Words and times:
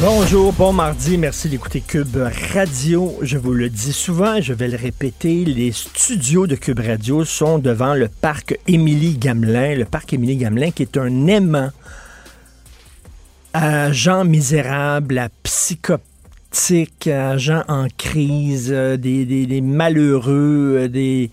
Bonjour, 0.00 0.52
bon 0.54 0.72
mardi, 0.72 1.18
merci 1.18 1.48
d'écouter 1.50 1.82
Cube 1.82 2.16
Radio. 2.54 3.18
Je 3.20 3.36
vous 3.36 3.52
le 3.52 3.68
dis 3.68 3.92
souvent, 3.92 4.40
je 4.40 4.54
vais 4.54 4.68
le 4.68 4.76
répéter, 4.76 5.44
les 5.44 5.70
studios 5.70 6.46
de 6.46 6.56
Cube 6.56 6.80
Radio 6.80 7.24
sont 7.24 7.58
devant 7.58 7.94
le 7.94 8.08
parc 8.08 8.58
Émilie 8.66 9.18
Gamelin, 9.18 9.74
le 9.74 9.84
parc 9.84 10.14
Émilie 10.14 10.36
Gamelin 10.36 10.70
qui 10.70 10.82
est 10.82 10.96
un 10.96 11.26
aimant 11.26 11.70
à 13.52 13.92
gens 13.92 14.24
misérables, 14.24 15.18
à 15.18 15.28
psychotiques, 15.42 17.06
à 17.06 17.36
gens 17.36 17.62
en 17.68 17.86
crise, 17.96 18.70
euh, 18.72 18.96
des 18.96 19.60
malheureux, 19.60 20.76
euh, 20.78 20.88
des, 20.88 21.30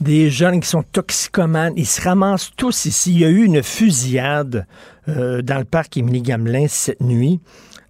des 0.00 0.30
jeunes 0.30 0.60
qui 0.60 0.68
sont 0.68 0.82
toxicomanes. 0.82 1.74
Ils 1.76 1.86
se 1.86 2.00
ramassent 2.00 2.50
tous 2.56 2.86
ici. 2.86 3.12
Il 3.12 3.20
y 3.20 3.24
a 3.24 3.28
eu 3.28 3.44
une 3.44 3.62
fusillade 3.62 4.66
euh, 5.08 5.42
dans 5.42 5.58
le 5.58 5.64
parc 5.64 5.96
Émilie 5.96 6.22
Gamelin 6.22 6.66
cette 6.68 7.00
nuit. 7.00 7.40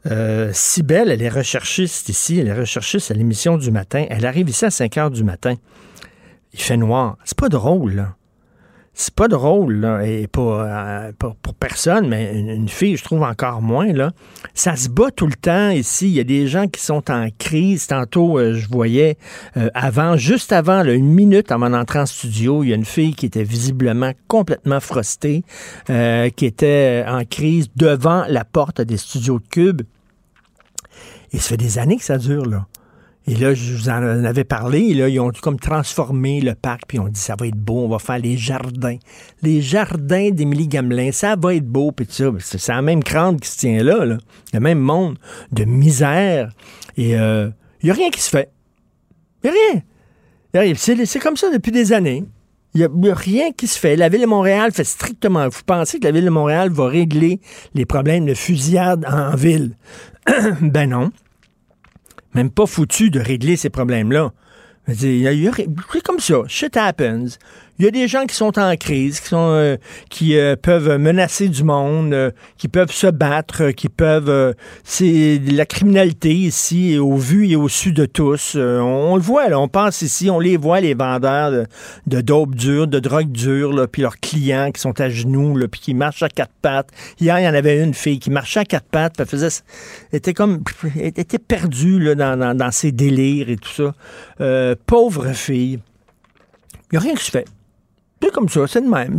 Euh, 0.07 0.51
Cybelle, 0.53 1.11
elle 1.11 1.23
est 1.23 1.29
recherchiste 1.29 2.09
ici, 2.09 2.39
elle 2.39 2.49
est 2.49 2.55
recherchiste 2.55 3.11
à 3.11 3.15
l'émission 3.15 3.59
du 3.59 3.71
matin. 3.71 4.07
Elle 4.09 4.27
arrive 4.27 4.49
ici 4.49 4.65
à 4.65 4.71
5 4.71 4.97
heures 4.97 5.11
du 5.11 5.25
matin. 5.25 5.57
Il 6.53 6.61
fait 6.61 6.77
noir. 6.77 7.17
C'est 7.25 7.39
pas 7.39 7.49
drôle, 7.49 7.95
là. 7.95 8.17
C'est 9.03 9.15
pas 9.15 9.29
drôle, 9.29 9.77
là, 9.77 10.03
et 10.05 10.27
pas, 10.27 11.07
euh, 11.09 11.13
pour 11.17 11.55
personne, 11.55 12.07
mais 12.07 12.39
une, 12.39 12.51
une 12.51 12.69
fille, 12.69 12.99
je 12.99 13.03
trouve 13.03 13.23
encore 13.23 13.63
moins, 13.63 13.91
là. 13.95 14.13
Ça 14.53 14.77
se 14.77 14.91
bat 14.91 15.11
tout 15.11 15.27
le 15.27 15.33
temps 15.33 15.71
ici. 15.71 16.09
Il 16.09 16.13
y 16.13 16.21
a 16.21 16.25
des 16.25 16.47
gens 16.47 16.67
qui 16.67 16.83
sont 16.83 17.11
en 17.11 17.29
crise. 17.39 17.87
Tantôt, 17.87 18.39
euh, 18.39 18.53
je 18.53 18.69
voyais 18.69 19.17
euh, 19.57 19.71
avant, 19.73 20.19
juste 20.19 20.53
avant, 20.53 20.83
là, 20.83 20.93
une 20.93 21.09
minute 21.09 21.51
avant 21.51 21.71
d'entrer 21.71 22.01
en 22.01 22.05
studio, 22.05 22.63
il 22.63 22.69
y 22.69 22.73
a 22.75 22.77
une 22.77 22.85
fille 22.85 23.15
qui 23.15 23.25
était 23.25 23.43
visiblement 23.43 24.13
complètement 24.29 24.81
frostée, 24.81 25.45
euh, 25.89 26.29
qui 26.29 26.45
était 26.45 27.03
en 27.09 27.25
crise 27.25 27.71
devant 27.77 28.27
la 28.29 28.45
porte 28.45 28.83
des 28.83 28.99
studios 28.99 29.39
de 29.39 29.49
Cube. 29.49 29.81
Et 31.33 31.39
ça 31.39 31.49
fait 31.49 31.57
des 31.57 31.79
années 31.79 31.97
que 31.97 32.05
ça 32.05 32.19
dure, 32.19 32.45
là. 32.45 32.67
Et 33.27 33.35
là, 33.35 33.55
je 33.55 33.75
vous 33.75 33.89
en 33.89 34.25
avais 34.25 34.45
parlé, 34.45 34.95
là, 34.95 35.09
ils 35.09 35.21
ont 35.21 35.31
comme 35.43 35.59
transformé 35.59 36.41
le 36.41 36.55
parc, 36.55 36.83
puis 36.89 36.99
ont 36.99 37.09
dit, 37.09 37.21
ça 37.21 37.37
va 37.39 37.47
être 37.47 37.57
beau, 37.57 37.85
on 37.85 37.89
va 37.89 37.99
faire 37.99 38.19
les 38.19 38.37
jardins. 38.37 38.97
Les 39.43 39.61
jardins 39.61 40.31
d'Émilie 40.31 40.69
Gamelin, 40.69 41.13
ça 41.13 41.37
va 41.37 41.55
être 41.55 41.67
beau, 41.67 41.93
puis 41.93 42.07
ça. 42.09 42.31
C'est 42.41 42.69
la 42.69 42.83
même 42.83 43.05
crâne 43.05 43.39
qui 43.39 43.49
se 43.49 43.59
tient 43.59 43.83
là. 43.83 44.05
Le 44.05 44.61
même 44.61 44.81
monde 44.81 45.19
de 45.53 45.65
misère. 45.65 46.51
Et 46.97 47.11
il 47.11 47.53
n'y 47.85 47.91
a 47.91 47.95
rien 47.95 48.11
qui 48.11 48.21
se 48.21 48.31
fait. 48.31 48.51
Il 49.45 49.51
n'y 49.51 50.59
a 50.59 50.61
rien. 50.63 50.75
C'est 50.75 51.21
comme 51.21 51.37
ça 51.37 51.51
depuis 51.51 51.73
des 51.73 51.93
années. 51.93 52.25
Il 52.75 52.89
n'y 52.89 53.11
a, 53.11 53.15
rien 53.15 53.51
qui 53.53 53.67
se 53.67 53.79
fait. 53.79 53.97
La 53.97 54.09
Ville 54.09 54.21
de 54.21 54.27
Montréal 54.27 54.71
fait 54.73 54.85
strictement. 54.85 55.49
Vous 55.49 55.63
pensez 55.67 55.99
que 55.99 56.05
la 56.05 56.13
Ville 56.13 56.25
de 56.25 56.31
Montréal 56.31 56.71
va 56.71 56.87
régler 56.87 57.41
les 57.75 57.85
problèmes 57.85 58.27
de 58.27 58.35
fusillade 58.35 59.05
en 59.11 59.35
ville? 59.35 59.77
ben 60.61 60.89
non. 60.89 61.11
Même 62.35 62.51
pas 62.51 62.67
foutu 62.67 63.11
de 63.11 63.21
régler 63.21 63.57
ces 63.57 63.71
problèmes-là. 63.71 64.33
C'est 64.93 66.01
comme 66.05 66.21
ça. 66.21 66.43
Shit 66.47 66.77
happens. 66.77 67.39
Il 67.81 67.85
y 67.85 67.89
a 67.89 67.91
des 67.93 68.09
gens 68.09 68.27
qui 68.27 68.37
sont 68.37 68.59
en 68.59 68.77
crise, 68.77 69.21
qui, 69.21 69.29
sont, 69.29 69.53
euh, 69.53 69.79
qui 70.11 70.37
euh, 70.37 70.55
peuvent 70.55 70.99
menacer 70.99 71.49
du 71.49 71.65
monde, 71.65 72.13
euh, 72.13 72.31
qui 72.59 72.69
peuvent 72.69 72.93
se 72.93 73.07
battre, 73.07 73.71
qui 73.71 73.89
peuvent... 73.89 74.29
euh, 74.29 74.53
c'est 74.85 75.41
la 75.51 75.65
criminalité 75.65 76.31
ici, 76.31 76.99
au 76.99 77.17
vu 77.17 77.49
et 77.49 77.57
au 77.57 77.71
su 77.71 77.93
de 77.93 78.05
tous. 78.05 78.53
Euh, 78.55 78.81
on, 78.81 79.17
le 79.17 79.23
voit, 79.23 79.49
là, 79.49 79.59
on 79.59 79.69
pense 79.69 80.03
ici, 80.03 80.29
on 80.29 80.39
les 80.39 80.59
voit, 80.59 80.81
les 80.81 80.93
vendeurs 80.93 81.53
de, 81.53 81.67
de 82.07 82.21
dope 82.21 82.55
dure, 82.55 82.87
de 82.87 82.99
drogue 82.99 83.33
dure, 83.33 83.73
là, 83.73 83.87
puis 83.87 84.03
leurs 84.03 84.21
clients 84.21 84.73
qui 84.73 84.81
sont 84.83 85.01
à 85.01 85.09
genoux, 85.09 85.57
là, 85.57 85.67
puis 85.67 85.81
qui 85.81 85.95
marchent 85.95 86.23
à 86.23 86.29
quatre 86.29 86.53
pattes. 86.61 86.91
Hier, 87.19 87.41
il 87.41 87.45
y 87.45 87.49
en 87.49 87.55
avait 87.55 87.83
une 87.83 87.95
fille 87.95 88.19
qui 88.19 88.29
marchait 88.29 88.61
à 88.61 88.65
quatre 88.67 88.91
pattes, 88.91 89.15
puis 89.15 89.23
elle 89.23 89.27
faisait... 89.27 89.63
Elle 90.13 90.19
était 90.19 90.35
comme... 90.35 90.63
Elle 90.97 91.07
était 91.17 91.39
perdue 91.39 91.99
là, 91.99 92.15
dans, 92.15 92.39
dans, 92.39 92.55
dans 92.55 92.73
ses 92.73 92.93
délires 92.93 93.49
et 93.49 93.57
tout 93.57 93.71
ça. 93.71 94.75
Pauvre 94.85 95.33
fille. 95.33 95.79
Il 96.93 96.93
n'y 96.93 96.99
a 96.99 97.01
rien 97.01 97.15
qui 97.15 97.25
se 97.25 97.31
fait. 97.31 97.47
C'est 98.23 98.31
comme 98.33 98.49
ça, 98.51 98.67
c'est 98.67 98.83
de 98.83 98.87
même. 98.89 99.19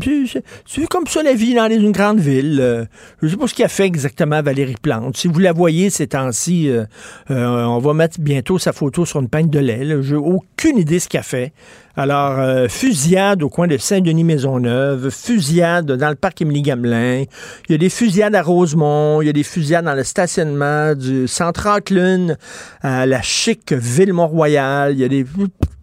C'est- 0.66 0.86
comme 0.88 1.08
ça 1.08 1.24
la 1.24 1.34
vie 1.34 1.56
dans 1.56 1.68
une 1.72 1.92
grande 1.92 2.20
ville. 2.20 2.60
Euh, 2.62 2.86
je 3.22 3.26
ne 3.26 3.32
sais 3.32 3.38
pas 3.38 3.48
ce 3.48 3.54
qui 3.56 3.64
a 3.64 3.68
fait 3.68 3.86
exactement 3.86 4.42
Valérie 4.44 4.76
Plante. 4.80 5.18
Si 5.18 5.28
vous 5.28 5.40
la 5.40 5.54
voyez 5.54 5.90
ces 5.90 6.06
temps-ci, 6.08 6.70
euh, 6.70 6.86
euh, 7.32 7.64
on 7.66 7.80
va 7.80 7.94
mettre 7.96 8.20
bientôt 8.20 8.60
sa 8.60 8.74
photo 8.74 9.04
sur 9.06 9.20
une 9.20 9.28
peigne 9.28 9.50
de 9.50 9.58
lait. 9.58 10.02
J'ai 10.04 10.16
aucune 10.16 10.78
idée 10.78 11.00
ce 11.00 11.10
qu'elle 11.10 11.24
fait. 11.24 11.52
Alors, 11.98 12.40
euh, 12.40 12.68
fusillade 12.70 13.42
au 13.42 13.50
coin 13.50 13.68
de 13.68 13.76
Saint-Denis-Maisonneuve, 13.78 15.10
fusillade 15.10 15.92
dans 15.92 16.10
le 16.10 16.16
parc 16.16 16.42
Émilie-Gamelin. 16.42 17.24
Il 17.68 17.72
y 17.72 17.76
a 17.76 17.78
des 17.80 17.90
fusillades 17.90 18.36
à 18.36 18.44
Rosemont, 18.44 19.22
il 19.22 19.26
y 19.26 19.30
a 19.30 19.34
des 19.34 19.44
fusillades 19.44 19.86
dans 19.86 19.96
le 19.96 20.04
stationnement 20.04 20.94
du 20.96 21.28
centre 21.28 21.68
Auckland, 21.68 22.38
à 22.82 23.06
la 23.08 23.22
chic 23.24 23.74
ville 23.74 24.14
Mont-Royal. 24.14 24.94
Il 24.94 25.00
y 25.00 25.04
a 25.04 25.10
des... 25.10 25.26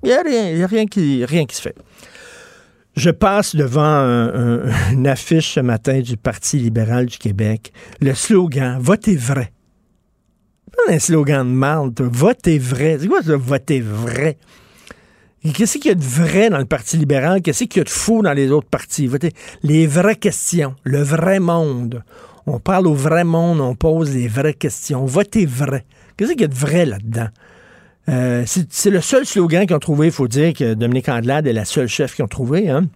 Il 0.05 0.09
y 0.11 0.13
a 0.13 0.23
rien, 0.23 0.51
il 0.51 0.59
y 0.59 0.63
a 0.63 0.67
rien 0.69 0.87
qui, 0.87 1.25
rien 1.25 1.45
qui 1.45 1.57
se 1.57 1.63
fait. 1.63 1.75
Je 2.99 3.11
passe 3.11 3.55
devant 3.55 3.81
un- 3.83 4.29
un- 4.65 4.71
une 4.93 5.07
affiche 5.07 5.55
ce 5.55 5.61
matin 5.61 6.01
du 6.01 6.17
Parti 6.17 6.59
libéral 6.59 7.07
du 7.07 7.17
Québec. 7.17 7.73
Le 8.01 8.13
slogan 8.13 8.79
Votez 8.81 9.15
vrai. 9.15 9.53
Pas 10.73 10.93
un 10.93 10.99
slogan 10.99 11.47
de 11.47 11.53
marde. 11.53 12.01
Votez 12.01 12.59
vrai. 12.59 12.99
C'est 13.01 13.07
quoi 13.07 13.23
ça, 13.23 13.37
votez 13.37 13.81
vrai? 13.81 14.37
Qu'est-ce 15.55 15.79
qu'il 15.79 15.91
y 15.91 15.93
a 15.93 15.95
de 15.95 16.03
vrai 16.03 16.51
dans 16.51 16.59
le 16.59 16.65
Parti 16.65 16.97
libéral? 16.97 17.41
Qu'est-ce 17.41 17.65
qu'il 17.65 17.79
y 17.79 17.83
a 17.83 17.85
de 17.85 17.89
faux 17.89 18.23
dans 18.23 18.33
les 18.33 18.51
autres 18.51 18.69
partis? 18.69 19.07
Votez 19.07 19.31
les 19.63 19.87
vraies 19.87 20.17
questions, 20.17 20.75
le 20.83 21.01
vrai 21.01 21.39
monde. 21.39 22.03
On 22.47 22.59
parle 22.59 22.89
au 22.89 22.95
vrai 22.95 23.23
monde, 23.23 23.61
on 23.61 23.77
pose 23.77 24.13
les 24.13 24.27
vraies 24.27 24.55
questions. 24.55 25.05
Votez 25.05 25.47
vrai. 25.47 25.85
Qu'est-ce 26.17 26.33
qu'il 26.33 26.41
y 26.41 26.45
a 26.45 26.49
de 26.49 26.55
vrai 26.55 26.85
là-dedans? 26.85 27.29
Euh, 28.09 28.45
c'est 28.47 28.91
le 28.91 29.01
seul 29.01 29.27
slogan 29.27 29.67
qu'ils 29.67 29.77
ont 29.77 29.81
trouvé. 29.81 30.07
Il 30.07 30.13
faut 30.13 30.29
dire 30.29 30.53
que 30.55 30.75
Dominique 30.75 31.09
Andelade 31.09 31.47
est 31.47 31.53
la 31.53 31.65
seule 31.65 31.89
chef 31.89 32.15
qu'ils 32.15 32.25
ont 32.25 32.29
trouvé. 32.29 32.69
Hein? 32.69 32.89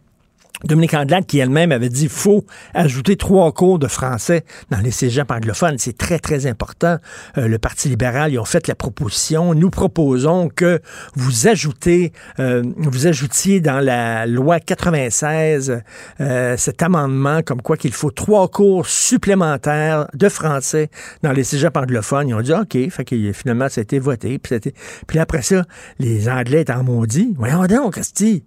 Dominique 0.65 0.95
Andelade 0.95 1.27
qui 1.27 1.39
elle-même 1.39 1.73
avait 1.73 1.89
dit 1.89 2.09
faut 2.09 2.45
ajouter 2.73 3.17
trois 3.17 3.51
cours 3.53 3.79
de 3.79 3.89
français 3.89 4.45
dans 4.71 4.79
les 4.79 4.91
cégeps 4.91 5.31
anglophones. 5.31 5.77
C'est 5.79 5.97
très, 5.97 6.19
très 6.19 6.47
important. 6.47 6.99
Euh, 7.37 7.49
le 7.49 7.59
Parti 7.59 7.89
libéral, 7.89 8.33
ils 8.33 8.39
ont 8.39 8.45
fait 8.45 8.69
la 8.69 8.75
proposition. 8.75 9.55
Nous 9.55 9.71
proposons 9.71 10.49
que 10.49 10.81
vous 11.15 11.49
ajoutez, 11.49 12.13
euh, 12.39 12.63
vous 12.77 13.07
ajoutiez 13.07 13.61
dans 13.61 13.81
la 13.81 14.27
loi 14.27 14.61
96 14.61 15.83
euh, 16.21 16.57
cet 16.57 16.83
amendement 16.83 17.43
comme 17.43 17.61
quoi 17.61 17.77
qu'il 17.77 17.93
faut 17.93 18.11
trois 18.11 18.49
cours 18.49 18.87
supplémentaires 18.87 20.07
de 20.15 20.29
français 20.29 20.91
dans 21.23 21.33
les 21.33 21.45
cégeps 21.45 21.77
anglophones. 21.77 22.29
Ils 22.29 22.35
ont 22.35 22.41
dit 22.41 22.53
OK, 22.53 22.91
fait 22.91 23.05
que 23.05 23.33
finalement 23.33 23.69
ça 23.69 23.81
a 23.81 23.83
été 23.83 23.99
voté. 23.99 24.39
Puis, 24.39 25.19
après 25.19 25.43
ça, 25.43 25.65
les 25.99 26.29
Anglais 26.29 26.63
étaient 26.63 26.73
en 26.73 26.85
maudit. 26.85 27.35
Voyons 27.37 27.67
donc, 27.67 27.95
Christy. 27.95 28.45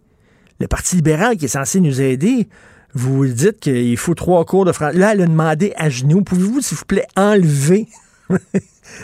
Le 0.59 0.67
Parti 0.67 0.95
libéral 0.95 1.37
qui 1.37 1.45
est 1.45 1.49
censé 1.49 1.79
nous 1.79 2.01
aider, 2.01 2.47
vous 2.93 3.25
dites 3.27 3.59
qu'il 3.59 3.97
faut 3.97 4.15
trois 4.15 4.45
cours 4.45 4.65
de 4.65 4.71
français. 4.71 4.97
Là, 4.97 5.13
elle 5.13 5.21
a 5.21 5.25
demandé 5.25 5.73
à 5.75 5.89
genoux, 5.89 6.21
pouvez-vous, 6.21 6.61
s'il 6.61 6.77
vous 6.77 6.85
plaît, 6.85 7.07
enlever 7.17 7.87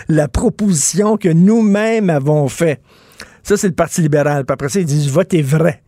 la 0.07 0.27
proposition 0.27 1.18
que 1.18 1.30
nous-mêmes 1.30 2.09
avons 2.09 2.48
faite? 2.48 2.81
Ça, 3.44 3.57
c'est 3.57 3.68
le 3.68 3.74
Parti 3.74 4.01
libéral. 4.01 4.45
Puis 4.45 4.53
après 4.53 4.69
ça, 4.69 4.80
ils 4.80 4.86
disent 4.86 5.09
votez 5.09 5.42
vrai. 5.42 5.83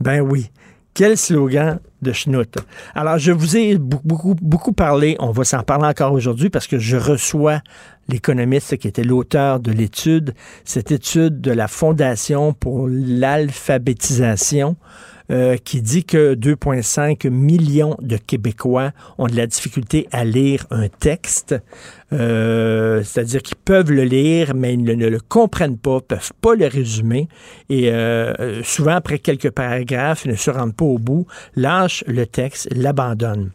Ben 0.00 0.20
oui. 0.20 0.50
Quel 0.94 1.16
slogan 1.16 1.80
de 2.04 2.12
schnout. 2.12 2.56
Alors, 2.94 3.18
je 3.18 3.32
vous 3.32 3.56
ai 3.56 3.78
beaucoup, 3.78 4.36
beaucoup 4.40 4.72
parlé, 4.72 5.16
on 5.18 5.32
va 5.32 5.42
s'en 5.42 5.62
parler 5.64 5.86
encore 5.86 6.12
aujourd'hui 6.12 6.50
parce 6.50 6.68
que 6.68 6.78
je 6.78 6.96
reçois 6.96 7.62
l'économiste 8.08 8.76
qui 8.76 8.88
était 8.88 9.04
l'auteur 9.04 9.60
de 9.60 9.72
l'étude, 9.72 10.34
cette 10.64 10.92
étude 10.92 11.40
de 11.40 11.50
la 11.50 11.68
Fondation 11.68 12.52
pour 12.52 12.88
l'alphabétisation. 12.88 14.76
Euh, 15.30 15.56
qui 15.56 15.80
dit 15.80 16.04
que 16.04 16.34
2,5 16.34 17.30
millions 17.30 17.96
de 18.02 18.18
Québécois 18.18 18.92
ont 19.16 19.26
de 19.26 19.34
la 19.34 19.46
difficulté 19.46 20.06
à 20.12 20.22
lire 20.22 20.66
un 20.70 20.88
texte. 20.88 21.54
Euh, 22.12 23.02
c'est-à-dire 23.02 23.42
qu'ils 23.42 23.56
peuvent 23.56 23.90
le 23.90 24.04
lire, 24.04 24.54
mais 24.54 24.74
ils 24.74 24.84
ne, 24.84 25.08
le 25.08 25.20
comprennent 25.20 25.78
pas, 25.78 26.02
peuvent 26.02 26.34
pas 26.42 26.54
le 26.54 26.66
résumer. 26.66 27.28
Et 27.70 27.90
euh, 27.90 28.62
souvent, 28.64 28.96
après 28.96 29.18
quelques 29.18 29.50
paragraphes, 29.50 30.26
ils 30.26 30.32
ne 30.32 30.36
se 30.36 30.50
rendent 30.50 30.76
pas 30.76 30.84
au 30.84 30.98
bout, 30.98 31.26
lâchent 31.56 32.04
le 32.06 32.26
texte, 32.26 32.68
l'abandonnent. 32.70 33.50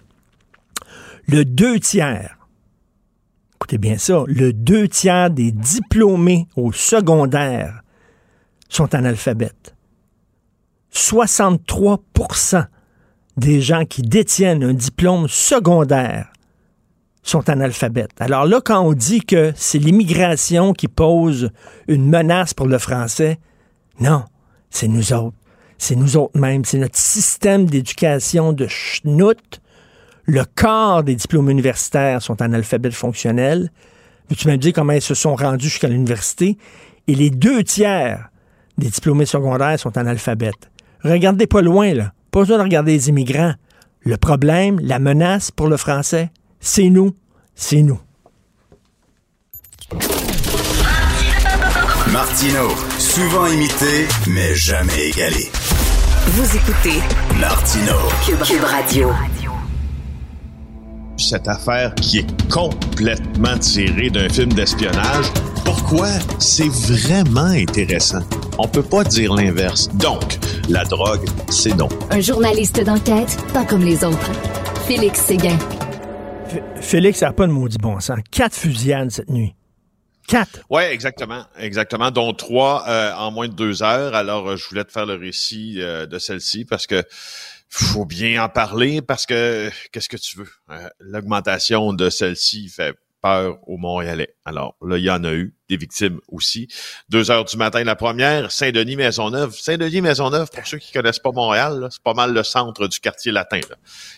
Le 1.27 1.45
deux 1.45 1.79
tiers 1.79 2.38
écoutez 3.59 3.77
bien 3.77 3.97
ça, 3.97 4.23
le 4.25 4.53
deux 4.53 4.87
tiers 4.87 5.29
des 5.29 5.51
diplômés 5.51 6.47
au 6.55 6.71
secondaire 6.71 7.81
sont 8.69 8.95
analphabètes. 8.95 9.75
63% 10.93 12.65
des 13.35 13.59
gens 13.59 13.83
qui 13.83 14.01
détiennent 14.01 14.63
un 14.63 14.73
diplôme 14.73 15.27
secondaire 15.27 16.31
sont 17.21 17.49
analphabètes. 17.49 18.19
Alors 18.21 18.45
là, 18.45 18.61
quand 18.63 18.79
on 18.79 18.93
dit 18.93 19.21
que 19.21 19.51
c'est 19.57 19.77
l'immigration 19.77 20.71
qui 20.71 20.87
pose 20.87 21.51
une 21.89 22.07
menace 22.07 22.53
pour 22.53 22.67
le 22.67 22.77
français, 22.77 23.39
non, 23.99 24.23
c'est 24.69 24.87
nous 24.87 25.11
autres. 25.11 25.35
C'est 25.77 25.95
nous 25.95 26.15
autres 26.15 26.37
mêmes. 26.39 26.63
C'est 26.63 26.77
notre 26.77 26.97
système 26.97 27.65
d'éducation 27.65 28.53
de 28.53 28.67
schnout. 28.67 29.61
Le 30.29 30.45
quart 30.45 31.03
des 31.03 31.15
diplômes 31.15 31.49
universitaires 31.49 32.21
sont 32.21 32.39
analphabètes 32.39 32.93
fonctionnels. 32.93 33.71
tu 34.37 34.47
m'as 34.47 34.57
dit 34.57 34.73
comment 34.73 34.93
ils 34.93 35.01
se 35.01 35.15
sont 35.15 35.33
rendus 35.33 35.69
jusqu'à 35.69 35.87
l'université? 35.87 36.59
Et 37.07 37.15
les 37.15 37.31
deux 37.31 37.63
tiers 37.63 38.29
des 38.77 38.89
diplômés 38.89 39.25
secondaires 39.25 39.79
sont 39.79 39.97
analphabètes. 39.97 40.69
Regardez 41.03 41.47
pas 41.47 41.63
loin, 41.63 41.95
là. 41.95 42.13
Pas 42.29 42.41
besoin 42.41 42.59
de 42.59 42.63
regarder 42.63 42.91
les 42.91 43.09
immigrants. 43.09 43.55
Le 44.01 44.17
problème, 44.17 44.79
la 44.83 44.99
menace 44.99 45.49
pour 45.49 45.67
le 45.67 45.77
français, 45.77 46.29
c'est 46.59 46.91
nous. 46.91 47.15
C'est 47.55 47.81
nous. 47.81 47.99
Martino, 52.13 52.69
souvent 52.99 53.47
imité, 53.47 54.07
mais 54.27 54.53
jamais 54.53 55.09
égalé. 55.09 55.49
Vous 56.27 56.55
écoutez 56.55 56.99
Martino, 57.39 57.95
Cube, 58.23 58.63
Radio. 58.63 59.09
Cette 61.19 61.49
affaire 61.49 61.93
qui 61.95 62.19
est 62.19 62.49
complètement 62.49 63.57
tirée 63.59 64.09
d'un 64.09 64.29
film 64.29 64.53
d'espionnage, 64.53 65.25
pourquoi 65.65 66.07
c'est 66.39 66.69
vraiment 66.69 67.41
intéressant? 67.41 68.21
On 68.57 68.69
peut 68.69 68.81
pas 68.83 69.03
dire 69.03 69.33
l'inverse. 69.35 69.89
Donc, 69.95 70.39
la 70.69 70.85
drogue, 70.85 71.27
c'est 71.49 71.75
non. 71.75 71.89
Un 72.09 72.21
journaliste 72.21 72.81
d'enquête, 72.83 73.37
pas 73.53 73.65
comme 73.65 73.83
les 73.83 74.03
autres. 74.05 74.31
Félix 74.87 75.19
Séguin. 75.19 75.57
Félix 76.79 77.21
n'a 77.21 77.33
pas 77.33 77.47
de 77.47 77.51
maudit 77.51 77.77
bon 77.77 77.99
sens. 77.99 78.19
Quatre 78.31 78.55
fusillades 78.55 79.11
cette 79.11 79.29
nuit. 79.29 79.53
Quatre. 80.25 80.61
Oui, 80.69 80.83
exactement. 80.83 81.43
Exactement. 81.59 82.11
Dont 82.11 82.33
trois 82.33 82.85
euh, 82.87 83.11
en 83.13 83.31
moins 83.31 83.49
de 83.49 83.53
deux 83.53 83.83
heures. 83.83 84.15
Alors, 84.15 84.47
euh, 84.47 84.55
je 84.55 84.67
voulais 84.69 84.85
te 84.85 84.91
faire 84.91 85.05
le 85.05 85.15
récit 85.15 85.75
euh, 85.79 86.05
de 86.05 86.17
celle-ci 86.17 86.63
parce 86.63 86.87
que 86.87 87.03
faut 87.69 88.05
bien 88.05 88.43
en 88.43 88.49
parler 88.49 89.01
parce 89.01 89.25
que 89.25 89.69
qu'est-ce 89.91 90.09
que 90.09 90.17
tu 90.17 90.37
veux? 90.37 90.49
L'augmentation 90.99 91.93
de 91.93 92.09
celle-ci 92.09 92.69
fait 92.69 92.95
peur 93.21 93.59
aux 93.67 93.77
Montréalais. 93.77 94.33
Alors 94.45 94.75
là, 94.81 94.97
il 94.97 95.03
y 95.03 95.09
en 95.09 95.23
a 95.23 95.33
eu 95.33 95.53
des 95.69 95.77
victimes 95.77 96.19
aussi. 96.29 96.67
Deux 97.09 97.31
heures 97.31 97.45
du 97.45 97.57
matin, 97.57 97.83
la 97.83 97.95
première, 97.95 98.51
Saint-Denis-Maisonneuve. 98.51 99.55
Saint-Denis-Maisonneuve, 99.55 100.49
pour 100.49 100.65
ceux 100.65 100.77
qui 100.77 100.91
connaissent 100.91 101.19
pas 101.19 101.31
Montréal, 101.31 101.87
c'est 101.91 102.01
pas 102.01 102.13
mal 102.13 102.33
le 102.33 102.43
centre 102.43 102.87
du 102.87 102.99
quartier 102.99 103.31
latin. 103.31 103.59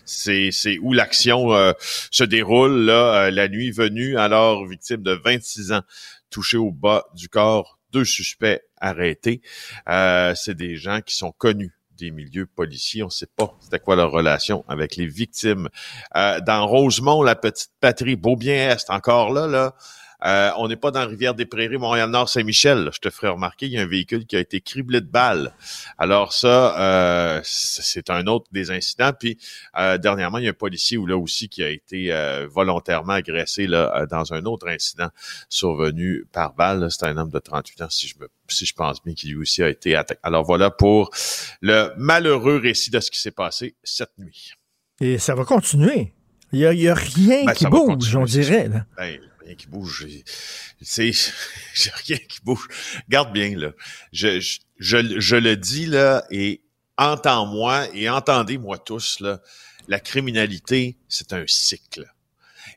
C'est, 0.06 0.52
où 0.82 0.94
l'action 0.94 1.54
euh, 1.54 1.74
se 2.12 2.24
déroule 2.24 2.86
là, 2.86 3.24
euh, 3.26 3.32
la 3.32 3.48
nuit 3.48 3.72
venue. 3.72 4.18
Alors, 4.18 4.66
victime 4.68 5.02
de 5.02 5.14
26 5.14 5.74
ans, 5.74 5.82
touché 6.30 6.58
au 6.58 6.72
bas 6.72 7.06
du 7.16 7.28
corps, 7.28 7.80
deux 7.92 8.06
suspects 8.06 8.62
arrêtés. 8.80 9.42
Euh, 9.90 10.34
c'est 10.36 10.56
des 10.56 10.78
gens 10.78 11.02
qui 11.02 11.16
sont 11.16 11.32
connus 11.32 11.74
des 12.02 12.12
milieux 12.12 12.46
policiers. 12.46 13.04
On 13.04 13.08
ne 13.08 13.12
sait 13.12 13.28
pas 13.28 13.56
c'était 13.60 13.80
quoi 13.80 13.96
leur 13.96 14.12
relation 14.12 14.66
avec 14.68 14.96
les 14.96 15.08
victimes. 15.08 15.70
Euh, 16.16 16.40
dans 16.42 16.66
Rosemont, 16.68 17.22
la 17.24 17.36
petite 17.36 17.72
patrie 17.80 18.16
Beaubien-Est, 18.16 18.90
encore 18.90 19.32
là, 19.32 19.48
là, 19.48 19.76
euh, 20.26 20.52
on 20.58 20.68
n'est 20.68 20.76
pas 20.76 20.92
dans 20.92 21.00
la 21.02 21.06
rivière 21.06 21.34
des 21.34 21.46
Prairies, 21.46 21.78
Montréal-Nord, 21.78 22.30
Saint-Michel. 22.30 22.90
Je 22.94 23.00
te 23.00 23.10
ferai 23.10 23.30
remarquer, 23.30 23.68
il 23.68 23.74
y 23.74 23.78
a 23.78 23.82
un 23.82 23.88
véhicule 23.88 24.26
qui 24.26 24.36
a 24.36 24.40
été 24.40 24.62
criblé 24.62 25.02
de 25.02 25.08
balles. 25.08 25.54
Alors 25.98 26.34
ça, 26.34 26.80
euh, 26.80 27.42
c'est 27.44 28.10
un 28.10 28.28
autre 28.28 28.48
des 28.52 28.72
incidents. 28.72 29.12
Puis 29.18 29.38
dernièrement, 30.00 30.38
il 30.38 30.46
y 30.46 30.48
a 30.48 30.52
un 30.52 30.54
policier 30.54 30.98
là 31.06 31.18
aussi 31.18 31.50
qui 31.50 31.64
a 31.64 31.70
été 31.70 32.12
volontairement 32.50 33.14
agressé 33.14 33.68
là 33.68 34.06
dans 34.10 34.34
un 34.34 34.46
autre 34.46 34.68
incident 34.68 35.10
survenu 35.50 36.26
par 36.32 36.54
balle. 36.54 36.88
C'est 36.92 37.06
un 37.06 37.18
homme 37.18 37.32
de 37.32 37.40
38 37.40 37.82
ans, 37.82 37.90
si 37.90 38.08
je 38.08 38.18
me 38.20 38.28
si 38.52 38.66
je 38.66 38.74
pense 38.74 39.02
bien 39.04 39.14
qu'il 39.14 39.32
lui 39.32 39.42
aussi 39.42 39.64
a 39.64 39.70
été 39.70 39.96
attaqué. 39.96 40.20
Alors 40.24 40.44
voilà 40.44 40.70
pour 40.70 41.10
le 41.62 41.92
malheureux 41.98 42.58
récit 42.58 42.92
de 42.92 43.00
ce 43.00 43.10
qui 43.12 43.20
s'est 43.20 43.32
passé 43.32 43.76
cette 43.84 44.18
nuit. 44.18 44.54
Et 45.00 45.18
ça 45.18 45.36
va 45.36 45.46
continuer. 45.46 46.14
Il 46.54 46.60
n'y 46.60 46.66
a, 46.66 46.74
y 46.74 46.90
a, 46.90 46.94
rien 46.94 47.46
ben, 47.46 47.54
qui 47.54 47.66
bouge, 47.66 48.16
on 48.16 48.26
dirait. 48.26 48.68
Là. 48.68 48.86
Ben, 48.98 49.20
qui 49.56 49.68
bouge. 49.68 50.08
C'est 50.82 51.12
rien 52.06 52.18
qui 52.18 52.40
bouge. 52.44 52.68
Garde 53.10 53.34
bien, 53.34 53.58
là. 53.58 53.72
Je, 54.12 54.40
je, 54.40 54.60
je, 54.80 55.20
je 55.20 55.36
le 55.36 55.56
dis, 55.56 55.86
là, 55.86 56.26
et 56.32 56.62
entends-moi 56.98 57.88
et 57.94 58.10
entendez-moi 58.10 58.78
tous, 58.78 59.20
là. 59.20 59.42
La 59.88 60.00
criminalité, 60.00 60.98
c'est 61.10 61.34
un 61.34 61.44
cycle. 61.48 62.06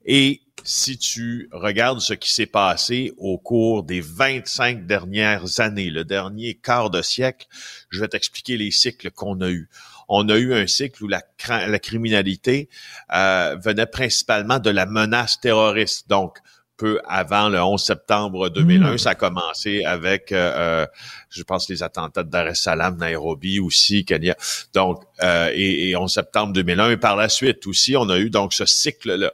Et 0.06 0.40
si 0.64 0.96
tu 0.96 1.49
regardes 1.52 2.00
ce 2.00 2.14
qui 2.14 2.32
s'est 2.32 2.46
passé 2.46 3.12
au 3.18 3.38
cours 3.38 3.82
des 3.82 4.00
25 4.00 4.87
dernières 4.87 5.60
années, 5.60 5.90
le 5.90 6.04
dernier 6.04 6.54
quart 6.54 6.90
de 6.90 7.02
siècle, 7.02 7.46
je 7.90 8.00
vais 8.00 8.08
t'expliquer 8.08 8.56
les 8.56 8.70
cycles 8.70 9.10
qu'on 9.10 9.40
a 9.42 9.50
eus. 9.50 9.68
On 10.08 10.28
a 10.28 10.37
eu 10.37 10.54
un 10.54 10.66
cycle 10.66 11.04
où 11.04 11.08
la, 11.08 11.22
la 11.49 11.78
criminalité 11.78 12.68
euh, 13.12 13.56
venait 13.62 13.87
principalement 13.87 14.58
de 14.58 14.70
la 14.70 14.87
menace 14.87 15.40
terroriste. 15.40 16.08
Donc, 16.08 16.38
peu 16.76 17.00
avant 17.07 17.49
le 17.49 17.61
11 17.61 17.83
septembre 17.83 18.49
2001. 18.50 18.95
Hmm. 18.95 18.99
Ça 18.99 19.11
a 19.11 19.14
commencé 19.14 19.85
avec, 19.85 20.33
euh, 20.33 20.52
euh, 20.85 20.87
je 21.31 21.43
pense, 21.43 21.69
les 21.69 21.83
attentats 21.83 22.23
de 22.23 22.31
Dar 22.31 22.47
es 22.49 22.54
Salaam, 22.54 22.97
Nairobi 22.97 23.61
aussi, 23.61 24.04
Kenya. 24.04 24.37
Donc, 24.73 25.02
euh, 25.23 25.50
et, 25.54 25.90
et 25.90 25.97
11 25.97 26.12
septembre 26.12 26.52
2001. 26.52 26.90
Et 26.90 26.97
par 26.97 27.16
la 27.16 27.28
suite 27.28 27.66
aussi, 27.66 27.97
on 27.97 28.09
a 28.09 28.19
eu 28.19 28.31
donc 28.31 28.52
ce 28.52 28.64
cycle-là. 28.64 29.31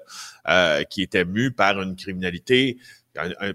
Euh, 0.49 0.85
qui 0.85 1.03
était 1.03 1.27
mu 1.27 1.53
par 1.53 1.81
une 1.83 1.95
criminalité 1.95 2.79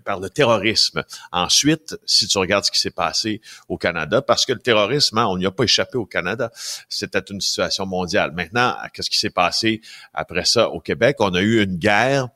par 0.04 0.20
le 0.20 0.30
terrorisme. 0.30 1.04
Ensuite, 1.32 1.98
si 2.06 2.27
tu 2.27 2.38
regardes 2.38 2.65
ce 2.65 2.72
qui 2.72 2.80
s'est 2.80 2.92
passé 2.92 3.42
au 3.68 3.77
Canada, 3.77 4.22
parce 4.22 4.46
que 4.46 4.54
le 4.54 4.60
terrorisme, 4.60 5.18
hein, 5.18 5.25
on 5.27 5.38
n'y 5.38 5.48
a 5.48 5.51
pas 5.51 5.63
échappé 5.63 5.98
au 5.98 6.06
Canada, 6.06 6.51
c'était 6.88 7.24
une 7.32 7.42
situation 7.42 7.88
mondiale. 7.88 8.34
Maintenant, 8.34 8.75
qu'est-ce 8.94 9.10
qui 9.10 9.18
s'est 9.18 9.32
passé 9.32 9.82
après 10.13 10.46
ça 10.46 10.70
au 10.70 10.80
Québec? 10.80 11.15
On 11.20 11.34
a 11.34 11.42
eu 11.42 11.63
une 11.63 11.77
guerre 11.77 12.27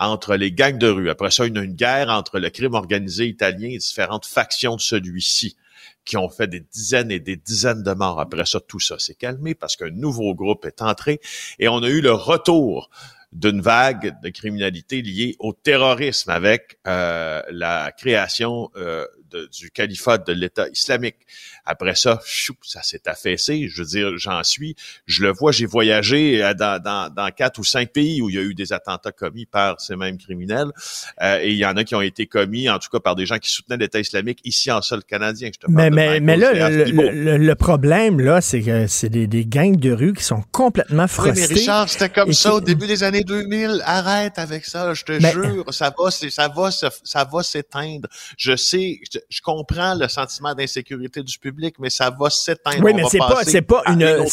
entre 0.00 0.34
les 0.34 0.50
gangs 0.50 0.78
de 0.78 0.88
rue. 0.88 1.10
Après 1.10 1.30
ça, 1.30 1.44
a 1.44 1.46
une 1.46 1.66
guerre 1.66 2.08
entre 2.08 2.40
le 2.40 2.50
crime 2.50 2.74
organisé 2.74 3.26
italien 3.26 3.68
et 3.68 3.78
différentes 3.78 4.26
factions 4.26 4.76
de 4.76 4.80
celui-ci 4.80 5.56
qui 6.06 6.16
ont 6.16 6.30
fait 6.30 6.48
des 6.48 6.60
dizaines 6.60 7.10
et 7.10 7.20
des 7.20 7.36
dizaines 7.36 7.82
de 7.82 7.92
morts. 7.92 8.18
Après 8.18 8.46
ça, 8.46 8.60
tout 8.60 8.80
ça 8.80 8.98
s'est 8.98 9.14
calmé 9.14 9.54
parce 9.54 9.76
qu'un 9.76 9.90
nouveau 9.90 10.34
groupe 10.34 10.64
est 10.64 10.82
entré 10.82 11.20
et 11.58 11.68
on 11.68 11.82
a 11.82 11.88
eu 11.88 12.00
le 12.00 12.12
retour 12.12 12.90
d'une 13.32 13.60
vague 13.60 14.20
de 14.22 14.30
criminalité 14.30 15.02
liée 15.02 15.36
au 15.38 15.52
terrorisme 15.52 16.30
avec 16.30 16.78
euh, 16.88 17.42
la 17.50 17.92
création 17.92 18.70
euh, 18.76 19.06
du 19.52 19.70
califat 19.70 20.18
de 20.18 20.32
l'État 20.32 20.68
islamique. 20.68 21.18
Après 21.70 21.94
ça, 21.94 22.20
chou, 22.26 22.54
ça 22.62 22.82
s'est 22.82 23.06
affaissé. 23.06 23.68
Je 23.68 23.82
veux 23.82 23.86
dire, 23.88 24.18
j'en 24.18 24.42
suis. 24.42 24.74
Je 25.06 25.22
le 25.22 25.30
vois, 25.32 25.52
j'ai 25.52 25.66
voyagé 25.66 26.42
euh, 26.42 26.52
dans, 26.52 26.82
dans, 26.82 27.08
dans 27.14 27.30
quatre 27.30 27.58
ou 27.60 27.64
cinq 27.64 27.92
pays 27.92 28.20
où 28.20 28.28
il 28.28 28.34
y 28.34 28.38
a 28.38 28.42
eu 28.42 28.54
des 28.54 28.72
attentats 28.72 29.12
commis 29.12 29.46
par 29.46 29.80
ces 29.80 29.94
mêmes 29.94 30.18
criminels. 30.18 30.70
Euh, 31.22 31.38
et 31.40 31.50
il 31.50 31.56
y 31.58 31.64
en 31.64 31.76
a 31.76 31.84
qui 31.84 31.94
ont 31.94 32.00
été 32.00 32.26
commis, 32.26 32.68
en 32.68 32.78
tout 32.80 32.88
cas, 32.90 32.98
par 32.98 33.14
des 33.14 33.24
gens 33.24 33.38
qui 33.38 33.50
soutenaient 33.52 33.76
l'État 33.76 34.00
islamique 34.00 34.40
ici 34.44 34.70
en 34.72 34.82
sol 34.82 35.04
canadien. 35.04 35.50
Je 35.54 35.60
te 35.60 35.66
parle 35.72 35.76
Mais, 35.76 35.90
de 35.90 35.94
mais, 35.94 36.20
mais 36.20 36.36
là, 36.36 36.52
le, 36.70 36.84
le- 36.90 37.10
le- 37.10 37.36
le 37.36 37.54
problème, 37.54 38.18
là, 38.20 38.40
c'est 38.40 38.62
que 38.62 38.88
c'est 38.88 39.08
des, 39.08 39.28
des 39.28 39.46
gangs 39.46 39.76
de 39.76 39.92
rue 39.92 40.12
qui 40.12 40.24
sont 40.24 40.42
complètement 40.50 41.06
Oui, 41.20 41.30
mais. 41.36 41.46
Richard, 41.46 41.88
c'était 41.88 42.08
comme 42.08 42.30
Et 42.30 42.32
ça 42.32 42.50
qui- 42.50 42.56
au 42.56 42.60
début 42.60 42.88
des 42.88 43.04
années 43.04 43.22
2000. 43.22 43.82
Arrête 43.84 44.38
avec 44.38 44.64
ça, 44.64 44.92
je 44.94 45.04
te 45.04 45.12
Mais- 45.12 45.30
jure. 45.32 45.72
Ça 45.72 45.94
va, 45.96 46.10
c'est- 46.10 46.30
ça 46.30 46.48
va, 46.48 46.70
ça 46.72 47.24
va 47.30 47.42
s'éteindre. 47.44 48.08
Je 48.36 48.56
sais, 48.56 48.98
je, 49.12 49.18
je 49.28 49.40
comprends 49.40 49.94
le 49.94 50.08
sentiment 50.08 50.54
d'insécurité 50.54 51.22
du 51.22 51.38
public, 51.38 51.59
mais 51.78 51.90
ça 51.90 52.10
va 52.18 52.30
s'éteindre. 52.30 52.82
Oui, 52.82 52.92
mais 52.94 53.04
c'est 53.10 53.18
pas, 53.18 53.42
c'est 53.44 53.62
pas 53.62 53.82
une, 53.86 54.26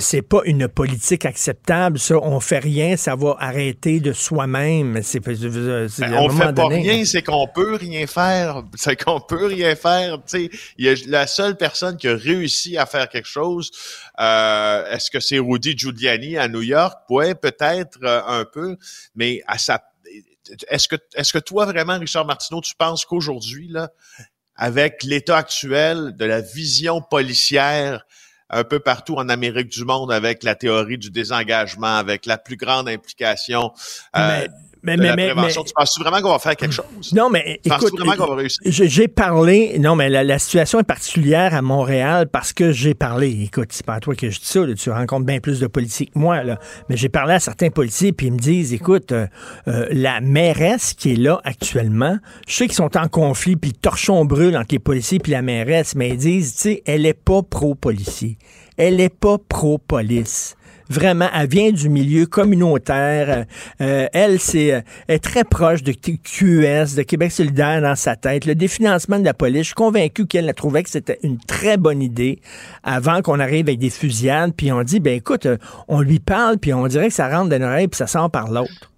c'est, 0.00 0.22
pas 0.22 0.40
une 0.44 0.68
politique 0.68 1.24
acceptable. 1.24 1.98
Ça, 1.98 2.16
on 2.18 2.40
fait 2.40 2.58
rien, 2.58 2.96
ça 2.96 3.14
va 3.16 3.36
arrêter 3.38 4.00
de 4.00 4.12
soi-même. 4.12 5.02
C'est, 5.02 5.20
Ben, 5.20 6.14
on 6.14 6.28
fait 6.30 6.44
pas 6.44 6.52
donné- 6.52 6.80
rien, 6.82 7.04
c'est 7.04 7.22
qu'on 7.22 7.46
peut 7.46 7.74
rien 7.74 8.06
faire. 8.06 8.62
C'est 8.74 9.02
qu'on 9.02 9.20
peut 9.20 9.46
rien 9.46 9.74
faire. 9.76 10.18
Tu 10.26 10.50
sais, 10.78 10.94
la 11.06 11.26
seule 11.26 11.56
personne 11.56 11.96
qui 11.96 12.08
a 12.08 12.14
réussi 12.16 12.76
à 12.76 12.86
faire 12.86 13.08
quelque 13.08 13.28
chose. 13.28 13.70
euh, 14.20 14.86
est-ce 14.90 15.10
que 15.10 15.20
c'est 15.20 15.38
Rudy 15.38 15.76
Giuliani 15.76 16.36
à 16.36 16.48
New 16.48 16.62
York? 16.62 16.98
Ouais, 17.10 17.34
peut-être 17.34 17.98
euh, 18.02 18.20
un 18.26 18.44
peu, 18.44 18.76
mais 19.14 19.42
à 19.46 19.58
sa. 19.58 19.82
Est-ce 20.68 20.88
que 20.88 20.96
est-ce 21.14 21.32
que 21.32 21.38
toi 21.38 21.64
vraiment, 21.64 21.98
Richard 21.98 22.26
Martineau, 22.26 22.60
tu 22.60 22.74
penses 22.76 23.04
qu'aujourd'hui 23.06 23.68
là, 23.68 23.88
avec 24.56 25.02
l'état 25.02 25.38
actuel 25.38 26.14
de 26.16 26.24
la 26.24 26.40
vision 26.40 27.00
policière 27.00 28.04
un 28.50 28.64
peu 28.64 28.78
partout 28.78 29.16
en 29.16 29.28
Amérique 29.28 29.68
du 29.68 29.84
monde 29.84 30.12
avec 30.12 30.42
la 30.42 30.54
théorie 30.54 30.98
du 30.98 31.10
désengagement, 31.10 31.96
avec 31.96 32.26
la 32.26 32.38
plus 32.38 32.56
grande 32.56 32.88
implication 32.88 33.72
euh, 34.16 34.46
Mais- 34.84 34.96
mais, 34.96 34.96
de 34.96 35.00
mais, 35.02 35.08
la 35.08 35.16
mais- 35.16 35.26
prévention. 35.34 35.62
mais- 35.62 35.68
Tu 35.68 35.72
penses 35.74 35.98
vraiment 35.98 36.20
qu'on 36.20 36.30
va 36.32 36.38
faire 36.38 36.56
quelque 36.56 36.72
chose? 36.74 37.12
non, 37.14 37.30
mais 37.30 37.58
Penses-tu 37.66 37.86
écoute, 37.86 37.98
vraiment 38.00 38.16
qu'on 38.24 38.30
va 38.32 38.36
réussir? 38.36 38.60
j'ai 38.64 39.08
parlé, 39.08 39.78
non, 39.78 39.96
mais 39.96 40.08
la, 40.10 40.22
la 40.22 40.38
situation 40.38 40.78
est 40.78 40.84
particulière 40.84 41.54
à 41.54 41.62
Montréal 41.62 42.28
parce 42.30 42.52
que 42.52 42.70
j'ai 42.70 42.94
parlé. 42.94 43.44
Écoute, 43.44 43.68
c'est 43.70 43.84
pas 43.86 43.94
à 43.94 44.00
toi 44.00 44.14
que 44.14 44.28
je 44.30 44.38
dis 44.38 44.46
ça, 44.46 44.60
là, 44.66 44.74
tu 44.74 44.90
rencontres 44.90 45.24
bien 45.26 45.40
plus 45.40 45.58
de 45.60 45.66
policiers 45.66 46.06
que 46.06 46.18
moi, 46.18 46.42
là. 46.44 46.58
Mais 46.88 46.96
j'ai 46.96 47.08
parlé 47.08 47.34
à 47.34 47.40
certains 47.40 47.70
policiers, 47.70 48.12
puis 48.12 48.26
ils 48.26 48.32
me 48.32 48.38
disent, 48.38 48.72
écoute, 48.74 49.12
euh, 49.12 49.26
euh, 49.68 49.86
la 49.90 50.20
mairesse 50.20 50.92
qui 50.94 51.12
est 51.12 51.16
là 51.16 51.40
actuellement, 51.44 52.18
je 52.46 52.54
sais 52.54 52.66
qu'ils 52.66 52.74
sont 52.76 52.96
en 52.96 53.08
conflit, 53.08 53.56
puis 53.56 53.72
torchon 53.72 54.24
brûle 54.24 54.56
entre 54.56 54.68
les 54.72 54.78
policiers 54.78 55.18
puis 55.18 55.32
la 55.32 55.42
mairesse, 55.42 55.94
mais 55.94 56.10
ils 56.10 56.16
disent, 56.18 56.54
tu 56.54 56.60
sais, 56.60 56.82
elle 56.86 57.06
est 57.06 57.14
pas 57.14 57.42
pro-policier. 57.42 58.36
Elle 58.76 59.00
est 59.00 59.08
pas 59.08 59.38
pro-police. 59.48 60.56
Vraiment, 60.90 61.28
elle 61.34 61.48
vient 61.48 61.72
du 61.72 61.88
milieu 61.88 62.26
communautaire. 62.26 63.46
Euh, 63.80 64.06
elle, 64.12 64.38
c'est 64.38 64.74
euh, 64.74 64.80
est 65.08 65.22
très 65.22 65.44
proche 65.44 65.82
de 65.82 65.92
QS, 65.92 66.94
de 66.94 67.02
Québec 67.02 67.32
solidaire 67.32 67.80
dans 67.80 67.94
sa 67.94 68.16
tête. 68.16 68.44
Le 68.44 68.54
définancement 68.54 69.18
de 69.18 69.24
la 69.24 69.34
police, 69.34 69.62
je 69.62 69.66
suis 69.66 69.74
convaincu 69.74 70.26
qu'elle 70.26 70.48
a 70.48 70.52
trouvé 70.52 70.82
que 70.82 70.90
c'était 70.90 71.18
une 71.22 71.38
très 71.38 71.76
bonne 71.76 72.02
idée 72.02 72.40
avant 72.82 73.22
qu'on 73.22 73.40
arrive 73.40 73.68
avec 73.68 73.78
des 73.78 73.90
fusillades. 73.90 74.52
Puis 74.54 74.72
on 74.72 74.82
dit, 74.82 75.00
ben 75.00 75.14
écoute, 75.14 75.46
euh, 75.46 75.56
on 75.88 76.00
lui 76.00 76.18
parle, 76.18 76.58
puis 76.58 76.74
on 76.74 76.86
dirait 76.86 77.08
que 77.08 77.14
ça 77.14 77.28
rentre 77.28 77.50
d'une 77.50 77.64
oreille, 77.64 77.88
puis 77.88 77.98
ça 77.98 78.06
sort 78.06 78.30
par 78.30 78.50
l'autre. 78.50 78.93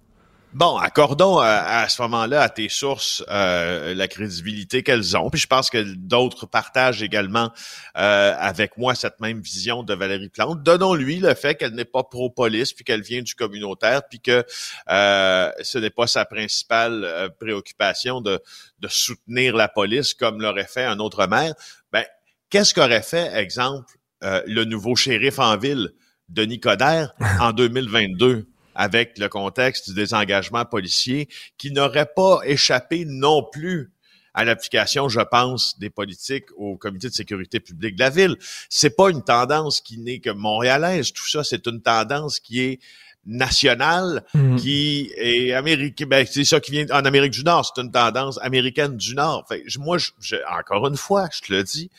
Bon, 0.57 0.75
accordons 0.75 1.37
à, 1.37 1.81
à 1.81 1.87
ce 1.87 2.01
moment-là 2.01 2.41
à 2.41 2.49
tes 2.49 2.67
sources 2.67 3.23
euh, 3.29 3.93
la 3.93 4.07
crédibilité 4.07 4.81
qu'elles 4.81 5.15
ont. 5.15 5.29
Puis 5.29 5.39
je 5.39 5.45
pense 5.45 5.69
que 5.69 5.83
d'autres 5.83 6.47
partagent 6.47 7.03
également 7.03 7.51
euh, 7.95 8.33
avec 8.39 8.75
moi 8.75 8.95
cette 8.95 9.19
même 9.19 9.39
vision 9.39 9.83
de 9.83 9.93
Valérie 9.93 10.29
Plante. 10.29 10.63
Donnons-lui 10.63 11.19
le 11.19 11.35
fait 11.35 11.53
qu'elle 11.53 11.75
n'est 11.75 11.85
pas 11.85 12.01
pro-police, 12.01 12.73
puis 12.73 12.83
qu'elle 12.83 13.03
vient 13.03 13.21
du 13.21 13.35
communautaire, 13.35 14.01
puis 14.09 14.19
que 14.19 14.43
euh, 14.89 15.51
ce 15.61 15.77
n'est 15.77 15.91
pas 15.91 16.07
sa 16.07 16.25
principale 16.25 17.03
euh, 17.03 17.29
préoccupation 17.29 18.21
de, 18.21 18.41
de 18.79 18.87
soutenir 18.87 19.55
la 19.55 19.67
police 19.67 20.15
comme 20.15 20.41
l'aurait 20.41 20.65
fait 20.65 20.85
un 20.85 20.97
autre 20.97 21.27
maire. 21.27 21.53
Ben, 21.91 22.03
qu'est-ce 22.49 22.73
qu'aurait 22.73 23.03
fait, 23.03 23.31
exemple, 23.35 23.93
euh, 24.23 24.41
le 24.47 24.65
nouveau 24.65 24.95
shérif 24.95 25.37
en 25.37 25.55
ville, 25.55 25.91
Denis 26.29 26.59
Coderre, 26.59 27.13
en 27.39 27.51
2022? 27.51 28.47
Avec 28.77 29.17
le 29.17 29.27
contexte 29.27 29.89
du 29.89 29.95
désengagement 29.95 30.63
policier, 30.63 31.27
qui 31.57 31.71
n'aurait 31.71 32.07
pas 32.15 32.39
échappé 32.45 33.03
non 33.05 33.43
plus 33.43 33.91
à 34.33 34.45
l'application, 34.45 35.09
je 35.09 35.19
pense, 35.21 35.79
des 35.79 35.89
politiques 35.89 36.45
au 36.57 36.77
comité 36.77 37.09
de 37.09 37.13
sécurité 37.13 37.59
publique 37.59 37.95
de 37.95 37.99
la 38.03 38.11
ville. 38.11 38.35
C'est 38.69 38.95
pas 38.95 39.09
une 39.09 39.23
tendance 39.23 39.81
qui 39.81 39.97
n'est 39.97 40.19
que 40.19 40.29
montréalaise. 40.29 41.11
Tout 41.11 41.27
ça, 41.27 41.43
c'est 41.43 41.65
une 41.65 41.81
tendance 41.81 42.39
qui 42.39 42.61
est 42.61 42.79
nationale, 43.25 44.23
Mm. 44.33 44.55
qui 44.57 45.11
est 45.17 45.53
américaine. 45.53 46.07
Ben, 46.07 46.25
c'est 46.29 46.45
ça 46.45 46.59
qui 46.59 46.71
vient 46.71 46.85
en 46.91 47.03
Amérique 47.05 47.31
du 47.33 47.43
Nord. 47.43 47.71
C'est 47.75 47.81
une 47.81 47.91
tendance 47.91 48.39
américaine 48.41 48.95
du 48.95 49.15
Nord. 49.15 49.45
Fait, 49.49 49.63
moi, 49.79 49.97
je, 49.97 50.11
je- 50.19 50.35
encore 50.59 50.87
une 50.87 50.97
fois, 50.97 51.27
je 51.33 51.41
te 51.45 51.51
le 51.53 51.63
dis, 51.63 51.89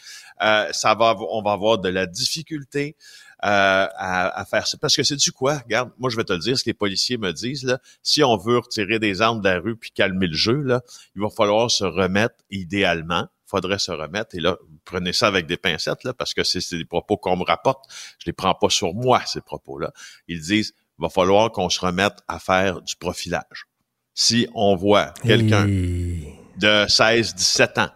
euh, 0.42 0.68
ça 0.72 0.94
va, 0.94 1.16
on 1.18 1.42
va 1.42 1.52
avoir 1.52 1.78
de 1.78 1.88
la 1.88 2.06
difficulté 2.06 2.96
à, 3.40 4.28
à 4.40 4.44
faire 4.44 4.66
ça. 4.66 4.76
Parce 4.78 4.96
que 4.96 5.02
c'est 5.02 5.16
du 5.16 5.32
quoi? 5.32 5.58
Regarde, 5.58 5.90
moi, 5.98 6.10
je 6.10 6.16
vais 6.16 6.24
te 6.24 6.32
le 6.32 6.38
dire, 6.38 6.58
ce 6.58 6.64
que 6.64 6.70
les 6.70 6.74
policiers 6.74 7.18
me 7.18 7.32
disent, 7.32 7.64
là, 7.64 7.78
si 8.02 8.22
on 8.24 8.36
veut 8.36 8.58
retirer 8.58 8.98
des 8.98 9.20
armes 9.22 9.40
de 9.40 9.48
la 9.48 9.58
rue 9.60 9.76
puis 9.76 9.90
calmer 9.90 10.26
le 10.26 10.34
jeu, 10.36 10.60
là, 10.62 10.82
il 11.14 11.22
va 11.22 11.28
falloir 11.30 11.70
se 11.70 11.84
remettre, 11.84 12.34
idéalement, 12.50 13.28
faudrait 13.46 13.78
se 13.78 13.92
remettre, 13.92 14.34
et 14.34 14.40
là, 14.40 14.56
prenez 14.84 15.12
ça 15.12 15.26
avec 15.26 15.46
des 15.46 15.56
pincettes, 15.56 16.04
là, 16.04 16.12
parce 16.12 16.34
que 16.34 16.44
c'est 16.44 16.76
des 16.76 16.84
propos 16.84 17.16
qu'on 17.16 17.36
me 17.36 17.44
rapporte. 17.44 17.84
Je 18.18 18.26
les 18.26 18.32
prends 18.32 18.54
pas 18.54 18.68
sur 18.70 18.92
moi, 18.94 19.22
ces 19.26 19.40
propos-là. 19.40 19.92
Ils 20.26 20.40
disent, 20.40 20.74
va 20.98 21.08
falloir 21.08 21.50
qu'on 21.52 21.68
se 21.70 21.80
remette 21.80 22.18
à 22.28 22.38
faire 22.40 22.82
du 22.82 22.96
profilage. 22.96 23.66
Si 24.14 24.48
on 24.54 24.74
voit 24.74 25.14
quelqu'un 25.22 25.66
Et- 25.68 26.34
de 26.58 26.86
16, 26.88 27.36
17 27.36 27.78
ans 27.78 27.90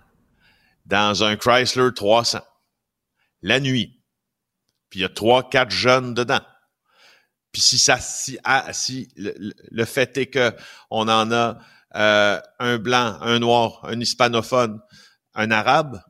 dans 0.87 1.25
un 1.25 1.35
Chrysler 1.37 1.89
300 1.95 2.39
la 3.43 3.59
nuit, 3.59 3.99
puis 4.93 4.99
il 4.99 5.03
y 5.05 5.07
a 5.07 5.09
trois, 5.09 5.49
quatre 5.49 5.71
jeunes 5.71 6.13
dedans. 6.13 6.43
Puis 7.51 7.63
si 7.63 7.79
ça, 7.79 7.97
si, 7.99 8.39
ah, 8.45 8.71
le, 9.17 9.55
le- 9.71 9.85
fait 9.87 10.19
est 10.19 10.27
que 10.27 10.53
on 10.91 11.09
en 11.09 11.33
a 11.33 11.59
euh, 11.95 12.39
un 12.59 12.77
blanc, 12.77 13.17
un 13.23 13.39
noir, 13.39 13.81
un 13.85 13.99
hispanophone, 13.99 14.83
un 15.35 15.51
arabe, 15.51 16.03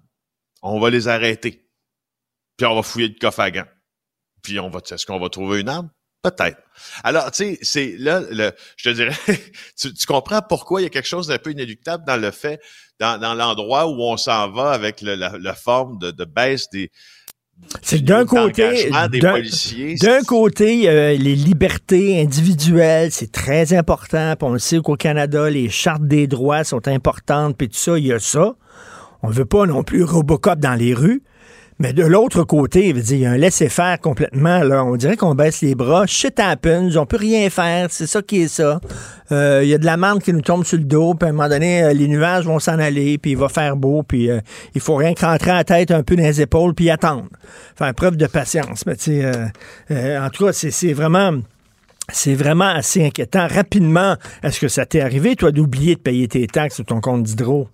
on 0.63 0.81
va 0.81 0.91
les 0.91 1.07
arrêter. 1.07 1.71
Puis 2.57 2.67
on 2.67 2.75
va 2.75 2.83
fouiller 2.83 3.07
le 3.07 3.15
coffre 3.21 3.39
à 3.39 3.53
gants. 3.53 3.69
Puis 4.43 4.59
on 4.59 4.69
va, 4.69 4.81
est-ce 4.91 5.07
qu'on 5.07 5.21
va 5.21 5.29
trouver 5.29 5.61
une 5.61 5.69
arme? 5.69 5.89
Peut-être. 6.21 6.61
Alors, 7.05 7.31
tu 7.31 7.55
sais, 7.55 7.59
c'est 7.63 7.95
là, 7.99 8.21
le, 8.31 8.51
je 8.77 8.91
te 8.91 8.95
dirais, 8.97 9.17
tu, 9.79 10.07
comprends 10.09 10.43
pourquoi 10.43 10.81
il 10.81 10.85
y 10.85 10.87
a 10.89 10.91
quelque 10.91 11.07
chose 11.07 11.29
d'un 11.29 11.39
peu 11.39 11.53
inéluctable 11.53 12.05
dans 12.05 12.17
le 12.17 12.33
fait, 12.33 12.61
dans, 12.99 13.21
dans 13.21 13.35
l'endroit 13.35 13.87
où 13.87 14.03
on 14.03 14.17
s'en 14.17 14.51
va 14.51 14.73
avec 14.73 15.03
la, 15.03 15.15
la 15.15 15.55
forme 15.55 15.99
de, 15.99 16.11
de 16.11 16.25
baisse 16.25 16.69
des, 16.71 16.91
C'est 17.81 18.05
d'un 18.05 18.25
côté, 18.27 18.91
d'un- 19.19 19.33
côté, 20.23 20.89
euh, 20.89 21.17
les 21.17 21.35
libertés 21.35 22.21
individuelles, 22.21 23.11
c'est 23.13 23.33
très 23.33 23.73
important. 23.73 24.35
Puis 24.39 24.49
on 24.49 24.53
le 24.53 24.59
sait 24.59 24.79
qu'au 24.81 24.97
Canada, 24.97 25.49
les 25.49 25.69
chartes 25.71 26.07
des 26.07 26.27
droits 26.27 26.65
sont 26.65 26.87
importantes, 26.89 27.57
puis 27.57 27.69
tout 27.69 27.77
ça, 27.77 27.99
il 27.99 28.07
y 28.07 28.13
a 28.13 28.19
ça. 28.19 28.55
On 29.23 29.29
veut 29.29 29.45
pas 29.47 29.67
non 29.67 29.83
plus 29.85 30.03
Robocop 30.05 30.59
dans 30.59 30.75
les 30.75 30.93
rues. 30.95 31.23
Mais 31.83 31.93
de 31.93 32.05
l'autre 32.05 32.45
côté, 32.45 32.91
il 32.91 32.95
veut 32.95 33.03
dire, 33.03 33.19
y 33.19 33.27
a 33.27 33.33
un 33.33 33.37
laisser-faire 33.37 33.99
complètement. 33.99 34.61
Là. 34.63 34.85
On 34.85 34.95
dirait 34.95 35.17
qu'on 35.17 35.35
baisse 35.35 35.63
les 35.63 35.75
bras. 35.75 36.07
Shit 36.07 36.39
happens. 36.39 36.95
On 36.95 37.07
peut 37.07 37.17
rien 37.17 37.51
faire. 37.51 37.89
C'est 37.91 38.07
ça 38.07 38.23
qui 38.23 38.43
est 38.43 38.47
ça. 38.47 38.81
Euh, 39.33 39.63
Il 39.65 39.69
y 39.69 39.75
a 39.75 39.79
de 39.79 39.85
la 39.85 39.97
merde 39.97 40.23
qui 40.23 40.33
nous 40.33 40.43
tombe 40.43 40.65
sur 40.65 40.79
le 40.79 40.85
dos. 40.85 41.15
Puis 41.15 41.27
à 41.27 41.31
un 41.31 41.33
moment 41.33 41.49
donné, 41.49 41.83
euh, 41.83 41.93
les 41.93 42.07
nuages 42.07 42.45
vont 42.45 42.61
s'en 42.61 42.79
aller. 42.79 43.19
Puis 43.19 43.33
il 43.33 43.37
va 43.37 43.49
faire 43.49 43.75
beau. 43.75 44.05
Puis 44.05 44.31
euh, 44.31 44.39
il 44.77 44.81
faut 44.81 44.95
rien 44.95 45.13
que 45.13 45.27
rentrer 45.27 45.51
la 45.51 45.65
tête 45.65 45.91
un 45.91 46.05
peu 46.05 46.15
dans 46.15 46.23
les 46.23 46.41
épaules. 46.41 46.73
Puis 46.73 46.89
attendre. 46.89 47.27
Faire 47.75 47.93
preuve 47.95 48.17
de 48.17 48.29
patience. 48.29 48.87
Mais 48.87 48.95
tu 48.95 49.21
sais, 49.21 49.33
euh, 49.91 50.25
en 50.25 50.31
tout 50.31 50.47
cas, 50.47 50.53
c'est 50.53 50.93
vraiment... 50.93 51.33
C'est 52.13 52.35
vraiment 52.35 52.69
assez 52.69 53.05
inquiétant. 53.05 53.49
Rapidement, 53.49 54.15
est-ce 54.45 54.61
que 54.61 54.69
ça 54.69 54.87
t'est 54.87 55.01
arrivé, 55.01 55.35
toi, 55.35 55.51
d'oublier 55.51 55.97
de 55.97 56.01
payer 56.01 56.29
tes 56.29 56.47
taxes 56.47 56.77
sur 56.77 56.85
ton 56.85 57.01
compte 57.01 57.25
d'hydro? 57.25 57.69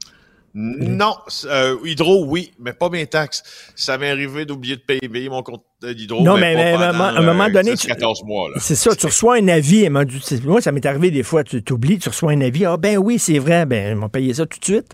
Non, 0.61 1.15
euh, 1.45 1.77
hydro, 1.85 2.25
oui, 2.27 2.51
mais 2.59 2.73
pas 2.73 2.89
mes 2.89 3.07
taxes. 3.07 3.45
Ça 3.77 3.97
m'est 3.97 4.11
arrivé 4.11 4.45
d'oublier 4.45 4.75
de 4.75 4.81
payer, 4.81 5.29
mon 5.29 5.45
compte 5.45 5.63
d'hydro. 5.81 6.21
Non, 6.25 6.37
mais- 6.37 6.57
à 6.57 6.75
un 6.91 7.23
moment- 7.23 7.45
euh, 7.45 7.49
donné, 7.51 7.75
10, 7.75 7.83
tu- 7.83 7.87
14 7.87 8.25
mois. 8.25 8.49
C'est 8.59 8.75
ça, 8.75 8.97
tu 8.97 9.07
reçois 9.07 9.37
un 9.37 9.47
avis. 9.47 9.89
Moi, 9.89 10.61
ça 10.61 10.73
m'est 10.73 10.85
arrivé 10.85 11.13
des 11.13 11.23
fois, 11.23 11.45
tu 11.45 11.63
t'oublies, 11.63 12.01
tu 12.01 12.09
reçois 12.09 12.33
un 12.33 12.41
avis. 12.41 12.65
Ah, 12.65 12.77
ben 12.77 12.99
oui, 12.99 13.21
c'est 13.21 13.39
vrai, 13.39 13.67
ben, 13.67 13.91
ils 13.91 13.95
m'ont 13.97 14.09
payé 14.09 14.35
ça 14.35 14.47
tout 14.47 14.59
de 14.59 14.65
suite. 14.65 14.93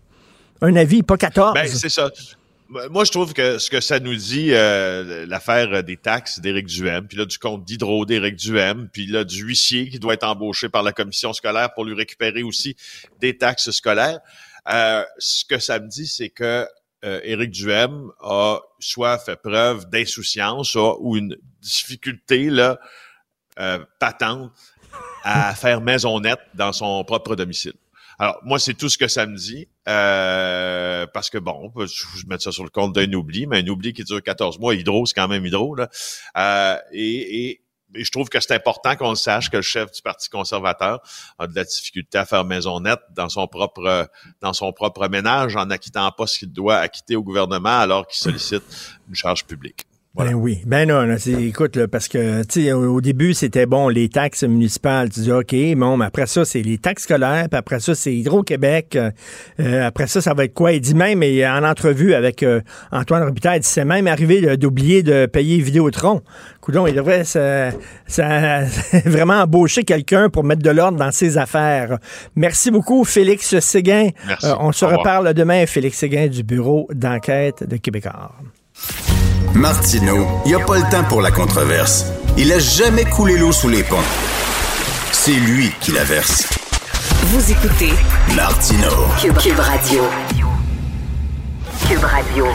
Un 0.61 0.77
avis, 0.77 1.03
pas 1.03 1.17
14. 1.17 1.55
Ben, 1.55 1.67
c'est 1.67 1.89
ça. 1.89 2.11
Moi, 2.91 3.05
je 3.05 3.11
trouve 3.13 3.33
que 3.33 3.59
ce 3.59 3.71
que 3.71 3.81
ça 3.81 4.01
nous 4.01 4.17
dit, 4.17 4.49
euh, 4.51 5.25
l'affaire 5.29 5.83
des 5.85 5.97
taxes 5.97 6.41
d'Éric 6.41 6.67
Duhem, 6.67 7.07
puis 7.07 7.17
là, 7.17 7.25
du 7.25 7.39
compte 7.39 7.65
d'hydro 7.65 8.05
d'Éric 8.05 8.37
Duhem, 8.37 8.89
puis 8.93 9.07
là, 9.07 9.25
du 9.25 9.45
huissier 9.45 9.89
qui 9.89 9.99
doit 9.99 10.15
être 10.15 10.25
embauché 10.27 10.69
par 10.69 10.83
la 10.83 10.93
commission 10.93 11.33
scolaire 11.33 11.73
pour 11.75 11.85
lui 11.85 11.95
récupérer 11.95 12.43
aussi 12.43 12.75
des 13.21 13.37
taxes 13.37 13.71
scolaires. 13.71 14.19
Euh, 14.69 15.05
ce 15.19 15.45
que 15.45 15.59
ça 15.59 15.79
me 15.79 15.89
dit, 15.89 16.07
c'est 16.07 16.31
que 16.31 16.67
euh, 17.05 17.21
Éric 17.23 17.51
Duhem 17.51 18.11
a 18.21 18.61
soit 18.81 19.19
fait 19.19 19.37
preuve 19.37 19.89
d'insouciance 19.91 20.75
ou 20.75 21.17
une 21.17 21.37
difficulté 21.61 22.49
là 22.49 22.79
euh, 23.59 23.79
patente 24.01 24.53
à 25.23 25.55
faire 25.57 25.81
maison 25.81 26.19
nette 26.21 26.41
dans 26.55 26.73
son 26.73 27.05
propre 27.05 27.37
domicile. 27.37 27.75
Alors, 28.19 28.39
moi, 28.45 28.59
c'est 28.59 28.75
tout 28.75 28.89
ce 28.89 28.97
que 28.97 29.09
ça 29.09 29.27
me 29.27 29.37
dit, 29.37 29.69
euh, 29.89 31.07
parce 31.13 31.31
que, 31.31 31.39
bon, 31.39 31.73
je 31.77 31.87
je 32.17 32.27
mets 32.27 32.39
ça 32.39 32.53
sur 32.53 32.63
le 32.63 32.71
compte 32.71 32.95
d'un 32.95 33.13
oubli, 33.13 33.47
mais 33.47 33.59
un 33.59 33.67
oubli 33.67 33.93
qui 33.93 34.05
dure 34.05 34.23
14 34.23 34.59
mois, 34.59 34.75
Hydro, 34.75 35.05
c'est 35.07 35.15
quand 35.15 35.29
même 35.29 35.45
Hydro, 35.45 35.75
là. 35.75 35.89
Euh, 36.37 36.79
et, 36.93 37.49
et, 37.49 37.64
et 37.95 38.05
je 38.05 38.11
trouve 38.11 38.29
que 38.29 38.41
c'est 38.41 38.55
important 38.55 38.97
qu'on 38.97 39.15
sache, 39.15 39.51
que 39.51 39.57
le 39.57 39.63
chef 39.63 39.91
du 39.93 40.03
Parti 40.03 40.29
conservateur 40.29 41.01
a 41.39 41.47
de 41.47 41.55
la 41.55 41.65
difficulté 41.65 42.19
à 42.19 42.25
faire 42.25 42.45
maison 42.45 42.81
nette 42.81 43.01
dans 43.11 43.29
son 43.29 43.47
propre 43.47 44.09
dans 44.41 44.53
son 44.53 44.73
propre 44.73 45.09
ménage 45.09 45.57
en 45.57 45.67
n'acquittant 45.67 46.11
pas 46.13 46.27
ce 46.27 46.41
qu'il 46.41 46.53
doit 46.53 46.77
acquitter 46.77 47.17
au 47.17 47.23
gouvernement 47.23 47.79
alors 47.79 48.07
qu'il 48.07 48.19
sollicite 48.19 48.65
une 49.09 49.15
charge 49.15 49.45
publique. 49.45 49.87
Voilà. 50.17 50.31
Ben 50.31 50.37
oui. 50.37 50.61
Ben 50.65 50.89
non, 50.89 51.03
là, 51.03 51.19
c'est- 51.19 51.33
écoute, 51.43 51.75
là, 51.75 51.89
parce 51.89 52.07
que, 52.07 52.45
tu 52.45 52.71
au, 52.73 52.95
au 52.95 53.01
début, 53.01 53.35
c'était 53.35 53.67
bon, 53.67 53.89
les 53.89 54.09
taxes 54.09 54.45
municipales. 54.45 55.09
Tu 55.11 55.21
dis, 55.21 55.33
OK, 55.33 55.55
bon, 55.77 55.97
mais 55.97 56.05
après 56.05 56.27
ça, 56.27 56.45
c'est 56.45 56.63
les 56.63 56.79
taxes 56.79 57.03
scolaires, 57.03 57.49
puis 57.51 57.59
après 57.59 57.81
ça, 57.81 57.97
c'est 57.97 58.15
Hydro-Québec. 58.15 58.95
euh, 58.95 59.11
euh, 59.59 59.85
après 59.87 60.07
ça, 60.07 60.21
ça 60.21 60.33
va 60.33 60.45
être 60.45 60.55
quoi? 60.55 60.71
Il 60.73 60.81
dit 60.81 60.95
même, 60.95 61.23
et 61.25 61.45
en 61.49 61.65
entrevue 61.65 62.15
avec 62.15 62.45
euh, 62.45 62.61
Antoine 62.93 63.25
Robitaille, 63.25 63.59
il 63.59 63.63
dit, 63.63 63.69
c'est 63.69 63.85
même 63.85 64.07
arrivé 64.07 64.57
d'oublier 64.57 65.03
de 65.03 65.27
payer 65.27 65.59
Vidéotron. 65.61 66.23
Coudon, 66.61 66.87
il 66.87 66.95
devrait 66.95 67.25
ça, 67.25 67.71
ça- 68.07 68.63
vraiment 69.05 69.41
embaucher 69.43 69.83
quelqu'un 69.83 70.29
pour 70.29 70.45
mettre 70.45 70.63
de 70.63 70.71
l'ordre 70.71 70.97
dans 70.97 71.11
ses 71.11 71.39
affaires. 71.39 71.99
Merci 72.37 72.71
beaucoup, 72.71 73.03
Félix 73.03 73.59
Séguin. 73.59 74.11
Merci. 74.29 74.47
Euh, 74.47 74.55
on 74.61 74.71
se 74.71 74.85
reparle 74.85 75.35
demain, 75.35 75.67
Félix 75.67 75.99
Séguin 75.99 76.29
du 76.29 76.45
bureau 76.45 76.87
d'enquête 76.93 77.69
de 77.69 77.77
Québécois. 77.79 78.31
Martineau, 79.55 80.27
il 80.45 80.49
n'y 80.49 80.55
a 80.55 80.65
pas 80.65 80.79
le 80.79 80.91
temps 80.91 81.05
pour 81.05 81.23
la 81.23 81.31
controverse. 81.31 82.07
Il 82.37 82.53
a 82.53 82.59
jamais 82.59 83.05
coulé 83.05 83.39
l'eau 83.39 83.53
sous 83.53 83.69
les 83.69 83.85
ponts. 83.85 83.97
C'est 85.13 85.31
lui 85.31 85.71
qui 85.81 85.93
la 85.93 86.03
verse. 86.03 86.43
Vous 87.27 87.53
écoutez 87.53 87.93
Martineau. 88.35 89.07
Cube, 89.21 89.37
Cube 89.39 89.61
Radio. 89.61 90.03
Cube 91.89 92.05
Radio. 92.05 92.47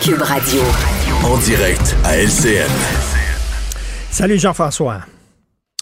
Cube 0.00 0.22
Radio. 0.22 0.62
En 1.22 1.36
direct 1.36 1.96
à 2.04 2.16
LCN. 2.16 2.70
Salut 4.10 4.38
Jean-François. 4.38 5.02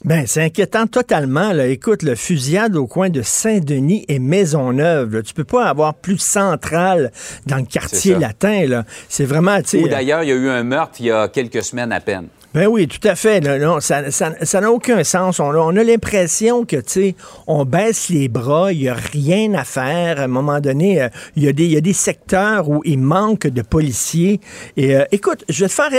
Ben, 0.05 0.27
c'est 0.29 0.43
inquiétant 0.45 0.87
totalement. 0.87 1.53
Là. 1.53 1.67
Écoute, 1.67 2.05
le 2.05 2.15
fusillade 2.15 2.77
au 2.77 2.87
coin 2.87 3.11
de 3.11 3.21
Saint-Denis 3.21 4.05
et 4.07 4.21
Maisonneuve. 4.21 5.17
Là. 5.17 5.23
Tu 5.23 5.35
peux 5.35 5.43
pas 5.45 5.65
avoir 5.67 5.95
plus 5.95 6.19
central 6.19 7.11
dans 7.47 7.57
le 7.57 7.65
quartier 7.65 8.15
latin. 8.15 8.67
Là. 8.67 8.85
C'est 9.09 9.25
vraiment, 9.25 9.59
Ou 9.75 9.89
d'ailleurs, 9.89 10.23
il 10.23 10.29
y 10.29 10.33
a 10.33 10.37
eu 10.37 10.49
un 10.49 10.63
meurtre 10.63 10.95
il 11.01 11.07
y 11.07 11.11
a 11.11 11.27
quelques 11.27 11.65
semaines 11.65 11.91
à 11.93 12.01
peine. 12.01 12.29
Ben 12.55 12.67
oui, 12.67 12.89
tout 12.89 13.07
à 13.07 13.15
fait. 13.15 13.41
là, 13.41 13.59
non, 13.59 13.79
ça 13.81 14.11
ça- 14.11 14.33
ça 14.43 14.61
n'a 14.63 14.71
aucun 14.73 15.05
sens. 15.05 15.39
On, 15.39 15.51
a- 15.51 15.57
on 15.59 15.77
a 15.77 15.83
l'impression 15.85 16.65
que, 16.65 16.77
tu 16.77 16.83
sais, 16.87 17.15
on 17.47 17.67
baisse 17.67 18.09
les 18.09 18.29
bras, 18.29 18.73
il 18.73 18.79
n'y 18.81 18.89
a 18.89 18.95
rien 18.95 19.53
à 19.53 19.65
faire. 19.65 20.19
À 20.19 20.23
un 20.25 20.29
moment 20.29 20.59
donné, 20.59 21.03
euh, 21.03 21.09
il 21.37 21.43
y, 21.45 21.49
a 21.49 21.53
des- 21.53 21.67
il 21.67 21.73
y 21.73 21.77
a 21.77 21.83
des 21.83 21.93
secteurs 21.93 22.71
où 22.71 22.81
il 22.87 23.01
manque 23.01 23.49
de 23.49 23.61
policiers. 23.63 24.41
Et 24.79 24.97
euh, 24.97 25.05
écoute, 25.13 25.45
je 25.51 25.65
vais 25.65 25.69
te 25.69 25.75
faire 25.75 25.91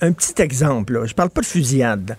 un, 0.00 0.12
petit 0.12 0.42
exemple. 0.42 0.94
là. 0.94 1.06
Je 1.06 1.14
parle 1.14 1.30
pas 1.30 1.42
de 1.42 1.46
fusillade. 1.46 2.08
là. 2.10 2.16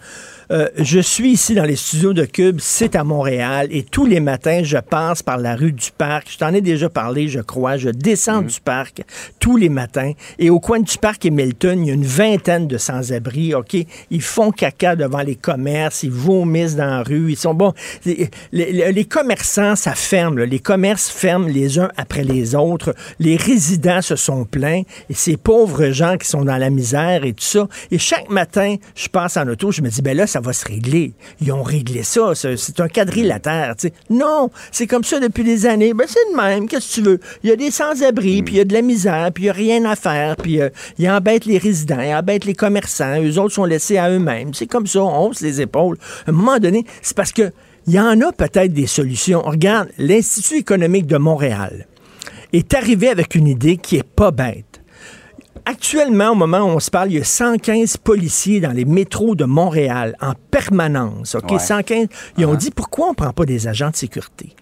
Euh, 0.51 0.67
je 0.77 0.99
suis 0.99 1.31
ici 1.31 1.55
dans 1.55 1.63
les 1.63 1.75
studios 1.75 2.13
de 2.13 2.25
Cube, 2.25 2.59
c'est 2.61 2.95
à 2.95 3.03
Montréal, 3.03 3.67
et 3.71 3.83
tous 3.83 4.05
les 4.05 4.19
matins, 4.19 4.61
je 4.63 4.77
passe 4.77 5.23
par 5.23 5.37
la 5.37 5.55
rue 5.55 5.71
du 5.71 5.89
Parc. 5.97 6.27
Je 6.31 6.37
t'en 6.37 6.53
ai 6.53 6.61
déjà 6.61 6.87
parlé, 6.89 7.27
je 7.27 7.39
crois. 7.39 7.77
Je 7.77 7.89
descends 7.89 8.41
du 8.41 8.59
parc 8.59 9.01
tous 9.39 9.57
les 9.57 9.69
matins, 9.69 10.11
et 10.37 10.49
au 10.49 10.59
coin 10.59 10.79
du 10.79 10.97
Parc 10.97 11.25
et 11.25 11.31
Milton, 11.31 11.83
il 11.83 11.87
y 11.87 11.91
a 11.91 11.93
une 11.95 12.05
vingtaine 12.05 12.67
de 12.67 12.77
sans-abri, 12.77 13.53
OK? 13.55 13.75
Ils 14.11 14.21
font 14.21 14.51
caca 14.51 14.95
devant 14.95 15.21
les 15.21 15.35
commerces, 15.35 16.03
ils 16.03 16.11
vomissent 16.11 16.75
dans 16.75 16.85
la 16.85 17.03
rue, 17.03 17.31
ils 17.31 17.37
sont 17.37 17.53
bons. 17.53 17.73
Les, 18.05 18.29
les- 18.51 18.91
les 18.91 19.05
commerçants, 19.05 19.75
ça 19.75 19.93
ferme, 19.95 20.37
là. 20.37 20.45
les 20.45 20.59
commerces 20.59 21.09
ferment 21.09 21.47
les 21.47 21.79
uns 21.79 21.89
après 21.97 22.23
les 22.23 22.55
autres. 22.55 22.93
Les 23.19 23.35
résidents 23.35 24.01
se 24.01 24.15
sont 24.15 24.45
plaints, 24.45 24.83
et 25.09 25.13
ces 25.13 25.37
pauvres 25.37 25.89
gens 25.89 26.17
qui 26.17 26.27
sont 26.27 26.43
dans 26.45 26.57
la 26.57 26.69
misère 26.69 27.25
et 27.25 27.33
tout 27.33 27.43
ça. 27.43 27.67
Et 27.91 27.97
chaque 27.97 28.29
matin, 28.29 28.75
je 28.95 29.07
passe 29.07 29.37
en 29.37 29.47
auto, 29.47 29.71
je 29.71 29.81
me 29.81 29.89
dis, 29.89 30.01
ben 30.01 30.15
là, 30.15 30.27
ça 30.35 30.41
va 30.41 30.51
se 30.51 30.65
régler. 30.65 31.13
Ils 31.39 31.53
ont 31.53 31.63
réglé 31.63 32.03
ça. 32.03 32.33
C'est 32.35 32.81
un 32.81 32.89
quadrilatère. 32.89 33.73
Non, 34.09 34.49
c'est 34.69 34.85
comme 34.85 35.05
ça 35.05 35.17
depuis 35.21 35.45
des 35.45 35.65
années. 35.65 35.93
Ben, 35.93 36.05
c'est 36.09 36.19
le 36.29 36.35
même. 36.35 36.67
Qu'est-ce 36.67 36.89
que 36.89 36.93
tu 36.95 37.01
veux? 37.03 37.19
Il 37.41 37.49
y 37.49 37.53
a 37.53 37.55
des 37.55 37.71
sans-abri, 37.71 38.43
puis 38.43 38.55
il 38.55 38.57
y 38.57 38.59
a 38.59 38.65
de 38.65 38.73
la 38.73 38.81
misère, 38.81 39.31
puis 39.33 39.43
il 39.43 39.45
n'y 39.45 39.49
a 39.49 39.53
rien 39.53 39.85
à 39.85 39.95
faire, 39.95 40.35
puis 40.35 40.59
euh, 40.59 40.67
ils 40.97 41.09
embêtent 41.09 41.45
les 41.45 41.57
résidents, 41.57 42.01
ils 42.01 42.13
embêtent 42.13 42.43
les 42.43 42.53
commerçants. 42.53 43.23
Eux 43.23 43.39
autres 43.39 43.53
sont 43.53 43.63
laissés 43.63 43.97
à 43.97 44.09
eux-mêmes. 44.09 44.53
C'est 44.53 44.67
comme 44.67 44.87
ça. 44.87 45.03
On 45.03 45.27
hausse 45.27 45.39
les 45.39 45.61
épaules. 45.61 45.97
À 46.27 46.31
un 46.31 46.33
moment 46.33 46.59
donné, 46.59 46.85
c'est 47.01 47.15
parce 47.15 47.31
que 47.31 47.53
il 47.87 47.93
y 47.93 47.99
en 47.99 48.19
a 48.19 48.33
peut-être 48.33 48.73
des 48.73 48.87
solutions. 48.87 49.41
Regarde, 49.41 49.87
l'Institut 49.97 50.57
économique 50.57 51.07
de 51.07 51.17
Montréal 51.17 51.87
est 52.51 52.73
arrivé 52.73 53.07
avec 53.07 53.35
une 53.35 53.47
idée 53.47 53.77
qui 53.77 53.95
est 53.95 54.03
pas 54.03 54.31
bête. 54.31 54.81
Actuellement, 55.67 56.29
au 56.29 56.35
moment 56.35 56.59
où 56.59 56.69
on 56.69 56.79
se 56.79 56.91
parle, 56.91 57.11
il 57.11 57.17
y 57.17 57.21
a 57.21 57.23
115 57.23 57.97
policiers 57.97 58.59
dans 58.59 58.71
les 58.71 58.85
métros 58.85 59.33
de 59.33 59.45
Montréal 59.45 60.15
en 60.21 60.33
permanence. 60.51 61.33
OK? 61.33 61.51
Ouais. 61.51 61.59
115. 61.59 62.07
Ils 62.37 62.45
ont 62.45 62.53
dit 62.53 62.69
pourquoi 62.69 63.07
on 63.07 63.09
ne 63.11 63.15
prend 63.15 63.33
pas 63.33 63.45
des 63.45 63.67
agents 63.67 63.89
de 63.89 63.95
sécurité? 63.95 64.55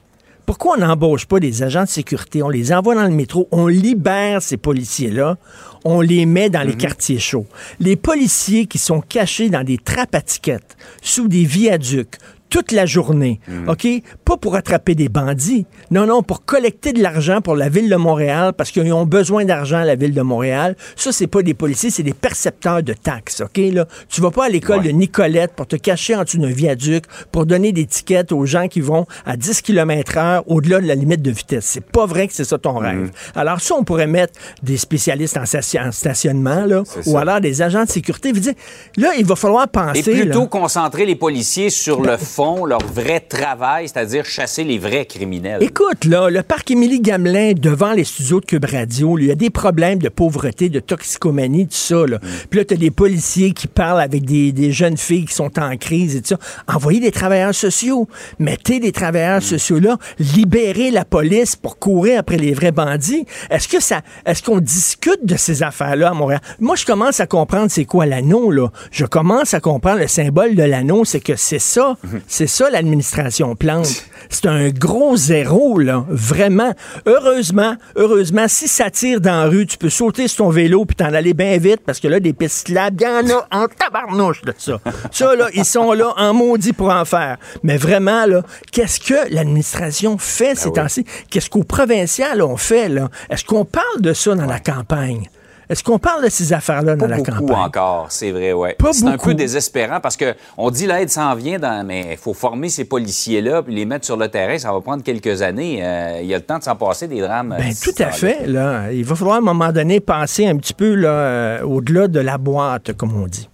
Pourquoi 0.46 0.76
on 0.76 0.80
n'embauche 0.80 1.26
pas 1.26 1.40
des 1.40 1.64
agents 1.64 1.84
de 1.84 1.90
sécurité? 1.90 2.42
On 2.42 2.50
les 2.50 2.74
envoie 2.74 2.96
dans 2.96 3.04
le 3.04 3.12
métro, 3.12 3.48
on 3.52 3.68
libère 3.68 4.42
ces 4.42 4.58
policiers-là, 4.58 5.38
on 5.86 6.02
les 6.02 6.26
met 6.26 6.50
dans 6.50 6.64
les 6.64 6.76
quartiers 6.76 7.20
chauds. 7.20 7.48
Les 7.80 7.96
policiers 7.96 8.66
qui 8.66 8.78
sont 8.78 9.00
cachés 9.00 9.50
dans 9.50 9.64
des 9.64 9.78
trappes 9.78 10.16
à 10.16 10.22
tickets, 10.22 10.78
sous 11.02 11.28
des 11.30 11.46
viaducs, 11.46 12.18
toute 12.54 12.72
la 12.72 12.86
journée, 12.86 13.40
OK? 13.68 13.88
Pas 14.26 14.38
pour 14.38 14.56
attraper 14.56 14.94
des 14.94 15.10
bandits. 15.10 15.66
Non, 15.90 16.06
non, 16.06 16.22
pour 16.22 16.46
collecter 16.46 16.94
de 16.94 17.02
l'argent 17.02 17.42
pour 17.42 17.56
la 17.56 17.68
ville 17.68 17.90
de 17.90 17.96
Montréal 17.96 18.54
parce 18.56 18.70
qu'ils 18.70 18.94
ont 18.94 19.08
besoin 19.08 19.44
d'argent 19.44 19.78
à 19.80 19.86
la 19.86 19.96
ville 19.96 20.14
de 20.14 20.22
Montréal. 20.22 20.76
Ça, 20.96 21.12
c'est 21.12 21.26
pas 21.26 21.42
des 21.42 21.56
policiers, 21.56 21.90
c'est 21.90 22.04
des 22.04 22.14
percepteurs 22.14 22.84
de 22.84 22.94
taxes, 22.94 23.42
OK? 23.42 23.58
Là, 23.74 23.88
tu 24.08 24.22
vas 24.22 24.30
pas 24.30 24.46
à 24.46 24.50
l'école 24.50 24.84
de 24.84 24.92
Nicolette 24.92 25.54
pour 25.56 25.66
te 25.66 25.78
cacher 25.78 26.16
en 26.16 26.26
dessous 26.26 26.38
d'un 26.38 26.52
viaduc 26.52 27.06
pour 27.32 27.48
donner 27.48 27.72
des 27.72 27.88
tickets 27.88 28.32
aux 28.32 28.46
gens 28.46 28.68
qui 28.68 28.82
vont 28.82 29.08
à 29.26 29.36
10 29.36 29.64
km 29.64 30.18
heure 30.20 30.44
au-delà 30.46 30.80
de 30.80 30.86
la 30.86 30.94
limite 30.94 31.24
de 31.24 31.32
vitesse. 31.32 31.66
C'est 31.66 31.84
pas 31.84 32.06
vrai 32.06 32.28
que 32.28 32.36
c'est 32.36 32.44
ça 32.44 32.60
ton 32.60 32.76
rêve. 32.78 33.10
Alors 33.36 33.62
ça, 33.62 33.74
on 33.74 33.84
pourrait 33.84 34.06
mettre 34.06 34.34
des 34.62 34.78
spécialistes 34.78 35.38
en, 35.38 35.48
station- 35.48 35.82
en 35.88 35.92
stationnement, 35.92 36.66
là, 36.66 36.82
ou 37.08 37.12
ça. 37.14 37.20
alors 37.20 37.42
des 37.42 37.64
agents 37.64 37.84
de 37.86 37.90
sécurité. 37.90 38.30
Je 38.30 38.36
veux 38.36 38.42
dire, 38.42 38.54
là, 38.98 39.14
il 39.18 39.26
va 39.26 39.36
falloir 39.36 39.68
penser... 39.68 40.12
Et 40.12 40.20
plutôt 40.22 40.42
là, 40.42 40.46
concentrer 40.46 41.08
les 41.08 41.16
policiers 41.16 41.72
sur 41.72 42.00
le 42.04 42.16
fond, 42.18 42.43
leur 42.44 42.84
vrai 42.86 43.20
travail, 43.22 43.88
c'est-à-dire 43.88 44.26
chasser 44.26 44.64
les 44.64 44.78
vrais 44.78 45.06
criminels. 45.06 45.64
Écoute, 45.64 46.06
là, 46.06 46.30
le 46.30 46.44
parc 46.44 46.72
Émilie 46.72 47.00
Gamelin, 47.00 47.54
devant 47.54 47.94
les 47.94 48.04
studios 48.04 48.40
de 48.42 48.46
Cube 48.46 48.66
Radio, 48.66 49.18
il 49.18 49.26
y 49.28 49.32
a 49.32 49.36
des 49.36 49.50
problèmes 49.50 50.00
de 50.00 50.10
pauvreté, 50.10 50.70
de 50.70 50.80
toxicomanie, 50.80 51.68
tout 51.68 51.74
ça. 51.74 52.06
Là. 52.06 52.20
Puis 52.50 52.60
là, 52.60 52.66
tu 52.66 52.74
as 52.74 52.78
des 52.78 52.92
policiers 52.92 53.54
qui 53.54 53.68
parlent 53.68 54.02
avec 54.02 54.26
des, 54.26 54.52
des 54.52 54.72
jeunes 54.72 54.98
filles 54.98 55.26
qui 55.26 55.34
sont 55.34 55.58
en 55.60 55.78
crise 55.78 56.16
et 56.16 56.22
tout 56.22 56.30
ça. 56.30 56.38
Envoyez 56.68 57.00
des 57.00 57.12
travailleurs 57.12 57.56
sociaux. 57.56 58.08
Mettez 58.40 58.80
des 58.80 58.92
travailleurs 58.92 59.42
sociaux 59.42 59.80
là. 59.80 59.98
Libérez 60.20 60.92
la 60.92 61.06
police 61.06 61.56
pour 61.56 61.80
courir 61.80 62.20
après 62.20 62.38
les 62.38 62.54
vrais 62.54 62.72
bandits. 62.72 63.26
Est-ce 63.50 63.68
que 63.68 63.82
ça, 63.82 64.02
est-ce 64.26 64.44
qu'on 64.44 64.60
discute 64.60 65.26
de 65.26 65.38
ces 65.38 65.64
affaires-là 65.64 66.10
à 66.10 66.14
Montréal? 66.14 66.42
Moi, 66.60 66.76
je 66.76 66.86
commence 66.86 67.20
à 67.20 67.28
comprendre 67.28 67.68
c'est 67.70 67.86
quoi 67.86 68.06
l'anneau, 68.06 68.52
là. 68.52 68.68
Je 68.92 69.06
commence 69.06 69.54
à 69.54 69.60
comprendre 69.60 70.00
le 70.00 70.08
symbole 70.08 70.56
de 70.56 70.64
l'anneau, 70.64 71.06
c'est 71.06 71.20
que 71.20 71.36
c'est 71.36 71.60
ça. 71.60 71.96
C'est 72.36 72.48
ça 72.48 72.68
l'administration 72.72 73.56
Plante. 73.56 74.08
C'est 74.28 74.48
un 74.48 74.70
gros 74.70 75.16
zéro, 75.16 75.78
là. 75.78 76.04
Vraiment. 76.10 76.74
Heureusement, 77.06 77.76
heureusement, 77.96 78.46
si 78.48 78.68
ça 78.68 78.90
tire 78.90 79.22
dans 79.22 79.44
la 79.44 79.46
rue, 79.46 79.68
tu 79.68 79.78
peux 79.78 79.92
sauter 79.92 80.28
sur 80.28 80.46
ton 80.46 80.50
vélo 80.50 80.84
puis 80.84 80.96
t'en 80.96 81.14
aller 81.14 81.36
bien 81.36 81.60
vite 81.60 81.82
parce 81.86 82.00
que 82.00 82.08
là, 82.08 82.20
des 82.20 82.34
pistes 82.34 82.66
cyclables, 82.66 82.98
il 83.00 83.04
y 83.04 83.34
en 83.34 83.38
a 83.38 83.48
en 83.52 83.68
tabarnouche 83.68 84.42
de 84.42 84.54
ça. 84.58 84.80
Ça, 85.12 85.36
là, 85.36 85.50
ils 85.54 85.64
sont 85.64 85.94
là 85.94 86.12
en 86.18 86.34
maudit 86.34 86.74
pour 86.74 86.90
en 86.90 87.06
faire. 87.06 87.38
Mais 87.62 87.78
vraiment, 87.78 88.26
là, 88.26 88.42
qu'est-ce 88.72 89.00
que 89.00 89.32
l'administration 89.32 90.18
fait 90.18 90.56
ces 90.56 90.72
temps-ci? 90.72 91.06
Qu'est-ce 91.30 91.52
qu'au 91.52 91.64
provincial 91.64 92.42
on 92.42 92.58
fait, 92.58 92.90
là? 92.90 93.10
Est-ce 93.30 93.46
qu'on 93.46 93.64
parle 93.64 94.02
de 94.02 94.14
ça 94.14 94.34
dans 94.34 94.48
la 94.48 94.60
campagne? 94.60 95.30
Est-ce 95.70 95.84
qu'on 95.84 95.98
parle 96.00 96.24
de 96.26 96.30
ces 96.30 96.52
affaires-là 96.52 96.96
dans 96.96 97.06
Pas 97.06 97.12
la 97.12 97.18
beaucoup 97.18 97.32
campagne? 97.46 97.56
encore, 97.66 98.08
c'est 98.10 98.32
vrai, 98.32 98.52
ouais. 98.54 98.74
Pas 98.78 98.92
C'est 98.94 99.06
un 99.08 99.18
peu 99.18 99.34
désespérant 99.34 100.00
parce 100.02 100.18
que 100.18 100.36
on 100.58 100.70
dit 100.70 100.88
l'aide 100.88 101.10
s'en 101.10 101.34
vient, 101.36 101.58
dans, 101.58 101.86
mais 101.86 102.08
il 102.12 102.18
faut 102.18 102.34
former 102.34 102.68
ces 102.70 102.86
policiers-là 102.86 103.64
puis 103.64 103.74
les 103.74 103.86
mettre 103.86 104.06
sur 104.06 104.18
le 104.18 104.28
terrain. 104.28 104.58
Ça 104.58 104.72
va 104.74 104.82
prendre 104.82 105.04
quelques 105.04 105.42
années. 105.42 105.80
Euh, 105.82 106.20
Il 106.22 106.28
y 106.28 106.34
a 106.34 106.38
le 106.38 106.44
temps 106.44 106.60
de 106.60 106.64
s'en 106.64 106.76
passer 106.76 107.08
des 107.08 107.22
drames. 107.22 107.54
euh, 107.54 107.58
Ben, 107.58 107.70
d'ici 107.70 107.94
tout 107.94 108.04
à 108.04 108.12
fait. 108.12 108.46
Là. 108.46 108.92
Il 108.92 109.06
va 109.06 109.16
falloir 109.16 109.36
à 109.36 109.40
un 109.40 109.42
moment 109.42 109.72
donné 109.72 110.00
penser 110.00 110.46
un 110.48 110.58
petit 110.58 110.74
peu 110.74 110.96
là, 110.96 111.10
euh, 111.10 111.62
au-delà 111.64 112.08
de 112.08 112.20
la 112.20 112.38
boîte, 112.38 112.94
comme 112.94 113.16
on 113.22 113.28
dit. 113.28 113.50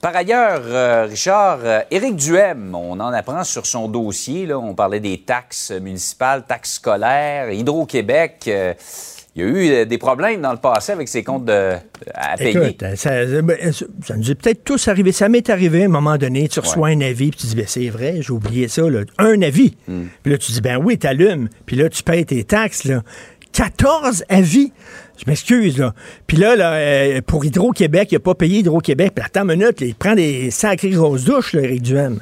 Par 0.00 0.16
ailleurs, 0.16 0.62
euh, 0.64 1.06
Richard, 1.10 1.58
euh, 1.62 1.80
Éric 1.90 2.16
Duhem, 2.16 2.74
on 2.74 2.98
en 3.00 3.12
apprend 3.12 3.44
sur 3.44 3.66
son 3.66 3.86
dossier. 3.86 4.46
Là, 4.46 4.58
on 4.58 4.74
parlait 4.74 5.00
des 5.00 5.18
taxes 5.20 5.72
municipales, 5.72 6.44
taxes 6.48 6.76
scolaires, 6.76 7.50
Hydro-Québec. 7.50 8.44
euh, 8.48 8.72
il 9.36 9.42
y 9.42 9.44
a 9.44 9.48
eu 9.48 9.70
euh, 9.70 9.84
des 9.84 9.98
problèmes 9.98 10.40
dans 10.40 10.52
le 10.52 10.58
passé 10.58 10.92
avec 10.92 11.08
ses 11.08 11.22
comptes 11.22 11.44
de, 11.44 11.74
à 12.14 12.36
payer. 12.36 12.50
Écoute, 12.50 12.82
euh, 12.82 12.96
ça, 12.96 13.24
ben, 13.42 13.72
ça- 13.72 14.16
nous 14.16 14.30
est 14.30 14.34
peut-être 14.34 14.64
tous 14.64 14.88
arrivé. 14.88 15.12
Ça 15.12 15.28
m'est 15.28 15.48
arrivé 15.48 15.82
à 15.82 15.84
un 15.86 15.88
moment 15.88 16.16
donné, 16.16 16.48
tu 16.48 16.58
reçois 16.58 16.88
un 16.88 17.00
avis, 17.00 17.30
puis 17.30 17.40
tu 17.40 17.46
dis, 17.46 17.54
ben, 17.54 17.66
c'est 17.68 17.88
vrai, 17.88 18.16
j'ai 18.20 18.32
oublié 18.32 18.66
ça, 18.66 18.82
là. 18.88 19.00
un 19.18 19.40
avis. 19.42 19.76
Hmm. 19.86 20.06
Puis 20.22 20.32
là, 20.32 20.38
tu 20.38 20.50
dis, 20.52 20.60
ben 20.60 20.78
oui, 20.78 20.98
t'allumes. 20.98 21.48
Puis 21.64 21.76
là, 21.76 21.88
tu 21.88 22.02
payes 22.02 22.26
tes 22.26 22.42
taxes, 22.44 22.84
là. 22.84 23.02
14 23.52 24.24
avis. 24.28 24.72
Je 25.16 25.24
m'excuse, 25.26 25.78
là. 25.78 25.94
Puis 26.26 26.36
là, 26.36 26.56
là 26.56 26.72
euh, 26.72 27.20
pour 27.24 27.44
Hydro-Québec, 27.44 28.08
il 28.10 28.14
n'a 28.14 28.20
pas 28.20 28.34
payé 28.34 28.60
Hydro-Québec. 28.60 29.12
Puis 29.14 29.24
attends 29.24 29.42
une 29.42 29.58
minute, 29.58 29.80
là, 29.80 29.86
il 29.86 29.94
prend 29.94 30.14
des 30.14 30.50
sacrées 30.50 30.90
grosses 30.90 31.24
douches, 31.24 31.52
là, 31.52 31.62
Éric 31.62 31.82
Duhem. 31.82 32.20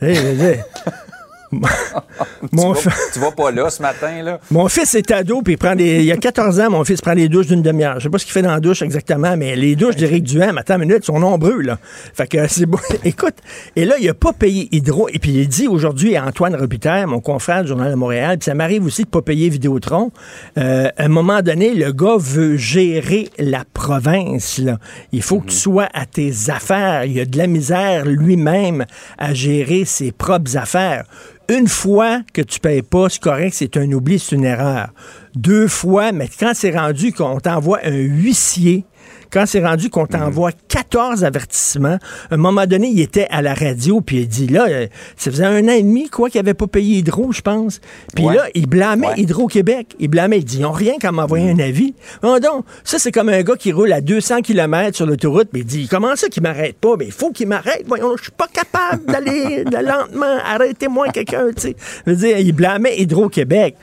Mon, 1.50 2.74
tu, 2.74 2.88
vas, 2.88 2.94
tu 3.12 3.18
vas 3.20 3.30
pas 3.32 3.50
là 3.50 3.70
ce 3.70 3.80
matin, 3.80 4.22
là? 4.22 4.38
mon 4.50 4.68
fils 4.68 4.94
est 4.94 5.10
ado, 5.10 5.40
puis 5.42 5.54
il 5.54 5.56
prend 5.56 5.74
des. 5.74 5.98
Il 5.98 6.04
y 6.04 6.12
a 6.12 6.16
14 6.16 6.60
ans, 6.60 6.70
mon 6.70 6.84
fils 6.84 7.00
prend 7.00 7.14
des 7.14 7.28
douches 7.28 7.46
d'une 7.46 7.62
demi-heure. 7.62 7.98
Je 7.98 8.04
sais 8.04 8.10
pas 8.10 8.18
ce 8.18 8.24
qu'il 8.24 8.32
fait 8.32 8.42
dans 8.42 8.52
la 8.52 8.60
douche 8.60 8.82
exactement, 8.82 9.36
mais 9.36 9.56
les 9.56 9.74
douches 9.74 9.96
d'Éric 9.96 10.24
Duhem, 10.24 10.58
attends 10.58 10.74
une 10.74 10.88
minute, 10.88 11.04
sont 11.04 11.18
nombreux, 11.18 11.62
là. 11.62 11.78
Fait 12.14 12.26
que 12.26 12.46
c'est 12.48 12.66
bon. 12.66 12.78
Écoute, 13.04 13.36
et 13.76 13.84
là, 13.84 13.94
il 14.00 14.08
a 14.08 14.14
pas 14.14 14.32
payé 14.32 14.68
Hydro. 14.72 15.08
Et 15.08 15.18
puis 15.18 15.32
il 15.32 15.48
dit 15.48 15.68
aujourd'hui 15.68 16.16
à 16.16 16.26
Antoine 16.26 16.54
Robitaille, 16.54 17.06
mon 17.06 17.20
confrère 17.20 17.62
du 17.62 17.68
Journal 17.68 17.90
de 17.90 17.96
Montréal, 17.96 18.38
puis 18.38 18.46
ça 18.46 18.54
m'arrive 18.54 18.84
aussi 18.84 19.04
de 19.04 19.08
pas 19.08 19.22
payer 19.22 19.48
Vidéotron. 19.48 20.10
Euh, 20.58 20.90
à 20.96 21.04
un 21.04 21.08
moment 21.08 21.40
donné, 21.40 21.74
le 21.74 21.92
gars 21.92 22.16
veut 22.18 22.56
gérer 22.56 23.30
la 23.38 23.64
province, 23.72 24.58
là. 24.58 24.78
Il 25.12 25.22
faut 25.22 25.40
que 25.40 25.48
tu 25.48 25.56
sois 25.56 25.88
à 25.94 26.04
tes 26.04 26.32
affaires. 26.48 27.04
Il 27.04 27.18
a 27.20 27.24
de 27.24 27.38
la 27.38 27.46
misère 27.46 28.04
lui-même 28.04 28.84
à 29.16 29.32
gérer 29.32 29.84
ses 29.84 30.12
propres 30.12 30.56
affaires. 30.56 31.04
Une 31.50 31.66
fois 31.66 32.20
que 32.34 32.42
tu 32.42 32.60
payes 32.60 32.82
pas, 32.82 33.08
c'est 33.08 33.22
correct, 33.22 33.54
c'est 33.54 33.78
un 33.78 33.90
oubli, 33.92 34.18
c'est 34.18 34.36
une 34.36 34.44
erreur. 34.44 34.90
Deux 35.34 35.66
fois, 35.66 36.12
mais 36.12 36.28
quand 36.28 36.52
c'est 36.54 36.76
rendu 36.76 37.14
qu'on 37.14 37.40
t'envoie 37.40 37.78
un 37.84 37.96
huissier, 37.96 38.84
quand 39.30 39.44
c'est 39.46 39.64
rendu 39.64 39.90
qu'on 39.90 40.06
t'envoie 40.06 40.50
14 40.68 41.24
avertissements, 41.24 41.98
à 42.30 42.34
un 42.34 42.36
moment 42.36 42.66
donné, 42.66 42.88
il 42.88 43.00
était 43.00 43.26
à 43.30 43.42
la 43.42 43.54
radio, 43.54 44.00
puis 44.00 44.18
il 44.18 44.28
dit, 44.28 44.46
là, 44.46 44.66
euh, 44.68 44.86
ça 45.16 45.30
faisait 45.30 45.44
un 45.44 45.64
an 45.68 45.72
et 45.72 45.82
demi, 45.82 46.08
quoi, 46.08 46.30
qu'il 46.30 46.40
n'avait 46.40 46.54
pas 46.54 46.66
payé 46.66 46.98
Hydro, 46.98 47.32
je 47.32 47.40
pense. 47.42 47.80
Puis 48.14 48.24
Ouais. 48.26 48.34
là, 48.36 48.44
il 48.54 48.66
blâmait 48.66 49.08
Ouais. 49.08 49.14
Hydro-Québec. 49.18 49.94
Il 49.98 50.08
blâmait, 50.08 50.38
il 50.38 50.44
dit, 50.44 50.56
ils 50.58 50.62
n'ont 50.62 50.72
rien 50.72 50.94
qu'à 50.98 51.12
m'envoyer 51.12 51.50
un 51.50 51.58
avis. 51.58 51.94
Non, 52.22 52.38
donc, 52.38 52.64
ça, 52.84 52.98
c'est 52.98 53.12
comme 53.12 53.28
un 53.28 53.42
gars 53.42 53.56
qui 53.56 53.72
roule 53.72 53.92
à 53.92 54.00
200 54.00 54.40
km 54.42 54.96
sur 54.96 55.06
l'autoroute, 55.06 55.48
mais 55.52 55.60
il 55.60 55.66
dit, 55.66 55.88
comment 55.88 56.16
ça 56.16 56.28
qu'il 56.28 56.42
m'arrête 56.42 56.78
pas? 56.78 56.94
Mais 56.98 57.06
il 57.06 57.12
faut 57.12 57.30
qu'il 57.30 57.48
m'arrête. 57.48 57.84
Voyons, 57.86 58.16
je 58.16 58.22
suis 58.24 58.32
pas 58.32 58.48
capable 58.52 59.04
d'aller 59.06 59.64
lentement. 59.64 60.38
Arrêtez-moi 60.44 61.08
quelqu'un, 61.08 61.46
tu 61.54 61.62
sais. 61.62 61.76
Je 62.06 62.10
veux 62.12 62.16
dire, 62.16 62.38
il 62.38 62.52
blâmait 62.52 62.96
Hydro-Québec. 62.98 63.76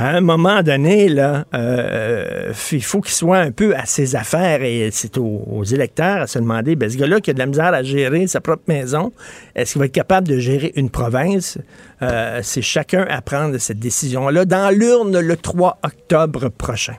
À 0.00 0.10
un 0.10 0.20
moment 0.20 0.62
donné, 0.62 1.08
là, 1.08 1.44
euh, 1.54 2.52
il 2.70 2.84
faut 2.84 3.00
qu'il 3.00 3.12
soit 3.12 3.38
un 3.38 3.50
peu 3.50 3.74
à 3.74 3.84
ses 3.84 4.14
affaires 4.14 4.62
et 4.62 4.90
c'est 4.92 5.18
aux, 5.18 5.64
électeurs 5.64 6.22
à 6.22 6.26
se 6.28 6.38
demander, 6.38 6.76
ben, 6.76 6.88
ce 6.88 6.96
gars-là 6.96 7.20
qui 7.20 7.30
a 7.30 7.34
de 7.34 7.40
la 7.40 7.46
misère 7.46 7.74
à 7.74 7.82
gérer 7.82 8.28
sa 8.28 8.40
propre 8.40 8.62
maison, 8.68 9.12
est-ce 9.56 9.72
qu'il 9.72 9.80
va 9.80 9.86
être 9.86 9.92
capable 9.92 10.28
de 10.28 10.38
gérer 10.38 10.72
une 10.76 10.88
province? 10.88 11.58
Euh, 12.02 12.38
c'est 12.44 12.62
chacun 12.62 13.06
à 13.10 13.20
prendre 13.22 13.58
cette 13.58 13.80
décision-là 13.80 14.44
dans 14.44 14.72
l'urne 14.72 15.18
le 15.18 15.36
3 15.36 15.78
octobre 15.82 16.48
prochain. 16.48 16.94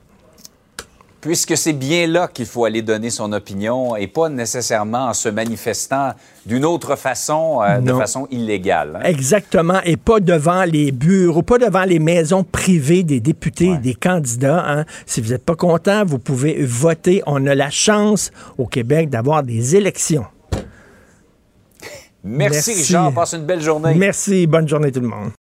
Puisque 1.22 1.58
c'est 1.58 1.74
bien 1.74 2.08
là 2.08 2.30
qu'il 2.34 2.46
faut 2.46 2.64
aller 2.64 2.82
donner 2.82 3.10
son 3.10 3.34
opinion 3.34 3.98
et 3.98 4.08
pas 4.08 4.30
nécessairement 4.30 5.08
en 5.08 5.14
se 5.14 5.28
manifestant 5.28 6.14
d'une 6.46 6.64
autre 6.64 6.96
façon, 6.96 7.60
euh, 7.62 7.80
de 7.82 7.92
façon 7.94 8.26
illégale. 8.32 8.96
hein. 9.02 9.04
Exactement, 9.04 9.82
et 9.84 9.98
pas 9.98 10.22
devant 10.22 10.64
les 10.64 10.94
bureaux, 10.94 11.42
pas 11.42 11.58
devant 11.58 11.84
les 11.84 12.00
maisons 12.00 12.46
privées 12.46 13.04
des 13.04 13.20
députés, 13.20 13.78
des 13.80 13.96
candidats. 13.96 14.64
hein. 14.66 14.86
Si 15.06 15.20
vous 15.20 15.32
n'êtes 15.32 15.44
pas 15.44 15.56
content, 15.58 16.06
vous 16.06 16.20
pouvez 16.20 16.64
voter. 16.64 17.22
On 17.26 17.46
a 17.48 17.54
la 17.56 17.70
chance 17.70 18.32
au 18.58 18.66
Québec 18.66 19.10
d'avoir 19.10 19.44
des 19.44 19.76
élections. 19.76 20.26
Merci, 22.24 22.54
Merci. 22.70 22.74
Richard. 22.82 23.14
Passe 23.14 23.34
une 23.34 23.46
belle 23.46 23.62
journée. 23.62 23.94
Merci, 23.96 24.48
bonne 24.48 24.70
journée 24.70 24.92
tout 24.92 25.02
le 25.02 25.08
monde. 25.08 25.32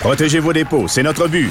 Protégez 0.00 0.40
vos 0.40 0.52
dépôts, 0.54 0.88
c'est 0.88 1.02
notre 1.02 1.28
but. 1.28 1.50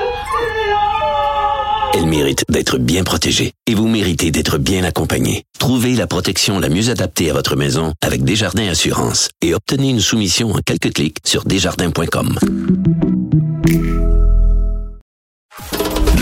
Elle 1.93 2.05
mérite 2.05 2.45
d'être 2.49 2.77
bien 2.77 3.03
protégée 3.03 3.51
et 3.67 3.75
vous 3.75 3.87
méritez 3.87 4.31
d'être 4.31 4.57
bien 4.57 4.83
accompagnée. 4.83 5.43
Trouvez 5.59 5.95
la 5.95 6.07
protection 6.07 6.59
la 6.59 6.69
mieux 6.69 6.89
adaptée 6.89 7.29
à 7.29 7.33
votre 7.33 7.55
maison 7.55 7.93
avec 8.01 8.23
Desjardins 8.23 8.69
Assurance 8.69 9.29
et 9.41 9.53
obtenez 9.53 9.89
une 9.89 9.99
soumission 9.99 10.51
en 10.51 10.59
quelques 10.65 10.93
clics 10.93 11.17
sur 11.25 11.43
desjardins.com. 11.43 12.39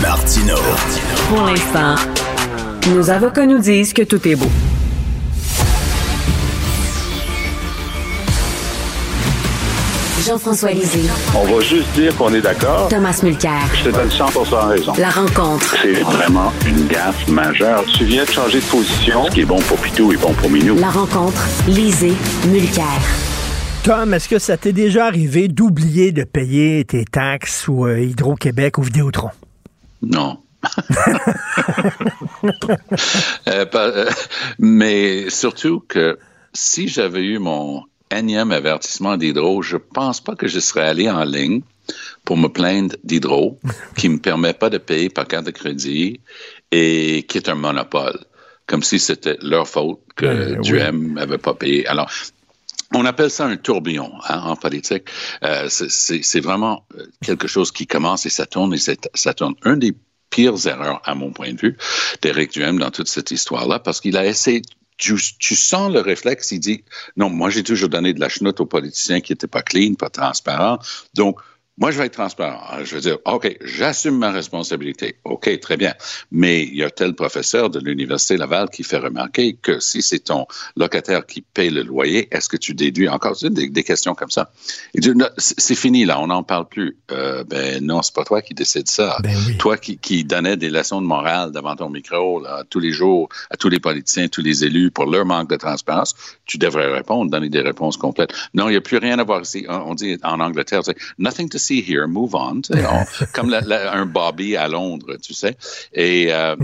Martino. 0.00 0.56
Pour 1.28 1.42
l'instant, 1.42 1.94
nos 2.88 3.10
avocats 3.10 3.46
nous 3.46 3.58
disent 3.58 3.92
que 3.92 4.02
tout 4.02 4.26
est 4.26 4.36
beau. 4.36 4.50
Jean-François 10.26 10.72
Lisée. 10.72 11.08
On 11.34 11.44
va 11.44 11.60
juste 11.60 11.90
dire 11.94 12.14
qu'on 12.16 12.32
est 12.34 12.40
d'accord. 12.42 12.88
Thomas 12.88 13.18
Mulcair. 13.22 13.60
Je 13.74 13.84
te 13.84 13.88
donne 13.90 14.10
100 14.10 14.26
raison. 14.68 14.92
La 14.98 15.08
rencontre. 15.10 15.76
C'est 15.82 15.92
vraiment 16.02 16.52
une 16.66 16.86
gaffe 16.86 17.26
majeure. 17.28 17.84
Tu 17.96 18.04
viens 18.04 18.24
de 18.24 18.30
changer 18.30 18.60
de 18.60 18.64
position. 18.66 19.24
Ce 19.26 19.30
qui 19.30 19.40
est 19.40 19.44
bon 19.46 19.60
pour 19.60 19.78
Pitou 19.78 20.12
est 20.12 20.16
bon 20.18 20.32
pour 20.34 20.50
Minou. 20.50 20.76
La 20.78 20.90
rencontre. 20.90 21.42
Lisée. 21.68 22.12
Mulcair. 22.48 22.84
Tom, 23.82 24.12
est-ce 24.12 24.28
que 24.28 24.38
ça 24.38 24.56
t'est 24.58 24.72
déjà 24.74 25.06
arrivé 25.06 25.48
d'oublier 25.48 26.12
de 26.12 26.24
payer 26.24 26.84
tes 26.84 27.04
taxes 27.06 27.66
ou 27.68 27.86
euh, 27.86 27.98
Hydro-Québec 28.00 28.76
ou 28.78 28.82
Vidéotron? 28.82 29.30
Non. 30.02 30.38
Euh, 33.48 33.66
pas- 33.66 33.88
euh, 33.88 34.06
mais 34.58 35.28
surtout 35.30 35.82
que 35.88 36.18
si 36.52 36.88
j'avais 36.88 37.22
eu 37.24 37.38
mon 37.38 37.82
énième 38.10 38.50
avertissement 38.52 39.16
d'Hydro, 39.16 39.62
je 39.62 39.76
pense 39.76 40.20
pas 40.20 40.34
que 40.34 40.48
je 40.48 40.58
serais 40.60 40.86
allé 40.88 41.08
en 41.10 41.24
ligne 41.24 41.62
pour 42.24 42.36
me 42.36 42.48
plaindre 42.48 42.94
d'Hydro, 43.04 43.58
qui 43.96 44.08
me 44.08 44.18
permet 44.18 44.52
pas 44.52 44.70
de 44.70 44.78
payer 44.78 45.08
par 45.10 45.26
carte 45.26 45.46
de 45.46 45.50
crédit 45.50 46.20
et 46.70 47.24
qui 47.28 47.38
est 47.38 47.48
un 47.48 47.54
monopole, 47.54 48.18
comme 48.66 48.82
si 48.82 48.98
c'était 48.98 49.36
leur 49.42 49.66
faute 49.68 50.00
que 50.16 50.26
Euh, 50.26 50.54
oui. 50.56 50.60
Duhem 50.62 51.14
n'avait 51.14 51.38
pas 51.38 51.54
payé. 51.54 51.86
Alors, 51.88 52.10
on 52.94 53.04
appelle 53.06 53.30
ça 53.30 53.46
un 53.46 53.56
tourbillon 53.56 54.12
hein, 54.28 54.40
en 54.44 54.56
politique. 54.56 55.04
Euh, 55.44 55.68
c'est- 55.68 56.40
vraiment 56.40 56.84
euh, 56.96 57.06
quelque 57.24 57.46
chose 57.48 57.70
qui 57.72 57.86
commence 57.86 58.26
et 58.26 58.30
ça 58.30 58.46
tourne 58.46 58.74
et 58.74 58.78
ça 59.14 59.34
tourne. 59.34 59.54
Un 59.62 59.76
des 59.76 59.94
pires 60.30 60.64
erreurs, 60.66 61.00
à 61.04 61.14
mon 61.16 61.32
point 61.32 61.52
de 61.52 61.60
vue, 61.60 61.76
d'Éric 62.22 62.52
Duhem 62.52 62.78
dans 62.78 62.90
toute 62.92 63.08
cette 63.08 63.30
histoire-là, 63.32 63.80
parce 63.80 64.00
qu'il 64.00 64.16
a 64.16 64.24
essayé 64.26 64.62
tu, 65.00 65.16
tu 65.38 65.56
sens 65.56 65.92
le 65.92 66.00
réflexe, 66.00 66.52
il 66.52 66.60
dit 66.60 66.84
non, 67.16 67.30
moi 67.30 67.50
j'ai 67.50 67.64
toujours 67.64 67.88
donné 67.88 68.12
de 68.12 68.20
la 68.20 68.28
chenoute 68.28 68.60
aux 68.60 68.66
politiciens 68.66 69.20
qui 69.20 69.32
n'étaient 69.32 69.48
pas 69.48 69.62
clean, 69.62 69.94
pas 69.94 70.10
transparents. 70.10 70.78
Donc, 71.14 71.40
moi, 71.80 71.90
je 71.90 71.98
vais 71.98 72.06
être 72.06 72.12
transparent. 72.12 72.60
Je 72.84 72.94
veux 72.94 73.00
dire, 73.00 73.16
OK, 73.24 73.56
j'assume 73.64 74.18
ma 74.18 74.30
responsabilité. 74.30 75.16
OK, 75.24 75.58
très 75.60 75.78
bien. 75.78 75.94
Mais 76.30 76.62
il 76.62 76.76
y 76.76 76.84
a 76.84 76.90
tel 76.90 77.14
professeur 77.14 77.70
de 77.70 77.80
l'Université 77.80 78.36
Laval 78.36 78.68
qui 78.68 78.82
fait 78.82 78.98
remarquer 78.98 79.54
que 79.54 79.80
si 79.80 80.02
c'est 80.02 80.18
ton 80.18 80.46
locataire 80.76 81.24
qui 81.24 81.40
paye 81.40 81.70
le 81.70 81.82
loyer, 81.82 82.28
est-ce 82.32 82.50
que 82.50 82.58
tu 82.58 82.74
déduis 82.74 83.08
encore? 83.08 83.34
Des, 83.40 83.70
des 83.70 83.82
questions 83.82 84.14
comme 84.14 84.30
ça? 84.30 84.52
Il 84.92 85.00
dit, 85.00 85.12
c'est 85.38 85.74
fini 85.74 86.04
là, 86.04 86.20
on 86.20 86.26
n'en 86.26 86.42
parle 86.42 86.68
plus. 86.68 86.98
Euh, 87.12 87.44
ben 87.44 87.82
non, 87.82 88.02
c'est 88.02 88.14
pas 88.14 88.24
toi 88.24 88.42
qui 88.42 88.52
décide 88.52 88.88
ça. 88.88 89.16
Toi 89.58 89.78
qui, 89.78 89.96
qui 89.96 90.24
donnais 90.24 90.58
des 90.58 90.68
leçons 90.68 91.00
de 91.00 91.06
morale 91.06 91.50
devant 91.50 91.76
ton 91.76 91.88
micro 91.88 92.42
là, 92.42 92.62
tous 92.68 92.80
les 92.80 92.92
jours 92.92 93.30
à 93.48 93.56
tous 93.56 93.70
les 93.70 93.80
politiciens, 93.80 94.28
tous 94.28 94.42
les 94.42 94.64
élus 94.64 94.90
pour 94.90 95.06
leur 95.06 95.24
manque 95.24 95.48
de 95.48 95.56
transparence, 95.56 96.14
tu 96.44 96.58
devrais 96.58 96.92
répondre, 96.92 97.30
donner 97.30 97.48
des 97.48 97.62
réponses 97.62 97.96
complètes. 97.96 98.34
Non, 98.52 98.68
il 98.68 98.72
n'y 98.72 98.76
a 98.76 98.82
plus 98.82 98.98
rien 98.98 99.18
à 99.18 99.24
voir 99.24 99.40
ici. 99.40 99.64
On 99.66 99.94
dit 99.94 100.18
en 100.22 100.40
Angleterre, 100.40 100.82
nothing 101.18 101.48
to 101.48 101.56
see 101.56 101.69
here, 101.78 102.06
move 102.06 102.34
on. 102.34 102.60
tu 102.62 102.72
sais, 102.74 102.84
on- 102.84 103.24
comme 103.34 103.50
la- 103.50 103.60
la- 103.60 103.92
un 103.94 104.06
Bobby 104.06 104.56
à 104.56 104.68
Londres, 104.68 105.16
tu 105.22 105.34
sais. 105.34 105.56
Et 105.94 106.32
euh, 106.32 106.56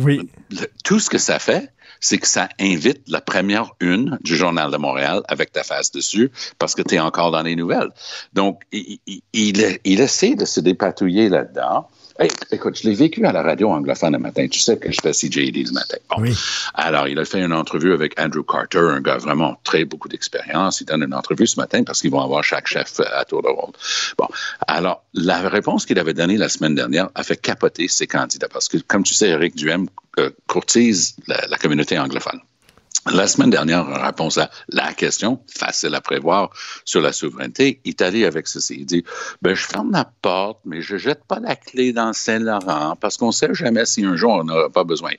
le- 0.50 0.66
tout 0.84 0.98
ce 1.00 1.08
que 1.10 1.18
ça 1.18 1.38
fait, 1.38 1.70
c'est 2.00 2.18
que 2.18 2.26
ça 2.28 2.48
invite 2.60 3.00
la 3.08 3.20
première 3.22 3.72
une 3.80 4.18
du 4.22 4.36
Journal 4.36 4.70
de 4.70 4.76
Montréal 4.76 5.22
avec 5.28 5.50
ta 5.52 5.62
face 5.64 5.90
dessus 5.92 6.30
parce 6.58 6.74
que 6.74 6.82
tu 6.82 6.96
es 6.96 7.00
encore 7.00 7.30
dans 7.30 7.42
les 7.42 7.56
nouvelles. 7.56 7.88
Donc, 8.34 8.62
il, 8.70 8.98
il, 9.06 9.22
il, 9.32 9.78
il 9.84 10.00
essaie 10.00 10.34
de 10.34 10.44
se 10.44 10.60
dépatouiller 10.60 11.28
là-dedans. 11.30 11.88
Hey, 12.18 12.30
écoute, 12.50 12.78
je 12.78 12.88
l'ai 12.88 12.94
vécu 12.94 13.26
à 13.26 13.32
la 13.32 13.42
radio 13.42 13.68
anglophone 13.70 14.12
le 14.12 14.18
matin. 14.18 14.48
Tu 14.48 14.58
sais 14.58 14.78
que 14.78 14.90
je 14.90 14.98
fais 15.02 15.10
CJD 15.10 15.66
le 15.66 15.72
matin. 15.72 15.98
Bon. 16.08 16.22
Oui. 16.22 16.34
Alors, 16.72 17.08
il 17.08 17.18
a 17.18 17.26
fait 17.26 17.40
une 17.42 17.52
entrevue 17.52 17.92
avec 17.92 18.18
Andrew 18.18 18.42
Carter, 18.42 18.78
un 18.78 19.02
gars 19.02 19.18
vraiment 19.18 19.60
très 19.64 19.84
beaucoup 19.84 20.08
d'expérience. 20.08 20.80
Il 20.80 20.86
donne 20.86 21.02
une 21.02 21.12
entrevue 21.12 21.46
ce 21.46 21.60
matin 21.60 21.84
parce 21.84 22.00
qu'ils 22.00 22.10
vont 22.10 22.22
avoir 22.22 22.42
chaque 22.42 22.68
chef 22.68 23.00
à 23.00 23.24
tour 23.26 23.42
de 23.42 23.48
rôle. 23.48 23.72
Bon. 24.16 24.28
Alors, 24.66 25.04
la 25.12 25.46
réponse 25.48 25.84
qu'il 25.84 25.98
avait 25.98 26.14
donnée 26.14 26.38
la 26.38 26.48
semaine 26.48 26.74
dernière 26.74 27.10
a 27.14 27.22
fait 27.22 27.36
capoter 27.36 27.86
ses 27.86 28.06
candidats 28.06 28.48
parce 28.48 28.68
que, 28.68 28.78
comme 28.78 29.02
tu 29.02 29.12
sais, 29.12 29.28
Eric 29.28 29.54
Duhem 29.54 29.86
euh, 30.18 30.30
courtise 30.46 31.16
la, 31.26 31.46
la 31.48 31.58
communauté 31.58 31.98
anglophone. 31.98 32.40
La 33.12 33.26
semaine 33.26 33.50
dernière, 33.50 33.86
en 33.86 34.04
réponse 34.04 34.38
à 34.38 34.50
la 34.68 34.92
question, 34.92 35.40
facile 35.46 35.94
à 35.94 36.00
prévoir, 36.00 36.50
sur 36.84 37.00
la 37.00 37.12
souveraineté, 37.12 37.80
il 37.84 37.94
est 38.00 38.24
avec 38.24 38.48
ceci. 38.48 38.76
Il 38.80 38.86
dit, 38.86 39.04
ben, 39.42 39.54
je 39.54 39.64
ferme 39.64 39.92
la 39.92 40.10
porte, 40.22 40.60
mais 40.64 40.82
je 40.82 40.96
jette 40.96 41.24
pas 41.24 41.38
la 41.38 41.56
clé 41.56 41.92
dans 41.92 42.12
Saint-Laurent 42.12 42.96
parce 42.96 43.16
qu'on 43.16 43.32
sait 43.32 43.54
jamais 43.54 43.86
si 43.86 44.04
un 44.04 44.16
jour 44.16 44.32
on 44.32 44.44
n'aura 44.44 44.70
pas 44.70 44.84
besoin. 44.84 45.12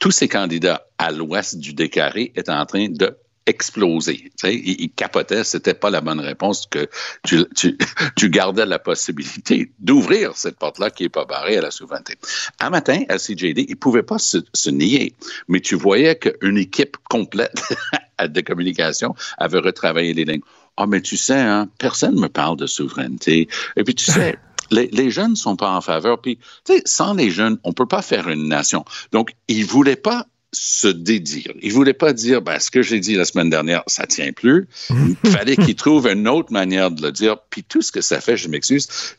Tous 0.00 0.10
ces 0.10 0.28
candidats 0.28 0.86
à 0.98 1.12
l'ouest 1.12 1.58
du 1.58 1.74
décarré 1.74 2.32
étaient 2.34 2.50
en 2.50 2.66
train 2.66 2.88
de 2.88 3.16
sais, 3.46 4.54
il, 4.54 4.80
il 4.80 4.90
capotait, 4.90 5.44
c'était 5.44 5.74
pas 5.74 5.90
la 5.90 6.00
bonne 6.00 6.20
réponse 6.20 6.66
que 6.66 6.88
tu, 7.24 7.44
tu, 7.54 7.78
tu 8.16 8.30
gardais 8.30 8.66
la 8.66 8.78
possibilité 8.78 9.72
d'ouvrir 9.78 10.36
cette 10.36 10.58
porte-là 10.58 10.90
qui 10.90 11.04
est 11.04 11.08
pas 11.08 11.24
barrée 11.24 11.56
à 11.56 11.62
la 11.62 11.70
souveraineté. 11.70 12.14
Un 12.60 12.70
matin, 12.70 13.02
à 13.08 13.16
CJD, 13.16 13.66
il 13.68 13.76
pouvait 13.76 14.02
pas 14.02 14.18
se, 14.18 14.38
se 14.54 14.70
nier, 14.70 15.14
mais 15.48 15.60
tu 15.60 15.74
voyais 15.74 16.16
qu'une 16.16 16.58
équipe 16.58 16.96
complète 17.08 17.62
de 18.28 18.40
communication 18.40 19.14
avait 19.38 19.58
retravaillé 19.58 20.14
les 20.14 20.24
lignes. 20.24 20.42
Ah, 20.76 20.84
oh, 20.84 20.86
mais 20.86 21.02
tu 21.02 21.16
sais, 21.16 21.38
hein, 21.38 21.68
personne 21.78 22.18
me 22.18 22.28
parle 22.28 22.56
de 22.56 22.66
souveraineté. 22.66 23.48
Et 23.76 23.84
puis, 23.84 23.94
tu 23.94 24.10
sais, 24.10 24.38
les, 24.70 24.86
les, 24.86 25.10
jeunes 25.10 25.32
ne 25.32 25.36
sont 25.36 25.54
pas 25.54 25.70
en 25.70 25.82
faveur. 25.82 26.20
Puis, 26.20 26.38
tu 26.64 26.74
sais, 26.74 26.82
sans 26.86 27.12
les 27.12 27.30
jeunes, 27.30 27.58
on 27.62 27.70
ne 27.70 27.74
peut 27.74 27.86
pas 27.86 28.00
faire 28.00 28.28
une 28.28 28.48
nation. 28.48 28.84
Donc, 29.12 29.34
ils 29.48 29.60
ne 29.60 29.66
voulaient 29.66 29.96
pas 29.96 30.26
se 30.52 30.88
dédire. 30.88 31.52
Il 31.62 31.72
voulait 31.72 31.94
pas 31.94 32.12
dire, 32.12 32.42
ben, 32.42 32.58
ce 32.58 32.70
que 32.70 32.82
j'ai 32.82 33.00
dit 33.00 33.14
la 33.14 33.24
semaine 33.24 33.48
dernière, 33.48 33.82
ça 33.86 34.06
tient 34.06 34.32
plus. 34.32 34.68
Il 34.90 35.30
fallait 35.30 35.56
qu'il 35.56 35.74
trouve 35.74 36.06
une 36.06 36.28
autre 36.28 36.52
manière 36.52 36.90
de 36.90 37.02
le 37.02 37.10
dire. 37.10 37.38
Puis 37.50 37.64
tout 37.64 37.80
ce 37.80 37.90
que 37.90 38.02
ça 38.02 38.20
fait, 38.20 38.36
je 38.36 38.48
m'excuse, 38.48 39.14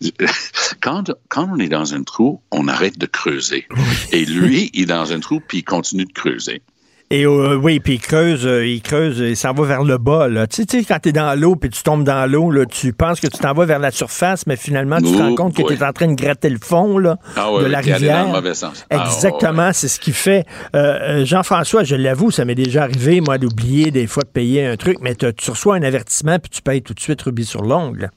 quand, 0.81 1.11
quand 1.29 1.49
on 1.51 1.59
est 1.59 1.69
dans 1.69 1.93
un 1.93 2.03
trou, 2.03 2.41
on 2.51 2.67
arrête 2.67 2.97
de 2.97 3.07
creuser. 3.07 3.67
Et 4.11 4.25
lui, 4.25 4.69
il 4.73 4.83
est 4.83 4.85
dans 4.85 5.11
un 5.11 5.19
trou, 5.19 5.41
puis 5.45 5.59
il 5.59 5.63
continue 5.63 6.05
de 6.05 6.13
creuser. 6.13 6.61
Et 7.09 7.25
euh, 7.25 7.55
oui, 7.55 7.79
puis 7.79 7.95
il 7.95 7.99
creuse, 7.99 8.45
euh, 8.45 8.65
il 8.65 8.81
creuse, 8.81 9.19
il 9.19 9.37
s'en 9.37 9.53
va 9.53 9.65
vers 9.65 9.83
le 9.83 9.97
bas. 9.97 10.27
Là. 10.27 10.47
Tu 10.47 10.63
sais, 10.67 10.83
quand 10.83 10.97
tu 11.01 11.09
es 11.09 11.11
dans 11.11 11.39
l'eau, 11.39 11.55
puis 11.55 11.69
tu 11.69 11.83
tombes 11.83 12.03
dans 12.03 12.29
l'eau, 12.29 12.49
là, 12.49 12.65
tu 12.65 12.91
penses 12.91 13.19
que 13.19 13.27
tu 13.27 13.37
t'en 13.37 13.53
vas 13.53 13.65
vers 13.65 13.79
la 13.79 13.91
surface, 13.91 14.47
mais 14.47 14.55
finalement, 14.55 14.97
tu 14.97 15.11
te 15.11 15.17
rends 15.17 15.35
compte 15.35 15.55
que 15.55 15.61
oui. 15.61 15.75
tu 15.75 15.81
es 15.81 15.85
en 15.85 15.93
train 15.93 16.07
de 16.07 16.15
gratter 16.15 16.49
le 16.49 16.57
fond 16.59 16.97
là, 16.97 17.17
ah 17.35 17.51
oui, 17.51 17.63
de 17.63 17.67
la 17.67 17.81
oui, 17.81 17.93
rivière. 17.93 18.23
Dans 18.23 18.31
le 18.31 18.37
mauvais 18.37 18.53
sens. 18.55 18.85
Exactement, 18.89 19.61
ah, 19.61 19.67
oui. 19.67 19.73
c'est 19.73 19.87
ce 19.87 19.99
qu'il 19.99 20.13
fait. 20.13 20.45
Euh, 20.75 21.23
Jean-François, 21.23 21.83
je 21.83 21.95
l'avoue, 21.95 22.31
ça 22.31 22.45
m'est 22.45 22.55
déjà 22.55 22.83
arrivé, 22.83 23.21
moi, 23.21 23.37
d'oublier 23.37 23.91
des 23.91 24.07
fois 24.07 24.23
de 24.23 24.29
payer 24.29 24.65
un 24.65 24.75
truc, 24.75 24.97
mais 25.01 25.15
tu 25.15 25.51
reçois 25.51 25.75
un 25.75 25.83
avertissement, 25.83 26.39
puis 26.39 26.49
tu 26.49 26.61
payes 26.61 26.81
tout 26.81 26.93
de 26.93 26.99
suite 26.99 27.21
rubis 27.21 27.45
sur 27.45 27.61
l'ongle. 27.61 28.09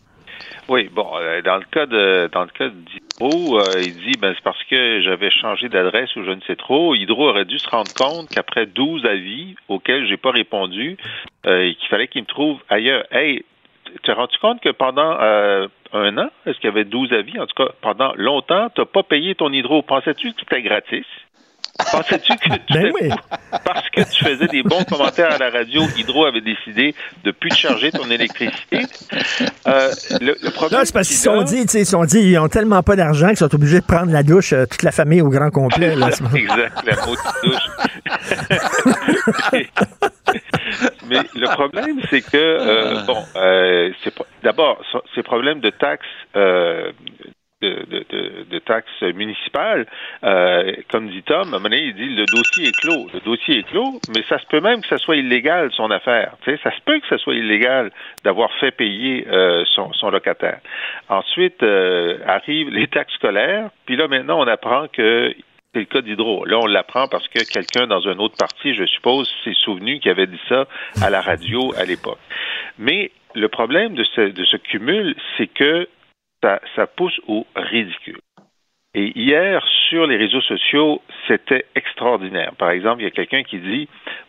Oui, 0.68 0.88
bon, 0.92 1.08
euh, 1.14 1.42
dans 1.42 1.58
le 1.58 1.64
cas 1.70 1.86
de 1.86 2.28
dans 2.32 2.42
le 2.42 2.48
cas 2.48 2.68
d'Hydro, 2.68 3.60
euh, 3.60 3.84
il 3.84 3.94
dit 3.94 4.16
ben 4.18 4.34
c'est 4.34 4.42
parce 4.42 4.62
que 4.64 5.00
j'avais 5.00 5.30
changé 5.30 5.68
d'adresse 5.68 6.14
ou 6.16 6.24
je 6.24 6.32
ne 6.32 6.40
sais 6.40 6.56
trop. 6.56 6.94
Hydro 6.96 7.28
aurait 7.28 7.44
dû 7.44 7.58
se 7.58 7.68
rendre 7.68 7.92
compte 7.94 8.28
qu'après 8.30 8.66
12 8.66 9.04
avis 9.06 9.54
auxquels 9.68 10.08
j'ai 10.08 10.16
pas 10.16 10.32
répondu, 10.32 10.96
euh, 11.46 11.72
qu'il 11.72 11.88
fallait 11.88 12.08
qu'il 12.08 12.22
me 12.22 12.26
trouve 12.26 12.58
ailleurs. 12.68 13.04
Hey, 13.12 13.44
tu 14.02 14.10
as 14.10 14.14
rendu 14.14 14.36
compte 14.38 14.60
que 14.60 14.70
pendant 14.70 15.16
euh, 15.20 15.68
un 15.92 16.18
an, 16.18 16.30
est-ce 16.46 16.56
qu'il 16.56 16.68
y 16.68 16.72
avait 16.72 16.84
12 16.84 17.12
avis, 17.12 17.38
en 17.38 17.46
tout 17.46 17.64
cas 17.64 17.70
pendant 17.80 18.12
longtemps, 18.16 18.68
tu 18.74 18.80
n'as 18.80 18.86
pas 18.86 19.04
payé 19.04 19.36
ton 19.36 19.52
hydro. 19.52 19.82
Pensais-tu 19.82 20.32
que 20.32 20.40
c'était 20.40 20.62
gratis? 20.62 21.06
Pensais-tu 21.92 22.32
que 22.36 22.54
tu 22.54 22.72
ben 22.72 22.92
oui. 23.00 23.10
parce 23.64 23.88
que 23.90 24.02
tu 24.02 24.24
faisais 24.24 24.46
des 24.48 24.62
bons 24.62 24.84
commentaires 24.84 25.32
à 25.32 25.38
la 25.38 25.50
radio, 25.50 25.82
Hydro 25.96 26.26
avait 26.26 26.40
décidé 26.40 26.94
de 27.24 27.30
plus 27.30 27.50
te 27.50 27.56
charger 27.56 27.90
ton 27.90 28.10
électricité? 28.10 28.86
Euh, 29.66 29.90
le, 30.20 30.36
le, 30.42 30.50
problème. 30.50 30.80
Non, 30.80 30.84
c'est 30.84 30.94
parce 30.94 31.08
qu'ils 31.08 31.16
sont 31.16 31.42
dit, 31.42 31.66
ils 31.74 31.86
sont 31.86 32.04
dit, 32.04 32.20
ils 32.20 32.38
ont 32.38 32.48
tellement 32.48 32.82
pas 32.82 32.96
d'argent 32.96 33.28
qu'ils 33.28 33.36
sont 33.38 33.54
obligés 33.54 33.80
de 33.80 33.86
prendre 33.86 34.12
la 34.12 34.22
douche, 34.22 34.52
euh, 34.52 34.66
toute 34.66 34.82
la 34.82 34.92
famille 34.92 35.20
au 35.20 35.28
grand 35.28 35.50
complet. 35.50 35.94
Là, 35.96 36.08
exact, 36.34 36.84
la 36.84 36.96
douche. 36.96 37.18
Mais 41.08 41.20
le 41.34 41.52
problème, 41.54 42.00
c'est 42.10 42.22
que, 42.22 42.36
euh, 42.36 43.02
bon, 43.06 43.22
euh, 43.36 43.90
d'abord, 44.42 44.82
ces 45.14 45.22
problèmes 45.22 45.60
de 45.60 45.70
taxes 45.70 46.06
de, 47.62 47.86
de, 47.88 48.04
de, 48.10 48.44
de, 48.50 48.58
taxes 48.58 49.02
municipales, 49.14 49.86
euh, 50.24 50.74
comme 50.90 51.08
dit 51.08 51.22
Tom, 51.22 51.38
à 51.38 51.40
un 51.40 51.44
moment 51.44 51.62
donné, 51.62 51.84
il 51.84 51.94
dit 51.94 52.08
le 52.14 52.26
dossier 52.26 52.68
est 52.68 52.80
clos. 52.80 53.08
Le 53.14 53.20
dossier 53.20 53.60
est 53.60 53.62
clos, 53.62 53.98
mais 54.14 54.22
ça 54.28 54.38
se 54.38 54.46
peut 54.46 54.60
même 54.60 54.82
que 54.82 54.88
ça 54.88 54.98
soit 54.98 55.16
illégal, 55.16 55.70
son 55.72 55.90
affaire. 55.90 56.34
Tu 56.44 56.50
sais, 56.50 56.60
ça 56.62 56.70
se 56.70 56.80
peut 56.84 57.00
que 57.00 57.08
ça 57.08 57.16
soit 57.16 57.34
illégal 57.34 57.90
d'avoir 58.24 58.52
fait 58.60 58.72
payer 58.72 59.26
euh, 59.30 59.64
son, 59.74 59.90
son, 59.94 60.10
locataire. 60.10 60.60
Ensuite, 61.08 61.62
euh, 61.62 62.18
arrivent 62.26 62.70
les 62.70 62.88
taxes 62.88 63.14
scolaires, 63.14 63.70
puis 63.86 63.96
là, 63.96 64.06
maintenant, 64.06 64.38
on 64.38 64.46
apprend 64.46 64.88
que 64.88 65.34
c'est 65.72 65.80
le 65.80 65.86
cas 65.86 66.02
d'Hydro. 66.02 66.44
Là, 66.44 66.58
on 66.58 66.66
l'apprend 66.66 67.08
parce 67.08 67.26
que 67.28 67.42
quelqu'un 67.50 67.86
dans 67.86 68.06
un 68.06 68.18
autre 68.18 68.36
parti, 68.36 68.74
je 68.74 68.84
suppose, 68.84 69.32
s'est 69.44 69.56
souvenu 69.64 69.98
qu'il 69.98 70.10
avait 70.10 70.26
dit 70.26 70.40
ça 70.48 70.66
à 71.02 71.08
la 71.08 71.22
radio 71.22 71.72
à 71.78 71.84
l'époque. 71.84 72.18
Mais 72.78 73.10
le 73.34 73.48
problème 73.48 73.94
de 73.94 74.04
ce, 74.04 74.20
de 74.20 74.44
ce 74.44 74.56
cumul, 74.56 75.14
c'est 75.36 75.46
que 75.46 75.88
ça, 76.42 76.86
pousse 76.86 77.18
au 77.26 77.46
ridicule. 77.56 78.20
Et 78.94 79.12
hier, 79.18 79.62
sur 79.88 80.06
les 80.06 80.16
réseaux 80.16 80.40
sociaux, 80.40 81.02
c'était 81.26 81.66
extraordinaire. 81.74 82.54
Par 82.56 82.70
exemple, 82.70 83.02
il 83.02 83.04
y 83.04 83.08
a 83.08 83.10
quelqu'un 83.10 83.42
qui 83.42 83.58
dit 83.58 83.88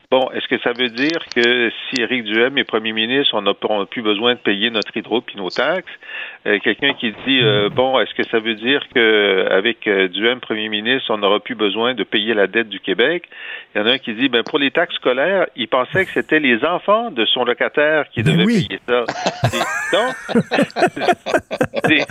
Bon, 0.09 0.31
est-ce 0.31 0.47
que 0.47 0.57
ça 0.61 0.71
veut 0.71 0.87
dire 0.87 1.19
que 1.35 1.69
si 1.69 2.01
Éric 2.01 2.23
Duhem 2.23 2.57
est 2.57 2.63
premier 2.63 2.93
ministre, 2.93 3.33
on 3.33 3.41
n'a 3.41 3.53
plus 3.85 4.01
besoin 4.01 4.35
de 4.35 4.39
payer 4.39 4.69
notre 4.69 4.95
hydro 4.95 5.19
puis 5.19 5.35
nos 5.35 5.49
taxes? 5.49 5.91
Euh, 6.45 6.59
Quelqu'un 6.59 6.93
qui 6.93 7.11
dit 7.25 7.41
euh, 7.41 7.67
bon, 7.67 7.99
est-ce 7.99 8.13
que 8.13 8.23
ça 8.23 8.39
veut 8.39 8.55
dire 8.55 8.87
que 8.95 9.47
avec 9.51 9.85
euh, 9.85 10.07
Duhem 10.07 10.39
premier 10.39 10.69
ministre, 10.69 11.13
on 11.13 11.17
n'aura 11.17 11.41
plus 11.41 11.55
besoin 11.55 11.93
de 11.93 12.05
payer 12.05 12.33
la 12.33 12.47
dette 12.47 12.69
du 12.69 12.79
Québec? 12.79 13.27
Il 13.75 13.79
y 13.79 13.81
en 13.81 13.85
a 13.85 13.91
un 13.91 13.97
qui 13.97 14.13
dit 14.13 14.29
ben 14.29 14.43
pour 14.43 14.59
les 14.59 14.71
taxes 14.71 14.95
scolaires, 14.95 15.47
il 15.57 15.67
pensait 15.67 16.05
que 16.05 16.11
c'était 16.11 16.39
les 16.39 16.63
enfants 16.63 17.11
de 17.11 17.25
son 17.25 17.43
locataire 17.43 18.07
qui 18.13 18.23
devaient 18.23 18.45
oui. 18.45 18.65
payer 18.65 18.79
ça. 18.87 19.03
Donc, 19.91 20.15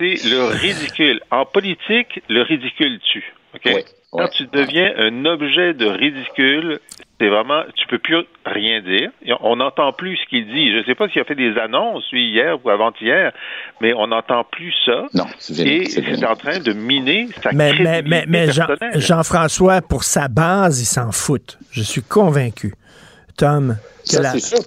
c'est 0.00 0.28
le 0.28 0.44
ridicule. 0.60 1.20
En 1.32 1.44
politique, 1.44 2.22
le 2.28 2.42
ridicule 2.42 3.00
tue. 3.00 3.34
OK? 3.52 3.62
Oui. 3.64 3.82
Quand 4.16 4.28
tu 4.28 4.46
deviens 4.46 4.92
un 4.98 5.24
objet 5.24 5.74
de 5.74 5.86
ridicule, 5.86 6.80
c'est 7.20 7.28
vraiment, 7.28 7.62
tu 7.74 7.86
peux 7.86 7.98
plus 7.98 8.16
rien 8.44 8.82
dire. 8.82 9.10
On 9.40 9.56
n'entend 9.56 9.92
plus 9.92 10.16
ce 10.16 10.28
qu'il 10.28 10.46
dit. 10.46 10.72
Je 10.72 10.78
ne 10.78 10.84
sais 10.84 10.94
pas 10.94 11.08
s'il 11.08 11.20
a 11.20 11.24
fait 11.24 11.34
des 11.34 11.56
annonces, 11.58 12.04
lui, 12.12 12.30
hier 12.30 12.58
ou 12.64 12.70
avant-hier, 12.70 13.32
mais 13.80 13.94
on 13.94 14.08
n'entend 14.08 14.44
plus 14.44 14.74
ça. 14.84 15.06
Non, 15.14 15.24
Et 15.58 15.86
c'est 15.86 16.24
en 16.24 16.36
train 16.36 16.58
de 16.58 16.72
miner 16.72 17.28
sa 17.42 17.52
mais, 17.52 17.70
crédibilité 17.70 18.08
Mais, 18.08 18.24
mais, 18.26 18.46
mais 18.46 18.52
Jean, 18.52 18.66
Jean-François, 18.94 19.80
pour 19.82 20.04
sa 20.04 20.28
base, 20.28 20.80
il 20.80 20.86
s'en 20.86 21.12
fout. 21.12 21.58
Je 21.70 21.82
suis 21.82 22.02
convaincu. 22.02 22.74
Tom. 23.36 23.76
Ça, 24.04 24.22
la... 24.22 24.32
c'est 24.32 24.40
sûr, 24.40 24.58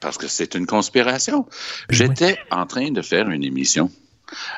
parce 0.00 0.18
que 0.18 0.26
c'est 0.26 0.54
une 0.54 0.66
conspiration. 0.66 1.46
J'étais 1.90 2.38
en 2.50 2.66
train 2.66 2.90
de 2.90 3.02
faire 3.02 3.28
une 3.28 3.44
émission 3.44 3.90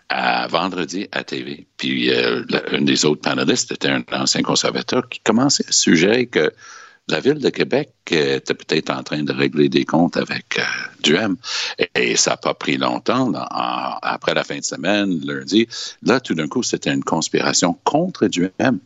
à 0.09 0.47
vendredi 0.49 1.09
à 1.13 1.25
TV. 1.25 1.67
Puis 1.77 2.11
euh, 2.11 2.43
un 2.73 2.83
des 2.83 3.05
autres 3.05 3.23
panélistes 3.23 3.73
était 3.73 3.89
un 3.89 4.05
ancien 4.13 4.43
conservateur 4.43 5.09
qui 5.09 5.21
commençait 5.21 5.67
à 5.69 5.73
suggérer 5.73 6.27
que 6.27 6.53
la 7.09 7.21
ville 7.21 7.39
de 7.39 7.49
Québec 7.49 7.91
était 8.11 8.55
peut-être 8.55 8.91
en 8.91 9.03
train 9.03 9.23
de 9.23 9.33
régler 9.33 9.69
des 9.69 9.85
comptes 9.85 10.17
avec 10.17 10.59
euh, 10.59 10.63
Duhem. 11.03 11.37
Et, 11.79 11.89
et, 11.95 12.17
ça 12.17 12.33
n'a 12.33 12.37
pas 12.37 12.55
pris 12.55 12.77
longtemps. 12.77 13.33
En, 13.33 13.99
après 14.03 14.35
la 14.35 14.45
fin 14.45 14.59
de 14.59 14.65
semaine, 14.65 15.19
lundi, 15.25 15.67
là, 16.03 16.21
tout 16.21 16.35
d'un 16.35 16.49
coup, 16.49 16.63
c'était 16.63 16.93
une 16.93 17.05
conspiration 17.05 17.79
contre 17.85 18.27
Duhem. 18.29 18.79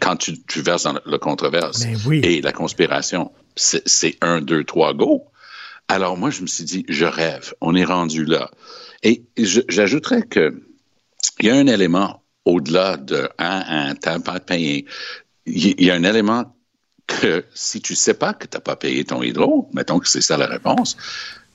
Quand 0.00 0.16
tu, 0.16 0.40
tu 0.42 0.60
verses 0.60 0.84
dans 0.84 0.98
le 1.04 1.18
controverse 1.18 1.84
oui. 2.06 2.20
et 2.24 2.40
la 2.40 2.52
conspiration, 2.52 3.30
c'est 3.54 4.16
un, 4.20 4.40
deux, 4.40 4.64
trois, 4.64 4.92
go. 4.92 5.24
Alors 5.88 6.16
moi, 6.16 6.30
je 6.30 6.42
me 6.42 6.46
suis 6.46 6.64
dit, 6.64 6.84
je 6.88 7.04
rêve. 7.04 7.54
On 7.60 7.74
est 7.74 7.84
rendu 7.84 8.24
là. 8.24 8.50
Et 9.02 9.24
j'ajouterais 9.36 10.22
que 10.22 10.62
il 11.40 11.46
y 11.46 11.50
a 11.50 11.54
un 11.54 11.66
élément 11.66 12.22
au-delà 12.44 12.96
de 12.96 13.28
un, 13.38 13.88
un 13.88 13.94
t'as 13.94 14.18
pas 14.18 14.40
payé. 14.40 14.86
Il 15.44 15.82
y 15.82 15.90
a 15.90 15.94
un 15.94 16.04
élément 16.04 16.56
que 17.06 17.44
si 17.54 17.80
tu 17.80 17.94
sais 17.94 18.14
pas 18.14 18.34
que 18.34 18.46
tu 18.46 18.56
n'as 18.56 18.60
pas 18.60 18.76
payé 18.76 19.04
ton 19.04 19.22
hydro, 19.22 19.68
mettons 19.72 19.98
que 19.98 20.08
c'est 20.08 20.20
ça 20.20 20.36
la 20.36 20.46
réponse, 20.46 20.96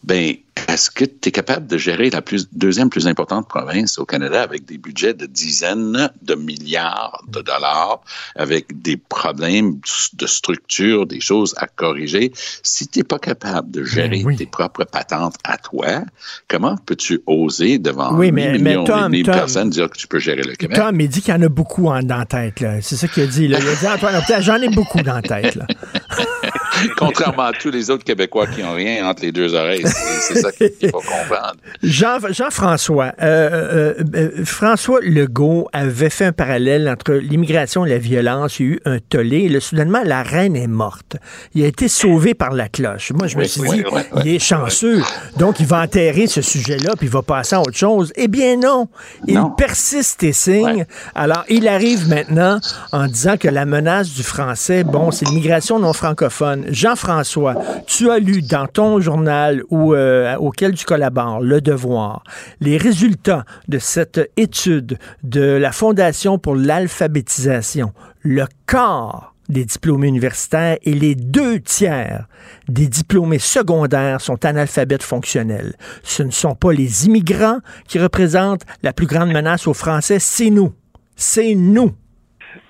ben 0.04 0.36
est-ce 0.68 0.90
que 0.90 1.06
tu 1.06 1.30
es 1.30 1.32
capable 1.32 1.68
de 1.68 1.78
gérer 1.78 2.10
la 2.10 2.22
plus, 2.22 2.48
deuxième 2.52 2.90
plus 2.90 3.08
importante 3.08 3.48
province 3.48 3.98
au 4.00 4.06
Canada 4.06 4.42
avec 4.42 4.66
des 4.66 4.78
budgets 4.78 5.14
de 5.14 5.26
dizaines 5.26 6.10
de 6.22 6.36
milliards 6.36 7.24
de 7.28 7.42
dollars, 7.42 8.02
avec 8.36 8.82
des 8.82 8.98
problèmes 8.98 9.80
de 10.14 10.28
structure, 10.28 11.06
des 11.06 11.20
choses 11.20 11.54
à 11.58 11.68
corriger? 11.68 12.32
Si 12.64 12.88
tu 12.88 13.00
n'es 13.00 13.04
pas 13.04 13.20
capable 13.20 13.72
de 13.72 13.84
gérer 13.84 14.24
tes 14.38 14.46
propres 14.46 14.86
patentes 14.86 15.36
à 15.44 15.58
toi, 15.58 16.04
comment 16.48 16.76
peux-tu 16.86 17.22
oser 17.26 17.78
devant 17.78 18.16
oui, 18.16 18.32
mais, 18.32 18.58
millions 18.58 18.84
de 18.84 19.24
personnes 19.26 19.70
dire 19.70 19.90
que 19.90 19.98
tu 19.98 20.08
peux 20.08 20.20
gérer 20.20 20.44
le 20.44 20.56
Québec? 20.56 20.78
Tom, 20.78 21.00
il 21.00 21.10
dit 21.10 21.22
qu'il 21.22 21.34
y 21.34 21.38
en 21.38 21.42
a 21.42 21.50
beaucoup 21.50 21.88
en, 21.88 22.02
dans 22.02 22.18
la 22.18 22.26
tête. 22.26 22.64
C'est 22.82 22.96
ça 22.96 23.08
qu'il 23.08 23.24
a 23.24 23.28
dit. 23.28 23.48
Là. 23.48 23.60
Il 23.62 23.68
a 23.68 23.76
dit, 23.76 23.88
Antoine, 23.88 24.22
j'en 24.42 24.56
ai 24.56 24.70
beaucoup 24.70 25.02
dans 25.02 25.16
la 25.16 25.22
tête. 25.22 25.56
Là. 25.56 25.68
Contrairement 26.98 27.44
à 27.44 27.54
tous 27.54 27.70
les 27.70 27.90
autres 27.90 28.04
Québécois 28.04 28.48
qui 28.48 28.62
n'ont 28.62 28.74
rien 28.74 29.06
entre 29.08 29.24
les 29.24 29.32
deux 29.32 29.54
oreilles. 29.54 29.86
C'est 29.86 30.36
ça 30.36 30.52
qu'il 30.52 30.72
faut 30.90 30.98
comprendre. 31.00 31.56
Jean, 31.84 32.18
Jean-François, 32.30 33.14
euh, 33.22 33.94
euh, 34.02 34.04
euh, 34.16 34.46
François 34.46 35.00
Legault 35.02 35.68
avait 35.74 36.10
fait 36.10 36.26
un 36.26 36.32
parallèle 36.32 36.90
entre 36.90 37.14
l'immigration 37.14 37.86
et 37.86 37.90
la 37.90 37.98
violence. 37.98 38.60
Il 38.60 38.66
y 38.66 38.70
a 38.70 38.72
eu 38.74 38.80
un 38.86 39.00
tollé. 39.00 39.52
Et 39.52 39.60
soudainement, 39.60 40.02
la 40.04 40.24
reine 40.24 40.56
est 40.56 40.68
morte. 40.68 41.18
Il 41.54 41.64
a 41.64 41.68
été 41.68 41.88
sauvé 41.88 42.34
par 42.34 42.52
la 42.52 42.70
cloche. 42.70 43.12
Moi, 43.12 43.28
je 43.28 43.38
me 43.38 43.44
suis 43.44 43.62
dit, 43.62 43.84
il 44.24 44.28
est 44.28 44.40
chanceux. 44.40 45.02
Donc, 45.38 45.60
il 45.60 45.66
va 45.66 45.82
enterrer 45.82 46.28
ce 46.28 46.42
sujet-là, 46.42 46.94
puis 46.98 47.08
il 47.08 47.12
va 47.12 47.22
passer 47.22 47.56
à 47.56 47.62
autre 47.62 47.78
chose. 47.78 48.12
Eh 48.16 48.28
bien, 48.28 48.58
non. 48.58 48.88
Il 49.28 49.42
persiste 49.58 50.24
et 50.24 50.34
signe. 50.34 50.86
Alors, 51.16 51.44
il 51.50 51.68
arrive 51.68 52.08
maintenant 52.08 52.60
en 52.92 53.08
disant 53.08 53.38
que 53.38 53.48
la 53.48 53.66
menace 53.66 54.10
du 54.10 54.24
français, 54.24 54.84
bon, 54.84 55.12
c'est 55.12 55.26
l'immigration 55.26 55.80
non 55.80 55.94
francophone. 55.94 56.61
Jean-François, 56.70 57.56
tu 57.88 58.10
as 58.10 58.20
lu 58.20 58.42
dans 58.42 58.68
ton 58.68 59.00
journal 59.00 59.64
ou, 59.70 59.94
euh, 59.94 60.36
auquel 60.38 60.74
tu 60.74 60.86
collabores, 60.86 61.42
Le 61.42 61.62
Devoir, 61.62 62.24
les 62.60 62.78
résultats 62.78 63.46
de 63.68 63.80
cette 63.80 64.32
étude 64.38 64.98
de 65.24 65.42
la 65.42 65.72
Fondation 65.72 66.38
pour 66.38 66.56
l'alphabétisation. 66.56 67.94
Le 68.22 68.46
corps 68.66 69.34
des 69.50 69.66
diplômés 69.66 70.08
universitaires 70.08 70.78
et 70.84 70.94
les 70.94 71.14
deux 71.14 71.60
tiers 71.60 72.28
des 72.70 72.88
diplômés 72.88 73.40
secondaires 73.40 74.22
sont 74.22 74.46
analphabètes 74.46 75.04
fonctionnels. 75.04 75.76
Ce 76.04 76.24
ne 76.24 76.32
sont 76.32 76.56
pas 76.56 76.72
les 76.72 77.06
immigrants 77.06 77.60
qui 77.88 78.00
représentent 78.00 78.66
la 78.82 78.94
plus 78.94 79.08
grande 79.08 79.32
menace 79.32 79.68
aux 79.68 79.74
Français, 79.74 80.20
c'est 80.20 80.50
nous. 80.50 80.74
C'est 81.16 81.56
nous. 81.56 81.92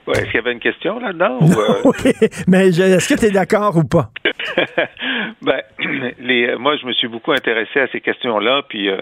Est-ce 0.07 0.25
qu'il 0.25 0.35
y 0.35 0.37
avait 0.37 0.51
une 0.51 0.59
question 0.59 0.99
là-dedans? 0.99 1.39
Euh? 1.41 1.81
oui, 1.85 2.11
mais 2.47 2.67
est-ce 2.67 3.13
que 3.13 3.19
tu 3.19 3.25
es 3.25 3.31
d'accord 3.31 3.77
ou 3.77 3.83
pas? 3.83 4.09
ben, 5.41 5.61
les, 6.19 6.55
moi, 6.55 6.75
je 6.77 6.85
me 6.85 6.93
suis 6.93 7.07
beaucoup 7.07 7.31
intéressé 7.31 7.79
à 7.79 7.87
ces 7.87 8.01
questions-là. 8.01 8.63
Puis, 8.67 8.89
euh, 8.89 8.97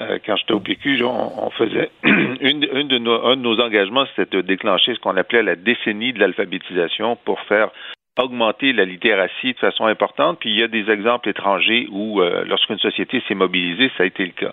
euh, 0.00 0.18
quand 0.24 0.36
j'étais 0.36 0.52
au 0.52 0.60
PQ, 0.60 1.02
on, 1.04 1.50
faisait 1.50 1.90
une, 2.04 2.60
de 2.60 2.98
nos, 2.98 3.24
un 3.24 3.36
de 3.36 3.42
nos 3.42 3.60
engagements, 3.60 4.04
c'était 4.14 4.36
de 4.36 4.42
déclencher 4.42 4.94
ce 4.94 5.00
qu'on 5.00 5.16
appelait 5.16 5.42
la 5.42 5.56
décennie 5.56 6.12
de 6.12 6.20
l'alphabétisation 6.20 7.16
pour 7.24 7.40
faire 7.42 7.70
augmenter 8.18 8.72
la 8.72 8.84
littératie 8.84 9.52
de 9.54 9.58
façon 9.58 9.86
importante. 9.86 10.38
Puis 10.40 10.50
il 10.50 10.58
y 10.58 10.62
a 10.62 10.68
des 10.68 10.90
exemples 10.90 11.28
étrangers 11.28 11.88
où, 11.90 12.20
lorsqu'une 12.20 12.78
société 12.78 13.22
s'est 13.26 13.34
mobilisée, 13.34 13.90
ça 13.96 14.02
a 14.02 14.06
été 14.06 14.24
le 14.24 14.32
cas. 14.32 14.52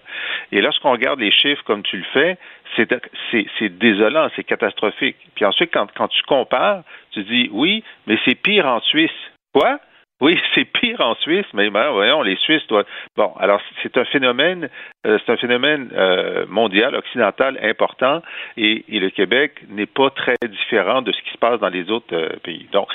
Et 0.52 0.62
lorsqu'on 0.62 0.92
regarde 0.92 1.20
les 1.20 1.32
chiffres 1.32 1.64
comme 1.66 1.84
tu 1.84 1.98
le 1.98 2.06
fais, 2.14 2.38
c'est 2.76 3.78
désolant, 3.78 4.30
c'est 4.36 4.44
catastrophique. 4.44 5.18
Puis 5.36 5.46
ensuite, 5.46 5.72
quand, 5.74 5.88
quand 5.96 6.08
tu 6.08 6.22
compares, 6.24 6.84
tu 7.12 7.24
dis 7.24 7.50
oui, 7.52 7.84
mais 8.08 8.18
c'est 8.26 8.36
pire 8.36 8.66
en 8.66 8.80
Suisse. 8.82 9.12
Quoi? 9.54 9.80
Oui, 10.22 10.38
c'est 10.56 10.66
pire 10.66 11.00
en 11.02 11.16
Suisse, 11.16 11.46
mais 11.54 11.70
ben, 11.70 11.92
voyons, 11.92 12.22
les 12.22 12.36
Suisses 12.38 12.66
doivent. 12.68 12.86
Bon, 13.16 13.34
alors 13.40 13.62
c'est 13.82 13.98
un 13.98 14.06
phénomène, 14.06 14.70
euh, 15.06 15.18
c'est 15.26 15.32
un 15.32 15.38
phénomène 15.38 15.90
euh, 15.94 16.46
mondial, 16.48 16.96
occidental 16.96 17.58
important, 17.64 18.22
et, 18.58 18.84
le 18.90 19.10
Québec 19.10 19.54
n'est 19.70 19.86
pas 19.86 20.10
très 20.10 20.36
différent 20.48 21.02
de 21.02 21.12
ce 21.14 21.22
qui 21.22 21.32
se 21.32 21.38
passe 21.38 21.60
dans 21.60 21.70
les 21.70 21.90
autres 21.90 22.14
euh, 22.14 22.30
pays. 22.44 22.68
Donc, 22.74 22.90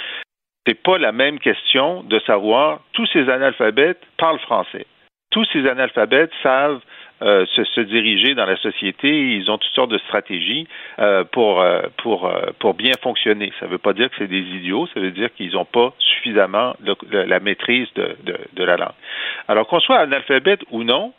c'est 0.67 0.83
pas 0.83 0.99
la 0.99 1.13
même 1.13 1.39
question 1.39 2.03
de 2.03 2.19
savoir 2.21 2.81
tous 2.93 3.07
ces 3.13 3.29
analphabètes 3.29 4.01
parlent 4.19 4.39
français. 4.41 4.87
Tous 5.31 5.45
ces 5.53 5.67
analphabètes 5.67 6.31
savent 6.43 6.81
euh, 7.23 7.45
se, 7.47 7.81
diriger 7.81 8.35
dans 8.35 8.47
la 8.47 8.57
société. 8.57 9.09
Ils 9.09 9.51
ont 9.51 9.59
toutes 9.59 9.75
sortes 9.75 9.91
de 9.91 9.99
stratégies 9.99 10.67
euh, 10.99 11.25
pour, 11.25 11.61
euh, 11.61 11.83
pour, 11.99 12.31
pour 12.59 12.75
bien 12.75 12.93
fonctionner. 13.03 13.53
Ça 13.61 13.67
ne 13.67 13.71
veut 13.73 13.79
pas 13.79 13.93
dire 13.93 14.11
que 14.11 14.17
c'est 14.19 14.29
des 14.29 14.43
idiots, 14.43 14.87
ça 14.93 15.01
veut 15.01 15.11
dire 15.11 15.33
qu'ils 15.35 15.53
n'ont 15.53 15.65
pas 15.65 15.93
suffisamment 15.99 16.75
la 17.11 17.41
maîtrise 17.41 17.89
de, 17.95 18.17
de, 18.25 18.39
de 18.53 18.65
la 18.65 18.77
langue. 18.77 18.95
Alors 19.49 19.67
qu'on 19.67 19.81
soit 19.81 19.99
analphabète 19.99 20.61
ou 20.71 20.83
non, 20.83 21.13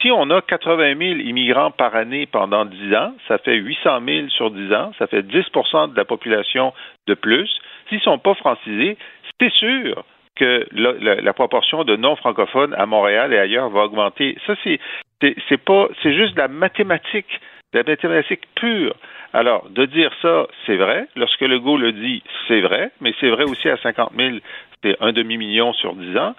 si 0.00 0.12
on 0.12 0.30
a 0.30 0.40
80 0.42 0.96
000 0.96 1.00
immigrants 1.20 1.72
par 1.72 1.96
année 1.96 2.26
pendant 2.26 2.64
10 2.64 2.94
ans, 2.94 3.14
ça 3.26 3.38
fait 3.38 3.56
800 3.56 4.00
000 4.06 4.28
sur 4.28 4.50
10 4.52 4.72
ans, 4.72 4.92
ça 4.98 5.08
fait 5.08 5.22
10% 5.22 5.92
de 5.92 5.96
la 5.96 6.04
population 6.04 6.72
de 7.08 7.14
plus. 7.14 7.50
S'ils 7.88 7.98
ne 7.98 8.02
sont 8.02 8.18
pas 8.18 8.34
francisés, 8.34 8.96
c'est 9.40 9.52
sûr 9.52 10.04
que 10.36 10.66
la, 10.72 11.32
proportion 11.32 11.84
de 11.84 11.96
non-francophones 11.96 12.74
à 12.74 12.86
Montréal 12.86 13.32
et 13.32 13.38
ailleurs 13.38 13.70
va 13.70 13.84
augmenter. 13.84 14.36
Ça, 14.46 14.54
c'est 14.62 15.64
pas, 15.64 15.88
c'est 16.02 16.14
juste 16.14 16.34
de 16.34 16.38
la 16.38 16.48
mathématique, 16.48 17.40
de 17.72 17.78
la 17.78 17.84
mathématique 17.84 18.42
pure. 18.54 18.94
Alors, 19.32 19.68
de 19.70 19.84
dire 19.84 20.12
ça, 20.22 20.46
c'est 20.64 20.76
vrai. 20.76 21.06
Lorsque 21.16 21.40
Legault 21.40 21.76
le 21.76 21.92
dit, 21.92 22.22
c'est 22.46 22.60
vrai, 22.60 22.90
mais 23.00 23.12
c'est 23.20 23.30
vrai 23.30 23.44
aussi 23.44 23.68
à 23.68 23.76
50 23.76 24.12
000, 24.16 24.36
c'est 24.82 24.96
un 25.00 25.12
demi-million 25.12 25.72
sur 25.72 25.94
10 25.94 26.16
ans. 26.16 26.34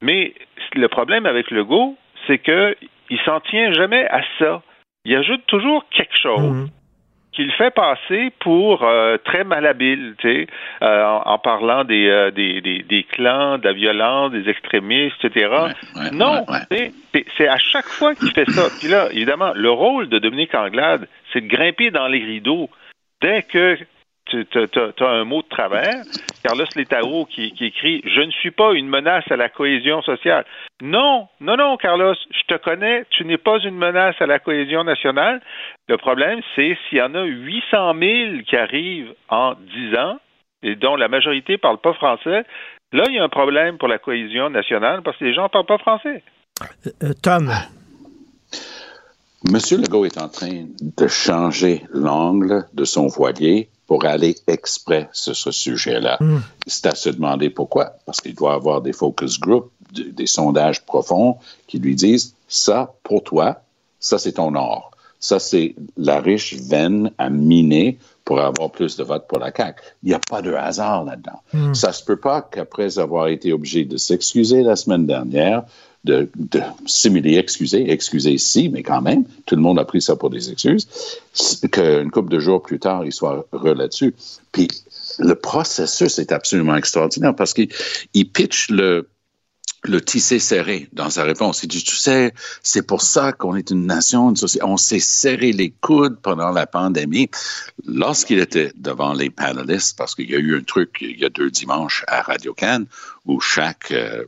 Mais 0.00 0.34
le 0.74 0.88
problème 0.88 1.26
avec 1.26 1.50
Legault, 1.50 1.96
c'est 2.26 2.38
qu'il 2.38 3.20
s'en 3.24 3.40
tient 3.40 3.72
jamais 3.72 4.06
à 4.06 4.22
ça. 4.38 4.62
Il 5.04 5.14
ajoute 5.16 5.44
toujours 5.46 5.84
quelque 5.90 6.16
chose. 6.16 6.40
Mmh 6.40 6.66
qu'il 7.34 7.50
fait 7.52 7.72
passer 7.72 8.32
pour 8.40 8.84
euh, 8.84 9.16
très 9.24 9.44
malhabile, 9.44 10.14
tu 10.18 10.28
sais, 10.28 10.46
euh, 10.82 11.04
en, 11.04 11.38
parlant 11.38 11.84
des, 11.84 12.08
euh, 12.08 12.30
des, 12.30 12.60
des, 12.60 12.82
des, 12.82 13.02
clans, 13.04 13.58
de 13.58 13.64
la 13.64 13.72
violence, 13.72 14.32
des 14.32 14.48
extrémistes, 14.48 15.24
etc. 15.24 15.50
non, 16.12 16.46
c'est 17.36 17.48
à 17.48 17.58
chaque 17.58 17.86
fois 17.86 18.14
qu'il 18.14 18.30
fait 18.30 18.48
ça. 18.50 18.68
Puis 18.78 18.88
là, 18.88 19.08
évidemment, 19.10 19.52
le 19.54 19.70
rôle 19.70 20.08
de 20.08 20.18
Dominique 20.18 20.54
Anglade, 20.54 21.08
c'est 21.32 21.40
de 21.40 21.48
grimper 21.48 21.90
dans 21.90 22.06
les 22.06 22.24
rideaux 22.24 22.70
dès 23.20 23.42
que 23.42 23.76
tu 24.26 24.46
as, 24.56 25.08
un 25.08 25.24
mot 25.24 25.42
de 25.42 25.48
travers. 25.48 26.02
Carlos 26.42 26.66
Letao 26.76 27.26
qui, 27.26 27.52
qui, 27.52 27.66
écrit 27.66 28.02
Je 28.04 28.20
ne 28.20 28.30
suis 28.30 28.50
pas 28.50 28.72
une 28.72 28.88
menace 28.88 29.24
à 29.30 29.36
la 29.36 29.48
cohésion 29.48 30.02
sociale. 30.02 30.44
Non, 30.82 31.28
non, 31.40 31.56
non, 31.56 31.76
Carlos, 31.76 32.14
je 32.30 32.54
te 32.54 32.58
connais, 32.62 33.04
tu 33.10 33.24
n'es 33.24 33.38
pas 33.38 33.58
une 33.60 33.76
menace 33.76 34.16
à 34.20 34.26
la 34.26 34.38
cohésion 34.38 34.84
nationale. 34.84 35.40
Le 35.88 35.96
problème, 35.96 36.40
c'est 36.54 36.76
s'il 36.88 36.98
y 36.98 37.02
en 37.02 37.14
a 37.14 37.24
800 37.24 37.94
000 37.98 38.42
qui 38.46 38.56
arrivent 38.56 39.14
en 39.28 39.54
10 39.54 39.96
ans 39.96 40.18
et 40.62 40.76
dont 40.76 40.96
la 40.96 41.08
majorité 41.08 41.52
ne 41.52 41.58
parle 41.58 41.78
pas 41.78 41.92
français, 41.94 42.44
là, 42.92 43.04
il 43.08 43.14
y 43.14 43.18
a 43.18 43.24
un 43.24 43.28
problème 43.28 43.78
pour 43.78 43.88
la 43.88 43.98
cohésion 43.98 44.50
nationale 44.50 45.02
parce 45.02 45.16
que 45.18 45.24
les 45.24 45.34
gens 45.34 45.44
ne 45.44 45.48
parlent 45.48 45.66
pas 45.66 45.78
français. 45.78 46.22
Euh, 46.62 46.90
euh, 47.02 47.12
Tom. 47.22 47.50
Monsieur 49.50 49.76
Legault 49.76 50.06
est 50.06 50.18
en 50.18 50.28
train 50.28 50.64
de 50.80 51.06
changer 51.06 51.82
l'angle 51.92 52.64
de 52.72 52.84
son 52.84 53.08
voilier 53.08 53.68
pour 53.86 54.04
aller 54.04 54.36
exprès 54.46 55.08
sur 55.12 55.36
ce 55.36 55.50
sujet-là. 55.50 56.16
Hmm. 56.20 56.38
C'est 56.66 56.86
à 56.86 56.94
se 56.94 57.10
demander 57.10 57.50
pourquoi. 57.50 57.96
Parce 58.06 58.20
qu'il 58.20 58.34
doit 58.34 58.54
avoir 58.54 58.80
des 58.80 58.92
focus 58.92 59.38
groups, 59.38 59.70
des 59.92 60.26
sondages 60.26 60.84
profonds 60.84 61.36
qui 61.66 61.78
lui 61.78 61.94
disent 61.94 62.34
ça, 62.48 62.94
pour 63.02 63.22
toi, 63.22 63.60
ça, 64.00 64.18
c'est 64.18 64.32
ton 64.32 64.54
or. 64.54 64.90
Ça, 65.20 65.38
c'est 65.38 65.74
la 65.96 66.20
riche 66.20 66.54
veine 66.54 67.10
à 67.16 67.30
miner 67.30 67.98
pour 68.24 68.40
avoir 68.40 68.70
plus 68.70 68.96
de 68.96 69.04
votes 69.04 69.26
pour 69.28 69.38
la 69.38 69.52
CAQ. 69.54 69.82
Il 70.02 70.08
n'y 70.10 70.14
a 70.14 70.18
pas 70.18 70.42
de 70.42 70.52
hasard 70.52 71.04
là-dedans. 71.04 71.40
Hmm. 71.52 71.74
Ça 71.74 71.92
se 71.92 72.04
peut 72.04 72.16
pas 72.16 72.42
qu'après 72.42 72.98
avoir 72.98 73.28
été 73.28 73.52
obligé 73.52 73.84
de 73.84 73.96
s'excuser 73.96 74.62
la 74.62 74.76
semaine 74.76 75.06
dernière, 75.06 75.64
de, 76.04 76.28
simuler 76.86 77.36
excuser, 77.38 77.90
excuser 77.90 78.38
si, 78.38 78.68
mais 78.68 78.82
quand 78.82 79.00
même, 79.00 79.24
tout 79.46 79.56
le 79.56 79.62
monde 79.62 79.78
a 79.78 79.84
pris 79.84 80.02
ça 80.02 80.16
pour 80.16 80.30
des 80.30 80.50
excuses, 80.50 80.86
qu'une 81.72 82.10
couple 82.10 82.30
de 82.30 82.38
jours 82.38 82.62
plus 82.62 82.78
tard, 82.78 83.04
il 83.04 83.12
soit 83.12 83.46
re 83.52 83.74
là-dessus. 83.74 84.14
Puis 84.52 84.68
le 85.18 85.34
processus 85.34 86.18
est 86.18 86.32
absolument 86.32 86.76
extraordinaire 86.76 87.34
parce 87.34 87.54
qu'il 87.54 87.68
pitch 88.32 88.70
le, 88.70 89.08
le 89.84 90.00
tissé 90.00 90.38
serré 90.38 90.88
dans 90.92 91.10
sa 91.10 91.24
réponse. 91.24 91.62
Il 91.62 91.68
dit, 91.68 91.82
tu 91.82 91.96
sais, 91.96 92.32
c'est 92.62 92.86
pour 92.86 93.02
ça 93.02 93.32
qu'on 93.32 93.54
est 93.54 93.70
une 93.70 93.86
nation. 93.86 94.32
On 94.62 94.76
s'est 94.76 94.98
serré 94.98 95.52
les 95.52 95.70
coudes 95.70 96.18
pendant 96.20 96.50
la 96.50 96.66
pandémie. 96.66 97.30
Lorsqu'il 97.86 98.38
était 98.38 98.72
devant 98.76 99.12
les 99.12 99.30
panélistes, 99.30 99.96
parce 99.96 100.14
qu'il 100.14 100.30
y 100.30 100.34
a 100.34 100.38
eu 100.38 100.56
un 100.56 100.62
truc 100.62 100.98
il 101.00 101.18
y 101.18 101.24
a 101.24 101.28
deux 101.28 101.50
dimanches 101.50 102.04
à 102.08 102.22
Radio 102.22 102.54
Cannes 102.54 102.86
où 103.26 103.40
chaque 103.40 103.90
euh, 103.92 104.24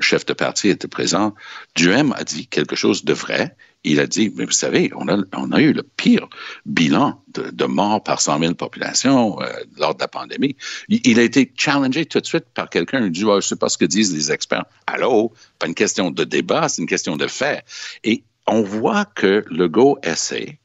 chef 0.00 0.26
de 0.26 0.32
parti 0.32 0.68
était 0.68 0.88
présent, 0.88 1.34
Duhem 1.74 2.12
a 2.16 2.24
dit 2.24 2.46
quelque 2.46 2.76
chose 2.76 3.04
de 3.04 3.12
vrai. 3.12 3.56
il 3.84 4.00
a 4.00 4.06
dit, 4.06 4.32
mais 4.34 4.44
vous 4.44 4.50
savez, 4.50 4.90
on 4.94 5.08
a, 5.08 5.60
eu 5.60 5.72
le 5.72 5.82
pire 5.82 6.28
bilan 6.66 7.22
de, 7.28 7.50
de 7.50 7.64
morts 7.64 8.02
par 8.02 8.20
100 8.20 8.40
000 8.40 8.54
populations 8.54 9.40
euh, 9.40 9.46
lors 9.78 9.94
de 9.94 10.00
la 10.00 10.08
pandémie. 10.08 10.56
Il, 10.88 11.18
a 11.18 11.22
été 11.22 11.52
challengé 11.56 12.04
tout 12.04 12.20
de 12.20 12.26
suite 12.26 12.46
par 12.54 12.68
quelqu'un. 12.68 13.04
Il 13.04 13.12
dit, 13.12 13.20
je 13.20 13.40
sais 13.40 13.56
pas 13.56 13.68
ce 13.68 13.78
que 13.78 13.84
disent 13.84 14.12
les 14.12 14.32
experts. 14.32 14.64
Allô? 14.86 15.32
Pas 15.58 15.66
une 15.66 15.74
question 15.74 16.10
de 16.10 16.24
débat, 16.24 16.68
c'est 16.68 16.82
une 16.82 16.88
question 16.88 17.16
de 17.16 17.26
fait. 17.26 17.64
Et 18.04 18.24
on 18.46 18.62
voit 18.62 19.04
que 19.04 19.44
le 19.48 19.68
go 19.68 19.98
essaie 20.02 20.58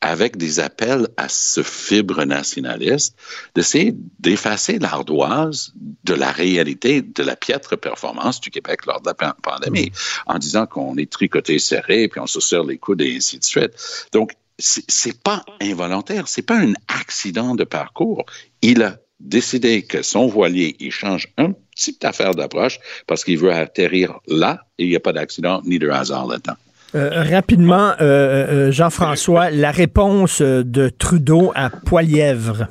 avec 0.00 0.36
des 0.36 0.60
appels 0.60 1.08
à 1.16 1.28
ce 1.28 1.62
fibre 1.62 2.24
nationaliste, 2.24 3.16
d'essayer 3.54 3.94
d'effacer 4.18 4.78
l'ardoise 4.78 5.72
de 6.04 6.14
la 6.14 6.30
réalité 6.30 7.02
de 7.02 7.22
la 7.22 7.34
piètre 7.34 7.76
performance 7.76 8.40
du 8.40 8.50
Québec 8.50 8.86
lors 8.86 9.00
de 9.00 9.10
la 9.20 9.34
pandémie, 9.42 9.90
en 10.26 10.38
disant 10.38 10.66
qu'on 10.66 10.96
est 10.96 11.10
tricoté 11.10 11.58
serré, 11.58 12.08
puis 12.08 12.20
on 12.20 12.26
se 12.26 12.40
serre 12.40 12.64
les 12.64 12.78
coudes 12.78 13.00
et 13.00 13.16
ainsi 13.16 13.38
de 13.38 13.44
suite. 13.44 13.72
Donc, 14.12 14.32
c'est 14.58 15.22
pas 15.22 15.44
involontaire, 15.60 16.28
c'est 16.28 16.42
pas 16.42 16.56
un 16.58 16.72
accident 16.88 17.54
de 17.54 17.64
parcours. 17.64 18.24
Il 18.62 18.82
a 18.82 18.96
décidé 19.20 19.82
que 19.82 20.02
son 20.02 20.26
voilier, 20.26 20.76
il 20.78 20.90
change 20.90 21.28
un 21.36 21.52
petit 21.52 21.98
affaire 22.02 22.34
d'approche 22.34 22.78
parce 23.06 23.24
qu'il 23.24 23.38
veut 23.38 23.52
atterrir 23.52 24.18
là 24.26 24.66
et 24.78 24.84
il 24.84 24.90
n'y 24.90 24.96
a 24.96 25.00
pas 25.00 25.12
d'accident 25.12 25.62
ni 25.64 25.78
de 25.78 25.88
hasard 25.88 26.26
là-dedans. 26.26 26.56
Euh, 26.96 27.10
rapidement, 27.30 27.92
euh, 28.00 28.68
euh, 28.68 28.72
Jean-François, 28.72 29.50
la 29.50 29.70
réponse 29.70 30.40
de 30.40 30.88
Trudeau 30.88 31.52
à 31.54 31.68
Poilièvre. 31.68 32.68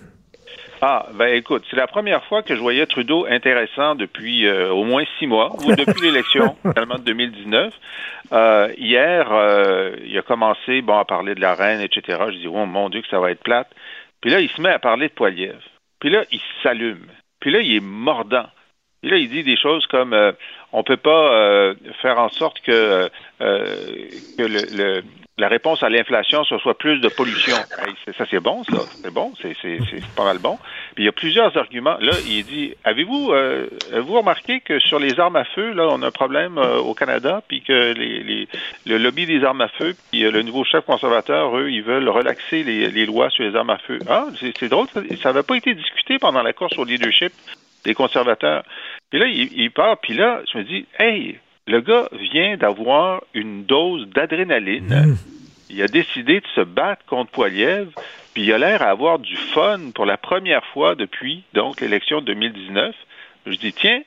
Ah, 0.81 1.05
ben 1.13 1.27
écoute, 1.35 1.63
c'est 1.69 1.75
la 1.75 1.85
première 1.85 2.23
fois 2.25 2.41
que 2.41 2.55
je 2.55 2.59
voyais 2.59 2.87
Trudeau 2.87 3.27
intéressant 3.29 3.93
depuis 3.93 4.49
au 4.49 4.83
moins 4.83 5.03
six 5.19 5.27
mois, 5.27 5.55
ou 5.63 5.75
depuis 5.75 6.01
l'élection, 6.03 6.55
finalement 6.61 6.95
de 6.95 7.03
2019. 7.03 7.73
hier, 8.77 9.27
il 10.03 10.17
a 10.17 10.21
commencé 10.21 10.81
bon, 10.81 10.97
à 10.97 11.05
parler 11.05 11.35
de 11.35 11.41
la 11.41 11.53
reine, 11.53 11.81
etc. 11.81 12.19
Je 12.31 12.37
dis, 12.37 12.47
oh 12.47 12.65
mon 12.65 12.89
Dieu, 12.89 13.01
que 13.01 13.07
ça 13.07 13.19
va 13.19 13.31
être 13.31 13.43
plate. 13.43 13.69
Puis 14.21 14.31
là, 14.31 14.41
il 14.41 14.49
se 14.49 14.61
met 14.61 14.69
à 14.69 14.79
parler 14.79 15.07
de 15.07 15.13
Poilièvre. 15.13 15.61
Puis 15.99 16.09
là, 16.09 16.23
il 16.31 16.41
s'allume. 16.61 17.07
Puis 17.39 17.51
là, 17.51 17.61
il 17.61 17.75
est 17.75 17.83
mordant. 17.83 18.47
Puis 19.05 19.11
là, 19.11 19.19
il 19.19 19.29
dit 19.29 19.43
des 19.43 19.55
choses 19.55 19.85
comme 19.85 20.13
euh, 20.13 20.31
on 20.73 20.81
peut 20.81 20.97
pas 20.97 21.31
euh, 21.31 21.75
faire 22.01 22.17
en 22.17 22.29
sorte 22.29 22.59
que, 22.61 23.07
euh, 23.39 23.77
que 24.35 24.41
le, 24.41 25.03
la 25.37 25.47
réponse 25.47 25.83
à 25.83 25.89
l'inflation 25.89 26.43
ce 26.43 26.57
soit 26.57 26.75
plus 26.75 26.99
de 27.01 27.07
pollution. 27.09 27.55
ça, 28.17 28.25
c'est 28.27 28.39
bon, 28.39 28.63
ça. 28.63 28.79
C'est 29.03 29.13
bon, 29.13 29.31
c'est 29.39 30.15
pas 30.15 30.23
mal 30.23 30.39
bon. 30.39 30.57
Puis 30.95 31.03
il 31.03 31.05
y 31.05 31.07
a 31.07 31.11
plusieurs 31.11 31.55
arguments. 31.55 31.97
Là, 31.99 32.13
il 32.25 32.43
dit 32.45 32.73
avez-vous 32.83 33.31
vous 34.01 34.13
remarqué 34.17 34.59
que 34.61 34.79
sur 34.79 34.97
les 34.97 35.19
armes 35.19 35.35
à 35.35 35.43
feu, 35.43 35.71
là, 35.73 35.87
on 35.91 36.01
a 36.01 36.07
un 36.07 36.11
problème 36.11 36.57
au 36.57 36.95
Canada, 36.95 37.43
puis 37.47 37.61
que 37.61 37.93
les, 37.93 38.23
les, 38.23 38.47
le 38.87 38.97
lobby 38.97 39.27
des 39.27 39.43
armes 39.43 39.61
à 39.61 39.67
feu, 39.67 39.93
puis 40.11 40.21
le 40.21 40.41
nouveau 40.41 40.63
chef 40.63 40.83
conservateur, 40.83 41.55
eux, 41.55 41.69
ils 41.69 41.83
veulent 41.83 42.09
relaxer 42.09 42.63
les, 42.63 42.89
les 42.89 43.05
lois 43.05 43.29
sur 43.29 43.43
les 43.43 43.55
armes 43.55 43.69
à 43.69 43.77
feu? 43.77 43.99
Ah, 44.09 44.25
c'est 44.59 44.69
drôle, 44.69 44.87
ça 45.21 45.31
n'avait 45.31 45.43
pas 45.43 45.57
été 45.57 45.75
discuté 45.75 46.17
pendant 46.17 46.41
la 46.41 46.53
course 46.53 46.75
au 46.79 46.85
leadership 46.85 47.33
des 47.85 47.93
conservateurs. 47.93 48.63
Puis 49.09 49.19
là, 49.19 49.27
il, 49.27 49.71
part, 49.71 49.97
puis 49.99 50.13
là, 50.13 50.41
je 50.51 50.57
me 50.57 50.63
dis, 50.63 50.85
hey, 50.99 51.39
le 51.67 51.81
gars 51.81 52.09
vient 52.31 52.57
d'avoir 52.57 53.23
une 53.33 53.65
dose 53.65 54.07
d'adrénaline. 54.09 54.87
Mmh. 54.87 55.17
Il 55.69 55.81
a 55.81 55.87
décidé 55.87 56.41
de 56.41 56.47
se 56.55 56.61
battre 56.61 57.03
contre 57.05 57.31
Poilievre, 57.31 57.91
puis 58.33 58.43
il 58.43 58.53
a 58.53 58.57
l'air 58.57 58.81
à 58.81 58.89
avoir 58.89 59.19
du 59.19 59.35
fun 59.35 59.91
pour 59.93 60.05
la 60.05 60.17
première 60.17 60.65
fois 60.67 60.95
depuis 60.95 61.43
donc 61.53 61.81
l'élection 61.81 62.21
de 62.21 62.27
2019. 62.27 62.95
Je 63.47 63.55
dis, 63.57 63.73
tiens, 63.73 64.01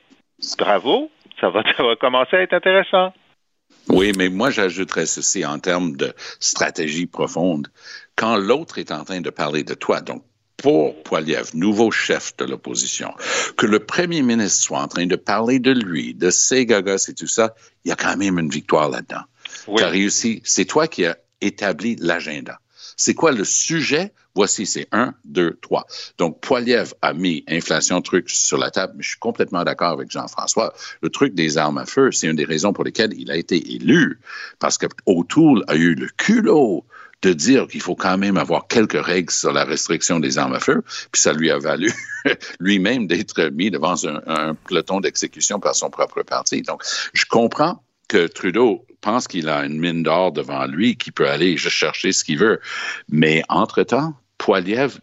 bravo, 0.57 1.11
ça 1.39 1.49
va, 1.49 1.63
ça 1.77 1.83
va 1.83 1.95
commencer 1.95 2.37
à 2.37 2.41
être 2.41 2.53
intéressant. 2.53 3.13
Oui, 3.87 4.11
mais 4.17 4.29
moi, 4.29 4.51
j'ajouterais 4.51 5.05
ceci 5.05 5.45
en 5.45 5.59
termes 5.59 5.95
de 5.95 6.13
stratégie 6.39 7.07
profonde. 7.07 7.67
Quand 8.15 8.37
l'autre 8.37 8.77
est 8.77 8.91
en 8.91 9.03
train 9.03 9.21
de 9.21 9.29
parler 9.29 9.63
de 9.63 9.73
toi, 9.73 10.01
donc 10.01 10.23
pour 10.61 11.01
Poiliev, 11.03 11.51
nouveau 11.53 11.91
chef 11.91 12.35
de 12.37 12.45
l'opposition, 12.45 13.13
que 13.57 13.65
le 13.65 13.79
premier 13.79 14.21
ministre 14.21 14.63
soit 14.63 14.79
en 14.79 14.87
train 14.87 15.05
de 15.05 15.15
parler 15.15 15.59
de 15.59 15.71
lui, 15.71 16.13
de 16.13 16.29
ses 16.29 16.65
gagos 16.65 17.09
et 17.09 17.13
tout 17.13 17.27
ça, 17.27 17.55
il 17.85 17.89
y 17.89 17.91
a 17.91 17.95
quand 17.95 18.15
même 18.17 18.37
une 18.39 18.49
victoire 18.49 18.89
là-dedans. 18.89 19.23
Tu 19.75 19.83
as 19.83 19.89
réussi. 19.89 20.41
C'est 20.43 20.65
toi 20.65 20.87
qui 20.87 21.05
as 21.05 21.17
établi 21.41 21.95
l'agenda. 21.99 22.59
C'est 22.97 23.13
quoi 23.13 23.31
le 23.31 23.45
sujet? 23.45 24.11
Voici, 24.35 24.65
c'est 24.65 24.87
un, 24.91 25.13
deux, 25.25 25.57
trois. 25.61 25.85
Donc, 26.17 26.39
Poiliev 26.41 26.93
a 27.01 27.13
mis 27.13 27.43
inflation 27.47 28.01
truc 28.01 28.29
sur 28.29 28.57
la 28.57 28.71
table, 28.71 28.93
mais 28.97 29.03
je 29.03 29.09
suis 29.09 29.19
complètement 29.19 29.63
d'accord 29.63 29.91
avec 29.91 30.11
Jean-François. 30.11 30.73
Le 31.01 31.09
truc 31.09 31.33
des 31.33 31.57
armes 31.57 31.77
à 31.77 31.85
feu, 31.85 32.11
c'est 32.11 32.27
une 32.27 32.35
des 32.35 32.45
raisons 32.45 32.71
pour 32.71 32.83
lesquelles 32.83 33.13
il 33.17 33.31
a 33.31 33.37
été 33.37 33.55
élu, 33.73 34.19
parce 34.59 34.77
que 34.77 34.85
O'Toole 35.05 35.63
a 35.67 35.75
eu 35.75 35.95
le 35.95 36.07
culot 36.17 36.85
de 37.21 37.33
dire 37.33 37.67
qu'il 37.67 37.81
faut 37.81 37.95
quand 37.95 38.17
même 38.17 38.37
avoir 38.37 38.67
quelques 38.67 39.03
règles 39.03 39.31
sur 39.31 39.51
la 39.51 39.65
restriction 39.65 40.19
des 40.19 40.37
armes 40.37 40.53
à 40.53 40.59
feu, 40.59 40.83
puis 41.11 41.21
ça 41.21 41.33
lui 41.33 41.51
a 41.51 41.57
valu 41.57 41.91
lui-même 42.59 43.07
d'être 43.07 43.49
mis 43.49 43.71
devant 43.71 43.95
un, 44.05 44.55
peloton 44.55 45.01
d'exécution 45.01 45.59
par 45.59 45.75
son 45.75 45.89
propre 45.89 46.23
parti. 46.23 46.61
Donc, 46.61 46.83
je 47.13 47.25
comprends 47.25 47.83
que 48.07 48.27
Trudeau 48.27 48.85
pense 49.01 49.27
qu'il 49.27 49.49
a 49.49 49.65
une 49.65 49.79
mine 49.79 50.03
d'or 50.03 50.31
devant 50.31 50.65
lui, 50.65 50.95
qui 50.95 51.11
peut 51.11 51.29
aller 51.29 51.57
chercher 51.57 52.11
ce 52.11 52.23
qu'il 52.23 52.37
veut. 52.37 52.59
Mais 53.09 53.43
entre-temps, 53.47 54.13
Poiliev 54.37 54.99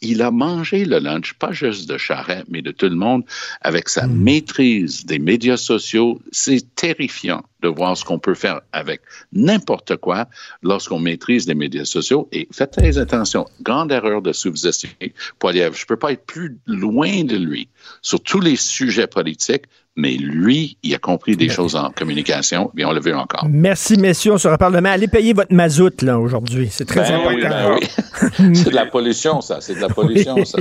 il 0.00 0.22
a 0.22 0.30
mangé 0.30 0.84
le 0.84 0.98
lunch, 0.98 1.34
pas 1.34 1.52
juste 1.52 1.88
de 1.88 1.98
Charret, 1.98 2.44
mais 2.48 2.62
de 2.62 2.70
tout 2.70 2.88
le 2.88 2.94
monde, 2.94 3.24
avec 3.60 3.88
sa 3.88 4.06
hmm. 4.06 4.22
maîtrise 4.22 5.04
des 5.04 5.18
médias 5.18 5.56
sociaux. 5.56 6.20
C'est 6.32 6.74
terrifiant 6.74 7.42
de 7.64 7.68
voir 7.68 7.96
ce 7.96 8.04
qu'on 8.04 8.18
peut 8.18 8.34
faire 8.34 8.60
avec 8.72 9.00
n'importe 9.32 9.96
quoi 9.96 10.26
lorsqu'on 10.62 10.98
maîtrise 10.98 11.48
les 11.48 11.54
médias 11.54 11.84
sociaux. 11.84 12.28
Et 12.30 12.46
faites 12.52 12.72
très 12.72 12.98
attention, 12.98 13.46
grande 13.62 13.90
erreur 13.90 14.22
de 14.22 14.32
sous-estimer 14.32 15.14
Poiliev. 15.38 15.74
Je 15.74 15.86
peux 15.86 15.96
pas 15.96 16.12
être 16.12 16.26
plus 16.26 16.58
loin 16.66 17.24
de 17.24 17.36
lui 17.36 17.68
sur 18.02 18.20
tous 18.20 18.40
les 18.40 18.56
sujets 18.56 19.06
politiques, 19.06 19.64
mais 19.96 20.12
lui, 20.12 20.76
il 20.82 20.94
a 20.94 20.98
compris 20.98 21.36
des 21.36 21.48
choses 21.48 21.76
en 21.76 21.90
communication, 21.90 22.70
et 22.76 22.84
on 22.84 22.92
le 22.92 23.00
veut 23.00 23.16
encore. 23.16 23.46
Merci, 23.48 23.96
messieurs. 23.96 24.32
On 24.32 24.38
se 24.38 24.48
reparle 24.48 24.74
demain. 24.74 24.90
Allez 24.90 25.06
payer 25.06 25.32
votre 25.32 25.54
mazout, 25.54 26.02
là, 26.02 26.18
aujourd'hui. 26.18 26.68
C'est 26.70 26.84
très 26.84 27.02
ben 27.02 27.20
important. 27.20 27.48
Ben 27.48 27.78
oui, 27.78 28.54
c'est 28.56 28.70
de 28.70 28.74
la 28.74 28.86
pollution, 28.86 29.40
ça. 29.40 29.60
C'est 29.60 29.76
de 29.76 29.80
la 29.80 29.88
pollution, 29.88 30.44
ça. 30.44 30.58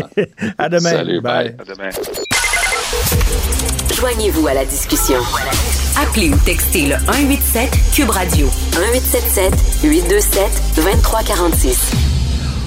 À 0.58 0.70
demain. 0.70 0.92
Salut, 0.92 1.20
bye. 1.20 1.56
À 1.60 1.64
demain. 1.64 1.90
Joignez-vous 3.96 4.48
à 4.48 4.54
la 4.54 4.66
discussion. 4.66 5.20
Appelez 5.98 6.30
ou 6.30 6.38
textez 6.46 6.88
le 6.88 6.96
187 7.06 7.70
Cube 7.94 8.10
Radio. 8.10 8.48
1877 8.78 9.54
827 9.84 10.76
2346. 10.76 12.14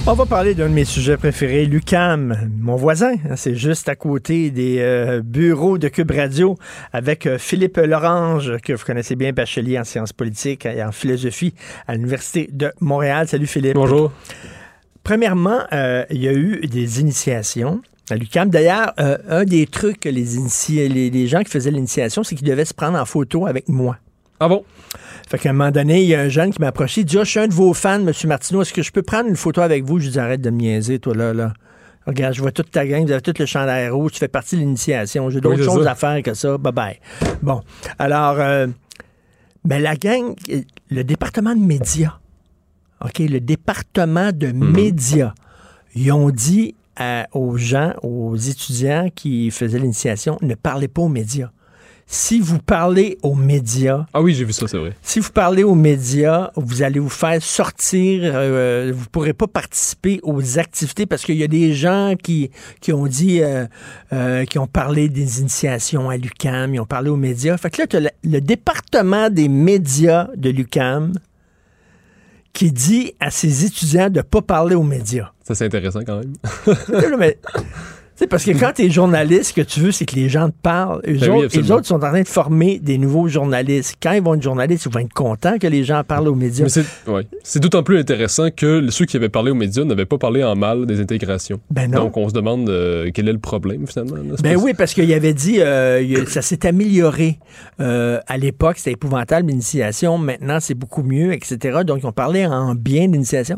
On 0.09 0.13
va 0.13 0.25
parler 0.25 0.55
d'un 0.55 0.69
de 0.69 0.73
mes 0.73 0.85
sujets 0.85 1.17
préférés, 1.17 1.65
Lucam, 1.65 2.49
mon 2.61 2.77
voisin. 2.77 3.15
C'est 3.35 3.55
juste 3.55 3.89
à 3.89 3.95
côté 3.97 4.51
des 4.51 4.77
euh, 4.79 5.21
bureaux 5.21 5.77
de 5.77 5.89
Cube 5.89 6.11
Radio 6.11 6.57
avec 6.93 7.25
euh, 7.25 7.37
Philippe 7.37 7.75
Lorange, 7.75 8.57
que 8.63 8.71
vous 8.71 8.85
connaissez 8.85 9.17
bien, 9.17 9.33
bachelier 9.33 9.77
en 9.77 9.83
sciences 9.83 10.13
politiques 10.13 10.65
et 10.65 10.81
en 10.81 10.93
philosophie 10.93 11.53
à 11.87 11.95
l'Université 11.95 12.49
de 12.51 12.71
Montréal. 12.79 13.27
Salut 13.27 13.47
Philippe. 13.47 13.75
Bonjour. 13.75 14.13
Premièrement, 15.03 15.59
euh, 15.73 16.05
il 16.09 16.23
y 16.23 16.29
a 16.29 16.33
eu 16.33 16.61
des 16.67 17.01
initiations 17.01 17.81
à 18.09 18.15
l'UCAM. 18.15 18.49
D'ailleurs, 18.49 18.93
un 18.97 19.43
des 19.43 19.67
trucs 19.67 19.99
que 19.99 20.09
les, 20.09 20.25
les, 20.89 21.09
les 21.09 21.27
gens 21.27 21.43
qui 21.43 21.51
faisaient 21.51 21.71
l'initiation, 21.71 22.23
c'est 22.23 22.35
qu'ils 22.35 22.47
devaient 22.47 22.65
se 22.65 22.73
prendre 22.73 22.97
en 22.97 23.05
photo 23.05 23.45
avec 23.45 23.67
moi. 23.69 23.97
Ah 24.39 24.47
bon? 24.47 24.63
Fait 25.27 25.37
qu'à 25.39 25.49
un 25.49 25.53
moment 25.53 25.71
donné, 25.71 26.03
il 26.03 26.07
y 26.07 26.15
a 26.15 26.21
un 26.21 26.29
jeune 26.29 26.53
qui 26.53 26.61
m'a 26.61 26.67
approché. 26.67 27.01
Il 27.01 27.05
dit 27.05 27.17
ah, 27.17 27.23
Je 27.23 27.29
suis 27.29 27.39
un 27.39 27.47
de 27.47 27.53
vos 27.53 27.73
fans, 27.73 28.05
M. 28.05 28.11
Martineau. 28.25 28.61
Est-ce 28.61 28.73
que 28.73 28.81
je 28.81 28.91
peux 28.91 29.01
prendre 29.01 29.27
une 29.27 29.35
photo 29.35 29.61
avec 29.61 29.83
vous 29.83 29.99
Je 29.99 30.09
dis 30.09 30.19
Arrête 30.19 30.41
de 30.41 30.49
me 30.49 30.57
niaiser, 30.57 30.99
toi, 30.99 31.15
là. 31.15 31.33
là. 31.33 31.53
Regarde, 32.05 32.35
je 32.35 32.41
vois 32.41 32.53
toute 32.53 32.71
ta 32.71 32.85
gang, 32.85 33.05
vous 33.05 33.11
avez 33.11 33.21
tout 33.21 33.33
le 33.37 33.45
chandail 33.45 33.89
rouge, 33.89 34.13
tu 34.13 34.19
fais 34.19 34.29
partie 34.29 34.55
de 34.55 34.61
l'initiation. 34.61 35.29
J'ai 35.29 35.41
d'autres 35.41 35.63
choses 35.63 35.85
à 35.87 35.95
faire 35.95 36.23
que 36.23 36.33
ça. 36.33 36.57
Bye 36.57 36.71
bye. 36.71 36.99
Bon. 37.41 37.61
Alors, 37.99 38.39
euh, 38.39 38.67
ben, 39.65 39.81
la 39.81 39.95
gang, 39.95 40.33
le 40.89 41.03
département 41.03 41.53
de 41.53 41.59
médias, 41.59 42.13
OK, 43.03 43.19
le 43.19 43.41
département 43.41 44.31
de 44.31 44.47
mhm. 44.47 44.71
médias, 44.71 45.33
ils 45.95 46.13
ont 46.13 46.29
dit 46.29 46.75
aux 47.33 47.57
gens, 47.57 47.93
aux 48.03 48.35
étudiants 48.35 49.09
qui 49.13 49.51
faisaient 49.51 49.79
l'initiation, 49.79 50.37
ne 50.41 50.55
parlez 50.55 50.87
pas 50.87 51.01
aux 51.01 51.09
médias 51.09 51.51
si 52.09 52.39
vous 52.39 52.59
parlez 52.59 53.17
aux 53.21 53.35
médias. 53.35 54.05
Ah 54.13 54.21
oui, 54.21 54.33
j'ai 54.33 54.45
vu 54.45 54.53
ça, 54.53 54.65
c'est 54.67 54.77
vrai. 54.77 54.93
Si 55.01 55.19
vous 55.19 55.31
parlez 55.31 55.63
aux 55.63 55.75
médias, 55.75 56.51
vous 56.55 56.81
allez 56.81 56.99
vous 56.99 57.09
faire 57.09 57.41
sortir. 57.43 58.21
Euh, 58.23 58.93
vous 58.95 59.03
ne 59.03 59.09
pourrez 59.09 59.33
pas 59.33 59.47
participer 59.47 60.21
aux 60.23 60.57
activités 60.57 61.05
parce 61.05 61.25
qu'il 61.25 61.35
y 61.35 61.43
a 61.43 61.49
des 61.49 61.73
gens 61.73 62.15
qui, 62.21 62.49
qui 62.79 62.93
ont 62.93 63.07
dit, 63.07 63.41
euh, 63.43 63.65
euh, 64.13 64.45
qui 64.45 64.57
ont 64.57 64.67
parlé 64.67 65.09
des 65.09 65.41
initiations 65.41 66.09
à 66.09 66.15
l'UCAM, 66.15 66.73
ils 66.73 66.79
ont 66.79 66.85
parlé 66.85 67.09
aux 67.09 67.17
médias. 67.17 67.57
Fait 67.57 67.69
que 67.69 67.81
là, 67.81 67.87
tu 67.87 67.97
as 67.97 68.11
le, 68.23 68.39
département 68.39 69.29
des 69.29 69.49
médias 69.49 70.29
de 70.37 70.49
l'UCAM 70.49 71.11
qui 72.57 72.71
dit 72.71 73.13
à 73.19 73.29
ses 73.29 73.65
étudiants 73.65 74.09
de 74.09 74.17
ne 74.17 74.23
pas 74.23 74.41
parler 74.41 74.73
aux 74.73 74.81
médias. 74.81 75.29
Ça, 75.43 75.53
c'est 75.53 75.65
intéressant 75.65 75.99
quand 76.03 76.21
même. 76.21 76.33
Sais, 78.17 78.27
parce 78.27 78.43
que 78.43 78.51
quand 78.51 78.71
tu 78.75 78.83
es 78.83 78.89
journaliste, 78.89 79.45
ce 79.45 79.53
que 79.53 79.61
tu 79.61 79.79
veux, 79.79 79.91
c'est 79.91 80.05
que 80.05 80.15
les 80.15 80.29
gens 80.29 80.49
te 80.49 80.55
parlent. 80.61 81.01
Eux, 81.07 81.17
Ben 81.19 81.29
oui, 81.31 81.45
autres, 81.45 81.59
les 81.59 81.71
autres 81.71 81.85
sont 81.85 81.95
en 81.95 81.99
train 81.99 82.21
de 82.21 82.27
former 82.27 82.79
des 82.79 82.97
nouveaux 82.97 83.27
journalistes. 83.27 83.95
Quand 84.01 84.11
ils 84.13 84.21
vont 84.21 84.35
être 84.35 84.41
journalistes, 84.41 84.85
ils 84.85 84.91
vont 84.91 84.99
être 84.99 85.13
contents 85.13 85.57
que 85.59 85.67
les 85.67 85.83
gens 85.83 86.03
parlent 86.03 86.27
aux 86.27 86.35
médias. 86.35 86.67
C'est 86.69 86.85
ouais. 87.07 87.27
C'est 87.43 87.59
d'autant 87.59 87.83
plus 87.83 87.99
intéressant 87.99 88.49
que 88.49 88.89
ceux 88.89 89.05
qui 89.05 89.17
avaient 89.17 89.29
parlé 89.29 89.51
aux 89.51 89.55
médias 89.55 89.83
n'avaient 89.83 90.05
pas 90.05 90.17
parlé 90.17 90.43
en 90.43 90.55
mal 90.55 90.85
des 90.85 90.99
intégrations. 90.99 91.59
Ben 91.69 91.89
non. 91.91 92.05
Donc 92.05 92.17
on 92.17 92.27
se 92.27 92.33
demande 92.33 92.69
euh, 92.69 93.09
quel 93.13 93.29
est 93.29 93.33
le 93.33 93.39
problème 93.39 93.87
finalement. 93.87 94.15
là. 94.15 94.35
C'est 94.35 94.43
Ben 94.43 94.57
oui, 94.57 94.73
parce 94.73 94.93
qu'il 94.93 95.11
avait 95.13 95.33
dit 95.33 95.61
euh, 95.61 96.25
ça 96.25 96.41
s'est 96.41 96.65
amélioré. 96.65 97.39
Euh, 97.79 98.19
à 98.27 98.37
l'époque, 98.37 98.77
c'était 98.77 98.91
épouvantable 98.91 99.49
l'initiation. 99.49 100.17
Maintenant, 100.17 100.59
c'est 100.59 100.73
beaucoup 100.73 101.03
mieux, 101.03 101.33
etc. 101.33 101.79
Donc, 101.85 101.99
ils 102.01 102.07
ont 102.07 102.11
parlé 102.11 102.45
en 102.45 102.75
bien 102.75 103.07
d'initiation. 103.07 103.57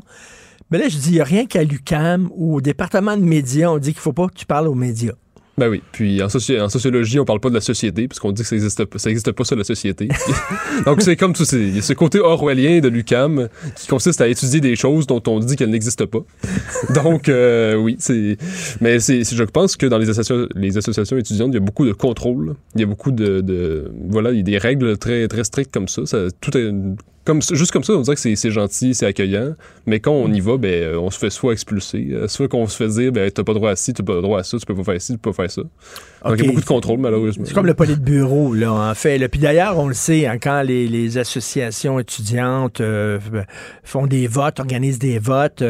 Mais 0.72 0.78
là, 0.78 0.88
je 0.88 0.97
dis, 0.97 1.09
il 1.09 1.13
n'y 1.13 1.20
a 1.22 1.24
rien 1.24 1.45
qu'à 1.45 1.63
l'UCAM 1.63 2.30
ou 2.36 2.55
au 2.55 2.61
département 2.61 3.17
de 3.17 3.24
médias, 3.24 3.70
on 3.72 3.78
dit 3.80 3.91
qu'il 3.93 4.01
faut 4.01 4.13
pas 4.13 4.28
que 4.28 4.36
tu 4.36 4.45
parles 4.45 4.67
aux 4.67 4.76
médias. 4.76 5.13
Ben 5.57 5.67
oui. 5.67 5.82
Puis 5.91 6.24
en, 6.24 6.28
soci- 6.28 6.57
en 6.61 6.70
sociologie, 6.70 7.20
on 7.20 7.26
parle 7.26 7.41
pas 7.41 7.49
de 7.49 7.53
la 7.55 7.59
société, 7.59 8.07
parce 8.07 8.17
qu'on 8.20 8.32
dit 8.32 8.43
que 8.43 8.47
ça 8.47 8.55
existe, 8.55 8.86
pas- 8.86 8.97
ça 8.97 9.09
existe 9.09 9.32
pas 9.34 9.43
ça, 9.43 9.55
la 9.57 9.65
société. 9.65 10.07
Donc 10.86 11.01
c'est 11.01 11.17
comme 11.17 11.34
tout. 11.34 11.43
Il 11.51 11.76
y 11.76 11.80
a 11.80 11.82
ce 11.82 11.91
côté 11.91 12.20
orwellien 12.20 12.80
de 12.80 12.88
l'UCAM 12.88 13.49
qui 13.76 13.88
consiste 13.88 14.22
à 14.22 14.30
étudier 14.30 14.61
des 14.61 14.78
choses 14.78 15.05
dont 15.05 15.22
on 15.28 15.39
dit 15.39 15.57
qu'elles 15.57 15.70
n'existent 15.72 16.07
pas. 16.07 16.20
Donc 16.93 17.28
euh, 17.28 17.76
oui, 17.76 17.97
c'est. 17.99 18.38
Mais 18.80 18.99
c'est, 19.01 19.24
je 19.26 19.43
pense 19.43 19.76
que 19.76 19.86
dans 19.86 19.97
les, 19.97 20.09
associa- 20.09 20.47
les 20.55 20.78
associations 20.78 21.17
étudiantes, 21.17 21.49
il 21.51 21.55
y 21.55 21.57
a 21.57 21.65
beaucoup 21.65 21.86
de 21.86 21.91
contrôle. 21.93 22.55
Il 22.76 22.82
y 22.82 22.84
a 22.86 22.88
beaucoup 22.88 23.11
de, 23.11 23.41
de- 23.41 23.91
voilà, 24.09 24.32
il 24.32 24.38
y 24.38 24.39
a 24.39 24.43
des 24.43 24.57
règles 24.59 24.97
très 24.97 25.28
très 25.28 25.43
strictes 25.43 25.74
comme 25.74 25.89
ça. 25.89 26.05
ça 26.05 26.28
tout 26.39 26.55
est 26.57 26.72
comme 27.26 27.41
juste 27.41 27.72
comme 27.72 27.84
ça, 27.84 27.93
on 27.93 28.01
dirait 28.01 28.15
que 28.15 28.36
c'est, 28.36 28.51
gentil, 28.51 28.93
c'est 28.95 29.05
accueillant. 29.05 29.53
Mais 29.86 29.99
quand 29.99 30.11
on 30.11 30.32
y 30.32 30.39
va, 30.39 30.57
ben 30.57 30.72
euh, 30.84 30.99
on 30.99 31.09
se 31.11 31.20
fait 31.20 31.30
soit 31.30 31.53
expulser, 31.53 32.09
euh, 32.11 32.28
soit 32.28 32.47
qu'on 32.47 32.65
se 32.67 32.76
fait 32.76 32.88
dire, 32.88 33.11
ben 33.11 33.30
t'as 33.30 33.43
pas 33.43 33.53
droit 33.53 33.72
à 33.72 33.76
ci, 33.76 33.93
t'as 33.93 34.03
pas 34.03 34.22
droit 34.22 34.39
à 34.39 34.43
ça, 34.43 34.57
tu 34.57 34.65
peux 34.65 34.76
pas 34.76 34.84
faire 34.84 35.01
ci, 35.01 35.13
tu 35.13 35.17
peux 35.20 35.32
pas 35.32 35.43
faire 35.43 35.51
ça. 35.51 35.61
Donc 35.61 36.38
il 36.38 36.41
y 36.41 36.43
a 36.43 36.47
beaucoup 36.49 36.61
de 36.61 36.65
contrôle 36.65 36.99
malheureusement. 36.99 37.45
C'est 37.47 37.53
comme 37.53 37.65
le 37.65 37.74
politburo, 37.74 38.53
là, 38.53 38.74
en 38.74 38.93
fait. 38.93 39.26
Puis 39.30 39.39
d'ailleurs, 39.39 39.78
on 39.80 39.88
le 39.88 39.93
sait, 39.93 40.26
hein, 40.26 40.38
quand 40.41 40.61
les, 40.63 40.88
les 40.88 41.17
associations 41.17 41.99
étudiantes 41.99 42.82
euh, 42.82 43.20
font 43.84 44.05
des 44.07 44.28
votes, 44.28 44.59
organisent 44.59 44.99
des 44.99 45.20
votes, 45.20 45.61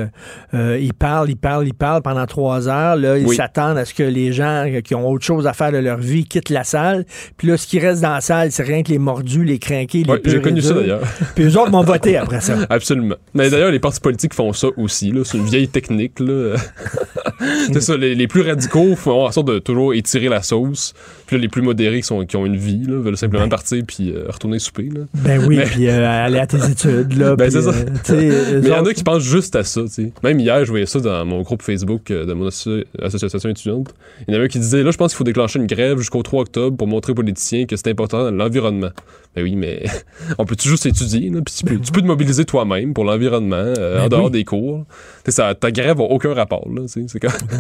euh, 0.54 0.80
ils 0.82 0.94
parlent, 0.94 1.30
ils 1.30 1.36
parlent, 1.38 1.68
ils 1.68 1.74
parlent 1.74 2.02
pendant 2.02 2.26
trois 2.26 2.68
heures. 2.68 2.96
Là, 2.96 3.18
ils 3.18 3.28
Oui. 3.28 3.36
s'attendent 3.36 3.78
à 3.78 3.86
ce 3.86 3.94
que 3.94 4.04
les 4.04 4.32
gens 4.34 4.66
qui 4.84 4.96
ont 4.96 5.08
autre 5.10 5.26
chose 5.26 5.46
à 5.46 5.54
faire 5.54 5.72
de 5.72 5.78
leur 5.78 5.98
vie 6.00 6.26
quittent 6.26 6.50
la 6.50 6.64
salle. 6.64 7.06
Puis 7.38 7.48
là, 7.48 7.58
ce 7.58 7.68
qui 7.68 7.80
reste 7.80 8.02
dans 8.02 8.14
la 8.14 8.22
salle, 8.22 8.52
c'est 8.52 8.64
rien 8.64 8.82
que 8.82 8.90
les 8.90 8.98
mordus, 8.98 9.44
les 9.44 9.60
crinqués, 9.60 10.04
les 10.04 10.12
Ouais, 10.12 10.22
j'ai 10.26 10.42
connu 10.42 10.62
ça 10.62 10.74
d'ailleurs. 10.74 11.02
Puis 11.40 11.48
eux 11.48 11.58
autres 11.58 11.72
vont 11.72 11.84
voter 11.84 12.18
après 12.18 12.42
ça. 12.42 12.58
Absolument. 12.70 13.16
Mais 13.34 13.50
d'ailleurs, 13.50 13.72
les 13.72 13.80
partis 13.80 14.02
politiques 14.02 14.34
font 14.34 14.52
ça 14.52 14.68
aussi. 14.76 15.14
C'est 15.24 15.38
une 15.38 15.46
vieille 15.46 15.70
technique. 15.70 16.16
c'est 17.72 17.80
ça. 17.80 17.96
Les, 17.96 18.14
les 18.14 18.28
plus 18.28 18.42
radicaux 18.42 18.98
font 18.98 19.26
en 19.26 19.32
sorte 19.32 19.48
de 19.48 19.60
toujours 19.60 19.94
étirer 19.94 20.28
la 20.28 20.42
sauce. 20.42 20.94
Puis 21.30 21.36
là, 21.38 21.44
les 21.44 21.48
plus 21.48 21.62
modérés 21.62 22.02
qui, 22.02 22.08
sont, 22.08 22.26
qui 22.26 22.36
ont 22.38 22.46
une 22.48 22.56
vie 22.58 22.86
là, 22.88 22.98
veulent 23.00 23.16
simplement 23.16 23.48
partir 23.48 23.84
puis 23.86 24.10
euh, 24.12 24.24
retourner 24.30 24.58
souper. 24.58 24.90
Là. 24.92 25.02
Ben 25.14 25.46
oui, 25.46 25.60
puis 25.64 25.88
euh, 25.88 26.08
aller 26.10 26.40
à 26.40 26.48
tes 26.48 26.58
études. 26.58 27.14
Là, 27.16 27.36
Ben, 27.36 27.52
c'est 27.52 27.62
ça. 27.62 27.70
euh, 27.70 27.86
Mais 28.64 28.68
il 28.68 28.68
y 28.68 28.74
en 28.74 28.84
a 28.84 28.94
qui 28.96 29.04
pensent 29.04 29.22
juste 29.22 29.56
à 29.56 29.64
ça. 29.64 29.82
tu 29.84 29.90
sais. 29.90 30.12
Même 30.24 30.40
hier, 30.40 30.66
je 30.66 30.72
voyais 30.72 30.88
ça 30.88 31.00
dans 31.00 31.24
mon 31.26 31.44
groupe 31.44 31.62
Facebook 31.62 32.06
de 32.08 32.34
mon 32.34 32.48
asso- 32.48 32.84
association 33.00 33.48
étudiante. 33.52 33.94
Il 34.28 34.34
y 34.34 34.38
en 34.38 34.42
a 34.42 34.44
un 34.46 34.48
qui 34.48 34.58
disait 34.58 34.82
là, 34.82 34.90
je 34.90 34.98
pense 34.98 35.12
qu'il 35.12 35.18
faut 35.20 35.24
déclencher 35.24 35.60
une 35.60 35.68
grève 35.68 36.00
jusqu'au 36.00 36.24
3 36.24 36.42
octobre 36.42 36.76
pour 36.76 36.88
montrer 36.88 37.12
aux 37.12 37.16
politiciens 37.16 37.68
que 37.68 37.76
c'est 37.76 37.90
important 37.90 38.32
l'environnement. 38.32 38.90
Ben 39.36 39.44
oui, 39.44 39.56
mais 39.56 39.84
on 40.40 40.46
peut-tu 40.46 40.68
juste 40.68 40.88
étudier? 40.88 41.30
Là? 41.30 41.42
Puis 41.46 41.54
tu, 41.60 41.64
peux, 41.64 41.80
tu 41.80 41.92
peux 41.92 42.02
te 42.02 42.08
mobiliser 42.08 42.46
toi-même 42.46 42.96
pour 42.96 43.04
l'environnement, 43.04 43.56
euh, 43.58 43.98
Ben 44.00 44.06
en 44.06 44.08
dehors 44.10 44.26
oui. 44.26 44.32
des 44.32 44.44
cours. 44.44 44.86
Ça, 45.28 45.54
ta 45.54 45.70
grève 45.72 45.98
n'a 46.00 46.06
aucun 46.06 46.34
rapport. 46.34 46.68
Là, 46.74 46.82
c'est. 46.88 47.02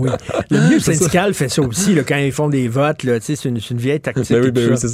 Oui. 0.02 0.10
Le 0.50 0.60
milieu 0.60 0.80
syndical 0.80 1.36
fait 1.36 1.50
ça 1.50 1.62
aussi, 1.62 1.94
là, 1.94 2.02
quand 2.04 2.18
ils 2.18 2.32
font 2.32 2.50
des 2.50 2.68
votes. 2.68 3.06
C'est 3.22 3.46
une, 3.46 3.59
c'est 3.60 3.72
une 3.72 3.80
vieille 3.80 3.99
tactique. 3.99 4.30
Ben 4.30 4.43
oui, 4.43 4.51
ben 4.51 4.72
oui, 4.72 4.78
ça. 4.78 4.88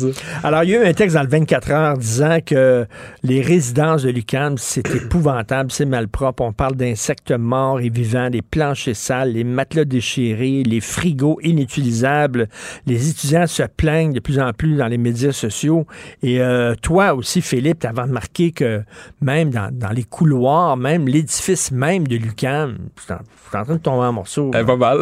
Alors, 0.43 0.63
il 0.63 0.71
y 0.71 0.75
a 0.75 0.83
eu 0.83 0.85
un 0.85 0.93
texte 0.93 1.15
dans 1.15 1.23
le 1.23 1.29
24 1.29 1.71
heures 1.71 1.97
disant 1.97 2.39
que 2.45 2.85
les 3.23 3.41
résidences 3.41 4.03
de 4.03 4.09
l'UQAM, 4.09 4.57
c'est 4.57 4.87
épouvantable, 4.95 5.71
c'est 5.71 5.85
malpropre. 5.85 6.43
On 6.43 6.53
parle 6.53 6.75
d'insectes 6.75 7.31
morts 7.31 7.79
et 7.79 7.89
vivants, 7.89 8.29
des 8.29 8.41
planchers 8.41 8.95
sales, 8.95 9.33
les 9.33 9.43
matelas 9.43 9.85
déchirés, 9.85 10.63
les 10.63 10.81
frigos 10.81 11.39
inutilisables. 11.43 12.47
Les 12.85 13.09
étudiants 13.09 13.47
se 13.47 13.63
plaignent 13.63 14.13
de 14.13 14.19
plus 14.19 14.39
en 14.39 14.51
plus 14.53 14.75
dans 14.75 14.87
les 14.87 14.97
médias 14.97 15.31
sociaux. 15.31 15.85
Et 16.23 16.41
euh, 16.41 16.75
toi 16.81 17.13
aussi, 17.13 17.41
Philippe, 17.41 17.79
tu 17.79 17.87
avais 17.87 18.01
remarqué 18.01 18.51
que 18.51 18.81
même 19.21 19.49
dans, 19.49 19.69
dans 19.71 19.91
les 19.91 20.03
couloirs, 20.03 20.77
même 20.77 21.07
l'édifice 21.07 21.71
même 21.71 22.07
de 22.07 22.15
l'UQAM, 22.15 22.77
c'est 22.95 23.13
en, 23.13 23.19
c'est 23.51 23.57
en 23.57 23.63
train 23.63 23.73
de 23.75 23.79
tomber 23.79 24.05
en 24.05 24.13
morceaux. 24.13 24.51
Eh, 24.57 24.63
pas 24.63 24.75
mal. 24.75 24.99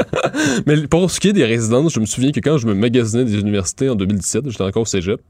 Mais 0.66 0.86
pour 0.86 1.10
ce 1.10 1.20
qui 1.20 1.28
est 1.28 1.32
des 1.32 1.44
résidences, 1.44 1.94
je 1.94 2.00
me 2.00 2.06
souviens 2.06 2.32
que 2.32 2.40
quand 2.40 2.58
je 2.58 2.66
me 2.66 2.74
magasinais 2.86 3.24
des 3.24 3.38
universités 3.38 3.88
en 3.88 3.94
2017, 3.94 4.50
j'étais 4.50 4.62
encore 4.62 4.82
au 4.82 4.86
cégep, 4.86 5.20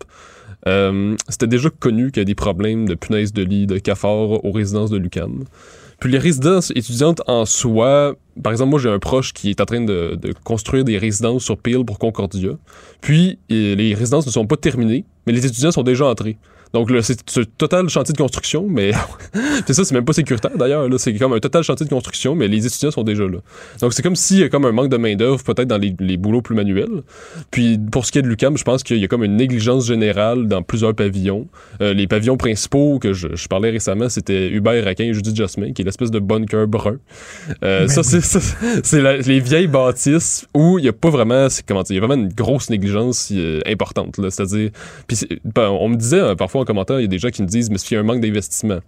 euh, 0.67 1.17
c'était 1.29 1.47
déjà 1.47 1.71
connu 1.71 2.11
qu'il 2.11 2.21
y 2.21 2.23
a 2.23 2.25
des 2.25 2.35
problèmes 2.35 2.89
de 2.89 2.95
punaises 2.95 3.33
de 3.33 3.43
lit, 3.43 3.67
de 3.67 3.79
cafards 3.79 4.45
aux 4.45 4.53
résidences 4.53 4.91
de 4.91 4.99
l'UQAM. 4.99 5.45
Puis 6.01 6.13
les 6.13 6.19
résidences 6.19 6.71
étudiantes 6.75 7.23
en 7.27 7.47
soi, 7.47 8.17
par 8.43 8.53
exemple, 8.53 8.71
moi 8.71 8.79
j'ai 8.79 8.91
un 8.91 8.99
proche 8.99 9.33
qui 9.33 9.49
est 9.51 9.61
en 9.61 9.65
train 9.65 9.81
de, 9.81 10.19
de 10.21 10.35
construire 10.45 10.85
des 10.85 10.99
résidences 10.99 11.45
sur 11.45 11.57
Peel 11.57 11.85
pour 11.85 11.99
Concordia. 11.99 12.51
Puis 13.01 13.39
euh, 13.51 13.75
les 13.75 13.95
résidences 13.95 14.27
ne 14.27 14.33
sont 14.33 14.47
pas 14.47 14.57
terminées, 14.57 15.05
mais 15.27 15.33
les 15.33 15.47
étudiants 15.47 15.71
sont 15.71 15.83
déjà 15.83 16.07
entrés. 16.07 16.37
Donc 16.73 16.91
là, 16.91 17.03
c'est 17.03 17.19
ce 17.29 17.41
total 17.41 17.89
chantier 17.89 18.13
de 18.13 18.19
construction, 18.19 18.67
mais 18.69 18.93
c'est 19.67 19.75
ça, 19.75 19.85
c'est 19.85 19.95
même 19.95 20.05
pas 20.05 20.13
sécuritaire 20.13 20.57
d'ailleurs. 20.57 20.89
là. 20.89 20.99
C'est 20.99 21.15
comme 21.15 21.33
un 21.33 21.41
total 21.41 21.63
chantier 21.63 21.87
de 21.87 21.91
construction, 21.91 22.35
mais 22.35 22.49
les 22.49 22.67
étudiants 22.67 22.91
sont 22.91 23.03
déjà 23.03 23.25
là. 23.25 23.39
Donc 23.81 23.93
c'est 23.93 24.03
comme 24.03 24.17
s'il 24.17 24.39
y 24.39 24.43
a 24.43 24.49
comme 24.49 24.65
un 24.65 24.73
manque 24.73 24.89
de 24.91 24.97
main-d'œuvre 24.97 25.43
peut-être 25.43 25.69
dans 25.69 25.79
les, 25.79 25.95
les 25.99 26.17
boulots 26.17 26.43
plus 26.43 26.55
manuels. 26.55 27.03
Puis 27.51 27.79
pour 27.79 28.07
ce 28.07 28.13
qui 28.13 28.19
est 28.19 28.23
de 28.23 28.29
l'UCAM, 28.29 28.57
je 28.57 28.65
pense 28.65 28.83
qu'il 28.83 28.99
y 28.99 29.05
a 29.05 29.09
comme 29.09 29.25
une 29.25 29.37
négligence 29.37 29.87
générale 29.87 30.49
dans 30.49 30.63
plusieurs 30.63 30.95
pavillons. 30.95 31.47
Euh, 31.81 31.95
les 31.95 32.07
pavillons 32.07 32.37
principaux 32.37 32.99
que 32.99 33.13
je, 33.13 33.29
je 33.35 33.49
parlais 33.49 33.71
récemment, 33.71 34.09
c'était 34.09 34.49
Hubert 34.49 34.85
Raquin 34.85 35.05
et 35.05 35.15
Judith 35.15 35.37
Jasmin, 35.37 35.73
qui 35.73 35.83
est 35.83 35.85
l'espèce 35.85 36.11
de 36.11 36.19
bunker 36.19 36.67
brun. 36.67 36.99
Euh, 37.63 37.89
ça, 37.89 38.03
c'est 38.03 39.27
les 39.27 39.41
vieilles 39.41 39.67
bâtisses 39.67 40.47
où 40.55 40.79
il 40.79 40.85
y 40.85 40.89
a 40.89 40.93
pas 40.93 41.11
vraiment, 41.11 41.49
comment 41.67 41.83
dire, 41.83 41.95
il 41.95 42.01
y 42.01 42.05
a 42.05 42.07
vraiment 42.07 42.23
une 42.23 42.33
grosse 42.33 42.71
négligence 42.71 43.31
euh, 43.33 43.61
importante. 43.67 44.17
C'est-à-dire, 44.31 44.71
ben, 45.45 45.69
on 45.69 45.89
me 45.89 45.97
disait 45.97 46.21
euh, 46.21 46.35
en 46.61 46.65
commentaire, 46.65 46.99
il 47.01 47.03
y 47.03 47.07
a 47.07 47.09
des 47.09 47.19
gens 47.19 47.31
qui 47.31 47.43
me 47.43 47.47
disent, 47.47 47.71
mais 47.71 47.79
c'est 47.79 47.95
y 47.95 47.99
un 47.99 48.03
manque 48.03 48.21
d'investissement. 48.21 48.79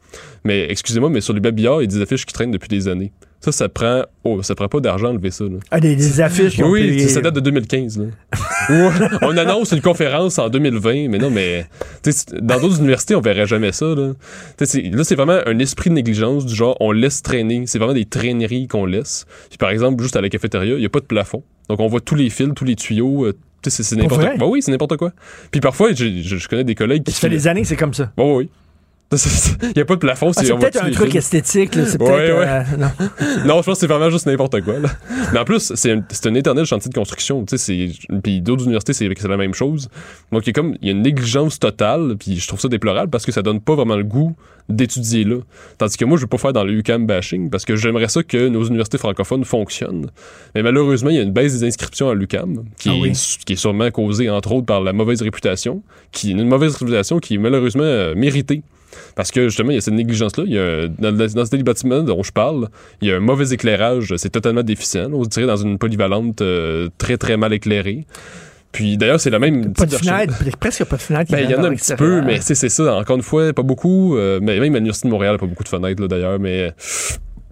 Mais 0.44 0.66
excusez-moi, 0.70 1.10
mais 1.10 1.20
sur 1.20 1.32
les 1.34 1.40
babillards, 1.40 1.82
il 1.82 1.90
y 1.90 1.94
a 1.94 1.98
des 1.98 2.02
affiches 2.02 2.26
qui 2.26 2.32
traînent 2.32 2.50
depuis 2.50 2.68
des 2.68 2.88
années. 2.88 3.12
Ça, 3.40 3.52
ça 3.52 3.68
prend, 3.68 4.02
oh, 4.24 4.42
ça 4.42 4.56
prend 4.56 4.66
pas 4.66 4.80
d'argent 4.80 5.06
à 5.06 5.10
enlever 5.10 5.30
ça. 5.30 5.44
Là. 5.44 5.58
Ah, 5.70 5.78
des, 5.78 5.94
des 5.94 6.20
affiches 6.20 6.54
qui 6.56 6.64
ont 6.64 6.70
Oui, 6.70 6.88
payé- 6.88 7.08
ça 7.08 7.20
date 7.20 7.34
de 7.34 7.40
2015. 7.40 7.98
Là. 7.98 8.06
Où 8.70 8.90
on 9.22 9.36
annonce 9.36 9.70
une 9.70 9.80
conférence 9.80 10.40
en 10.40 10.48
2020, 10.48 11.08
mais 11.08 11.18
non, 11.18 11.30
mais 11.30 11.66
dans 12.42 12.60
d'autres 12.60 12.78
universités, 12.78 13.14
on 13.14 13.20
verrait 13.20 13.46
jamais 13.46 13.70
ça. 13.70 13.86
Là, 13.86 14.12
là 14.58 15.04
c'est 15.04 15.14
vraiment 15.14 15.38
un 15.46 15.58
esprit 15.60 15.90
de 15.90 15.94
négligence 15.94 16.46
du 16.46 16.54
genre, 16.54 16.76
on 16.80 16.90
laisse 16.90 17.22
traîner. 17.22 17.62
C'est 17.66 17.78
vraiment 17.78 17.94
des 17.94 18.06
traîneries 18.06 18.66
qu'on 18.66 18.86
laisse. 18.86 19.24
Puis, 19.50 19.58
par 19.58 19.70
exemple, 19.70 20.02
juste 20.02 20.16
à 20.16 20.20
la 20.20 20.28
cafétéria, 20.30 20.74
il 20.74 20.80
n'y 20.80 20.86
a 20.86 20.90
pas 20.90 21.00
de 21.00 21.06
plafond. 21.06 21.44
Donc, 21.68 21.78
on 21.78 21.86
voit 21.86 22.00
tous 22.00 22.16
les 22.16 22.30
fils, 22.30 22.48
tous 22.56 22.64
les 22.64 22.74
tuyaux. 22.76 23.24
C'est 23.66 23.96
n'importe 23.96 24.22
quoi. 24.22 24.36
Bah 24.36 24.46
oui, 24.46 24.62
c'est 24.62 24.70
n'importe 24.70 24.96
quoi. 24.96 25.12
Puis 25.50 25.60
parfois, 25.60 25.92
je, 25.92 26.06
je 26.22 26.48
connais 26.48 26.64
des 26.64 26.74
collègues 26.74 27.04
qui. 27.04 27.12
Ça 27.12 27.20
fait 27.20 27.30
des 27.30 27.46
années 27.48 27.62
que 27.62 27.68
c'est 27.68 27.76
comme 27.76 27.94
ça. 27.94 28.12
Bon, 28.16 28.36
oui. 28.36 28.48
Il 29.10 29.72
n'y 29.74 29.80
a 29.82 29.84
pas 29.86 29.94
de 29.94 30.00
plafond. 30.00 30.30
Ah, 30.36 30.42
c'est 30.42 30.52
on 30.52 30.58
voit 30.58 30.68
peut-être 30.68 30.84
un 30.84 30.90
truc 30.90 31.14
esthétique. 31.14 31.74
là, 31.74 31.86
C'est 31.86 32.00
Ouais, 32.02 32.10
ouais. 32.10 32.46
euh, 32.46 32.62
non. 32.78 32.88
non, 33.46 33.56
je 33.62 33.64
pense 33.64 33.64
que 33.66 33.74
c'est 33.80 33.86
vraiment 33.86 34.10
juste 34.10 34.26
n'importe 34.26 34.60
quoi. 34.60 34.78
Là. 34.78 34.90
Mais 35.32 35.38
en 35.38 35.44
plus, 35.44 35.72
c'est 35.74 35.92
un, 35.92 36.02
c'est 36.10 36.26
un 36.28 36.34
éternel 36.34 36.66
chantier 36.66 36.90
de 36.90 36.94
construction. 36.94 37.42
Tu 37.46 37.56
sais, 37.56 37.92
c'est- 37.98 38.18
Puis 38.22 38.42
d'autres 38.42 38.64
universités, 38.64 38.92
c'est 38.92 39.08
c'est 39.18 39.28
la 39.28 39.38
même 39.38 39.54
chose. 39.54 39.88
Donc, 40.30 40.46
il 40.46 40.48
y 40.48 40.50
a 40.50 40.52
comme 40.52 40.76
il 40.82 40.86
y 40.86 40.90
a 40.90 40.92
une 40.92 41.00
négligence 41.02 41.58
totale, 41.58 42.16
puis 42.18 42.38
je 42.38 42.46
trouve 42.46 42.60
ça 42.60 42.68
déplorable 42.68 43.10
parce 43.10 43.24
que 43.24 43.32
ça 43.32 43.40
donne 43.40 43.60
pas 43.60 43.74
vraiment 43.74 43.96
le 43.96 44.04
goût 44.04 44.36
d'étudier 44.68 45.24
là. 45.24 45.36
Tandis 45.78 45.96
que 45.96 46.04
moi, 46.04 46.18
je 46.18 46.22
veux 46.24 46.28
pas 46.28 46.36
faire 46.36 46.52
dans 46.52 46.64
le 46.64 46.72
UCAM 46.74 47.06
bashing 47.06 47.48
parce 47.48 47.64
que 47.64 47.76
j'aimerais 47.76 48.08
ça 48.08 48.22
que 48.22 48.48
nos 48.48 48.64
universités 48.64 48.98
francophones 48.98 49.46
fonctionnent. 49.46 50.10
Mais 50.54 50.62
malheureusement, 50.62 51.08
il 51.08 51.16
y 51.16 51.18
a 51.18 51.22
une 51.22 51.32
baisse 51.32 51.58
des 51.58 51.66
inscriptions 51.66 52.10
à 52.10 52.14
l'UCAM 52.14 52.64
qui, 52.78 52.90
Ah 52.90 52.94
oui. 53.00 53.08
est, 53.12 53.44
qui 53.46 53.54
est 53.54 53.56
sûrement 53.56 53.90
causée, 53.90 54.28
entre 54.28 54.52
autres, 54.52 54.66
par 54.66 54.82
la 54.82 54.92
mauvaise 54.92 55.22
réputation, 55.22 55.82
qui 56.12 56.32
une 56.32 56.46
mauvaise 56.46 56.76
réputation 56.76 57.18
qui 57.20 57.36
est 57.36 57.38
malheureusement 57.38 57.82
euh, 57.84 58.14
méritée. 58.14 58.60
Parce 59.14 59.30
que 59.30 59.48
justement, 59.48 59.70
il 59.70 59.74
y 59.74 59.78
a 59.78 59.80
cette 59.80 59.94
négligence-là. 59.94 60.44
Il 60.46 60.52
y 60.52 60.58
a 60.58 60.62
un- 60.62 60.88
dans, 60.88 61.14
dans 61.16 61.46
ce 61.46 61.56
bâtiment 61.62 62.02
dont 62.02 62.22
je 62.22 62.32
parle, 62.32 62.68
il 63.02 63.08
y 63.08 63.12
a 63.12 63.16
un 63.16 63.20
mauvais 63.20 63.48
éclairage. 63.54 64.14
C'est 64.16 64.30
totalement 64.30 64.62
déficient. 64.62 65.10
On 65.12 65.24
se 65.24 65.28
dirait 65.28 65.46
dans 65.46 65.56
une 65.56 65.78
polyvalente 65.78 66.40
euh, 66.42 66.88
très 66.98 67.16
très 67.16 67.36
mal 67.36 67.52
éclairée. 67.52 68.06
Puis 68.72 68.98
d'ailleurs, 68.98 69.18
c'est 69.20 69.30
la 69.30 69.38
même. 69.38 69.72
Pas 69.72 69.86
de 69.86 69.96
fenêtre, 69.96 70.34
presque 70.60 70.84
pas 70.84 70.96
de 70.96 71.00
fenêtre. 71.02 71.32
ben, 71.32 71.38
il 71.42 71.50
y 71.50 71.54
en 71.54 71.64
a 71.64 71.68
un 71.68 71.74
petit 71.74 71.94
peu, 71.96 72.20
mais 72.22 72.38
c'est 72.40 72.54
ça. 72.68 72.96
Encore 72.96 73.16
une 73.16 73.22
fois, 73.22 73.52
pas 73.54 73.62
beaucoup. 73.62 74.16
euh, 74.16 74.40
mais 74.42 74.60
même 74.60 74.74
à 74.74 74.78
l'Université 74.78 75.08
de 75.08 75.12
Montréal, 75.12 75.38
pas 75.38 75.46
beaucoup 75.46 75.64
de 75.64 75.68
fenêtres, 75.68 76.06
d'ailleurs. 76.06 76.38
Mais 76.38 76.74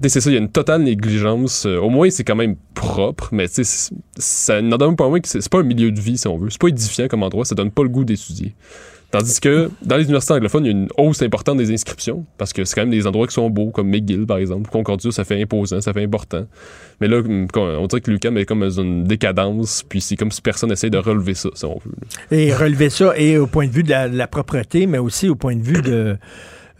c'est 0.02 0.20
ça, 0.20 0.28
il 0.30 0.34
y 0.34 0.36
a 0.36 0.40
une 0.40 0.50
totale 0.50 0.82
négligence. 0.82 1.64
Euh, 1.64 1.78
au 1.78 1.88
moins, 1.88 2.10
c'est 2.10 2.22
quand 2.22 2.36
même 2.36 2.56
propre, 2.74 3.30
mais 3.32 3.46
ça 4.18 4.60
n'en 4.60 4.76
donne 4.76 4.94
pas 4.94 5.08
moins 5.08 5.20
que 5.20 5.26
c'est 5.28 5.48
pas 5.48 5.60
un 5.60 5.62
milieu 5.62 5.90
de 5.90 5.98
vie, 6.00 6.18
si 6.18 6.28
on 6.28 6.36
veut. 6.36 6.50
C'est 6.50 6.60
pas 6.60 6.68
édifiant 6.68 7.08
comme 7.08 7.22
endroit, 7.22 7.46
ça 7.46 7.54
donne 7.54 7.70
pas 7.70 7.82
le 7.82 7.88
goût 7.88 8.04
d'étudier. 8.04 8.54
Tandis 9.18 9.40
que 9.40 9.70
dans 9.80 9.96
les 9.96 10.04
universités 10.04 10.34
anglophones, 10.34 10.66
il 10.66 10.72
y 10.72 10.74
a 10.74 10.76
une 10.76 10.88
hausse 10.98 11.22
importante 11.22 11.56
des 11.56 11.72
inscriptions, 11.72 12.26
parce 12.36 12.52
que 12.52 12.66
c'est 12.66 12.74
quand 12.74 12.82
même 12.82 12.90
des 12.90 13.06
endroits 13.06 13.26
qui 13.26 13.32
sont 13.32 13.48
beaux, 13.48 13.70
comme 13.70 13.88
McGill, 13.88 14.26
par 14.26 14.36
exemple. 14.36 14.68
Concordia, 14.70 15.10
ça 15.10 15.24
fait 15.24 15.40
imposant, 15.40 15.80
ça 15.80 15.94
fait 15.94 16.04
important. 16.04 16.44
Mais 17.00 17.08
là, 17.08 17.22
on 17.24 17.86
dirait 17.86 18.02
que 18.02 18.10
l'UQAM 18.10 18.36
est 18.36 18.44
comme 18.44 18.60
dans 18.60 18.68
une 18.68 19.04
décadence, 19.04 19.82
puis 19.88 20.02
c'est 20.02 20.16
comme 20.16 20.30
si 20.30 20.42
personne 20.42 20.70
essaie 20.70 20.90
de 20.90 20.98
relever 20.98 21.32
ça, 21.32 21.48
si 21.54 21.64
on 21.64 21.78
veut. 21.82 21.94
Et 22.30 22.52
relever 22.52 22.90
ça, 22.90 23.14
et 23.16 23.38
au 23.38 23.46
point 23.46 23.66
de 23.66 23.72
vue 23.72 23.84
de 23.84 23.88
la, 23.88 24.06
de 24.10 24.18
la 24.18 24.26
propreté, 24.26 24.86
mais 24.86 24.98
aussi 24.98 25.30
au 25.30 25.34
point 25.34 25.56
de 25.56 25.62
vue 25.62 25.80
de... 25.80 26.18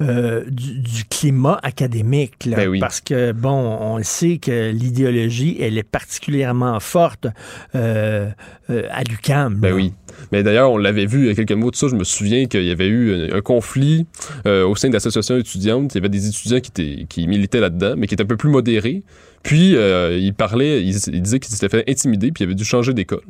Euh, 0.02 0.44
du, 0.46 0.78
du, 0.80 1.04
climat 1.04 1.58
académique. 1.62 2.44
Là, 2.44 2.56
ben 2.56 2.68
oui. 2.68 2.80
Parce 2.80 3.00
que, 3.00 3.32
bon, 3.32 3.78
on 3.80 4.02
sait 4.02 4.36
que 4.36 4.70
l'idéologie, 4.70 5.56
elle 5.58 5.78
est 5.78 5.88
particulièrement 5.88 6.78
forte 6.80 7.26
euh, 7.74 8.28
euh, 8.68 8.82
à 8.90 9.04
l'UQAM. 9.04 9.54
Ben 9.54 9.72
oui. 9.72 9.94
Mais 10.32 10.42
d'ailleurs, 10.42 10.70
on 10.70 10.76
l'avait 10.76 11.06
vu 11.06 11.20
il 11.20 11.26
y 11.28 11.30
a 11.30 11.34
quelques 11.34 11.52
mots 11.52 11.70
de 11.70 11.76
ça. 11.76 11.88
Je 11.88 11.94
me 11.94 12.04
souviens 12.04 12.44
qu'il 12.44 12.64
y 12.64 12.70
avait 12.70 12.88
eu 12.88 13.32
un, 13.32 13.36
un 13.38 13.40
conflit 13.40 14.06
au 14.44 14.76
sein 14.76 14.88
de 14.88 14.92
l'association 14.92 15.38
étudiante. 15.38 15.94
Il 15.94 15.98
y 15.98 16.00
avait 16.00 16.10
des 16.10 16.28
étudiants 16.28 16.60
qui, 16.60 16.70
étaient, 16.70 17.06
qui 17.08 17.26
militaient 17.26 17.60
là-dedans, 17.60 17.94
mais 17.96 18.06
qui 18.06 18.14
étaient 18.14 18.24
un 18.24 18.26
peu 18.26 18.36
plus 18.36 18.50
modérés. 18.50 19.02
Puis, 19.46 19.76
euh, 19.76 20.18
ils 20.18 20.34
parlaient, 20.34 20.82
ils, 20.82 20.96
ils 21.06 21.22
disaient 21.22 21.38
qu'ils 21.38 21.54
s'étaient 21.54 21.68
fait 21.68 21.88
intimider, 21.88 22.32
puis 22.32 22.42
ils 22.42 22.48
avaient 22.48 22.56
dû 22.56 22.64
changer 22.64 22.92
d'école. 22.92 23.22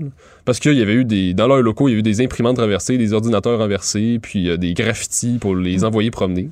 Parce 0.47 0.61
qu'il 0.61 0.73
y 0.73 0.81
avait 0.81 0.95
eu 0.95 1.05
des, 1.05 1.35
dans 1.35 1.47
leurs 1.47 1.61
locaux, 1.61 1.89
il 1.89 1.91
y 1.91 1.93
avait 1.93 2.01
eu 2.01 2.03
des 2.03 2.23
imprimantes 2.23 2.57
renversées, 2.59 2.97
des 2.97 3.13
ordinateurs 3.13 3.59
renversés, 3.59 4.19
puis 4.23 4.49
euh, 4.49 4.57
des 4.57 4.73
graffitis 4.73 5.37
pour 5.39 5.55
les 5.55 5.85
envoyer 5.85 6.11
promener. 6.11 6.49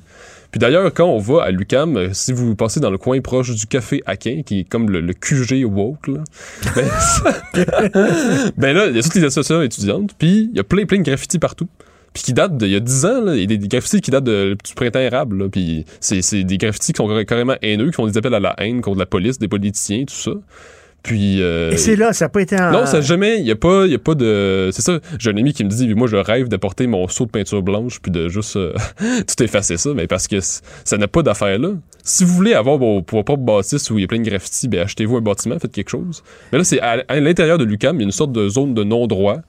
Puis 0.51 0.59
d'ailleurs, 0.59 0.93
quand 0.93 1.07
on 1.07 1.17
va 1.17 1.45
à 1.45 1.49
l'UCAM, 1.49 1.97
euh, 1.97 2.09
si 2.13 2.31
vous 2.31 2.55
passez 2.55 2.79
dans 2.79 2.91
le 2.91 2.99
coin 2.99 3.19
proche 3.21 3.55
du 3.55 3.65
café 3.65 4.03
Aquin, 4.05 4.43
qui 4.45 4.59
est 4.59 4.63
comme 4.65 4.91
le, 4.91 5.13
QG 5.13 5.65
woke, 5.65 6.09
là, 6.09 6.23
ben, 6.75 6.85
ben 8.57 8.75
là, 8.75 8.85
il 8.85 8.95
y 8.95 8.99
a 8.99 9.01
toutes 9.01 9.15
les 9.15 9.23
associations 9.23 9.63
étudiantes, 9.63 10.11
puis 10.15 10.51
il 10.51 10.55
y 10.55 10.59
a 10.59 10.63
plein, 10.63 10.85
plein 10.85 10.99
de 10.99 11.03
graffitis 11.03 11.39
partout. 11.39 11.67
Puis 12.15 12.23
qui 12.23 12.33
datent 12.33 12.57
d'il 12.57 12.69
y 12.69 12.75
a 12.75 12.79
10 12.79 13.05
ans, 13.05 13.21
là, 13.25 13.35
il 13.35 13.41
y 13.41 13.43
a 13.43 13.57
des, 13.57 13.67
graffitis 13.67 14.01
qui 14.01 14.09
datent 14.09 14.23
de- 14.23 14.55
du 14.65 14.73
printemps 14.73 14.99
érable, 14.99 15.37
là, 15.43 15.49
puis 15.49 15.85
c'est 15.99 16.21
c'est 16.23 16.43
des 16.43 16.57
graffitis 16.57 16.93
qui 16.93 16.97
sont 16.97 17.07
carré- 17.07 17.25
carrément 17.25 17.55
haineux, 17.61 17.87
qui 17.87 17.93
font 17.95 18.07
des 18.07 18.17
appels 18.17 18.33
à 18.33 18.39
la 18.39 18.55
haine 18.57 18.81
contre 18.81 18.97
la 18.99 19.05
police, 19.05 19.37
des 19.37 19.47
politiciens, 19.49 20.05
tout 20.05 20.15
ça. 20.15 20.31
Puis... 21.03 21.39
euh, 21.39 21.69
Et 21.71 21.77
c'est 21.77 21.95
là, 21.95 22.13
ça 22.13 22.25
n'a 22.25 22.29
pas 22.29 22.41
été 22.41 22.55
en... 22.59 22.71
non, 22.71 22.85
ça 22.87 22.99
jamais. 22.99 23.39
Il 23.39 23.45
y 23.45 23.51
a 23.51 23.55
pas, 23.55 23.85
il 23.85 23.91
y 23.91 23.95
a 23.95 23.99
pas 23.99 24.15
de. 24.15 24.69
C'est 24.71 24.81
ça. 24.81 24.99
J'ai 25.19 25.29
un 25.29 25.37
ami 25.37 25.53
qui 25.53 25.63
me 25.63 25.69
dit, 25.69 25.93
moi, 25.93 26.07
je 26.07 26.15
rêve 26.15 26.47
de 26.47 26.57
porter 26.57 26.87
mon 26.87 27.07
seau 27.09 27.25
de 27.27 27.29
peinture 27.31 27.61
blanche 27.61 27.99
puis 28.01 28.11
de 28.11 28.27
juste 28.27 28.55
euh, 28.55 28.73
tout 29.27 29.43
effacer 29.43 29.77
ça, 29.77 29.91
mais 29.93 30.07
parce 30.07 30.27
que 30.27 30.37
ça 30.39 30.97
n'a 30.97 31.07
pas 31.07 31.21
d'affaire 31.21 31.59
là. 31.59 31.73
Si 32.03 32.23
vous 32.23 32.33
voulez 32.33 32.53
avoir 32.55 32.77
vos, 32.77 33.03
vos 33.07 33.23
propres 33.23 33.43
bâtisses 33.43 33.91
où 33.91 33.99
il 33.99 34.01
y 34.01 34.05
a 34.05 34.07
plein 34.07 34.19
de 34.19 34.27
graffitis, 34.27 34.67
ben 34.67 34.79
achetez-vous 34.81 35.17
un 35.17 35.21
bâtiment, 35.21 35.59
faites 35.59 35.73
quelque 35.73 35.89
chose. 35.89 36.23
Mais 36.51 36.57
là, 36.59 36.63
c'est 36.63 36.79
à, 36.79 37.03
à 37.07 37.19
l'intérieur 37.19 37.57
de 37.59 37.65
l'UCAM, 37.65 37.97
il 37.97 37.99
y 37.99 38.03
a 38.03 38.05
une 38.05 38.11
sorte 38.11 38.31
de 38.31 38.47
zone 38.49 38.73
de 38.73 38.83
non-droit 38.83 39.39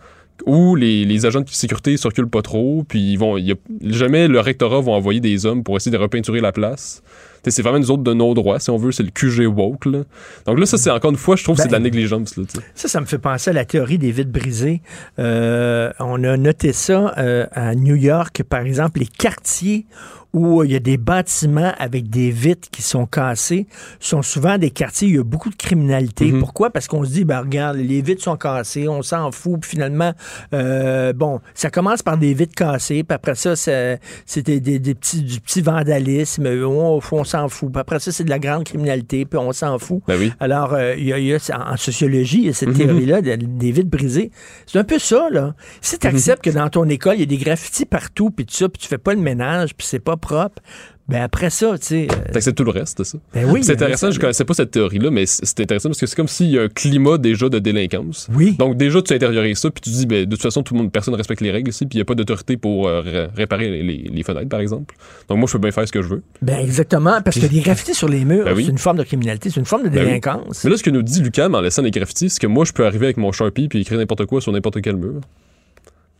où 0.44 0.76
les, 0.76 1.04
les 1.04 1.26
agents 1.26 1.40
de 1.40 1.48
sécurité 1.48 1.96
circulent 1.96 2.28
pas 2.28 2.42
trop, 2.42 2.84
puis 2.86 3.12
ils 3.12 3.16
vont, 3.16 3.38
y 3.38 3.52
a, 3.52 3.56
jamais 3.82 4.28
le 4.28 4.40
rectorat 4.40 4.80
vont 4.80 4.94
envoyer 4.94 5.20
des 5.20 5.46
hommes 5.46 5.62
pour 5.62 5.76
essayer 5.76 5.96
de 5.96 6.00
repeinturer 6.00 6.40
la 6.40 6.52
place. 6.52 7.02
C'est 7.44 7.62
vraiment 7.62 7.78
une 7.78 7.84
zone 7.84 8.02
de 8.02 8.12
non-droit, 8.12 8.58
si 8.58 8.70
on 8.70 8.76
veut, 8.76 8.92
c'est 8.92 9.02
le 9.02 9.10
QG 9.10 9.46
woke. 9.46 9.86
Là. 9.86 10.00
Donc 10.46 10.58
là, 10.58 10.66
ça, 10.66 10.78
c'est 10.78 10.90
encore 10.90 11.10
une 11.10 11.16
fois, 11.16 11.36
je 11.36 11.44
trouve 11.44 11.56
que 11.56 11.62
c'est 11.62 11.68
de 11.68 11.72
la 11.72 11.78
négligence. 11.78 12.36
Là, 12.36 12.44
t'sais. 12.44 12.60
Ça, 12.74 12.88
ça 12.88 13.00
me 13.00 13.06
fait 13.06 13.18
penser 13.18 13.50
à 13.50 13.52
la 13.52 13.64
théorie 13.64 13.98
des 13.98 14.10
vitres 14.10 14.32
brisées. 14.32 14.82
Euh, 15.18 15.92
on 16.00 16.22
a 16.24 16.36
noté 16.36 16.72
ça 16.72 17.14
euh, 17.18 17.46
à 17.52 17.74
New 17.74 17.94
York, 17.96 18.42
par 18.48 18.60
exemple, 18.60 19.00
les 19.00 19.06
quartiers 19.06 19.86
où 20.32 20.62
il 20.62 20.70
y 20.72 20.76
a 20.76 20.80
des 20.80 20.98
bâtiments 20.98 21.72
avec 21.78 22.10
des 22.10 22.30
vitres 22.30 22.68
qui 22.70 22.82
sont 22.82 23.06
cassées 23.06 23.66
sont 24.00 24.20
souvent 24.20 24.58
des 24.58 24.68
quartiers 24.68 25.08
où 25.08 25.10
il 25.12 25.16
y 25.16 25.20
a 25.20 25.24
beaucoup 25.24 25.48
de 25.48 25.54
criminalité. 25.56 26.30
Mhm. 26.30 26.40
Pourquoi? 26.40 26.68
Parce 26.68 26.88
qu'on 26.88 27.04
se 27.04 27.10
dit, 27.10 27.24
ben, 27.24 27.40
regarde, 27.40 27.78
les 27.78 28.02
vitres 28.02 28.22
sont 28.22 28.36
cassées, 28.36 28.86
on 28.86 29.00
s'en 29.00 29.30
fout, 29.32 29.60
puis 29.60 29.70
finalement, 29.70 30.12
euh, 30.52 31.14
bon, 31.14 31.40
ça 31.54 31.70
commence 31.70 32.02
par 32.02 32.18
des 32.18 32.34
vitres 32.34 32.54
cassées, 32.54 33.02
puis 33.02 33.14
après 33.14 33.34
ça, 33.34 33.56
c'est 33.56 33.98
des, 34.44 34.60
des- 34.60 34.78
des 34.78 34.94
petits, 34.94 35.22
du 35.22 35.40
petit 35.40 35.62
vandalisme, 35.62 36.46
on, 36.66 37.00
on 37.12 37.24
s'en 37.36 37.48
fout. 37.48 37.70
Puis 37.72 37.80
après 37.80 37.98
ça, 38.00 38.12
c'est 38.12 38.24
de 38.24 38.30
la 38.30 38.38
grande 38.38 38.64
criminalité, 38.64 39.24
puis 39.24 39.38
on 39.38 39.52
s'en 39.52 39.78
fout. 39.78 40.00
Ben 40.06 40.18
oui. 40.18 40.32
Alors, 40.40 40.74
euh, 40.74 40.94
y 40.96 41.12
a, 41.12 41.18
il 41.18 41.26
y 41.26 41.34
a- 41.34 41.38
en 41.72 41.76
sociologie, 41.76 42.38
il 42.40 42.46
y 42.46 42.48
a 42.48 42.52
cette 42.52 42.70
Mhm. 42.70 42.76
théorie-là 42.76 43.22
de- 43.22 43.36
des 43.36 43.70
vitres 43.72 43.90
brisées. 43.90 44.30
C'est 44.66 44.78
un 44.78 44.84
peu 44.84 44.98
ça, 44.98 45.28
là. 45.30 45.54
Si 45.80 45.98
tu 45.98 46.06
acceptes 46.06 46.42
que 46.44 46.50
dans 46.50 46.68
ton 46.68 46.88
école, 46.88 47.14
il 47.16 47.20
y 47.20 47.22
a 47.22 47.26
des 47.26 47.36
graffitis 47.38 47.84
partout, 47.86 48.30
puis 48.30 48.46
tout 48.46 48.54
ça, 48.54 48.68
puis 48.68 48.78
tu 48.80 48.88
fais 48.88 48.98
pas 48.98 49.14
le 49.14 49.20
ménage, 49.20 49.74
puis 49.74 49.86
c'est 49.86 49.98
pas 49.98 50.16
propre, 50.16 50.62
ben 51.08 51.22
après 51.22 51.50
ça, 51.50 51.78
tu 51.78 51.86
sais... 51.86 52.08
euh, 52.10 52.32
T'acceptes 52.32 52.58
tout 52.58 52.64
le 52.64 52.70
reste, 52.72 52.98
c'est 52.98 53.04
ça? 53.12 53.18
Ben 53.32 53.48
oui, 53.50 53.62
C'est 53.62 53.72
intéressant, 53.74 54.08
ça- 54.08 54.10
je 54.10 54.18
connaissais 54.18 54.44
pas 54.44 54.54
cette 54.54 54.72
théorie-là, 54.72 55.10
mais 55.10 55.24
c'est 55.26 55.60
intéressant 55.60 55.88
parce 55.88 56.00
que 56.00 56.06
c'est 56.06 56.16
comme 56.16 56.26
s'il 56.26 56.50
y 56.50 56.58
a 56.58 56.62
un 56.62 56.68
climat 56.68 57.16
déjà 57.18 57.48
de 57.48 57.58
délinquance. 57.60 58.28
Oui. 58.34 58.56
Donc 58.58 58.76
déjà, 58.76 59.00
tu 59.02 59.14
intériorises 59.14 59.58
ça, 59.58 59.70
puis 59.70 59.80
tu 59.82 59.90
dis, 59.90 60.06
ben, 60.06 60.24
de 60.24 60.30
toute 60.30 60.42
façon, 60.42 60.62
tout 60.62 60.74
le 60.74 60.80
monde, 60.80 60.90
personne 60.90 61.14
respecte 61.14 61.40
les 61.42 61.50
règles 61.52 61.70
ici, 61.70 61.86
puis 61.86 61.96
il 61.96 61.98
n'y 61.98 62.02
a 62.02 62.04
pas 62.04 62.14
d'autorité 62.16 62.56
pour 62.56 62.88
euh, 62.88 63.00
ré- 63.02 63.28
réparer 63.36 63.68
les, 63.70 63.82
les- 63.82 64.10
les 64.12 64.22
fenêtres, 64.24 64.48
par 64.48 64.60
exemple. 64.60 64.94
Donc 65.28 65.38
moi, 65.38 65.46
je 65.46 65.52
peux 65.52 65.58
bien 65.60 65.70
faire 65.70 65.86
ce 65.86 65.92
que 65.92 66.02
je 66.02 66.08
veux. 66.08 66.22
Ben 66.42 66.58
exactement, 66.58 67.20
parce 67.22 67.38
que 67.38 67.46
les 67.46 67.60
graffitis 67.60 67.94
sur 67.94 68.08
les 68.08 68.24
murs, 68.24 68.44
Ben 68.44 68.54
oui. 68.56 68.64
c'est 68.64 68.72
une 68.72 68.78
forme 68.78 68.98
de 68.98 69.04
criminalité, 69.04 69.50
c'est 69.50 69.60
une 69.60 69.66
forme 69.66 69.84
de 69.84 69.88
Ben 69.90 70.00
oui. 70.00 70.06
délinquance. 70.06 70.64
Mais 70.64 70.70
là, 70.70 70.76
ce 70.76 70.82
que 70.82 70.90
nous 70.90 71.02
dit 71.02 71.22
Lucam 71.22 71.54
en 71.54 71.60
laissant 71.60 71.82
les 71.82 71.90
graffitis, 71.92 72.30
c'est 72.30 72.40
que 72.40 72.46
moi, 72.48 72.64
je 72.64 72.72
peux 72.72 72.84
arriver 72.84 73.06
avec 73.06 73.16
mon 73.16 73.30
Sharpie 73.32 73.68
puis 73.68 73.80
écrire 73.80 73.98
n'importe 73.98 74.26
quoi 74.26 74.40
sur 74.40 74.50
n'importe 74.52 74.80
quel 74.82 74.96
mur. 74.96 75.20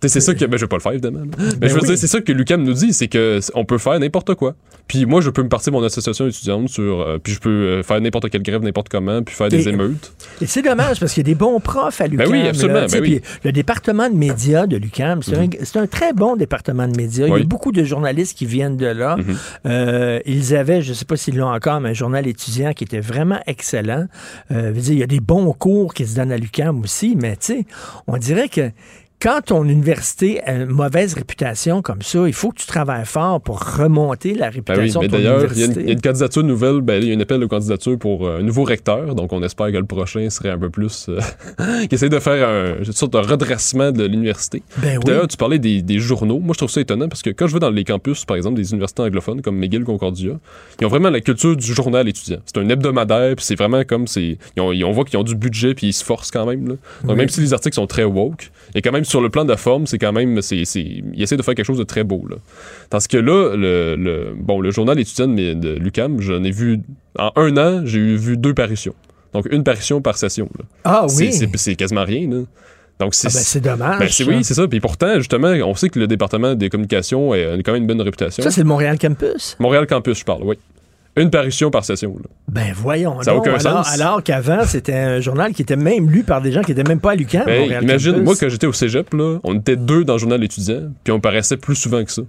C'est 0.05 0.21
ça 0.21 0.35
que. 0.35 0.45
Ben, 0.45 0.57
je 0.57 0.65
vais 0.65 0.69
pas 0.69 0.77
le 0.77 0.83
faire, 0.83 0.93
évidemment. 0.93 1.21
là. 1.21 1.27
Mais 1.39 1.55
Ben 1.57 1.69
je 1.69 1.75
veux 1.75 1.81
oui. 1.81 1.87
dire, 1.89 1.99
c'est 1.99 2.07
ça 2.07 2.21
que 2.21 2.31
Lucam 2.33 2.63
nous 2.63 2.75
dit, 2.75 2.93
c'est 2.93 3.09
que 3.09 3.41
on 3.55 3.65
peut 3.65 3.79
faire 3.79 3.99
n'importe 3.99 4.35
quoi. 4.35 4.55
Puis 4.89 5.05
moi, 5.05 5.21
je 5.21 5.31
peux 5.31 5.43
me 5.43 5.49
partir 5.49 5.73
mon 5.73 5.83
association 5.83 6.29
étudiante 6.29 6.69
sur. 6.69 7.01
euh, 7.01 7.19
puis 7.21 7.33
je 7.33 7.41
peux 7.41 7.49
euh, 7.49 7.83
faire 7.83 8.01
n'importe 8.01 8.31
quelle 8.31 8.43
grève, 8.43 8.63
n'importe 8.63 8.89
comment, 8.89 9.23
puis 9.23 9.35
faire 9.35 9.49
des 9.49 9.69
émeutes. 9.69 10.13
Et 10.41 10.47
c'est 10.47 10.63
dommage 10.63 11.01
parce 11.01 11.13
qu'il 11.13 11.23
y 11.23 11.27
a 11.27 11.31
des 11.33 11.35
bons 11.35 11.59
profs 11.61 12.01
à. 12.01 12.09
Ben 12.09 12.29
oui, 12.31 12.47
absolument, 12.47 12.81
là, 12.81 12.87
ben 12.87 13.01
oui. 13.01 13.21
Le 13.43 13.53
département 13.53 14.09
de 14.09 14.15
médias 14.15 14.67
de 14.67 14.81
c'est 15.23 15.37
un, 15.37 15.49
c'est 15.65 15.79
un 15.79 15.87
très 15.87 16.13
bon 16.13 16.37
département 16.37 16.87
de 16.87 16.97
médias. 16.97 17.27
Il 17.27 17.39
y 17.39 17.41
a 17.41 17.45
beaucoup 17.45 17.73
de 17.73 17.83
journalistes 17.83 18.37
qui 18.37 18.47
viennent 18.47 18.77
de 18.77 18.87
là. 18.87 19.17
Mhm. 19.17 19.37
Euh, 19.67 20.21
ils 20.27 20.55
avaient, 20.55 20.83
je 20.83 20.91
ne 20.91 20.95
sais 20.95 21.05
pas 21.05 21.17
s'ils 21.17 21.37
l'ont 21.37 21.49
encore, 21.53 21.81
mais 21.81 21.91
un 21.91 21.95
journal 21.95 22.27
étudiant 22.27 22.73
qui 22.73 22.85
était 22.85 23.01
vraiment 23.01 23.41
excellent. 23.47 24.07
Veux 24.51 24.73
dire, 24.73 24.93
il 24.93 24.99
y 24.99 25.03
a 25.03 25.07
des 25.09 25.21
bons 25.21 25.53
cours 25.53 25.95
qui 25.95 26.07
se 26.07 26.15
donnent 26.17 26.33
à 26.33 26.37
l'UQAM 26.37 26.81
aussi, 26.81 27.17
mais 27.21 27.37
tu 27.37 27.47
sais, 27.47 27.67
on 28.07 28.17
dirait 28.19 28.49
que 28.49 28.71
quand 29.21 29.41
ton 29.47 29.65
université 29.65 30.43
a 30.45 30.53
une 30.55 30.67
mauvaise 30.67 31.15
réputation 31.15 31.81
comme 31.83 32.03
ça, 32.03 32.27
il 32.27 32.33
faut 32.35 32.51
que 32.51 32.59
tu 32.61 32.67
travailles 32.67 33.05
fort 33.07 33.41
pour 33.41 33.61
remonter 33.61 34.35
la 34.35 34.51
Ben 34.51 34.51
oui, 34.51 34.55
réputation 34.57 35.01
mais 35.01 35.09
de 35.09 35.13
ton 35.13 35.19
d'ailleurs, 35.19 35.53
il 35.53 35.59
y, 35.59 35.63
a 35.63 35.67
une- 35.67 35.73
université. 35.73 35.81
il 35.81 35.87
y 35.87 35.91
a 35.91 35.93
une 35.95 36.01
candidature 36.01 36.43
nouvelle, 36.43 36.81
ben, 36.83 37.03
il 37.03 37.09
y 37.09 37.13
a 37.13 37.17
un 37.17 37.21
appel 37.21 37.41
de 37.41 37.47
candidature 37.47 37.99
pour 37.99 38.27
euh, 38.27 38.41
un 38.41 38.43
nouveau 38.43 38.65
recteur, 38.65 39.15
donc 39.15 39.33
on 39.33 39.43
espère 39.43 39.69
que 39.73 39.77
le 39.79 39.85
prochain 39.87 40.29
serait 40.31 40.51
un 40.51 40.59
peu 40.59 40.69
plus. 40.71 41.07
euh, 41.09 41.19
qui 41.89 41.95
essaie 41.95 42.09
de 42.11 42.19
faire 42.19 42.47
un, 42.49 42.85
une 42.85 42.93
sorte 42.93 43.13
de 43.15 43.19
redressement 43.19 43.91
de 43.91 44.05
l'université. 44.05 44.63
Ben 44.79 44.99
oui. 44.99 45.05
D'ailleurs, 45.05 45.29
tu 45.29 45.37
parlais 45.39 45.59
des, 45.59 45.81
des 45.83 45.99
journaux. 45.99 46.39
Moi, 46.39 46.53
je 46.53 46.59
trouve 46.59 46.71
ça 46.71 46.81
étonnant 46.83 47.09
parce 47.09 47.23
que 47.23 47.31
quand 47.31 47.47
je 47.47 47.55
vais 47.55 47.61
dans 47.61 47.71
les 47.71 47.85
campus, 47.85 48.25
par 48.27 48.37
exemple, 48.37 48.57
des 48.57 48.71
universités 48.71 49.03
anglophones 49.03 49.41
comme 49.41 49.57
McGill, 49.57 49.85
Concordia, 49.85 50.33
ils 50.81 50.87
ont 50.87 50.91
vraiment 50.91 51.11
la 51.11 51.21
culture 51.23 51.57
du 51.57 51.73
journal 51.75 52.07
étudiant. 52.07 52.39
C'est 52.45 52.59
un 52.59 52.69
hebdomadaire, 52.69 53.35
puis 53.35 53.45
c'est 53.45 53.57
vraiment 53.57 53.83
comme 53.85 54.07
c'est. 54.07 54.37
ils 54.57 54.61
ont- 54.63 54.73
ils- 54.73 54.85
on 54.85 54.93
voit 54.93 55.05
qu'ils 55.05 55.19
ont 55.19 55.23
du 55.25 55.35
budget, 55.37 55.75
puis 55.75 55.89
ils 55.89 55.93
se 55.95 56.05
forcent 56.05 56.31
quand 56.31 56.45
même. 56.45 56.69
là. 56.69 56.75
Donc, 57.03 57.13
Oui. 57.13 57.17
même 57.17 57.29
si 57.31 57.41
les 57.41 57.55
articles 57.55 57.75
sont 57.77 57.87
très 57.87 58.05
woke, 58.05 58.51
et 58.75 58.83
quand 58.83 58.93
même 58.93 59.05
sur 59.07 59.21
le 59.21 59.29
plan 59.31 59.45
de 59.45 59.55
forme, 59.57 59.87
c'est 59.87 59.99
quand 59.99 60.13
même. 60.13 60.41
c'est 60.43 60.57
ils 60.63 61.23
essaient 61.23 61.37
de 61.37 61.43
faire 61.43 61.55
quelque 61.55 61.67
chose 61.67 61.79
de 61.79 61.85
très 61.85 62.05
beau. 62.05 62.25
Là. 62.29 62.37
Tandis 62.91 63.09
que 63.09 63.17
là, 63.17 63.57
le, 63.57 63.97
le- 63.97 64.35
bon, 64.39 64.61
le 64.61 64.71
journal 64.71 64.99
étudiant 64.99 65.29
de, 65.29 65.55
de 65.55 65.75
l'UCAM, 65.75 66.21
j'en 66.21 66.43
ai 66.45 66.51
vu. 66.51 66.81
En 67.19 67.33
un 67.37 67.57
an, 67.57 67.83
j'ai 67.85 67.99
eu 67.99 68.17
vu 68.17 68.37
deux 68.37 68.55
parutions. 68.55 68.95
Donc, 69.33 69.47
une 69.51 69.65
parution 69.65 70.01
par 70.01 70.17
session. 70.17 70.49
là. 70.59 70.65
Ah 70.85 71.07
oui. 71.17 71.33
c'est- 71.33 71.75
quasiment 71.77 72.05
rien. 72.05 72.29
Là. 72.31 72.37
Donc, 72.99 73.15
c'est 73.15 73.29
Ah 73.29 73.31
ben, 73.35 73.41
c'est 73.41 73.61
dommage, 73.61 73.99
Ben, 73.99 74.09
c'est 74.11 74.25
oui, 74.25 74.43
c'est 74.43 74.55
ça. 74.55 74.67
Puis 74.67 74.81
pourtant, 74.81 75.17
justement, 75.19 75.49
on 75.49 75.75
sait 75.75 75.91
que 75.91 75.99
le 75.99 76.07
département 76.07 76.55
des 76.55 76.71
communications 76.71 77.33
a 77.33 77.37
quand 77.63 77.73
même 77.73 77.83
une 77.83 77.87
bonne 77.87 78.01
réputation. 78.01 78.43
Ça, 78.43 78.51
c'est 78.51 78.63
le 78.63 78.67
Montréal 78.67 78.99
Campus? 78.99 79.57
Montréal 79.59 79.87
Campus, 79.87 80.19
je 80.21 80.25
parle, 80.25 80.43
oui. 80.45 80.57
Une 81.17 81.31
parution 81.31 81.71
par 81.71 81.85
session. 81.85 82.15
Là. 82.17 82.29
Ben 82.49 82.73
voyons 82.75 83.23
Ça 83.23 83.31
a 83.31 83.35
donc. 83.35 83.47
aucun 83.47 83.55
alors, 83.59 83.85
sens. 83.87 84.01
alors 84.01 84.23
qu'avant, 84.23 84.65
c'était 84.67 84.95
un 84.95 85.21
journal 85.21 85.53
qui 85.55 85.63
était 85.63 85.77
même 85.77 86.11
lu 86.11 86.23
par 86.25 86.43
des 86.43 86.53
gens 86.53 86.61
qui 86.63 86.73
n'étaient 86.75 86.87
même 86.89 87.01
pas 87.01 87.13
à 87.13 87.15
l'UQAM. 87.15 87.45
Ben, 87.47 87.83
imagine, 87.83 88.13
Campus. 88.13 88.25
moi, 88.25 88.35
quand 88.39 88.49
j'étais 88.51 88.67
au 88.67 88.73
cégep, 88.75 89.15
là, 89.15 89.39
on 89.43 89.55
était 89.55 89.77
deux 89.77 90.05
dans 90.05 90.15
le 90.15 90.19
journal 90.19 90.45
étudiant, 90.45 90.83
puis 91.05 91.13
on 91.13 91.21
paraissait 91.21 91.57
plus 91.57 91.75
souvent 91.77 92.05
que 92.05 92.13
ça. 92.13 92.23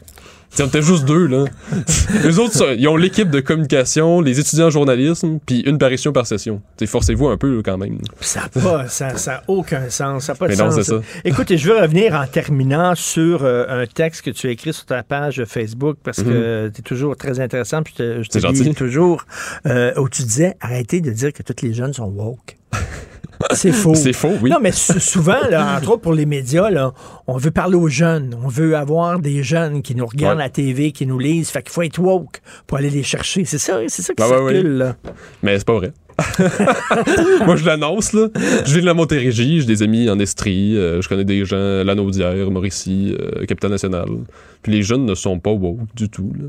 T'sais, 0.49 0.63
on 0.63 0.67
était 0.67 0.81
juste 0.81 1.05
deux, 1.05 1.27
là. 1.27 1.45
les 2.23 2.39
autres, 2.39 2.53
ça, 2.53 2.73
ils 2.73 2.87
ont 2.87 2.95
l'équipe 2.95 3.29
de 3.29 3.39
communication, 3.41 4.21
les 4.21 4.39
étudiants 4.39 4.67
en 4.67 4.69
journalisme, 4.69 5.39
puis 5.45 5.59
une 5.61 5.77
parution 5.77 6.13
par 6.13 6.25
session. 6.25 6.61
Forcez-vous 6.85 7.27
un 7.27 7.37
peu, 7.37 7.57
là, 7.57 7.61
quand 7.63 7.77
même. 7.77 7.99
Ça 8.21 8.41
n'a 8.41 8.61
pas, 8.61 8.87
ça, 8.87 9.15
ça 9.17 9.35
a 9.35 9.43
aucun 9.47 9.89
sens. 9.89 10.23
Ça 10.25 10.31
a 10.31 10.35
pas 10.35 10.47
de 10.47 10.51
Mais 10.53 10.57
non, 10.57 10.71
sens. 10.71 10.75
c'est 10.75 10.83
ça. 10.91 11.01
Écoute, 11.25 11.55
je 11.55 11.67
veux 11.69 11.77
revenir 11.79 12.15
en 12.15 12.25
terminant 12.25 12.95
sur 12.95 13.43
euh, 13.43 13.65
un 13.83 13.85
texte 13.85 14.23
que 14.23 14.31
tu 14.31 14.47
as 14.47 14.51
écrit 14.51 14.73
sur 14.73 14.85
ta 14.85 15.03
page 15.03 15.43
Facebook 15.45 15.97
parce 16.03 16.23
que 16.23 16.69
tu 16.73 16.79
es 16.79 16.83
toujours 16.83 17.15
très 17.17 17.39
intéressant. 17.39 17.83
Puis 17.83 17.93
je 17.97 18.03
te- 18.29 18.39
je 18.39 18.47
Mhm. 18.47 18.73
Toujours 18.73 19.25
euh, 19.65 19.91
où 19.97 20.07
tu 20.09 20.23
disais 20.23 20.55
arrêtez 20.61 21.01
de 21.01 21.11
dire 21.11 21.33
que 21.33 21.43
tous 21.43 21.61
les 21.65 21.73
jeunes 21.73 21.93
sont 21.93 22.05
woke. 22.05 22.57
C'est 23.51 23.71
faux. 23.71 23.95
C'est 23.95 24.13
faux, 24.13 24.33
oui. 24.41 24.49
Non, 24.49 24.57
mais 24.61 24.71
sou- 24.71 24.99
souvent, 24.99 25.37
là, 25.49 25.75
entre 25.77 25.91
autres 25.91 26.01
pour 26.01 26.13
les 26.13 26.25
médias, 26.25 26.69
là, 26.69 26.93
on 27.27 27.37
veut 27.37 27.51
parler 27.51 27.75
aux 27.75 27.87
jeunes. 27.89 28.35
On 28.43 28.47
veut 28.47 28.75
avoir 28.75 29.19
des 29.19 29.43
jeunes 29.43 29.81
qui 29.81 29.95
nous 29.95 30.05
regardent 30.05 30.37
Ouais. 30.37 30.43
la 30.43 30.49
TV, 30.49 30.91
qui 30.91 31.05
nous 31.05 31.19
lisent. 31.19 31.49
Fait 31.49 31.61
qu'il 31.61 31.71
faut 31.71 31.81
être 31.83 31.99
woke 31.99 32.41
pour 32.65 32.77
aller 32.77 32.89
les 32.89 33.03
chercher. 33.03 33.45
C'est 33.45 33.57
ça, 33.59 33.79
c'est 33.87 34.01
ça 34.01 34.13
qui 34.13 34.23
ouais, 34.23 34.29
circule, 34.29 34.71
ouais. 34.71 34.77
là. 34.77 34.95
Mais 35.43 35.57
c'est 35.57 35.65
pas 35.67 35.73
vrai. 35.75 35.91
Moi, 37.45 37.55
je 37.57 37.65
l'annonce, 37.65 38.13
là. 38.13 38.27
Je 38.65 38.71
viens 38.73 38.81
de 38.81 38.85
la 38.87 38.93
Montérégie, 38.95 39.61
j'ai 39.61 39.67
des 39.67 39.83
amis 39.83 40.09
en 40.09 40.17
Estrie, 40.19 40.75
euh, 40.75 40.99
je 41.01 41.07
connais 41.09 41.25
des 41.25 41.45
gens, 41.45 41.83
Lanaudière, 41.83 42.49
Mauricie, 42.49 43.15
euh, 43.19 43.45
Capitale 43.45 43.71
Nationale. 43.71 44.09
Puis 44.63 44.71
les 44.71 44.81
jeunes 44.81 45.05
ne 45.05 45.13
sont 45.15 45.39
pas 45.39 45.51
woke 45.51 45.79
du 45.95 46.09
tout, 46.09 46.31
là. 46.37 46.45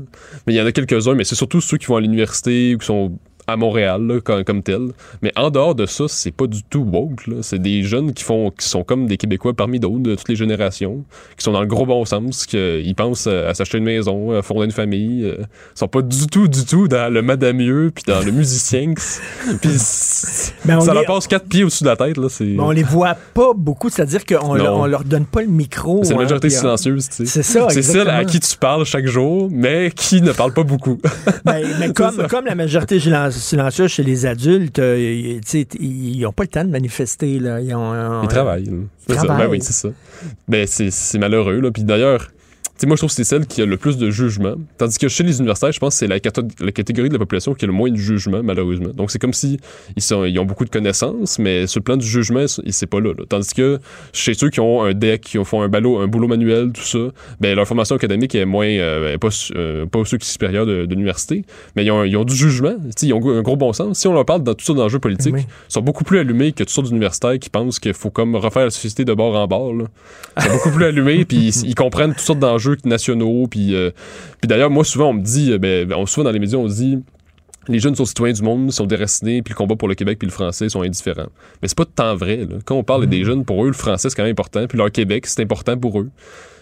Mais 0.47 0.53
il 0.53 0.55
y 0.57 0.61
en 0.61 0.65
a 0.65 0.71
quelques-uns, 0.71 1.13
mais 1.13 1.23
c'est 1.23 1.35
surtout 1.35 1.61
ceux 1.61 1.77
qui 1.77 1.85
vont 1.85 1.97
à 1.97 2.01
l'université 2.01 2.73
ou 2.75 2.79
qui 2.79 2.85
sont 2.87 3.17
à 3.51 3.57
Montréal 3.57 4.01
là, 4.05 4.19
comme, 4.21 4.43
comme 4.43 4.63
tel. 4.63 4.89
Mais 5.21 5.31
en 5.35 5.49
dehors 5.49 5.75
de 5.75 5.85
ça, 5.85 6.05
c'est 6.07 6.31
pas 6.31 6.47
du 6.47 6.63
tout 6.63 6.81
woke. 6.81 7.25
C'est 7.41 7.59
des 7.61 7.83
jeunes 7.83 8.13
qui 8.13 8.23
font 8.23 8.51
qui 8.51 8.67
sont 8.67 8.83
comme 8.83 9.07
des 9.07 9.17
Québécois 9.17 9.53
parmi 9.53 9.79
d'autres 9.79 9.99
de 9.99 10.15
toutes 10.15 10.29
les 10.29 10.35
générations, 10.35 11.03
qui 11.37 11.43
sont 11.43 11.51
dans 11.51 11.61
le 11.61 11.67
gros 11.67 11.85
bon 11.85 12.05
sens, 12.05 12.45
qu'ils 12.45 12.95
pensent 12.95 13.27
à, 13.27 13.53
s'acheter 13.53 13.77
une 13.79 13.83
maison, 13.85 14.31
à 14.37 14.41
fonder 14.41 14.65
une 14.65 14.71
famille. 14.71 15.23
euh, 15.25 15.37
Ils 15.75 15.79
sont 15.79 15.87
pas 15.87 16.01
du 16.01 16.27
tout, 16.27 16.47
du 16.47 16.65
tout 16.65 16.87
dans 16.87 17.11
le 17.11 17.21
madamieux 17.21 17.91
puis 17.93 18.03
dans 18.07 18.21
le 18.21 18.31
musicien. 18.31 18.93
puis 19.61 19.69
on 19.71 20.81
ça 20.81 20.93
les- 20.93 20.99
leur 20.99 21.05
passe 21.05 21.27
quatre 21.27 21.47
pieds 21.47 21.63
au-dessus 21.63 21.83
de 21.83 21.89
la 21.89 21.95
tête. 21.95 22.17
Là. 22.17 22.27
Mais 22.39 22.59
on 22.59 22.71
les 22.71 22.83
voit 22.83 23.15
pas 23.33 23.51
beaucoup, 23.55 23.89
c'est-à-dire 23.89 24.25
qu'on 24.25 24.59
on 24.59 24.85
leur 24.85 25.03
donne 25.03 25.25
pas 25.25 25.41
le 25.41 25.47
micro. 25.47 26.01
C'est 26.03 26.13
la 26.13 26.19
hein, 26.19 26.23
majorité 26.23 26.47
euh, 26.47 26.49
silencieuse, 26.51 27.09
tu 27.09 27.15
sais. 27.17 27.25
C'est 27.25 27.43
ça, 27.43 27.67
C'est 27.69 27.81
celle 27.81 28.09
à 28.09 28.23
qui 28.25 28.39
tu 28.39 28.57
parles 28.57 28.85
chaque 28.85 29.07
jour, 29.07 29.49
mais 29.51 29.91
qui 29.95 30.21
ne 30.21 30.31
parle 30.31 30.53
pas 30.53 30.63
beaucoup. 30.63 30.99
Ben, 31.45 31.65
mais 31.79 31.93
comme, 31.93 32.45
la 32.45 32.55
majorité 32.55 32.99
silen- 32.99 33.31
silencieuse 33.39 33.91
chez 33.91 34.03
les 34.03 34.25
adultes, 34.25 34.79
euh, 34.79 35.39
ils 35.79 36.19
n'ont 36.21 36.31
pas 36.31 36.43
le 36.43 36.49
temps 36.49 36.63
de 36.63 36.69
manifester. 36.69 37.39
Là. 37.39 37.59
Ils, 37.61 37.73
ont, 37.73 38.21
Ils 38.23 38.27
travaillent. 38.27 38.69
Ils 39.07 39.15
ça. 39.15 39.37
Ben 39.37 39.47
oui, 39.49 39.59
c'est 39.61 39.73
ça. 39.73 39.89
Ben, 40.47 40.67
c'est 40.67 40.91
c'est 40.91 41.17
malheureux. 41.17 41.59
Là. 41.59 41.71
Puis 41.71 41.83
d'ailleurs, 41.83 42.31
moi, 42.87 42.95
je 42.95 42.99
trouve 43.01 43.09
que 43.09 43.15
c'est 43.15 43.23
celle 43.23 43.45
qui 43.45 43.61
a 43.61 43.65
le 43.65 43.77
plus 43.77 43.97
de 43.97 44.09
jugement. 44.09 44.55
Tandis 44.77 44.97
que 44.97 45.07
chez 45.07 45.23
les 45.23 45.39
universitaires, 45.39 45.71
je 45.71 45.79
pense 45.79 45.95
que 45.95 45.99
c'est 45.99 46.07
la, 46.07 46.15
la 46.61 46.71
catégorie 46.71 47.09
de 47.09 47.13
la 47.13 47.19
population 47.19 47.53
qui 47.53 47.65
a 47.65 47.67
le 47.67 47.73
moins 47.73 47.89
de 47.91 47.95
jugement, 47.97 48.41
malheureusement. 48.43 48.89
Donc, 48.93 49.11
c'est 49.11 49.19
comme 49.19 49.33
si 49.33 49.59
ils, 49.95 50.01
sont, 50.01 50.25
ils 50.25 50.37
ont 50.39 50.45
beaucoup 50.45 50.65
de 50.65 50.69
connaissances, 50.69 51.39
mais 51.39 51.67
sur 51.67 51.79
le 51.79 51.83
plan 51.83 51.97
du 51.97 52.05
jugement, 52.07 52.45
ils- 52.63 52.73
c'est 52.73 52.87
pas 52.87 52.99
là, 52.99 53.09
là. 53.17 53.23
Tandis 53.27 53.53
que 53.53 53.79
chez 54.13 54.33
ceux 54.33 54.49
qui 54.49 54.59
ont 54.59 54.83
un 54.83 54.93
deck, 54.93 55.21
qui 55.21 55.43
font 55.43 55.61
un, 55.61 55.67
ballot, 55.69 55.99
un 55.99 56.07
boulot 56.07 56.27
manuel, 56.27 56.71
tout 56.71 56.81
ça, 56.81 56.99
ben, 57.39 57.55
leur 57.55 57.67
formation 57.67 57.95
académique 57.95 58.35
est 58.35 58.45
moins, 58.45 58.67
euh, 58.67 59.17
pas, 59.17 59.31
su- 59.31 59.53
euh, 59.55 59.85
pas 59.85 60.03
ceux 60.05 60.17
qui 60.17 60.25
sont 60.25 60.33
supérieurs 60.33 60.65
de, 60.65 60.85
de 60.85 60.91
l'université, 60.93 61.43
mais 61.75 61.83
ils 61.85 61.91
ont, 61.91 62.03
ils 62.03 62.15
ont 62.17 62.23
du 62.25 62.35
jugement. 62.35 62.75
Ils 63.01 63.13
ont 63.13 63.29
un 63.37 63.41
gros 63.41 63.57
bon 63.57 63.73
sens. 63.73 63.99
Si 63.99 64.07
on 64.07 64.13
leur 64.13 64.25
parle 64.25 64.43
dans 64.43 64.53
toutes 64.53 64.65
sortes 64.65 64.77
d'enjeux 64.79 64.99
politiques, 64.99 65.33
Oui. 65.33 65.41
ils 65.47 65.73
sont 65.73 65.81
beaucoup 65.81 66.03
plus 66.03 66.19
allumés 66.19 66.51
que 66.51 66.59
toutes 66.59 66.69
sortes 66.69 66.87
d'universitaires 66.87 67.37
qui 67.39 67.49
pensent 67.49 67.79
qu'il 67.79 67.93
faut 67.93 68.09
comme 68.09 68.35
refaire 68.35 68.63
la 68.63 68.69
société 68.69 69.05
de 69.05 69.13
bord 69.13 69.35
en 69.35 69.47
bord. 69.47 69.73
Là. 69.73 69.85
Ils 70.37 70.43
sont 70.43 70.51
beaucoup 70.53 70.71
plus 70.71 70.85
allumés, 70.85 71.25
puis 71.25 71.37
ils, 71.49 71.65
ils 71.69 71.75
comprennent 71.75 72.11
toutes 72.11 72.19
sortes 72.19 72.39
d'enjeux 72.39 72.68
nationaux. 72.85 73.47
Puis, 73.47 73.75
euh, 73.75 73.91
puis 74.39 74.47
d'ailleurs, 74.47 74.69
moi, 74.69 74.83
souvent, 74.83 75.09
on 75.09 75.13
me 75.13 75.21
dit, 75.21 75.51
euh, 75.51 75.57
ben, 75.57 75.91
on, 75.93 76.05
souvent 76.05 76.25
dans 76.25 76.31
les 76.31 76.39
médias, 76.39 76.57
on 76.57 76.67
dit 76.67 76.99
les 77.67 77.79
jeunes 77.79 77.95
sont 77.95 78.05
citoyens 78.05 78.33
du 78.33 78.41
monde, 78.41 78.71
sont 78.71 78.87
déracinés, 78.87 79.43
puis 79.43 79.53
le 79.53 79.57
combat 79.57 79.75
pour 79.75 79.87
le 79.87 79.93
Québec 79.93 80.17
puis 80.17 80.27
le 80.27 80.31
français 80.31 80.69
sont 80.69 80.81
indifférents. 80.81 81.29
Mais 81.61 81.67
c'est 81.67 81.77
pas 81.77 81.85
de 81.85 81.89
temps 81.89 82.15
vrai. 82.15 82.37
là. 82.37 82.57
Quand 82.65 82.75
on 82.75 82.83
parle 82.83 83.05
des 83.05 83.23
jeunes, 83.23 83.45
pour 83.45 83.63
eux, 83.63 83.67
le 83.67 83.73
français, 83.73 84.09
c'est 84.09 84.15
quand 84.15 84.23
même 84.23 84.31
important, 84.31 84.65
puis 84.67 84.77
leur 84.77 84.91
Québec, 84.91 85.27
c'est 85.27 85.43
important 85.43 85.77
pour 85.77 85.99
eux. 85.99 86.09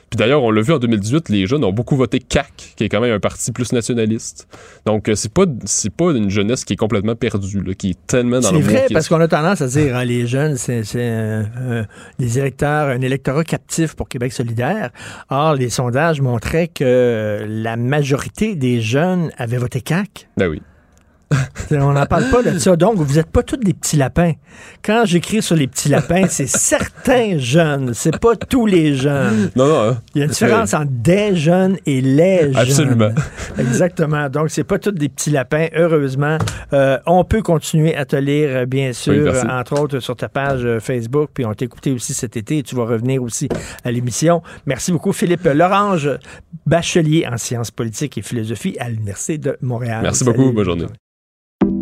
Puis 0.10 0.18
d'ailleurs, 0.18 0.42
on 0.44 0.52
l'a 0.52 0.62
vu 0.62 0.72
en 0.74 0.80
2018, 0.80 1.30
les 1.30 1.48
jeunes 1.48 1.64
ont 1.66 1.74
beaucoup 1.74 1.98
voté 1.98 2.20
CAC, 2.20 2.74
qui 2.78 2.84
est 2.86 2.90
quand 2.90 3.02
même 3.02 3.14
un 3.14 3.20
parti 3.20 3.52
plus 3.52 3.74
nationaliste. 3.74 4.48
Donc, 4.86 5.10
euh, 5.10 5.16
c'est 5.16 5.32
pas, 5.32 5.44
c'est 5.66 5.94
pas 5.94 6.12
une 6.12 6.30
jeunesse 6.30 6.64
qui 6.64 6.74
est 6.74 6.78
complètement 6.78 7.16
perdue, 7.16 7.62
là, 7.62 7.74
qui 7.74 7.90
est 7.92 8.08
tellement 8.08 8.40
dans 8.40 8.50
C'est 8.50 8.54
le 8.56 8.62
vrai, 8.62 8.74
wokisme. 8.76 8.94
parce 8.94 9.10
qu'on 9.10 9.20
a 9.20 9.28
tendance 9.28 9.62
à 9.62 9.68
dire 9.68 9.96
hein, 9.98 10.06
les 10.06 10.26
jeunes, 10.26 10.56
c'est 10.56 10.84
c'est, 10.86 11.00
euh, 11.02 11.44
euh, 11.60 11.84
des 12.20 12.40
électeurs, 12.40 12.88
un 12.88 13.02
électorat 13.02 13.44
captif 13.44 13.96
pour 13.96 14.08
Québec 14.08 14.32
solidaire. 14.32 14.92
Or, 15.30 15.56
les 15.56 15.70
sondages 15.70 16.22
montraient 16.22 16.70
que 16.70 17.46
la 17.48 17.76
majorité 17.76 18.56
des 18.56 18.80
jeunes 18.80 19.32
avaient 19.38 19.58
voté 19.58 19.82
CAC. 19.82 20.30
Ben 20.38 20.48
oui. 20.48 20.62
On 21.72 21.92
n'en 21.92 22.06
parle 22.06 22.30
pas 22.30 22.42
de 22.44 22.58
ça. 22.60 22.76
Donc, 22.78 22.96
vous 22.98 23.16
n'êtes 23.16 23.28
pas 23.30 23.44
tous 23.44 23.58
des 23.58 23.74
petits 23.74 23.98
lapins. 23.98 24.32
Quand 24.84 25.04
j'écris 25.06 25.42
sur 25.42 25.56
les 25.56 25.68
petits 25.68 25.90
lapins, 25.90 26.28
c'est 26.30 26.48
certains 26.48 27.38
jeunes, 27.38 27.94
c'est 27.94 28.18
pas 28.20 28.36
tous 28.38 28.66
les 28.66 28.96
jeunes. 28.96 29.52
Non, 29.56 29.68
non. 29.68 29.90
hein. 29.90 30.02
Il 30.16 30.20
y 30.20 30.22
a 30.22 30.26
une 30.26 30.32
différence 30.32 30.74
entre 30.74 30.92
des 30.92 31.36
jeunes 31.36 31.78
et 31.86 32.00
les 32.00 32.54
jeunes. 32.54 32.56
Absolument. 32.56 33.10
Exactement. 33.60 34.30
Donc, 34.30 34.50
c'est 34.50 34.64
pas 34.64 34.80
tous 34.80 34.92
des 34.92 35.10
petits 35.10 35.30
lapins, 35.32 35.68
heureusement. 35.76 36.38
Euh, 36.72 37.00
on 37.06 37.24
peut 37.26 37.42
continuer 37.42 37.96
à 37.96 38.06
te 38.06 38.16
lire, 38.16 38.50
euh, 38.52 38.66
bien 38.66 38.94
sûr, 38.94 39.34
Oui, 39.34 39.50
entre 39.52 39.80
autres 39.82 40.00
sur 40.00 40.16
ta 40.16 40.30
page 40.30 40.64
euh, 40.64 40.80
Facebook, 40.80 41.32
puis 41.34 41.46
on 41.46 41.54
t'a 41.54 41.66
écouté 41.66 41.92
aussi 41.92 42.14
cet 42.14 42.38
été 42.38 42.60
et 42.60 42.64
tu 42.64 42.76
vas 42.76 42.86
revenir 42.86 43.22
aussi 43.22 43.50
à 43.84 43.92
l'émission. 43.92 44.42
Merci 44.66 44.92
beaucoup, 44.94 45.12
Philippe 45.12 45.44
Lorange, 45.44 46.10
bachelier 46.66 47.28
en 47.30 47.38
sciences 47.38 47.72
politiques 47.72 48.18
et 48.18 48.22
philosophie 48.22 48.78
à 48.80 48.88
l'Université 48.90 49.38
de 49.38 49.58
Montréal. 49.62 50.00
Merci 50.04 50.24
Salut. 50.24 50.38
beaucoup. 50.38 50.54
Bonne 50.54 50.66
journée. 50.66 50.86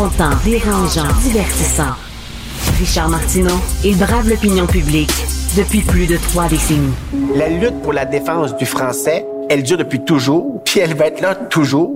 Confrontant, 0.00 0.34
dérangeant, 0.46 1.12
divertissant. 1.20 1.92
Richard 2.78 3.10
Martineau, 3.10 3.56
il 3.84 3.98
brave 3.98 4.30
l'opinion 4.30 4.66
publique 4.66 5.12
depuis 5.58 5.82
plus 5.82 6.06
de 6.06 6.16
trois 6.16 6.48
décennies. 6.48 6.94
La 7.34 7.50
lutte 7.50 7.82
pour 7.82 7.92
la 7.92 8.06
défense 8.06 8.56
du 8.56 8.64
français, 8.64 9.26
elle 9.50 9.62
dure 9.62 9.76
depuis 9.76 10.02
toujours, 10.02 10.62
puis 10.64 10.80
elle 10.80 10.94
va 10.94 11.08
être 11.08 11.20
là 11.20 11.34
toujours. 11.34 11.94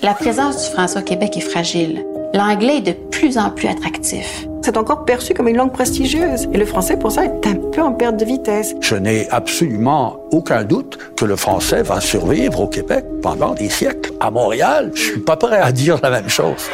La 0.00 0.14
présence 0.14 0.64
du 0.64 0.74
français 0.74 1.00
au 1.00 1.02
Québec 1.02 1.36
est 1.36 1.42
fragile. 1.42 2.02
L'anglais 2.32 2.78
est 2.78 2.80
de 2.80 2.92
plus 2.92 3.36
en 3.36 3.50
plus 3.50 3.68
attractif. 3.68 4.46
C'est 4.62 4.78
encore 4.78 5.04
perçu 5.04 5.34
comme 5.34 5.46
une 5.46 5.58
langue 5.58 5.72
prestigieuse. 5.72 6.48
Et 6.54 6.56
le 6.56 6.64
français, 6.64 6.96
pour 6.96 7.12
ça, 7.12 7.26
est 7.26 7.46
un 7.46 7.56
peu 7.70 7.82
en 7.82 7.92
perte 7.92 8.16
de 8.16 8.24
vitesse. 8.24 8.74
Je 8.80 8.96
n'ai 8.96 9.28
absolument 9.28 10.16
aucun 10.32 10.64
doute 10.64 10.98
que 11.14 11.26
le 11.26 11.36
français 11.36 11.82
va 11.82 12.00
survivre 12.00 12.62
au 12.62 12.68
Québec 12.68 13.04
pendant 13.22 13.52
des 13.52 13.68
siècles. 13.68 14.12
À 14.20 14.30
Montréal, 14.30 14.92
je 14.94 15.02
suis 15.02 15.20
pas 15.20 15.36
prêt 15.36 15.58
à 15.58 15.70
dire 15.70 15.98
la 16.02 16.08
même 16.08 16.30
chose. 16.30 16.70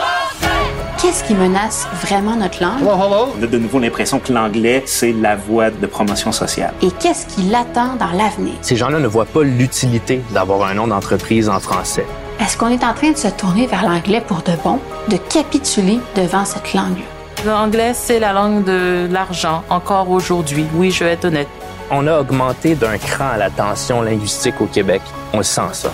Qu'est-ce 1.01 1.25
qui 1.25 1.33
menace 1.33 1.89
vraiment 1.95 2.37
notre 2.37 2.63
langue? 2.63 2.83
On 2.85 3.43
a 3.43 3.47
de 3.47 3.57
nouveau 3.57 3.79
l'impression 3.79 4.19
que 4.19 4.35
l'anglais, 4.35 4.83
c'est 4.85 5.13
la 5.13 5.35
voie 5.35 5.71
de 5.71 5.87
promotion 5.87 6.31
sociale. 6.31 6.75
Et 6.83 6.91
qu'est-ce 6.91 7.27
qui 7.27 7.45
l'attend 7.45 7.95
dans 7.99 8.13
l'avenir? 8.13 8.53
Ces 8.61 8.77
gens-là 8.77 8.99
ne 8.99 9.07
voient 9.07 9.25
pas 9.25 9.43
l'utilité 9.43 10.21
d'avoir 10.33 10.69
un 10.69 10.75
nom 10.75 10.87
d'entreprise 10.87 11.49
en 11.49 11.59
français. 11.59 12.05
Est-ce 12.39 12.59
qu'on 12.59 12.69
est 12.69 12.85
en 12.85 12.93
train 12.93 13.13
de 13.13 13.17
se 13.17 13.29
tourner 13.29 13.67
vers 13.67 13.89
l'anglais 13.89 14.21
pour 14.21 14.43
de 14.43 14.53
bon, 14.63 14.79
de 15.09 15.17
capituler 15.17 16.01
devant 16.17 16.45
cette 16.45 16.75
langue? 16.75 17.01
L'anglais, 17.47 17.95
c'est 17.95 18.19
la 18.19 18.35
langue 18.35 18.65
de 18.65 19.09
l'argent, 19.11 19.63
encore 19.71 20.11
aujourd'hui. 20.11 20.67
Oui, 20.75 20.91
je 20.91 21.05
vais 21.05 21.13
être 21.13 21.25
honnête. 21.25 21.49
On 21.91 22.07
a 22.09 22.21
augmenté 22.21 22.75
d'un 22.75 22.99
cran 22.99 23.37
la 23.39 23.49
tension 23.49 24.03
linguistique 24.03 24.61
au 24.61 24.67
Québec. 24.67 25.01
On 25.33 25.43
sent 25.43 25.73
ça. 25.73 25.91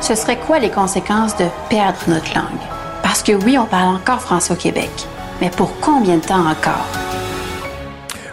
Ce 0.00 0.16
serait 0.16 0.38
quoi 0.38 0.58
les 0.58 0.70
conséquences 0.70 1.36
de 1.36 1.44
perdre 1.70 1.98
notre 2.08 2.34
langue? 2.34 2.83
Parce 3.14 3.22
que 3.22 3.44
oui, 3.44 3.56
on 3.56 3.66
parle 3.66 3.94
encore 3.94 4.20
français 4.20 4.52
au 4.52 4.56
Québec. 4.56 4.90
Mais 5.40 5.48
pour 5.48 5.78
combien 5.78 6.16
de 6.16 6.24
temps 6.24 6.48
encore? 6.48 6.84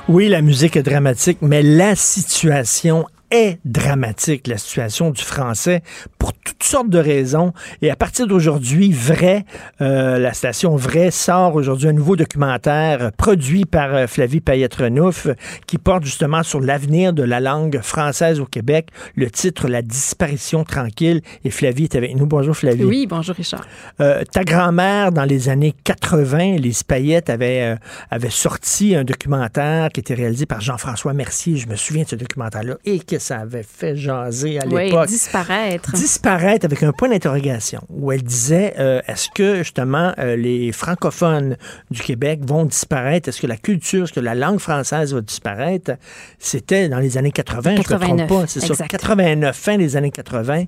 Oui, 0.10 0.28
la 0.28 0.42
musique 0.42 0.76
est 0.76 0.82
dramatique, 0.82 1.38
mais 1.44 1.62
la 1.62 1.96
situation 1.96 3.06
est 3.32 3.60
dramatique, 3.66 4.48
la 4.48 4.58
situation 4.58 5.10
du 5.10 5.22
français, 5.22 5.82
pour 6.20 6.34
toutes 6.34 6.64
sortes 6.64 6.90
de 6.90 7.00
raisons. 7.00 7.54
Et 7.82 7.90
à 7.90 7.96
partir 7.96 8.28
d'aujourd'hui, 8.28 8.92
Vrai, 8.92 9.46
euh, 9.82 10.20
la 10.20 10.34
station 10.34 10.76
Vrai 10.76 11.12
sort 11.12 11.56
aujourd'hui 11.56 11.88
un 11.88 11.94
nouveau 11.94 12.16
documentaire 12.16 13.12
produit 13.18 13.66
par 13.66 13.96
euh, 13.96 14.08
Flavie 14.08 14.42
Payette-Renouf 14.42 15.28
qui 15.68 15.78
porte 15.78 16.04
justement 16.04 16.44
sur 16.44 16.60
l'avenir 16.60 17.14
de 17.14 17.24
la 17.24 17.40
langue 17.40 17.80
française 17.82 18.40
au 18.40 18.46
Québec. 18.46 18.90
Le 19.16 19.30
titre, 19.30 19.68
La 19.68 19.82
disparition 19.82 20.64
tranquille. 20.64 21.22
Et 21.44 21.50
Flavie 21.50 21.84
est 21.84 21.96
avec 21.96 22.16
nous. 22.16 22.26
Bonjour 22.26 22.56
Flavie. 22.56 22.84
Oui, 22.84 23.08
bonjour 23.08 23.36
Richard. 23.36 23.66
Euh, 24.00 24.24
ta 24.32 24.44
grand-mère, 24.44 25.12
dans 25.12 25.26
les 25.26 25.50
années 25.50 25.74
80, 25.84 26.58
Lise 26.58 26.84
Payette, 26.84 27.30
avait, 27.30 27.62
euh, 27.62 27.76
avait 28.10 28.30
sorti 28.30 28.96
un 28.96 29.04
documentaire 29.04 29.90
qui 29.90 30.00
était 30.00 30.14
réalisé 30.14 30.46
par 30.46 30.62
Jean-François 30.62 31.14
Mercier. 31.14 31.58
Je 31.58 31.68
me 31.68 31.76
souviens 31.76 32.04
de 32.04 32.10
ce 32.10 32.16
documentaire-là. 32.16 32.76
Et 32.86 33.00
qu'est-ce 33.00 33.21
ça 33.22 33.38
avait 33.38 33.64
fait 33.64 33.96
jaser 33.96 34.60
à 34.60 34.66
Oui, 34.68 34.86
l'époque. 34.86 35.08
disparaître. 35.08 35.94
Disparaître 35.94 36.66
avec 36.66 36.84
un 36.84 36.92
point 36.92 37.10
d'interrogation, 37.10 37.82
où 37.90 38.12
elle 38.12 38.24
disait, 38.24 38.74
euh, 38.80 39.02
est-ce 39.08 39.30
que 39.34 39.58
justement 39.60 40.12
euh, 40.20 40.36
les 40.36 40.72
francophones 40.72 41.56
du 41.90 42.02
Québec 42.02 42.42
vont 42.44 42.66
disparaître? 42.66 43.30
Est-ce 43.30 43.40
que 43.42 43.48
la 43.48 43.58
culture, 43.58 44.04
est-ce 44.04 44.14
que 44.14 44.20
la 44.20 44.36
langue 44.36 44.60
française 44.60 45.14
va 45.14 45.22
disparaître? 45.22 45.92
C'était 46.40 46.90
dans 46.90 47.00
les 47.00 47.18
années 47.18 47.32
80, 47.32 47.62
je 47.64 47.70
ne 47.70 47.78
me 47.78 47.84
89, 47.84 48.28
trompe 48.28 48.42
pas. 48.42 48.48
C'est 48.48 48.60
ça, 48.60 48.68
exact. 48.68 48.88
89, 48.92 49.56
fin 49.56 49.78
des 49.78 49.96
années 49.96 50.12
80. 50.12 50.64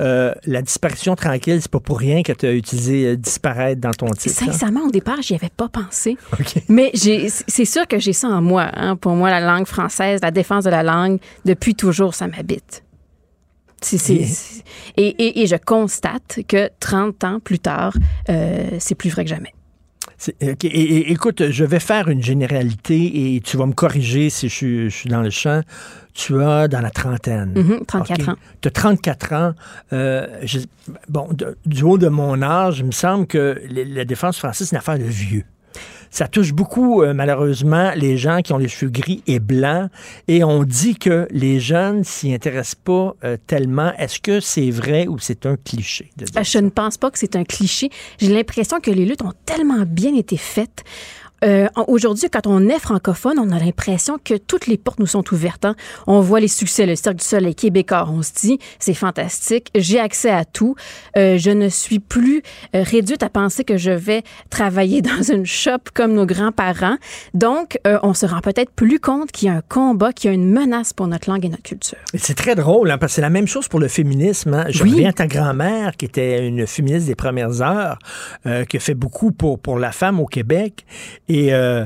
Euh, 0.00 0.32
la 0.46 0.62
disparition 0.62 1.14
tranquille, 1.16 1.58
c'est 1.60 1.70
pas 1.70 1.80
pour 1.80 1.98
rien 1.98 2.22
que 2.22 2.32
tu 2.32 2.46
as 2.46 2.52
utilisé 2.52 3.16
disparaître 3.16 3.80
dans 3.80 3.92
ton 3.92 4.06
titre. 4.10 4.42
hein? 4.42 4.46
Sincèrement, 4.52 4.82
au 4.86 4.90
départ, 4.90 5.22
j'y 5.22 5.34
avais 5.34 5.50
pas 5.56 5.68
pensé. 5.68 6.16
Mais 6.68 6.90
c'est 6.94 7.64
sûr 7.64 7.86
que 7.86 7.98
j'ai 7.98 8.12
ça 8.12 8.28
en 8.28 8.42
moi. 8.42 8.68
hein. 8.74 8.96
Pour 8.96 9.12
moi, 9.12 9.30
la 9.30 9.40
langue 9.40 9.66
française, 9.66 10.20
la 10.22 10.30
défense 10.30 10.64
de 10.64 10.70
la 10.70 10.82
langue, 10.82 11.18
depuis 11.44 11.74
toujours, 11.74 11.93
ça 12.14 12.26
m'habite. 12.28 12.82
Et- 14.14 14.24
c'est- 14.24 14.64
Et, 14.96 15.08
et- 15.08 15.42
et 15.42 15.46
je 15.46 15.56
constate 15.56 16.38
que 16.48 16.70
30 16.80 17.22
ans 17.24 17.38
plus 17.40 17.58
tard, 17.58 17.94
euh, 18.30 18.70
c'est 18.78 18.94
plus 18.94 19.10
vrai 19.10 19.24
que 19.24 19.30
jamais. 19.30 19.52
Et- 20.62 21.10
écoute, 21.12 21.50
je 21.50 21.64
vais 21.64 21.80
faire 21.80 22.08
une 22.08 22.22
généralité 22.22 23.34
et 23.34 23.40
tu 23.40 23.56
vas 23.58 23.66
me 23.66 23.72
corriger 23.72 24.30
si 24.30 24.48
je 24.48 24.54
suis, 24.54 24.84
je 24.90 24.96
suis 24.96 25.10
dans 25.10 25.20
le 25.20 25.28
champ. 25.30 25.60
Tu 26.14 26.40
as 26.40 26.68
dans 26.68 26.80
la 26.80 26.90
trentaine. 26.90 27.52
Mhm, 27.56 27.84
34 27.86 28.28
ans. 28.30 28.36
Tu 28.60 28.68
as 28.68 28.70
34 28.70 29.32
ans. 29.32 29.52
Euh, 29.92 30.26
je- 30.44 30.60
bon, 31.08 31.28
de- 31.32 31.58
du 31.66 31.82
haut 31.82 31.98
de 31.98 32.08
mon 32.08 32.40
âge, 32.42 32.78
il 32.78 32.86
me 32.86 32.92
semble 32.92 33.26
que 33.26 33.60
la 33.68 34.04
défense 34.04 34.38
française, 34.38 34.68
c'est 34.68 34.76
une 34.76 34.78
affaire 34.78 34.98
de 34.98 35.04
vieux. 35.04 35.44
Ça 36.14 36.28
touche 36.28 36.52
beaucoup, 36.52 37.02
euh, 37.02 37.12
malheureusement, 37.12 37.90
les 37.96 38.16
gens 38.16 38.40
qui 38.40 38.52
ont 38.52 38.58
les 38.58 38.68
cheveux 38.68 38.88
gris 38.88 39.24
et 39.26 39.40
blancs. 39.40 39.90
Et 40.28 40.44
on 40.44 40.62
dit 40.62 40.94
que 40.94 41.26
les 41.32 41.58
jeunes 41.58 42.04
s'y 42.04 42.32
intéressent 42.32 42.76
pas 42.76 43.16
euh, 43.24 43.36
tellement. 43.48 43.92
Est-ce 43.98 44.20
que 44.20 44.38
c'est 44.38 44.70
vrai 44.70 45.08
ou 45.08 45.18
c'est 45.18 45.44
un 45.44 45.56
cliché? 45.56 46.12
de 46.16 46.26
dire 46.26 46.40
Euh, 46.40 46.44
Je 46.44 46.58
ne 46.60 46.68
pense 46.70 46.98
pas 46.98 47.10
que 47.10 47.18
c'est 47.18 47.34
un 47.34 47.42
cliché. 47.42 47.90
J'ai 48.20 48.32
l'impression 48.32 48.78
que 48.78 48.92
les 48.92 49.04
luttes 49.06 49.22
ont 49.22 49.32
tellement 49.44 49.82
bien 49.84 50.14
été 50.14 50.36
faites. 50.36 50.84
Euh, 51.44 51.68
Aujourd'hui, 51.88 52.28
quand 52.30 52.46
on 52.46 52.68
est 52.68 52.78
francophone, 52.78 53.38
on 53.38 53.50
a 53.50 53.58
l'impression 53.58 54.18
que 54.22 54.34
toutes 54.34 54.66
les 54.66 54.78
portes 54.78 54.98
nous 54.98 55.06
sont 55.06 55.24
ouvertes. 55.32 55.64
hein. 55.66 55.74
On 56.06 56.20
voit 56.20 56.40
les 56.40 56.48
succès, 56.48 56.86
le 56.86 56.96
Cirque 56.96 57.16
du 57.16 57.24
Soleil 57.24 57.54
québécois. 57.54 58.08
On 58.10 58.22
se 58.22 58.32
dit, 58.32 58.58
c'est 58.78 58.94
fantastique. 58.94 59.68
J'ai 59.74 60.00
accès 60.00 60.30
à 60.30 60.44
tout. 60.44 60.74
Euh, 61.18 61.36
je 61.36 61.50
ne 61.50 61.68
suis 61.68 61.98
plus 61.98 62.42
euh, 62.74 62.82
réduite 62.82 63.22
à 63.22 63.28
penser 63.28 63.64
que 63.64 63.76
je 63.76 63.90
vais 63.90 64.22
travailler 64.50 65.02
dans 65.02 65.22
une 65.22 65.44
shop 65.44 65.78
comme 65.92 66.14
nos 66.14 66.24
grands-parents. 66.26 66.96
Donc, 67.34 67.78
euh, 67.86 67.98
on 68.02 68.14
se 68.14 68.24
rend 68.26 68.40
peut-être 68.40 68.70
plus 68.70 68.98
compte 68.98 69.30
qu'il 69.30 69.48
y 69.48 69.50
a 69.50 69.54
un 69.54 69.62
combat, 69.68 70.12
qu'il 70.12 70.30
y 70.30 70.32
a 70.32 70.34
une 70.34 70.50
menace 70.50 70.92
pour 70.92 71.06
notre 71.08 71.28
langue 71.30 71.44
et 71.44 71.48
notre 71.48 71.62
culture. 71.62 71.98
C'est 72.14 72.36
très 72.36 72.54
drôle, 72.54 72.90
hein, 72.90 72.96
parce 72.98 73.12
que 73.12 73.16
c'est 73.16 73.20
la 73.22 73.30
même 73.30 73.46
chose 73.48 73.68
pour 73.68 73.80
le 73.80 73.88
féminisme. 73.88 74.54
hein. 74.54 74.64
Je 74.70 74.82
Oui. 74.82 74.92
reviens 74.92 75.10
à 75.10 75.12
ta 75.12 75.26
grand-mère, 75.26 75.96
qui 75.96 76.06
était 76.06 76.46
une 76.46 76.66
féministe 76.66 77.06
des 77.06 77.14
premières 77.14 77.60
heures, 77.60 77.98
qui 78.68 78.76
a 78.76 78.80
fait 78.80 78.94
beaucoup 78.94 79.32
pour, 79.32 79.58
pour 79.58 79.78
la 79.78 79.92
femme 79.92 80.20
au 80.20 80.26
Québec. 80.26 80.84
Et 81.28 81.33
euh, 81.34 81.84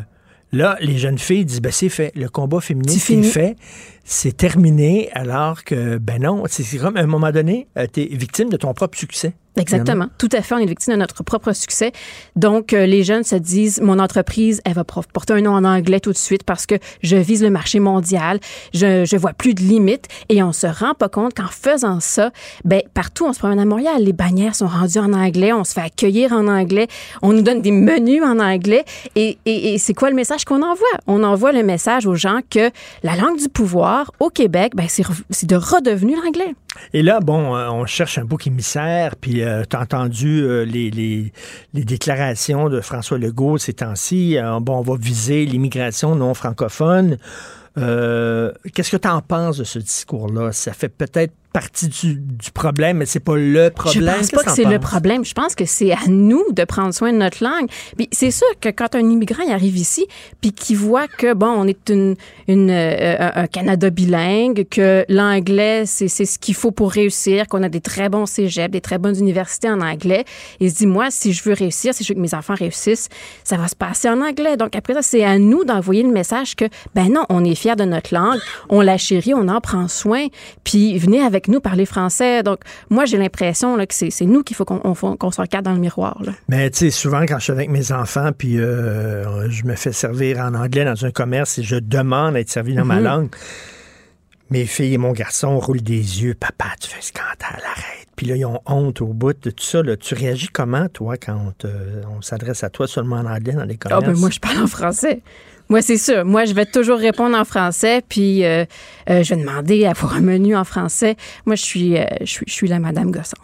là, 0.53 0.77
les 0.81 0.99
jeunes 0.99 1.19
filles 1.19 1.45
disent, 1.45 1.61
ben, 1.61 1.73
c'est 1.73 1.89
fait. 1.89 2.13
Le 2.17 2.29
combat 2.29 2.61
féministe, 2.61 3.07
fini. 3.07 3.27
fait. 3.27 3.57
C'est 4.05 4.37
terminé, 4.37 5.11
alors 5.13 5.65
que, 5.65 5.99
ben 5.99 6.23
non, 6.23 6.45
c'est 6.47 6.63
c'est 6.63 6.79
comme 6.79 6.97
à 6.97 7.01
un 7.01 7.07
moment 7.07 7.31
donné, 7.31 7.67
tu 7.93 8.03
es 8.03 8.07
victime 8.07 8.49
de 8.49 8.57
ton 8.57 8.73
propre 8.73 8.97
succès. 8.97 9.35
Exactement. 9.59 10.07
Tout 10.19 10.29
à 10.33 10.43
fait. 10.43 10.55
On 10.55 10.59
est 10.59 10.67
victime 10.67 10.95
de 10.95 10.99
notre 10.99 11.23
propre 11.23 11.53
succès. 11.53 11.93
Donc, 12.37 12.73
euh, 12.73 12.87
les 12.87 13.03
jeunes 13.03 13.25
se 13.25 13.37
disent, 13.37 13.81
mon 13.81 13.99
entreprise, 13.99 14.61
elle 14.65 14.75
va 14.75 14.85
porter 14.85 15.33
un 15.35 15.41
nom 15.41 15.53
en 15.53 15.65
anglais 15.65 16.01
tout 16.01 16.13
de 16.13 16.19
suite 16.19 16.45
parce 16.45 16.67
que 16.67 16.77
je 17.03 17.17
vise 17.17 17.43
le 17.43 17.51
marché 17.51 17.81
mondial. 17.81 18.41
Je, 18.75 19.05
je 19.05 19.17
vois 19.17 19.33
plus 19.33 19.55
de 19.55 19.61
limites. 19.61 20.07
Et 20.29 20.43
on 20.43 20.53
se 20.53 20.67
rend 20.67 20.95
pas 20.95 21.09
compte 21.09 21.35
qu'en 21.35 21.49
faisant 21.49 22.01
ça, 22.01 22.31
ben, 22.65 22.83
partout, 22.95 23.27
on 23.27 23.33
se 23.33 23.39
promène 23.39 23.61
à 23.61 23.65
Montréal. 23.65 24.03
Les 24.03 24.13
bannières 24.13 24.55
sont 24.55 24.67
rendues 24.67 24.99
en 24.99 25.13
anglais. 25.13 25.53
On 25.53 25.65
se 25.65 25.73
fait 25.73 25.81
accueillir 25.81 26.33
en 26.33 26.47
anglais. 26.47 26.89
On 27.23 27.33
nous 27.33 27.43
donne 27.43 27.63
des 27.63 27.73
menus 27.73 28.23
en 28.23 28.39
anglais. 28.39 28.85
Et, 29.17 29.39
et, 29.47 29.75
et 29.75 29.79
c'est 29.79 29.95
quoi 29.95 30.11
le 30.11 30.17
message 30.17 30.45
qu'on 30.45 30.63
envoie? 30.63 30.87
On 31.07 31.23
envoie 31.25 31.53
le 31.53 31.63
message 31.63 32.07
aux 32.07 32.15
gens 32.15 32.41
que 32.49 32.71
la 33.03 33.17
langue 33.17 33.39
du 33.39 33.49
pouvoir 33.49 34.13
au 34.21 34.31
Québec, 34.31 34.73
ben, 34.75 34.87
c'est 34.89 35.47
de 35.47 35.57
redevenu 35.57 36.15
l'anglais. 36.17 36.55
Et 36.93 37.03
là, 37.03 37.21
bon, 37.21 37.57
euh, 37.57 37.69
on 37.71 37.87
cherche 37.87 38.19
un 38.19 38.25
bouc 38.25 38.47
émissaire, 38.47 39.17
puis 39.17 39.43
tu 39.69 39.77
as 39.77 39.81
entendu 39.81 40.43
euh, 40.43 40.65
les, 40.65 40.91
les- 40.91 41.33
les 41.75 41.85
déclarations 41.85 42.69
de 42.69 42.81
François 42.81 43.19
Legault 43.19 43.59
ces 43.59 43.73
temps-ci. 43.75 44.37
Euh, 44.39 44.61
bon, 44.61 44.79
on 44.79 44.83
va 44.83 44.97
viser 44.97 45.45
l'immigration 45.47 46.15
non 46.15 46.35
francophone. 46.35 47.19
Euh, 47.77 48.53
Qu'est-ce 48.75 48.91
que 48.91 48.97
tu 48.97 49.09
en 49.09 49.21
penses 49.21 49.59
de 49.59 49.65
ce 49.65 49.79
discours-là? 49.79 50.53
Ça 50.53 50.73
fait 50.73 50.89
peut-être 50.89 51.33
partie 51.53 51.89
du, 51.89 52.15
du 52.15 52.51
problème, 52.51 52.99
mais 52.99 53.07
c'est 53.07 53.21
pas 53.21 53.37
le 53.37 53.71
problème. 53.71 54.15
Je 54.15 54.19
pense 54.19 54.31
pas 54.31 54.43
que 54.45 54.51
c'est 54.51 54.65
le 54.65 54.79
problème. 54.79 55.25
Je 55.25 55.33
pense 55.33 55.55
que 55.55 55.65
c'est 55.65 55.93
à 55.93 56.07
nous 56.09 56.45
de 56.53 56.65
prendre 56.65 56.93
soin 56.93 57.13
de 57.13 57.19
notre 57.19 57.43
langue. 57.43 57.69
Puis 57.97 58.09
c'est 58.13 58.31
sûr 58.31 58.47
que 58.61 58.69
quand 58.69 58.95
un 58.95 59.01
immigrant 59.11 59.43
il 59.43 59.53
arrive 59.53 59.77
ici, 59.77 60.07
puis 60.41 60.53
qu'il 60.53 60.77
voit 60.77 61.09
que 61.09 61.33
bon, 61.33 61.49
on 61.49 61.67
est 61.67 61.89
une, 61.89 62.17
une 62.49 62.71
euh, 62.71 63.31
un 63.35 63.47
Canada 63.47 63.91
bilingue, 63.91 64.67
que 64.71 65.05
l'anglais 65.09 65.85
c'est 65.87 66.09
c'est 66.09 66.27
ce 66.27 66.39
qu'il 66.39 66.55
faut 66.55 66.71
pour 66.71 66.93
réussir, 66.93 67.47
qu'on 67.47 67.63
a 67.63 67.69
des 67.69 67.81
très 67.81 68.09
bons 68.09 68.27
cégeps, 68.27 68.71
des 68.71 68.81
très 68.81 68.99
bonnes 68.99 69.19
universités 69.19 69.71
en 69.71 69.81
anglais, 69.81 70.25
il 70.61 70.71
se 70.71 70.77
dit 70.77 70.87
moi 70.87 71.11
si 71.11 71.33
je 71.33 71.43
veux 71.45 71.55
réussir, 71.55 71.95
si 71.95 72.05
je 72.05 72.11
veux 72.11 72.15
que 72.15 72.21
mes 72.21 72.35
enfants 72.35 72.55
réussissent, 72.55 73.09
ça 73.45 73.57
va 73.57 73.69
se 73.69 73.77
passer 73.77 74.09
en 74.09 74.21
anglais. 74.21 74.57
Donc 74.57 74.77
après 74.77 74.95
ça, 74.95 75.03
c'est 75.03 75.25
à 75.25 75.39
nous 75.39 75.65
d'envoyer 75.65 76.03
le 76.03 76.13
message 76.13 76.57
que 76.57 76.67
ben 76.95 77.13
non, 77.13 77.25
on 77.31 77.45
est 77.45 77.55
fiers 77.55 77.77
de 77.77 77.85
notre 77.85 78.15
langue, 78.15 78.39
on 78.69 78.81
la 78.81 78.99
chérit, 78.99 79.35
on 79.35 79.49
en 79.49 79.61
prend 79.61 79.89
soin, 79.89 80.27
puis 80.65 80.99
venez 80.99 81.21
avec 81.21 81.38
nous 81.47 81.61
parler 81.61 81.87
français. 81.87 82.43
Donc 82.43 82.59
moi 82.91 83.05
j'ai 83.05 83.19
l'impression 83.19 83.77
que 83.77 83.85
c'est 83.95 84.11
c'est 84.11 84.25
nous 84.27 84.43
qu'il 84.43 84.57
faut 84.57 84.65
qu'on 84.65 84.81
qu'on 84.81 85.31
se 85.31 85.41
regarde 85.41 85.65
dans 85.67 85.75
le 85.75 85.79
miroir. 85.79 86.21
Là. 86.25 86.33
Mais 86.49 86.71
tu 86.71 86.79
sais, 86.79 86.91
souvent 86.91 87.21
quand 87.23 87.39
je 87.39 87.45
suis 87.45 87.53
avec 87.53 87.71
mes 87.71 87.93
enfants, 87.93 88.31
puis 88.37 88.59
euh, 88.59 89.49
je 89.51 89.65
me 89.65 89.77
fais 89.77 89.93
servir 89.93 90.39
en 90.39 90.55
anglais 90.55 90.85
dans 90.85 91.05
un 91.05 91.11
commerce 91.13 91.59
et 91.59 91.63
je 91.63 91.77
demande 91.77 92.35
à 92.35 92.41
être 92.41 92.51
servi 92.51 92.75
dans 92.75 92.85
ma 92.85 92.97
Mhm. 92.97 93.05
langue, 93.05 93.29
mes 94.51 94.65
filles 94.65 94.95
et 94.95 94.99
mon 94.99 95.13
garçon 95.13 95.59
roulent 95.59 95.83
des 95.83 96.23
yeux. 96.25 96.35
Papa, 96.35 96.71
tu 96.81 96.89
fais 96.89 96.99
un 96.99 97.03
scandale, 97.03 97.63
arrête. 97.71 98.09
Puis 98.17 98.27
là, 98.27 98.35
ils 98.35 98.45
ont 98.47 98.61
honte 98.67 99.01
au 99.03 99.07
bout 99.13 99.35
de 99.41 99.51
tout 99.51 99.63
ça. 99.65 99.83
là. 99.83 99.97
Tu 99.97 100.15
réagis 100.15 100.49
comment, 100.49 100.89
toi, 100.89 101.17
quand 101.19 101.53
on, 101.65 102.21
s'adresse 102.23 102.65
à 102.65 102.71
toi 102.71 102.89
seulement 102.89 103.17
en 103.17 103.27
anglais 103.27 103.53
dans 103.53 103.65
les 103.65 103.79
Ah 103.85 103.89
commerces? 103.91 104.05
ben 104.15 104.19
moi 104.19 104.31
je 104.31 104.41
parle 104.41 104.59
en 104.63 104.67
français. 104.67 105.21
Moi 105.69 105.83
c'est 105.83 105.99
sûr. 105.99 106.25
Moi 106.25 106.45
je 106.47 106.55
vais 106.55 106.67
toujours 106.67 106.99
répondre 106.99 107.37
en 107.37 107.45
français 107.45 108.03
puis 108.09 108.45
euh, 108.45 108.65
euh, 109.11 109.23
je 109.23 109.35
vais 109.35 109.41
demander 109.41 109.85
à 109.85 109.91
avoir 109.91 110.15
un 110.15 110.21
menu 110.21 110.57
en 110.57 110.65
français. 110.65 111.17
Moi 111.47 111.57
je 111.57 111.63
suis 111.63 111.97
euh, 111.99 112.05
je 112.21 112.27
suis 112.27 112.45
je 112.47 112.53
suis 112.53 112.69
la 112.69 112.79
madame 112.79 113.11
gossante. 113.11 113.39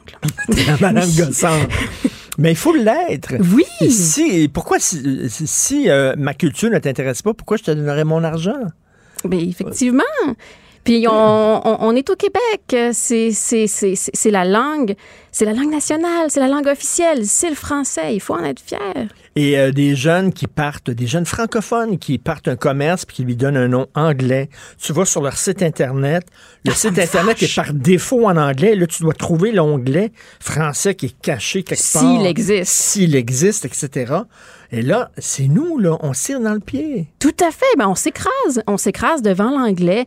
La 0.66 0.77
Madame 0.81 1.11
Gossante. 1.11 1.68
Mais 2.39 2.51
il 2.53 2.57
faut 2.57 2.75
l'être. 2.75 3.35
Oui. 3.55 3.64
Et 3.81 3.91
si, 3.91 4.49
pourquoi, 4.53 4.79
si, 4.81 5.29
si- 5.47 5.89
ma 6.16 6.35
culture 6.35 6.68
ne 6.70 6.79
t'intéresse 6.79 7.22
pas, 7.22 7.33
pourquoi 7.33 7.57
je 7.59 7.62
te 7.64 7.70
donnerais 7.70 8.05
mon 8.05 8.25
argent? 8.25 8.59
Mais 9.29 9.43
effectivement. 9.45 10.03
Puis 10.83 11.07
on, 11.09 11.61
on, 11.64 11.77
on 11.81 11.97
est 11.97 12.11
au 12.11 12.16
Québec. 12.16 12.93
C'est 12.93 13.31
c'est 13.33 13.66
c'est 13.68 13.95
c'est 13.95 14.11
c'est 14.12 14.31
la 14.31 14.45
langue, 14.45 14.95
c'est 15.31 15.45
la 15.45 15.53
langue 15.53 15.70
nationale, 15.70 16.27
c'est 16.29 16.41
la 16.41 16.49
langue 16.49 16.66
officielle, 16.66 17.25
c'est 17.25 17.49
le 17.51 17.55
français. 17.55 18.14
Il 18.14 18.20
faut 18.20 18.35
en 18.35 18.45
être 18.45 18.61
fier. 18.61 19.07
Et 19.37 19.59
euh, 19.59 19.72
des 19.72 19.97
jeunes 19.97 20.32
qui 20.32 20.47
partent, 20.47 20.91
des 20.91 21.07
jeunes 21.07 21.26
francophones 21.26 21.99
qui 21.99 22.18
partent 22.18 22.47
un 22.49 22.57
commerce 22.57 23.05
puis 23.05 23.16
qui 23.16 23.24
lui 23.24 23.35
donnent 23.37 23.57
un 23.57 23.68
nom 23.68 23.87
anglais. 23.95 24.49
Tu 24.78 24.93
vas 24.93 25.05
sur 25.05 25.22
leur 25.22 25.37
site 25.37 25.62
Internet. 25.62 26.24
Le 26.64 26.70
Ah, 26.70 26.74
site 26.74 26.99
Internet 26.99 27.43
est 27.43 27.55
par 27.55 27.72
défaut 27.74 28.26
en 28.26 28.37
anglais. 28.37 28.76
Là, 28.76 28.87
tu 28.87 29.03
dois 29.03 29.14
trouver 29.14 29.51
l'onglet 29.51 30.12
français 30.41 30.95
qui 30.95 31.07
est 31.07 31.20
caché 31.20 31.62
quelque 31.64 31.93
part. 31.93 32.03
S'il 32.03 32.26
existe. 32.26 32.72
S'il 32.72 33.16
existe, 33.16 33.64
etc. 33.64 34.14
Et 34.77 34.83
là, 34.83 35.12
c'est 35.18 35.47
nous, 35.47 35.79
là, 35.79 35.97
on 36.01 36.11
tire 36.11 36.41
dans 36.41 36.53
le 36.53 36.59
pied. 36.59 37.07
Tout 37.20 37.37
à 37.41 37.53
fait. 37.53 37.64
Ben, 37.79 37.87
on 37.87 37.95
s'écrase. 37.95 38.61
On 38.66 38.77
s'écrase 38.77 39.22
devant 39.22 39.51
l'anglais. 39.51 40.05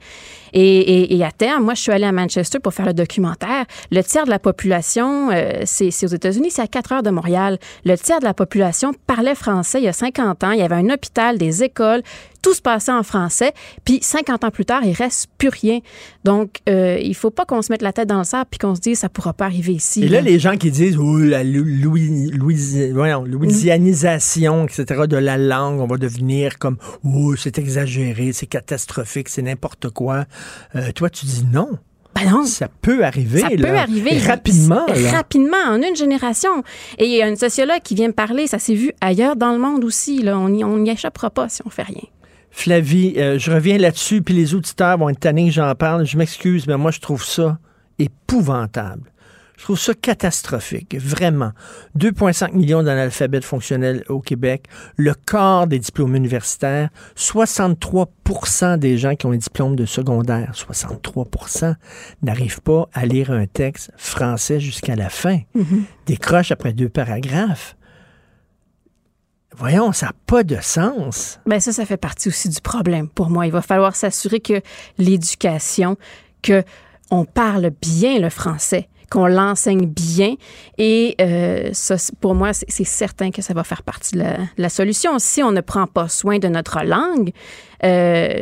Et, 0.52 1.24
à 1.24 1.32
terme, 1.32 1.64
moi, 1.64 1.74
je 1.74 1.84
suis 1.84 1.92
allée 1.94 2.06
à 2.06 2.12
Manchester 2.12 2.60
pour 2.60 2.74
faire 2.74 2.86
le 2.86 2.94
documentaire. 2.94 3.66
Le 3.92 4.02
tiers 4.02 4.26
de 4.26 4.30
la 4.30 4.40
population, 4.40 5.30
euh, 5.32 5.62
c'est 5.64 5.90
c'est 5.92 6.06
aux 6.06 6.10
États-Unis, 6.10 6.52
c'est 6.52 6.62
à 6.62 6.68
4 6.68 6.92
heures 6.92 7.04
de 7.04 7.12
Montréal. 7.12 7.60
Le 7.86 7.96
tiers 7.96 8.20
de 8.20 8.26
la 8.26 8.34
population 8.34 8.92
parlait 9.06 9.36
français 9.36 9.80
il 9.80 9.86
y 9.86 9.88
a 9.88 9.94
50 9.94 10.44
ans. 10.44 10.52
Il 10.52 10.60
y 10.60 10.64
avait 10.64 10.76
un 10.76 10.90
hôpital, 10.90 11.38
des 11.38 11.64
écoles. 11.64 12.02
Tout 12.42 12.54
se 12.54 12.62
passait 12.62 12.92
en 12.92 13.04
français. 13.04 13.54
Puis 13.86 14.00
50 14.02 14.44
ans 14.44 14.52
plus 14.52 14.66
tard, 14.66 14.84
il 14.84 14.94
reste 14.94 15.28
plus 15.38 15.50
rien. 15.50 15.80
Donc, 16.24 16.60
euh, 16.70 16.98
il 17.02 17.16
faut 17.16 17.32
pas 17.32 17.46
qu'on 17.46 17.62
se 17.62 17.72
mette 17.72 17.82
la 17.82 17.94
tête 17.94 18.08
dans 18.08 18.20
le 18.20 18.24
sable 18.24 18.48
puis 18.50 18.60
qu'on 18.60 18.76
se 18.76 18.82
dise 18.82 19.00
ça 19.00 19.10
pourra 19.10 19.34
pas 19.34 19.46
arriver 19.46 19.74
ici. 19.74 20.04
Et 20.04 20.08
là, 20.08 20.22
les 20.22 20.40
gens 20.40 20.58
qui 20.58 20.72
disent 20.72 20.98
oh, 20.98 21.18
la 21.18 21.44
Louis, 21.44 22.92
voyons, 22.92 23.24
louisianisation, 23.24 24.66
etc., 24.66 25.04
de 25.08 25.18
la 25.18 25.38
langue, 25.38 25.80
on 25.80 25.88
va 25.88 25.98
devenir 25.98 26.60
comme 26.60 26.78
oh, 27.04 27.36
c'est 27.36 27.58
exagéré, 27.58 28.34
c'est 28.34 28.48
catastrophique, 28.48 29.30
c'est 29.30 29.42
n'importe 29.42 29.90
quoi. 29.90 30.26
Euh, 30.76 30.92
toi, 30.92 31.10
tu 31.10 31.26
dis 31.26 31.46
non. 31.52 31.70
Ben 32.16 32.32
non. 32.32 32.46
Ça 32.46 32.68
peut 32.68 33.06
arriver. 33.06 33.42
Ça 33.42 33.50
là. 33.50 33.68
peut 33.68 33.78
arriver. 33.78 34.18
Rapidement. 34.20 34.86
là. 34.88 35.12
Rapidement, 35.12 35.58
en 35.68 35.82
une 35.82 35.96
génération. 35.96 36.64
Et 36.98 37.06
il 37.06 37.12
y 37.12 37.22
a 37.22 37.28
une 37.28 37.36
sociologue 37.36 37.82
qui 37.84 37.96
vient 37.96 38.08
me 38.08 38.14
parler, 38.14 38.48
ça 38.48 38.60
s'est 38.60 38.74
vu 38.74 38.92
ailleurs 39.02 39.36
dans 39.36 39.52
le 39.52 39.60
monde 39.60 39.84
aussi. 39.84 40.24
Là. 40.24 40.38
On 40.38 40.50
n'y 40.50 40.64
on 40.64 40.78
n'y 40.78 40.90
échappera 40.90 41.30
pas 41.30 41.50
si 41.50 41.62
on 41.66 41.70
fait 41.70 41.84
rien. 41.84 42.04
Flavie, 42.58 43.14
euh, 43.18 43.38
je 43.38 43.52
reviens 43.52 43.78
là-dessus, 43.78 44.24
puis 44.24 44.34
les 44.34 44.56
auditeurs 44.56 44.98
vont 44.98 45.10
être 45.10 45.20
tannés 45.20 45.46
que 45.46 45.54
j'en 45.54 45.76
parle. 45.76 46.08
Je 46.08 46.18
m'excuse, 46.18 46.66
mais 46.66 46.76
moi, 46.76 46.90
je 46.90 47.00
trouve 47.00 47.24
ça 47.24 47.60
épouvantable. 48.00 49.12
Je 49.58 49.64
trouve 49.64 49.78
ça 49.78 49.94
catastrophique, 49.94 50.98
vraiment. 51.00 51.52
2,5 52.00 52.54
millions 52.54 52.82
d'analphabètes 52.82 53.46
fonctionnels 53.46 54.04
au 54.10 54.22
Québec, 54.22 54.66
le 54.96 55.14
quart 55.14 55.68
des 55.68 55.78
diplômes 55.78 56.16
universitaires, 56.16 56.90
63% 57.16 58.80
des 58.80 58.98
gens 58.98 59.16
qui 59.16 59.28
ont 59.28 59.34
un 59.34 59.38
diplôme 59.38 59.76
de 59.76 59.86
secondaire, 59.86 60.54
63% 60.56 61.76
n'arrivent 62.24 62.62
pas 62.62 62.90
à 62.92 63.06
lire 63.06 63.30
un 63.30 63.46
texte 63.46 63.92
français 63.98 64.60
jusqu'à 64.60 64.96
la 64.96 65.10
fin, 65.10 65.42
décrochent 66.08 66.52
après 66.52 66.74
deux 66.74 66.90
paragraphes. 66.90 67.77
Voyons, 69.60 69.92
ça 69.92 70.08
n'a 70.08 70.14
pas 70.28 70.44
de 70.44 70.58
sens. 70.62 71.40
Ben 71.48 71.60
ça, 71.60 71.74
ça 71.74 71.86
fait 71.86 71.98
partie 71.98 72.28
aussi 72.28 72.48
du 72.48 72.62
problème 72.62 73.10
pour 73.10 73.32
moi. 73.32 73.48
Il 73.48 73.52
va 73.52 73.64
falloir 73.64 73.96
s'assurer 73.96 74.40
que 74.40 74.62
l'éducation, 75.00 75.98
que 76.44 76.64
on 77.10 77.26
parle 77.26 77.72
bien 77.82 78.20
le 78.20 78.30
français, 78.30 78.88
qu'on 79.10 79.26
l'enseigne 79.26 79.88
bien. 79.88 80.36
Et 80.78 81.16
euh, 81.20 81.72
ça, 81.74 81.96
pour 82.22 82.36
moi, 82.36 82.52
c'est 82.54 82.84
certain 82.84 83.32
que 83.32 83.42
ça 83.42 83.56
va 83.56 83.64
faire 83.64 83.82
partie 83.82 84.14
de 84.14 84.20
la, 84.20 84.38
de 84.38 84.62
la 84.62 84.70
solution. 84.70 85.18
Si 85.18 85.42
on 85.42 85.52
ne 85.52 85.62
prend 85.62 85.88
pas 85.88 86.08
soin 86.08 86.38
de 86.38 86.50
notre 86.50 86.84
langue, 86.84 87.32
euh, 87.84 88.42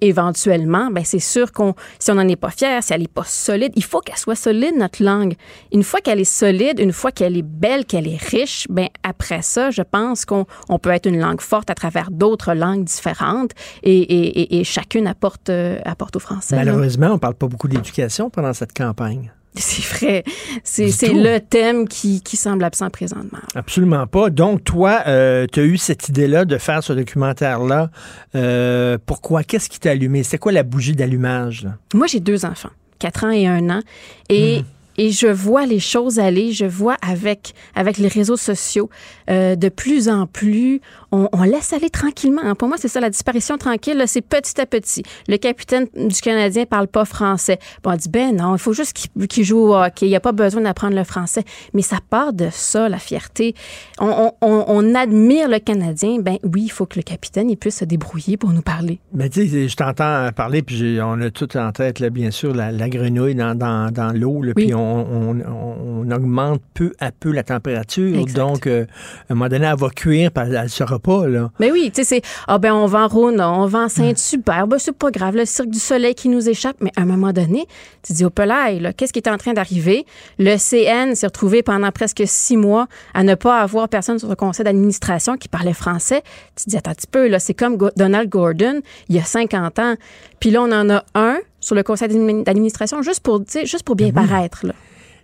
éventuellement, 0.00 0.90
ben 0.90 1.04
c'est 1.04 1.18
sûr 1.18 1.52
qu'on, 1.52 1.74
si 1.98 2.10
on 2.10 2.14
n'en 2.14 2.28
est 2.28 2.36
pas 2.36 2.50
fier, 2.50 2.82
si 2.82 2.92
elle 2.92 3.00
n'est 3.02 3.08
pas 3.08 3.24
solide, 3.24 3.72
il 3.76 3.84
faut 3.84 4.00
qu'elle 4.00 4.16
soit 4.16 4.34
solide 4.34 4.74
notre 4.76 5.02
langue. 5.02 5.34
Une 5.72 5.82
fois 5.82 6.00
qu'elle 6.00 6.20
est 6.20 6.24
solide, 6.24 6.78
une 6.80 6.92
fois 6.92 7.12
qu'elle 7.12 7.36
est 7.36 7.42
belle, 7.42 7.84
qu'elle 7.84 8.08
est 8.08 8.22
riche, 8.22 8.66
ben 8.70 8.88
après 9.02 9.42
ça, 9.42 9.70
je 9.70 9.82
pense 9.82 10.24
qu'on 10.24 10.46
on 10.68 10.78
peut 10.78 10.90
être 10.90 11.06
une 11.06 11.18
langue 11.20 11.40
forte 11.40 11.70
à 11.70 11.74
travers 11.74 12.10
d'autres 12.10 12.54
langues 12.54 12.84
différentes 12.84 13.52
et, 13.82 13.98
et- 13.98 14.58
et- 14.60 14.64
chacune 14.64 15.06
apporte 15.06 15.48
euh, 15.50 15.78
apporte 15.84 16.16
au 16.16 16.18
français. 16.20 16.56
Malheureusement, 16.56 17.08
on 17.08 17.14
ne 17.14 17.18
parle 17.18 17.34
pas 17.34 17.46
beaucoup 17.46 17.68
d'éducation 17.68 18.30
pendant 18.30 18.52
cette 18.52 18.72
campagne. 18.76 19.32
C'est 19.60 19.82
vrai. 19.82 20.24
C'est 20.64 20.90
c'est 20.90 21.12
le 21.12 21.38
thème 21.38 21.88
qui, 21.88 22.20
qui 22.20 22.36
semble 22.36 22.62
absent 22.64 22.90
présentement. 22.90 23.38
Absolument 23.54 24.06
pas. 24.06 24.30
Donc, 24.30 24.64
toi, 24.64 25.02
tu 25.04 25.60
as 25.60 25.64
eu 25.64 25.78
cette 25.78 26.08
idée-là 26.08 26.44
de 26.44 26.58
faire 26.58 26.82
ce 26.82 26.92
documentaire-là. 26.92 27.90
Euh, 28.34 28.98
pourquoi? 29.04 29.42
Qu'est-ce 29.42 29.68
qui 29.68 29.80
t'a 29.80 29.90
allumé? 29.90 30.22
C'était 30.22 30.38
quoi 30.38 30.52
la 30.52 30.62
bougie 30.62 30.94
d'allumage? 30.94 31.66
Moi, 31.94 32.06
j'ai 32.06 32.20
deux 32.20 32.44
enfants, 32.44 32.70
4 32.98 33.24
ans 33.24 33.30
et 33.30 33.46
1 33.46 33.70
an. 33.70 33.80
Et, 34.28 34.62
et 34.98 35.10
je 35.10 35.26
vois 35.26 35.66
les 35.66 35.80
choses 35.80 36.18
aller. 36.18 36.52
Je 36.52 36.64
vois 36.66 36.96
avec, 37.06 37.52
avec 37.74 37.98
les 37.98 38.08
réseaux 38.08 38.36
sociaux, 38.36 38.88
euh, 39.30 39.56
de 39.56 39.68
plus 39.68 40.08
en 40.08 40.26
plus, 40.26 40.80
on, 41.12 41.28
on 41.32 41.42
laisse 41.42 41.72
aller 41.72 41.90
tranquillement. 41.90 42.42
hein. 42.44 42.54
Pour 42.54 42.68
moi, 42.68 42.76
c'est 42.78 42.88
ça, 42.88 43.00
la 43.00 43.10
disparition 43.10 43.58
tranquille, 43.58 44.02
c'est 44.06 44.20
petit 44.22 44.60
à 44.60 44.66
petit. 44.66 45.02
Le 45.28 45.36
capitaine 45.36 45.86
du 45.94 46.20
Canadien 46.20 46.64
parle 46.66 46.88
pas 46.88 47.04
français. 47.04 47.58
Bon, 47.82 47.92
on 47.92 47.96
dit, 47.96 48.08
ben 48.08 48.34
non, 48.36 48.54
il 48.54 48.58
faut 48.58 48.72
juste 48.72 49.08
qu'il 49.28 49.44
joue 49.44 49.58
au 49.58 49.74
hockey. 49.76 50.06
Il 50.06 50.10
n'y 50.10 50.16
a 50.16 50.20
pas 50.20 50.32
besoin 50.32 50.62
d'apprendre 50.62 50.96
le 50.96 51.04
français. 51.04 51.44
Mais 51.74 51.82
ça 51.82 51.98
part 52.10 52.32
de 52.32 52.48
ça, 52.50 52.88
la 52.88 52.98
fierté. 52.98 53.54
On, 53.98 54.06
on- 54.06 54.46
on- 54.46 54.64
on 54.68 54.94
admire 54.94 55.48
le 55.48 55.58
Canadien. 55.58 56.18
Ben 56.20 56.36
oui, 56.42 56.62
il 56.64 56.70
faut 56.70 56.86
que 56.86 56.96
le 56.98 57.02
capitaine 57.02 57.50
il 57.50 57.56
puisse 57.56 57.76
se 57.78 57.84
débrouiller 57.84 58.36
pour 58.36 58.50
nous 58.50 58.62
parler. 58.62 58.98
Mais 59.12 59.28
tu 59.28 59.48
sais, 59.48 59.68
je 59.68 59.76
t'entends 59.76 60.30
parler, 60.34 60.62
puis 60.62 60.98
on 61.02 61.20
a 61.20 61.30
tout 61.30 61.56
en 61.56 61.72
tête, 61.72 62.00
là, 62.00 62.10
bien 62.10 62.30
sûr, 62.30 62.54
la, 62.54 62.72
la 62.72 62.88
grenouille 62.88 63.34
dans, 63.34 63.54
dans, 63.54 63.90
dans 63.92 64.12
l'eau, 64.12 64.42
là, 64.42 64.52
puis 64.54 64.74
on, 64.74 64.85
on- 64.86 65.40
on- 65.40 66.02
on 66.06 66.10
augmente 66.10 66.60
peu 66.74 66.92
à 67.00 67.10
peu 67.12 67.32
la 67.32 67.42
température. 67.42 68.18
Exact. 68.18 68.36
Donc, 68.38 68.66
euh, 68.66 68.84
à 69.28 69.32
un 69.32 69.34
moment 69.34 69.48
donné, 69.48 69.66
elle 69.66 69.76
va 69.78 69.88
cuire, 69.90 70.30
puis 70.30 70.44
elle 70.46 70.62
ne 70.64 70.68
sera 70.68 70.98
pas. 70.98 71.26
Là. 71.26 71.50
Mais 71.60 71.70
oui, 71.72 71.90
tu 71.94 72.02
sais, 72.02 72.04
c'est 72.04 72.22
ah 72.48 72.58
ben 72.58 72.72
on 72.74 72.86
vend 72.86 73.08
Rona, 73.08 73.50
on 73.52 73.66
vend 73.66 73.88
Saint-Hubert, 73.88 74.66
ben 74.66 74.78
c'est 74.78 74.96
pas 74.96 75.10
grave, 75.10 75.36
le 75.36 75.44
cirque 75.44 75.70
du 75.70 75.78
soleil 75.78 76.14
qui 76.14 76.28
nous 76.28 76.48
échappe. 76.48 76.76
Mais 76.80 76.90
à 76.96 77.02
un 77.02 77.06
moment 77.06 77.32
donné, 77.32 77.66
tu 78.02 78.12
dis 78.12 78.24
au 78.24 78.30
pelail, 78.30 78.80
là, 78.80 78.92
qu'est-ce 78.92 79.12
qui 79.12 79.18
est 79.18 79.28
en 79.28 79.36
train 79.38 79.52
d'arriver? 79.52 80.06
Le 80.38 80.56
CN 80.56 81.14
s'est 81.14 81.26
retrouvé 81.26 81.62
pendant 81.62 81.90
presque 81.90 82.22
six 82.26 82.56
mois 82.56 82.86
à 83.14 83.22
ne 83.24 83.34
pas 83.34 83.60
avoir 83.60 83.88
personne 83.88 84.18
sur 84.18 84.28
le 84.28 84.36
conseil 84.36 84.64
d'administration 84.64 85.36
qui 85.36 85.48
parlait 85.48 85.72
français. 85.72 86.22
Tu 86.56 86.64
dis 86.70 86.76
attends 86.76 86.90
un 86.92 86.94
petit 86.94 87.06
peu 87.06 87.28
là, 87.28 87.38
c'est 87.38 87.54
comme 87.54 87.76
Donald 87.96 88.28
Gordon 88.28 88.80
il 89.08 89.16
y 89.16 89.18
a 89.18 89.24
50 89.24 89.78
ans, 89.78 89.94
puis 90.40 90.50
là 90.50 90.62
on 90.62 90.72
en 90.72 90.88
a 90.90 91.04
un 91.14 91.38
sur 91.66 91.74
le 91.74 91.82
conseil 91.82 92.06
d'admi- 92.08 92.44
d'administration 92.44 93.02
juste 93.02 93.20
pour, 93.20 93.42
juste 93.64 93.82
pour 93.82 93.96
bien 93.96 94.12
paraître 94.12 94.64
là. 94.66 94.72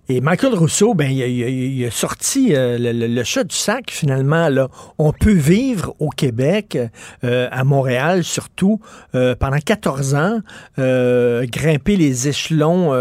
Et 0.09 0.21
Michael 0.21 0.55
Rousseau, 0.55 0.95
ben, 0.95 1.09
il, 1.09 1.23
a, 1.23 1.27
il 1.29 1.45
a- 1.45 1.49
il 1.49 1.85
a 1.87 1.91
sorti 1.93 2.57
euh, 2.57 2.77
le, 2.77 2.91
le- 2.91 3.07
le 3.07 3.23
chat 3.23 3.45
du 3.45 3.55
sac, 3.55 3.85
finalement. 3.93 4.49
Là. 4.49 4.69
On 4.99 5.13
peut 5.13 5.31
vivre 5.33 5.95
au 6.01 6.09
Québec, 6.09 6.77
euh, 7.23 7.49
à 7.53 7.63
Montréal 7.63 8.25
surtout, 8.25 8.81
euh, 9.15 9.37
pendant 9.37 9.59
14 9.65 10.17
ans, 10.17 10.41
grimper 10.77 11.97
les 11.97 12.27
échelons 12.29 12.93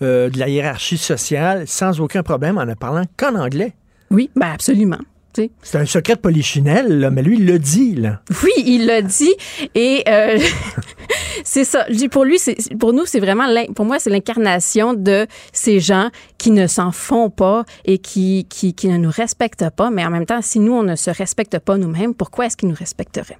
de 0.00 0.38
la 0.38 0.48
hiérarchie 0.50 0.98
sociale 0.98 1.66
sans 1.66 1.98
aucun 2.00 2.22
problème 2.22 2.58
en 2.58 2.66
ne 2.66 2.74
parlant 2.74 3.04
qu'en 3.16 3.34
anglais. 3.36 3.72
Oui, 4.10 4.28
ben 4.36 4.50
absolument. 4.52 4.98
C'est 5.62 5.78
un 5.78 5.86
secret 5.86 6.16
de 6.16 6.20
polichinelle, 6.20 7.00
là, 7.00 7.10
mais 7.10 7.22
lui, 7.22 7.36
il 7.38 7.46
l'a 7.46 7.58
dit. 7.58 7.94
Là. 7.94 8.20
Oui, 8.42 8.52
il 8.64 8.86
l'a 8.86 9.02
dit. 9.02 9.34
Et 9.74 10.02
euh, 10.08 10.38
c'est 11.44 11.64
ça. 11.64 11.86
Pour 12.10 12.24
lui, 12.24 12.38
pour 12.78 12.92
nous, 12.92 13.06
c'est 13.06 13.20
vraiment, 13.20 13.46
pour 13.74 13.84
moi, 13.84 13.98
c'est 13.98 14.10
l'incarnation 14.10 14.94
de 14.94 15.26
ces 15.52 15.80
gens 15.80 16.10
qui 16.38 16.50
ne 16.50 16.66
s'en 16.66 16.92
font 16.92 17.30
pas 17.30 17.64
et 17.84 17.98
qui, 17.98 18.46
qui, 18.48 18.74
qui 18.74 18.88
ne 18.88 18.96
nous 18.96 19.10
respectent 19.10 19.70
pas. 19.70 19.90
Mais 19.90 20.04
en 20.04 20.10
même 20.10 20.26
temps, 20.26 20.42
si 20.42 20.58
nous, 20.58 20.72
on 20.72 20.82
ne 20.82 20.96
se 20.96 21.10
respecte 21.10 21.58
pas 21.58 21.76
nous-mêmes, 21.78 22.14
pourquoi 22.14 22.46
est-ce 22.46 22.56
qu'ils 22.56 22.68
nous 22.68 22.74
respecteraient? 22.74 23.38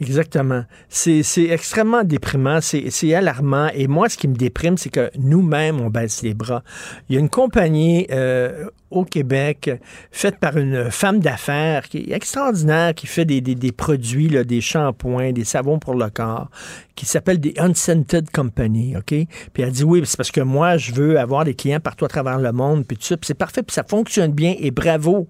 Exactement. 0.00 0.64
C'est 0.88 1.22
extrêmement 1.44 2.02
déprimant, 2.02 2.60
c'est 2.60 3.14
alarmant. 3.14 3.68
Et 3.74 3.86
moi, 3.86 4.08
ce 4.08 4.16
qui 4.16 4.26
me 4.26 4.34
déprime, 4.34 4.76
c'est 4.76 4.90
que 4.90 5.10
nous-mêmes, 5.16 5.80
on 5.80 5.88
baisse 5.88 6.22
les 6.22 6.34
bras. 6.34 6.64
Il 7.08 7.14
y 7.14 7.16
a 7.16 7.20
une 7.20 7.28
compagnie 7.28 8.06
euh, 8.10 8.66
au 8.90 9.04
Québec 9.04 9.70
faite 10.10 10.38
par 10.38 10.56
une 10.56 10.90
femme 10.90 11.20
d'affaires 11.20 11.88
qui 11.88 11.98
est 11.98 12.12
extraordinaire, 12.12 12.92
qui 12.94 13.06
fait 13.06 13.24
des, 13.24 13.40
des, 13.40 13.54
des 13.54 13.70
produits, 13.70 14.28
là, 14.28 14.42
des 14.42 14.60
shampoings, 14.60 15.32
des 15.32 15.44
savons 15.44 15.78
pour 15.78 15.94
le 15.94 16.10
corps, 16.10 16.50
qui 16.96 17.06
s'appelle 17.06 17.38
des 17.38 17.54
Unscented 17.56 18.30
Company, 18.30 18.96
OK? 18.96 19.14
Puis 19.52 19.62
elle 19.62 19.70
dit, 19.70 19.84
oui, 19.84 20.02
c'est 20.04 20.16
parce 20.16 20.32
que 20.32 20.40
moi, 20.40 20.76
je 20.76 20.92
veux 20.92 21.20
avoir 21.20 21.44
des 21.44 21.54
clients 21.54 21.80
partout 21.80 22.04
à 22.04 22.08
travers 22.08 22.40
le 22.40 22.50
monde, 22.50 22.84
puis 22.84 22.96
tout 22.96 23.04
ça. 23.04 23.16
Puis 23.16 23.28
c'est 23.28 23.34
parfait, 23.34 23.62
puis 23.62 23.74
ça 23.74 23.84
fonctionne 23.84 24.32
bien, 24.32 24.56
et 24.58 24.72
bravo. 24.72 25.28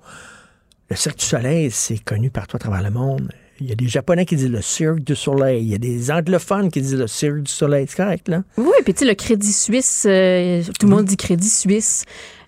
Le 0.89 0.97
Cirque 0.97 1.19
du 1.19 1.25
Soleil, 1.25 1.71
c'est 1.71 2.03
connu 2.03 2.31
partout 2.31 2.57
à 2.57 2.61
travers 2.61 2.83
le 2.83 2.91
monde. 2.91 3.31
Il 3.61 3.69
y 3.69 3.73
a 3.73 3.75
des 3.75 3.87
Japonais 3.87 4.27
qui 4.27 4.37
disent 4.37 4.51
le 4.51 4.63
Cirque 4.63 5.01
du 5.01 5.15
Soleil. 5.15 5.63
Il 5.63 5.69
y 5.69 5.75
a 5.75 5.79
des 5.79 6.11
anglophones 6.11 6.71
qui 6.71 6.81
disent 6.81 6.97
le 6.97 7.07
Cirque 7.07 7.43
du 7.43 7.53
Soleil. 7.53 7.87
C'est 7.89 7.97
correct, 7.97 8.29
là? 8.29 8.43
Oui, 8.57 8.73
puis 8.85 8.95
tu 8.95 9.01
sais, 9.01 9.05
le 9.05 9.15
Crédit 9.15 9.53
Suisse, 9.53 10.05
euh, 10.09 10.63
tout 10.79 10.87
le 10.87 10.95
monde 10.95 11.05
dit 11.05 11.17
Crédit 11.17 11.49
Suisse. 11.49 12.05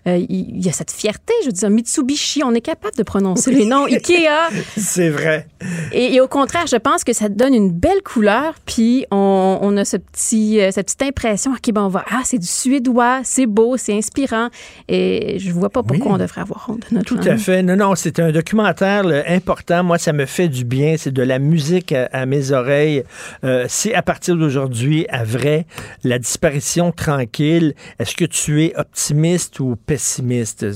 Euh, 0.07 0.17
il 0.29 0.63
y 0.63 0.69
a 0.69 0.71
cette 0.71 0.91
fierté, 0.91 1.33
je 1.41 1.47
veux 1.47 1.51
dire, 1.51 1.69
Mitsubishi, 1.69 2.41
on 2.43 2.53
est 2.53 2.61
capable 2.61 2.95
de 2.95 3.03
prononcer 3.03 3.51
les 3.51 3.65
noms. 3.65 3.85
Ikea. 3.85 4.29
C'est 4.77 5.09
vrai. 5.09 5.47
Et, 5.91 6.15
et 6.15 6.21
au 6.21 6.27
contraire, 6.27 6.65
je 6.67 6.77
pense 6.77 7.03
que 7.03 7.11
ça 7.11 7.27
donne 7.27 7.53
une 7.53 7.71
belle 7.71 8.01
couleur, 8.03 8.53
puis 8.65 9.05
on, 9.11 9.59
on 9.61 9.75
a 9.75 9.83
ce 9.83 9.97
petit, 9.97 10.61
euh, 10.61 10.71
cette 10.71 10.85
petite 10.87 11.01
impression, 11.01 11.51
OK, 11.51 11.73
ben 11.73 11.81
on 11.83 11.89
va, 11.89 12.05
ah, 12.09 12.21
c'est 12.23 12.37
du 12.37 12.47
suédois, 12.47 13.19
c'est 13.23 13.47
beau, 13.47 13.75
c'est 13.75 13.93
inspirant. 13.97 14.47
Et 14.87 15.39
je 15.39 15.51
vois 15.51 15.69
pas 15.69 15.83
pourquoi 15.83 16.13
on 16.13 16.17
devrait 16.17 16.41
avoir 16.41 16.69
honte 16.69 16.89
de 16.89 16.95
notre 16.95 17.05
Tout 17.07 17.15
langue. 17.15 17.27
à 17.29 17.37
fait. 17.37 17.61
Non, 17.63 17.75
non, 17.75 17.95
c'est 17.95 18.19
un 18.19 18.31
documentaire 18.31 19.03
là, 19.03 19.23
important. 19.27 19.83
Moi, 19.83 19.97
ça 19.97 20.13
me 20.13 20.25
fait 20.25 20.47
du 20.47 20.63
bien. 20.63 20.95
C'est 20.97 21.13
de 21.13 21.23
la 21.23 21.39
musique 21.39 21.91
à, 21.91 22.05
à 22.13 22.25
mes 22.25 22.51
oreilles. 22.51 23.03
Euh, 23.43 23.65
c'est 23.67 23.93
à 23.93 24.01
partir 24.01 24.37
d'aujourd'hui, 24.37 25.05
à 25.09 25.25
vrai, 25.25 25.65
la 26.05 26.17
disparition 26.17 26.93
tranquille. 26.93 27.73
Est-ce 27.99 28.15
que 28.15 28.25
tu 28.25 28.63
es 28.63 28.73
optimiste 28.77 29.59
ou 29.59 29.75
pessimiste? 29.75 29.96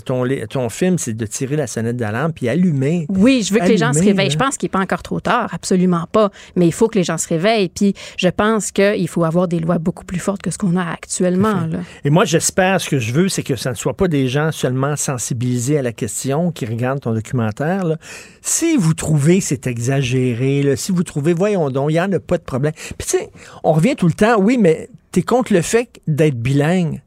Ton, 0.05 0.69
film, 0.69 0.97
c'est 0.97 1.13
de 1.13 1.25
tirer 1.25 1.55
la 1.55 1.67
sonnette 1.67 1.97
d'alarme 1.97 2.33
puis 2.33 2.49
allumer. 2.49 3.05
Oui, 3.09 3.43
je 3.43 3.53
veux 3.53 3.59
que 3.59 3.65
les 3.65 3.77
gens 3.77 3.93
se 3.93 4.03
réveillent. 4.03 4.31
Je 4.31 4.37
pense 4.37 4.57
qu'il 4.57 4.67
n'est 4.67 4.71
pas 4.71 4.79
encore 4.79 5.03
trop 5.03 5.19
tard, 5.19 5.49
absolument 5.53 6.07
pas. 6.11 6.31
Mais 6.55 6.67
il 6.67 6.73
faut 6.73 6.87
que 6.87 6.97
les 6.97 7.03
gens 7.03 7.17
se 7.17 7.27
réveillent. 7.27 7.69
Puis 7.69 7.93
je 8.17 8.29
pense 8.29 8.71
qu'il 8.71 9.07
faut 9.07 9.23
avoir 9.23 9.47
des 9.47 9.59
lois 9.59 9.77
beaucoup 9.77 10.05
plus 10.05 10.19
fortes 10.19 10.41
que 10.41 10.51
ce 10.51 10.57
qu'on 10.57 10.75
a 10.75 10.83
actuellement. 10.83 11.65
Là. 11.67 11.79
Et 12.03 12.09
moi, 12.09 12.25
j'espère, 12.25 12.81
ce 12.81 12.89
que 12.89 12.99
je 12.99 13.13
veux, 13.13 13.29
c'est 13.29 13.43
que 13.43 13.55
ça 13.55 13.71
ne 13.71 13.75
soit 13.75 13.95
pas 13.95 14.07
des 14.07 14.27
gens 14.27 14.51
seulement 14.51 14.95
sensibilisés 14.95 15.77
à 15.77 15.81
la 15.81 15.93
question 15.93 16.51
qui 16.51 16.65
regardent 16.65 17.01
ton 17.01 17.13
documentaire. 17.13 17.85
là. 17.85 17.97
Si 18.41 18.77
vous 18.77 18.93
trouvez 18.93 19.39
que 19.39 19.45
c'est 19.45 19.67
exagéré, 19.67 20.63
là, 20.63 20.75
si 20.75 20.91
vous 20.91 21.03
trouvez, 21.03 21.33
voyons 21.33 21.69
donc, 21.69 21.91
il 21.91 21.93
n'y 21.93 22.01
en 22.01 22.11
a 22.11 22.19
pas 22.19 22.37
de 22.37 22.43
problème. 22.43 22.73
Puis 22.97 23.07
tu 23.07 23.17
sais, 23.17 23.29
on 23.63 23.73
revient 23.73 23.95
tout 23.95 24.07
le 24.07 24.13
temps, 24.13 24.39
oui, 24.39 24.57
mais 24.59 24.89
tu 25.11 25.19
es 25.19 25.23
contre 25.23 25.53
le 25.53 25.61
fait 25.61 26.01
d'être 26.07 26.37
bilingue. 26.37 27.01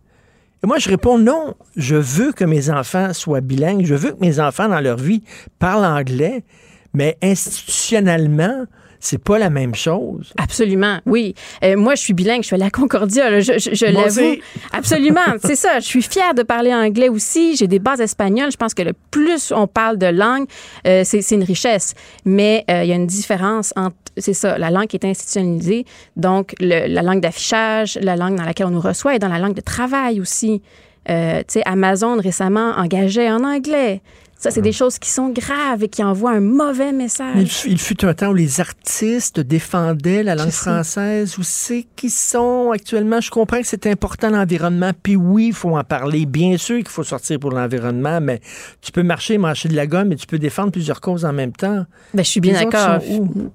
Moi, 0.66 0.78
je 0.78 0.88
réponds 0.88 1.18
non. 1.18 1.54
Je 1.76 1.96
veux 1.96 2.32
que 2.32 2.44
mes 2.44 2.70
enfants 2.70 3.12
soient 3.12 3.40
bilingues. 3.40 3.84
Je 3.84 3.94
veux 3.94 4.12
que 4.12 4.20
mes 4.20 4.40
enfants, 4.40 4.68
dans 4.68 4.80
leur 4.80 4.96
vie, 4.96 5.22
parlent 5.58 5.84
anglais. 5.84 6.44
Mais 6.92 7.18
institutionnellement, 7.22 8.66
c'est 9.04 9.22
pas 9.22 9.38
la 9.38 9.50
même 9.50 9.74
chose. 9.74 10.32
Absolument, 10.38 10.98
oui. 11.06 11.34
Euh, 11.62 11.76
moi, 11.76 11.94
je 11.94 12.00
suis 12.02 12.12
bilingue, 12.14 12.42
je 12.42 12.46
suis 12.48 12.56
à 12.56 12.58
la 12.58 12.70
Concordia, 12.70 13.30
là, 13.30 13.40
je, 13.40 13.58
je, 13.58 13.74
je 13.74 13.86
Moi 13.92 14.02
l'avoue. 14.04 14.36
Absolument, 14.72 15.20
c'est 15.44 15.56
ça. 15.56 15.78
Je 15.80 15.84
suis 15.86 16.02
fière 16.02 16.34
de 16.34 16.42
parler 16.42 16.72
anglais 16.74 17.08
aussi. 17.08 17.56
J'ai 17.56 17.66
des 17.68 17.78
bases 17.78 18.00
espagnoles. 18.00 18.50
Je 18.50 18.56
pense 18.56 18.74
que 18.74 18.82
le 18.82 18.92
plus 19.10 19.52
on 19.54 19.66
parle 19.66 19.98
de 19.98 20.06
langue, 20.06 20.46
euh, 20.86 21.02
c'est 21.04 21.28
une 21.32 21.44
richesse. 21.44 21.94
Mais 22.24 22.64
euh, 22.70 22.82
il 22.82 22.88
y 22.88 22.92
a 22.92 22.96
une 22.96 23.06
différence 23.06 23.72
entre, 23.76 23.96
c'est 24.16 24.34
ça, 24.34 24.58
la 24.58 24.70
langue 24.70 24.86
qui 24.86 24.96
est 24.96 25.04
institutionnalisée, 25.04 25.84
donc 26.16 26.54
le- 26.60 26.86
la 26.86 27.02
langue 27.02 27.20
d'affichage, 27.20 27.98
la 28.00 28.16
langue 28.16 28.36
dans 28.36 28.44
laquelle 28.44 28.66
on 28.66 28.70
nous 28.70 28.80
reçoit 28.80 29.14
et 29.14 29.18
dans 29.18 29.28
la 29.28 29.38
langue 29.38 29.54
de 29.54 29.60
travail 29.60 30.20
aussi. 30.20 30.62
Euh, 31.10 31.40
tu 31.40 31.44
sais, 31.58 31.62
Amazon 31.66 32.16
récemment 32.16 32.72
engageait 32.78 33.30
en 33.30 33.44
anglais. 33.44 34.00
Ça, 34.44 34.50
c'est 34.50 34.60
des 34.60 34.72
choses 34.72 34.98
qui 34.98 35.08
sont 35.08 35.30
graves 35.30 35.82
et 35.84 35.88
qui 35.88 36.04
envoient 36.04 36.32
un 36.32 36.40
mauvais 36.40 36.92
message. 36.92 37.34
Il, 37.36 37.48
fut- 37.48 37.70
il 37.70 37.78
fut 37.80 38.04
un 38.04 38.12
temps 38.12 38.28
où 38.28 38.34
les 38.34 38.60
artistes 38.60 39.40
défendaient 39.40 40.22
la 40.22 40.34
langue 40.34 40.50
française. 40.50 41.38
Où 41.38 41.42
c'est 41.42 41.86
qu'ils 41.96 42.10
sont 42.10 42.70
actuellement? 42.70 43.22
Je 43.22 43.30
comprends 43.30 43.58
que 43.62 43.66
c'est 43.66 43.86
important 43.86 44.28
l'environnement. 44.28 44.90
Puis 45.02 45.16
oui, 45.16 45.46
il 45.46 45.52
faut 45.54 45.74
en 45.78 45.82
parler. 45.82 46.26
Bien 46.26 46.58
sûr 46.58 46.76
qu'il 46.76 46.88
faut 46.88 47.04
sortir 47.04 47.38
pour 47.40 47.52
l'environnement, 47.52 48.20
mais 48.20 48.40
tu 48.82 48.92
peux 48.92 49.02
marcher, 49.02 49.38
marcher 49.38 49.70
de 49.70 49.76
la 49.76 49.86
gomme, 49.86 50.12
et 50.12 50.16
tu 50.16 50.26
peux 50.26 50.38
défendre 50.38 50.72
plusieurs 50.72 51.00
causes 51.00 51.24
en 51.24 51.32
même 51.32 51.52
temps. 51.52 51.86
Ben, 52.12 52.22
je 52.22 52.28
suis 52.28 52.40
bien 52.42 52.52
d'accord. 52.52 52.98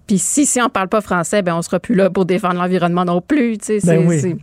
Puis 0.08 0.18
si, 0.18 0.48
si 0.48 0.60
on 0.60 0.70
parle 0.70 0.88
pas 0.90 1.02
français, 1.02 1.44
ben 1.44 1.54
on 1.56 1.62
sera 1.62 1.80
plus 1.80 1.94
là 1.94 2.10
pour 2.10 2.26
défendre 2.26 2.56
l'environnement 2.56 3.06
non 3.06 3.22
plus. 3.22 3.60
Tu 3.60 3.80
sais, 3.80 3.86
Ben 3.86 4.08
oui. 4.08 4.38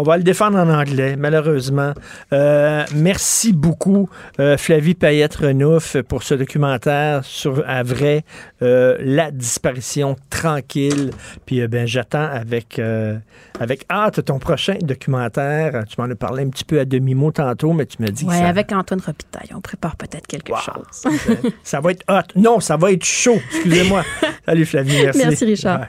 On 0.00 0.02
va 0.02 0.16
le 0.16 0.22
défendre 0.22 0.56
en 0.56 0.66
anglais, 0.70 1.14
malheureusement. 1.18 1.92
Euh, 2.32 2.86
merci 2.94 3.52
beaucoup, 3.52 4.08
euh, 4.38 4.56
Flavie 4.56 4.94
Payette-Renouf, 4.94 5.98
pour 6.08 6.22
ce 6.22 6.32
documentaire 6.32 7.22
sur, 7.22 7.62
à 7.68 7.82
vrai, 7.82 8.24
euh, 8.62 8.96
la 8.98 9.30
disparition 9.30 10.16
tranquille. 10.30 11.10
Puis, 11.44 11.60
euh, 11.60 11.68
ben, 11.68 11.86
j'attends 11.86 12.24
avec, 12.24 12.78
euh, 12.78 13.18
avec 13.60 13.84
hâte 13.90 14.24
ton 14.24 14.38
prochain 14.38 14.78
documentaire. 14.80 15.84
Tu 15.86 16.00
m'en 16.00 16.08
as 16.10 16.14
parlé 16.14 16.44
un 16.44 16.48
petit 16.48 16.64
peu 16.64 16.80
à 16.80 16.86
demi-mot 16.86 17.32
tantôt, 17.32 17.74
mais 17.74 17.84
tu 17.84 18.00
me 18.02 18.08
dis 18.08 18.24
que 18.24 18.30
Ouais, 18.30 18.38
ça, 18.38 18.48
avec 18.48 18.72
Antoine 18.72 19.02
Robitaille, 19.04 19.50
on 19.54 19.60
prépare 19.60 19.96
peut-être 19.96 20.26
quelque 20.26 20.54
chose. 20.56 21.12
ça 21.62 21.80
va 21.80 21.90
être 21.90 22.04
hot. 22.08 22.40
Non, 22.40 22.58
ça 22.60 22.78
va 22.78 22.90
être 22.90 23.04
chaud. 23.04 23.38
Excusez-moi. 23.52 24.02
Salut, 24.46 24.64
Flavie. 24.64 25.02
Merci. 25.04 25.18
Merci, 25.26 25.44
Richard. 25.44 25.88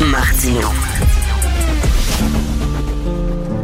Martino. 0.00 0.68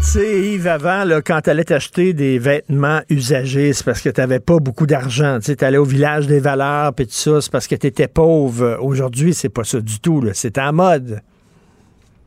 Tu 0.00 0.04
sais, 0.04 0.40
Yves, 0.52 0.68
avant, 0.68 1.04
là, 1.04 1.20
quand 1.20 1.40
tu 1.42 1.50
allais 1.50 1.64
t'acheter 1.64 2.12
des 2.12 2.38
vêtements 2.38 3.00
usagés, 3.10 3.72
c'est 3.72 3.84
parce 3.84 4.00
que 4.00 4.08
tu 4.08 4.20
n'avais 4.20 4.38
pas 4.38 4.58
beaucoup 4.58 4.86
d'argent. 4.86 5.38
Tu 5.40 5.56
allais 5.62 5.76
au 5.76 5.84
village 5.84 6.28
des 6.28 6.38
valeurs, 6.38 6.94
puis 6.94 7.06
tout 7.06 7.12
ça, 7.12 7.40
c'est 7.40 7.50
parce 7.50 7.66
que 7.66 7.74
tu 7.74 7.88
étais 7.88 8.06
pauvre. 8.06 8.78
Aujourd'hui, 8.80 9.34
c'est 9.34 9.48
pas 9.48 9.64
ça 9.64 9.80
du 9.80 9.98
tout. 9.98 10.24
C'est 10.34 10.56
en 10.56 10.72
mode. 10.72 11.20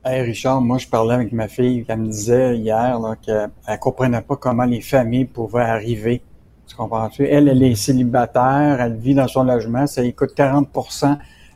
Hey 0.04 0.22
Richard, 0.22 0.62
moi 0.62 0.80
je 0.80 0.88
parlais 0.88 1.14
avec 1.14 1.32
ma 1.32 1.48
fille, 1.48 1.86
elle 1.88 2.00
me 2.00 2.08
disait 2.08 2.58
hier 2.58 3.00
qu'elle 3.24 3.50
ne 3.70 3.78
comprenait 3.78 4.22
pas 4.22 4.36
comment 4.36 4.66
les 4.66 4.82
familles 4.82 5.26
pouvaient 5.26 5.62
arriver. 5.62 6.24
Tu 6.68 6.76
comprends-tu? 6.76 7.28
Elle, 7.28 7.48
elle 7.48 7.62
est 7.62 7.76
célibataire, 7.76 8.82
elle 8.82 8.96
vit 8.96 9.14
dans 9.14 9.28
son 9.28 9.44
logement, 9.44 9.86
ça 9.86 10.02
lui 10.02 10.14
coûte 10.14 10.32
40 10.36 10.70
tu 10.74 11.08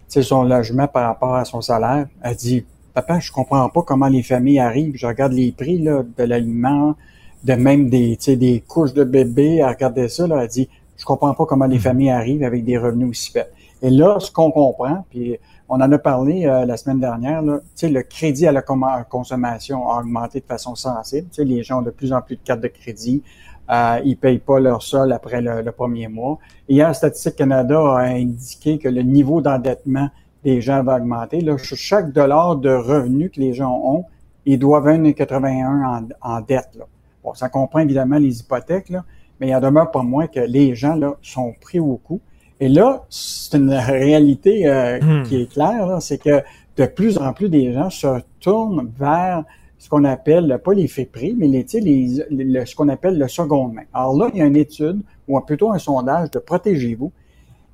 sais, 0.07 0.21
son 0.21 0.43
logement 0.43 0.87
par 0.87 1.07
rapport 1.07 1.33
à 1.33 1.43
son 1.43 1.61
salaire. 1.61 2.05
Elle 2.21 2.35
dit 2.35 2.65
Papa, 2.95 3.19
je 3.19 3.29
comprends 3.29 3.67
pas 3.67 3.81
comment 3.81 4.07
les 4.07 4.23
familles 4.23 4.59
arrivent. 4.59 4.95
Je 4.95 5.05
regarde 5.05 5.33
les 5.33 5.51
prix 5.51 5.79
là, 5.79 6.03
de 6.17 6.23
l'aliment, 6.23 6.95
de 7.43 7.53
même 7.53 7.89
des, 7.89 8.15
tu 8.15 8.23
sais, 8.23 8.35
des 8.37 8.61
couches 8.61 8.93
de 8.93 9.03
bébé. 9.03 9.57
Elle 9.57 9.67
regardait 9.67 10.07
ça, 10.07 10.25
là, 10.27 10.41
elle 10.41 10.47
dit 10.47 10.69
Je 10.95 11.03
comprends 11.03 11.33
pas 11.33 11.45
comment 11.45 11.65
les 11.65 11.77
familles 11.77 12.11
arrivent 12.11 12.43
avec 12.43 12.63
des 12.63 12.77
revenus 12.77 13.09
aussi 13.09 13.31
faibles. 13.33 13.49
Et 13.81 13.89
là, 13.89 14.17
ce 14.21 14.31
qu'on 14.31 14.49
comprend, 14.49 15.05
puis 15.09 15.37
on 15.67 15.75
en 15.81 15.91
a 15.91 15.97
parlé 15.97 16.45
euh, 16.45 16.65
la 16.65 16.77
semaine 16.77 17.01
dernière, 17.01 17.41
là, 17.41 17.57
tu 17.57 17.65
sais, 17.75 17.89
le 17.89 18.01
crédit 18.01 18.47
à 18.47 18.53
la 18.53 18.61
consommation 18.61 19.89
a 19.89 19.99
augmenté 19.99 20.39
de 20.39 20.45
façon 20.45 20.75
sensible. 20.75 21.27
Tu 21.27 21.35
sais, 21.35 21.43
les 21.43 21.63
gens 21.63 21.79
ont 21.79 21.81
de 21.81 21.91
plus 21.91 22.13
en 22.13 22.21
plus 22.21 22.37
de 22.37 22.41
cartes 22.45 22.61
de 22.61 22.69
crédit. 22.69 23.21
Euh, 23.69 23.99
ils 24.05 24.15
payent 24.15 24.39
pas 24.39 24.61
leur 24.61 24.81
sol 24.81 25.11
après 25.11 25.41
le, 25.41 25.61
le 25.61 25.71
premier 25.73 26.07
mois. 26.07 26.39
Hier, 26.69 26.95
Statistique 26.95 27.35
Canada 27.35 27.77
a 27.77 28.03
indiqué 28.03 28.77
que 28.77 28.87
le 28.87 29.01
niveau 29.01 29.41
d'endettement 29.41 30.09
des 30.45 30.61
gens 30.61 30.81
va 30.83 30.95
augmenter. 30.97 31.41
Là, 31.41 31.57
chaque 31.57 32.13
dollar 32.13 32.55
de 32.55 32.69
revenu 32.69 33.29
que 33.29 33.41
les 33.41 33.53
gens 33.53 33.77
ont, 33.83 34.05
ils 34.45 34.57
doivent 34.59 34.87
1,81 34.87 35.85
en, 35.85 36.07
en 36.21 36.39
dette. 36.41 36.69
Là. 36.77 36.85
Bon, 37.23 37.33
ça 37.33 37.49
comprend 37.49 37.79
évidemment 37.79 38.17
les 38.19 38.39
hypothèques, 38.39 38.89
là, 38.89 39.03
mais 39.39 39.49
il 39.49 39.55
en 39.55 39.59
demeure 39.59 39.91
pas 39.91 40.03
moins 40.03 40.27
que 40.27 40.39
les 40.39 40.75
gens 40.75 40.95
là, 40.95 41.15
sont 41.21 41.53
pris 41.59 41.79
au 41.79 41.97
coup. 41.97 42.21
Et 42.59 42.69
là, 42.69 43.03
c'est 43.09 43.57
une 43.57 43.71
réalité 43.73 44.67
euh, 44.67 44.99
Hmm. 45.01 45.23
qui 45.23 45.41
est 45.41 45.51
claire, 45.51 45.97
c'est 45.99 46.19
que 46.19 46.41
de 46.77 46.85
plus 46.85 47.17
en 47.17 47.33
plus 47.33 47.49
des 47.49 47.73
gens 47.73 47.89
se 47.89 48.07
tournent 48.39 48.89
vers 48.97 49.43
ce 49.77 49.89
qu'on 49.89 50.03
appelle, 50.05 50.59
pas 50.63 50.73
les 50.73 50.87
faits 50.87 51.11
prix, 51.11 51.35
mais 51.37 51.47
les, 51.47 51.65
les, 51.81 52.23
le- 52.29 52.65
ce 52.65 52.75
qu'on 52.75 52.87
appelle 52.89 53.17
le 53.17 53.27
second 53.27 53.67
main. 53.67 53.81
Alors 53.93 54.15
là, 54.15 54.29
il 54.33 54.39
y 54.39 54.41
a 54.41 54.45
une 54.45 54.55
étude, 54.55 55.01
ou 55.27 55.39
plutôt 55.41 55.71
un 55.71 55.79
sondage 55.79 56.31
de 56.31 56.39
Protégez-vous. 56.39 57.11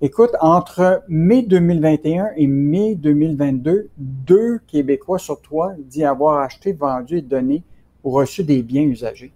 Écoute, 0.03 0.31
entre 0.39 1.03
mai 1.07 1.43
2021 1.43 2.31
et 2.35 2.47
mai 2.47 2.95
2022, 2.95 3.89
deux 3.97 4.57
Québécois 4.65 5.19
sur 5.19 5.39
trois 5.39 5.73
disent 5.77 6.05
avoir 6.05 6.39
acheté, 6.39 6.73
vendu 6.73 7.17
et 7.17 7.21
donné 7.21 7.61
ou 8.03 8.09
reçu 8.09 8.43
des 8.43 8.63
biens 8.63 8.81
usagés. 8.81 9.31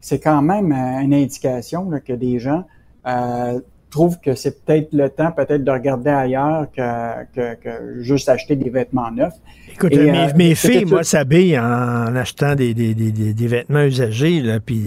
C'est 0.00 0.18
quand 0.18 0.42
même 0.42 0.72
euh, 0.72 1.00
une 1.00 1.14
indication 1.14 1.88
que 2.04 2.12
des 2.12 2.40
gens 2.40 2.64
euh, 3.06 3.60
trouvent 3.90 4.18
que 4.20 4.34
c'est 4.34 4.64
peut-être 4.64 4.88
le 4.92 5.08
temps 5.08 5.32
peut-être 5.32 5.64
de 5.64 5.70
regarder 5.70 6.10
ailleurs 6.10 6.66
que, 6.74 7.24
que, 7.34 7.54
que 7.60 8.02
juste 8.02 8.28
acheter 8.28 8.56
des 8.56 8.70
vêtements 8.70 9.10
neufs. 9.10 9.32
Écoute, 9.72 9.92
Et, 9.92 10.10
mes, 10.10 10.18
euh, 10.18 10.28
mes 10.36 10.54
filles, 10.54 10.84
moi, 10.84 11.02
s'habillent 11.02 11.58
en 11.58 12.14
achetant 12.14 12.54
des, 12.54 12.74
des, 12.74 12.94
des, 12.94 13.10
des- 13.12 13.32
des 13.32 13.46
vêtements 13.46 13.82
usagés, 13.82 14.40
là, 14.40 14.60
puis 14.60 14.82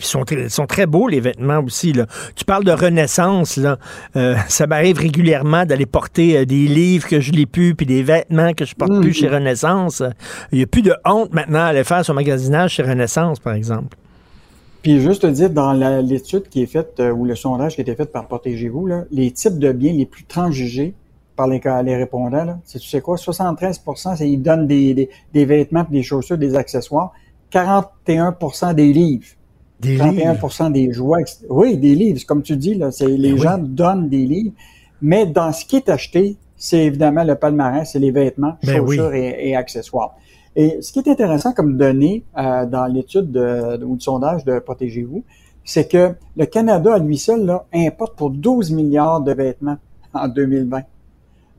sont, 0.00 0.24
sont 0.48 0.66
très 0.66 0.86
beaux, 0.86 1.08
les 1.08 1.20
vêtements 1.20 1.58
aussi. 1.60 1.92
Là. 1.92 2.06
Tu 2.36 2.44
parles 2.44 2.64
de 2.64 2.72
renaissance, 2.72 3.56
là. 3.56 3.78
Euh, 4.16 4.34
ça 4.48 4.66
m'arrive 4.66 4.98
régulièrement 4.98 5.64
d'aller 5.66 5.86
porter 5.86 6.38
euh, 6.38 6.44
des 6.46 6.66
livres 6.68 7.06
que 7.08 7.20
je 7.20 7.32
lis 7.32 7.46
plus, 7.46 7.74
puis 7.74 7.86
des 7.86 8.02
vêtements 8.02 8.52
que 8.54 8.64
je 8.64 8.74
porte 8.74 8.92
plus 9.00 9.08
Mhm. 9.08 9.12
chez 9.14 9.28
Renaissance. 9.28 10.02
Il 10.52 10.58
n'y 10.58 10.64
a 10.64 10.66
plus 10.66 10.82
de 10.82 10.94
honte 11.04 11.34
maintenant 11.34 11.60
à 11.60 11.66
aller 11.66 11.84
faire 11.84 12.04
son 12.04 12.14
magasinage 12.14 12.72
chez 12.72 12.82
Renaissance, 12.82 13.38
par 13.40 13.52
exemple. 13.54 13.96
Puis 14.82 15.00
juste 15.00 15.22
te 15.22 15.26
dire, 15.26 15.50
dans 15.50 15.72
l'étude 15.72 16.48
qui 16.48 16.62
est 16.62 16.66
faite, 16.66 17.00
euh, 17.00 17.12
ou 17.12 17.24
le 17.24 17.34
sondage 17.34 17.74
qui 17.74 17.80
a 17.80 17.82
été 17.82 17.94
fait 17.94 18.10
par 18.10 18.26
Protégez-vous, 18.26 18.86
là, 18.86 19.04
les 19.10 19.30
types 19.30 19.58
de 19.58 19.72
biens 19.72 19.92
les 19.92 20.06
plus 20.06 20.24
transigés 20.24 20.94
par 21.36 21.46
les, 21.46 21.60
les 21.84 21.96
répondants, 21.96 22.44
là, 22.44 22.58
c'est 22.64 22.78
tu 22.78 22.88
sais 22.88 23.00
quoi, 23.00 23.16
73 23.16 23.80
c'est 24.16 24.28
ils 24.30 24.38
donnent 24.42 24.66
des, 24.66 24.94
des, 24.94 25.10
des 25.32 25.44
vêtements, 25.44 25.86
des 25.90 26.02
chaussures, 26.02 26.38
des 26.38 26.54
accessoires. 26.54 27.12
41% 27.52 28.74
des 28.74 28.92
livres. 28.92 29.26
Des 29.80 29.96
41% 29.98 30.72
des 30.72 30.92
jouets. 30.92 31.24
Oui, 31.48 31.76
des 31.76 31.94
livres. 31.94 32.18
C'est 32.18 32.26
Comme 32.26 32.42
tu 32.42 32.56
dis, 32.56 32.74
là, 32.74 32.90
c'est, 32.90 33.06
les 33.08 33.30
Ben 33.30 33.34
oui. 33.34 33.40
gens 33.40 33.58
donnent 33.58 34.08
des 34.08 34.24
livres. 34.26 34.52
Mais 35.02 35.26
dans 35.26 35.52
ce 35.52 35.64
qui 35.64 35.76
est 35.76 35.88
acheté, 35.88 36.36
c'est 36.56 36.84
évidemment 36.84 37.24
le 37.24 37.34
palmarès, 37.34 37.90
c'est 37.90 37.98
les 37.98 38.10
vêtements, 38.10 38.56
Ben 38.62 38.80
oui. 38.80 38.96
chaussures 38.96 39.14
et, 39.14 39.48
et 39.48 39.56
accessoires. 39.56 40.14
Et 40.56 40.82
ce 40.82 40.92
qui 40.92 40.98
est 40.98 41.08
intéressant 41.08 41.52
comme 41.52 41.76
donnée 41.76 42.24
euh, 42.36 42.66
dans 42.66 42.86
l'étude 42.86 43.30
de, 43.30 43.76
de- 43.76 43.84
ou 43.84 43.94
le 43.94 44.00
sondage 44.00 44.44
de 44.44 44.58
Protégez-vous, 44.58 45.22
c'est 45.64 45.88
que 45.88 46.14
le 46.36 46.46
Canada, 46.46 46.94
à 46.94 46.98
lui 46.98 47.18
seul, 47.18 47.44
là, 47.46 47.64
importe 47.72 48.16
pour 48.16 48.30
12 48.30 48.72
milliards 48.72 49.20
de 49.20 49.32
vêtements 49.32 49.76
en 50.14 50.26
2020. 50.28 50.82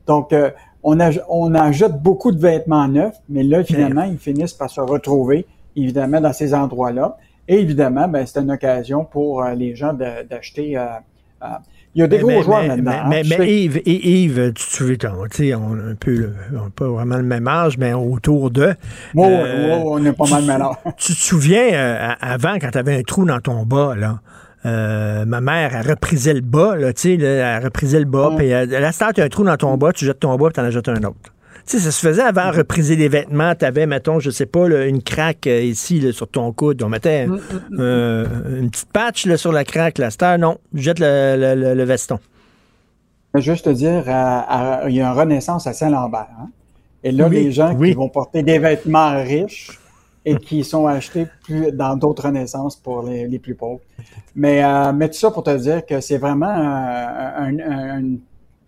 Donc, 0.06 0.32
euh, 0.32 0.50
on, 0.82 0.96
aj- 0.96 1.22
on 1.28 1.54
ajoute 1.54 1.92
beaucoup 2.02 2.32
de 2.32 2.38
vêtements 2.40 2.86
neufs, 2.88 3.16
mais 3.28 3.42
là, 3.44 3.64
finalement, 3.64 4.02
ils 4.02 4.18
finissent 4.18 4.52
par 4.52 4.68
se 4.68 4.80
retrouver, 4.80 5.46
évidemment, 5.76 6.20
dans 6.20 6.32
ces 6.32 6.52
endroits-là. 6.54 7.16
Et 7.48 7.60
évidemment, 7.60 8.08
ben, 8.08 8.26
c'est 8.26 8.40
une 8.40 8.50
occasion 8.50 9.04
pour 9.04 9.42
euh, 9.42 9.54
les 9.54 9.74
gens 9.74 9.92
d'acheter. 9.94 10.76
euh, 10.76 10.86
euh, 11.42 11.46
il 11.94 12.00
y 12.00 12.02
a 12.02 12.06
des 12.06 12.16
Mais- 12.16 12.22
gros 12.22 12.30
mais- 12.30 12.42
joueurs 12.42 12.62
mais- 12.62 12.68
là-dedans. 12.68 12.90
hein. 12.90 13.06
Mais, 13.08 13.22
Tu 13.22 13.28
mais 13.30 13.36
sais- 13.36 13.48
Yves, 13.50 13.82
Yves, 13.86 14.52
tu 14.54 14.64
te 14.64 14.70
souviens, 14.76 14.96
tu 15.30 15.54
on 15.54 15.72
a 15.74 15.90
un 15.90 15.94
peu, 15.98 16.30
on 16.54 16.70
pas 16.70 16.88
vraiment 16.88 17.16
le 17.16 17.22
même 17.22 17.46
âge, 17.48 17.76
mais 17.78 17.92
autour 17.92 18.50
de. 18.50 18.74
Oh, 19.14 19.24
Euh, 19.26 19.78
oh, 19.84 19.90
on 19.94 20.04
est 20.04 20.12
pas 20.12 20.24
tu- 20.24 20.32
mal 20.32 20.44
malade. 20.44 20.68
Tu 20.96 21.12
te 21.14 21.18
souviens, 21.18 21.72
euh, 21.72 22.08
à- 22.20 22.32
avant, 22.32 22.54
quand 22.60 22.70
tu 22.70 22.78
avais 22.78 22.96
un 22.98 23.02
trou 23.02 23.24
dans 23.24 23.40
ton 23.40 23.64
bas, 23.64 23.94
là, 23.94 24.20
euh, 24.64 25.24
ma 25.26 25.40
mère, 25.40 25.74
elle 25.74 25.88
reprisait 25.90 26.34
le 26.34 26.40
bas, 26.40 26.76
là, 26.76 26.92
tu 26.92 27.16
sais, 27.18 27.22
elle 27.24 27.64
reprisait 27.64 27.98
le 27.98 28.04
bas, 28.06 28.32
puis 28.36 28.52
euh, 28.52 28.64
là, 28.66 28.92
si 28.92 28.98
t'as 29.00 29.24
un 29.24 29.28
trou 29.28 29.44
dans 29.44 29.56
ton 29.56 29.76
bas, 29.76 29.92
tu 29.92 30.04
jettes 30.06 30.20
ton 30.20 30.36
bas, 30.36 30.46
puis 30.46 30.54
t'en 30.54 30.64
achètes 30.64 30.88
un 30.88 31.02
autre. 31.04 31.16
Tu 31.66 31.78
sais, 31.78 31.84
ça 31.84 31.90
se 31.92 32.00
faisait 32.06 32.22
avant 32.22 32.50
repriser 32.50 32.96
les 32.96 33.08
vêtements. 33.08 33.54
Tu 33.54 33.64
avais, 33.64 33.86
mettons, 33.86 34.18
je 34.18 34.30
sais 34.30 34.46
pas, 34.46 34.68
là, 34.68 34.84
une 34.86 35.02
craque 35.02 35.46
euh, 35.46 35.60
ici 35.62 36.00
là, 36.00 36.12
sur 36.12 36.28
ton 36.28 36.52
coude. 36.52 36.82
On 36.82 36.88
mettait 36.88 37.26
Mm, 37.26 37.40
euh, 37.78 38.58
une 38.60 38.70
petite 38.70 38.90
patch 38.92 39.26
là, 39.26 39.36
sur 39.36 39.52
la 39.52 39.64
craque. 39.64 39.98
La 39.98 40.10
star, 40.10 40.38
non, 40.38 40.58
jette 40.74 40.98
le, 40.98 41.36
le- 41.38 41.54
le- 41.60 41.74
le 41.74 41.84
veston. 41.84 42.18
Juste 43.36 43.64
te 43.66 43.70
dire, 43.70 44.04
à- 44.08 44.82
à- 44.82 44.88
il 44.88 44.96
y 44.96 45.00
a 45.00 45.08
une 45.10 45.16
renaissance 45.16 45.66
à 45.66 45.72
Saint-Lambert. 45.72 46.28
hein. 46.40 46.48
Et 47.04 47.10
là, 47.12 47.28
Oui, 47.28 47.36
les 47.44 47.52
gens 47.52 47.74
oui. 47.74 47.90
qui 47.90 47.94
vont 47.94 48.08
porter 48.08 48.42
des 48.42 48.58
vêtements 48.58 49.20
riches 49.22 49.78
et 50.24 50.36
qui 50.36 50.62
sont 50.62 50.86
achetés 50.86 51.26
plus 51.44 51.72
dans 51.72 51.96
d'autres 51.96 52.24
renaissances 52.26 52.76
pour 52.76 53.02
les, 53.02 53.26
les 53.26 53.38
plus 53.40 53.54
pauvres. 53.54 53.80
Mais, 54.36 54.62
euh, 54.64 54.92
mais 54.92 55.08
tout 55.08 55.14
ça 55.18 55.30
pour 55.30 55.42
te 55.42 55.56
dire 55.56 55.84
que 55.86 56.00
c'est 56.00 56.18
vraiment 56.18 56.46
euh, 56.46 57.30
un- 57.38 57.58
un- 57.58 57.98
une 58.00 58.18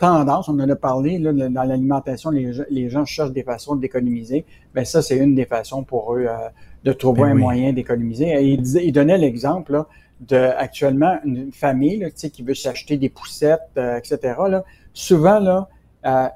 tendance, 0.06 0.48
on 0.48 0.58
en 0.58 0.68
a 0.68 0.76
parlé, 0.76 1.18
là, 1.18 1.32
dans 1.32 1.62
l'alimentation, 1.64 2.30
les, 2.30 2.52
gens- 2.52 2.64
les 2.70 2.88
gens 2.90 3.04
cherchent 3.04 3.32
des 3.32 3.42
façons 3.42 3.76
d'économiser. 3.76 4.44
Ben 4.74 4.84
ça, 4.84 5.02
c'est 5.02 5.16
une 5.16 5.34
des 5.34 5.44
façons 5.46 5.82
pour 5.82 6.14
eux 6.14 6.26
euh, 6.28 6.48
de 6.84 6.92
trouver 6.92 7.22
Ben 7.22 7.28
un 7.28 7.34
oui. 7.34 7.40
moyen 7.42 7.72
d'économiser. 7.72 8.32
Il, 8.42 8.64
il 8.76 8.92
donnait 8.92 9.18
l'exemple 9.18 9.84
de 10.20 10.36
actuellement 10.36 11.16
une 11.24 11.52
famille 11.52 11.98
là, 11.98 12.10
qui 12.10 12.42
veut 12.42 12.54
s'acheter 12.54 12.96
des 12.96 13.08
poussettes, 13.08 13.60
euh, 13.76 13.96
etc. 13.98 14.18
Là, 14.48 14.64
souvent 14.92 15.38
là, 15.40 15.68
euh, 16.06 16.28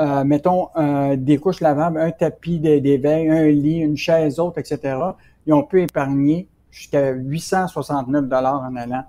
euh, 0.00 0.24
mettons 0.24 0.68
euh, 0.76 1.16
des 1.16 1.38
couches 1.38 1.60
lavables, 1.60 1.98
un 2.00 2.10
tapis 2.10 2.58
d'é- 2.58 2.80
d'éveil, 2.80 3.28
un 3.28 3.48
lit, 3.48 3.78
une 3.78 3.96
chaise 3.96 4.40
haute, 4.40 4.58
etc. 4.58 4.96
Et 5.46 5.52
on 5.52 5.62
peut 5.62 5.80
épargner 5.82 6.48
jusqu'à 6.70 7.10
869 7.10 8.26
dollars 8.28 8.62
en 8.68 8.74
allant 8.76 9.04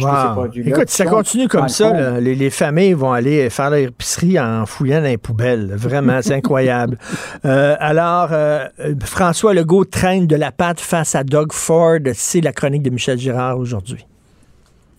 Wow. 0.00 0.32
produits-là. 0.34 0.70
Écoute, 0.70 0.88
si 0.88 0.96
ça 0.96 1.04
continue 1.04 1.48
comme 1.48 1.64
le 1.64 1.68
ça, 1.68 1.92
là, 1.92 2.18
les, 2.20 2.34
les 2.34 2.48
familles 2.50 2.94
vont 2.94 3.12
aller 3.12 3.50
faire 3.50 3.68
leur 3.70 3.80
épicerie 3.80 4.40
en 4.40 4.64
fouillant 4.64 4.98
dans 5.00 5.04
les 5.08 5.18
poubelles. 5.18 5.70
Vraiment, 5.76 6.20
c'est 6.22 6.34
incroyable. 6.34 6.98
Euh, 7.44 7.76
alors, 7.78 8.28
euh, 8.32 8.66
François 9.04 9.54
Legault 9.54 9.84
traîne 9.84 10.26
de 10.26 10.34
la 10.36 10.50
patte 10.50 10.80
face 10.80 11.14
à 11.14 11.22
Doug 11.22 11.52
Ford. 11.52 11.98
C'est 12.14 12.40
la 12.40 12.52
chronique 12.52 12.82
de 12.82 12.90
Michel 12.90 13.18
Girard 13.18 13.58
aujourd'hui. 13.58 14.04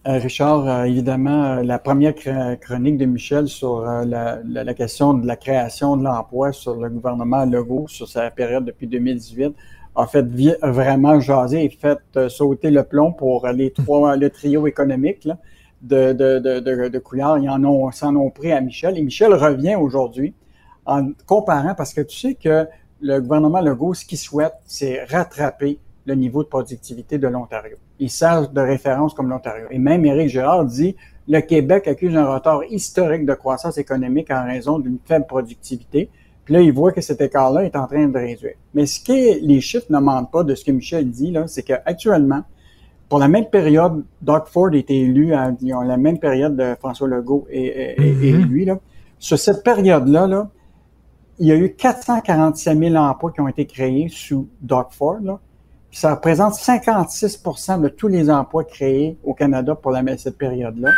Euh, 0.08 0.20
Richard, 0.20 0.66
euh, 0.68 0.84
évidemment, 0.84 1.44
euh, 1.58 1.64
la 1.64 1.80
première 1.80 2.14
cr- 2.14 2.58
chronique 2.60 2.98
de 2.98 3.06
Michel 3.06 3.48
sur 3.50 3.80
euh, 3.80 4.06
la, 4.06 4.38
la- 4.48 4.64
la 4.64 4.74
question 4.74 5.14
de 5.14 5.28
la 5.28 5.36
création 5.36 5.98
de 5.98 6.04
l'emploi 6.06 6.54
sur 6.54 6.76
le 6.76 6.88
gouvernement 6.90 7.44
Legault, 7.46 7.88
sur 7.90 8.08
sa 8.08 8.30
période 8.32 8.64
depuis 8.64 8.88
2018, 8.88 9.54
a 9.98 10.08
fait 10.08 10.26
vraiment 10.62 11.20
jaser 11.20 11.66
et 11.66 11.70
fait 11.70 12.00
euh, 12.16 12.30
sauter 12.30 12.72
le 12.72 12.84
plomb 12.84 13.12
pour 13.12 13.48
les 13.48 13.72
trois, 13.72 14.16
le 14.24 14.30
trio 14.30 14.68
économique 14.68 15.26
là, 15.26 15.38
de, 15.82 16.14
de, 16.14 16.40
de, 16.40 16.60
de, 16.60 16.88
de 16.88 17.00
Couillard. 17.00 17.40
Ils 17.40 17.50
en 17.50 17.64
ont, 17.66 17.92
s'en 17.92 18.16
ont 18.16 18.30
pris 18.30 18.52
à 18.52 18.62
Michel. 18.62 18.98
Et 18.98 19.02
Michel 19.02 19.34
revient 19.34 19.76
aujourd'hui 19.76 20.34
en 20.86 21.10
comparant, 21.26 21.76
parce 21.76 21.94
que 21.94 22.02
tu 22.02 22.18
sais 22.18 22.36
que 22.36 22.66
le 23.02 23.20
gouvernement 23.20 23.60
Legault, 23.60 23.94
ce 23.94 24.06
qu'il 24.06 24.18
souhaite, 24.18 24.54
c'est 24.66 25.04
rattraper 25.04 25.80
le 26.06 26.16
niveau 26.16 26.44
de 26.44 26.48
productivité 26.48 27.18
de 27.18 27.28
l'Ontario. 27.28 27.78
Il 28.00 28.10
sert 28.10 28.50
de 28.50 28.62
référence 28.62 29.14
comme 29.14 29.30
l'Ontario. 29.30 29.68
Et 29.72 29.80
même 29.80 30.06
Éric 30.06 30.30
Girard 30.30 30.66
dit 30.66 30.96
le 31.28 31.42
Québec 31.42 31.88
accuse 31.88 32.16
un 32.16 32.34
retard 32.34 32.64
historique 32.70 33.26
de 33.26 33.34
croissance 33.34 33.78
économique 33.78 34.32
en 34.32 34.46
raison 34.46 34.80
d'une 34.80 34.98
faible 35.04 35.26
productivité. 35.28 36.10
Puis 36.48 36.54
là, 36.54 36.62
il 36.62 36.72
voit 36.72 36.94
que 36.94 37.02
cet 37.02 37.20
écart-là 37.20 37.66
est 37.66 37.76
en 37.76 37.88
train 37.88 38.08
de 38.08 38.18
réduire. 38.18 38.54
Mais 38.74 38.86
ce 38.86 39.02
que 39.02 39.46
les 39.46 39.60
chiffres 39.60 39.88
ne 39.90 40.00
mentent 40.00 40.32
pas 40.32 40.46
de 40.46 40.56
ce 40.56 40.64
que 40.64 40.72
Michel 40.72 41.10
dit, 41.10 41.30
là, 41.30 41.46
c'est 41.46 41.62
qu'actuellement, 41.62 42.44
pour 43.10 43.20
la 43.20 43.28
même 43.28 43.50
période, 43.50 44.06
Doug 44.22 44.44
Ford 44.46 44.74
était 44.74 44.96
élu 44.96 45.34
à 45.34 45.52
disons, 45.52 45.82
la 45.82 45.98
même 45.98 46.20
période 46.20 46.56
de 46.56 46.74
François 46.80 47.10
Legault 47.10 47.46
et, 47.50 48.02
et 48.02 48.32
lui. 48.32 48.64
Là. 48.64 48.80
Sur 49.20 49.38
cette 49.38 49.62
période-là, 49.62 50.26
là, 50.26 50.50
il 51.40 51.48
y 51.48 51.52
a 51.52 51.56
eu 51.58 51.74
447 51.74 52.80
000 52.80 52.96
emplois 52.96 53.34
qui 53.34 53.42
ont 53.42 53.50
été 53.50 53.66
créés 53.66 54.08
sous 54.08 54.48
Doug 54.62 54.86
Ford. 54.92 55.18
Là. 55.22 55.42
Puis 55.90 56.00
ça 56.00 56.16
représente 56.16 56.54
56% 56.54 57.82
de 57.82 57.90
tous 57.90 58.08
les 58.08 58.30
emplois 58.30 58.64
créés 58.64 59.18
au 59.26 59.34
Canada 59.34 59.76
pour 59.76 59.92
la, 59.92 60.02
cette 60.18 60.38
période-là. 60.38 60.92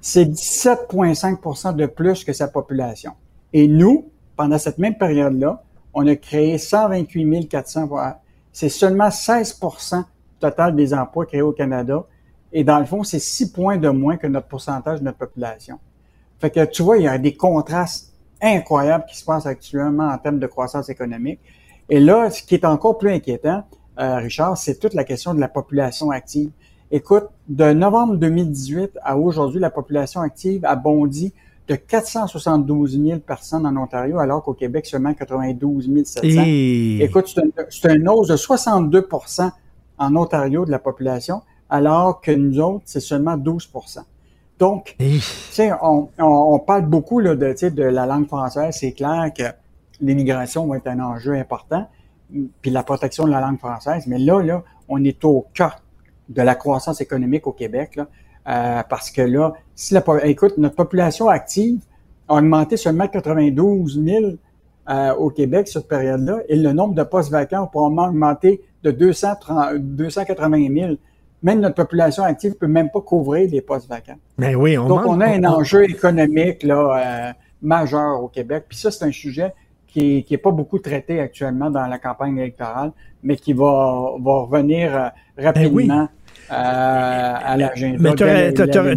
C'est 0.00 0.26
17,5% 0.26 1.74
de 1.74 1.86
plus 1.86 2.22
que 2.22 2.32
sa 2.32 2.46
population. 2.46 3.14
Et 3.52 3.66
nous, 3.66 4.12
pendant 4.36 4.58
cette 4.58 4.78
même 4.78 4.96
période-là, 4.96 5.62
on 5.94 6.06
a 6.06 6.14
créé 6.16 6.58
128 6.58 7.48
400 7.48 7.84
emplois. 7.84 8.20
C'est 8.52 8.68
seulement 8.68 9.10
16 9.10 9.60
du 9.60 9.98
total 10.38 10.76
des 10.76 10.92
emplois 10.94 11.26
créés 11.26 11.42
au 11.42 11.52
Canada. 11.52 12.04
Et 12.52 12.64
dans 12.64 12.78
le 12.78 12.84
fond, 12.84 13.02
c'est 13.02 13.18
6 13.18 13.52
points 13.52 13.76
de 13.76 13.88
moins 13.88 14.16
que 14.16 14.26
notre 14.26 14.46
pourcentage 14.46 15.00
de 15.00 15.04
notre 15.04 15.18
population. 15.18 15.78
Fait 16.38 16.50
que 16.50 16.64
tu 16.66 16.82
vois, 16.82 16.98
il 16.98 17.04
y 17.04 17.08
a 17.08 17.18
des 17.18 17.34
contrastes 17.34 18.12
incroyables 18.42 19.04
qui 19.08 19.16
se 19.16 19.24
passent 19.24 19.46
actuellement 19.46 20.08
en 20.08 20.18
termes 20.18 20.38
de 20.38 20.46
croissance 20.46 20.88
économique. 20.88 21.40
Et 21.88 22.00
là, 22.00 22.30
ce 22.30 22.42
qui 22.42 22.54
est 22.54 22.64
encore 22.64 22.98
plus 22.98 23.10
inquiétant, 23.10 23.64
euh, 23.98 24.16
Richard, 24.16 24.56
c'est 24.58 24.78
toute 24.78 24.94
la 24.94 25.04
question 25.04 25.32
de 25.32 25.40
la 25.40 25.48
population 25.48 26.10
active. 26.10 26.50
Écoute, 26.90 27.24
de 27.48 27.72
novembre 27.72 28.16
2018 28.16 28.98
à 29.02 29.16
aujourd'hui, 29.16 29.60
la 29.60 29.70
population 29.70 30.20
active 30.20 30.64
a 30.64 30.76
bondi 30.76 31.32
de 31.68 31.74
472 31.74 32.98
000 33.00 33.18
personnes 33.20 33.66
en 33.66 33.76
Ontario, 33.76 34.18
alors 34.18 34.42
qu'au 34.42 34.54
Québec, 34.54 34.86
seulement 34.86 35.14
92 35.14 35.90
700. 36.04 36.20
Et- 36.46 36.98
Écoute, 37.04 37.34
c'est 37.70 37.90
un- 37.90 38.06
hausse 38.06 38.28
de 38.28 38.36
62% 38.36 39.50
en 39.98 40.16
Ontario 40.16 40.64
de 40.64 40.70
la 40.70 40.78
population, 40.78 41.42
alors 41.68 42.20
que 42.20 42.30
nous 42.30 42.60
autres, 42.60 42.84
c'est 42.86 43.00
seulement 43.00 43.36
12% 43.36 44.04
Donc, 44.58 44.94
tu 44.98 45.20
sais, 45.20 45.70
on, 45.82 46.08
on, 46.18 46.24
on 46.24 46.58
parle 46.60 46.86
beaucoup 46.86 47.18
là, 47.20 47.34
de, 47.34 47.50
tu 47.52 47.58
sais, 47.58 47.70
de 47.70 47.82
la 47.82 48.06
langue 48.06 48.26
française. 48.26 48.76
C'est 48.78 48.92
clair 48.92 49.30
que 49.36 49.42
l'immigration 50.00 50.66
va 50.66 50.76
être 50.78 50.86
un 50.86 51.00
enjeu 51.00 51.34
important, 51.34 51.86
puis 52.62 52.70
la 52.70 52.82
protection 52.82 53.24
de 53.24 53.30
la 53.30 53.40
langue 53.40 53.58
française. 53.58 54.06
Mais 54.06 54.18
là, 54.18 54.40
là, 54.42 54.62
on 54.88 55.02
est 55.04 55.24
au 55.24 55.46
cœur 55.52 55.82
de 56.28 56.42
la 56.42 56.54
croissance 56.54 57.00
économique 57.00 57.46
au 57.46 57.52
Québec, 57.52 57.96
là, 57.96 58.06
euh, 58.48 58.82
parce 58.88 59.10
que 59.10 59.22
là, 59.22 59.52
si 59.74 59.94
la, 59.94 60.02
écoute, 60.24 60.58
notre 60.58 60.76
population 60.76 61.28
active 61.28 61.80
a 62.28 62.34
augmenté 62.34 62.76
seulement 62.76 63.08
92 63.08 64.02
000 64.02 64.24
euh, 64.88 65.14
au 65.14 65.30
Québec 65.30 65.68
cette 65.68 65.88
période-là, 65.88 66.40
et 66.48 66.56
le 66.56 66.72
nombre 66.72 66.94
de 66.94 67.02
postes 67.02 67.30
vacants 67.30 67.64
a 67.64 67.66
probablement 67.66 68.06
augmenté 68.06 68.62
de 68.82 68.90
230, 68.90 69.76
280 69.78 70.68
000. 70.72 70.92
Même 71.42 71.60
notre 71.60 71.74
population 71.74 72.22
active 72.22 72.54
peut 72.54 72.68
même 72.68 72.90
pas 72.90 73.00
couvrir 73.00 73.50
les 73.50 73.60
postes 73.60 73.88
vacants. 73.88 74.16
Mais 74.38 74.52
Ben 74.52 74.56
oui, 74.56 74.78
on 74.78 74.86
Donc, 74.86 75.02
on 75.06 75.20
a 75.20 75.26
un 75.26 75.44
enjeu 75.44 75.84
économique 75.84 76.62
là, 76.62 77.30
euh, 77.30 77.32
majeur 77.62 78.22
au 78.22 78.28
Québec. 78.28 78.64
Puis 78.68 78.78
ça, 78.78 78.90
c'est 78.90 79.04
un 79.04 79.12
sujet 79.12 79.52
qui 79.86 80.18
est, 80.18 80.22
qui 80.22 80.34
est 80.34 80.38
pas 80.38 80.50
beaucoup 80.50 80.78
traité 80.78 81.20
actuellement 81.20 81.70
dans 81.70 81.86
la 81.86 81.98
campagne 81.98 82.36
électorale, 82.38 82.92
mais 83.22 83.36
qui 83.36 83.52
va, 83.52 84.12
va 84.20 84.40
revenir 84.42 84.94
euh, 84.94 85.08
rapidement 85.38 86.02
euh, 86.02 86.06
à 86.50 87.56
l'agenda. 87.56 87.98
Mais 88.00 88.14
tu 88.14 88.24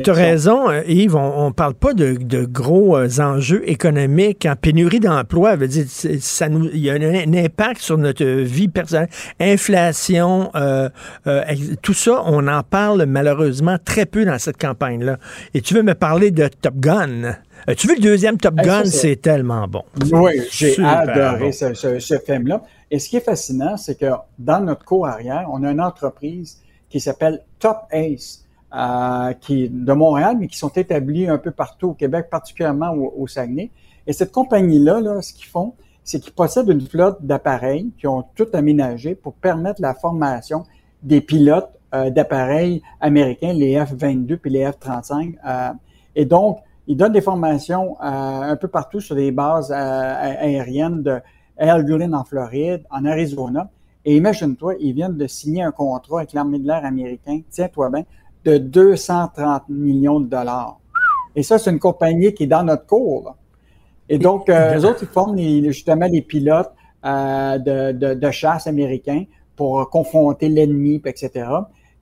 as, 0.09 0.13
raison, 0.13 0.69
euh, 0.69 0.81
Yves. 0.87 1.15
On 1.15 1.47
ne 1.47 1.53
parle 1.53 1.73
pas 1.73 1.93
de, 1.93 2.13
de 2.13 2.45
gros 2.45 2.97
euh, 2.97 3.07
enjeux 3.19 3.61
économiques 3.69 4.45
en 4.49 4.55
pénurie 4.55 4.99
d'emploi. 4.99 5.55
Ça 6.19 6.49
nous, 6.49 6.69
il 6.73 6.79
y 6.79 6.89
a 6.89 6.93
un, 6.93 7.01
un 7.01 7.33
impact 7.33 7.81
sur 7.81 7.97
notre 7.97 8.25
vie 8.25 8.67
personnelle. 8.67 9.09
Inflation, 9.39 10.51
euh, 10.55 10.89
euh, 11.27 11.41
tout 11.81 11.93
ça, 11.93 12.21
on 12.25 12.47
en 12.47 12.63
parle 12.63 13.05
malheureusement 13.05 13.77
très 13.83 14.05
peu 14.05 14.25
dans 14.25 14.39
cette 14.39 14.57
campagne-là. 14.57 15.17
Et 15.53 15.61
tu 15.61 15.73
veux 15.73 15.83
me 15.83 15.93
parler 15.95 16.31
de 16.31 16.47
Top 16.61 16.75
Gun? 16.77 17.35
Euh, 17.67 17.73
tu 17.75 17.87
veux 17.87 17.95
le 17.95 18.01
deuxième 18.01 18.37
Top 18.37 18.55
Gun? 18.55 18.85
c'est- 18.85 19.17
tellement 19.21 19.67
bon. 19.67 19.83
Oui, 20.13 20.41
j'ai 20.51 20.75
adoré 20.83 21.39
bon. 21.47 21.51
ce, 21.51 21.73
ce- 21.73 21.99
ce 21.99 22.15
film-là. 22.19 22.61
Et 22.89 22.99
ce 22.99 23.09
qui 23.09 23.17
est 23.17 23.25
fascinant, 23.25 23.75
c'est 23.75 23.99
que 23.99 24.05
dans 24.37 24.61
notre 24.61 24.85
cours 24.85 25.07
arrière, 25.07 25.45
on 25.51 25.63
a 25.63 25.71
une 25.71 25.81
entreprise 25.81 26.57
qui 26.89 26.99
s'appelle 26.99 27.43
Top 27.59 27.81
Ace, 27.91 28.45
euh, 28.73 29.33
qui 29.33 29.69
de 29.69 29.93
Montréal, 29.93 30.37
mais 30.39 30.47
qui 30.47 30.57
sont 30.57 30.69
établis 30.69 31.27
un 31.27 31.37
peu 31.37 31.51
partout 31.51 31.89
au 31.89 31.93
Québec, 31.93 32.27
particulièrement 32.29 32.91
au, 32.91 33.13
au 33.17 33.27
Saguenay. 33.27 33.71
Et 34.07 34.13
cette 34.13 34.31
compagnie-là, 34.31 35.01
là, 35.01 35.21
ce 35.21 35.33
qu'ils 35.33 35.47
font, 35.47 35.73
c'est 36.03 36.19
qu'ils 36.19 36.33
possèdent 36.33 36.69
une 36.69 36.81
flotte 36.81 37.21
d'appareils 37.21 37.91
qui 37.99 38.07
ont 38.07 38.23
tout 38.35 38.47
aménagé 38.53 39.15
pour 39.15 39.33
permettre 39.33 39.81
la 39.81 39.93
formation 39.93 40.63
des 41.03 41.21
pilotes 41.21 41.69
euh, 41.93 42.09
d'appareils 42.09 42.81
américains, 42.99 43.53
les 43.53 43.75
F-22 43.75 44.37
puis 44.37 44.51
les 44.51 44.65
F-35. 44.65 45.35
euh, 45.45 45.73
et 46.15 46.25
donc, 46.25 46.59
ils 46.87 46.97
donnent 46.97 47.13
des 47.13 47.21
formations 47.21 47.97
euh, 48.01 48.03
un 48.03 48.55
peu 48.55 48.67
partout 48.67 48.99
sur 48.99 49.15
des 49.15 49.31
bases 49.31 49.71
euh, 49.71 49.75
aériennes 49.75 51.03
de 51.03 51.19
Eglin 51.57 52.13
en 52.13 52.23
Floride, 52.23 52.83
en 52.89 53.05
Arizona. 53.05 53.69
Et 54.05 54.15
imagine-toi, 54.15 54.75
ils 54.79 54.93
viennent 54.93 55.17
de 55.17 55.27
signer 55.27 55.63
un 55.63 55.71
contrat 55.71 56.19
avec 56.19 56.33
l'armée 56.33 56.59
de 56.59 56.67
l'air 56.67 56.85
américain, 56.85 57.41
tiens-toi 57.49 57.89
bien, 57.89 58.03
de 58.45 58.57
230 58.57 59.63
millions 59.69 60.19
de 60.19 60.27
dollars. 60.27 60.79
Et 61.35 61.43
ça, 61.43 61.57
c'est 61.57 61.69
une 61.71 61.79
compagnie 61.79 62.33
qui 62.33 62.43
est 62.43 62.47
dans 62.47 62.63
notre 62.63 62.85
cours. 62.85 63.23
là. 63.25 63.35
Et 64.07 64.17
donc, 64.17 64.49
euh, 64.49 64.77
eux 64.79 64.85
autres, 64.85 64.99
ils 65.03 65.07
forment 65.07 65.35
les- 65.35 65.63
justement 65.71 66.07
les 66.07 66.21
pilotes 66.21 66.71
euh, 67.05 67.57
de, 67.59 67.91
de, 67.91 68.13
de 68.15 68.31
chasse 68.31 68.65
américains 68.67 69.25
pour 69.55 69.89
confronter 69.89 70.49
l'ennemi, 70.49 71.01
etc. 71.05 71.47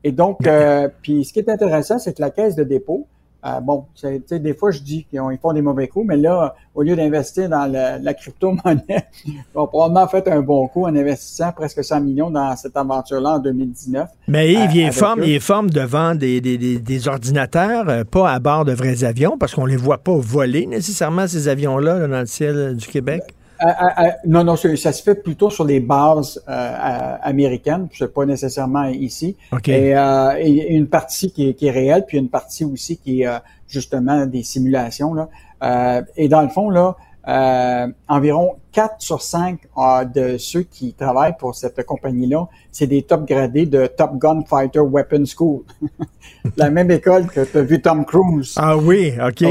Et 0.04 0.12
donc, 0.12 0.46
euh, 0.48 0.88
puis 1.02 1.26
ce 1.26 1.34
qui 1.34 1.40
est 1.40 1.50
intéressant, 1.50 2.00
c'est 2.00 2.16
que 2.16 2.22
la 2.22 2.30
caisse 2.30 2.56
de 2.56 2.64
dépôt 2.64 3.08
Euh, 3.46 3.60
bon, 3.62 3.86
c'est- 3.96 4.20
tu 4.20 4.24
sais, 4.30 4.40
des 4.40 4.54
fois, 4.54 4.72
je 4.72 4.80
dis 4.80 5.06
qu'ils 5.06 5.22
ont- 5.22 5.30
ils 5.30 5.38
font 5.38 5.54
des 5.54 5.62
mauvais 5.62 5.88
coups, 5.88 6.08
mais 6.08 6.18
là, 6.18 6.56
au 6.74 6.82
lieu 6.82 6.96
d'investir 6.96 7.48
dans 7.48 7.66
le- 7.68 8.04
la 8.04 8.14
crypto-monnaie, 8.14 9.06
ils 9.26 9.36
ont 9.56 9.68
probablement 9.68 10.08
fait 10.08 10.28
un 10.28 10.42
bon 10.42 10.68
coup 10.68 10.84
en 10.86 10.96
investissant 10.96 11.52
presque 11.52 11.84
100 11.84 12.02
millions 12.02 12.30
dans 12.32 12.56
cette 12.56 12.76
aventure-là 12.76 13.36
en 13.36 13.40
2019. 13.40 14.10
Mais 14.28 14.52
Yves, 14.52 14.72
il 14.76 14.84
Euh, 14.86 14.88
est 14.88 14.92
forme, 14.92 15.24
il 15.24 15.32
est 15.34 15.40
forme 15.40 15.70
devant 15.70 16.16
des, 16.16 16.42
des, 16.42 16.58
des, 16.58 16.80
des 16.80 17.08
ordinateurs, 17.08 17.88
euh, 17.90 18.04
pas 18.04 18.32
à 18.32 18.40
bord 18.40 18.66
de 18.66 18.74
vrais 18.74 19.04
avions, 19.04 19.38
parce 19.38 19.54
qu'on 19.54 19.66
les 19.66 19.78
voit 19.78 20.00
pas 20.00 20.16
voler 20.18 20.66
nécessairement, 20.66 21.28
ces 21.28 21.48
avions-là, 21.48 22.00
là, 22.00 22.08
dans 22.08 22.20
le 22.20 22.26
ciel 22.26 22.76
du 22.76 22.88
Québec. 22.88 23.22
Euh, 23.64 23.66
euh, 23.68 24.04
euh, 24.06 24.12
non, 24.26 24.44
non, 24.44 24.56
ça 24.56 24.92
se 24.92 25.04
fait 25.04 25.16
plutôt 25.16 25.50
sur 25.50 25.66
les 25.66 25.80
bases 25.80 26.44
euh, 26.48 27.16
américaines, 27.22 27.88
c'est 27.94 28.14
pas 28.14 28.26
nécessairement 28.26 28.86
ici. 28.86 29.36
OK. 29.52 29.70
Et, 29.70 29.96
euh, 29.96 30.36
et 30.40 30.74
une 30.74 30.88
partie 30.88 31.32
qui 31.32 31.50
est, 31.50 31.54
qui 31.54 31.68
est 31.68 31.72
réelle, 31.72 32.06
puis 32.06 32.18
une 32.18 32.30
partie 32.30 32.66
aussi 32.66 32.98
qui 32.98 33.22
est 33.22 33.28
euh, 33.28 33.40
justement 33.68 34.26
des 34.26 34.44
simulations. 34.44 35.14
Là. 35.14 35.30
Euh, 35.64 36.02
et 36.16 36.28
dans 36.28 36.42
le 36.42 36.50
fond, 36.50 36.70
là, 36.70 36.96
euh, 37.28 37.88
environ 38.08 38.56
4 38.72 38.96
sur 39.00 39.22
5 39.22 39.60
euh, 39.78 40.06
de 40.06 40.38
ceux 40.38 40.62
qui 40.62 40.94
travaillent 40.94 41.36
pour 41.38 41.56
cette 41.56 41.84
compagnie-là, 41.86 42.48
c'est 42.72 42.88
des 42.88 43.02
top 43.02 43.28
gradés 43.28 43.66
de 43.66 43.86
Top 43.88 44.18
Gun 44.18 44.44
Fighter 44.48 44.80
Weapon 44.80 45.24
School. 45.26 45.64
La 46.58 46.70
même 46.70 46.90
école 46.90 47.28
que 47.28 47.42
tu 47.42 47.58
as 47.58 47.64
vu 47.64 47.82
Tom 47.82 48.06
Cruise. 48.06 48.54
Ah 48.56 48.78
oui, 48.78 49.14
OK. 49.22 49.44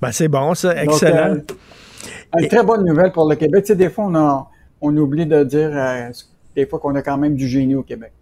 Ben, 0.00 0.10
c'est 0.10 0.28
bon, 0.28 0.54
ça, 0.54 0.82
excellent. 0.82 1.36
Une 2.38 2.48
très 2.48 2.64
bonne 2.64 2.84
nouvelle 2.84 3.12
pour 3.12 3.28
le 3.28 3.36
Québec. 3.36 3.64
Tu 3.64 3.68
sais, 3.68 3.76
des 3.76 3.90
fois, 3.90 4.06
on, 4.08 4.14
a, 4.14 4.48
on 4.80 4.96
oublie 4.96 5.26
de 5.26 5.44
dire 5.44 5.70
euh, 5.72 6.10
des 6.54 6.66
fois 6.66 6.78
qu'on 6.78 6.94
a 6.94 7.02
quand 7.02 7.18
même 7.18 7.34
du 7.34 7.48
génie 7.48 7.74
au 7.74 7.82
Québec. 7.82 8.12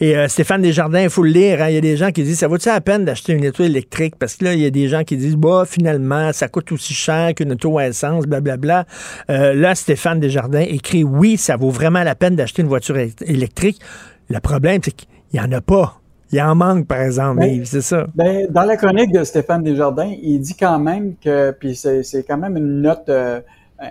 Et 0.00 0.16
euh, 0.16 0.26
Stéphane 0.26 0.62
Desjardins, 0.62 1.02
il 1.02 1.10
faut 1.10 1.22
le 1.22 1.30
lire. 1.30 1.62
hein. 1.62 1.68
Il 1.68 1.74
y 1.74 1.78
a 1.78 1.80
des 1.80 1.96
gens 1.96 2.10
qui 2.10 2.24
disent 2.24 2.38
ça 2.40 2.48
vaut-tu 2.48 2.68
la 2.68 2.80
peine 2.80 3.04
d'acheter 3.04 3.34
une 3.34 3.46
auto 3.46 3.62
électrique? 3.62 4.16
Parce 4.18 4.34
que 4.34 4.46
là, 4.46 4.54
il 4.54 4.60
y 4.60 4.66
a 4.66 4.70
des 4.70 4.88
gens 4.88 5.04
qui 5.04 5.16
disent 5.16 5.36
bah, 5.36 5.64
finalement, 5.66 6.32
ça 6.32 6.48
coûte 6.48 6.72
aussi 6.72 6.92
cher 6.92 7.34
qu'une 7.34 7.52
auto 7.52 7.78
à 7.78 7.86
essence, 7.86 8.26
blablabla. 8.26 8.86
Euh, 9.30 9.54
là, 9.54 9.74
Stéphane 9.76 10.18
Desjardins 10.18 10.60
écrit 10.60 11.04
oui, 11.04 11.36
ça 11.36 11.56
vaut 11.56 11.70
vraiment 11.70 12.02
la 12.02 12.16
peine 12.16 12.34
d'acheter 12.34 12.62
une 12.62 12.68
voiture 12.68 12.96
électrique. 12.96 13.80
Le 14.28 14.40
problème, 14.40 14.80
c'est 14.84 14.92
qu'il 14.92 15.08
n'y 15.34 15.40
en 15.40 15.52
a 15.52 15.60
pas. 15.60 15.99
Il 16.32 16.40
en 16.40 16.54
manque, 16.54 16.86
par 16.86 17.00
exemple, 17.00 17.40
Ben, 17.40 17.54
Yves, 17.54 17.64
c'est 17.66 17.80
ça. 17.80 18.06
Ben, 18.14 18.46
dans 18.50 18.62
la 18.64 18.76
chronique 18.76 19.12
de 19.12 19.24
Stéphane 19.24 19.62
Desjardins, 19.62 20.12
il 20.22 20.40
dit 20.40 20.54
quand 20.54 20.78
même 20.78 21.14
que, 21.16 21.50
puis 21.50 21.74
c'est 21.74 22.02
c'est 22.02 22.22
quand 22.22 22.38
même 22.38 22.56
une 22.56 22.82
note 22.82 23.08
euh, 23.08 23.40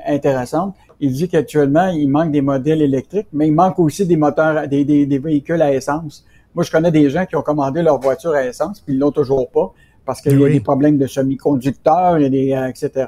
intéressante, 0.08 0.76
il 1.00 1.14
dit 1.14 1.28
qu'actuellement, 1.28 1.88
il 1.88 2.10
manque 2.10 2.32
des 2.32 2.42
modèles 2.42 2.82
électriques, 2.82 3.28
mais 3.34 3.48
il 3.48 3.54
manque 3.54 3.80
aussi 3.80 4.06
des 4.06 4.18
moteurs, 4.18 4.68
des, 4.68 4.86
des, 4.86 5.06
des 5.06 5.20
véhicules 5.20 5.62
à 5.62 5.74
essence. 5.74 6.26
Moi, 6.56 6.64
je 6.64 6.72
connais 6.72 6.92
des 6.92 7.10
gens 7.10 7.26
qui 7.26 7.36
ont 7.36 7.42
commandé 7.42 7.82
leur 7.82 8.00
voiture 8.00 8.32
à 8.32 8.46
essence, 8.46 8.80
puis 8.80 8.94
ils 8.94 9.00
l'ont 9.00 9.12
toujours 9.12 9.50
pas, 9.50 9.74
parce 10.06 10.22
qu'il 10.22 10.40
y 10.40 10.44
a 10.44 10.50
des 10.50 10.60
problèmes 10.60 10.98
de 10.98 11.08
semi-conducteurs, 11.08 12.20
y 12.20 12.30
des, 12.30 12.54
euh, 12.54 12.68
etc. 12.68 13.08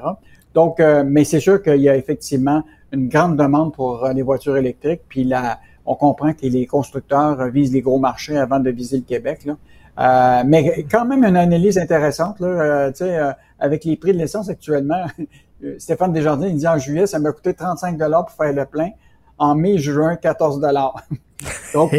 Donc, 0.54 0.80
euh, 0.80 1.04
mais 1.06 1.24
c'est 1.24 1.40
sûr 1.40 1.62
qu'il 1.62 1.80
y 1.80 1.88
a 1.88 1.96
effectivement 1.96 2.62
une 2.92 3.08
grande 3.08 3.36
demande 3.36 3.72
pour 3.72 4.04
euh, 4.04 4.12
les 4.12 4.22
voitures 4.22 4.56
électriques, 4.56 5.02
puis 5.08 5.24
là, 5.24 5.58
on 5.86 5.94
comprend 5.94 6.32
que 6.32 6.46
les 6.46 6.66
constructeurs 6.66 7.48
visent 7.50 7.72
les 7.72 7.82
gros 7.82 7.98
marchés 7.98 8.36
avant 8.36 8.60
de 8.60 8.70
viser 8.70 8.98
le 8.98 9.02
Québec. 9.02 9.44
Là. 9.44 9.56
Euh, 9.98 10.42
mais 10.46 10.86
quand 10.90 11.04
même 11.04 11.24
une 11.24 11.36
analyse 11.36 11.76
intéressante, 11.78 12.40
là, 12.40 12.46
euh, 12.46 12.90
tu 12.90 12.98
sais, 12.98 13.16
euh, 13.16 13.32
avec 13.58 13.84
les 13.84 13.96
prix 13.96 14.12
de 14.12 14.18
l'essence 14.18 14.48
actuellement. 14.48 15.04
euh, 15.64 15.76
Stéphane 15.78 16.12
Desjardins, 16.12 16.48
il 16.48 16.56
dit 16.56 16.68
en 16.68 16.78
juillet, 16.78 17.06
ça 17.06 17.18
m'a 17.18 17.32
coûté 17.32 17.52
35 17.52 17.98
dollars 17.98 18.26
pour 18.26 18.36
faire 18.36 18.52
le 18.52 18.64
plein. 18.64 18.90
En 19.38 19.54
mai, 19.54 19.78
juin, 19.78 20.16
14 20.16 20.60
dollars. 20.60 21.02
Donc, 21.74 21.90
pour- 21.90 21.98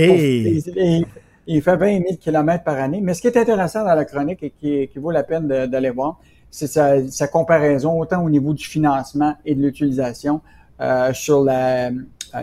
il, 1.45 1.61
fait 1.61 1.76
20 1.76 1.88
000 2.03 2.03
kilomètres 2.22 2.64
par 2.64 2.77
année. 2.77 3.01
Mais 3.01 3.14
ce 3.14 3.22
qui 3.22 3.27
est 3.27 3.38
intéressant 3.38 3.84
dans 3.84 3.95
la 3.95 4.05
chronique 4.05 4.41
et 4.43 4.49
qui, 4.51 4.88
qui 4.88 4.99
vaut 4.99 5.11
la 5.11 5.23
peine 5.23 5.47
d'aller 5.47 5.89
voir, 5.89 6.19
c'est 6.49 6.68
sa, 6.68 7.05
sa 7.10 7.27
comparaison 7.27 7.99
autant 7.99 8.23
au 8.23 8.30
niveau 8.30 8.53
du 8.53 8.64
financement 8.64 9.35
et 9.43 9.55
de 9.55 9.61
l'utilisation 9.61 10.39
euh, 10.80 11.11
sur 11.14 11.43
la 11.43 11.89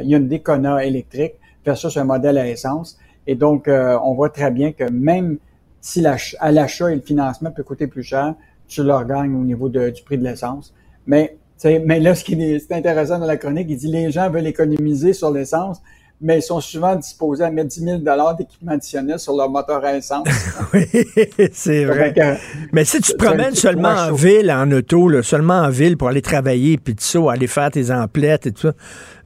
Hyundai 0.03 0.41
Kona 0.41 0.85
électrique 0.85 1.35
versus 1.65 1.97
un 1.97 2.05
modèle 2.05 2.39
à 2.39 2.49
essence. 2.49 2.99
Et 3.27 3.35
donc, 3.35 3.69
euh, 3.69 3.99
on 4.03 4.15
voit 4.15 4.31
très 4.31 4.51
bien 4.51 4.73
que 4.73 4.85
même 4.91 5.39
si 5.81 6.05
à 6.07 6.53
l'achat 6.53 6.91
et 6.91 6.95
le 6.95 7.01
financement 7.01 7.51
peut 7.51 7.63
coûter 7.63 7.87
plus 7.87 8.03
cher, 8.03 8.35
tu 8.69 8.83
leur 8.83 9.05
gagnes 9.05 9.35
au 9.35 9.45
niveau 9.45 9.69
de- 9.69 9.91
du 9.91 10.03
prix 10.03 10.19
de 10.19 10.25
l'essence. 10.25 10.75
Mais, 11.07 11.37
mais 11.65 12.01
là, 12.01 12.15
ce 12.15 12.25
qui 12.25 12.41
est, 12.41 12.73
intéressant 12.73 13.19
dans 13.19 13.27
la 13.27 13.37
chronique, 13.37 13.67
il 13.69 13.77
dit 13.77 13.91
les 13.91 14.11
gens 14.11 14.31
veulent 14.31 14.47
économiser 14.47 15.13
sur 15.13 15.31
l'essence, 15.31 15.81
mais 16.21 16.39
ils 16.39 16.43
sont 16.43 16.61
souvent 16.61 16.95
disposés 16.97 17.45
à 17.45 17.51
mettre 17.51 17.69
10 17.69 17.81
000 17.81 17.99
d'équipement 18.37 18.73
additionnel 18.73 19.19
sur 19.19 19.35
leur 19.35 19.49
moteur 19.49 19.83
à 19.85 19.97
essence. 19.97 20.27
Oui, 20.73 20.85
c'est 21.53 21.85
vrai. 21.85 22.13
Fait 22.13 22.21
que, 22.21 22.67
Mais 22.73 22.85
si 22.85 23.01
tu 23.01 23.13
te 23.13 23.17
promènes 23.17 23.55
seulement 23.55 23.89
en 23.89 24.13
ville, 24.13 24.53
en 24.53 24.71
auto, 24.71 25.09
là, 25.09 25.23
seulement 25.23 25.61
en 25.61 25.71
ville 25.71 25.97
pour 25.97 26.09
aller 26.09 26.23
travailler, 26.23 26.77
puis 26.77 26.95
tout 26.95 27.03
ça, 27.03 27.19
aller 27.33 27.47
faire 27.47 27.71
tes 27.71 27.91
emplettes 27.91 28.47
et 28.47 28.53
tout 28.53 28.69
ça, 28.69 28.73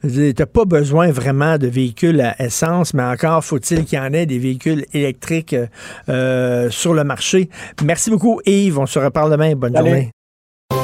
tu 0.09 0.35
n'as 0.39 0.47
pas 0.47 0.65
besoin 0.65 1.11
vraiment 1.11 1.59
de 1.59 1.67
véhicules 1.67 2.21
à 2.21 2.41
essence, 2.43 2.95
mais 2.95 3.03
encore 3.03 3.45
faut-il 3.45 3.85
qu'il 3.85 3.99
y 3.99 4.01
en 4.01 4.13
ait 4.13 4.27
des 4.27 4.39
véhicules 4.39 4.85
électriques 4.93 5.55
euh, 5.55 5.67
euh, 6.09 6.71
sur 6.71 6.95
le 6.95 7.05
marché. 7.05 7.49
Merci 7.85 8.11
beaucoup, 8.11 8.41
Yves. 8.47 8.79
On 8.79 8.87
se 8.87 8.99
reparle 8.99 9.31
demain. 9.31 9.55
Bonne 9.55 9.77
journée. 9.77 10.11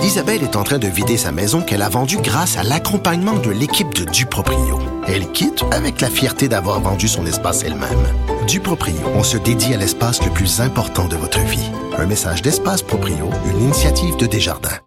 Isabelle 0.03 0.43
est 0.43 0.57
en 0.57 0.63
train 0.63 0.79
de 0.79 0.87
vider 0.87 1.17
sa 1.17 1.33
maison 1.33 1.61
qu'elle 1.61 1.83
a 1.83 1.89
vendue 1.89 2.19
grâce 2.23 2.57
à 2.57 2.63
l'accompagnement 2.63 3.37
de 3.37 3.51
l'équipe 3.51 3.93
de 3.95 4.05
Duproprio. 4.05 4.79
Elle 5.07 5.31
quitte 5.33 5.65
avec 5.73 6.01
la 6.01 6.09
fierté 6.09 6.49
d'avoir 6.49 6.81
vendu 6.81 7.07
son 7.07 7.27
espace 7.27 7.65
elle-même. 7.65 8.07
Duproprio, 8.47 8.97
on 9.15 9.23
se 9.23 9.37
dédie 9.37 9.75
à 9.75 9.77
l'espace 9.77 10.25
le 10.25 10.31
plus 10.31 10.61
important 10.61 11.07
de 11.07 11.17
votre 11.17 11.41
vie. 11.41 11.71
Un 11.99 12.07
message 12.07 12.43
d'Espace 12.43 12.83
Proprio, 12.83 13.29
une 13.51 13.65
initiative 13.65 14.17
de 14.17 14.27
Desjardins. 14.27 14.79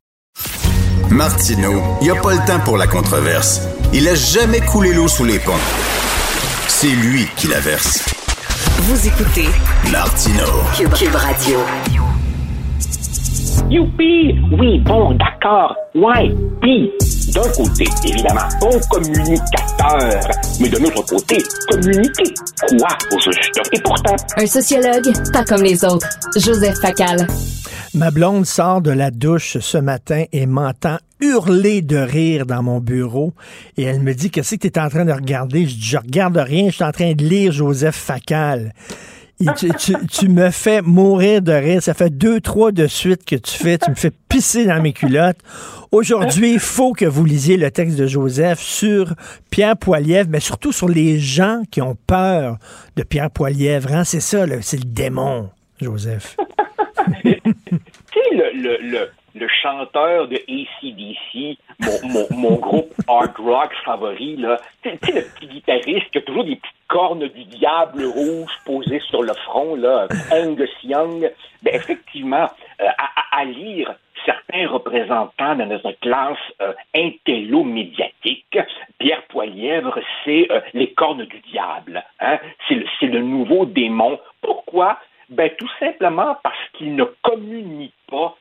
Martineau, 1.10 1.82
il 2.02 2.10
a 2.10 2.16
pas 2.16 2.34
le 2.34 2.46
temps 2.48 2.60
pour 2.66 2.78
la 2.78 2.88
controverse. 2.88 3.62
Il 3.94 4.08
a 4.08 4.16
jamais 4.16 4.60
coulé 4.62 4.94
l'eau 4.94 5.08
sous 5.08 5.24
les 5.24 5.40
ponts. 5.40 5.52
C'est 6.68 6.88
lui 6.88 7.28
qui 7.38 7.48
la 7.48 7.60
verse. 7.60 8.04
Vous 8.80 9.08
écoutez 9.08 9.48
Martineau. 9.92 10.64
Cube, 10.76 10.94
Cube 10.94 11.16
Radio. 11.16 11.60
Youpi! 13.70 14.36
Oui, 14.60 14.80
bon, 14.80 15.14
d'accord. 15.14 15.76
Ouais. 15.96 16.34
Puis, 16.62 16.92
d'un 17.34 17.50
côté, 17.56 17.86
évidemment, 18.04 18.42
bon 18.60 18.80
communicateur. 18.90 20.20
Mais 20.60 20.70
de 20.70 20.78
l'autre 20.78 21.06
côté, 21.06 21.38
communiquer 21.70 22.34
quoi 22.68 22.88
au 23.12 23.20
juste? 23.20 23.62
Et 23.72 23.80
pourtant, 23.82 24.16
Un 24.38 24.46
sociologue, 24.48 25.14
pas 25.32 25.44
comme 25.46 25.62
les 25.64 25.84
autres. 25.86 26.08
Joseph 26.36 26.78
Facal. 26.82 27.28
Ma 27.94 28.10
blonde 28.10 28.46
sort 28.48 28.82
de 28.82 28.90
la 28.92 29.12
douche 29.12 29.58
ce 29.60 29.78
matin 29.78 30.24
et 30.32 30.48
m'entend 30.48 30.98
hurler 31.24 31.82
de 31.82 31.98
rire 31.98 32.46
dans 32.46 32.62
mon 32.62 32.80
bureau. 32.80 33.34
Et 33.78 33.84
elle 33.84 34.02
me 34.02 34.14
dit, 34.14 34.30
qu'est-ce 34.30 34.56
que 34.56 34.68
tu 34.68 34.68
es 34.68 34.80
en 34.80 34.90
train 34.90 35.06
de 35.06 35.12
regarder? 35.12 35.66
Je 35.66 35.76
dis, 35.76 35.86
je 35.86 35.98
regarde 35.98 36.38
rien, 36.38 36.70
je 36.70 36.76
suis 36.76 36.84
en 36.84 36.92
train 36.92 37.14
de 37.14 37.24
lire 37.24 37.52
Joseph 37.52 37.96
Facal. 37.96 38.74
Tu, 40.10 40.30
me 40.30 40.52
fais 40.52 40.82
mourir 40.82 41.42
de 41.42 41.52
rire. 41.52 41.82
Ça 41.82 41.94
fait 41.94 42.10
deux, 42.10 42.40
trois 42.40 42.72
de 42.72 42.88
suite 42.88 43.26
que 43.26 43.36
tu 43.36 43.52
fais. 43.52 43.78
Tu 43.78 43.90
me 43.90 43.96
fais 43.96 44.12
pisser 44.30 44.66
dans 44.66 44.82
mes 44.82 44.94
culottes. 44.94 45.40
Aujourd'hui, 45.92 46.54
il 46.54 46.60
faut 46.60 46.94
que 46.94 47.06
vous 47.06 47.26
lisiez 47.26 47.58
le 47.58 47.70
texte 47.70 47.98
de 47.98 48.08
Joseph 48.08 48.60
sur 48.60 49.14
Pierre 49.50 49.76
Poilièvre, 49.76 50.30
mais 50.30 50.40
surtout 50.40 50.72
sur 50.72 50.88
les 50.88 51.20
gens 51.20 51.64
qui 51.70 51.82
ont 51.82 51.98
peur 52.08 52.58
de 52.96 53.04
Pierre 53.04 53.30
Poilièvre. 53.32 53.92
hein. 53.94 54.04
C'est 54.04 54.22
ça, 54.22 54.46
c'est 54.62 54.78
le 54.78 54.86
démon, 54.86 55.50
Joseph. 55.82 56.38
tu 57.24 57.30
sais, 57.30 57.42
le, 58.32 58.62
le, 58.62 58.78
le, 58.92 59.10
le 59.36 59.48
chanteur 59.48 60.28
de 60.28 60.36
ACDC, 60.36 61.58
mon, 61.80 62.10
mon, 62.10 62.38
mon 62.50 62.56
groupe 62.58 62.94
hard 63.08 63.36
rock 63.38 63.74
favori, 63.84 64.36
là, 64.38 64.60
tu 64.84 64.90
sais, 64.90 65.12
le 65.12 65.22
petit 65.22 65.48
guitariste 65.48 66.10
qui 66.12 66.18
a 66.20 66.22
toujours 66.22 66.44
des 66.46 66.56
petites 66.58 66.76
cornes 66.88 67.28
du 67.28 67.44
diable 67.46 68.06
rouge 68.06 68.52
posées 68.66 69.02
sur 69.10 69.24
le 69.24 69.34
front, 69.46 69.76
là, 69.76 70.08
Angus 70.32 70.70
Young, 70.84 71.32
ben, 71.64 71.74
effectivement, 71.76 72.48
euh, 72.82 72.86
à, 72.98 73.40
à- 73.40 73.46
lire 73.46 73.96
certains 74.26 74.68
représentants 74.70 75.56
de 75.56 75.64
notre 75.66 75.92
classe 76.00 76.38
euh, 76.62 76.72
intello-médiatique, 76.96 78.58
Pierre 79.00 79.24
Poilièvre, 79.30 80.00
c'est 80.24 80.48
euh, 80.52 80.62
les 80.74 80.94
cornes 80.94 81.26
du 81.26 81.40
diable. 81.52 82.04
Hein? 82.20 82.40
C'est 82.68 82.76
le, 82.76 82.86
le 83.08 83.20
nouveau 83.22 83.66
démon. 83.66 84.20
Pourquoi? 84.42 84.98
Ben, 85.30 85.50
tout 85.58 85.70
simplement 85.80 86.38
parce 86.44 86.56
qu'il 86.74 86.96
ne 86.96 87.06
communie 87.22 87.92
pas 88.10 88.36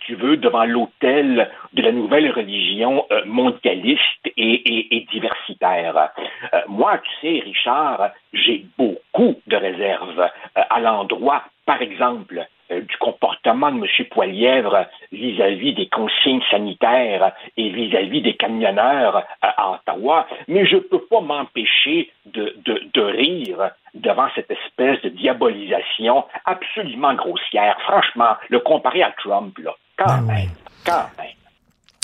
tu 0.00 0.14
veux, 0.14 0.36
devant 0.36 0.64
l'autel 0.64 1.50
de 1.72 1.82
la 1.82 1.92
nouvelle 1.92 2.30
religion 2.30 3.06
euh, 3.10 3.22
mondialiste 3.26 4.00
et, 4.36 5.06
diversitaire. 5.12 6.10
Euh, 6.52 6.60
moi, 6.68 6.98
tu 6.98 7.10
sais, 7.20 7.44
Richard, 7.44 8.10
j'ai 8.32 8.64
beaucoup 8.78 9.40
de 9.46 9.56
réserves 9.56 10.20
euh, 10.20 10.62
à 10.68 10.80
l'endroit, 10.80 11.44
par 11.66 11.82
exemple, 11.82 12.46
du 12.70 12.96
comportement 12.98 13.72
de 13.72 13.78
M. 13.78 14.06
Poilièvre 14.10 14.86
vis-à-vis 15.10 15.74
des 15.74 15.88
consignes 15.88 16.42
sanitaires 16.52 17.32
et 17.56 17.68
vis-à-vis 17.68 18.22
des 18.22 18.34
camionneurs 18.34 19.24
à 19.42 19.72
Ottawa, 19.72 20.28
mais 20.46 20.64
je 20.66 20.76
ne 20.76 20.80
peux 20.80 21.00
pas 21.10 21.20
m'empêcher 21.20 22.12
de, 22.26 22.54
de, 22.64 22.80
de 22.94 23.02
rire 23.02 23.70
devant 23.94 24.28
cette 24.36 24.52
espèce 24.52 25.02
de 25.02 25.08
diabolisation 25.08 26.24
absolument 26.44 27.14
grossière. 27.14 27.76
Franchement, 27.80 28.36
le 28.50 28.60
comparer 28.60 29.02
à 29.02 29.10
Trump, 29.18 29.58
là, 29.58 29.74
quand 30.06 30.22
même, 30.22 30.50
quand 30.84 31.06
même. 31.18 31.26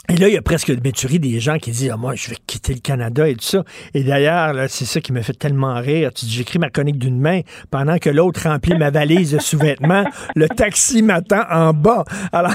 Et 0.09 0.17
là, 0.17 0.29
il 0.29 0.35
y 0.35 0.37
a 0.37 0.43
presque 0.43 0.71
de 0.71 0.81
méturie 0.81 1.19
des 1.19 1.41
gens 1.41 1.59
qui 1.59 1.73
disent 1.73 1.91
ah, 1.93 1.97
Moi, 1.97 2.15
je 2.15 2.31
vais 2.31 2.37
quitter 2.47 2.75
le 2.75 2.81
Canada 2.81 3.29
et 3.29 3.35
tout 3.35 3.45
ça. 3.45 3.65
Et 3.93 4.05
d'ailleurs, 4.05 4.53
là, 4.53 4.69
c'est 4.69 4.85
ça 4.85 5.01
qui 5.01 5.13
me 5.13 5.21
fait 5.21 5.33
tellement 5.33 5.75
rire. 5.81 6.13
Tu 6.15 6.27
dis 6.27 6.33
J'écris 6.33 6.61
ma 6.61 6.71
chronique 6.71 6.99
d'une 6.99 7.19
main 7.19 7.41
pendant 7.71 7.99
que 7.99 8.09
l'autre 8.09 8.49
remplit 8.49 8.77
ma 8.77 8.91
valise 8.91 9.33
de 9.33 9.41
sous-vêtements. 9.41 10.05
Le 10.37 10.49
taxi 10.49 11.03
m'attend 11.03 11.43
en 11.51 11.73
bas. 11.73 12.05
Alors. 12.33 12.55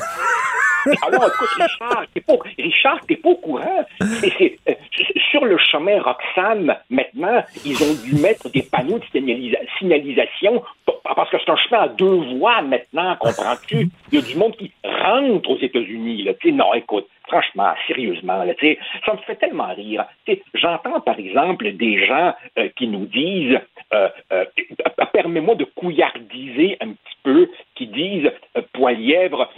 Alors, 1.08 1.28
écoute, 1.28 1.50
Richard, 1.58 2.04
t'es 2.14 2.22
pas, 2.22 2.34
Richard, 2.58 3.00
t'es 3.08 3.16
pas 3.16 3.30
au 3.30 3.36
courant. 3.36 3.86
Euh, 4.02 4.74
sur 5.32 5.46
le 5.46 5.58
chemin 5.58 6.02
Roxham, 6.02 6.76
maintenant, 6.90 7.44
ils 7.66 7.82
ont 7.84 7.94
dû 8.04 8.22
mettre 8.22 8.50
des 8.50 8.64
panneaux 8.64 9.00
de 9.00 9.06
signalisa- 9.14 9.60
signalisation 9.78 10.64
parce 11.16 11.30
que 11.30 11.38
c'est 11.44 11.52
un 11.52 11.58
chemin 11.58 11.82
à 11.82 11.88
deux 11.90 12.36
voies 12.38 12.62
maintenant, 12.62 13.16
comprends-tu? 13.20 13.90
Il 14.12 14.20
y 14.20 14.22
a 14.22 14.26
du 14.26 14.36
monde 14.36 14.56
qui 14.56 14.72
rentre 14.84 15.50
aux 15.50 15.58
États-Unis, 15.60 16.24
là. 16.24 16.34
Tu 16.36 16.50
sais, 16.50 16.56
non, 16.56 16.74
écoute, 16.74 17.08
franchement, 17.32 17.74
sérieusement, 17.88 18.44
ça 19.06 19.14
me 19.14 19.18
fait 19.20 19.38
tellement 19.38 19.74
rire. 19.74 20.06
J'entends, 20.54 21.00
par 21.00 21.18
exemple, 21.18 21.72
des 21.72 22.06
gens 22.06 22.34
euh, 22.58 22.68
qui 22.76 22.88
nous 22.88 23.06
disent, 23.06 23.60
euh, 23.94 24.10
euh, 24.34 24.46
permets-moi 25.14 25.56
de 25.56 25.64
couillardiser 25.64 26.78
un 26.82 26.90
petit 26.90 27.18
peu, 27.24 27.50
qui 27.76 27.88
disent, 27.88 28.32
Poilièvre 28.74 29.50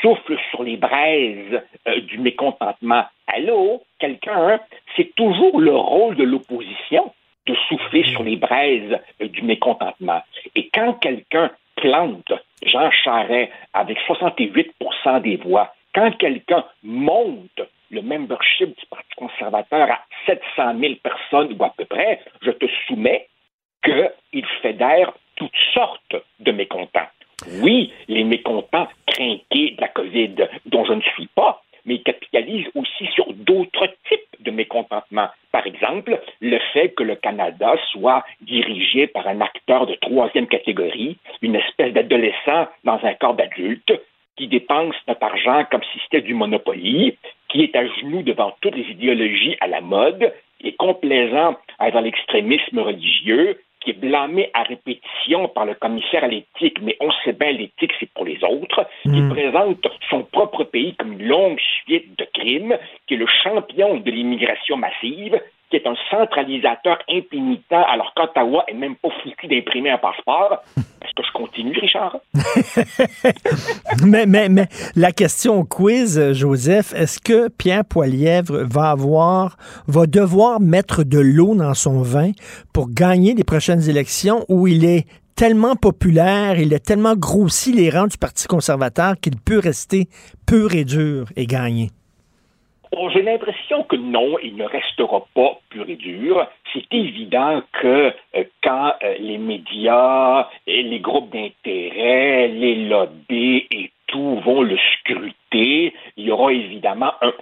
souffle 0.00 0.36
sur 0.50 0.62
les 0.62 0.76
braises 0.76 1.62
du 2.02 2.18
mécontentement. 2.18 3.04
Allô, 3.26 3.82
quelqu'un, 3.98 4.48
hein? 4.48 4.60
c'est 4.96 5.14
toujours 5.16 5.60
le 5.60 5.74
rôle 5.74 6.14
de 6.14 6.24
l'opposition 6.24 7.12
de 7.46 7.54
souffler 7.68 8.04
sur 8.04 8.22
les 8.22 8.36
braises 8.36 8.98
du 9.20 9.42
mécontentement. 9.42 10.22
Et 10.54 10.68
quand 10.72 10.94
quelqu'un 10.94 11.50
plante 11.76 12.32
Jean 12.64 12.90
Charest 12.90 13.52
avec 13.72 13.98
68% 14.08 15.22
des 15.22 15.36
voix, 15.36 15.72
quand 15.96 16.10
quelqu'un 16.18 16.62
monte 16.82 17.62
le 17.90 18.02
membership 18.02 18.78
du 18.78 18.86
Parti 18.90 19.08
conservateur 19.16 19.90
à 19.90 20.00
700 20.26 20.78
000 20.78 20.94
personnes 21.02 21.56
ou 21.58 21.64
à 21.64 21.72
peu 21.76 21.86
près, 21.86 22.20
je 22.42 22.50
te 22.50 22.66
soumets 22.86 23.28
qu'il 23.82 24.46
fédère 24.60 25.12
toutes 25.36 25.56
sortes 25.72 26.16
de 26.40 26.52
mécontents. 26.52 27.08
Oui, 27.62 27.92
les 28.08 28.24
mécontents 28.24 28.88
trinqués 29.06 29.70
de 29.70 29.80
la 29.80 29.88
COVID, 29.88 30.34
dont 30.66 30.84
je 30.84 30.92
ne 30.92 31.00
suis 31.00 31.28
pas, 31.28 31.62
mais 31.86 31.94
ils 31.94 32.02
capitalisent 32.02 32.68
aussi 32.74 33.06
sur 33.14 33.32
d'autres 33.32 33.86
types 34.08 34.36
de 34.40 34.50
mécontentement. 34.50 35.28
Par 35.50 35.66
exemple, 35.66 36.20
le 36.40 36.58
fait 36.74 36.90
que 36.90 37.04
le 37.04 37.14
Canada 37.14 37.74
soit 37.92 38.22
dirigé 38.42 39.06
par 39.06 39.26
un 39.28 39.40
acteur 39.40 39.86
de 39.86 39.94
troisième 39.94 40.48
catégorie, 40.48 41.16
une 41.40 41.56
espèce 41.56 41.94
d'adolescent 41.94 42.66
dans 42.84 42.98
un 43.02 43.14
corps 43.14 43.34
d'adulte, 43.34 43.92
qui 44.36 44.48
dépense 44.48 44.94
notre 45.08 45.22
argent 45.22 45.64
comme 45.70 45.82
si 45.92 45.98
c'était 46.04 46.20
du 46.20 46.34
Monopoly, 46.34 47.16
qui 47.48 47.62
est 47.62 47.76
à 47.76 47.86
genoux 47.86 48.22
devant 48.22 48.54
toutes 48.60 48.76
les 48.76 48.90
idéologies 48.90 49.56
à 49.60 49.66
la 49.66 49.80
mode, 49.80 50.32
qui 50.60 50.68
est 50.68 50.76
complaisant 50.76 51.56
envers 51.78 52.02
l'extrémisme 52.02 52.78
religieux, 52.78 53.58
qui 53.80 53.90
est 53.90 54.00
blâmé 54.00 54.50
à 54.52 54.64
répétition 54.64 55.48
par 55.48 55.64
le 55.64 55.74
commissaire 55.74 56.24
à 56.24 56.28
l'éthique, 56.28 56.80
mais 56.82 56.96
on 57.00 57.10
sait 57.24 57.32
bien 57.32 57.52
l'éthique, 57.52 57.92
c'est 58.00 58.10
pour 58.12 58.24
les 58.24 58.42
autres, 58.42 58.86
qui 59.04 59.22
présente 59.30 59.86
son 60.10 60.24
propre 60.24 60.64
pays 60.64 60.94
comme 60.96 61.12
une 61.12 61.28
longue 61.28 61.60
suite 61.84 62.18
de 62.18 62.26
crimes, 62.34 62.76
qui 63.06 63.14
est 63.14 63.18
le 63.18 63.26
champion 63.44 63.98
de 63.98 64.10
l'immigration 64.10 64.76
massive, 64.76 65.40
qui 65.70 65.76
est 65.76 65.86
un 65.86 65.94
centralisateur 66.10 66.98
impénitent, 67.08 67.72
alors 67.72 68.12
qu'Ottawa 68.14 68.64
est 68.68 68.74
même 68.74 68.96
pas 68.96 69.08
foutu 69.22 69.46
d'imprimer 69.48 69.90
un 69.90 69.98
passeport. 69.98 70.62
Est-ce 70.76 71.12
que 71.14 71.22
je 71.26 71.32
continue, 71.32 71.78
Richard? 71.78 72.16
mais, 74.06 74.26
mais, 74.26 74.66
la 74.94 75.12
question 75.12 75.64
quiz, 75.64 76.18
euh, 76.18 76.34
Joseph, 76.34 76.92
est-ce 76.94 77.20
que 77.20 77.48
Pierre 77.48 77.84
Poilièvre 77.84 78.64
va 78.64 78.90
avoir, 78.90 79.56
va 79.88 80.06
devoir 80.06 80.60
mettre 80.60 81.04
de 81.04 81.18
l'eau 81.18 81.54
dans 81.54 81.74
son 81.74 82.02
vin 82.02 82.32
pour 82.72 82.88
gagner 82.90 83.34
les 83.34 83.44
prochaines 83.44 83.88
élections 83.88 84.44
où 84.48 84.66
il 84.66 84.84
est 84.84 85.06
tellement 85.36 85.76
populaire, 85.76 86.58
il 86.58 86.72
a 86.74 86.78
tellement 86.78 87.14
grossi 87.14 87.72
les 87.72 87.90
rangs 87.90 88.06
du 88.06 88.16
Parti 88.16 88.46
conservateur 88.46 89.14
qu'il 89.20 89.36
peut 89.36 89.58
rester 89.58 90.08
pur 90.46 90.74
et 90.74 90.84
dur 90.84 91.26
et 91.36 91.46
gagner? 91.46 91.90
Oh, 92.92 93.10
J'ai 93.12 93.22
l'impression 93.22 93.82
que 93.82 93.96
non, 93.96 94.38
il 94.42 94.56
ne 94.56 94.64
restera 94.64 95.26
pas 95.34 95.58
pur 95.70 95.88
et 95.88 95.96
dur. 95.96 96.46
C'est 96.72 96.84
évident 96.92 97.62
que 97.72 98.12
euh, 98.36 98.44
quand 98.62 98.92
euh, 99.02 99.14
les 99.18 99.38
médias, 99.38 100.48
les 100.66 101.00
groupes 101.00 101.30
d'intérêt, 101.30 102.48
les 102.48 102.86
lobbies 102.88 103.66
et 103.70 103.90
tout 104.06 104.40
vont 104.40 104.62
le 104.62 104.76
scruter, 104.78 105.92
il 106.16 106.24
y 106.24 106.30
aura 106.30 106.52
évidemment 106.52 107.12
un 107.22 107.32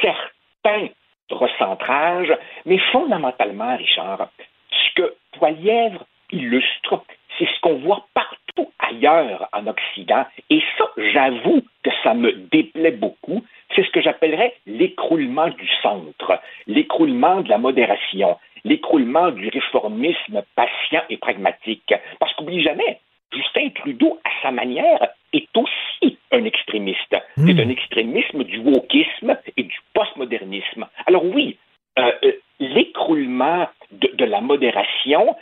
certain 0.00 0.88
recentrage, 1.30 2.32
mais 2.64 2.78
fondamentalement, 2.92 3.76
Richard, 3.76 4.28
ce 4.70 4.94
que 4.94 5.14
Poilièvre 5.32 6.04
illustre, 6.30 7.04
c'est 7.38 7.46
ce 7.46 7.60
qu'on 7.60 7.78
voit 7.78 8.06
partout 8.14 8.70
ailleurs 8.78 9.48
en 9.52 9.66
Occident, 9.66 10.24
et 10.50 10.62
ça, 10.78 10.84
j'avoue 10.96 11.62
que 11.82 11.90
ça 12.02 12.14
me 12.14 12.32
déplaît 12.32 12.92
beaucoup, 12.92 13.42
c'est 13.74 13.84
ce 13.84 13.90
que 13.90 14.00
j'appellerais 14.00 14.54
l'écroulement 14.66 15.48
du 15.48 15.68
centre, 15.82 16.40
l'écroulement 16.66 17.40
de 17.40 17.48
la 17.48 17.58
modération, 17.58 18.38
l'écroulement 18.64 19.30
du 19.30 19.48
réformisme 19.48 20.42
patient 20.54 21.02
et 21.10 21.16
pragmatique. 21.16 21.92
Parce 22.18 22.32
qu'oublie 22.34 22.62
jamais, 22.62 23.00
Justin 23.32 23.70
Trudeau, 23.70 24.18
à 24.24 24.30
sa 24.42 24.50
manière, 24.50 25.08
est 25.32 25.48
aussi 25.56 26.18
un 26.30 26.44
extrémiste. 26.44 27.16
C'est 27.36 27.60
un 27.60 27.68
extrémisme 27.68 28.44
du 28.44 28.58
wokisme 28.58 29.36
et 29.56 29.62
du 29.64 29.76
postmodernisme. 29.92 30.86
Alors 31.06 31.24
oui, 31.24 31.58
euh, 31.98 32.12
euh, 32.24 32.32
l'écroulement 32.60 33.68
de, 33.90 34.08
de 34.14 34.24
la 34.24 34.40
modération, 34.40 35.36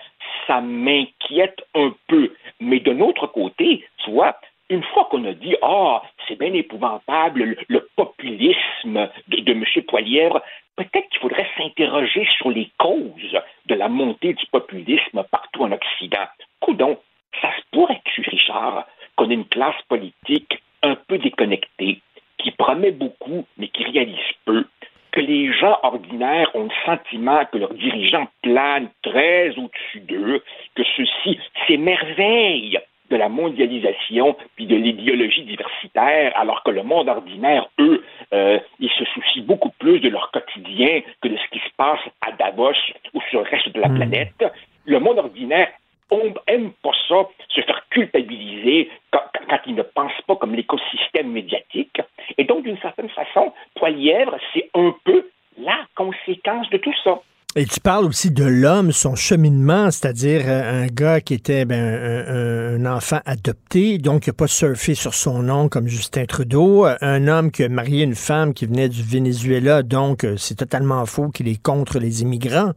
ça 0.46 0.60
m'inquiète 0.60 1.62
un 1.74 1.94
peu. 2.08 2.32
Mais 2.60 2.80
d'un 2.80 3.00
autre 3.00 3.26
côté, 3.26 3.84
tu 4.04 4.10
vois, 4.10 4.36
une 4.70 4.82
fois 4.82 5.06
qu'on 5.10 5.24
a 5.24 5.32
dit 5.32 5.54
Ah, 5.62 6.02
c'est 6.32 6.38
bien 6.38 6.54
épouvantable, 6.54 7.56
le, 7.68 7.88
populisme 7.96 9.08
de, 9.28 9.40
de 9.40 9.52
M. 9.52 9.64
Poilièvre, 9.86 10.40
peut-être 10.76 11.08
qu'il 11.10 11.20
faudrait 11.20 11.48
s'interroger 11.56 12.26
sur 12.38 12.50
les 12.50 12.70
causes 12.78 13.38
de 13.66 13.74
la 13.74 13.88
montée 13.88 14.32
du 14.32 14.46
populisme 14.46 15.24
partout 15.30 15.64
en 15.64 15.72
Occident. 15.72 16.26
Coudon, 16.60 16.98
ça 17.40 17.50
se 17.56 17.62
pourrait-tu, 17.70 18.22
Richard, 18.22 18.86
qu'on 19.16 19.30
ait 19.30 19.34
une 19.34 19.46
classe 19.46 19.80
politique 19.88 20.62
un 20.82 20.94
peu 20.94 21.18
déconnectée, 21.18 22.00
qui 22.38 22.50
promet 22.52 22.92
beaucoup, 22.92 23.46
mais 23.58 23.68
qui 23.68 23.84
réalise 23.84 24.18
peu, 24.44 24.64
que 25.12 25.20
les 25.20 25.52
gens 25.52 25.78
ordinaires 25.82 26.50
ont 26.54 26.64
le 26.64 26.86
sentiment 26.86 27.44
que 27.44 27.58
leurs 27.58 27.74
dirigeants 27.74 28.28
planent 28.42 28.88
très 29.02 29.50
au-dessus 29.58 30.00
d'eux, 30.00 30.42
que 30.74 30.82
ceux-ci 30.96 31.38
s'émerveillent 31.66 32.80
de 33.12 33.16
la 33.16 33.28
mondialisation 33.28 34.36
puis 34.56 34.66
de 34.66 34.74
l'idéologie 34.74 35.44
diversitaire, 35.44 36.32
alors 36.34 36.62
que 36.64 36.70
le 36.70 36.82
monde 36.82 37.08
ordinaire, 37.08 37.68
eux, 37.78 38.02
euh, 38.32 38.58
ils 38.80 38.90
se 38.90 39.04
soucient 39.04 39.44
beaucoup 39.44 39.70
plus 39.78 40.00
de 40.00 40.08
leur 40.08 40.30
quotidien 40.30 41.02
que 41.20 41.28
de 41.28 41.36
ce 41.36 41.48
qui 41.52 41.58
se 41.58 41.72
passe 41.76 42.00
à 42.26 42.32
Davos 42.32 42.72
ou 43.14 43.20
sur 43.30 43.42
le 43.42 43.48
reste 43.48 43.68
de 43.68 43.80
la 43.80 43.88
planète. 43.88 44.44
Le 44.86 44.98
monde 44.98 45.18
ordinaire 45.18 45.68
on 46.12 46.34
aime 46.46 46.72
pas 46.82 46.92
ça, 47.08 47.26
se 47.48 47.62
faire 47.62 47.86
culpabiliser 47.88 48.90
quand, 49.10 49.22
quand 49.48 49.60
ils 49.66 49.74
ne 49.74 49.82
pensent 49.82 50.20
pas 50.26 50.36
comme 50.36 50.54
l'écosystème 50.54 51.30
médiatique. 51.32 52.02
Et 52.36 52.44
donc, 52.44 52.64
d'une 52.64 52.78
certaine 52.78 53.08
façon, 53.08 53.52
Poilièvre, 53.74 54.36
c'est 54.52 54.68
un 54.74 54.94
peu 55.04 55.26
la 55.58 55.78
conséquence 55.94 56.68
de 56.68 56.76
tout 56.76 56.94
ça. 57.02 57.20
Et 57.54 57.66
tu 57.66 57.80
parles 57.80 58.06
aussi 58.06 58.32
de 58.32 58.44
l'homme, 58.44 58.92
son 58.92 59.14
cheminement, 59.14 59.90
c'est-à-dire 59.90 60.40
euh, 60.46 60.84
un 60.84 60.86
gars 60.86 61.20
qui 61.20 61.34
était 61.34 61.66
ben, 61.66 61.76
un, 61.76 62.82
un, 62.82 62.96
enfant 62.96 63.18
adopté, 63.26 63.98
donc 63.98 64.26
il 64.26 64.30
n'a 64.30 64.32
pas 64.32 64.46
surfé 64.46 64.94
sur 64.94 65.12
son 65.12 65.42
nom 65.42 65.68
comme 65.68 65.86
Justin 65.86 66.24
Trudeau, 66.24 66.86
un 67.02 67.28
homme 67.28 67.50
qui 67.50 67.62
a 67.62 67.68
marié 67.68 68.04
une 68.04 68.14
femme 68.14 68.54
qui 68.54 68.64
venait 68.64 68.88
du 68.88 69.02
Venezuela, 69.02 69.82
donc 69.82 70.24
euh, 70.24 70.38
c'est 70.38 70.54
totalement 70.54 71.04
faux 71.04 71.28
qu'il 71.28 71.46
est 71.46 71.62
contre 71.62 71.98
les 71.98 72.22
immigrants. 72.22 72.72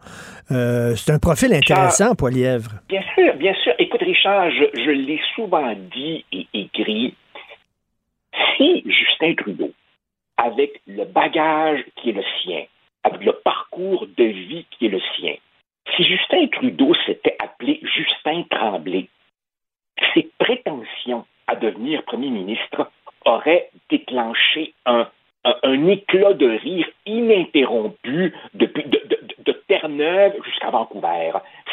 Euh, 0.52 0.94
c'est 0.98 1.14
un 1.14 1.20
profil 1.20 1.54
intéressant, 1.54 2.10
Richard, 2.10 2.18
Poilièvre. 2.18 2.72
Bien 2.90 3.04
sûr, 3.16 3.34
bien 3.38 3.54
sûr. 3.64 3.72
Écoute, 3.80 4.02
Richard, 4.02 4.52
je, 4.52 4.78
je 4.78 4.92
l'ai 4.92 5.22
souvent 5.36 5.74
dit 5.96 6.26
et 6.34 6.48
écrit. 6.54 7.16
Si 8.58 8.84
Justin 8.86 9.36
Trudeau, 9.36 9.72
avec 10.36 10.82
le 10.86 11.06
bagage 11.06 11.80
qui 11.96 12.10
est 12.10 12.14
le 12.14 12.24
sien, 12.44 12.64
avec 13.06 13.24
le 13.24 13.34
parcours 13.34 14.08
de 14.18 14.24
vie 14.24 14.66
qui 14.72 14.88
est 14.88 14.90
le 14.90 15.02
sien. 15.16 15.36
Si 15.96 16.04
Justin 16.04 16.48
Trudeau 16.48 16.94
s'était 17.06 17.38
appelé 17.40 17.80
Justin 17.84 18.44
Tremblay, 18.50 19.08
ses 20.14 20.30
prétentions 20.40 21.26
à 21.48 21.56
devenir 21.56 22.04
premier 22.04 22.32
ministre 22.32 22.90
aurait 23.24 23.70
déclenché 23.90 24.74
un, 24.86 25.08
éclat 25.88 26.34
de 26.34 26.50
rire 26.58 26.88
ininterrompu 27.06 28.34
depuis 28.56 28.84
de, 28.84 29.52
Terre-Neuve 29.68 30.34
jusqu'à 30.44 30.70
Vancouver. 30.70 31.32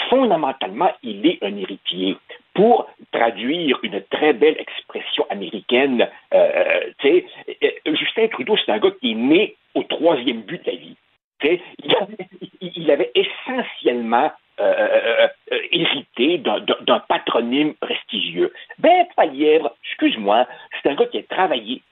Fondamentalement, 0.09 0.93
il 1.03 1.27
est 1.27 1.43
un 1.43 1.55
héritier. 1.57 2.17
Pour 2.55 2.89
traduire 3.13 3.79
une 3.83 4.03
très 4.11 4.33
belle 4.33 4.57
expression 4.59 5.27
américaine, 5.29 6.09
euh, 6.33 6.91
euh, 7.05 7.71
Justin 7.87 8.29
Trudeau, 8.29 8.57
c'est 8.57 8.73
un 8.73 8.79
gars 8.79 8.93
qui 9.01 9.13
est 9.13 9.15
né 9.15 9.57
au 9.75 9.83
troisième 9.83 10.43
but 10.43 10.65
de 10.65 10.71
la 10.71 10.77
vie. 10.77 10.97
Il 11.43 11.94
avait, 11.97 12.28
il 12.60 12.90
avait 12.90 13.12
essentiellement 13.14 14.31
euh, 14.60 14.64
euh, 14.64 15.28
euh, 15.52 15.59
hérité 15.70 16.39
d'un- 16.39 16.98
patronyme 17.09 17.74
prestigieux. 17.74 18.52
Ben, 18.78 19.06
Palièvre, 19.16 19.74
excuse-moi, 19.85 20.47
c'est 20.82 20.90
un 20.90 20.94
gars 20.94 21.06
qui 21.06 21.19
a 21.19 21.23
travaillé 21.23 21.82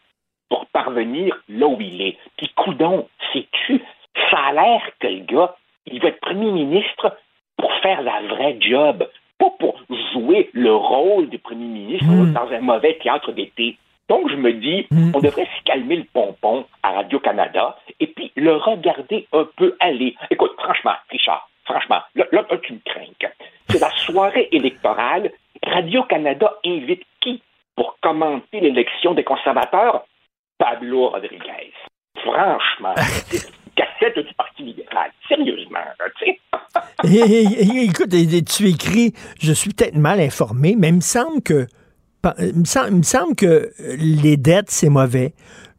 pour 0.48 0.66
parvenir 0.66 1.36
là 1.48 1.66
où 1.66 1.80
il 1.80 2.00
est. 2.02 2.18
Puis, 2.36 2.48
coudon, 2.54 3.08
sais-tu, 3.32 3.80
ça 4.30 4.38
a 4.48 4.52
l'air 4.52 4.82
que 4.98 5.06
le 5.06 5.20
gars, 5.20 5.56
il 5.86 6.00
va 6.00 6.08
être 6.08 6.20
premier 6.20 6.50
ministre 6.50 7.16
pour 7.56 7.72
faire 7.76 8.02
la 8.02 8.20
vraie 8.22 8.56
job, 8.60 9.08
pas 9.38 9.50
pour 9.58 9.80
jouer 10.12 10.50
le 10.52 10.74
rôle 10.74 11.30
de 11.30 11.38
premier 11.38 11.66
ministre 11.66 12.06
dans 12.32 12.50
un 12.52 12.60
mauvais 12.60 12.98
théâtre 13.02 13.32
d'été. 13.32 13.78
Donc, 14.10 14.28
je 14.30 14.34
me 14.36 14.52
dis, 14.52 14.86
on 15.14 15.20
devrait 15.20 15.46
se 15.56 15.62
calmer 15.64 15.96
le 15.96 16.04
pompon 16.12 16.66
à 16.82 16.90
Radio-Canada 16.90 17.78
et 18.00 18.08
puis 18.08 18.32
le 18.36 18.54
regarder 18.56 19.26
un 19.32 19.46
peu 19.56 19.76
aller. 19.80 20.16
Écoute, 20.30 20.50
franchement, 20.58 20.94
Richard, 21.10 21.48
franchement, 21.64 22.00
là, 22.16 22.26
là, 22.32 22.44
tu 22.62 22.72
me 22.74 22.80
crains. 22.84 23.04
C'est 23.68 23.78
la 23.80 23.90
soirée 23.90 24.48
électorale. 24.52 25.30
Radio-Canada 25.64 26.52
invite 26.66 27.02
qui 27.20 27.40
pour 27.76 27.96
commenter 28.02 28.60
l'élection 28.60 29.14
des 29.14 29.22
conservateurs? 29.24 30.04
Pablo 30.58 31.08
Rodriguez. 31.10 31.72
Franchement, 32.22 32.94
cassette 33.76 34.18
du 34.18 34.34
Parti 34.34 34.62
libéral. 34.64 35.10
Sérieusement, 35.28 35.78
tu 36.20 36.26
sais. 36.26 36.40
Et- 37.04 37.42
et- 37.42 37.78
et- 37.78 37.84
écoute, 37.84 38.10
tu 38.10 38.68
écris, 38.68 39.12
je 39.40 39.52
suis 39.52 39.70
peut-être 39.72 39.94
mal 39.96 40.20
informé, 40.20 40.74
mais 40.76 40.88
il 40.88 40.96
me 40.96 41.00
semble 41.00 41.40
que 41.42 41.66
il 42.38 42.56
me 42.58 43.02
semble, 43.02 43.34
que 43.36 43.46
euh, 43.46 43.70
les 43.98 44.36
dettes, 44.36 44.70
c'est 44.70 44.88
mauvais. 44.88 45.32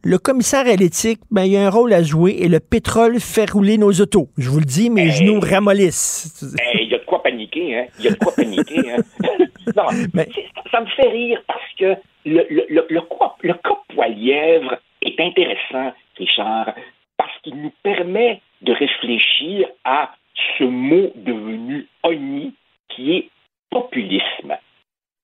Le 0.04 0.18
commissaire 0.18 0.66
à 0.66 0.76
l'éthique, 0.76 1.20
ben, 1.30 1.44
il 1.44 1.52
y 1.52 1.58
a 1.58 1.66
un 1.68 1.70
rôle 1.70 1.94
à 1.94 2.02
jouer 2.02 2.36
et 2.40 2.48
le 2.48 2.60
pétrole 2.60 3.20
fait 3.20 3.50
rouler 3.52 3.78
nos 3.78 3.92
autos. 3.92 4.30
Je 4.38 4.50
vous 4.50 4.58
le 4.60 4.66
dis, 4.66 4.90
mes 4.90 5.10
genoux 5.12 5.40
ramollissent. 5.40 6.44
Il 6.82 6.90
y 6.90 6.96
a 6.96 6.98
de 6.98 7.06
quoi 7.06 7.22
paniquer, 7.22 7.78
hein? 7.78 7.86
Il 8.00 8.06
y 8.06 8.08
a 8.08 8.12
de 8.12 8.18
quoi 8.18 8.34
paniquer, 8.36 8.80
hein? 8.92 8.98
non, 9.76 9.84
c'est- 9.90 10.48
ça 10.72 10.82
me 10.82 10.88
fait 10.88 11.08
rire 11.08 11.40
parce 11.46 11.60
que 11.78 11.94
le, 12.26 12.46
le, 12.50 12.66
le, 12.70 12.86
le, 12.90 13.02
quoi- 13.02 13.36
le 13.44 13.54
cas 13.54 13.78
Poilièvre 13.94 14.78
est 15.04 15.20
intéressant, 15.20 15.94
Richard, 16.18 16.74
parce 17.18 17.32
qu'il 17.44 17.56
nous 17.62 17.74
permet 17.84 18.42
de 18.64 18.72
réfléchir 18.74 19.68
à 19.84 20.12
ce 20.58 20.64
mot 20.64 21.12
devenu 21.16 21.86
honni 22.04 22.56
qui 22.90 23.14
est 23.18 23.30
populisme. 23.70 24.56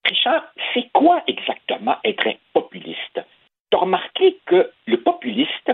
Richard, 0.08 0.44
c'est 0.74 0.90
quoi 0.94 1.22
exactement 1.28 1.98
être 2.04 2.28
un 2.28 2.36
populiste? 2.54 3.20
Tu 3.70 3.78
as 3.78 3.80
remarqué 3.80 4.38
que 4.46 4.72
le 4.86 5.02
populiste, 5.02 5.72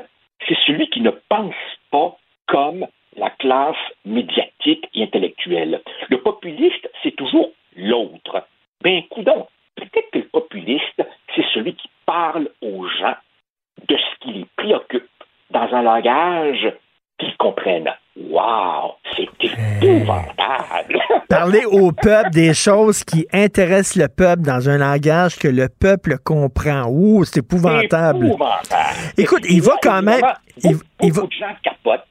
c'est 0.47 0.57
celui 0.65 0.89
qui 0.89 1.01
ne 1.01 1.11
pense 1.29 1.53
pas 1.91 2.17
comme 2.47 2.87
la 3.15 3.29
classe 3.29 3.75
médiatique 4.05 4.89
et 4.95 5.03
intellectuelle. 5.03 5.81
Le 6.09 6.17
populiste, 6.19 6.89
c'est 7.03 7.15
toujours 7.15 7.51
l'autre. 7.75 8.47
Ben, 8.81 9.03
coudon, 9.09 9.47
peut-être 9.75 10.09
que 10.11 10.19
le 10.19 10.27
populiste, 10.27 11.03
c'est 11.35 11.45
celui 11.53 11.75
qui 11.75 11.89
parle 12.05 12.49
aux 12.61 12.87
gens 12.87 13.15
de 13.87 13.95
ce 13.95 14.19
qui 14.21 14.33
les 14.33 14.45
préoccupe 14.55 15.09
dans 15.51 15.71
un 15.73 15.83
langage 15.83 16.73
qu'ils 17.17 17.35
comprennent. 17.37 17.89
Wow, 18.15 18.95
c'est 19.15 19.27
épouvantable. 19.41 20.99
Parler 21.29 21.65
au 21.65 21.91
peuple 21.91 22.29
des 22.29 22.53
choses 22.53 23.03
qui 23.03 23.25
intéressent 23.33 23.95
le 23.95 24.07
peuple 24.07 24.43
dans 24.43 24.69
un 24.69 24.77
langage 24.77 25.37
que 25.37 25.47
le 25.47 25.67
peuple 25.67 26.17
comprend. 26.23 26.85
Ouh, 26.89 27.23
c'est 27.25 27.39
épouvantable. 27.39 28.27
Épouvantable. 28.27 28.97
Écoute, 29.17 29.45
il 29.49 29.61
va 29.61 29.77
quand 29.81 30.01
même. 30.03 30.21
Beaucoup, 30.99 31.27
de 31.27 31.31
gens 31.31 31.55
capotent. 31.63 32.05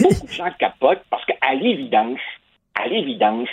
Beaucoup 0.00 0.26
de 0.26 0.32
gens 0.32 0.50
capotent 0.58 1.04
parce 1.08 1.24
qu'à 1.24 1.54
l'évidence, 1.54 2.18
à 2.74 2.88
l'évidence, 2.88 3.48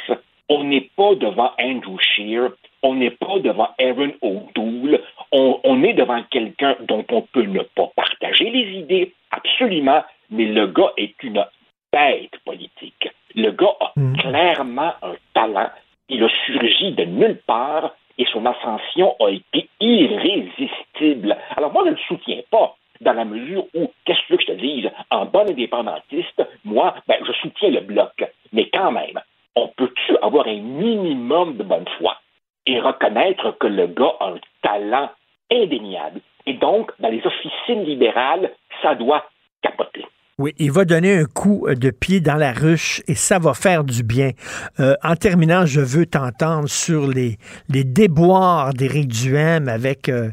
on 0.49 0.63
n'est 0.63 0.89
pas 0.97 1.13
devant 1.15 1.51
Andrew 1.61 1.97
Shear, 1.99 2.49
on 2.83 2.95
n'est 2.95 3.11
pas 3.11 3.39
devant 3.39 3.69
Aaron 3.79 4.11
O'Toole, 4.21 4.99
on, 5.31 5.59
on 5.63 5.83
est 5.83 5.93
devant 5.93 6.23
quelqu'un 6.31 6.75
dont 6.87 7.05
on 7.11 7.21
peut 7.21 7.43
ne 7.43 7.61
pas 7.61 7.91
partager 7.95 8.49
les 8.49 8.79
idées, 8.79 9.13
absolument, 9.29 10.03
mais 10.31 10.45
le 10.45 10.67
gars 10.67 10.91
est 10.97 11.21
une 11.23 11.45
bête 11.91 12.37
politique. 12.45 13.09
Le 13.35 13.51
gars 13.51 13.75
a 13.79 13.93
clairement 14.17 14.93
un 15.01 15.15
talent. 15.33 15.69
Il 16.09 16.23
a 16.23 16.29
surgi 16.45 16.93
de 16.93 17.03
nulle 17.05 17.39
part 17.45 17.91
et 18.17 18.25
son 18.31 18.45
ascension 18.45 19.15
a 19.19 19.29
été 19.29 19.69
irrésistible. 19.79 21.37
Alors 21.55 21.71
moi, 21.71 21.83
je 21.85 21.91
ne 21.91 21.95
le 21.95 22.01
soutiens 22.07 22.41
pas 22.49 22.75
dans 23.01 23.13
la 23.13 23.25
mesure 23.25 23.65
où, 23.73 23.91
qu'est-ce 24.05 24.33
que 24.33 24.41
je 24.41 24.47
te 24.47 24.51
dise, 24.53 24.89
en 25.09 25.25
bon 25.25 25.49
indépendantiste, 25.49 26.41
moi, 26.63 26.95
ben, 27.07 27.17
je 27.25 27.31
soutiens 27.33 27.69
le 27.69 27.81
bloc. 27.81 28.23
Mais 28.53 28.69
quand 28.71 28.91
même, 28.91 29.19
on 29.55 29.67
peut-tu 29.69 30.17
avoir 30.21 30.47
un 30.47 30.59
minimum 30.59 31.57
de 31.57 31.63
bonne 31.63 31.87
foi 31.97 32.17
et 32.65 32.79
reconnaître 32.79 33.57
que 33.59 33.67
le 33.67 33.87
gars 33.87 34.13
a 34.19 34.29
un 34.29 34.39
talent 34.61 35.09
indéniable? 35.51 36.21
Et 36.45 36.53
donc, 36.53 36.91
dans 36.99 37.09
les 37.09 37.25
officines 37.25 37.83
libérales, 37.83 38.51
ça 38.81 38.95
doit 38.95 39.25
capoter. 39.61 40.05
Oui, 40.41 40.55
il 40.57 40.71
va 40.71 40.85
donner 40.85 41.19
un 41.19 41.25
coup 41.25 41.67
de 41.69 41.91
pied 41.91 42.19
dans 42.19 42.33
la 42.33 42.51
ruche 42.51 43.03
et 43.07 43.13
ça 43.13 43.37
va 43.37 43.53
faire 43.53 43.83
du 43.83 44.01
bien. 44.01 44.31
Euh, 44.79 44.95
en 45.03 45.15
terminant, 45.15 45.67
je 45.67 45.81
veux 45.81 46.07
t'entendre 46.07 46.67
sur 46.67 47.05
les, 47.05 47.37
les 47.69 47.83
déboires 47.83 48.73
d'Éric 48.73 49.09
Duhem 49.09 49.69
avec 49.69 50.09
euh, 50.09 50.31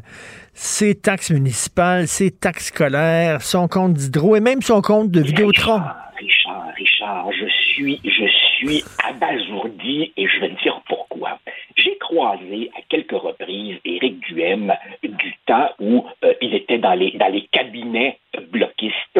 ses 0.55 0.95
taxes 0.95 1.29
municipales, 1.29 2.07
ses 2.07 2.31
taxes 2.31 2.69
scolaires, 2.69 3.43
son 3.43 3.67
compte 3.67 3.93
d'hydro 3.93 4.35
et 4.35 4.39
même 4.39 4.63
son 4.63 4.81
compte 4.81 5.11
de 5.11 5.21
Vidéotron. 5.21 5.79
Richard, 6.17 6.73
Richard, 6.75 7.27
je 7.31 7.45
suis, 7.71 8.01
je 8.03 8.25
suis 8.57 8.83
abasourdi 9.07 10.11
et 10.17 10.27
je 10.27 10.39
vais 10.39 10.49
te 10.55 10.63
dire 10.63 10.81
pourquoi. 10.87 11.37
J'ai 11.75 11.95
croisé 11.99 12.71
à 12.75 12.81
quelques 12.89 13.11
reprises 13.11 13.77
Éric 13.85 14.21
Duhem 14.21 14.73
du 15.03 15.35
temps 15.45 15.69
où 15.79 16.03
euh, 16.23 16.33
il 16.41 16.55
était 16.55 16.79
dans 16.79 16.95
les, 16.95 17.11
dans 17.11 17.31
les 17.31 17.47
cabinets 17.51 18.17
bloquistes 18.51 19.19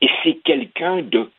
et 0.00 0.08
c'est 0.22 0.38
quelqu'un 0.44 1.02
de 1.02 1.30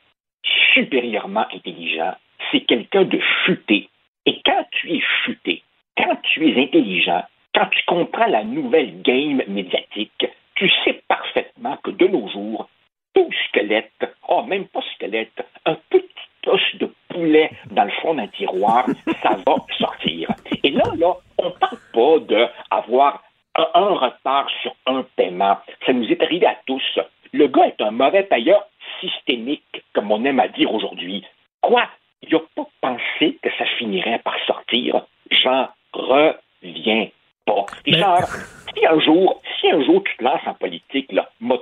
supérieurement 0.74 1.46
intelligent, 1.52 2.14
c'est 2.50 2.60
quelqu'un 2.60 3.04
de 3.04 3.20
futé. 3.44 3.88
Et 4.26 4.40
quand 4.44 4.64
tu 4.72 4.92
es 4.92 5.02
futé, 5.24 5.62
quand 5.96 6.16
tu 6.22 6.48
es 6.48 6.62
intelligent, 6.62 7.24
quand 7.54 7.66
tu 7.66 7.80
comprends 7.86 8.26
la 8.26 8.44
nouvelle 8.44 9.02
game 9.02 9.42
médiatique, 9.48 10.26
tu 10.54 10.68
sais 10.84 11.02
parfaitement 11.08 11.76
que 11.78 11.90
de 11.90 12.06
nos 12.06 12.28
jours, 12.28 12.68
tout 13.14 13.30
squelette, 13.48 14.16
oh, 14.28 14.42
même 14.42 14.66
pas 14.68 14.82
squelette, 14.94 15.44
un 15.64 15.76
petit 15.90 16.08
os 16.46 16.60
de 16.74 16.92
poulet 17.08 17.50
dans 17.70 17.84
le 17.84 17.90
fond 18.02 18.14
d'un 18.14 18.26
tiroir, 18.28 18.86
ça 19.22 19.36
va 19.46 19.56
sortir. 19.78 20.30
Et 20.62 20.70
là, 20.70 20.84
là, 20.96 21.14
on 21.38 21.50
parle 21.52 21.78
pas 21.92 22.18
d'avoir 22.20 23.22
un, 23.54 23.66
un 23.74 23.94
retard 23.94 24.48
sur 24.62 24.74
un 24.86 25.04
paiement. 25.16 25.58
Ça 25.86 25.92
nous 25.92 26.08
est 26.10 26.22
arrivé 26.22 26.46
à 26.46 26.56
tous. 26.66 26.98
Le 27.32 27.46
gars 27.46 27.66
est 27.66 27.80
un 27.80 27.90
mauvais 27.90 28.22
payeur 28.22 28.66
systémique, 29.00 29.82
comme 29.92 30.10
on 30.10 30.24
aime 30.24 30.40
à 30.40 30.48
dire 30.48 30.72
aujourd'hui. 30.72 31.24
Quoi? 31.60 31.88
Il 32.22 32.32
n'a 32.32 32.40
pas 32.54 32.68
pensé 32.80 33.38
que 33.42 33.50
ça 33.58 33.64
finirait 33.78 34.20
par 34.20 34.36
sortir? 34.46 35.02
J'en 35.30 35.68
reviens 35.92 37.08
pas. 37.46 37.66
Richard, 37.84 38.26
si 38.74 38.86
un 38.86 39.00
jour, 39.00 39.40
si 39.60 39.70
un 39.70 39.84
jour 39.84 40.02
tu 40.04 40.16
te 40.16 40.24
lances 40.24 40.46
en 40.46 40.54
politique, 40.54 41.12
là, 41.12 41.30
m'a 41.40 41.56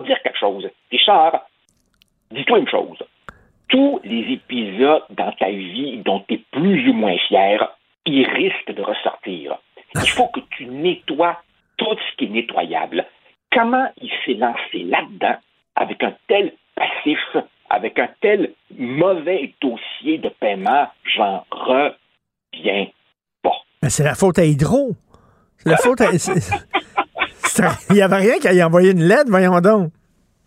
dire 0.00 0.22
quelque 0.22 0.38
chose. 0.38 0.68
Richard, 0.90 1.42
dis-toi 2.30 2.58
une 2.58 2.68
chose. 2.68 2.98
Tous 3.68 4.00
les 4.04 4.32
épisodes 4.32 5.04
dans 5.10 5.32
ta 5.32 5.50
vie 5.50 5.98
dont 5.98 6.20
tu 6.20 6.34
es 6.34 6.40
plus 6.50 6.88
ou 6.88 6.92
moins 6.92 7.16
fier, 7.28 7.68
ils 8.06 8.26
risquent 8.26 8.74
de 8.74 8.82
ressortir. 8.82 9.58
Il 9.94 10.08
faut 10.08 10.28
que 10.28 10.40
tu 10.50 10.66
nettoies 10.66 11.40
tout 11.76 11.96
ce 11.96 12.16
qui 12.16 12.24
est 12.24 12.28
nettoyable. 12.28 13.06
Comment 13.52 13.86
il 14.00 14.10
s'est 14.24 14.34
lancé 14.34 14.84
là-dedans 14.84 15.36
avec 15.76 16.02
un 16.02 16.14
tel 16.28 16.52
passif, 16.74 17.18
avec 17.70 17.98
un 17.98 18.08
tel 18.20 18.52
mauvais 18.78 19.52
dossier 19.60 20.18
de 20.18 20.28
paiement, 20.28 20.88
j'en 21.16 21.44
reviens 21.50 22.86
pas. 23.42 23.52
Ben, 23.82 23.88
c'est 23.90 24.04
la 24.04 24.14
faute 24.14 24.38
à 24.38 24.44
Hydro. 24.44 24.92
C'est 25.58 25.68
la 25.70 25.76
faute 25.76 26.00
à. 26.00 26.10
Il 27.90 27.94
n'y 27.96 28.02
avait 28.02 28.16
rien 28.16 28.38
qu'à 28.40 28.52
y 28.52 28.62
envoyer 28.62 28.92
une 28.92 29.04
lettre, 29.04 29.28
voyons 29.28 29.60
donc. 29.60 29.90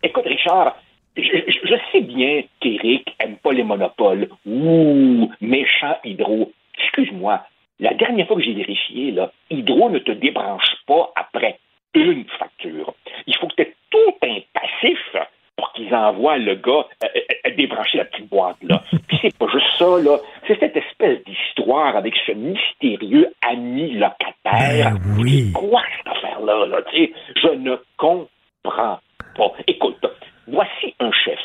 Écoute, 0.02 0.24
Richard, 0.26 0.76
je, 1.16 1.22
je- 1.22 1.68
je 1.68 1.74
sais 1.92 2.00
bien 2.00 2.42
qu'Éric 2.60 3.14
aime 3.20 3.36
pas 3.36 3.52
les 3.52 3.62
monopoles. 3.62 4.28
Ouh, 4.44 5.30
méchant 5.40 5.96
hydro. 6.04 6.52
Excuse-moi, 6.82 7.42
la 7.80 7.94
dernière 7.94 8.26
fois 8.26 8.36
que 8.36 8.42
j'ai 8.42 8.54
vérifié, 8.54 9.12
là, 9.12 9.30
Hydro 9.50 9.90
ne 9.90 9.98
te 9.98 10.12
débranche 10.12 10.76
pas 10.86 11.10
après 11.16 11.58
une 12.00 12.24
facture. 12.38 12.94
Il 13.26 13.36
faut 13.36 13.48
que 13.48 13.54
tu 13.56 13.62
aies 13.62 13.74
tout 13.90 14.14
un 14.22 14.38
passif 14.52 15.16
pour 15.56 15.72
qu'ils 15.72 15.94
envoient 15.94 16.38
le 16.38 16.54
gars 16.54 16.86
euh, 17.02 17.06
euh, 17.46 17.50
débrancher 17.56 17.98
la 17.98 18.04
petite 18.04 18.28
boîte 18.28 18.56
là. 18.62 18.82
Puis 19.08 19.18
c'est 19.22 19.38
pas 19.38 19.46
juste 19.48 19.66
ça 19.78 19.98
là, 20.02 20.18
c'est 20.46 20.58
cette 20.60 20.76
espèce 20.76 21.24
d'histoire 21.24 21.96
avec 21.96 22.14
ce 22.26 22.32
mystérieux 22.32 23.32
ami 23.42 23.92
locataire. 23.92 24.92
Ben 24.92 25.00
oui. 25.18 25.52
Quoi 25.52 25.82
cette 25.96 26.12
affaire 26.12 26.40
là, 26.40 26.66
là 26.66 26.82
tu 26.90 26.96
sais, 26.96 27.12
je 27.36 27.48
ne 27.48 27.76
comprends 27.96 29.00
pas. 29.36 29.52
Écoute, 29.66 30.04
voici 30.46 30.94
un 31.00 31.10
chef, 31.12 31.40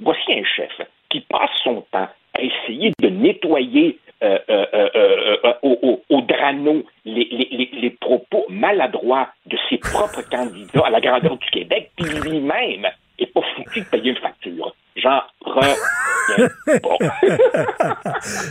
voici 0.00 0.32
un 0.32 0.44
chef 0.44 0.80
qui 1.10 1.20
passe 1.22 1.50
son 1.64 1.84
temps 1.90 2.08
à 2.34 2.42
essayer 2.42 2.92
de 3.00 3.08
nettoyer 3.08 3.98
euh, 4.22 4.38
euh, 4.50 4.66
euh, 4.74 4.88
euh, 4.96 5.36
euh, 5.44 5.52
au, 5.62 5.78
au- 5.82 6.02
au 6.16 6.20
drano 6.22 6.82
les, 7.04 7.28
les- 7.30 7.48
les- 7.50 7.70
les 7.80 7.90
propos 7.90 8.44
maladroits 8.48 9.28
de 9.46 9.56
ses 9.70 9.78
propres 9.78 10.22
candidats 10.30 10.86
à 10.86 10.90
la 10.90 11.00
grandeur 11.00 11.36
du 11.36 11.46
Québec, 11.50 11.90
puis 11.96 12.08
lui-même 12.20 12.86
est 13.20 13.26
pas 13.32 13.40
foutu 13.56 13.80
de 13.80 13.86
payer 13.86 14.10
une 14.10 14.16
facture. 14.16 14.74
J'en 14.96 15.20
reviens 15.44 16.48
pas. 16.82 16.96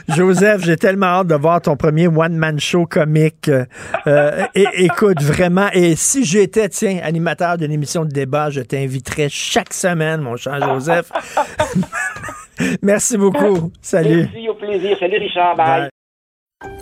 Joseph, 0.16 0.64
j'ai 0.64 0.78
tellement 0.78 1.08
hâte 1.08 1.28
de 1.28 1.36
voir 1.36 1.62
ton 1.62 1.76
premier 1.76 2.08
one-man 2.08 2.58
show 2.60 2.86
comique. 2.86 3.50
Euh, 4.08 4.46
écoute, 4.74 5.22
vraiment, 5.22 5.68
et 5.74 5.96
si 5.96 6.24
j'étais, 6.24 6.70
tiens, 6.70 7.00
animateur 7.04 7.58
d'une 7.58 7.72
émission 7.74 8.06
de 8.06 8.10
débat, 8.12 8.50
je 8.50 8.62
t'inviterais 8.62 9.28
chaque 9.30 9.74
semaine, 9.74 10.22
mon 10.22 10.38
cher 10.38 10.60
Joseph. 10.62 11.12
Merci 12.82 13.18
beaucoup. 13.18 13.72
Salut. 13.82 14.30
Merci, 14.34 14.50
au 14.50 14.54
plaisir. 14.56 14.98
Salut 15.00 15.18
Richard, 15.18 15.56
bye. 15.56 15.90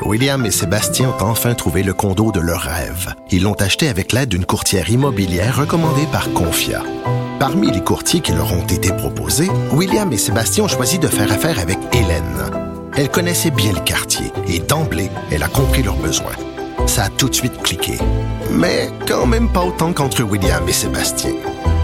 William 0.01 0.45
et 0.45 0.51
Sébastien 0.51 1.09
ont 1.09 1.23
enfin 1.23 1.53
trouvé 1.53 1.83
le 1.83 1.93
condo 1.93 2.31
de 2.31 2.39
leur 2.39 2.61
rêve. 2.61 3.13
Ils 3.31 3.43
l'ont 3.43 3.53
acheté 3.53 3.89
avec 3.89 4.13
l'aide 4.13 4.29
d'une 4.29 4.45
courtière 4.45 4.89
immobilière 4.89 5.57
recommandée 5.57 6.05
par 6.11 6.31
Confia. 6.31 6.81
Parmi 7.39 7.71
les 7.71 7.81
courtiers 7.81 8.21
qui 8.21 8.31
leur 8.31 8.53
ont 8.53 8.65
été 8.65 8.93
proposés, 8.93 9.49
William 9.73 10.11
et 10.13 10.17
Sébastien 10.17 10.63
ont 10.63 10.69
choisi 10.69 10.99
de 10.99 11.07
faire 11.07 11.31
affaire 11.31 11.59
avec 11.59 11.77
Hélène. 11.93 12.51
Elle 12.95 13.09
connaissait 13.09 13.51
bien 13.51 13.73
le 13.73 13.81
quartier 13.81 14.27
et 14.47 14.59
d'emblée, 14.59 15.09
elle 15.31 15.43
a 15.43 15.49
compris 15.49 15.83
leurs 15.83 15.97
besoins. 15.97 16.35
Ça 16.87 17.05
a 17.05 17.09
tout 17.09 17.27
de 17.27 17.35
suite 17.35 17.61
cliqué. 17.61 17.97
Mais 18.51 18.89
quand 19.05 19.25
même 19.25 19.51
pas 19.51 19.65
autant 19.65 19.91
qu'entre 19.91 20.23
William 20.23 20.63
et 20.69 20.73
Sébastien. 20.73 21.33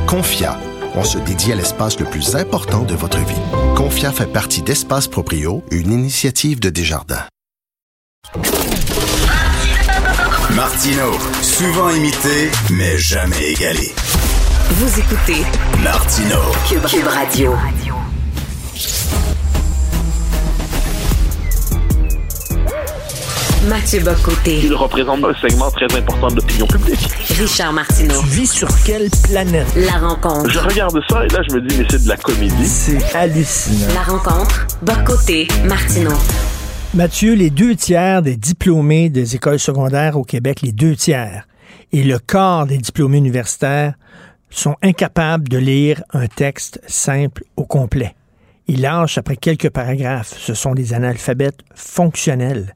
Confia, 0.07 0.57
on 0.95 1.03
se 1.03 1.17
dédie 1.17 1.51
à 1.51 1.55
l'espace 1.55 1.99
le 1.99 2.05
plus 2.05 2.35
important 2.35 2.83
de 2.83 2.95
votre 2.95 3.19
vie. 3.19 3.41
Confia 3.75 4.11
fait 4.11 4.31
partie 4.31 4.61
d'Espace 4.61 5.07
Proprio, 5.07 5.63
une 5.71 5.91
initiative 5.91 6.59
de 6.59 6.69
Desjardins. 6.69 7.25
Martino, 10.55 11.13
souvent 11.41 11.89
imité, 11.89 12.51
mais 12.71 12.97
jamais 12.97 13.51
égalé. 13.51 13.93
Vous 14.71 14.99
écoutez 14.99 15.43
Martino. 15.83 16.39
Cube, 16.67 16.85
Cube 16.85 17.07
Radio. 17.07 17.55
Mathieu 23.69 23.99
Bocoté. 24.01 24.59
Il 24.63 24.73
représente 24.73 25.23
un 25.23 25.33
segment 25.35 25.69
très 25.69 25.85
important 25.95 26.29
de 26.29 26.37
l'opinion 26.37 26.65
publique. 26.65 27.07
Richard 27.37 27.71
Martineau. 27.73 28.19
Tu 28.21 28.27
vis 28.29 28.51
sur 28.51 28.67
quelle 28.83 29.07
planète? 29.23 29.67
La 29.75 29.99
rencontre. 29.99 30.49
Je 30.49 30.57
regarde 30.57 30.99
ça 31.07 31.23
et 31.23 31.27
là, 31.27 31.43
je 31.47 31.55
me 31.55 31.61
dis, 31.61 31.77
mais 31.77 31.85
c'est 31.87 32.03
de 32.03 32.09
la 32.09 32.17
comédie. 32.17 32.65
C'est 32.65 33.15
hallucinant. 33.15 33.93
La 33.93 34.01
rencontre. 34.01 34.65
Bocoté. 34.81 35.47
Martineau. 35.65 36.17
Mathieu, 36.95 37.35
les 37.35 37.51
deux 37.51 37.75
tiers 37.75 38.23
des 38.23 38.35
diplômés 38.35 39.09
des 39.09 39.35
écoles 39.35 39.59
secondaires 39.59 40.17
au 40.17 40.23
Québec, 40.23 40.61
les 40.63 40.71
deux 40.71 40.95
tiers, 40.95 41.47
et 41.91 42.03
le 42.03 42.17
quart 42.17 42.65
des 42.65 42.79
diplômés 42.79 43.19
universitaires 43.19 43.93
sont 44.49 44.75
incapables 44.81 45.47
de 45.47 45.59
lire 45.59 46.01
un 46.13 46.25
texte 46.25 46.81
simple 46.87 47.43
au 47.57 47.65
complet. 47.65 48.15
Ils 48.67 48.81
lâchent 48.81 49.19
après 49.19 49.37
quelques 49.37 49.69
paragraphes. 49.69 50.33
Ce 50.35 50.55
sont 50.55 50.73
des 50.73 50.93
analphabètes 50.93 51.59
fonctionnels. 51.75 52.75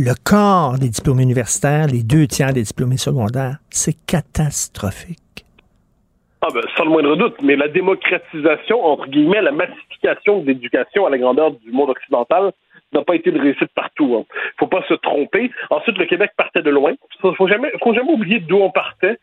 Le 0.00 0.14
quart 0.14 0.78
des 0.78 0.90
diplômés 0.90 1.24
universitaires, 1.24 1.88
les 1.88 2.04
deux 2.04 2.28
tiers 2.28 2.52
des 2.52 2.62
diplômés 2.62 2.98
secondaires, 2.98 3.56
c'est 3.68 3.96
catastrophique. 4.06 5.44
Ah 6.40 6.46
ben, 6.54 6.62
sans 6.76 6.84
le 6.84 6.90
moindre 6.90 7.16
doute, 7.16 7.34
mais 7.42 7.56
la 7.56 7.66
démocratisation, 7.66 8.80
entre 8.84 9.08
guillemets, 9.08 9.42
la 9.42 9.50
massification 9.50 10.38
de 10.38 10.46
l'éducation 10.46 11.04
à 11.04 11.10
la 11.10 11.18
grandeur 11.18 11.50
du 11.50 11.72
monde 11.72 11.90
occidental 11.90 12.52
n'a 12.92 13.02
pas 13.02 13.16
été 13.16 13.30
une 13.30 13.40
réussite 13.40 13.74
partout. 13.74 14.14
Hein. 14.20 14.24
Faut 14.60 14.68
pas 14.68 14.84
se 14.88 14.94
tromper. 14.94 15.50
Ensuite, 15.70 15.98
le 15.98 16.06
Québec 16.06 16.30
partait 16.36 16.62
de 16.62 16.70
loin. 16.70 16.92
Faut, 17.20 17.34
faut 17.34 17.48
jamais, 17.48 17.72
faut 17.82 17.92
jamais 17.92 18.12
oublier 18.12 18.38
d'où 18.38 18.58
on 18.58 18.70
partait. 18.70 19.18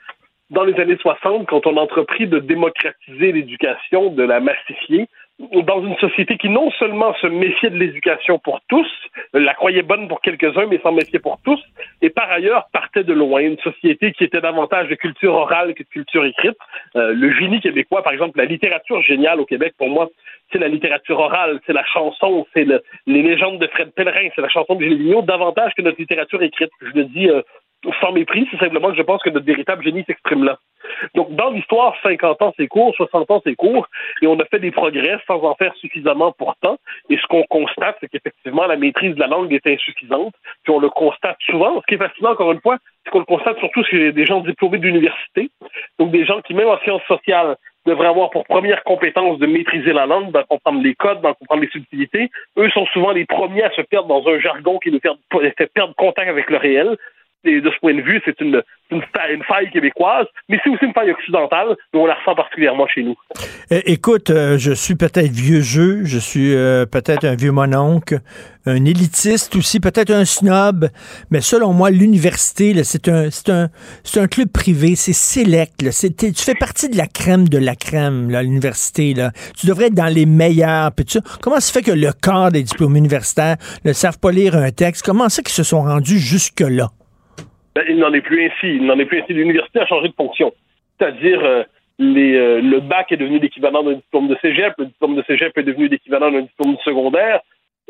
Dans 0.50 0.66
les 0.66 0.76
années 0.76 0.98
60, 1.00 1.48
quand 1.48 1.66
on 1.68 1.78
a 1.78 1.82
entrepris 1.82 2.28
de 2.28 2.40
démocratiser 2.40 3.32
l'éducation, 3.32 4.10
de 4.10 4.24
la 4.24 4.42
massifier, 4.42 5.08
dans 5.40 5.86
une 5.86 5.98
société 5.98 6.38
qui 6.38 6.48
non 6.50 6.72
seulement 6.80 7.14
se 7.16 7.28
méfiait 7.28 7.70
de 7.70 7.78
l'éducation 7.78 8.40
pour 8.40 8.62
tous, 8.70 8.88
la 9.34 9.54
croyait 9.54 9.82
bonne 9.82 10.08
pour 10.08 10.22
quelques-uns, 10.22 10.66
mais 10.68 10.80
s'en 10.80 10.94
méfiait 10.94 11.20
pour 11.20 11.40
tous, 11.44 11.62
et 12.02 12.10
par 12.10 12.32
ailleurs 12.32 12.68
partait 12.72 13.04
de 13.04 13.14
loin, 13.14 13.42
une 13.42 13.60
société 13.60 14.14
qui 14.14 14.24
était 14.24 14.40
davantage 14.40 14.88
de 14.88 14.96
culture 14.96 15.34
orale 15.34 15.74
que 15.74 15.84
de 15.84 15.90
culture 15.90 16.26
écrite. 16.26 16.58
Euh, 16.96 17.14
le 17.14 17.34
génie 17.34 17.60
québécois, 17.60 18.02
par 18.02 18.14
exemple, 18.14 18.38
la 18.38 18.46
littérature 18.46 19.02
géniale 19.02 19.42
au 19.42 19.46
Québec, 19.46 19.74
pour 19.78 19.90
moi, 19.90 20.08
c'est 20.54 20.60
la 20.60 20.70
littérature 20.70 21.20
orale, 21.20 21.60
c'est 21.66 21.74
la 21.74 21.84
chanson, 21.84 22.46
c'est 22.54 22.64
le- 22.64 22.82
les 23.06 23.22
légendes 23.22 23.60
de 23.60 23.68
Fred 23.68 23.92
Pellerin, 23.94 24.30
c'est 24.36 24.42
la 24.42 24.50
chanson 24.50 24.76
de 24.76 24.84
Gilles 24.84 25.00
Vigneault, 25.00 25.24
davantage 25.24 25.74
que 25.76 25.82
notre 25.82 26.00
littérature 26.00 26.42
écrite. 26.44 26.70
Je 26.82 26.92
le 26.94 27.06
dis 27.06 27.30
euh, 27.30 27.42
sans 28.02 28.12
mépris, 28.12 28.48
c'est 28.52 28.60
simplement 28.60 28.90
que 28.90 28.98
je 28.98 29.02
pense 29.02 29.22
que 29.22 29.30
notre 29.30 29.46
véritable 29.46 29.84
génie 29.84 30.04
s'exprime 30.06 30.44
là. 30.44 30.58
Donc, 31.14 31.36
dans 31.36 31.50
l'histoire, 31.50 31.96
50 32.04 32.42
ans, 32.42 32.54
c'est 32.58 32.68
court, 32.68 32.94
60 32.96 33.32
ans, 33.32 33.42
c'est 33.46 33.56
court, 33.56 33.88
et 34.22 34.28
on 34.28 34.40
a 34.40 34.46
fait 34.46 34.60
des 34.60 34.72
progrès 34.72 35.18
sans 35.28 35.44
en 35.44 35.56
faire 35.56 35.74
suffisamment 35.76 36.32
pourtant. 36.38 36.78
Et 37.10 37.18
ce 37.18 37.26
qu'on 37.28 37.44
constate, 37.44 37.98
c'est 38.00 38.08
qu'effectivement, 38.08 38.66
la 38.66 38.78
maîtrise 38.78 39.16
de 39.16 39.20
la 39.20 39.28
langue 39.28 39.52
est 39.54 39.66
insuffisante, 39.68 40.34
puis 40.64 40.74
on 40.74 40.80
le 40.80 40.90
constate 40.90 41.38
souvent. 41.50 41.82
Ce 41.82 41.86
qui 41.88 41.96
est 41.96 42.06
fascinant, 42.06 42.32
encore 42.32 42.52
une 42.52 42.62
fois, 42.62 42.78
c'est 43.04 43.12
qu'on 43.12 43.20
le 43.20 43.26
constate 43.26 43.58
surtout 43.60 43.84
chez 43.84 44.12
des 44.12 44.26
gens 44.26 44.42
diplômés 44.42 44.80
d'université, 44.80 45.50
donc 46.00 46.12
des 46.12 46.26
gens 46.26 46.42
qui, 46.42 46.54
même 46.54 46.68
en 46.68 46.80
sciences 46.80 47.04
sociales, 47.08 47.56
devraient 47.86 48.08
avoir 48.08 48.32
pour 48.32 48.46
première 48.46 48.84
compétence 48.84 49.38
de 49.40 49.46
maîtriser 49.46 49.94
la 49.94 50.06
langue, 50.06 50.32
d'en 50.32 50.44
comprendre 50.44 50.82
les 50.82 50.96
codes, 50.96 51.22
d'en 51.22 51.34
comprendre 51.34 51.62
les 51.62 51.70
subtilités. 51.70 52.30
Eux 52.58 52.70
sont 52.72 52.86
souvent 52.88 53.12
les 53.12 53.26
premiers 53.26 53.64
à 53.64 53.72
se 53.72 53.82
perdre 53.82 54.08
dans 54.08 54.28
un 54.28 54.40
jargon 54.40 54.80
qui 54.80 54.92
nous 54.92 55.00
fait 55.00 55.72
perdre 55.74 55.94
contact 55.96 56.28
avec 56.28 56.50
le 56.50 56.58
réel. 56.58 56.98
Et 57.46 57.62
de 57.62 57.70
ce 57.70 57.80
point 57.80 57.94
de 57.94 58.02
vue, 58.02 58.22
c'est 58.26 58.40
une, 58.42 58.62
une, 58.92 59.02
fa- 59.14 59.30
une 59.32 59.44
faille 59.44 59.70
québécoise, 59.70 60.26
mais 60.50 60.60
c'est 60.64 60.70
aussi 60.70 60.86
une 60.86 60.94
faille 60.94 61.12
occidentale, 61.12 61.76
mais 61.94 62.00
on 62.00 62.06
la 62.06 62.16
ressent 62.16 62.36
particulièrement 62.36 62.88
chez 62.88 63.04
nous. 63.04 63.16
Euh, 63.72 63.82
écoute, 63.86 64.30
euh, 64.32 64.58
je 64.58 64.72
suis 64.72 64.96
peut-être 64.96 65.32
vieux 65.32 65.62
jeu, 65.62 66.04
je 66.06 66.18
suis 66.18 66.56
euh, 66.56 66.86
peut-être 66.86 67.24
un 67.24 67.36
vieux 67.36 67.52
mononcle, 67.52 68.20
un 68.66 68.84
élitiste 68.84 69.56
aussi, 69.56 69.80
peut-être 69.80 70.12
un 70.12 70.26
snob, 70.26 70.90
mais 71.30 71.42
selon 71.42 71.72
moi, 71.72 71.92
l'université, 71.92 72.84
c'est 72.84 73.08
un, 73.10 73.30
un, 73.50 73.70
un 74.16 74.28
club 74.28 74.50
privé, 74.50 74.96
c'est 74.96 75.14
sélect. 75.14 75.78
tu 75.80 76.34
fais 76.44 76.56
partie 76.56 76.90
de 76.90 76.98
la 76.98 77.06
crème 77.06 77.48
de 77.48 77.60
la 77.60 77.76
crème, 77.76 78.32
l'université. 78.32 79.14
Tu 79.60 79.68
devrais 79.68 79.88
être 79.88 79.94
dans 79.94 80.12
les 80.14 80.26
meilleurs. 80.26 80.92
Ça. 81.08 81.20
Comment 81.42 81.60
ça 81.60 81.72
fait 81.72 81.84
que 81.84 81.92
le 81.92 82.12
quart 82.12 82.52
des 82.52 82.64
diplômés 82.64 83.00
universitaires 83.00 83.58
ne 83.84 83.94
savent 83.94 84.20
pas 84.20 84.32
lire 84.32 84.56
un 84.56 84.72
texte? 84.72 85.04
Comment 85.04 85.30
ça 85.30 85.44
qu'ils 85.44 85.54
se 85.54 85.64
sont 85.64 85.84
rendus 85.84 86.18
jusque-là? 86.18 86.90
Ben, 87.76 87.84
il 87.90 87.98
n'en 87.98 88.14
est 88.14 88.22
plus 88.22 88.46
ainsi. 88.46 88.76
Il 88.76 88.86
n'en 88.86 88.98
est 88.98 89.06
plus 89.06 89.22
ainsi. 89.22 89.34
L'université 89.34 89.80
a 89.80 89.86
changé 89.86 90.08
de 90.08 90.14
fonction. 90.14 90.54
C'est-à-dire, 90.98 91.44
euh, 91.44 91.64
euh, 92.02 92.62
le 92.62 92.80
bac 92.80 93.12
est 93.12 93.18
devenu 93.18 93.40
l'équivalent 93.40 93.84
d'un 93.84 93.94
diplôme 93.94 94.28
de 94.28 94.38
cégep, 94.42 94.74
le 94.78 94.86
diplôme 94.86 95.16
de 95.16 95.24
cégep 95.24 95.58
est 95.58 95.64
devenu 95.64 95.88
l'équivalent 95.88 96.32
d'un 96.32 96.42
diplôme 96.42 96.78
secondaire, 96.84 97.42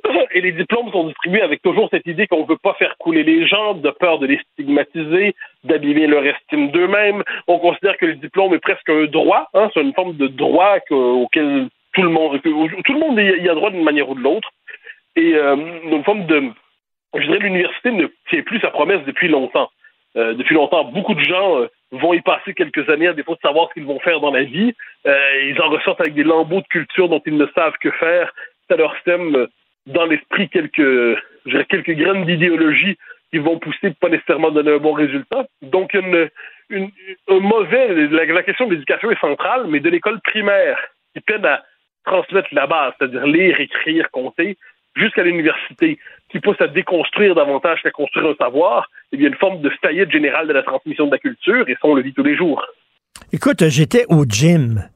et 0.34 0.42
les 0.42 0.52
diplômes 0.52 0.92
sont 0.92 1.08
distribués 1.08 1.42
avec 1.42 1.62
toujours 1.62 1.88
cette 1.92 2.06
idée 2.06 2.28
qu'on 2.28 2.42
ne 2.42 2.48
veut 2.48 2.58
pas 2.58 2.74
faire 2.74 2.96
couler 2.98 3.24
les 3.24 3.48
gens, 3.48 3.76
de 3.76 3.90
peur 3.92 4.20
de 4.20 4.28
les 4.28 4.40
stigmatiser, 4.54 5.36
d'abîmer 5.64 6.08
leur 6.08 6.26
estime 6.26 6.72
d'eux-mêmes. 6.72 7.24
On 7.48 7.60
considère 7.60 7.98
que 7.98 8.06
le 8.06 8.16
diplôme 8.16 8.54
est 8.54 8.60
presque 8.60 8.90
un 8.90 9.06
droit, 9.06 9.50
hein, 9.54 9.70
c'est 9.74 9.82
une 9.82 9.94
forme 9.94 10.16
de 10.16 10.28
droit 10.28 10.80
que- 10.82 10.94
auquel 10.94 11.68
tout 11.94 12.04
le 12.04 12.10
monde, 12.10 12.42
tout 12.42 12.94
le 12.94 13.00
monde 13.00 13.18
y 13.18 13.50
a 13.50 13.56
droit 13.56 13.72
d'une 13.72 13.84
manière 13.84 14.10
ou 14.10 14.16
de 14.16 14.22
l'autre. 14.22 14.52
Et 15.16 15.34
euh, 15.34 15.56
une 15.56 16.04
forme 16.04 16.26
de, 16.26 16.52
je 17.20 17.26
dirais, 17.26 17.40
l'université 17.40 17.92
ne 17.92 18.08
tient 18.30 18.42
plus 18.44 18.60
sa 18.60 18.72
promesse 18.72 19.04
depuis 19.06 19.28
longtemps. 19.28 19.70
Euh, 20.18 20.34
depuis 20.34 20.56
longtemps, 20.56 20.86
beaucoup 20.86 21.14
de 21.14 21.24
gens 21.24 21.60
euh, 21.60 21.68
vont 21.92 22.14
y 22.14 22.22
passer 22.22 22.54
quelques 22.54 22.90
années 22.90 23.08
à 23.08 23.14
défaut 23.14 23.36
de 23.36 23.42
savoir 23.42 23.68
ce 23.70 23.74
qu'ils 23.74 23.86
vont 23.86 24.00
faire 24.00 24.20
dans 24.22 24.32
la 24.32 24.44
vie. 24.44 24.74
Euh, 25.06 25.50
ils 25.50 25.62
en 25.62 25.70
ressortent 25.70 26.00
avec 26.02 26.14
des 26.14 26.24
lambeaux 26.24 26.62
de 26.62 26.68
culture 26.68 27.10
dont 27.10 27.22
ils 27.26 27.36
ne 27.36 27.48
savent 27.54 27.78
que 27.82 27.92
faire. 27.92 28.34
Ça 28.70 28.78
leur 28.78 28.96
sème 29.04 29.36
euh, 29.36 29.48
dans 29.88 30.06
l'esprit 30.06 30.48
quelques, 30.50 30.80
je 30.80 31.50
dirais, 31.50 31.66
quelques 31.66 31.92
graines 31.92 32.26
d'idéologie 32.26 32.98
qui 33.32 33.40
vont 33.40 33.60
pousser 33.60 33.92
pas 34.00 34.10
nécessairement 34.10 34.52
donner 34.52 34.74
un 34.74 34.78
bon 34.78 34.94
résultat. 34.94 35.46
Donc, 35.62 35.94
une, 35.94 36.30
une, 36.70 36.90
un 37.28 37.40
mauvais, 37.40 38.08
la, 38.08 38.26
la 38.26 38.44
question 38.44 38.68
de 38.68 38.74
l'éducation 38.74 39.12
est 39.12 39.20
centrale, 39.20 39.66
mais 39.68 39.82
de 39.82 39.90
l'école 39.90 40.22
primaire 40.22 40.80
qui 41.14 41.22
peine 41.22 41.46
à 41.46 41.64
transmettre 42.06 42.50
la 42.52 42.68
base, 42.68 42.94
c'est-à-dire 42.98 43.26
lire, 43.26 43.60
écrire, 43.60 44.10
compter, 44.12 44.58
jusqu'à 44.96 45.24
l'université. 45.24 46.00
Qui 46.30 46.40
pousse 46.40 46.60
à 46.60 46.68
déconstruire 46.68 47.36
davantage 47.36 47.82
qu'à 47.82 47.92
construire 47.92 48.28
un 48.28 48.36
savoir, 48.36 48.90
eh 49.12 49.18
bien, 49.18 49.30
une 49.30 49.36
forme 49.36 49.62
de 49.62 49.70
faillite 49.82 50.12
générale 50.12 50.48
de 50.48 50.54
la 50.54 50.64
transmission 50.64 51.06
de 51.06 51.12
la 51.12 51.20
culture, 51.20 51.68
et 51.70 51.74
ça, 51.74 51.80
on 51.84 51.94
le 51.94 52.02
vit 52.02 52.14
tous 52.14 52.24
les 52.24 52.36
jours. 52.36 52.66
Écoute, 53.32 53.68
j'étais 53.70 54.06
au 54.10 54.26
gym. 54.26 54.90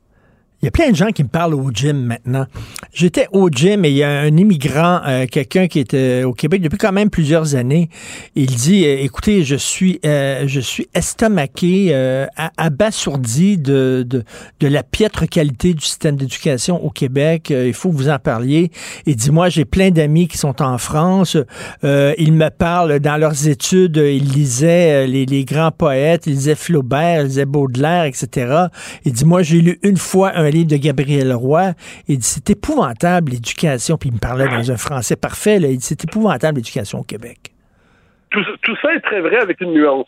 Il 0.62 0.66
y 0.66 0.68
a 0.68 0.72
plein 0.72 0.92
de 0.92 0.96
gens 0.96 1.12
qui 1.12 1.24
me 1.24 1.30
parlent 1.30 1.54
au 1.54 1.72
gym 1.72 2.04
maintenant. 2.04 2.46
J'étais 2.92 3.28
au 3.32 3.50
gym 3.50 3.86
et 3.86 3.92
il 3.92 3.96
y 3.96 4.04
a 4.04 4.10
un 4.10 4.36
immigrant, 4.36 5.00
euh, 5.08 5.26
quelqu'un 5.26 5.68
qui 5.68 5.80
était 5.80 6.26
au 6.26 6.34
Québec 6.34 6.62
depuis 6.62 6.78
quand 6.78 6.92
même 6.92 7.10
plusieurs 7.10 7.56
années. 7.56 7.90
Il 8.36 8.48
dit 8.48 8.86
euh, 8.86 8.98
écoutez, 9.00 9.46
je 9.46 9.56
suis 9.56 10.02
euh, 10.06 10.44
je 10.48 10.60
suis 10.60 10.90
estomaqué, 10.94 11.92
euh, 11.92 12.26
abasourdi 12.58 13.58
de, 13.58 14.06
de, 14.06 14.26
de 14.60 14.68
la 14.68 14.84
piètre 14.84 15.30
qualité 15.30 15.74
du 15.74 15.82
système 15.82 16.18
d'éducation 16.18 16.84
au 16.84 16.90
Québec. 16.90 17.52
Il 17.52 17.74
faut 17.74 17.90
que 17.90 17.96
vous 17.96 18.10
en 18.10 18.20
parliez. 18.20 18.70
Il 19.06 19.16
dit 19.16 19.32
moi, 19.32 19.48
j'ai 19.48 19.64
plein 19.64 19.92
d'amis 19.92 20.28
qui 20.28 20.38
sont 20.38 20.62
en 20.62 20.78
France. 20.78 21.38
Ils 21.84 22.34
me 22.34 22.50
parlent 22.50 23.00
dans 23.00 23.16
leurs 23.16 23.48
études, 23.48 23.96
ils 23.96 24.30
lisaient 24.30 25.08
les, 25.08 25.26
les 25.26 25.46
grands 25.46 25.72
poètes, 25.72 26.28
ils 26.28 26.34
lisaient 26.34 26.56
Flaubert, 26.56 27.22
ils 27.22 27.28
lisaient 27.28 27.46
Baudelaire, 27.46 28.04
etc. 28.04 28.66
Il 29.06 29.14
dit 29.14 29.24
moi, 29.24 29.42
j'ai 29.42 29.62
lu 29.62 29.80
une 29.84 29.98
fois 29.98 30.34
un 30.36 30.49
livre 30.50 30.70
de 30.70 30.78
Gabriel 30.78 31.34
Roy. 31.34 31.74
Il 32.08 32.18
dit 32.18 32.26
c'est 32.26 32.50
épouvantable 32.50 33.32
l'éducation. 33.32 33.98
Puis 33.98 34.10
il 34.10 34.16
me 34.16 34.20
parlait 34.20 34.48
dans 34.48 34.72
un 34.72 34.78
français 34.78 35.16
parfait. 35.16 35.58
Il 35.58 35.78
dit 35.78 35.86
c'est 35.86 36.04
épouvantable 36.04 36.58
l'éducation 36.58 37.00
au 37.00 37.04
Québec. 37.04 37.38
tout, 38.32 38.76
ça 38.82 38.94
est 38.94 39.02
très 39.02 39.22
vrai 39.22 39.38
avec 39.38 39.62
une 39.62 39.74
nuance. 39.74 40.08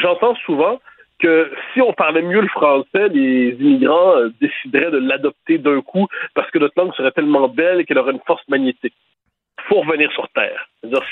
J'entends 0.00 0.34
souvent 0.46 0.78
que 1.18 1.50
si 1.72 1.80
on 1.80 1.92
parlait 1.92 2.22
mieux 2.22 2.40
le 2.40 2.48
français, 2.48 3.08
les 3.08 3.50
immigrants 3.60 4.16
euh, 4.16 4.30
décideraient 4.40 4.90
de 4.90 4.98
l'adopter 4.98 5.58
d'un 5.58 5.80
coup 5.80 6.08
parce 6.34 6.50
que 6.50 6.58
notre 6.58 6.74
langue 6.76 6.94
serait 6.94 7.12
tellement 7.12 7.48
belle 7.48 7.84
qu'elle 7.86 7.98
aurait 7.98 8.12
une 8.12 8.20
force 8.26 8.42
magnétique. 8.48 8.94
faut 9.68 9.80
revenir 9.80 10.10
sur 10.12 10.28
Terre. 10.30 10.68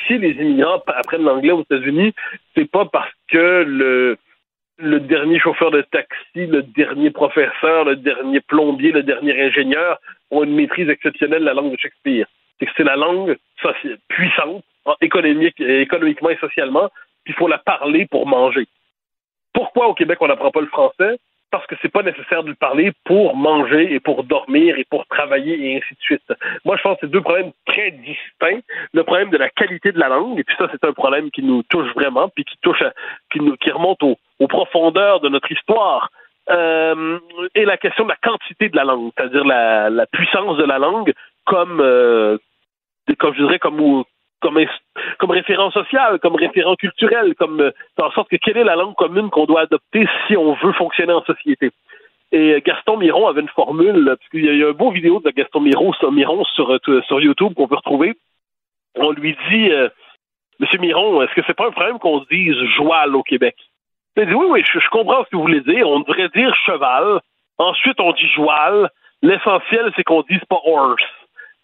Si 0.06 0.18
les 0.18 0.32
immigrants 0.32 0.82
apprennent 0.86 1.22
l'anglais 1.22 1.52
aux 1.52 1.62
États-Unis, 1.62 2.12
c'est 2.56 2.68
pas 2.68 2.86
parce 2.86 3.12
que 3.28 3.64
le, 3.66 4.18
le 4.80 5.00
dernier 5.00 5.38
chauffeur 5.38 5.70
de 5.70 5.82
taxi, 5.82 6.46
le 6.46 6.62
dernier 6.62 7.10
professeur, 7.10 7.84
le 7.84 7.96
dernier 7.96 8.40
plombier, 8.40 8.92
le 8.92 9.02
dernier 9.02 9.40
ingénieur 9.40 9.98
ont 10.30 10.42
une 10.44 10.54
maîtrise 10.54 10.88
exceptionnelle 10.88 11.40
de 11.40 11.46
la 11.46 11.54
langue 11.54 11.72
de 11.72 11.78
Shakespeare. 11.78 12.26
C'est 12.58 12.66
que 12.66 12.72
c'est 12.76 12.84
la 12.84 12.96
langue 12.96 13.36
puissante, 14.08 14.64
en 14.84 14.94
économique, 15.00 15.60
économiquement 15.60 16.30
et 16.30 16.36
socialement, 16.36 16.88
puis 17.24 17.34
il 17.34 17.34
faut 17.34 17.48
la 17.48 17.58
parler 17.58 18.06
pour 18.06 18.26
manger. 18.26 18.66
Pourquoi 19.52 19.88
au 19.88 19.94
Québec 19.94 20.18
on 20.20 20.28
n'apprend 20.28 20.50
pas 20.50 20.60
le 20.60 20.66
français? 20.68 21.18
Parce 21.50 21.66
que 21.66 21.74
c'est 21.82 21.88
pas 21.92 22.04
nécessaire 22.04 22.44
de 22.44 22.50
le 22.50 22.54
parler 22.54 22.92
pour 23.04 23.34
manger 23.34 23.92
et 23.92 23.98
pour 23.98 24.22
dormir 24.22 24.78
et 24.78 24.84
pour 24.84 25.04
travailler 25.06 25.58
et 25.60 25.76
ainsi 25.78 25.94
de 25.94 26.00
suite. 26.00 26.32
Moi, 26.64 26.76
je 26.76 26.82
pense 26.82 26.94
que 26.94 27.00
c'est 27.06 27.10
deux 27.10 27.20
problèmes 27.22 27.50
très 27.66 27.90
distincts. 27.90 28.60
Le 28.92 29.02
problème 29.02 29.30
de 29.30 29.36
la 29.36 29.50
qualité 29.50 29.90
de 29.90 29.98
la 29.98 30.08
langue, 30.08 30.38
et 30.38 30.44
puis 30.44 30.54
ça, 30.56 30.68
c'est 30.70 30.84
un 30.84 30.92
problème 30.92 31.28
qui 31.32 31.42
nous 31.42 31.64
touche 31.64 31.92
vraiment, 31.94 32.28
puis 32.28 32.44
qui 32.44 32.56
touche, 32.62 32.80
à- 32.82 32.92
qui, 33.32 33.40
nous, 33.40 33.56
qui 33.56 33.70
remonte 33.72 34.00
au- 34.04 34.16
aux 34.40 34.48
profondeurs 34.48 35.20
de 35.20 35.28
notre 35.28 35.50
histoire. 35.52 36.10
Euh, 36.48 37.18
et 37.54 37.64
la 37.64 37.76
question 37.76 38.04
de 38.04 38.08
la 38.08 38.16
quantité 38.16 38.68
de 38.68 38.76
la 38.76 38.84
langue, 38.84 39.12
c'est-à-dire 39.16 39.44
la, 39.44 40.06
puissance 40.06 40.56
de 40.56 40.64
la 40.64 40.78
langue 40.78 41.12
comme, 41.44 41.80
euh, 41.80 42.38
comme 43.18 43.34
je 43.34 43.42
dirais, 43.42 43.58
comme, 43.60 44.02
comme, 44.40 44.58
comme 45.18 45.30
référent 45.30 45.70
social, 45.70 46.18
comme 46.18 46.34
référent 46.34 46.74
culturel, 46.74 47.34
comme 47.36 47.60
euh, 47.60 47.70
en 48.02 48.10
sorte 48.12 48.30
que 48.30 48.36
quelle 48.36 48.56
est 48.56 48.64
la 48.64 48.74
langue 48.74 48.94
commune 48.96 49.30
qu'on 49.30 49.44
doit 49.44 49.60
adopter 49.60 50.08
si 50.26 50.36
on 50.36 50.54
veut 50.54 50.72
fonctionner 50.72 51.12
en 51.12 51.22
société. 51.24 51.70
Et 52.32 52.54
euh, 52.54 52.60
Gaston 52.64 52.96
Miron 52.96 53.28
avait 53.28 53.42
une 53.42 53.48
formule, 53.48 54.04
parce 54.06 54.28
qu'il 54.30 54.44
y 54.44 54.64
a- 54.64 54.68
un 54.68 54.72
beau 54.72 54.90
vidéo 54.90 55.20
de 55.24 55.30
Gaston 55.30 55.60
Miron, 55.60 55.92
Miron 56.10 56.42
euh, 56.58 57.02
sur 57.02 57.20
YouTube 57.20 57.54
qu'on 57.54 57.68
peut 57.68 57.76
retrouver. 57.76 58.14
On 58.96 59.12
lui 59.12 59.36
dit, 59.50 59.70
euh, 59.70 59.88
Monsieur 60.58 60.78
Miron, 60.78 61.22
est-ce 61.22 61.34
que 61.34 61.42
c'est 61.46 61.56
pas 61.56 61.68
un 61.68 61.70
problème 61.70 61.98
qu'on 61.98 62.20
se 62.22 62.28
dise 62.28 62.56
joual 62.76 63.14
au 63.14 63.22
Québec? 63.22 63.56
Oui, 64.16 64.24
oui, 64.34 64.64
je, 64.66 64.78
je 64.78 64.88
comprends 64.90 65.24
ce 65.24 65.30
que 65.30 65.36
vous 65.36 65.42
voulez 65.42 65.60
dire. 65.60 65.88
On 65.88 66.00
devrait 66.00 66.28
dire 66.34 66.54
cheval. 66.66 67.20
Ensuite, 67.58 68.00
on 68.00 68.12
dit 68.12 68.28
joual. 68.28 68.90
L'essentiel, 69.22 69.92
c'est 69.96 70.04
qu'on 70.04 70.22
dise 70.22 70.44
pas 70.48 70.60
horse. 70.64 71.02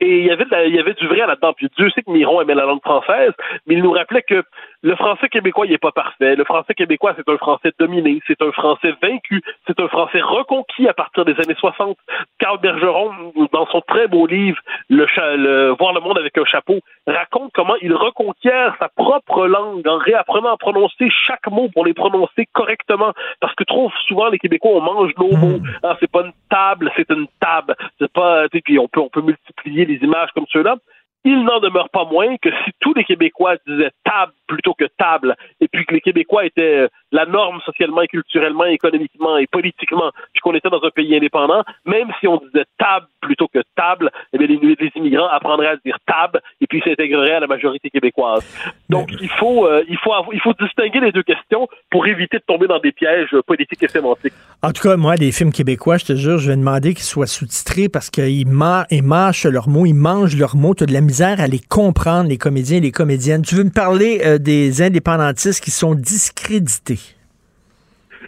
Et 0.01 0.19
il 0.19 0.27
y 0.27 0.31
avait, 0.31 0.45
la- 0.51 0.67
il 0.67 0.75
y 0.75 0.79
avait 0.79 0.93
du 0.95 1.07
vrai 1.07 1.27
là-dedans. 1.27 1.53
Puis 1.55 1.69
Dieu 1.77 1.89
sait 1.91 2.03
que 2.03 2.11
Miron 2.11 2.41
aimait 2.43 2.55
la 2.55 2.67
langue 2.67 2.83
française, 2.83 3.33
mais 3.67 3.75
il 3.75 3.83
nous 3.83 3.93
rappelait 3.93 4.23
que 4.23 4.43
le 4.83 4.95
français 4.95 5.29
québécois, 5.29 5.65
il 5.67 5.73
n'est 5.73 5.79
pas 5.79 5.91
parfait. 5.91 6.37
Le 6.37 6.45
français 6.45 6.75
québécois, 6.75 7.15
c'est 7.17 7.29
un 7.29 7.39
français 7.39 7.73
dominé, 7.79 8.21
c'est 8.27 8.41
un 8.43 8.53
français 8.53 8.95
vaincu, 9.03 9.43
c'est 9.67 9.81
un 9.81 9.89
français 9.89 10.21
reconquis 10.21 10.87
à 10.87 10.93
partir 10.95 11.25
des 11.25 11.33
années 11.41 11.57
60. 11.59 11.97
Carl 12.39 12.61
Bergeron, 12.61 13.33
dans 13.53 13.67
son 13.69 13.81
très 13.81 14.07
beau 14.07 14.27
livre, 14.27 14.59
le, 14.91 15.07
le 15.37 15.71
Voir 15.79 15.95
le 15.95 16.01
monde 16.01 16.19
avec 16.19 16.37
un 16.39 16.45
chapeau, 16.45 16.81
raconte 17.07 17.51
comment 17.55 17.75
il 17.81 17.95
reconquiert 17.95 18.77
sa 18.79 18.89
propre 18.89 19.47
langue 19.47 19.87
en 19.89 19.97
réapprenant 19.97 20.53
à 20.53 20.57
prononcer 20.59 21.09
chaque 21.11 21.47
mot 21.51 21.69
pour 21.73 21.87
les 21.87 21.95
prononcer 21.95 22.47
correctement. 22.53 23.13
Parce 23.41 23.55
que 23.55 23.65
trop 23.65 23.91
souvent, 24.07 24.29
les 24.29 24.39
Québécois, 24.39 24.73
on 24.75 24.81
mange 24.83 25.13
nos 25.17 25.35
mots. 25.37 25.61
Ah, 25.83 25.97
c'est 26.01 26.11
pas 26.11 26.21
une 26.21 26.33
table, 26.51 26.93
c'est 26.97 27.09
une 27.11 27.27
table. 27.41 27.75
C'est 27.99 28.13
pas, 28.13 28.47
puis 28.49 28.79
on 28.79 28.89
peut, 28.89 29.01
on 29.01 29.09
peut 29.09 29.23
multiplier 29.23 29.86
les 29.87 29.97
images 30.03 30.31
comme 30.35 30.47
ceux-là. 30.49 30.77
Il 31.25 31.43
n'en 31.45 31.61
demeure 31.61 31.91
pas 31.91 32.05
moins 32.05 32.37
que 32.37 32.51
si 32.65 32.71
tous 32.81 32.95
les 32.95 33.05
Québécois 33.05 33.57
disaient 33.67 33.91
table 34.05 34.33
plutôt 34.47 34.75
que 34.75 34.87
table, 34.99 35.35
et 35.61 35.69
puis 35.69 35.85
que 35.87 35.95
les 35.95 36.01
Québécois 36.01 36.45
étaient 36.45 36.85
euh, 36.85 36.89
la 37.13 37.27
norme 37.27 37.61
socialement 37.65 38.03
et 38.03 38.09
culturellement, 38.09 38.65
économiquement 38.65 39.37
et 39.39 39.47
politiquement, 39.47 40.11
puis 40.33 40.41
qu'on 40.43 40.55
était 40.55 40.71
dans 40.71 40.83
un 40.83 40.91
pays 40.91 41.17
indépendant, 41.17 41.65
même 41.85 42.09
si 42.21 42.29
on 42.29 42.39
disait 42.39 42.65
table 42.79 43.07
plutôt 43.21 43.49
que 43.49 43.61
table, 43.77 44.11
eh 44.33 44.39
bien, 44.39 44.47
les, 44.47 44.77
les 44.79 44.93
immigrants 44.95 45.29
apprendraient 45.29 45.67
à 45.69 45.77
dire 45.85 45.99
table 46.07 46.41
et 46.61 46.67
puis 46.67 46.81
s'intégreraient 46.85 47.33
à 47.33 47.41
la 47.41 47.47
majorité 47.47 47.91
québécoise. 47.91 48.45
Donc, 48.89 49.11
il 49.21 49.29
faut, 49.31 49.67
euh, 49.67 49.83
il 49.89 49.99
faut, 49.99 50.13
il 50.33 50.41
faut 50.41 50.53
distinguer 50.61 51.01
les 51.01 51.13
deux 51.13 51.23
questions 51.23 51.69
pour 51.91 52.07
éviter 52.07 52.39
de 52.39 52.45
tomber 52.47 52.67
dans 52.67 52.79
des 52.79 52.93
pièges 52.93 53.35
euh, 53.35 53.43
politiques 53.43 53.83
et 53.83 53.89
sémantiques. 53.89 54.33
En 54.63 54.73
tout 54.73 54.83
cas, 54.83 54.97
moi, 54.97 55.17
des 55.17 55.33
films 55.33 55.53
québécois, 55.53 55.99
je 55.99 56.05
te 56.07 56.17
jure, 56.17 56.39
je 56.39 56.51
vais 56.51 56.57
demander 56.57 56.95
qu'ils 56.95 57.05
soient 57.05 57.27
sous-titrés 57.27 57.89
parce 57.89 58.11
qu'ils 58.11 58.47
mâchent 58.49 59.47
leurs 59.47 59.69
mots, 59.69 59.87
ils 59.87 59.95
mangent 59.95 60.37
leurs 60.37 60.57
mots. 60.57 60.75
Tu 60.75 60.85
as 60.85 60.87
de 60.87 60.93
la 60.93 61.01
misère 61.01 61.41
à 61.41 61.47
les 61.47 61.61
comprendre, 61.61 62.29
les 62.29 62.39
comédiens 62.39 62.79
et 62.79 62.81
les 62.81 62.93
comédiennes. 62.93 63.43
Tu 63.43 63.55
veux 63.55 63.65
me 63.65 63.71
parler 63.71 64.21
euh, 64.25 64.36
des 64.39 64.83
indépendantistes 64.83 65.63
qui 65.63 65.71
sont 65.71 65.95
discrédités? 65.95 67.17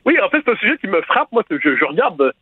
Oui, 0.04 0.18
en 0.20 0.28
fait, 0.28 0.38
c'est 0.44 0.52
un 0.52 0.56
sujet 0.56 0.78
qui 0.78 0.86
me 0.86 1.00
frappe. 1.02 1.30
Moi, 1.32 1.42
je, 1.50 1.56
je 1.58 1.84
regarde, 1.84 2.32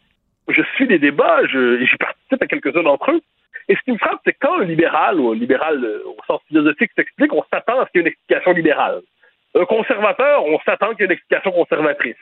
je 0.48 0.62
suis 0.74 0.86
des 0.86 0.98
débats, 0.98 1.40
j'y 1.47 1.97
participe 1.97 2.43
à 2.43 2.47
quelques-uns 2.47 2.82
d'entre 2.82 3.10
eux. 3.12 3.20
Et 3.68 3.74
ce 3.74 3.80
qui 3.82 3.93
me 3.93 3.98
frappe, 3.98 4.20
c'est 4.24 4.36
quand 4.40 4.60
un 4.60 4.64
libéral, 4.64 5.18
ou 5.18 5.32
un 5.32 5.34
libéral 5.34 5.84
euh, 5.84 6.02
au 6.06 6.16
sens 6.26 6.40
philosophique 6.47 6.93
s'explique, 6.94 7.32
on 7.32 7.44
s'attend 7.52 7.80
à 7.80 7.86
ce 7.86 7.90
qu'il 7.90 8.01
y 8.01 8.05
ait 8.05 8.06
une 8.06 8.12
explication 8.12 8.52
libérale. 8.52 9.01
Un 9.56 9.64
conservateur, 9.64 10.44
on 10.44 10.59
s'attend 10.60 10.90
qu'il 10.90 11.01
y 11.01 11.02
ait 11.02 11.06
une 11.06 11.12
explication 11.12 11.51
conservatrice. 11.51 12.16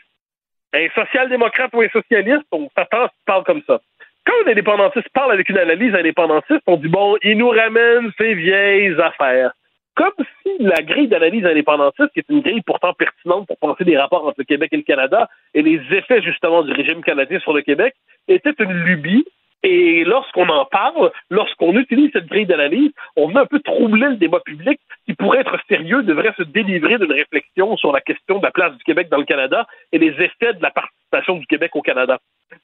Un 0.73 0.89
social-démocrate 0.95 1.71
ou 1.75 1.83
un 1.83 1.89
socialiste, 1.89 2.47
on 2.51 2.71
s'attend 2.75 3.05
à 3.05 3.09
ce 3.09 3.13
qu'il 3.13 3.25
parle 3.27 3.45
comme 3.45 3.63
ça. 3.67 3.81
Quand 4.25 4.33
un 4.47 4.53
indépendantiste 4.53 5.09
parle 5.11 5.33
avec 5.33 5.49
une 5.51 5.59
analyse 5.59 5.95
indépendantiste, 5.95 6.63
on 6.67 6.77
dit 6.77 6.89
bon, 6.89 7.17
il 7.23 7.37
nous 7.37 7.51
ramène 7.51 8.11
ses 8.17 8.35
vieilles 8.35 8.99
affaires. 8.99 9.53
Comme 9.97 10.13
si 10.43 10.51
la 10.61 10.83
grille 10.83 11.09
d'analyse 11.09 11.45
indépendantiste, 11.45 12.13
qui 12.13 12.21
est 12.21 12.29
une 12.29 12.41
grille 12.41 12.63
pourtant 12.63 12.93
pertinente 12.95 13.47
pour 13.47 13.59
penser 13.59 13.85
des 13.85 13.97
rapports 13.97 14.27
entre 14.27 14.39
le 14.39 14.45
Québec 14.45 14.71
et 14.73 14.77
le 14.77 14.83
Canada 14.83 15.29
et 15.55 15.63
les 15.63 15.81
effets 15.93 16.23
justement 16.23 16.63
du 16.63 16.73
régime 16.73 17.03
canadien 17.03 17.39
sur 17.41 17.53
le 17.53 17.63
Québec, 17.63 17.95
était 18.29 18.55
une 18.59 18.73
lubie. 18.73 19.25
Et 19.65 20.05
lorsqu'on 20.05 20.49
en 20.51 20.67
parle, 20.67 21.11
lorsqu'on 21.31 21.73
utilise 21.79 22.11
cette 22.13 22.27
grille 22.27 22.45
d'analyse, 22.45 22.93
on 23.17 23.29
vient 23.29 23.41
un 23.41 23.47
peu 23.47 23.61
troubler 23.61 24.09
le 24.09 24.17
débat 24.17 24.41
public 24.41 24.79
qui, 25.07 25.15
pour 25.15 25.35
être 25.37 25.57
sérieux, 25.69 26.03
devrait 26.03 26.35
se 26.37 26.43
délivrer 26.43 26.99
d'une 26.99 27.13
réflexion 27.13 27.75
sur 27.79 27.91
la 27.91 28.03
question 28.03 28.39
de 28.39 28.45
la 28.45 28.51
place 28.51 28.77
du 28.77 28.85
Québec 28.85 29.09
dans 29.09 29.17
le 29.17 29.25
Canada 29.25 29.67
et 29.91 29.99
les 29.99 30.11
effets 30.23 30.53
de 30.53 30.63
la 30.63 30.71
participation 30.71 31.37
du 31.37 31.47
Québec 31.47 31.75
au 31.77 31.81
Canada. 31.81 32.19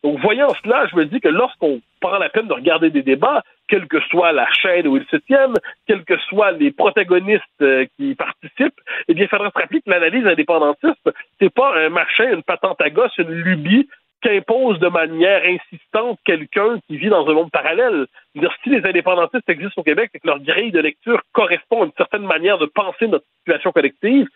Donc, 0.05 0.19
voyant 0.21 0.49
cela, 0.63 0.87
je 0.89 0.97
me 0.97 1.07
dis 1.07 1.21
que 1.21 1.29
lorsqu'on 1.29 1.81
prend 2.01 2.19
la 2.19 2.29
peine 2.29 2.49
de 2.49 2.53
regarder 2.53 2.91
des 2.91 3.03
débats, 3.03 3.43
quelle 3.67 3.87
que 3.87 4.01
soit 4.11 4.33
la 4.33 4.51
chaîne 4.51 4.87
où 4.87 4.99
ils 4.99 5.07
se 5.11 5.17
tiennent, 5.17 5.57
quels 5.87 6.05
que 6.05 6.19
soient 6.29 6.53
les 6.53 6.71
protagonistes 6.71 7.45
euh, 7.63 7.87
qui 7.97 8.15
participent, 8.15 8.81
eh 9.09 9.15
bien, 9.15 9.25
il 9.25 9.29
faudra 9.29 9.51
se 9.51 9.59
rappeler 9.59 9.81
que 9.81 9.91
l'analyse 9.91 10.27
indépendantiste, 10.27 11.11
c'est 11.41 11.53
pas 11.53 11.77
un 11.79 11.89
machin, 11.89 12.33
une 12.33 12.43
patente 12.43 12.81
à 12.81 12.91
gosse, 12.91 13.17
une 13.17 13.31
lubie 13.31 13.89
qu'impose 14.23 14.79
de 14.79 14.89
manière 14.89 15.43
insistante 15.45 16.19
quelqu'un 16.25 16.79
qui 16.87 16.97
vit 16.97 17.09
dans 17.09 17.27
un 17.29 17.33
monde 17.33 17.51
parallèle. 17.51 18.07
Dire, 18.35 18.53
si 18.63 18.71
les 18.71 18.85
indépendantistes 18.87 19.49
existent 19.49 19.81
au 19.81 19.85
Québec, 19.85 20.11
c'est 20.13 20.21
que 20.21 20.27
leur 20.27 20.41
grille 20.41 20.73
de 20.73 20.81
lecture 20.81 21.21
correspond 21.33 21.83
à 21.83 21.87
une 21.87 21.93
certaine 21.97 22.25
manière 22.25 22.59
de 22.59 22.67
penser 22.67 23.09
notre 23.09 23.25
situation 23.39 23.73
collective. 23.73 24.27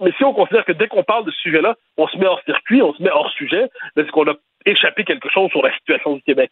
Mais 0.00 0.12
si 0.16 0.24
on 0.24 0.32
considère 0.32 0.64
que 0.64 0.72
dès 0.72 0.88
qu'on 0.88 1.02
parle 1.02 1.26
de 1.26 1.30
ce 1.30 1.40
sujet-là, 1.40 1.74
on 1.96 2.08
se 2.08 2.16
met 2.16 2.26
hors 2.26 2.40
circuit, 2.44 2.82
on 2.82 2.94
se 2.94 3.02
met 3.02 3.10
hors 3.10 3.30
sujet, 3.32 3.68
ben, 3.96 4.04
c'est 4.04 4.10
qu'on 4.10 4.28
a 4.28 4.34
échappé 4.66 5.04
quelque 5.04 5.28
chose 5.30 5.50
sur 5.50 5.62
la 5.62 5.72
situation 5.74 6.14
du 6.14 6.22
Québec. 6.22 6.50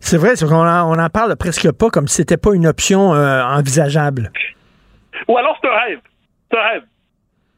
C'est 0.00 0.16
vrai, 0.16 0.34
c'est 0.36 0.46
qu'on 0.46 0.66
en, 0.66 0.90
on 0.90 0.98
en 0.98 1.08
parle 1.08 1.36
presque 1.36 1.70
pas 1.72 1.90
comme 1.90 2.08
si 2.08 2.16
c'était 2.16 2.36
pas 2.36 2.54
une 2.54 2.66
option 2.66 3.14
euh, 3.14 3.42
envisageable. 3.42 4.32
Ou 5.28 5.36
alors 5.36 5.56
c'est 5.60 5.68
un 5.68 5.78
rêve. 5.78 6.00
C'est 6.50 6.58
un 6.58 6.62
rêve. 6.62 6.82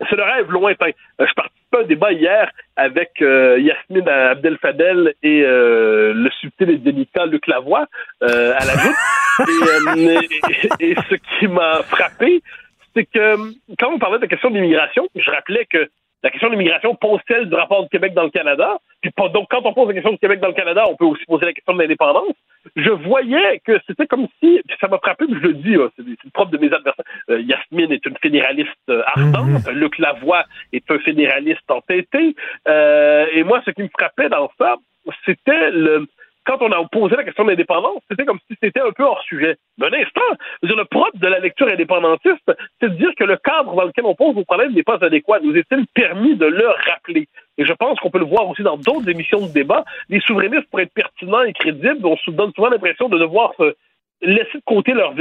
C'est 0.09 0.17
le 0.17 0.23
rêve 0.23 0.51
lointain. 0.51 0.91
Euh, 1.21 1.27
je 1.27 1.33
participais 1.35 1.77
à 1.77 1.81
un 1.81 1.85
débat 1.85 2.13
hier 2.13 2.51
avec 2.77 3.11
euh, 3.23 3.59
Yasmine 3.59 4.09
Abdel 4.09 4.59
Fadel 4.59 5.15
et 5.23 5.43
euh, 5.43 6.13
le 6.15 6.31
subtil 6.41 6.71
et 6.71 6.77
délicat 6.77 7.27
Luc 7.27 7.47
Lavoie 7.47 7.87
euh, 8.23 8.53
à 8.57 8.65
la 8.65 8.73
joute. 8.75 8.97
et, 9.97 10.09
euh, 10.09 10.21
et- 10.81 10.91
et 10.91 10.95
ce 11.09 11.15
qui 11.39 11.49
m'a 11.49 11.83
frappé, 11.85 12.43
c'est 12.95 13.05
que 13.05 13.37
quand 13.79 13.93
on 13.93 13.99
parlait 13.99 14.19
de 14.19 14.23
la 14.23 14.29
question 14.29 14.51
de 14.51 14.57
l'immigration, 14.57 15.09
je 15.15 15.31
rappelais 15.31 15.65
que 15.67 15.89
la 16.23 16.31
question 16.31 16.49
de 16.49 16.53
l'immigration 16.53 16.95
pose 16.95 17.21
celle 17.29 17.49
du 17.49 17.55
rapport 17.55 17.83
du 17.83 17.89
Québec 17.89 18.15
dans 18.15 18.25
le 18.25 18.31
Canada? 18.31 18.79
Donc, 19.33 19.47
quand 19.51 19.61
on 19.65 19.73
pose 19.73 19.89
la 19.89 19.95
question 19.95 20.13
du 20.13 20.19
Québec 20.19 20.41
dans 20.41 20.49
le 20.49 20.55
Canada, 20.55 20.85
on 20.89 20.97
peut 20.97 21.05
aussi 21.05 21.25
poser 21.27 21.47
la 21.47 21.53
question 21.53 21.75
de 21.75 21.83
l'indépendance. 21.83 22.35
Je 22.75 22.91
voyais 22.91 23.61
que 23.65 23.79
c'était 23.87 24.07
comme 24.07 24.27
si, 24.41 24.61
ça 24.81 24.89
m'a 24.89 24.99
frappé, 24.99 25.25
je 25.29 25.47
le 25.47 25.55
dis, 25.55 25.77
c'est 25.97 26.03
le 26.05 26.31
propre 26.33 26.51
de 26.51 26.59
mes 26.59 26.73
adversaires. 26.73 27.05
Euh, 27.31 27.41
Yasmine 27.41 27.93
est 27.93 28.05
une 28.07 28.17
fédéraliste 28.21 28.71
euh, 28.89 29.03
ardente, 29.07 29.69
Luc 29.73 29.99
Lavoie 29.99 30.45
est 30.73 30.91
un 30.91 30.99
fédéraliste 30.99 31.71
entêté. 31.71 32.35
Euh, 32.69 33.27
et 33.33 33.45
moi, 33.45 33.63
ce 33.65 33.71
qui 33.71 33.83
me 33.83 33.89
frappait 33.89 34.29
dans 34.29 34.51
ça, 34.59 34.77
c'était 35.25 35.71
le 35.71 36.07
quand 36.47 36.63
on 36.63 36.71
a 36.71 36.85
posé 36.89 37.17
la 37.17 37.25
question 37.25 37.45
de 37.45 37.51
l'indépendance, 37.51 38.01
c'était 38.09 38.25
comme 38.25 38.39
si 38.49 38.57
c'était 38.63 38.81
un 38.81 38.93
peu 38.93 39.03
hors 39.03 39.21
sujet. 39.23 39.57
Mais 39.79 39.87
un 39.87 40.01
instant, 40.01 40.21
dire, 40.63 40.77
le 40.77 40.85
propre 40.85 41.19
de 41.19 41.27
la 41.27 41.41
lecture 41.41 41.69
indépendantiste, 41.69 42.51
c'est 42.81 42.89
de 42.89 42.95
dire 42.95 43.11
que 43.19 43.25
le 43.25 43.37
cadre 43.37 43.75
dans 43.75 43.85
lequel 43.85 44.05
on 44.05 44.15
pose 44.15 44.35
nos 44.35 44.45
problèmes 44.45 44.73
n'est 44.73 44.83
pas 44.83 44.99
adéquat. 45.01 45.41
Nous 45.43 45.57
est-il 45.57 45.87
permis 45.89 46.37
de 46.37 46.47
le 46.47 46.69
rappeler? 46.69 47.29
Et 47.59 47.65
je 47.65 47.73
pense 47.73 47.99
qu'on 47.99 48.11
peut 48.11 48.19
le 48.19 48.27
voir 48.27 48.49
aussi 48.49 48.63
dans 48.63 48.77
d'autres 48.77 49.09
émissions 49.09 49.47
de 49.47 49.53
débat. 49.53 49.85
Les 50.09 50.21
souverainistes, 50.21 50.71
pour 50.71 50.81
être 50.81 50.93
pertinents 50.93 51.43
et 51.43 51.53
crédibles, 51.53 52.07
on 52.07 52.17
se 52.17 52.31
donne 52.31 52.53
souvent 52.55 52.69
l'impression 52.69 53.09
de 53.09 53.19
devoir 53.19 53.53
se 53.59 53.75
laisser 54.23 54.59
de 54.59 54.63
côté 54.65 54.93
leur, 54.93 55.15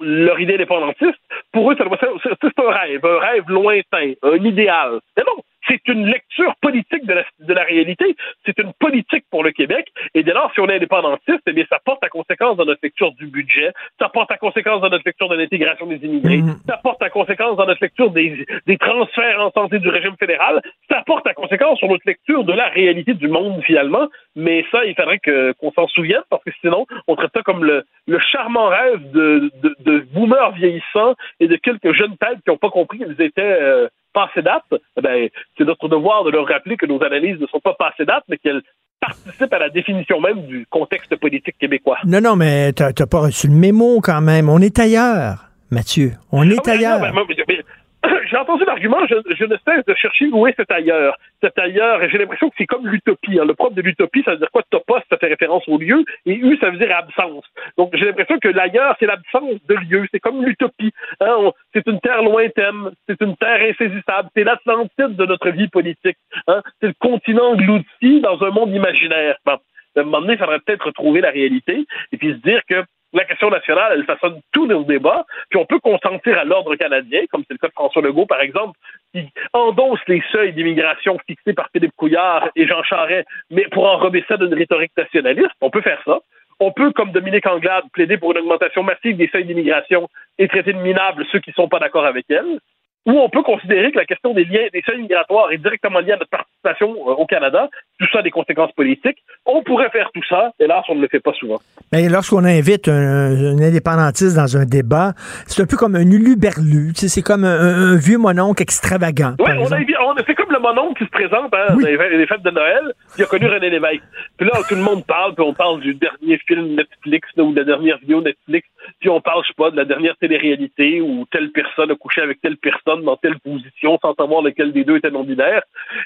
leur 0.00 0.40
idée 0.40 0.54
indépendantiste. 0.54 1.20
Pour 1.52 1.70
eux, 1.70 1.76
c'est 1.78 1.84
un 1.84 2.70
rêve, 2.70 3.04
un 3.04 3.18
rêve 3.18 3.44
lointain, 3.48 4.12
un 4.22 4.44
idéal. 4.44 5.00
Mais 5.16 5.24
non, 5.26 5.42
c'est 5.68 5.86
une 5.88 6.06
lecture 6.06 6.54
politique 6.60 7.04
de 7.06 7.14
la, 7.14 7.24
de 7.38 7.54
la 7.54 7.64
réalité. 7.64 8.16
C'est 8.44 8.58
une 8.58 8.72
politique 8.74 9.24
pour 9.30 9.42
le 9.42 9.52
Québec. 9.52 9.88
Et 10.14 10.22
dès 10.22 10.32
lors, 10.32 10.52
si 10.54 10.60
on 10.60 10.68
est 10.68 10.76
indépendantiste, 10.76 11.40
eh 11.46 11.52
bien, 11.52 11.64
ça 11.68 11.78
porte 11.84 12.02
à 12.04 12.08
conséquence 12.08 12.56
dans 12.56 12.64
notre 12.64 12.80
lecture 12.82 13.12
du 13.12 13.26
budget, 13.26 13.72
ça 13.98 14.08
porte 14.08 14.30
à 14.30 14.38
conséquence 14.38 14.80
dans 14.80 14.88
notre 14.88 15.04
lecture 15.06 15.28
de 15.28 15.36
l'intégration 15.36 15.86
des 15.86 15.96
immigrés, 15.96 16.42
ça 16.68 16.78
porte 16.82 17.02
à 17.02 17.10
conséquence 17.10 17.56
dans 17.56 17.66
notre 17.66 17.82
lecture 17.82 18.10
des, 18.10 18.46
des 18.66 18.78
transferts 18.78 19.40
en 19.40 19.50
santé 19.50 19.78
du 19.78 19.88
régime 19.88 20.16
fédéral, 20.18 20.60
ça 20.90 21.02
porte 21.06 21.26
à 21.26 21.34
conséquence 21.34 21.78
sur 21.78 21.88
notre 21.88 22.06
lecture 22.06 22.44
de 22.44 22.52
la 22.52 22.68
réalité 22.68 23.14
du 23.14 23.28
monde, 23.28 23.62
finalement. 23.64 24.08
Mais 24.36 24.64
ça, 24.70 24.84
il 24.84 24.94
faudrait 24.94 25.18
que, 25.18 25.52
qu'on 25.52 25.72
s'en 25.72 25.88
souvienne, 25.88 26.22
parce 26.30 26.42
que 26.44 26.50
sinon, 26.60 26.86
on 27.06 27.16
traite 27.16 27.32
ça 27.34 27.42
comme 27.42 27.64
le, 27.64 27.84
le 28.06 28.18
charmant 28.18 28.68
rêve 28.68 29.10
de, 29.10 29.50
de, 29.62 29.74
de 29.80 29.98
boomers 30.12 30.52
vieillissants 30.52 31.14
et 31.40 31.48
de 31.48 31.56
quelques 31.56 31.92
jeunes 31.92 32.16
têtes 32.16 32.38
qui 32.44 32.50
n'ont 32.50 32.56
pas 32.56 32.70
compris 32.70 32.98
qu'ils 32.98 33.20
étaient 33.20 33.42
euh, 33.42 33.88
passés 34.12 34.42
date. 34.42 34.64
Eh 34.96 35.00
Ben, 35.00 35.28
c'est 35.56 35.64
notre 35.64 35.88
devoir 35.88 36.24
de 36.24 36.30
leur 36.30 36.46
rappeler 36.46 36.76
que 36.76 36.86
nos 36.86 37.02
analyses 37.02 37.38
ne 37.40 37.46
sont 37.46 37.60
pas 37.60 37.74
passées 37.74 38.04
date, 38.04 38.24
mais 38.28 38.38
qu'elles 38.38 38.62
participent 39.00 39.52
à 39.52 39.58
la 39.58 39.70
définition 39.70 40.20
même 40.20 40.42
du 40.46 40.66
contexte 40.68 41.16
politique 41.16 41.56
québécois. 41.58 41.98
Non, 42.04 42.20
non, 42.20 42.36
mais 42.36 42.72
t'as 42.72 42.92
pas 42.92 43.20
reçu 43.20 43.46
le 43.48 43.54
mémo 43.54 44.00
quand 44.02 44.20
même. 44.20 44.48
On 44.48 44.58
est 44.58 44.78
ailleurs, 44.78 45.46
Mathieu. 45.70 46.12
On 46.32 46.48
est 46.48 46.56
Ah 46.58 46.62
oui, 46.66 46.70
ailleurs. 46.72 47.00
non, 47.00 47.12
moi, 47.14 47.24
mais- 47.28 47.34
mais- 47.48 47.62
J'ai 48.30 48.36
entendu 48.36 48.64
l'argument, 48.64 48.98
je, 49.06 49.14
je 49.34 49.44
ne 49.44 49.56
cesse 49.66 49.84
de 49.86 49.94
chercher 49.94 50.26
où 50.32 50.46
est 50.46 50.54
cet 50.56 50.70
ailleurs. 50.70 51.16
Cet 51.42 51.58
ailleurs, 51.58 52.02
et 52.02 52.10
j'ai 52.10 52.18
l'impression 52.18 52.48
que 52.48 52.54
c'est 52.58 52.66
comme 52.66 52.86
l'utopie. 52.86 53.38
hein. 53.38 53.44
Le 53.44 53.54
propre 53.54 53.74
de 53.74 53.82
l'utopie, 53.82 54.22
ça 54.24 54.32
veut 54.32 54.38
dire 54.38 54.50
quoi? 54.50 54.62
Topos, 54.70 55.00
ça 55.10 55.16
fait 55.18 55.26
référence 55.26 55.64
au 55.68 55.78
lieu, 55.78 56.04
et 56.26 56.34
U, 56.34 56.56
ça 56.60 56.70
veut 56.70 56.78
dire 56.78 56.96
absence. 56.96 57.44
Donc, 57.76 57.94
j'ai 57.94 58.06
l'impression 58.06 58.38
que 58.38 58.48
l'ailleurs, 58.48 58.96
c'est 58.98 59.06
l'absence 59.06 59.60
de 59.68 59.74
lieu. 59.74 60.06
C'est 60.12 60.20
comme 60.20 60.44
l'utopie. 60.44 60.92
hein. 61.20 61.50
C'est 61.74 61.86
une 61.86 62.00
terre 62.00 62.22
lointaine, 62.22 62.90
c'est 63.08 63.20
une 63.20 63.36
terre 63.36 63.60
insaisissable, 63.70 64.28
c'est 64.34 64.44
l'Atlantide 64.44 65.16
de 65.16 65.26
notre 65.26 65.50
vie 65.50 65.68
politique. 65.68 66.16
hein. 66.46 66.62
C'est 66.80 66.88
le 66.88 66.94
continent 66.98 67.50
englouti 67.52 68.20
dans 68.20 68.42
un 68.42 68.50
monde 68.50 68.74
imaginaire. 68.74 69.36
Bon. 69.44 69.58
À 69.96 70.00
un 70.00 70.04
moment 70.04 70.20
donné, 70.20 70.34
il 70.34 70.38
faudrait 70.38 70.60
peut-être 70.60 70.86
retrouver 70.86 71.20
la 71.20 71.30
réalité 71.30 71.84
et 72.12 72.16
puis 72.16 72.28
se 72.32 72.38
dire 72.48 72.60
que 72.68 72.84
la 73.12 73.24
question 73.24 73.50
nationale, 73.50 73.92
elle 73.94 74.04
façonne 74.04 74.40
tous 74.52 74.66
nos 74.66 74.84
débats, 74.84 75.24
puis 75.48 75.58
on 75.58 75.66
peut 75.66 75.80
consentir 75.80 76.38
à 76.38 76.44
l'ordre 76.44 76.76
canadien, 76.76 77.22
comme 77.30 77.42
c'est 77.46 77.54
le 77.54 77.58
cas 77.58 77.68
de 77.68 77.72
François 77.72 78.02
Legault, 78.02 78.26
par 78.26 78.40
exemple, 78.40 78.78
qui 79.12 79.28
endosse 79.52 80.00
les 80.06 80.22
seuils 80.30 80.52
d'immigration 80.52 81.18
fixés 81.26 81.52
par 81.52 81.68
Philippe 81.72 81.94
Couillard 81.96 82.48
et 82.54 82.66
Jean 82.66 82.82
Charest, 82.82 83.26
mais 83.50 83.66
pour 83.70 83.86
enrober 83.86 84.24
ça 84.28 84.36
d'une 84.36 84.54
rhétorique 84.54 84.92
nationaliste. 84.96 85.50
On 85.60 85.70
peut 85.70 85.82
faire 85.82 86.00
ça. 86.04 86.20
On 86.60 86.72
peut, 86.72 86.92
comme 86.92 87.10
Dominique 87.10 87.46
Anglade, 87.46 87.84
plaider 87.92 88.18
pour 88.18 88.32
une 88.32 88.38
augmentation 88.38 88.82
massive 88.82 89.16
des 89.16 89.28
seuils 89.28 89.46
d'immigration 89.46 90.08
et 90.38 90.46
traiter 90.46 90.74
de 90.74 90.78
minables 90.78 91.24
ceux 91.32 91.40
qui 91.40 91.50
ne 91.50 91.54
sont 91.54 91.68
pas 91.68 91.78
d'accord 91.78 92.04
avec 92.04 92.26
elle. 92.28 92.60
Ou 93.06 93.12
on 93.12 93.30
peut 93.30 93.42
considérer 93.42 93.90
que 93.92 93.96
la 93.98 94.04
question 94.04 94.34
des 94.34 94.44
liens, 94.44 94.66
des 94.72 94.82
seuils 94.84 95.00
migratoires 95.00 95.50
est 95.52 95.56
directement 95.58 96.00
liée 96.00 96.12
à 96.12 96.16
notre 96.18 96.28
participation 96.30 96.90
euh, 97.08 97.12
au 97.14 97.24
Canada, 97.26 97.68
tout 97.98 98.06
ça 98.12 98.18
a 98.18 98.22
des 98.22 98.30
conséquences 98.30 98.72
politiques. 98.72 99.16
On 99.46 99.62
pourrait 99.62 99.88
faire 99.90 100.10
tout 100.12 100.22
ça, 100.28 100.52
hélas, 100.60 100.84
on 100.90 100.96
ne 100.96 101.00
le 101.02 101.08
fait 101.08 101.20
pas 101.20 101.32
souvent. 101.32 101.58
Mais 101.92 102.08
lorsqu'on 102.10 102.44
invite 102.44 102.88
un, 102.88 103.54
un 103.56 103.58
indépendantiste 103.58 104.36
dans 104.36 104.54
un 104.56 104.66
débat, 104.66 105.12
c'est 105.46 105.62
un 105.62 105.66
peu 105.66 105.78
comme 105.78 105.96
un 105.96 106.02
uluberlu. 106.02 106.92
C'est 106.94 107.22
comme 107.22 107.44
un, 107.44 107.92
un 107.92 107.96
vieux 107.96 108.18
mononcle 108.18 108.62
extravagant. 108.62 109.34
Oui, 109.38 109.50
on 109.58 109.62
on 109.64 109.72
a- 109.72 110.22
c'est 110.26 110.34
comme 110.34 110.52
le 110.52 110.58
mononcle 110.60 110.98
qui 110.98 111.04
se 111.06 111.10
présente 111.10 111.54
hein, 111.54 111.66
dans 111.74 111.78
les, 111.78 111.96
fêtes- 111.96 112.12
les 112.12 112.26
fêtes 112.26 112.42
de 112.42 112.50
Noël, 112.50 112.92
qui 113.16 113.22
a 113.22 113.26
connu 113.26 113.46
René 113.46 113.70
Lévesque. 113.70 114.02
Puis 114.36 114.46
là, 114.46 114.52
tout 114.68 114.74
le 114.74 114.82
monde 114.82 115.06
parle, 115.06 115.34
puis 115.34 115.44
on 115.46 115.54
parle 115.54 115.80
du 115.80 115.94
dernier 115.94 116.38
film 116.46 116.74
Netflix 116.76 117.28
là, 117.36 117.44
ou 117.44 117.52
de 117.52 117.58
la 117.60 117.64
dernière 117.64 117.96
vidéo 117.98 118.20
Netflix, 118.20 118.68
puis 118.98 119.08
on 119.08 119.20
parle, 119.20 119.42
je 119.44 119.48
sais 119.48 119.54
pas, 119.56 119.70
de 119.70 119.76
la 119.76 119.84
dernière 119.84 120.16
télé-réalité 120.16 121.00
où 121.00 121.24
telle 121.30 121.52
personne 121.52 121.90
a 121.90 121.94
couché 121.94 122.20
avec 122.20 122.40
telle 122.40 122.56
personne 122.56 123.02
dans 123.04 123.16
telle 123.16 123.38
position 123.40 123.98
sans 124.02 124.14
savoir 124.14 124.42
lequel 124.42 124.72
des 124.72 124.84
deux 124.84 124.96
était 124.96 125.10
non-binaire. 125.10 125.62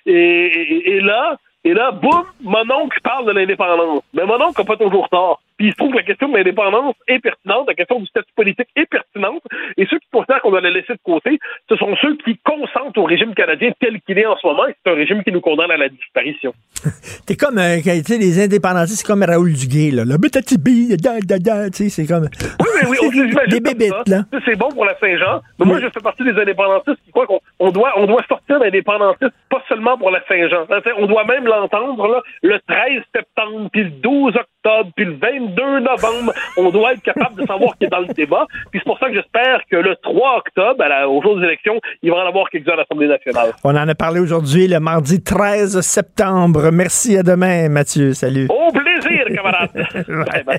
Et, 0.07 0.13
et- 0.15 0.91
et 0.97 1.01
là, 1.01 1.39
et 1.65 1.73
là, 1.75 1.93
boum, 1.93 2.25
mon 2.43 2.71
oncle 2.71 2.99
parle 3.03 3.27
de 3.27 3.33
l'indépendance. 3.33 4.03
Mais 4.13 4.25
mon 4.25 4.41
oncle 4.41 4.61
n'a 4.61 4.65
pas 4.65 4.77
toujours 4.77 5.09
tort. 5.09 5.41
Puis 5.57 5.69
il 5.69 5.71
se 5.71 5.77
trouve 5.77 5.93
que 5.93 5.99
la 5.99 6.03
question 6.03 6.29
de 6.29 6.37
l'indépendance 6.37 6.97
est 7.07 7.21
pertinente, 7.21 7.69
la 7.69 7.75
question 7.75 8.01
du 8.01 8.07
statut 8.07 8.33
politique 8.35 8.67
est 8.75 8.87
pertinente, 8.87 9.41
et 9.77 9.87
ceux 9.89 10.01
qui 10.01 10.09
considèrent 10.13 10.41
qu'on 10.43 10.51
doit 10.51 10.61
la 10.61 10.71
laisser 10.71 10.95
de 10.95 10.99
côté, 11.05 11.39
ce 11.69 11.77
sont 11.77 11.95
ceux 12.03 12.17
qui 12.25 12.37
consentent 12.45 12.99
au 12.99 13.05
régime 13.05 13.35
canadien 13.35 13.71
tel 13.79 14.01
qu'il 14.01 14.19
est 14.19 14.27
en 14.27 14.37
ce 14.37 14.45
moment, 14.49 14.67
et 14.67 14.75
c'est 14.85 14.91
un 14.91 14.97
régime 14.97 15.23
qui 15.23 15.31
nous 15.31 15.41
condamne 15.41 15.71
à 15.71 15.77
la 15.77 15.89
disparition. 15.89 16.53
T'es 17.27 17.37
comme, 17.37 17.59
euh, 17.59 17.77
tu 17.77 18.03
sais, 18.03 18.19
les 18.19 18.43
indépendantistes, 18.43 18.99
c'est 19.03 19.07
comme 19.07 19.23
Raoul 19.23 19.53
Duguay, 19.53 19.93
là. 19.93 20.05
Le 20.05 20.19
betatibi, 20.19 20.97
da, 20.97 21.21
da, 21.21 21.39
da, 21.39 21.71
tu 21.71 21.85
sais, 21.85 21.89
c'est 21.89 22.07
comme. 22.13 22.25
Oui, 22.25 22.67
mais 22.83 22.89
oui, 22.89 22.97
on 23.47 23.49
Des 23.49 23.61
bébites, 23.61 24.09
là. 24.09 24.25
C'est 24.45 24.57
bon 24.59 24.71
pour 24.71 24.85
la 24.85 24.99
Saint-Jean. 24.99 25.41
Mais 25.61 25.67
moi, 25.67 25.77
Oui. 25.77 25.83
je 25.85 25.89
fais 25.89 26.01
partie 26.03 26.25
des 26.25 26.33
indépendantistes 26.39 26.99
qui 27.05 27.13
croient 27.13 27.27
qu'on 27.29 27.39
on 27.61 27.71
doit, 27.71 27.93
on 27.97 28.07
doit 28.07 28.25
sortir 28.29 28.59
d'indépendantiste, 28.59 29.33
pas 29.49 29.63
seulement 29.69 29.97
pour 29.97 30.11
la 30.11 30.21
Saint-Jean. 30.27 30.67
On 30.99 31.07
doit 31.07 31.25
même 31.25 31.47
l'entendre 31.61 32.09
là, 32.09 32.21
le 32.43 32.59
13 32.67 33.03
septembre, 33.15 33.69
puis 33.73 33.85
le 33.85 33.91
12 33.91 34.35
octobre, 34.37 34.91
puis 34.97 35.05
le 35.05 35.13
22 35.17 35.81
novembre. 35.81 36.33
On 36.57 36.71
doit 36.71 36.93
être 36.95 37.03
capable 37.03 37.41
de 37.41 37.47
savoir 37.47 37.77
qui 37.79 37.85
est 37.85 37.89
dans 37.89 38.01
le 38.01 38.07
débat. 38.15 38.47
Puis 38.71 38.81
c'est 38.81 38.85
pour 38.89 38.99
ça 38.99 39.09
que 39.09 39.15
j'espère 39.15 39.61
que 39.71 39.77
le 39.77 39.97
3 40.03 40.39
octobre, 40.39 40.83
à 40.83 40.89
la- 40.89 41.09
au 41.09 41.21
jour 41.23 41.37
des 41.39 41.45
élections, 41.47 41.81
il 42.03 42.11
va 42.11 42.19
en 42.19 42.27
avoir 42.29 42.49
quelques-uns 42.51 42.73
à 42.73 42.77
l'Assemblée 42.77 43.09
nationale. 43.09 43.53
On 43.65 43.77
en 43.77 43.89
a 43.89 43.95
parlé 43.95 44.21
aujourd'hui, 44.21 44.67
le 44.69 44.81
mardi 44.81 45.23
13 45.23 45.81
septembre. 45.81 46.71
Merci, 46.73 47.17
à 47.19 47.23
demain, 47.23 47.69
Mathieu. 47.69 48.13
Salut. 48.15 48.49
Au 48.51 48.73
plaisir, 48.73 49.27
camarade. 49.35 49.71
Bye 50.09 50.45
bye. 50.45 50.59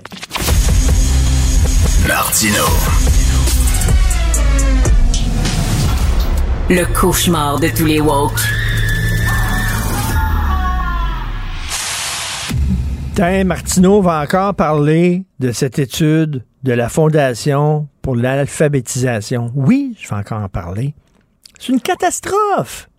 Martino. 2.07 2.63
Le 6.69 6.84
cauchemar 6.99 7.59
de 7.59 7.67
tous 7.76 7.85
les 7.85 7.99
woke. 7.99 8.39
Tiens, 13.16 13.46
Martineau 13.46 14.02
va 14.02 14.22
encore 14.22 14.54
parler 14.56 15.24
de 15.40 15.54
cette 15.54 15.80
étude 15.80 16.44
de 16.64 16.74
la 16.74 16.90
Fondation 16.90 17.88
pour 18.02 18.14
l'alphabétisation. 18.14 19.54
Oui, 19.56 19.96
je 20.02 20.10
vais 20.10 20.16
encore 20.16 20.42
en 20.42 20.50
parler. 20.50 20.94
C'est 21.58 21.72
une 21.72 21.80
catastrophe. 21.80 22.90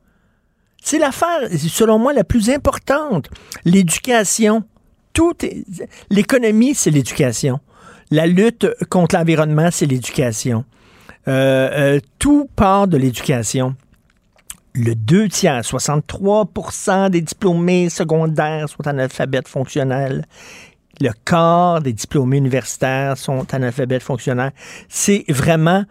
C'est 0.83 0.99
l'affaire, 0.99 1.51
selon 1.51 1.99
moi, 1.99 2.15
la 2.15 2.25
plus 2.25 2.49
importante. 2.49 3.29
L'éducation. 3.67 4.65
Tout 5.13 5.35
L'économie, 6.09 6.75
c'est 6.75 6.91
l'éducation. 6.91 7.61
La 8.11 8.27
lutte 8.27 8.67
contre 8.89 9.17
l'environnement, 9.17 9.69
c'est 9.71 9.85
l'éducation. 9.85 10.65
Euh, 11.29 11.69
euh, 11.97 12.01
tout 12.19 12.49
part 12.57 12.89
de 12.89 12.97
l'éducation. 12.97 13.77
Le 14.78 14.94
deux 14.94 15.28
tiers, 15.28 15.62
63% 15.62 17.09
des 17.09 17.23
diplômés 17.23 17.89
secondaires 17.89 18.69
sont 18.69 18.86
analphabètes 18.86 19.48
fonctionnels. 19.48 20.27
Le 21.01 21.11
quart 21.24 21.81
des 21.81 21.94
diplômés 21.94 22.36
universitaires 22.36 23.16
sont 23.16 23.47
analphabètes 23.55 24.03
fonctionnels. 24.03 24.53
C'est 24.89 25.24
vraiment 25.31 25.85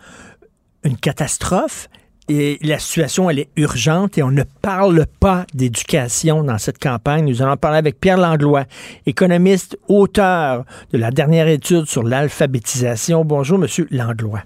une 0.83 0.97
catastrophe. 0.97 1.89
Et 2.27 2.59
la 2.61 2.77
situation, 2.77 3.29
elle 3.29 3.39
est 3.39 3.49
urgente 3.55 4.19
et 4.19 4.23
on 4.23 4.31
ne 4.31 4.43
parle 4.61 5.05
pas 5.19 5.45
d'éducation 5.53 6.43
dans 6.43 6.57
cette 6.59 6.79
campagne. 6.79 7.25
Nous 7.25 7.41
allons 7.41 7.57
parler 7.57 7.77
avec 7.77 7.99
Pierre 7.99 8.17
Langlois, 8.17 8.65
économiste, 9.07 9.79
auteur 9.87 10.63
de 10.91 10.97
la 10.99 11.09
dernière 11.09 11.47
étude 11.47 11.85
sur 11.85 12.03
l'alphabétisation. 12.03 13.25
Bonjour, 13.25 13.57
Monsieur 13.57 13.87
Langlois. 13.89 14.41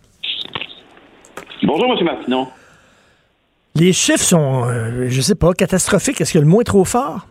Bonjour, 1.64 1.94
M. 1.98 2.06
Martineau. 2.06 2.48
Les 3.80 3.94
chiffres 3.94 4.26
sont, 4.26 4.66
euh, 4.66 5.08
je 5.08 5.22
sais 5.22 5.36
pas, 5.36 5.54
catastrophiques. 5.54 6.20
Est-ce 6.20 6.34
que 6.34 6.40
le 6.40 6.46
mot 6.46 6.60
est 6.60 6.66
trop 6.66 6.84
fort? 6.84 7.28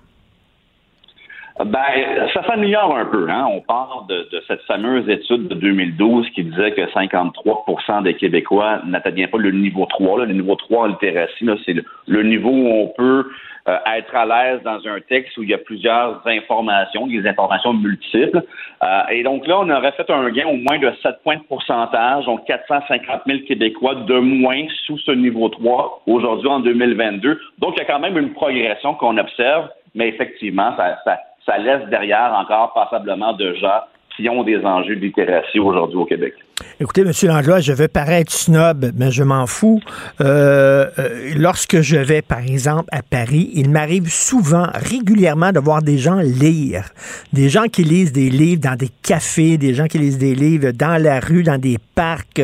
Ben, 1.64 2.28
ça 2.32 2.44
s'améliore 2.46 2.96
un 2.96 3.06
peu. 3.06 3.28
Hein? 3.28 3.46
On 3.50 3.60
part 3.60 4.06
de, 4.08 4.28
de, 4.30 4.42
cette 4.46 4.62
fameuse 4.62 5.08
étude 5.08 5.48
de 5.48 5.54
2012 5.54 6.30
qui 6.30 6.44
disait 6.44 6.70
que 6.70 6.82
53% 6.82 8.04
des 8.04 8.14
Québécois 8.14 8.80
n'atteignaient 8.86 9.26
pas 9.26 9.38
le 9.38 9.50
niveau 9.50 9.84
3. 9.86 10.20
Là. 10.20 10.24
Le 10.26 10.34
niveau 10.34 10.54
3 10.54 10.84
en 10.84 10.86
littératie, 10.86 11.48
c'est 11.66 11.72
le, 11.72 11.84
le, 12.06 12.22
niveau 12.22 12.50
où 12.50 12.68
on 12.68 12.88
peut 12.96 13.26
euh, 13.66 13.76
être 13.96 14.14
à 14.14 14.24
l'aise 14.24 14.60
dans 14.62 14.78
un 14.86 15.00
texte 15.00 15.36
où 15.36 15.42
il 15.42 15.50
y 15.50 15.54
a 15.54 15.58
plusieurs 15.58 16.22
informations, 16.26 17.08
des 17.08 17.26
informations 17.26 17.72
multiples. 17.72 18.40
Euh, 18.84 19.02
et 19.10 19.24
donc 19.24 19.44
là, 19.48 19.58
on 19.58 19.68
aurait 19.68 19.92
fait 19.92 20.08
un 20.10 20.30
gain 20.30 20.46
au 20.46 20.56
moins 20.56 20.78
de 20.78 20.92
7 21.02 21.16
points 21.24 21.36
de 21.36 21.42
pourcentage, 21.42 22.24
donc 22.26 22.46
450 22.46 23.22
000 23.26 23.40
Québécois 23.48 23.96
de 23.96 24.18
moins 24.20 24.64
sous 24.86 24.98
ce 24.98 25.10
niveau 25.10 25.48
3 25.48 26.02
aujourd'hui 26.06 26.48
en 26.48 26.60
2022. 26.60 27.40
Donc, 27.58 27.74
il 27.76 27.78
y 27.78 27.82
a 27.82 27.84
quand 27.84 27.98
même 27.98 28.16
une 28.16 28.32
progression 28.32 28.94
qu'on 28.94 29.18
observe, 29.18 29.68
mais 29.96 30.08
effectivement, 30.08 30.72
ça, 30.76 30.98
ça 31.04 31.18
ça 31.48 31.58
laisse 31.58 31.88
derrière 31.88 32.32
encore 32.34 32.72
passablement 32.74 33.32
de 33.32 33.54
gens 33.54 33.80
qui 34.16 34.28
ont 34.28 34.42
des 34.42 34.58
enjeux 34.64 34.96
de 34.96 35.00
littératie 35.00 35.60
aujourd'hui 35.60 35.96
au 35.96 36.04
Québec. 36.04 36.34
Écoutez, 36.80 37.02
M. 37.02 37.12
Langlois, 37.22 37.60
je 37.60 37.72
vais 37.72 37.86
paraître 37.86 38.32
snob, 38.32 38.90
mais 38.96 39.12
je 39.12 39.22
m'en 39.22 39.46
fous. 39.46 39.80
Euh, 40.20 40.86
euh, 40.98 41.32
lorsque 41.36 41.80
je 41.80 41.96
vais, 41.96 42.20
par 42.20 42.40
exemple, 42.40 42.88
à 42.90 43.02
Paris, 43.02 43.50
il 43.54 43.70
m'arrive 43.70 44.08
souvent, 44.08 44.66
régulièrement, 44.74 45.52
de 45.52 45.60
voir 45.60 45.82
des 45.82 45.98
gens 45.98 46.18
lire. 46.18 46.86
Des 47.32 47.48
gens 47.48 47.66
qui 47.66 47.84
lisent 47.84 48.12
des 48.12 48.28
livres 48.28 48.60
dans 48.60 48.74
des 48.74 48.90
cafés, 49.02 49.56
des 49.56 49.72
gens 49.72 49.86
qui 49.86 49.98
lisent 49.98 50.18
des 50.18 50.34
livres 50.34 50.72
dans 50.72 51.00
la 51.00 51.20
rue, 51.20 51.44
dans 51.44 51.58
des 51.58 51.76
parcs, 51.94 52.42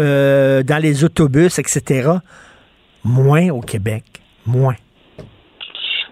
euh, 0.00 0.62
dans 0.64 0.82
les 0.82 1.04
autobus, 1.04 1.60
etc. 1.60 2.10
Moins 3.04 3.50
au 3.50 3.60
Québec. 3.60 4.02
Moins. 4.44 4.74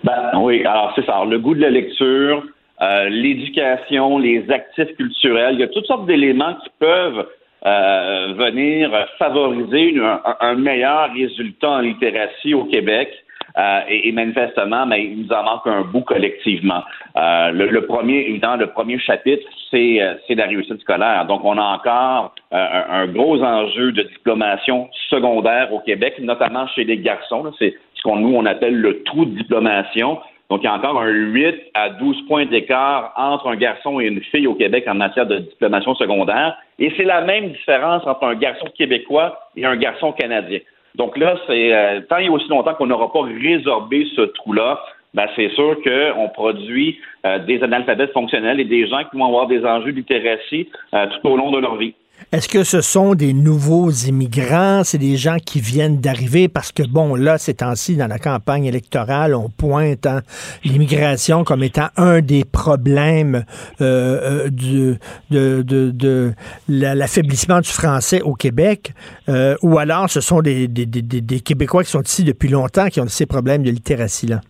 Ben, 0.05 0.31
oui, 0.41 0.65
alors 0.65 0.93
c'est 0.95 1.05
ça. 1.05 1.23
le 1.25 1.39
goût 1.39 1.55
de 1.55 1.61
la 1.61 1.71
lecture, 1.71 2.43
euh, 2.81 3.09
l'éducation, 3.11 4.19
les 4.19 4.51
actifs 4.51 4.97
culturels, 4.97 5.55
il 5.55 5.61
y 5.61 5.63
a 5.63 5.69
toutes 5.69 5.87
sortes 5.87 6.07
d'éléments 6.07 6.55
qui 6.55 6.71
peuvent 6.79 7.27
euh, 7.67 8.33
venir 8.39 8.91
favoriser 9.19 9.95
un, 10.41 10.55
meilleur 10.55 11.13
résultat 11.13 11.71
en 11.71 11.79
littératie 11.81 12.55
au 12.55 12.65
Québec. 12.65 13.13
Euh, 13.59 13.81
et, 13.89 14.13
manifestement, 14.13 14.87
mais 14.87 15.07
il 15.07 15.23
nous 15.23 15.33
en 15.33 15.43
manque 15.43 15.67
un 15.67 15.81
bout 15.83 16.03
collectivement. 16.03 16.85
le, 17.17 17.81
premier, 17.81 18.29
évidemment, 18.29 18.55
le 18.55 18.69
premier 18.69 18.97
chapitre, 19.01 19.43
c'est, 19.73 19.99
c'est 20.27 20.37
la 20.37 20.47
réussite 20.47 20.81
scolaire. 20.81 21.27
Donc, 21.27 21.45
on 21.45 21.59
a 21.59 21.63
encore 21.63 22.33
un, 22.53 22.85
un, 22.91 23.07
gros 23.09 23.43
enjeu 23.43 23.91
de 23.91 24.03
diplomation 24.05 24.89
secondaire 25.09 25.73
au 25.75 25.81
Québec, 25.81 26.15
notamment 26.21 26.69
chez 26.69 26.85
les 26.85 26.99
garçons. 26.99 27.53
C'est 27.59 27.75
ce 28.01 28.09
qu'on 28.09 28.17
nous 28.17 28.35
on 28.35 28.47
appelle 28.47 28.75
le 28.75 29.03
trou 29.03 29.25
de 29.25 29.37
diplomation. 29.37 30.19
Donc, 30.49 30.63
il 30.63 30.65
y 30.65 30.69
a 30.69 30.75
encore 30.75 31.01
un 31.01 31.11
8 31.11 31.71
à 31.75 31.91
12 31.91 32.27
points 32.27 32.45
d'écart 32.45 33.13
entre 33.17 33.47
un 33.47 33.55
garçon 33.55 34.01
et 34.01 34.07
une 34.07 34.21
fille 34.21 34.49
au 34.49 34.55
Québec 34.55 34.85
en 34.89 34.95
matière 34.95 35.27
de 35.27 35.39
diplomation 35.39 35.95
secondaire. 35.95 36.57
Et 36.81 36.93
c'est 36.97 37.05
la 37.05 37.21
même 37.21 37.51
différence 37.51 38.05
entre 38.05 38.25
un 38.25 38.35
garçon 38.35 38.67
québécois 38.77 39.39
et 39.57 39.65
un 39.65 39.77
garçon 39.77 40.11
canadien. 40.11 40.59
Donc 40.97 41.17
là, 41.17 41.37
c'est 41.47 41.73
euh, 41.73 42.01
tant 42.09 42.19
et 42.19 42.29
aussi 42.29 42.49
longtemps 42.49 42.75
qu'on 42.75 42.89
n'aura 42.89 43.13
pas 43.13 43.23
résorbé 43.23 44.09
ce 44.17 44.23
trou-là, 44.23 44.81
ben, 45.15 45.27
c'est 45.37 45.51
sûr 45.51 45.77
qu'on 45.83 46.29
produit 46.29 46.99
euh, 47.27 47.39
des 47.41 47.63
analphabètes 47.63 48.13
fonctionnels 48.13 48.59
et 48.59 48.65
des 48.65 48.89
gens 48.89 49.05
qui 49.11 49.17
vont 49.17 49.27
avoir 49.27 49.47
des 49.47 49.65
enjeux 49.65 49.93
de 49.93 50.01
euh, 50.01 51.07
tout 51.07 51.29
au 51.29 51.37
long 51.37 51.53
de 51.53 51.59
leur 51.59 51.77
vie. 51.77 51.95
Est-ce 52.33 52.49
que 52.49 52.63
ce 52.63 52.81
sont 52.81 53.15
des 53.15 53.33
nouveaux 53.33 53.91
immigrants? 53.91 54.83
C'est 54.85 54.99
des 54.99 55.17
gens 55.17 55.37
qui 55.45 55.61
viennent 55.61 56.01
d'arriver? 56.01 56.49
Parce 56.49 56.71
que, 56.71 56.83
bon, 56.83 57.17
là, 57.17 57.39
ces 57.39 57.55
temps-ci, 57.55 57.97
dans 57.97 58.07
la 58.07 58.19
campagne 58.19 58.67
électorale, 58.67 59.35
on 59.35 59.49
pointe 59.49 60.07
hein, 60.07 60.21
l'immigration 60.65 61.43
comme 61.43 61.65
étant 61.65 61.89
un 61.97 62.21
des 62.21 62.45
problèmes 62.45 63.45
euh, 63.81 64.45
euh 64.47 64.51
du, 64.51 64.97
de, 65.31 65.63
de, 65.63 65.91
de 65.91 66.33
l'affaiblissement 66.69 67.61
du 67.61 67.69
français 67.69 68.23
au 68.23 68.35
Québec. 68.35 68.93
Euh, 69.29 69.57
ou 69.63 69.79
alors, 69.79 70.09
ce 70.09 70.21
sont 70.21 70.41
des, 70.41 70.69
des, 70.69 70.87
des, 70.87 71.03
des, 71.03 71.41
Québécois 71.41 71.83
qui 71.83 71.91
sont 71.91 72.03
ici 72.03 72.23
depuis 72.25 72.49
longtemps 72.49 72.89
qui 72.89 73.01
ont 73.01 73.09
ces 73.09 73.27
problèmes 73.27 73.63
de 73.63 73.71
littératie-là? 73.71 74.41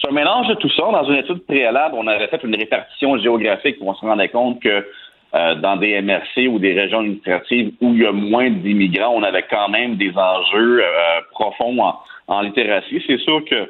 C'est 0.00 0.08
un 0.08 0.12
mélange 0.12 0.48
de 0.48 0.54
tout 0.54 0.70
ça. 0.70 0.82
Dans 0.82 1.04
une 1.04 1.16
étude 1.16 1.44
préalable, 1.46 1.94
on 1.96 2.06
avait 2.06 2.28
fait 2.28 2.42
une 2.42 2.56
répartition 2.56 3.16
géographique 3.18 3.76
où 3.80 3.88
on 3.88 3.94
se 3.94 4.00
rendait 4.04 4.28
compte 4.28 4.60
que 4.60 4.84
euh, 5.34 5.56
dans 5.56 5.76
des 5.76 6.00
MRC 6.00 6.48
ou 6.48 6.58
des 6.60 6.72
régions 6.72 7.00
administratives 7.00 7.72
où 7.80 7.92
il 7.94 8.02
y 8.02 8.06
a 8.06 8.12
moins 8.12 8.48
d'immigrants, 8.48 9.12
on 9.12 9.24
avait 9.24 9.44
quand 9.50 9.68
même 9.68 9.96
des 9.96 10.12
enjeux 10.16 10.80
euh, 10.80 11.20
profonds 11.32 11.76
en, 12.28 12.40
littératie. 12.42 13.02
C'est 13.06 13.18
sûr 13.18 13.44
que 13.44 13.68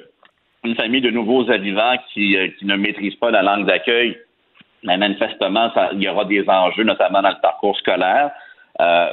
une 0.65 0.75
famille 0.75 1.01
de 1.01 1.11
nouveaux 1.11 1.51
arrivants 1.51 1.97
qui, 2.13 2.37
euh, 2.37 2.49
qui 2.59 2.67
ne 2.67 2.77
maîtrisent 2.77 3.15
pas 3.17 3.31
la 3.31 3.43
langue 3.43 3.67
d'accueil, 3.67 4.19
ben, 4.85 4.99
manifestement, 4.99 5.73
il 5.95 6.03
y 6.03 6.09
aura 6.09 6.27
des 6.27 6.47
enjeux, 6.47 6.85
notamment 6.85 7.23
dans 7.23 7.31
le 7.31 7.41
parcours 7.41 7.77
scolaire. 7.79 8.31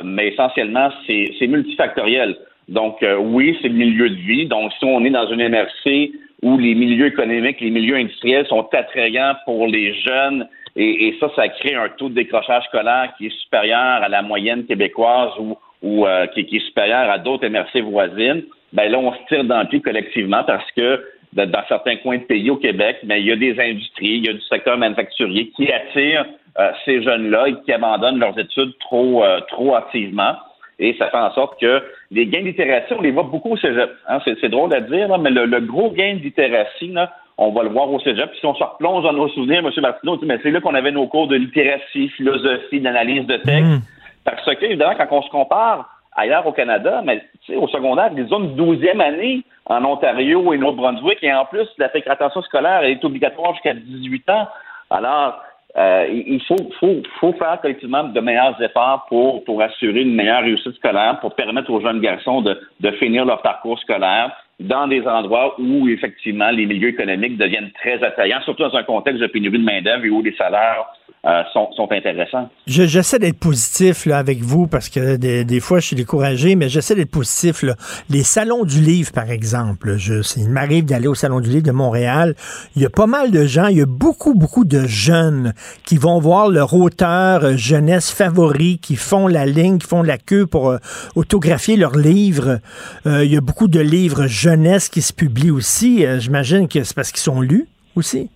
mais 0.04 0.28
essentiellement, 0.28 0.90
c'est 1.08 1.48
multifactoriel. 1.48 2.36
Donc, 2.68 3.04
oui, 3.20 3.58
c'est 3.62 3.70
le 3.70 3.76
milieu 3.76 4.10
de 4.10 4.16
vie. 4.16 4.46
Donc, 4.46 4.74
si 4.74 4.86
on 4.86 5.04
est 5.06 5.10
dans 5.10 5.28
une 5.28 5.48
MRC 5.48 6.12
où 6.44 6.58
les 6.58 6.76
milieux 6.76 7.08
économiques, 7.08 7.62
les 7.62 7.72
milieux 7.72 7.96
industriels 7.96 8.46
sont 8.48 8.68
attrayants 8.74 9.36
pour 9.46 9.66
les 9.68 9.94
jeunes 10.02 10.48
et, 10.76 11.16
ça, 11.20 11.30
ça 11.36 11.48
crée 11.50 11.76
un 11.76 11.90
taux 11.90 12.10
de 12.10 12.16
décrochage 12.16 12.64
scolaire 12.66 13.14
qui 13.18 13.28
est 13.28 13.42
supérieur 13.42 14.02
à 14.02 14.10
la 14.10 14.22
moyenne 14.22 14.66
québécoise 14.66 15.32
ou, 15.40 15.58
ou 15.84 16.08
euh, 16.08 16.26
qui, 16.28 16.42
est 16.42 16.66
supérieur 16.66 17.10
à 17.12 17.20
d'autres 17.20 17.48
MRC 17.48 17.82
voisines. 17.82 18.44
Ben 18.72 18.92
là, 18.92 18.98
on 18.98 19.14
se 19.14 19.20
tire 19.28 19.44
dans 19.44 19.62
le 19.62 19.68
pied 19.68 19.82
collectivement 19.82 20.44
parce 20.44 20.70
que 20.72 21.04
dans 21.34 21.64
certains 21.68 21.98
coins 21.98 22.18
de 22.18 22.24
pays 22.24 22.50
au 22.50 22.58
Québec, 22.58 22.98
mais 23.04 23.16
ben, 23.16 23.22
il 23.22 23.28
y 23.28 23.32
a 23.32 23.36
des 23.36 23.60
industries, 23.60 24.18
il 24.18 24.26
y 24.26 24.30
a 24.30 24.34
du 24.34 24.42
secteur 24.42 24.78
manufacturier 24.78 25.50
qui 25.56 25.72
attirent 25.72 26.26
euh, 26.60 26.72
ces 26.86 27.02
jeunes-là 27.04 27.50
et 27.50 27.56
qui 27.66 27.72
abandonnent 27.72 28.20
leurs 28.20 28.38
études 28.38 28.78
trop, 28.80 29.24
euh, 29.24 29.40
trop 29.48 29.76
activement. 29.76 30.36
Et 30.80 30.96
ça 30.98 31.10
fait 31.10 31.18
en 31.18 31.32
sorte 31.34 31.60
que 31.60 31.84
les 32.12 32.26
gains 32.28 32.42
de 32.42 32.48
littératie, 32.48 32.94
on 32.94 33.02
les 33.02 33.12
voit 33.12 33.24
beaucoup 33.24 33.52
au 33.52 33.58
cégep. 33.58 33.92
Hein. 34.08 34.20
C'est 34.26 34.50
drôle 34.50 34.74
à 34.74 34.82
dire, 34.82 35.18
mais 35.20 35.30
le, 35.30 35.46
le, 35.46 35.62
gros 35.62 35.92
gain 35.92 36.16
de 36.16 36.20
littératie, 36.20 36.88
là, 36.88 37.12
on 37.44 37.52
va 37.52 37.64
le 37.64 37.70
voir 37.70 37.92
au 37.92 38.00
cégep. 38.00 38.30
Puis 38.32 38.40
si 38.40 38.46
on 38.46 38.56
se 38.56 38.64
replonge 38.64 39.04
dans 39.04 39.14
nos 39.14 39.28
souvenirs, 39.30 39.60
M. 39.60 39.72
Martineau, 39.82 40.20
mais 40.24 40.40
c'est 40.42 40.52
là 40.52 40.62
qu'on 40.62 40.76
avait 40.76 40.92
nos 40.92 41.08
cours 41.08 41.28
de 41.28 41.36
littératie, 41.36 42.10
philosophie, 42.10 42.80
d'analyse 42.80 43.26
de 43.26 43.38
texte. 43.38 43.64
Mm. 43.64 43.82
Parce 44.24 44.46
que, 44.46 44.66
évidemment, 44.66 44.96
quand 44.98 45.08
on 45.12 45.22
se 45.22 45.30
compare 45.30 45.90
ailleurs 46.16 46.46
au 46.48 46.52
Canada, 46.52 47.02
mais 47.04 47.24
au 47.56 47.68
secondaire, 47.68 48.12
ils 48.16 48.34
ont 48.34 48.40
une 48.40 48.56
douzième 48.56 49.02
année 49.02 49.44
en 49.66 49.84
Ontario 49.84 50.54
et 50.54 50.62
au 50.62 50.72
Brunswick, 50.74 51.20
et 51.22 51.34
en 51.34 51.46
plus, 51.46 51.68
la 51.78 51.90
fréquentation 51.90 52.42
scolaire 52.44 52.84
est 52.84 53.04
obligatoire 53.04 53.54
jusqu'à 53.54 53.74
18 53.74 54.30
ans. 54.30 54.48
Alors, 54.90 55.42
euh, 55.76 56.06
il 56.10 56.42
faut, 56.44 56.56
faut, 56.80 57.02
faut 57.20 57.34
faire 57.34 57.60
collectivement 57.60 58.04
de 58.04 58.20
meilleurs 58.20 58.62
efforts 58.62 59.06
pour, 59.10 59.44
pour 59.44 59.62
assurer 59.62 60.02
une 60.02 60.14
meilleure 60.14 60.44
réussite 60.44 60.76
scolaire, 60.76 61.20
pour 61.20 61.34
permettre 61.34 61.72
aux 61.72 61.82
jeunes 61.82 62.00
garçons 62.00 62.42
de, 62.42 62.60
de 62.80 62.92
finir 62.92 63.26
leur 63.26 63.42
parcours 63.42 63.80
scolaire, 63.80 64.32
dans 64.60 64.88
des 64.88 65.02
endroits 65.08 65.56
où, 65.60 65.88
effectivement, 65.88 66.50
les 66.52 66.66
milieux 66.66 66.90
économiques 66.90 67.38
deviennent 67.38 67.72
très 67.72 68.04
attrayants, 68.04 68.42
surtout 68.44 68.64
dans 68.64 68.76
un 68.76 68.84
contexte 68.84 69.22
de 69.22 69.28
pénurie 69.28 69.60
de 69.60 69.64
main-d'œuvre 69.64 70.06
et 70.06 70.10
où 70.10 70.22
les 70.22 70.36
salaires 70.36 70.86
euh, 71.26 71.42
sont, 71.54 71.70
intéressants. 71.90 72.50
J'essaie 72.68 73.18
d'être 73.18 73.40
positif 73.40 74.08
avec 74.08 74.42
vous 74.42 74.68
parce 74.68 74.90
que 74.90 75.16
des, 75.16 75.46
des, 75.46 75.62
fois 75.62 75.80
je 75.80 75.88
suis 75.88 75.96
découragé, 75.96 76.56
mais 76.56 76.68
j'essaie 76.68 76.96
d'être 76.96 77.12
positif. 77.12 77.64
Les 78.10 78.24
salons 78.24 78.66
du 78.66 78.82
livre, 78.82 79.14
par 79.14 79.32
exemple, 79.32 79.96
je, 79.96 80.16
il 80.36 80.50
m'arrive 80.50 80.84
d'aller 80.84 81.08
au 81.08 81.16
salon 81.16 81.40
du 81.40 81.50
livre 81.50 81.64
de 81.64 81.72
Montréal. 81.72 82.36
Il 82.76 82.82
y 82.82 82.86
a 82.86 82.90
pas 82.90 83.08
mal 83.08 83.32
de 83.32 83.46
gens, 83.46 83.68
il 83.68 83.78
y 83.78 83.82
a 83.82 83.86
beaucoup, 83.86 84.34
beaucoup 84.34 84.66
de 84.66 84.86
jeunes 84.86 85.54
qui 85.86 85.96
vont 85.96 86.20
voir 86.20 86.50
leur 86.50 86.74
auteur 86.74 87.46
euh, 87.46 87.56
jeunesse 87.56 88.12
favori, 88.12 88.80
qui 88.80 88.98
font 88.98 89.30
la 89.30 89.46
ligne, 89.46 89.78
qui 89.78 89.88
font 89.88 90.04
la 90.04 90.18
queue 90.18 90.46
pour 90.46 90.72
euh, 90.72 90.78
autographier 91.16 91.78
leurs 91.78 91.96
livres. 91.96 92.60
il 93.06 93.32
y 93.32 93.38
a 93.38 93.42
beaucoup 93.42 93.70
de 93.70 93.80
livres 93.80 94.28
jeunesse 94.28 94.90
qui 94.90 95.02
se 95.02 95.14
publient 95.14 95.52
aussi. 95.52 96.06
J'imagine 96.20 96.68
que 96.68 96.84
c'est 96.84 96.96
parce 96.96 97.14
qu'ils 97.14 97.22
sont 97.22 97.40
lus 97.40 97.70
aussi. 97.96 98.30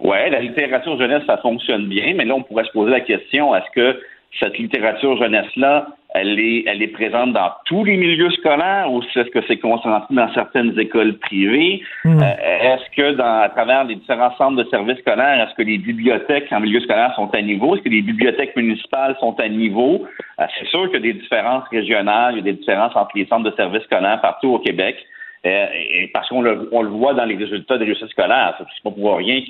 Oui, 0.00 0.30
la 0.30 0.40
littérature 0.40 0.98
jeunesse, 0.98 1.22
ça 1.26 1.38
fonctionne 1.38 1.86
bien, 1.86 2.14
mais 2.14 2.24
là, 2.24 2.34
on 2.34 2.42
pourrait 2.42 2.64
se 2.64 2.72
poser 2.72 2.90
la 2.90 3.00
question, 3.00 3.54
est-ce 3.54 3.70
que 3.74 4.00
cette 4.38 4.58
littérature 4.58 5.16
jeunesse-là, 5.16 5.86
elle 6.14 6.38
est, 6.38 6.64
elle 6.66 6.82
est 6.82 6.88
présente 6.88 7.32
dans 7.32 7.50
tous 7.66 7.84
les 7.84 7.96
milieux 7.96 8.30
scolaires 8.30 8.90
ou 8.90 9.02
est-ce 9.02 9.30
que 9.30 9.40
c'est 9.46 9.58
concentré 9.58 10.14
dans 10.14 10.32
certaines 10.32 10.78
écoles 10.78 11.18
privées? 11.18 11.82
Hmm. 12.04 12.22
Euh, 12.22 12.74
est-ce 12.74 12.96
que 12.96 13.12
dans, 13.12 13.40
à 13.42 13.48
travers 13.50 13.84
les 13.84 13.96
différents 13.96 14.34
centres 14.36 14.62
de 14.62 14.68
services 14.70 14.98
scolaires, 14.98 15.46
est-ce 15.46 15.54
que 15.54 15.62
les 15.62 15.78
bibliothèques 15.78 16.50
en 16.52 16.60
milieu 16.60 16.80
scolaire 16.80 17.12
sont 17.16 17.28
à 17.34 17.42
niveau? 17.42 17.76
Est-ce 17.76 17.82
que 17.82 17.88
les 17.90 18.02
bibliothèques 18.02 18.56
municipales 18.56 19.16
sont 19.20 19.38
à 19.40 19.48
niveau? 19.48 20.06
Euh, 20.40 20.44
c'est 20.58 20.66
sûr 20.68 20.84
qu'il 20.90 20.94
y 20.94 21.10
a 21.10 21.12
des 21.12 21.20
différences 21.20 21.68
régionales, 21.70 22.34
il 22.34 22.36
y 22.38 22.40
a 22.40 22.52
des 22.52 22.58
différences 22.58 22.96
entre 22.96 23.12
les 23.14 23.26
centres 23.26 23.50
de 23.50 23.56
services 23.56 23.84
scolaires 23.84 24.20
partout 24.20 24.54
au 24.54 24.58
Québec. 24.58 24.96
Euh, 25.46 25.66
parce 26.12 26.28
qu'on 26.28 26.42
le, 26.42 26.68
voit 26.88 27.14
dans 27.14 27.24
les 27.24 27.36
résultats 27.36 27.78
des 27.78 27.84
réussites 27.84 28.08
scolaires. 28.08 28.54
C'est 28.58 28.82
pas 28.82 28.90
pour 28.90 29.16
rien 29.16 29.42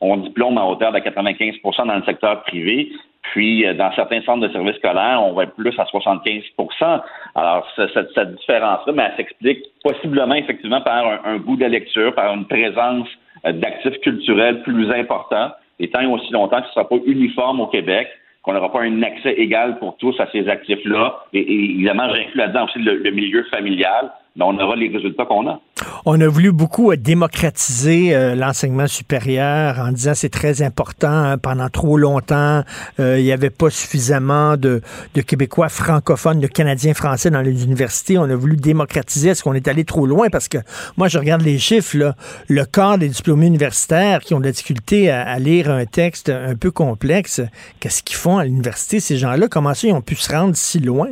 qu'on 0.00 0.16
diplôme 0.16 0.58
à 0.58 0.64
hauteur 0.64 0.92
de 0.92 0.98
95% 0.98 1.86
dans 1.86 1.94
le 1.94 2.02
secteur 2.04 2.42
privé, 2.42 2.90
puis 3.30 3.64
euh, 3.64 3.74
dans 3.74 3.92
certains 3.92 4.22
centres 4.22 4.46
de 4.46 4.52
services 4.52 4.76
scolaires, 4.76 5.22
on 5.22 5.34
va 5.34 5.44
être 5.44 5.54
plus 5.54 5.78
à 5.78 5.84
75% 5.84 7.00
Alors, 7.36 7.68
cette, 7.76 8.36
différence-là, 8.38 8.92
mais 8.92 9.04
elle 9.04 9.16
s'explique 9.16 9.62
possiblement 9.84 10.34
effectivement 10.34 10.80
par 10.80 11.20
un, 11.24 11.36
goût 11.36 11.56
de 11.56 11.66
lecture, 11.66 12.12
par 12.14 12.34
une 12.34 12.46
présence 12.46 13.06
euh, 13.46 13.52
d'actifs 13.52 14.00
culturels 14.00 14.62
plus 14.62 14.90
importants, 14.90 15.50
et 15.78 15.88
tant 15.90 16.00
et 16.00 16.06
aussi 16.06 16.32
longtemps 16.32 16.60
que 16.60 16.64
ce 16.64 16.70
ne 16.70 16.74
sera 16.74 16.88
pas 16.88 16.96
uniforme 17.06 17.60
au 17.60 17.66
Québec, 17.68 18.08
qu'on 18.42 18.52
n'aura 18.52 18.72
pas 18.72 18.82
un 18.82 19.02
accès 19.02 19.34
égal 19.34 19.78
pour 19.78 19.96
tous 19.98 20.18
à 20.18 20.26
ces 20.32 20.48
actifs-là. 20.48 21.18
Et, 21.32 21.40
évidemment, 21.40 22.08
j'inclus 22.12 22.38
là-dedans 22.38 22.64
aussi 22.64 22.78
le 22.78 23.10
milieu 23.10 23.44
familial 23.44 24.10
on 24.44 24.58
aura 24.58 24.76
les 24.76 24.88
résultats 24.88 25.24
qu'on 25.24 25.48
a. 25.48 25.60
On 26.04 26.20
a 26.20 26.28
voulu 26.28 26.52
beaucoup 26.52 26.92
euh, 26.92 26.96
démocratiser 26.96 28.14
euh, 28.14 28.34
l'enseignement 28.34 28.86
supérieur 28.86 29.78
en 29.78 29.92
disant 29.92 30.12
c'est 30.14 30.28
très 30.28 30.62
important. 30.62 31.08
Hein, 31.08 31.38
pendant 31.38 31.68
trop 31.68 31.96
longtemps, 31.96 32.62
euh, 33.00 33.18
il 33.18 33.24
n'y 33.24 33.32
avait 33.32 33.50
pas 33.50 33.70
suffisamment 33.70 34.56
de, 34.56 34.82
Québécois 35.26 35.68
francophones, 35.68 36.40
de 36.40 36.46
Canadiens 36.46 36.94
français 36.94 37.30
dans 37.30 37.40
les 37.40 37.64
universités. 37.64 38.18
On 38.18 38.24
a 38.24 38.36
voulu 38.36 38.56
démocratiser. 38.56 39.30
Est-ce 39.30 39.42
qu'on 39.42 39.54
est 39.54 39.68
allé 39.68 39.84
trop 39.84 40.06
loin? 40.06 40.28
Parce 40.30 40.48
que 40.48 40.58
moi, 40.96 41.08
je 41.08 41.18
regarde 41.18 41.42
les 41.42 41.58
chiffres. 41.58 41.96
Là, 41.96 42.14
le 42.48 42.64
quart 42.64 42.98
des 42.98 43.08
diplômés 43.08 43.46
universitaires 43.46 44.20
qui 44.20 44.34
ont 44.34 44.40
de 44.40 44.44
la 44.44 44.52
difficulté 44.52 45.10
à, 45.10 45.22
à 45.22 45.38
lire 45.38 45.70
un 45.70 45.86
texte 45.86 46.28
un 46.28 46.54
peu 46.54 46.70
complexe, 46.70 47.40
qu'est-ce 47.80 48.02
qu'ils 48.02 48.16
font 48.16 48.38
à 48.38 48.44
l'université, 48.44 49.00
ces 49.00 49.16
gens-là? 49.16 49.48
Comment 49.48 49.74
ça, 49.74 49.88
ils 49.88 49.92
ont 49.92 50.02
pu 50.02 50.14
se 50.14 50.30
rendre 50.32 50.56
si 50.56 50.78
loin? 50.78 51.08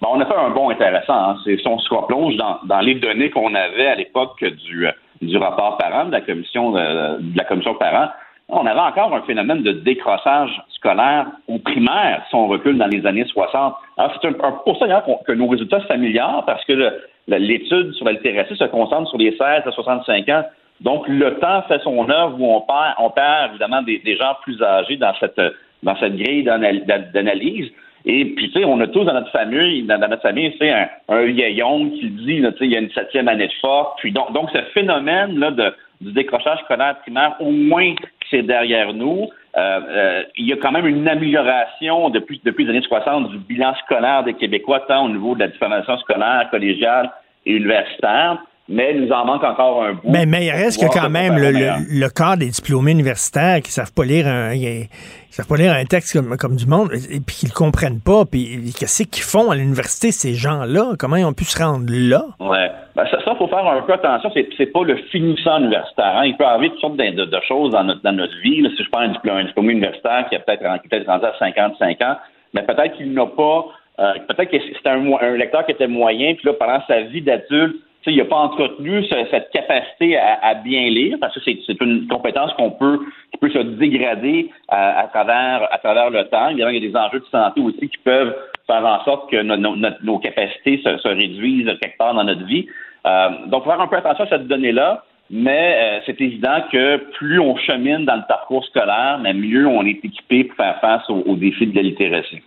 Bon, 0.00 0.08
on 0.12 0.20
a 0.20 0.26
fait 0.26 0.34
un 0.34 0.50
bon 0.50 0.70
intéressant. 0.70 1.30
Hein. 1.30 1.36
Si 1.44 1.66
on 1.66 1.78
se 1.78 1.92
replonge 1.92 2.36
dans, 2.36 2.58
dans 2.64 2.80
les 2.80 2.96
données 2.96 3.30
qu'on 3.30 3.54
avait 3.54 3.86
à 3.86 3.94
l'époque 3.94 4.44
du, 4.44 4.86
du 5.22 5.36
rapport 5.38 5.78
parent, 5.78 6.06
de 6.06 6.12
la 6.12 6.20
commission 6.20 6.72
de, 6.72 7.20
de 7.20 7.36
la 7.38 7.44
commission 7.44 7.74
parent, 7.74 8.08
on 8.48 8.64
avait 8.66 8.78
encore 8.78 9.14
un 9.14 9.22
phénomène 9.22 9.62
de 9.62 9.72
décrochage 9.72 10.62
scolaire 10.70 11.26
au 11.48 11.58
primaire 11.58 12.22
si 12.28 12.34
on 12.34 12.46
recule 12.46 12.78
dans 12.78 12.86
les 12.86 13.04
années 13.06 13.24
60. 13.24 13.74
Alors, 13.96 14.18
c'est 14.22 14.36
pour 14.64 14.78
ça 14.78 15.02
que 15.26 15.32
nos 15.32 15.48
résultats 15.48 15.80
s'améliorent 15.88 16.44
parce 16.46 16.64
que 16.64 16.92
l'étude 17.26 17.92
sur 17.94 18.06
la 18.06 18.12
littératie 18.12 18.56
se 18.56 18.64
concentre 18.64 19.08
sur 19.08 19.18
les 19.18 19.32
16 19.32 19.40
à 19.66 19.72
65 19.72 20.28
ans. 20.28 20.44
Donc, 20.80 21.08
le 21.08 21.38
temps 21.38 21.62
fait 21.62 21.80
son 21.82 22.08
œuvre 22.08 22.36
où 22.38 22.54
on 22.54 22.60
perd, 22.60 22.94
on 22.98 23.10
perd 23.10 23.50
évidemment 23.50 23.82
des, 23.82 23.98
des 23.98 24.16
gens 24.16 24.36
plus 24.42 24.62
âgés 24.62 24.96
dans 24.96 25.14
cette, 25.18 25.40
dans 25.82 25.96
cette 25.96 26.16
grille 26.16 26.44
d'analyse. 26.44 27.72
Et 28.08 28.24
puis, 28.24 28.50
tu 28.52 28.60
sais, 28.60 28.64
on 28.64 28.80
a 28.80 28.86
tous 28.86 29.04
dans 29.04 29.14
notre 29.14 29.32
famille, 29.32 29.82
dans, 29.82 29.98
notre 29.98 30.22
famille, 30.22 30.54
c'est 30.60 30.70
un, 30.70 30.88
un 31.08 31.24
vieillon 31.24 31.90
qui 31.90 32.08
dit, 32.10 32.40
tu 32.40 32.42
sais, 32.42 32.54
il 32.60 32.72
y 32.72 32.76
a 32.76 32.80
une 32.80 32.90
septième 32.92 33.26
année 33.26 33.48
de 33.48 33.52
force. 33.60 33.98
Puis 33.98 34.12
donc, 34.12 34.32
donc 34.32 34.48
ce 34.52 34.62
phénomène-là 34.74 35.50
de, 35.50 35.74
du 36.00 36.12
décrochage 36.12 36.60
scolaire 36.60 36.98
primaire, 37.00 37.34
au 37.40 37.50
moins 37.50 37.94
c'est 38.30 38.42
derrière 38.42 38.92
nous. 38.94 39.28
Euh, 39.56 39.80
euh, 39.88 40.22
il 40.36 40.46
y 40.46 40.52
a 40.52 40.56
quand 40.56 40.70
même 40.70 40.86
une 40.86 41.08
amélioration 41.08 42.10
depuis, 42.10 42.40
depuis 42.44 42.64
les 42.64 42.70
années 42.70 42.82
60 42.82 43.30
du 43.30 43.38
bilan 43.38 43.74
scolaire 43.84 44.22
des 44.22 44.34
Québécois, 44.34 44.80
tant 44.86 45.06
au 45.06 45.08
niveau 45.08 45.34
de 45.34 45.40
la 45.40 45.48
diffamation 45.48 45.98
scolaire, 45.98 46.48
collégiale 46.50 47.10
et 47.44 47.56
universitaire 47.56 48.38
mais 48.68 48.94
il 48.94 49.02
nous 49.02 49.12
en 49.12 49.24
manque 49.24 49.44
encore 49.44 49.84
un 49.84 49.92
bout. 49.94 50.00
Mais, 50.04 50.26
mais 50.26 50.46
il 50.46 50.50
reste 50.50 50.80
que 50.80 50.92
quand 50.92 51.08
même 51.08 51.36
le, 51.36 51.52
le, 51.52 51.70
le, 51.88 52.08
corps 52.08 52.36
des 52.36 52.48
diplômés 52.48 52.92
universitaires 52.92 53.60
qui 53.62 53.70
savent 53.70 53.92
pas 53.92 54.04
lire 54.04 54.26
un, 54.26 54.54
ils 54.54 54.88
savent 55.30 55.46
pas 55.46 55.56
lire 55.56 55.72
un 55.72 55.84
texte 55.84 56.12
comme, 56.14 56.36
comme 56.36 56.56
du 56.56 56.66
monde 56.66 56.90
et 56.92 57.20
puis 57.20 57.36
qu'ils 57.36 57.50
le 57.50 57.54
comprennent 57.54 58.00
pas. 58.00 58.24
Puis 58.24 58.74
qu'est-ce 58.78 59.04
qu'ils 59.04 59.22
font 59.22 59.50
à 59.50 59.54
l'université 59.54 60.10
ces 60.10 60.34
gens-là? 60.34 60.94
Comment 60.98 61.16
ils 61.16 61.24
ont 61.24 61.32
pu 61.32 61.44
se 61.44 61.62
rendre 61.62 61.86
là? 61.88 62.24
Ouais, 62.40 62.70
ben, 62.96 63.06
ça, 63.10 63.22
ça 63.24 63.36
faut 63.36 63.46
faire 63.46 63.66
un 63.66 63.82
peu 63.82 63.92
attention. 63.92 64.30
C'est, 64.34 64.48
c'est 64.56 64.72
pas 64.72 64.82
le 64.82 64.96
finissant 65.12 65.58
universitaire. 65.58 66.16
Hein. 66.18 66.24
Il 66.24 66.36
peut 66.36 66.44
arriver 66.44 66.70
toutes 66.70 66.80
sortes 66.80 66.96
de, 66.96 67.10
de, 67.10 67.24
de 67.24 67.40
choses 67.46 67.70
dans 67.70 67.84
notre, 67.84 68.02
dans 68.02 68.12
notre 68.12 68.36
vie. 68.42 68.62
Là, 68.62 68.70
si 68.76 68.82
je 68.82 68.90
prends 68.90 69.02
un 69.02 69.12
diplôme, 69.12 69.36
un 69.36 69.44
diplômé 69.44 69.74
universitaire 69.74 70.26
qui 70.28 70.34
a 70.34 70.40
peut-être 70.40 70.62
peut-être 70.82 71.06
rendu 71.06 71.24
à 71.24 71.34
55 71.38 72.02
ans, 72.02 72.16
mais 72.52 72.62
peut-être 72.62 72.96
qu'il 72.96 73.12
n'a 73.12 73.26
pas. 73.26 73.66
Euh, 73.98 74.12
peut-être 74.28 74.50
que 74.50 74.58
c'est 74.58 74.88
un, 74.90 75.06
un 75.20 75.36
lecteur 75.36 75.64
qui 75.64 75.72
était 75.72 75.86
moyen, 75.86 76.34
puis 76.34 76.46
là, 76.46 76.52
pendant 76.58 76.82
sa 76.86 77.00
vie 77.02 77.22
d'adulte, 77.22 77.76
il 78.06 78.16
n'a 78.16 78.24
pas 78.24 78.36
entretenu 78.36 79.04
cette 79.06 79.50
capacité 79.50 80.16
à, 80.16 80.54
bien 80.54 80.88
lire, 80.90 81.18
parce 81.20 81.34
que 81.34 81.40
c'est 81.44 81.80
une 81.80 82.06
compétence 82.08 82.52
qu'on 82.54 82.70
peut, 82.70 83.00
qui 83.32 83.38
peut 83.38 83.50
se 83.50 83.58
dégrader 83.58 84.50
à, 84.68 85.08
travers, 85.12 85.68
à 85.72 85.78
travers 85.78 86.10
le 86.10 86.24
temps. 86.24 86.48
Il 86.48 86.58
y 86.58 86.62
a 86.62 86.70
des 86.70 86.96
enjeux 86.96 87.20
de 87.20 87.26
santé 87.26 87.60
aussi 87.60 87.88
qui 87.88 87.98
peuvent 88.04 88.34
faire 88.66 88.84
en 88.84 89.02
sorte 89.04 89.30
que 89.30 89.42
nos 89.42 90.18
capacités 90.18 90.80
se, 90.84 90.98
se, 90.98 91.08
réduisent 91.08 91.66
quelque 91.80 91.98
part 91.98 92.14
dans 92.14 92.24
notre 92.24 92.44
vie. 92.44 92.66
Euh, 93.06 93.28
donc, 93.46 93.64
faut 93.64 93.70
faire 93.70 93.80
un 93.80 93.86
peu 93.86 93.96
attention 93.96 94.24
à 94.24 94.28
cette 94.28 94.48
donnée-là. 94.48 95.04
Mais 95.28 95.74
euh, 95.76 96.00
c'est 96.06 96.20
évident 96.20 96.62
que 96.70 96.98
plus 97.14 97.40
on 97.40 97.56
chemine 97.56 98.04
dans 98.04 98.14
le 98.14 98.26
parcours 98.28 98.64
scolaire, 98.66 99.18
mais 99.20 99.34
mieux 99.34 99.66
on 99.66 99.84
est 99.84 100.04
équipé 100.04 100.44
pour 100.44 100.56
faire 100.56 100.78
face 100.80 101.02
aux, 101.10 101.22
aux 101.26 101.34
défis 101.34 101.66
de 101.66 101.74
la 101.74 101.82
littératie. 101.82 102.42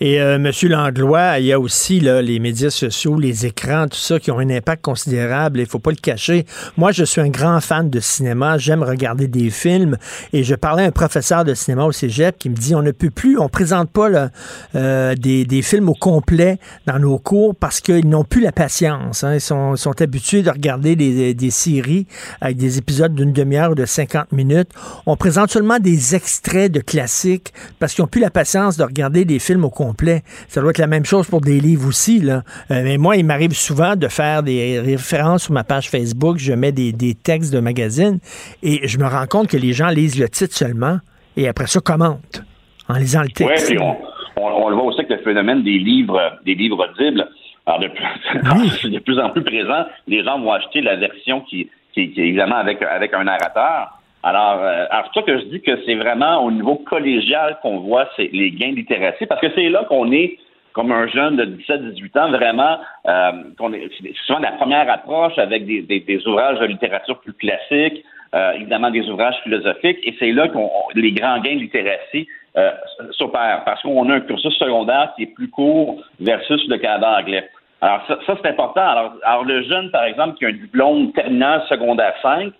Et 0.00 0.20
euh, 0.20 0.34
M. 0.34 0.50
Langlois, 0.64 1.38
il 1.38 1.46
y 1.46 1.52
a 1.52 1.60
aussi 1.60 2.00
là, 2.00 2.22
les 2.22 2.40
médias 2.40 2.70
sociaux, 2.70 3.18
les 3.18 3.46
écrans, 3.46 3.86
tout 3.86 3.96
ça 3.96 4.18
qui 4.18 4.32
ont 4.32 4.40
un 4.40 4.50
impact 4.50 4.84
considérable. 4.84 5.60
Il 5.60 5.66
faut 5.66 5.78
pas 5.78 5.92
le 5.92 5.96
cacher. 5.96 6.44
Moi, 6.76 6.90
je 6.90 7.04
suis 7.04 7.20
un 7.20 7.28
grand 7.28 7.60
fan 7.60 7.88
de 7.88 8.00
cinéma. 8.00 8.58
J'aime 8.58 8.82
regarder 8.82 9.28
des 9.28 9.50
films. 9.50 9.96
Et 10.32 10.42
je 10.42 10.56
parlais 10.56 10.82
à 10.82 10.86
un 10.86 10.90
professeur 10.90 11.44
de 11.44 11.54
cinéma 11.54 11.84
au 11.84 11.92
Cégep 11.92 12.36
qui 12.36 12.50
me 12.50 12.56
dit 12.56 12.74
on 12.74 12.82
ne 12.82 12.90
peut 12.90 13.10
plus, 13.10 13.38
on 13.38 13.48
présente 13.48 13.90
pas 13.90 14.08
là, 14.08 14.30
euh, 14.74 15.14
des, 15.14 15.44
des, 15.44 15.62
films 15.62 15.88
au 15.88 15.94
complet 15.94 16.58
dans 16.86 16.98
nos 16.98 17.18
cours 17.18 17.54
parce 17.54 17.80
qu'ils 17.80 18.08
n'ont 18.08 18.24
plus 18.24 18.40
la 18.40 18.50
patience. 18.52 19.22
Hein. 19.22 19.34
Ils 19.34 19.40
sont, 19.40 19.76
sont, 19.76 20.02
habitués 20.02 20.42
de 20.42 20.50
regarder 20.50 20.96
des, 20.96 21.32
des 21.32 21.50
séries 21.50 22.06
avec 22.40 22.56
des 22.56 22.78
épisodes 22.78 23.14
d'une 23.14 23.32
demi-heure 23.32 23.70
ou 23.70 23.74
de 23.76 23.86
50 23.86 24.32
minutes. 24.32 24.70
On 25.06 25.16
présente 25.16 25.50
seulement 25.50 25.78
des 25.78 26.16
extraits 26.16 26.72
de 26.72 26.80
classiques 26.80 27.52
parce 27.78 27.94
qu'ils 27.94 28.02
n'ont 28.02 28.08
plus 28.08 28.20
la 28.20 28.30
patience 28.30 28.76
de 28.76 28.82
regarder 28.82 29.24
des 29.24 29.38
films 29.38 29.61
au 29.64 29.70
complet. 29.70 30.22
Ça 30.48 30.60
doit 30.60 30.70
être 30.70 30.78
la 30.78 30.86
même 30.86 31.04
chose 31.04 31.28
pour 31.28 31.40
des 31.40 31.60
livres 31.60 31.88
aussi. 31.88 32.20
Là. 32.20 32.42
Euh, 32.70 32.82
mais 32.84 32.98
moi, 32.98 33.16
il 33.16 33.24
m'arrive 33.24 33.52
souvent 33.52 33.96
de 33.96 34.08
faire 34.08 34.42
des 34.42 34.80
références 34.80 35.44
sur 35.44 35.52
ma 35.52 35.64
page 35.64 35.88
Facebook. 35.88 36.38
Je 36.38 36.52
mets 36.52 36.72
des, 36.72 36.92
des, 36.92 37.14
textes 37.14 37.52
de 37.52 37.60
magazines 37.60 38.18
et 38.62 38.86
je 38.86 38.98
me 38.98 39.06
rends 39.06 39.26
compte 39.26 39.48
que 39.48 39.56
les 39.56 39.72
gens 39.72 39.88
lisent 39.88 40.18
le 40.18 40.28
titre 40.28 40.54
seulement 40.54 40.98
et 41.36 41.48
après 41.48 41.66
ça 41.66 41.80
commentent 41.80 42.42
en 42.88 42.94
lisant 42.94 43.22
le 43.22 43.28
texte. 43.28 43.70
Oui, 43.70 43.76
puis 43.76 43.84
on, 43.84 43.96
on, 44.36 44.64
on, 44.64 44.68
le 44.68 44.76
voit 44.76 44.84
aussi 44.84 45.00
avec 45.00 45.10
le 45.10 45.18
phénomène 45.18 45.62
des 45.62 45.78
livres, 45.78 46.38
des 46.44 46.54
livres 46.54 46.86
audibles. 46.88 47.28
Alors, 47.66 47.80
de 47.80 47.88
plus, 47.88 48.90
de 48.90 48.98
plus 48.98 49.18
en 49.18 49.30
plus 49.30 49.42
présent, 49.42 49.86
les 50.06 50.24
gens 50.24 50.40
vont 50.40 50.52
acheter 50.52 50.80
la 50.80 50.96
version 50.96 51.42
qui, 51.42 51.68
qui, 51.94 52.10
qui 52.12 52.20
est 52.20 52.26
évidemment 52.28 52.56
avec, 52.56 52.82
avec 52.82 53.14
un 53.14 53.24
narrateur. 53.24 53.98
Alors, 54.22 54.60
euh, 54.62 54.86
alors 54.90 55.10
c'est 55.12 55.24
que 55.24 55.38
je 55.38 55.44
dis 55.46 55.60
que 55.60 55.82
c'est 55.84 55.96
vraiment 55.96 56.44
au 56.44 56.50
niveau 56.50 56.76
collégial 56.76 57.58
qu'on 57.60 57.80
voit 57.80 58.08
les 58.18 58.50
gains 58.52 58.72
littératie, 58.72 59.26
parce 59.26 59.40
que 59.40 59.52
c'est 59.54 59.68
là 59.68 59.84
qu'on 59.88 60.12
est 60.12 60.38
comme 60.72 60.92
un 60.92 61.06
jeune 61.06 61.36
de 61.36 61.44
17-18 61.44 62.18
ans, 62.18 62.30
vraiment, 62.30 62.78
euh, 63.06 63.32
qu'on 63.58 63.72
est 63.72 63.90
souvent 64.26 64.38
la 64.38 64.52
première 64.52 64.90
approche 64.90 65.38
avec 65.38 65.66
des, 65.66 65.82
des, 65.82 66.00
des, 66.00 66.26
ouvrages 66.26 66.58
de 66.60 66.66
littérature 66.66 67.20
plus 67.20 67.34
classiques, 67.34 68.04
euh, 68.34 68.52
évidemment 68.52 68.90
des 68.90 69.08
ouvrages 69.08 69.36
philosophiques, 69.42 69.98
et 70.04 70.14
c'est 70.18 70.32
là 70.32 70.48
qu'on 70.48 70.70
les 70.94 71.12
grands 71.12 71.40
gains 71.40 71.56
de 71.56 71.60
littératie 71.60 72.26
euh, 72.56 72.70
s'opèrent, 73.12 73.62
parce 73.64 73.82
qu'on 73.82 74.08
a 74.08 74.14
un 74.14 74.20
cursus 74.20 74.54
secondaire 74.54 75.12
qui 75.16 75.24
est 75.24 75.34
plus 75.34 75.48
court 75.48 76.02
versus 76.20 76.66
le 76.68 76.78
Canada 76.78 77.18
anglais. 77.18 77.48
Alors 77.80 78.02
ça, 78.06 78.18
ça 78.26 78.38
c'est 78.40 78.48
important. 78.48 78.80
Alors, 78.80 79.12
alors 79.24 79.44
le 79.44 79.62
jeune, 79.64 79.90
par 79.90 80.04
exemple, 80.04 80.38
qui 80.38 80.44
a 80.44 80.48
un 80.48 80.52
diplôme 80.52 81.12
terminal 81.12 81.62
secondaire 81.68 82.14
5, 82.22 82.52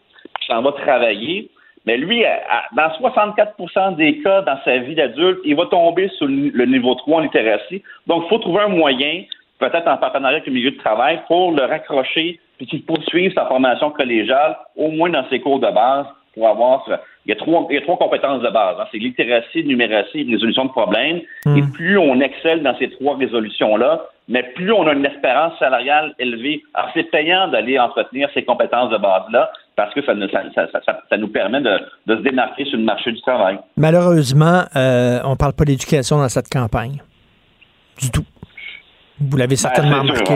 qui 0.43 0.53
s'en 0.53 0.63
va 0.63 0.73
travailler, 0.73 1.49
mais 1.87 1.97
lui, 1.97 2.25
dans 2.77 2.89
64% 2.89 3.97
des 3.97 4.19
cas 4.23 4.43
dans 4.43 4.59
sa 4.65 4.79
vie 4.79 4.95
d'adulte, 4.95 5.41
il 5.45 5.57
va 5.57 5.67
tomber 5.67 6.09
sur 6.17 6.27
le 6.29 6.65
niveau 6.67 6.95
3 6.95 7.19
en 7.19 7.21
littératie. 7.21 7.83
Donc, 8.07 8.25
il 8.27 8.29
faut 8.29 8.39
trouver 8.39 8.63
un 8.63 8.69
moyen, 8.69 9.25
peut-être 9.59 9.89
en 9.89 9.97
partenariat 9.97 10.37
avec 10.37 10.47
le 10.47 10.53
milieu 10.53 10.71
de 10.71 10.79
travail, 10.79 11.21
pour 11.27 11.53
le 11.53 11.65
raccrocher 11.65 12.39
puis 12.57 12.67
qu'il 12.67 12.85
poursuive 12.85 13.33
sa 13.35 13.47
formation 13.47 13.91
collégiale, 13.91 14.57
au 14.77 14.91
moins 14.91 15.11
dans 15.11 15.29
ses 15.29 15.41
cours 15.41 15.59
de 15.59 15.71
base, 15.71 16.07
pour 16.35 16.49
avoir. 16.49 16.85
Il 17.25 17.31
y 17.31 17.33
a 17.33 17.37
trois, 17.37 17.67
il 17.71 17.75
y 17.75 17.79
a 17.79 17.83
trois 17.83 17.99
compétences 17.99 18.43
de 18.43 18.49
base. 18.49 18.77
Hein. 18.81 18.87
C'est 18.91 18.99
littératie, 18.99 19.65
numératie 19.65 20.21
et 20.21 20.33
résolution 20.33 20.65
de 20.65 20.71
problèmes. 20.71 21.21
Mmh. 21.47 21.57
Et 21.57 21.63
plus 21.75 21.99
on 21.99 22.21
excelle 22.21 22.63
dans 22.63 22.77
ces 22.79 22.91
trois 22.91 23.17
résolutions-là, 23.17 24.07
mais 24.29 24.43
plus 24.55 24.73
on 24.73 24.87
a 24.87 24.93
une 24.93 25.05
espérance 25.05 25.59
salariale 25.59 26.15
élevée. 26.19 26.63
Alors, 26.75 26.91
c'est 26.95 27.05
payant 27.05 27.49
d'aller 27.49 27.79
entretenir 27.79 28.29
ces 28.35 28.45
compétences 28.45 28.91
de 28.91 28.99
base-là 28.99 29.51
parce 29.77 29.95
que 29.95 30.03
ça, 30.05 30.15
ça, 30.55 30.69
ça, 30.85 31.01
ça 31.09 31.17
nous 31.17 31.29
permet 31.29 31.61
de, 31.61 31.79
de, 32.07 32.17
se 32.17 32.23
démarquer 32.23 32.65
sur 32.65 32.79
le 32.79 32.85
marché 32.85 33.13
du 33.13 33.21
travail. 33.23 33.59
Malheureusement, 33.77 34.63
euh, 34.77 35.21
on 35.25 35.31
ne 35.31 35.37
parle 35.37 35.55
pas 35.55 35.65
d'éducation 35.65 36.19
dans 36.19 36.29
cette 36.29 36.49
campagne. 36.49 37.01
Du 38.01 38.11
tout. 38.11 38.25
Vous 39.31 39.37
l'avez 39.37 39.57
certainement 39.57 40.03
ben, 40.03 40.13
remarqué. 40.13 40.35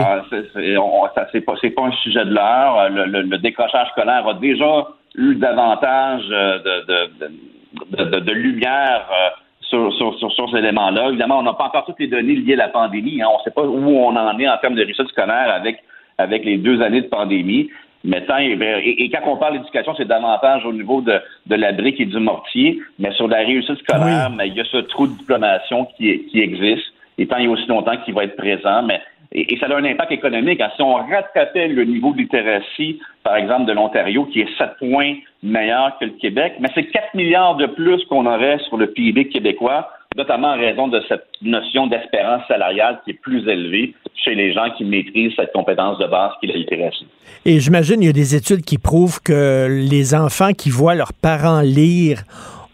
C'est 1.31 1.41
pas, 1.41 1.53
pas 1.53 1.87
un 1.87 1.91
sujet 2.03 2.25
de 2.25 2.33
l'heure. 2.33 2.89
Le, 2.89 3.05
le, 3.05 3.21
le, 3.23 3.37
décrochage 3.37 3.89
scolaire 3.89 4.27
a 4.27 4.33
déjà 4.35 4.87
eu 5.15 5.35
davantage 5.35 6.23
de, 6.27 6.85
de, 6.85 8.03
de, 8.03 8.19
de 8.19 8.31
lumière 8.31 9.07
euh, 9.11 9.29
sur, 9.61 9.93
sur, 9.93 10.17
sur, 10.17 10.31
sur, 10.31 10.49
ces 10.49 10.57
éléments-là. 10.57 11.09
Évidemment, 11.09 11.39
on 11.39 11.43
n'a 11.43 11.53
pas 11.53 11.65
encore 11.65 11.85
toutes 11.85 11.99
les 11.99 12.07
données 12.07 12.35
liées 12.35 12.53
à 12.53 12.57
la 12.57 12.67
pandémie. 12.69 13.21
Hein. 13.21 13.27
On 13.31 13.37
ne 13.37 13.43
sait 13.43 13.51
pas 13.51 13.63
où 13.63 13.89
on 13.89 14.15
en 14.15 14.39
est 14.39 14.47
en 14.47 14.57
termes 14.57 14.75
de 14.75 14.83
réussite 14.83 15.07
scolaire 15.09 15.51
avec, 15.53 15.83
avec 16.17 16.45
les 16.45 16.57
deux 16.57 16.81
années 16.81 17.01
de 17.01 17.07
pandémie. 17.07 17.69
Mais 18.03 18.25
tant, 18.25 18.37
et, 18.37 18.51
et, 18.53 19.09
quand 19.09 19.21
on 19.25 19.37
parle 19.37 19.57
d'éducation, 19.57 19.93
c'est 19.97 20.07
davantage 20.07 20.65
au 20.65 20.71
niveau 20.71 21.01
de, 21.01 21.19
de 21.47 21.55
la 21.55 21.71
brique 21.73 21.99
et 21.99 22.05
du 22.05 22.19
mortier. 22.19 22.79
Mais 22.99 23.11
sur 23.13 23.27
la 23.27 23.39
réussite 23.39 23.79
scolaire, 23.79 24.27
oui. 24.29 24.35
mais 24.37 24.47
il 24.47 24.53
y 24.53 24.61
a 24.61 24.65
ce 24.65 24.77
trou 24.77 25.07
de 25.07 25.17
diplomation 25.17 25.85
qui, 25.97 26.25
qui 26.27 26.39
existe. 26.39 26.93
Et 27.17 27.27
tant 27.27 27.37
il 27.37 27.45
y 27.45 27.47
a 27.47 27.51
aussi 27.51 27.67
longtemps 27.67 27.97
qu'il 28.03 28.13
va 28.13 28.23
être 28.25 28.35
présent. 28.35 28.83
Mais 28.83 29.01
Et, 29.31 29.53
et 29.53 29.57
ça 29.59 29.65
a 29.67 29.75
un 29.75 29.83
impact 29.83 30.11
économique. 30.11 30.61
hein. 30.61 30.69
Si 30.75 30.81
on 30.81 30.95
rattrapait 30.95 31.67
le 31.67 31.83
niveau 31.83 32.13
de 32.13 32.19
littératie, 32.19 32.99
par 33.23 33.35
exemple, 33.35 33.65
de 33.65 33.73
l'Ontario, 33.73 34.25
qui 34.25 34.41
est 34.41 34.57
7 34.57 34.77
points 34.79 35.15
meilleur 35.43 35.97
que 35.99 36.05
le 36.05 36.11
Québec, 36.11 36.53
mais 36.59 36.69
c'est 36.73 36.85
4 36.85 37.13
milliards 37.15 37.55
de 37.55 37.65
plus 37.67 38.03
qu'on 38.05 38.25
aurait 38.25 38.59
sur 38.67 38.77
le 38.77 38.87
PIB 38.87 39.29
québécois, 39.29 39.89
notamment 40.15 40.47
en 40.49 40.57
raison 40.57 40.87
de 40.87 41.01
cette 41.07 41.27
notion 41.41 41.87
d'espérance 41.87 42.41
salariale 42.47 43.01
qui 43.03 43.11
est 43.11 43.21
plus 43.21 43.47
élevée 43.47 43.93
chez 44.15 44.33
les 44.33 44.51
gens 44.53 44.69
qui 44.75 44.83
maîtrisent 44.83 45.33
cette 45.35 45.51
compétence 45.53 45.99
de 45.99 46.07
base 46.07 46.31
qui 46.39 46.47
est 46.47 46.53
la 46.53 46.59
littératie. 46.59 47.07
Et 47.45 47.59
j'imagine 47.59 48.01
il 48.01 48.07
y 48.07 48.09
a 48.09 48.13
des 48.13 48.35
études 48.35 48.63
qui 48.63 48.77
prouvent 48.77 49.21
que 49.21 49.67
les 49.69 50.15
enfants 50.15 50.53
qui 50.53 50.69
voient 50.69 50.95
leurs 50.95 51.13
parents 51.13 51.61
lire 51.61 52.23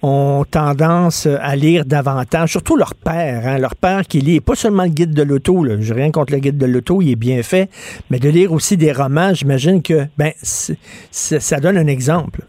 ont 0.03 0.43
tendance 0.43 1.25
à 1.25 1.55
lire 1.55 1.85
davantage, 1.85 2.51
surtout 2.51 2.75
leur 2.75 2.93
père, 2.93 3.47
hein, 3.47 3.57
leur 3.57 3.75
père 3.75 4.01
qui 4.03 4.19
lit 4.19 4.41
pas 4.41 4.53
seulement 4.53 4.83
le 4.83 4.89
guide 4.89 5.15
de 5.15 5.23
l'auto, 5.23 5.65
j'ai 5.79 5.93
rien 5.93 6.11
contre 6.11 6.33
le 6.33 6.39
guide 6.39 6.57
de 6.57 6.65
l'auto, 6.65 7.01
il 7.01 7.11
est 7.11 7.15
bien 7.15 7.41
fait, 7.41 7.69
mais 8.11 8.19
de 8.19 8.29
lire 8.29 8.51
aussi 8.51 8.75
des 8.77 8.91
romans, 8.91 9.33
j'imagine 9.33 9.81
que 9.81 10.05
ben 10.17 10.33
ça 10.41 11.59
donne 11.59 11.77
un 11.77 11.87
exemple. 11.87 12.41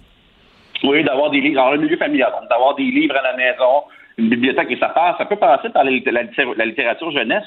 Oui, 0.83 1.03
d'avoir 1.05 1.31
des 1.31 1.41
livres 1.41 1.63
dans 1.63 1.71
le 1.71 1.79
milieu 1.79 1.97
familial, 1.97 2.31
d'avoir 2.51 2.75
des 2.75 2.83
livres 2.83 3.15
à 3.17 3.23
la 3.23 3.37
maison, 3.37 3.85
une 4.19 4.29
bibliothèque 4.29 4.71
et 4.71 4.79
ça 4.79 4.89
passe. 4.89 5.17
Ça 5.17 5.25
peut 5.25 5.37
passer 5.37 5.71
par 5.71 5.85
la 5.85 5.91
littérature 5.91 7.11
jeunesse, 7.11 7.45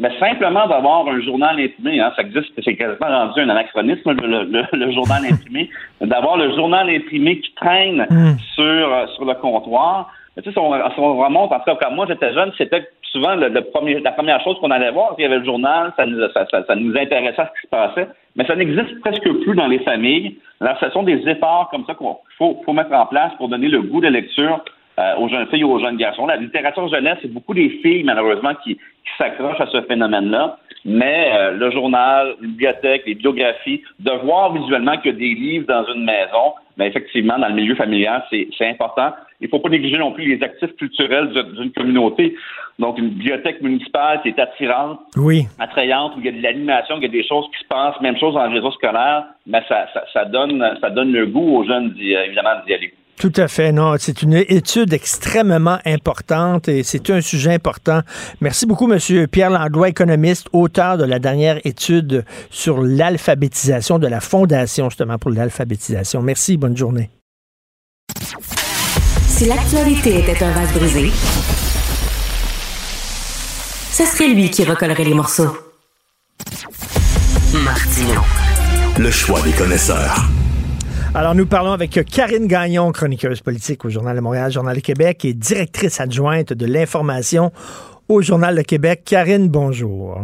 mais 0.00 0.10
simplement 0.18 0.66
d'avoir 0.66 1.06
un 1.06 1.20
journal 1.20 1.60
imprimé, 1.60 2.00
hein, 2.00 2.12
ça 2.16 2.22
existe, 2.22 2.50
c'est 2.64 2.74
quasiment 2.74 3.06
rendu 3.08 3.40
un 3.40 3.48
anachronisme, 3.50 4.12
le, 4.12 4.44
le- 4.44 4.66
le- 4.72 4.92
journal 4.92 5.22
imprimé, 5.30 5.70
d'avoir 6.00 6.36
le 6.36 6.50
journal 6.56 6.88
imprimé 6.90 7.38
qui 7.38 7.52
traîne 7.54 8.06
sur, 8.54 8.64
euh, 8.64 9.06
sur 9.14 9.24
le 9.24 9.34
comptoir. 9.34 10.10
Mais 10.36 10.42
tu 10.42 10.48
sais, 10.48 10.52
si 10.54 10.58
on, 10.58 10.72
si 10.72 10.98
on 10.98 11.18
remonte, 11.18 11.52
en 11.52 11.58
tout 11.58 11.64
cas, 11.66 11.76
quand 11.80 11.90
moi 11.92 12.06
j'étais 12.08 12.32
jeune, 12.32 12.50
c'était 12.58 12.88
souvent 13.12 13.34
le, 13.34 13.48
le 13.48 13.60
premier, 13.62 13.98
la 14.00 14.12
première 14.12 14.40
chose 14.42 14.56
qu'on 14.60 14.70
allait 14.70 14.90
voir, 14.92 15.14
il 15.18 15.22
y 15.22 15.24
avait 15.26 15.38
le 15.38 15.44
journal, 15.44 15.92
ça 15.96 16.06
nous, 16.06 16.20
ça, 16.32 16.46
ça- 16.50 16.64
ça 16.64 16.74
nous 16.76 16.96
intéressait 16.96 17.40
à 17.42 17.46
ce 17.54 17.60
qui 17.60 17.66
se 17.66 17.70
passait, 17.70 18.08
mais 18.36 18.44
ça 18.46 18.54
n'existe 18.56 19.00
presque 19.00 19.28
plus 19.42 19.54
dans 19.56 19.66
les 19.66 19.80
familles. 19.80 20.38
Alors, 20.60 20.78
ce 20.80 20.88
sont 20.90 21.02
des 21.02 21.28
efforts 21.28 21.68
comme 21.70 21.84
ça 21.86 21.94
qu'il 21.94 22.06
faut, 22.38 22.62
faut 22.64 22.72
mettre 22.72 22.92
en 22.92 23.06
place 23.06 23.32
pour 23.38 23.48
donner 23.48 23.68
le 23.68 23.82
goût 23.82 24.00
de 24.00 24.08
lecture 24.08 24.64
euh, 25.00 25.16
aux 25.18 25.28
jeunes 25.28 25.46
filles 25.48 25.64
ou 25.64 25.72
aux 25.72 25.80
jeunes 25.80 25.96
garçons. 25.96 26.26
La 26.26 26.36
littérature 26.36 26.86
jeunesse, 26.88 27.18
c'est 27.22 27.32
beaucoup 27.32 27.54
des 27.54 27.70
filles, 27.82 28.02
malheureusement, 28.04 28.52
qui, 28.62 28.74
qui 28.76 29.12
s'accrochent 29.18 29.60
à 29.60 29.66
ce 29.66 29.80
phénomène-là. 29.82 30.58
Mais 30.84 31.30
euh, 31.34 31.50
le 31.52 31.70
journal, 31.70 32.34
la 32.40 32.46
bibliothèque, 32.46 33.02
les 33.06 33.14
biographies, 33.14 33.82
de 33.98 34.10
voir 34.24 34.52
visuellement 34.52 34.96
qu'il 34.98 35.12
y 35.12 35.14
a 35.14 35.18
des 35.18 35.34
livres 35.34 35.66
dans 35.66 35.84
une 35.94 36.04
maison, 36.04 36.54
mais 36.76 36.86
effectivement, 36.88 37.38
dans 37.38 37.48
le 37.48 37.54
milieu 37.54 37.74
familial, 37.74 38.24
c'est 38.30 38.66
important. 38.68 39.12
Il 39.40 39.44
ne 39.44 39.50
faut 39.50 39.58
pas 39.58 39.68
négliger 39.70 39.98
non 39.98 40.12
plus 40.12 40.24
les 40.36 40.42
actifs 40.42 40.74
culturels 40.76 41.30
d'une 41.56 41.72
communauté. 41.72 42.34
Donc, 42.78 42.98
une 42.98 43.08
bibliothèque 43.10 43.60
municipale 43.60 44.20
qui 44.22 44.28
est 44.28 44.38
attirante, 44.38 45.00
Oui. 45.16 45.44
attrayante, 45.58 46.12
où 46.16 46.20
il 46.20 46.26
y 46.26 46.28
a 46.28 46.32
de 46.32 46.42
l'animation, 46.42 46.94
où 46.94 46.98
il 46.98 47.02
y 47.02 47.06
a 47.06 47.08
des 47.08 47.26
choses 47.26 47.46
qui 47.54 47.62
se 47.62 47.68
passent, 47.68 48.00
même 48.00 48.16
chose 48.18 48.34
dans 48.34 48.46
le 48.46 48.52
réseau 48.54 48.70
scolaire, 48.72 49.24
mais 49.46 49.62
ça, 49.68 49.86
ça, 49.92 50.04
ça 50.14 50.24
donne, 50.24 50.64
ça 50.80 50.88
donne 50.88 51.12
le 51.12 51.26
goût 51.26 51.56
aux 51.58 51.64
jeunes, 51.64 51.90
d'y- 51.90 52.12
évidemment, 52.14 52.50
d'y 52.66 52.72
aller. 52.74 52.94
Tout 53.20 53.32
à 53.36 53.48
fait, 53.48 53.70
non. 53.70 53.96
C'est 53.98 54.22
une 54.22 54.32
étude 54.32 54.94
extrêmement 54.94 55.78
importante 55.84 56.68
et 56.68 56.82
c'est 56.82 57.10
un 57.10 57.20
sujet 57.20 57.52
important. 57.52 58.00
Merci 58.40 58.64
beaucoup, 58.64 58.86
Monsieur 58.86 59.26
Pierre 59.26 59.50
Langlois, 59.50 59.90
économiste, 59.90 60.48
auteur 60.54 60.96
de 60.96 61.04
la 61.04 61.18
dernière 61.18 61.60
étude 61.64 62.24
sur 62.48 62.80
l'alphabétisation 62.80 63.98
de 63.98 64.06
la 64.06 64.20
Fondation, 64.20 64.88
justement, 64.88 65.18
pour 65.18 65.32
l'alphabétisation. 65.32 66.22
Merci, 66.22 66.56
bonne 66.56 66.74
journée. 66.74 67.10
Si 69.28 69.44
l'actualité 69.44 70.20
était 70.20 70.42
un 70.42 70.52
vase 70.52 70.72
brisé, 70.72 71.10
ce 73.92 74.06
serait 74.06 74.28
lui 74.28 74.48
qui 74.48 74.64
recollerait 74.64 75.04
les 75.04 75.14
morceaux. 75.14 75.58
Martino. 77.52 78.22
Le 78.98 79.10
choix 79.10 79.42
des 79.42 79.52
connaisseurs. 79.52 80.24
Alors, 81.12 81.34
nous 81.34 81.44
parlons 81.46 81.72
avec 81.72 81.98
Karine 82.08 82.46
Gagnon, 82.46 82.92
chroniqueuse 82.92 83.40
politique 83.40 83.84
au 83.84 83.88
Journal 83.88 84.14
de 84.14 84.20
Montréal, 84.20 84.52
Journal 84.52 84.76
de 84.76 84.80
Québec 84.80 85.24
et 85.24 85.34
directrice 85.34 86.00
adjointe 86.00 86.52
de 86.52 86.66
l'information 86.66 87.50
au 88.08 88.22
Journal 88.22 88.54
de 88.54 88.62
Québec. 88.62 89.02
Karine, 89.04 89.48
bonjour. 89.48 90.20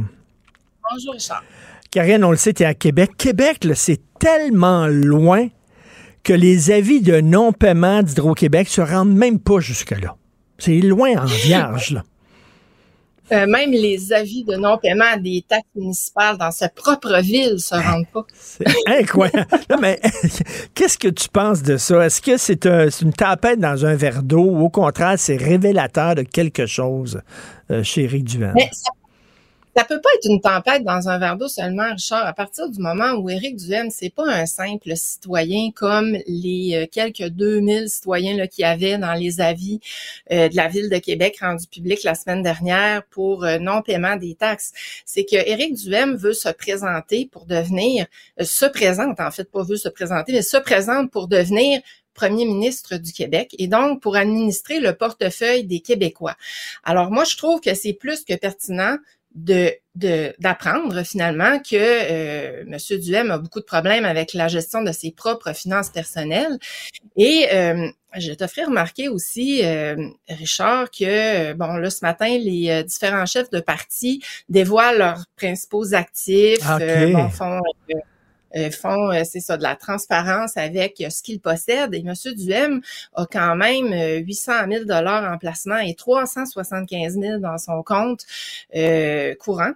Bonjour, 0.89 1.15
Richard. 1.15 1.43
Karine, 1.91 2.23
on 2.23 2.31
le 2.31 2.37
sait, 2.37 2.53
tu 2.53 2.63
es 2.63 2.67
à 2.67 2.75
Québec. 2.75 3.11
Québec, 3.19 3.67
c'est 3.75 4.01
tellement 4.21 4.87
loin 4.87 5.49
que 6.23 6.33
les 6.33 6.71
avis 6.71 7.01
de 7.01 7.21
non-paiement 7.21 8.05
d'Hydro-Québec 8.05 8.69
se 8.69 8.81
rendent 8.81 9.15
même 9.15 9.41
pas 9.41 9.59
jusque-là. 9.59 10.15
C'est 10.59 10.79
loin 10.79 11.17
en 11.17 11.25
vierge, 11.45 11.91
là. 11.91 12.05
Euh, 13.33 13.47
même 13.47 13.73
les 13.73 14.13
avis 14.13 14.45
de 14.45 14.55
non-paiement 14.55 15.17
des 15.19 15.45
taxes 15.49 15.65
municipales 15.75 16.39
dans 16.39 16.51
sa 16.53 16.69
propre 16.69 17.21
ville 17.23 17.59
se 17.59 17.75
rendent 17.75 18.07
pas. 18.13 18.25
C'est 18.35 18.65
incroyable. 18.87 19.47
Non, 19.71 19.79
mais 19.81 20.01
qu'est-ce 20.75 20.97
que 20.97 21.09
tu 21.09 21.29
penses 21.29 21.63
de 21.63 21.77
ça? 21.77 22.07
Est-ce 22.07 22.23
que 22.23 22.37
c'est 22.37 22.67
un- 22.67 22.89
c'est 22.89 23.05
une 23.05 23.13
tempête 23.13 23.59
dans 23.59 23.85
un 23.85 23.95
verre 23.97 24.23
d'eau 24.23 24.45
ou 24.45 24.61
au 24.67 24.71
contraire, 24.71 25.15
c'est 25.19 25.37
révélateur 25.37 26.15
de 26.15 26.23
quelque 26.23 26.67
chose 26.67 27.21
euh, 27.73 27.83
Duhem? 28.23 28.53
Mais 28.55 28.71
ça, 28.73 28.91
ça 29.77 29.85
peut 29.85 30.01
pas 30.01 30.09
être 30.15 30.25
une 30.25 30.41
tempête 30.41 30.85
dans 30.85 31.11
un 31.11 31.19
verre 31.19 31.37
d'eau 31.37 31.49
seulement, 31.49 31.93
Richard. 31.93 32.27
À 32.27 32.33
partir 32.33 32.71
du 32.71 32.81
moment 32.81 33.13
où 33.13 33.29
Éric 33.29 33.57
Duhem, 33.57 33.91
c'est 33.91 34.09
pas 34.09 34.27
un 34.27 34.47
simple 34.47 34.97
citoyen 34.97 35.71
comme 35.71 36.17
les 36.27 36.73
euh, 36.75 36.87
quelques 36.91 37.29
2000 37.29 37.91
citoyens 37.91 38.47
qu'il 38.47 38.63
y 38.63 38.65
avait 38.65 38.97
dans 38.97 39.13
les 39.13 39.41
avis 39.43 39.81
euh, 40.33 40.49
de 40.49 40.57
la 40.57 40.69
ville 40.69 40.89
de 40.89 40.97
Québec 40.97 41.39
rendus 41.41 41.67
publics 41.67 42.05
la 42.05 42.15
semaine 42.15 42.43
dernière 42.43 43.05
pour 43.11 43.45
euh, 43.45 43.59
non-paiement 43.59 44.17
des 44.17 44.35
taxes. 44.35 44.73
C'est 45.05 45.25
que 45.25 45.37
Éric 45.37 45.75
Duhem 45.75 46.17
veut 46.17 46.33
se 46.33 46.49
présenter 46.49 47.29
pour 47.31 47.45
devenir, 47.45 48.07
euh, 48.41 48.45
se 48.45 48.65
présente 48.65 49.21
en 49.21 49.31
fait, 49.31 49.45
pas 49.51 49.63
veut 49.63 49.77
se 49.77 49.91
présenter, 49.91 50.33
mais 50.33 50.43
se 50.43 50.57
présente 50.57 51.11
pour 51.11 51.29
devenir 51.29 51.83
premier 52.17 52.47
ministre 52.47 52.97
du 52.97 53.13
Québec 53.13 53.55
et 53.59 53.69
donc 53.69 54.01
pour 54.01 54.17
administrer 54.17 54.81
le 54.81 54.95
portefeuille 54.95 55.65
des 55.65 55.81
Québécois. 55.81 56.35
Alors 56.83 57.11
moi, 57.11 57.25
je 57.25 57.37
trouve 57.37 57.61
que 57.61 57.75
c'est 57.75 57.93
plus 57.93 58.25
que 58.25 58.35
pertinent 58.35 58.97
de 59.37 59.73
de- 59.95 60.35
d'apprendre 60.39 61.03
finalement 61.05 61.59
que 61.59 61.75
euh, 61.75 62.65
M. 62.67 62.99
Duhem 63.01 63.31
a 63.31 63.39
beaucoup 63.39 63.61
de 63.61 63.65
problèmes 63.65 64.05
avec 64.05 64.35
la 64.35 64.47
gestion 64.47 64.83
de 64.83 64.93
ses 64.93 65.11
propres 65.11 65.55
finances 65.55 65.89
personnelles. 65.89 66.59
Et 67.17 67.47
euh, 67.53 67.89
je 68.19 68.33
te 68.33 68.47
ferai 68.47 68.67
remarquer 68.67 69.09
aussi, 69.09 69.65
euh, 69.65 69.97
Richard, 70.29 70.91
que 70.91 71.05
euh, 71.05 71.55
bon 71.55 71.77
là 71.77 71.89
ce 71.89 72.05
matin, 72.05 72.29
les 72.29 72.85
différents 72.85 73.25
chefs 73.25 73.49
de 73.51 73.61
parti 73.61 74.23
dévoilent 74.51 74.99
leurs 74.99 75.25
principaux 75.37 75.95
actifs, 75.95 76.69
Ok. 76.69 77.13
bon, 77.13 77.29
font 77.31 77.61
euh, 77.91 77.95
font, 78.71 79.11
euh, 79.13 79.23
c'est 79.25 79.41
ça, 79.41 79.57
de 79.57 79.63
la 79.63 79.77
transparence 79.77 80.57
avec 80.57 81.01
euh, 81.01 81.11
ce 81.11 81.23
qu'ils 81.23 81.41
possèdent. 81.41 81.95
Et 81.95 82.05
M. 82.07 82.15
Duhem 82.35 82.81
a 83.15 83.27
quand 83.27 83.57
même 83.57 83.93
euh, 83.93 84.19
800 84.19 84.53
000 84.71 84.85
dollars 84.85 85.33
en 85.33 85.39
placement 85.39 85.79
et 85.79 85.95
375 85.95 87.19
000 87.21 87.39
dans 87.39 87.59
son 87.59 87.83
compte 87.83 88.25
euh, 88.75 89.35
courant. 89.37 89.73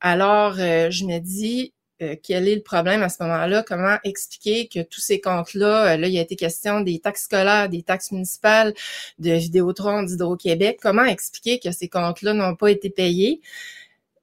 Alors, 0.00 0.56
euh, 0.58 0.90
je 0.90 1.04
me 1.04 1.18
dis, 1.18 1.72
euh, 2.02 2.16
quel 2.22 2.48
est 2.48 2.56
le 2.56 2.62
problème 2.62 3.02
à 3.02 3.08
ce 3.08 3.22
moment-là? 3.22 3.62
Comment 3.62 3.98
expliquer 4.04 4.66
que 4.68 4.82
tous 4.82 5.00
ces 5.00 5.20
comptes-là, 5.20 5.94
euh, 5.94 5.96
là, 5.96 6.08
il 6.08 6.18
a 6.18 6.22
été 6.22 6.36
question 6.36 6.80
des 6.80 6.98
taxes 6.98 7.24
scolaires, 7.24 7.68
des 7.68 7.82
taxes 7.82 8.10
municipales, 8.12 8.74
de 9.18 9.30
Vidéotron, 9.32 10.02
d'Hydro-Québec. 10.02 10.78
Comment 10.82 11.04
expliquer 11.04 11.60
que 11.60 11.70
ces 11.70 11.88
comptes-là 11.88 12.34
n'ont 12.34 12.56
pas 12.56 12.70
été 12.70 12.90
payés? 12.90 13.40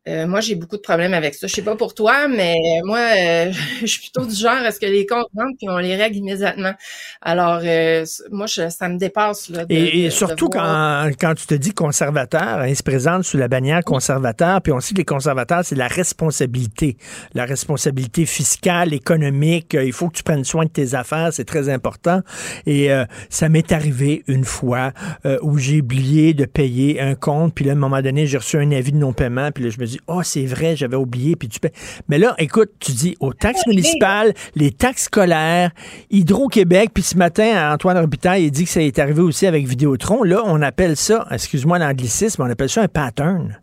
Euh, 0.07 0.25
moi, 0.25 0.39
j'ai 0.41 0.55
beaucoup 0.55 0.77
de 0.77 0.81
problèmes 0.81 1.13
avec 1.13 1.35
ça. 1.35 1.45
Je 1.45 1.53
sais 1.53 1.61
pas 1.61 1.75
pour 1.75 1.93
toi, 1.93 2.27
mais 2.27 2.55
moi, 2.85 2.97
euh, 3.15 3.51
je 3.81 3.85
suis 3.85 3.99
plutôt 3.99 4.25
du 4.25 4.33
genre 4.35 4.57
à 4.65 4.71
ce 4.71 4.79
que 4.79 4.87
les 4.87 5.05
comptes 5.05 5.27
rentrent 5.37 5.55
puis 5.59 5.69
on 5.69 5.77
les 5.77 5.95
règle 5.95 6.15
immédiatement. 6.17 6.73
Alors, 7.21 7.59
euh, 7.63 8.03
moi, 8.31 8.47
je- 8.47 8.69
ça 8.69 8.89
me 8.89 8.97
dépasse. 8.97 9.49
Là, 9.49 9.63
de- 9.65 9.73
Et, 9.75 9.79
de- 9.83 9.87
et 9.97 10.05
de 10.05 10.09
surtout 10.09 10.49
voir- 10.51 11.05
quand, 11.05 11.11
quand 11.29 11.35
tu 11.35 11.45
te 11.45 11.53
dis 11.53 11.71
conservateur, 11.71 12.41
hein, 12.41 12.67
il 12.67 12.75
se 12.75 12.81
présente 12.81 13.25
sous 13.25 13.37
la 13.37 13.47
bannière 13.47 13.83
conservateur, 13.83 14.59
puis 14.63 14.71
on 14.73 14.79
sait 14.79 14.93
que 14.93 14.97
les 14.99 15.05
conservateurs, 15.05 15.61
c'est 15.63 15.75
la 15.75 15.87
responsabilité. 15.87 16.97
La 17.35 17.45
responsabilité 17.45 18.25
fiscale, 18.25 18.93
économique, 18.95 19.75
euh, 19.75 19.83
il 19.83 19.93
faut 19.93 20.09
que 20.09 20.17
tu 20.17 20.23
prennes 20.23 20.43
soin 20.43 20.65
de 20.65 20.71
tes 20.71 20.95
affaires, 20.95 21.29
c'est 21.31 21.45
très 21.45 21.69
important. 21.69 22.21
Et 22.65 22.91
euh, 22.91 23.05
ça 23.29 23.49
m'est 23.49 23.71
arrivé 23.71 24.23
une 24.27 24.45
fois 24.45 24.93
euh, 25.27 25.37
où 25.43 25.59
j'ai 25.59 25.81
oublié 25.81 26.33
de 26.33 26.45
payer 26.45 26.99
un 26.99 27.13
compte, 27.13 27.53
puis 27.53 27.65
là, 27.65 27.73
à 27.73 27.75
un 27.75 27.77
moment 27.77 28.01
donné, 28.01 28.25
j'ai 28.25 28.37
reçu 28.39 28.57
un 28.57 28.71
avis 28.71 28.91
de 28.93 28.97
non-paiement, 28.97 29.51
puis 29.51 29.65
là, 29.65 29.69
je 29.69 29.79
me 29.79 29.90
dis, 29.91 29.99
oh, 30.07 30.23
c'est 30.23 30.45
vrai, 30.45 30.75
j'avais 30.75 30.95
oublié, 30.95 31.35
puis 31.35 31.47
tu. 31.47 31.59
Mais 32.07 32.17
là, 32.17 32.35
écoute, 32.37 32.71
tu 32.79 32.91
dis, 32.91 33.15
aux 33.19 33.33
taxes 33.33 33.65
municipales, 33.67 34.33
les 34.55 34.71
taxes 34.71 35.03
scolaires, 35.03 35.71
Hydro-Québec, 36.09 36.91
puis 36.93 37.03
ce 37.03 37.17
matin, 37.17 37.73
Antoine 37.73 37.97
Robitaille, 37.97 38.45
il 38.45 38.51
dit 38.51 38.65
que 38.65 38.69
ça 38.69 38.81
est 38.81 38.99
arrivé 38.99 39.21
aussi 39.21 39.47
avec 39.47 39.65
Vidéotron. 39.65 40.23
Là, 40.23 40.41
on 40.45 40.61
appelle 40.61 40.97
ça, 40.97 41.27
excuse-moi 41.31 41.79
l'anglicisme, 41.79 42.41
on 42.41 42.49
appelle 42.49 42.69
ça 42.69 42.81
un 42.81 42.87
pattern. 42.87 43.59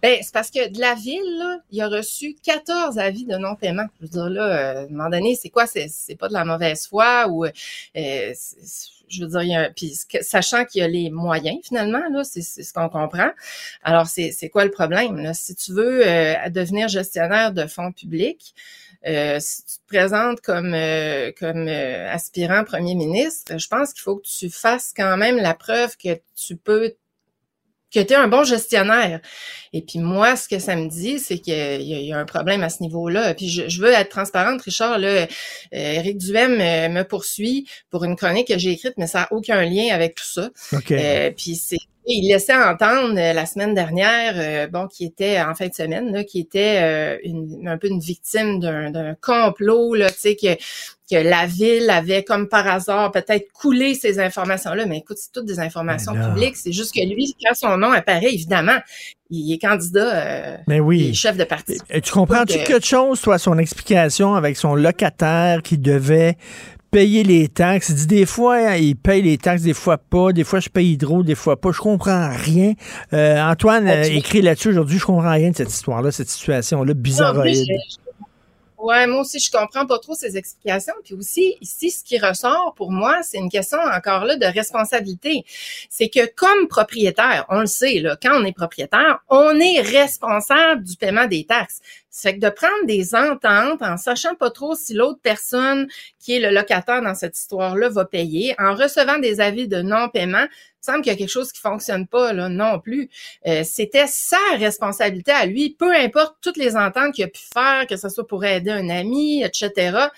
Ben, 0.00 0.18
c'est 0.22 0.32
parce 0.32 0.50
que 0.50 0.68
de 0.68 0.80
la 0.80 0.94
ville, 0.94 1.60
il 1.72 1.82
a 1.82 1.88
reçu 1.88 2.36
14 2.44 2.98
avis 2.98 3.24
de 3.24 3.36
non-paiement. 3.36 3.86
Je 4.00 4.06
veux 4.06 4.10
dire, 4.10 4.30
là, 4.30 4.42
euh, 4.42 4.82
à 4.82 4.84
un 4.84 4.88
moment 4.88 5.10
donné, 5.10 5.34
c'est 5.34 5.48
quoi? 5.50 5.66
C'est, 5.66 6.16
pas 6.16 6.28
de 6.28 6.34
la 6.34 6.44
mauvaise 6.44 6.86
foi 6.86 7.26
ou... 7.28 7.44
Euh, 7.44 7.50
je 9.10 9.22
veux 9.24 9.30
dire, 9.30 9.42
il 9.42 9.50
y 9.50 9.56
a 9.56 9.70
puis 9.70 9.94
sachant 10.22 10.64
qu'il 10.64 10.80
y 10.80 10.84
a 10.84 10.88
les 10.88 11.10
moyens, 11.10 11.58
finalement, 11.64 12.02
là, 12.10 12.24
c'est, 12.24 12.42
ce 12.42 12.72
qu'on 12.72 12.88
comprend. 12.88 13.30
Alors, 13.82 14.06
c'est, 14.06 14.32
c'est 14.32 14.48
quoi 14.48 14.64
le 14.64 14.70
problème? 14.70 15.18
Là? 15.18 15.34
Si 15.34 15.54
tu 15.54 15.72
veux 15.72 16.06
euh, 16.06 16.48
devenir 16.50 16.88
gestionnaire 16.88 17.52
de 17.52 17.66
fonds 17.66 17.92
publics, 17.92 18.54
euh, 19.06 19.38
si 19.40 19.64
tu 19.64 19.74
te 19.78 19.86
présentes 19.86 20.40
comme 20.40 20.74
euh, 20.74 21.30
comme 21.38 21.68
euh, 21.68 22.12
aspirant 22.12 22.64
premier 22.64 22.96
ministre, 22.96 23.56
je 23.56 23.68
pense 23.68 23.92
qu'il 23.92 24.02
faut 24.02 24.16
que 24.16 24.26
tu 24.26 24.50
fasses 24.50 24.92
quand 24.96 25.16
même 25.16 25.36
la 25.36 25.54
preuve 25.54 25.96
que 25.96 26.20
tu 26.34 26.56
peux 26.56 26.94
que 27.92 28.00
tu 28.00 28.12
es 28.12 28.16
un 28.16 28.28
bon 28.28 28.44
gestionnaire. 28.44 29.20
Et 29.72 29.82
puis 29.82 29.98
moi, 29.98 30.36
ce 30.36 30.48
que 30.48 30.58
ça 30.58 30.76
me 30.76 30.88
dit, 30.88 31.18
c'est 31.18 31.38
qu'il 31.38 31.82
y, 31.82 32.06
y 32.06 32.12
a 32.12 32.18
un 32.18 32.24
problème 32.24 32.62
à 32.62 32.68
ce 32.68 32.82
niveau-là. 32.82 33.34
Puis 33.34 33.48
je, 33.48 33.68
je 33.68 33.80
veux 33.80 33.92
être 33.92 34.08
transparente, 34.08 34.62
Richard. 34.62 34.98
Là, 34.98 35.08
euh, 35.08 35.26
Éric 35.72 36.18
Duhem 36.18 36.60
euh, 36.60 36.88
me 36.88 37.02
poursuit 37.02 37.68
pour 37.90 38.04
une 38.04 38.16
chronique 38.16 38.48
que 38.48 38.58
j'ai 38.58 38.72
écrite, 38.72 38.94
mais 38.96 39.06
ça 39.06 39.20
n'a 39.20 39.28
aucun 39.32 39.62
lien 39.64 39.94
avec 39.94 40.14
tout 40.14 40.24
ça. 40.24 40.50
OK. 40.72 40.92
Euh, 40.92 41.30
puis 41.36 41.56
c'est 41.56 41.78
il 42.14 42.28
laissait 42.28 42.54
entendre 42.54 43.18
euh, 43.18 43.32
la 43.32 43.46
semaine 43.46 43.74
dernière, 43.74 44.34
euh, 44.36 44.66
bon, 44.66 44.86
qui 44.86 45.04
était 45.04 45.40
en 45.40 45.54
fin 45.54 45.68
de 45.68 45.74
semaine, 45.74 46.12
là, 46.12 46.24
qui 46.24 46.40
était 46.40 46.80
euh, 46.82 47.18
une, 47.22 47.68
un 47.68 47.76
peu 47.76 47.88
une 47.88 48.00
victime 48.00 48.60
d'un 48.60 48.90
d'un 48.90 49.14
complot, 49.20 49.94
là, 49.94 50.10
tu 50.10 50.18
sais, 50.18 50.36
que, 50.36 50.54
que 51.10 51.16
la 51.16 51.46
ville 51.46 51.88
avait, 51.90 52.24
comme 52.24 52.48
par 52.48 52.66
hasard, 52.66 53.12
peut-être 53.12 53.52
coulé 53.52 53.94
ces 53.94 54.20
informations-là. 54.20 54.86
Mais 54.86 54.98
écoute, 54.98 55.18
c'est 55.18 55.32
toutes 55.32 55.46
des 55.46 55.60
informations 55.60 56.14
publiques. 56.14 56.56
C'est 56.56 56.72
juste 56.72 56.94
que 56.94 57.00
lui, 57.00 57.34
quand 57.44 57.54
son 57.54 57.76
nom 57.76 57.92
apparaît, 57.92 58.32
évidemment, 58.32 58.78
il 59.30 59.52
est 59.52 59.58
candidat, 59.58 60.26
euh, 60.26 60.56
Mais 60.66 60.80
oui. 60.80 61.00
il 61.00 61.10
est 61.10 61.14
chef 61.14 61.36
de 61.36 61.44
parti. 61.44 61.78
Et 61.90 62.00
tu 62.00 62.12
comprends-tu 62.12 62.58
quelque 62.64 62.84
chose, 62.84 63.20
toi, 63.20 63.38
son 63.38 63.58
explication 63.58 64.34
avec 64.34 64.56
son 64.56 64.74
locataire 64.74 65.62
qui 65.62 65.76
devait 65.78 66.36
payer 66.90 67.22
les 67.24 67.48
taxes? 67.48 67.88
Il 67.90 67.94
dit 67.96 68.06
des 68.06 68.26
fois, 68.26 68.56
hein, 68.56 68.76
il 68.76 68.96
paye 68.96 69.22
les 69.22 69.38
taxes, 69.38 69.62
des 69.62 69.74
fois 69.74 69.98
pas. 69.98 70.32
Des 70.32 70.44
fois, 70.44 70.60
je 70.60 70.68
paye 70.68 70.92
hydro, 70.92 71.22
des 71.22 71.34
fois 71.34 71.60
pas. 71.60 71.72
Je 71.72 71.78
comprends 71.80 72.30
rien. 72.30 72.74
Euh, 73.12 73.40
Antoine 73.40 73.84
Ben, 73.84 74.04
euh, 74.04 74.16
écrit 74.16 74.42
là-dessus 74.42 74.68
aujourd'hui, 74.70 74.98
je 74.98 75.04
comprends 75.06 75.32
rien 75.32 75.50
de 75.50 75.56
cette 75.56 75.70
histoire-là, 75.70 76.10
cette 76.12 76.28
situation-là, 76.30 76.94
bizarroïde. 76.94 77.66
je- 77.66 77.98
Ouais, 78.80 79.08
moi 79.08 79.22
aussi, 79.22 79.40
je 79.40 79.50
comprends 79.50 79.86
pas 79.86 79.98
trop 79.98 80.14
ces 80.14 80.36
explications. 80.36 80.94
Puis 81.04 81.12
aussi, 81.14 81.56
ici, 81.60 81.90
ce 81.90 82.04
qui 82.04 82.16
ressort 82.16 82.74
pour 82.76 82.92
moi, 82.92 83.18
c'est 83.24 83.38
une 83.38 83.50
question 83.50 83.76
encore 83.92 84.24
là 84.24 84.36
de 84.36 84.46
responsabilité. 84.46 85.44
C'est 85.90 86.08
que 86.08 86.32
comme 86.36 86.68
propriétaire, 86.68 87.44
on 87.48 87.58
le 87.58 87.66
sait, 87.66 87.98
là, 87.98 88.16
quand 88.22 88.40
on 88.40 88.44
est 88.44 88.52
propriétaire, 88.56 89.18
on 89.28 89.58
est 89.58 89.80
responsable 89.80 90.84
du 90.84 90.96
paiement 90.96 91.26
des 91.26 91.44
taxes. 91.44 91.80
Fait 92.10 92.34
que 92.34 92.40
de 92.40 92.48
prendre 92.50 92.86
des 92.86 93.14
ententes 93.14 93.82
en 93.82 93.96
sachant 93.96 94.34
pas 94.34 94.50
trop 94.50 94.74
si 94.74 94.94
l'autre 94.94 95.20
personne 95.22 95.88
qui 96.18 96.36
est 96.36 96.40
le 96.40 96.50
locataire 96.50 97.02
dans 97.02 97.14
cette 97.14 97.36
histoire-là 97.38 97.88
va 97.90 98.04
payer, 98.04 98.54
en 98.58 98.74
recevant 98.74 99.18
des 99.18 99.40
avis 99.40 99.68
de 99.68 99.82
non-paiement, 99.82 100.46
il 100.48 100.84
semble 100.84 101.02
qu'il 101.02 101.12
y 101.12 101.14
a 101.14 101.18
quelque 101.18 101.28
chose 101.28 101.52
qui 101.52 101.60
fonctionne 101.60 102.06
pas 102.06 102.32
là 102.32 102.48
non 102.48 102.78
plus. 102.80 103.10
Euh, 103.46 103.62
C'était 103.64 104.06
sa 104.06 104.38
responsabilité 104.56 105.32
à 105.32 105.46
lui, 105.46 105.70
peu 105.78 105.94
importe 105.94 106.36
toutes 106.40 106.56
les 106.56 106.76
ententes 106.76 107.14
qu'il 107.14 107.24
a 107.24 107.28
pu 107.28 107.42
faire, 107.52 107.86
que 107.86 107.96
ce 107.96 108.08
soit 108.08 108.26
pour 108.26 108.44
aider 108.44 108.70
un 108.70 108.88
ami, 108.88 109.42
etc. 109.42 110.08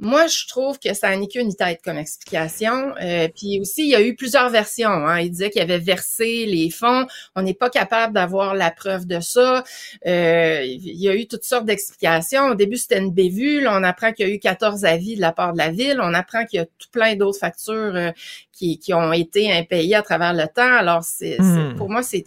Moi, 0.00 0.26
je 0.26 0.48
trouve 0.48 0.80
que 0.80 0.92
ça 0.92 1.10
n'a 1.10 1.16
ni 1.16 1.28
queue 1.28 1.42
ni 1.42 1.54
tête 1.54 1.80
comme 1.84 1.98
explication. 1.98 2.94
Euh, 3.00 3.28
puis 3.28 3.60
aussi, 3.60 3.82
il 3.84 3.90
y 3.90 3.94
a 3.94 4.02
eu 4.02 4.16
plusieurs 4.16 4.50
versions. 4.50 4.88
Hein. 4.88 5.20
Il 5.20 5.30
disait 5.30 5.50
qu'il 5.50 5.62
avait 5.62 5.78
versé 5.78 6.46
les 6.46 6.68
fonds. 6.68 7.06
On 7.36 7.42
n'est 7.42 7.54
pas 7.54 7.70
capable 7.70 8.12
d'avoir 8.12 8.54
la 8.56 8.72
preuve 8.72 9.06
de 9.06 9.20
ça. 9.20 9.62
Euh, 10.06 10.62
il 10.64 10.96
y 11.00 11.08
a 11.08 11.14
eu 11.14 11.28
toutes 11.28 11.44
sortes 11.44 11.64
d'explications. 11.64 12.48
Au 12.48 12.54
début, 12.56 12.76
c'était 12.76 12.98
une 12.98 13.12
bévue. 13.12 13.60
Là, 13.60 13.78
on 13.78 13.84
apprend 13.84 14.12
qu'il 14.12 14.26
y 14.28 14.30
a 14.30 14.34
eu 14.34 14.40
14 14.40 14.84
avis 14.84 15.14
de 15.14 15.20
la 15.20 15.30
part 15.32 15.52
de 15.52 15.58
la 15.58 15.70
ville. 15.70 16.00
On 16.02 16.12
apprend 16.12 16.44
qu'il 16.44 16.58
y 16.58 16.62
a 16.62 16.66
tout 16.66 16.88
plein 16.90 17.14
d'autres 17.14 17.38
factures 17.38 17.94
euh, 17.94 18.10
qui, 18.52 18.80
qui 18.80 18.92
ont 18.94 19.12
été 19.12 19.52
impayées 19.52 19.94
à 19.94 20.02
travers 20.02 20.34
le 20.34 20.46
temps. 20.48 20.74
Alors, 20.76 21.04
c'est, 21.04 21.36
Hmm. 21.38 21.70
c'est- 21.70 21.76
pour 21.76 21.88
moi, 21.88 22.02
c'est 22.02 22.24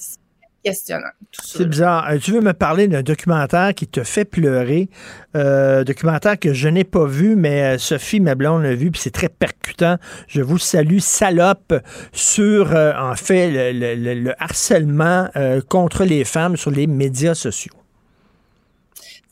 questionnant. 0.69 1.09
C'est 1.43 1.65
bizarre. 1.67 2.07
Euh, 2.09 2.17
tu 2.17 2.31
veux 2.31 2.41
me 2.41 2.53
parler 2.53 2.87
d'un 2.87 3.01
documentaire 3.03 3.73
qui 3.73 3.87
te 3.87 4.03
fait 4.03 4.25
pleurer, 4.25 4.89
euh, 5.35 5.83
documentaire 5.83 6.39
que 6.39 6.53
je 6.53 6.67
n'ai 6.67 6.83
pas 6.83 7.05
vu, 7.05 7.35
mais 7.35 7.75
euh, 7.75 7.77
Sophie, 7.77 8.19
ma 8.19 8.35
blonde, 8.35 8.63
l'a 8.63 8.75
vu, 8.75 8.91
puis 8.91 9.01
c'est 9.01 9.11
très 9.11 9.29
percutant. 9.29 9.97
Je 10.27 10.41
vous 10.41 10.57
salue, 10.57 10.99
salope, 10.99 11.73
sur, 12.11 12.75
euh, 12.75 12.93
en 12.97 13.15
fait, 13.15 13.49
le, 13.51 13.79
le- 13.79 13.95
le- 13.95 14.19
le 14.21 14.33
harcèlement 14.41 15.29
euh, 15.35 15.61
contre 15.61 16.03
les 16.03 16.23
femmes 16.23 16.57
sur 16.57 16.71
les 16.71 16.87
médias 16.87 17.35
sociaux. 17.35 17.73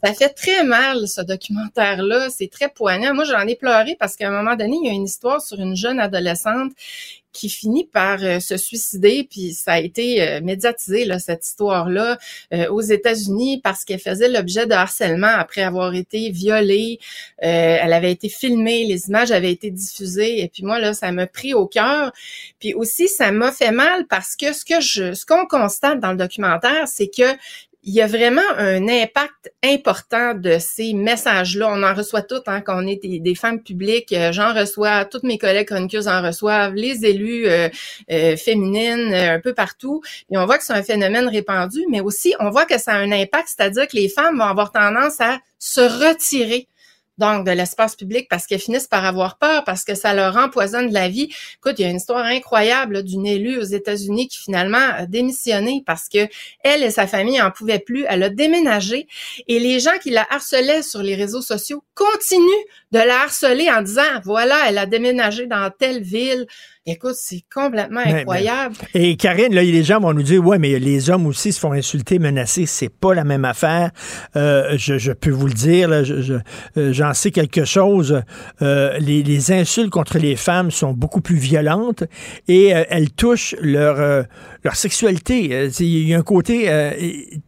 Ça 0.04 0.14
fait 0.14 0.30
très 0.30 0.64
mal, 0.64 1.08
ce 1.08 1.22
documentaire-là. 1.22 2.28
C'est 2.30 2.52
très 2.52 2.70
poignant. 2.70 3.16
Moi, 3.16 3.24
j'en 3.24 3.40
ai 3.48 3.56
pleuré 3.56 3.96
parce 4.00 4.16
qu'à 4.16 4.28
un 4.28 4.32
moment 4.32 4.56
donné, 4.56 4.76
il 4.84 4.86
y 4.86 4.90
a 4.90 4.94
une 4.94 5.06
histoire 5.06 5.42
sur 5.42 5.60
une 5.60 5.76
jeune 5.76 6.00
adolescente 6.00 6.74
qui 7.36 7.50
finit 7.50 7.86
par 7.86 8.24
euh, 8.24 8.40
se 8.40 8.56
suicider, 8.56 9.28
puis 9.30 9.54
ça 9.54 9.74
a 9.74 9.80
été 9.80 10.22
euh, 10.22 10.42
médiatisé, 10.42 11.04
là, 11.04 11.20
cette 11.20 11.46
histoire-là, 11.46 12.18
euh, 12.54 12.68
aux 12.70 12.82
États-Unis 12.82 13.60
parce 13.62 13.84
qu'elle 13.84 14.00
faisait 14.00 14.30
l'objet 14.30 14.66
de 14.66 14.72
harcèlement 14.72 15.36
après 15.38 15.62
avoir 15.62 15.94
été 15.94 16.30
violée. 16.32 17.00
Elle 17.40 17.92
avait 17.94 18.12
été 18.12 18.30
filmée, 18.30 18.86
les 18.86 19.08
images 19.10 19.32
avaient 19.32 19.52
été 19.52 19.70
diffusées, 19.70 20.42
et 20.42 20.48
puis 20.48 20.64
moi, 20.64 20.80
là, 20.80 20.94
ça 20.94 21.12
m'a 21.12 21.28
pris 21.28 21.54
au 21.54 21.68
cœur. 21.68 22.12
Puis 22.60 22.74
aussi, 22.74 23.10
ça 23.10 23.32
m'a 23.32 23.52
fait 23.52 23.72
mal 23.72 24.08
parce 24.08 24.36
que 24.36 24.54
ce 24.54 24.64
que 24.64 24.80
je, 24.80 25.14
ce 25.14 25.26
qu'on 25.26 25.46
constate 25.46 26.00
dans 26.00 26.12
le 26.12 26.18
documentaire, 26.18 26.88
c'est 26.88 27.10
que 27.10 27.36
il 27.88 27.94
y 27.94 28.02
a 28.02 28.08
vraiment 28.08 28.42
un 28.58 28.88
impact 28.88 29.54
important 29.64 30.34
de 30.34 30.58
ces 30.60 30.94
messages-là. 30.94 31.70
On 31.72 31.84
en 31.84 31.94
reçoit 31.94 32.24
toutes 32.24 32.48
hein, 32.48 32.62
quand 32.62 32.84
on 32.84 32.88
est 32.88 33.00
des, 33.20 33.36
femmes 33.36 33.62
publiques. 33.62 34.12
Euh, 34.12 34.32
J'en 34.32 34.56
reçois, 34.56 35.06
toutes 35.06 35.22
mes 35.22 35.38
collègues 35.38 35.68
chroniqueuses 35.68 36.08
en 36.08 36.24
reçoivent, 36.24 36.74
les 36.74 37.06
élus 37.06 37.48
euh, 37.48 37.70
euh, 38.12 38.36
féminines 38.38 39.14
euh, 39.14 39.36
un 39.36 39.40
peu 39.40 39.54
partout. 39.54 40.02
Et 40.32 40.38
on 40.38 40.46
voit 40.48 40.58
que 40.58 40.64
c'est 40.64 40.74
un 40.74 40.82
phénomène 40.82 41.28
répandu, 41.28 41.86
mais 41.92 42.02
aussi 42.02 42.34
on 42.40 42.50
voit 42.50 42.66
que 42.66 42.80
ça 42.80 42.94
a 42.94 42.98
un 42.98 43.12
impact, 43.12 43.50
c'est-à-dire 43.56 43.88
que 43.88 43.96
les 43.96 44.10
femmes 44.10 44.40
vont 44.40 44.46
avoir 44.46 44.72
tendance 44.72 45.22
à 45.22 45.40
se 45.60 45.82
retirer 45.82 46.68
donc 47.18 47.46
de 47.46 47.52
l'espace 47.52 47.96
public 47.96 48.28
parce 48.30 48.46
qu'elles 48.46 48.60
finissent 48.60 48.88
par 48.88 49.06
avoir 49.06 49.38
peur, 49.38 49.64
parce 49.64 49.84
que 49.84 49.96
ça 49.96 50.14
leur 50.14 50.36
empoisonne 50.38 50.92
la 50.92 51.10
vie. 51.10 51.30
Écoute, 51.58 51.80
il 51.80 51.84
y 51.84 51.86
a 51.86 51.90
une 51.90 51.98
histoire 51.98 52.26
incroyable 52.26 53.04
d'une 53.04 53.26
élue 53.26 53.58
aux 53.58 53.64
États-Unis 53.64 54.28
qui 54.28 54.38
finalement 54.38 54.78
a 54.78 55.06
démissionné 55.06 55.84
parce 55.86 56.10
que 56.10 56.28
elle 56.64 56.84
et 56.84 56.92
sa 56.92 57.08
famille 57.08 57.42
en 57.42 57.52
pouvaient 57.52 57.80
plus. 57.80 58.06
Elle 58.08 58.24
a 58.24 58.30
déménagé 58.30 59.08
et 59.48 59.60
les 59.60 59.80
gens 59.80 59.98
qui 60.02 60.10
la 60.10 60.26
harcelaient 60.30 60.84
sur 60.84 61.02
les 61.02 61.16
réseaux 61.16 61.42
sociaux 61.42 61.84
continuent 61.94 62.66
de 62.92 63.00
la 63.00 63.22
harceler 63.22 63.70
en 63.70 63.82
disant 63.82 64.02
voilà, 64.24 64.58
elle 64.68 64.78
a 64.78 64.86
déménagé 64.86 65.48
dans 65.48 65.70
telle 65.78 66.02
ville. 66.02 66.46
Écoute, 66.88 67.16
c'est 67.18 67.42
complètement 67.52 68.02
incroyable. 68.06 68.76
Et 68.94 69.16
Karine, 69.18 69.56
là, 69.56 69.64
les 69.64 69.84
gens 69.84 70.00
vont 70.00 70.14
nous 70.14 70.22
dire, 70.22 70.46
ouais, 70.46 70.60
mais 70.60 70.78
les 70.78 71.10
hommes 71.10 71.26
aussi 71.26 71.52
se 71.52 71.60
font 71.60 71.72
insulter, 71.72 72.20
menacer, 72.20 72.68
c'est 72.68 72.90
pas 72.90 73.16
la 73.16 73.24
même 73.24 73.44
affaire. 73.44 73.90
Euh, 74.36 74.76
je, 74.78 75.00
je 75.00 75.12
peux 75.12 75.32
vous 75.32 75.48
le 75.48 75.54
dire, 75.54 75.90
là, 75.90 76.04
je- 76.04 76.22
je- 76.22 76.34
euh, 76.78 76.94
j'en 76.94 77.16
sais 77.16 77.32
quelque 77.32 77.66
chose. 77.66 78.22
Euh, 78.62 79.00
les, 79.00 79.24
les 79.24 79.52
insultes 79.52 79.90
contre 79.90 80.20
les 80.20 80.36
femmes 80.36 80.70
sont 80.70 80.94
beaucoup 80.94 81.22
plus 81.22 81.38
violentes 81.38 82.04
et 82.48 82.76
euh, 82.76 82.84
elles 82.90 83.10
touchent 83.10 83.56
leur 83.62 84.00
euh, 84.00 84.22
leur 84.64 84.76
sexualité. 84.76 85.68
Il 85.80 86.08
y 86.08 86.14
a 86.14 86.20
un 86.20 86.22
côté, 86.22 86.66
euh, 86.70 86.92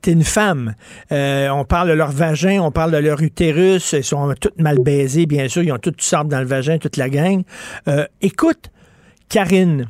t'es 0.01 0.13
une 0.13 0.23
femme. 0.23 0.73
Euh, 1.11 1.47
on 1.49 1.63
parle 1.63 1.89
de 1.89 1.93
leur 1.93 2.11
vagin, 2.11 2.59
on 2.63 2.71
parle 2.71 2.91
de 2.91 2.97
leur 2.97 3.21
utérus. 3.21 3.93
Ils 3.93 4.03
sont 4.03 4.33
toutes 4.41 4.59
mal 4.59 4.79
baisés, 4.79 5.27
bien 5.27 5.47
sûr. 5.47 5.61
Ils 5.61 5.71
ont 5.71 5.77
toutes 5.77 6.01
sortes 6.01 6.27
dans 6.27 6.39
le 6.39 6.47
vagin, 6.47 6.79
toute 6.79 6.97
la 6.97 7.09
gang. 7.09 7.43
Euh, 7.87 8.05
écoute, 8.21 8.71
Karine, 9.29 9.87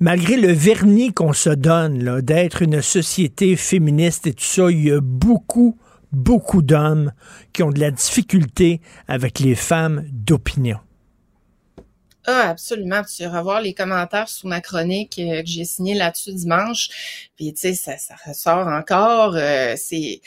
malgré 0.00 0.36
le 0.36 0.52
vernis 0.52 1.12
qu'on 1.12 1.32
se 1.32 1.50
donne 1.50 2.20
d'être 2.20 2.62
une 2.62 2.82
société 2.82 3.56
féministe 3.56 4.26
et 4.26 4.32
tout 4.32 4.44
ça, 4.44 4.70
il 4.70 4.84
y 4.84 4.90
a 4.90 5.00
beaucoup, 5.00 5.78
beaucoup 6.12 6.62
d'hommes 6.62 7.12
qui 7.52 7.62
ont 7.62 7.70
de 7.70 7.80
la 7.80 7.90
difficulté 7.90 8.80
avec 9.06 9.38
les 9.38 9.54
femmes 9.54 10.04
d'opinion. 10.10 10.78
Ah, 12.26 12.50
absolument. 12.50 13.02
Tu 13.02 13.22
iras 13.22 13.42
voir 13.42 13.60
les 13.60 13.74
commentaires 13.74 14.28
sous 14.28 14.46
ma 14.46 14.60
chronique 14.60 15.18
euh, 15.18 15.40
que 15.42 15.48
j'ai 15.48 15.64
signée 15.64 15.94
là-dessus 15.94 16.32
dimanche. 16.34 16.90
Puis, 17.36 17.52
tu 17.54 17.60
sais, 17.60 17.74
ça, 17.74 17.96
ça 17.96 18.14
ressort 18.26 18.66
encore. 18.68 19.34
euh, 19.36 19.74
c'est 19.76 20.20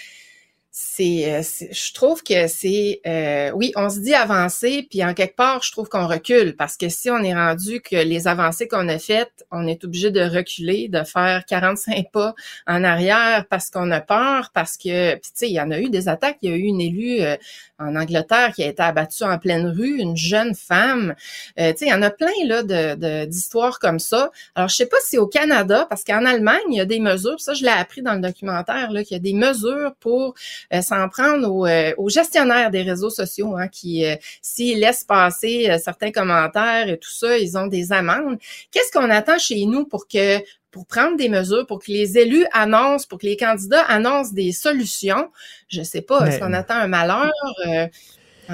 c'est, 0.75 1.31
euh, 1.31 1.41
c'est- 1.43 1.71
je 1.71 1.93
trouve 1.93 2.23
que 2.23 2.47
c'est, 2.47 2.99
euh, 3.05 3.51
oui, 3.53 3.71
on 3.75 3.89
se 3.91 3.99
dit 3.99 4.15
avancer, 4.15 4.87
puis 4.89 5.05
en 5.05 5.13
quelque 5.13 5.35
part, 5.35 5.61
je 5.61 5.71
trouve 5.71 5.87
qu'on 5.87 6.07
recule 6.07 6.55
parce 6.55 6.77
que 6.77 6.89
si 6.89 7.11
on 7.11 7.19
est 7.19 7.35
rendu 7.35 7.79
que 7.79 7.95
les 7.95 8.27
avancées 8.27 8.67
qu'on 8.67 8.87
a 8.89 8.97
faites, 8.97 9.45
on 9.51 9.67
est 9.67 9.83
obligé 9.83 10.09
de 10.09 10.21
reculer, 10.21 10.87
de 10.89 11.03
faire 11.03 11.45
45 11.45 12.11
pas 12.11 12.33
en 12.65 12.83
arrière 12.83 13.45
parce 13.51 13.69
qu'on 13.69 13.91
a 13.91 14.01
peur, 14.01 14.49
parce 14.51 14.75
que, 14.77 15.13
tu 15.15 15.29
sais, 15.35 15.47
il 15.47 15.53
y 15.53 15.61
en 15.61 15.69
a 15.69 15.79
eu 15.79 15.89
des 15.91 16.09
attaques. 16.09 16.37
Il 16.41 16.49
y 16.49 16.53
a 16.53 16.55
eu 16.57 16.61
une 16.63 16.81
élue 16.81 17.21
euh, 17.21 17.37
en 17.83 17.95
Angleterre 17.95 18.53
qui 18.53 18.63
a 18.63 18.67
été 18.67 18.81
abattue 18.81 19.23
en 19.23 19.37
pleine 19.37 19.67
rue, 19.67 19.97
une 19.99 20.17
jeune 20.17 20.55
femme. 20.55 21.15
Euh, 21.59 21.71
tu 21.71 21.79
sais, 21.79 21.85
il 21.85 21.89
y 21.89 21.93
en 21.93 22.01
a 22.01 22.09
plein 22.09 22.27
là 22.45 22.63
de, 22.63 23.25
d'histoires 23.25 23.79
comme 23.79 23.99
ça. 23.99 24.31
Alors, 24.55 24.69
je 24.69 24.75
sais 24.75 24.85
pas 24.85 24.97
si 25.03 25.17
au 25.17 25.27
Canada, 25.27 25.85
parce 25.89 26.03
qu'en 26.03 26.25
Allemagne, 26.25 26.61
il 26.69 26.77
y 26.77 26.81
a 26.81 26.85
des 26.85 26.99
mesures. 26.99 27.39
Ça, 27.39 27.53
je 27.53 27.63
l'ai 27.63 27.69
appris 27.69 28.01
dans 28.01 28.13
le 28.13 28.21
documentaire 28.21 28.91
là, 28.91 29.03
qu'il 29.03 29.15
y 29.15 29.19
a 29.19 29.23
des 29.23 29.33
mesures 29.33 29.93
pour 29.99 30.33
euh, 30.73 30.81
s'en 30.81 31.09
prendre 31.09 31.49
aux, 31.49 31.65
euh, 31.65 31.93
aux 31.97 32.09
gestionnaires 32.09 32.71
des 32.71 32.81
réseaux 32.81 33.09
sociaux, 33.09 33.55
hein, 33.55 33.67
qui, 33.67 34.05
euh, 34.05 34.15
s'ils 34.41 34.79
laissent 34.79 35.03
passer 35.03 35.69
euh, 35.69 35.77
certains 35.77 36.11
commentaires 36.11 36.89
et 36.89 36.97
tout 36.97 37.11
ça, 37.11 37.37
ils 37.37 37.57
ont 37.57 37.67
des 37.67 37.91
amendes. 37.91 38.37
Qu'est-ce 38.71 38.91
qu'on 38.91 39.09
attend 39.09 39.37
chez 39.37 39.65
nous 39.65 39.85
pour 39.85 40.07
que 40.07 40.39
pour 40.73 40.87
prendre 40.87 41.15
des 41.15 41.29
mesures, 41.29 41.65
pour 41.67 41.79
que 41.79 41.91
les 41.91 42.17
élus 42.17 42.45
annoncent, 42.51 43.05
pour 43.07 43.19
que 43.19 43.27
les 43.27 43.37
candidats 43.37 43.83
annoncent 43.83 44.33
des 44.33 44.51
solutions? 44.51 45.29
Je 45.69 45.83
sais 45.83 46.01
pas. 46.01 46.27
Est-ce 46.27 46.39
qu'on 46.39 46.51
attend 46.51 46.75
un 46.75 46.87
malheur? 46.87 47.31
euh, 47.67 47.87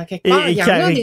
quelque 0.05 0.29
part, 0.29 0.47
Karine- 0.65 0.95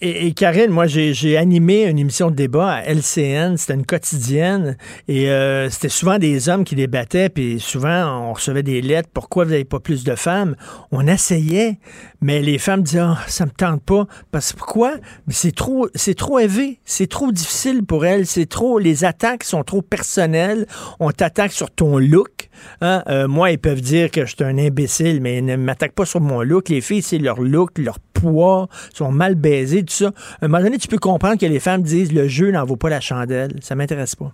et- 0.00 0.26
et 0.26 0.32
Karine, 0.32 0.70
moi, 0.70 0.86
j'ai 0.86 1.36
animé 1.36 1.84
une 1.84 1.98
émission 1.98 2.30
de 2.30 2.36
débat 2.36 2.72
à 2.72 2.82
LCN. 2.82 3.56
C'était 3.56 3.74
une 3.74 3.86
quotidienne. 3.86 4.76
Et 5.08 5.28
euh, 5.30 5.70
c'était 5.70 5.88
souvent 5.88 6.18
des 6.18 6.48
hommes 6.48 6.64
qui 6.64 6.74
débattaient. 6.74 7.28
Puis 7.28 7.60
souvent, 7.60 8.28
on 8.28 8.32
recevait 8.32 8.62
des 8.62 8.82
lettres. 8.82 9.08
Pourquoi 9.12 9.44
vous 9.44 9.50
n'avez 9.50 9.64
pas 9.64 9.80
plus 9.80 10.04
de 10.04 10.14
femmes? 10.14 10.56
On 10.90 11.06
essayait. 11.06 11.78
Mais 12.20 12.40
les 12.42 12.58
femmes 12.58 12.82
disaient, 12.82 13.00
Ah, 13.00 13.18
ça 13.28 13.44
me 13.46 13.50
tente 13.50 13.82
pas. 13.82 14.06
Parce 14.32 14.52
que 14.52 14.58
pourquoi? 14.58 14.94
C'est 15.28 15.54
trop, 15.54 15.88
c'est 15.94 16.14
trop 16.14 16.38
élevé. 16.38 16.80
C'est 16.84 17.08
trop 17.08 17.30
difficile 17.32 17.84
pour 17.84 18.04
elles. 18.06 18.26
C'est 18.26 18.46
trop, 18.46 18.78
les 18.78 19.04
attaques 19.04 19.44
sont 19.44 19.62
trop 19.62 19.82
personnelles. 19.82 20.66
On 21.00 21.10
t'attaque 21.10 21.52
sur 21.52 21.70
ton 21.70 21.98
look. 21.98 22.48
Hein? 22.80 23.02
Euh, 23.08 23.28
moi, 23.28 23.50
ils 23.50 23.58
peuvent 23.58 23.80
dire 23.80 24.10
que 24.10 24.24
je 24.26 24.34
suis 24.34 24.44
un 24.44 24.58
imbécile, 24.58 25.20
mais 25.20 25.38
ils 25.38 25.44
ne 25.44 25.56
m'attaquent 25.56 25.94
pas 25.94 26.06
sur 26.06 26.20
mon 26.20 26.42
look. 26.42 26.68
Les 26.68 26.80
filles, 26.80 27.02
c'est 27.02 27.18
leur 27.18 27.40
look, 27.40 27.78
leur 27.78 27.98
poids, 28.32 28.68
sont 28.94 29.10
mal 29.12 29.34
baisées, 29.34 29.84
tout 29.84 29.92
ça. 29.94 30.12
À 30.40 30.46
un 30.46 30.48
moment 30.48 30.62
donné, 30.64 30.78
tu 30.78 30.88
peux 30.88 30.98
comprendre 30.98 31.38
que 31.38 31.46
les 31.46 31.60
femmes 31.60 31.82
disent 31.82 32.12
le 32.12 32.28
jeu 32.28 32.50
n'en 32.50 32.64
vaut 32.64 32.76
pas 32.76 32.88
la 32.90 33.00
chandelle. 33.00 33.52
Ça 33.62 33.74
m'intéresse 33.74 34.14
pas. 34.16 34.32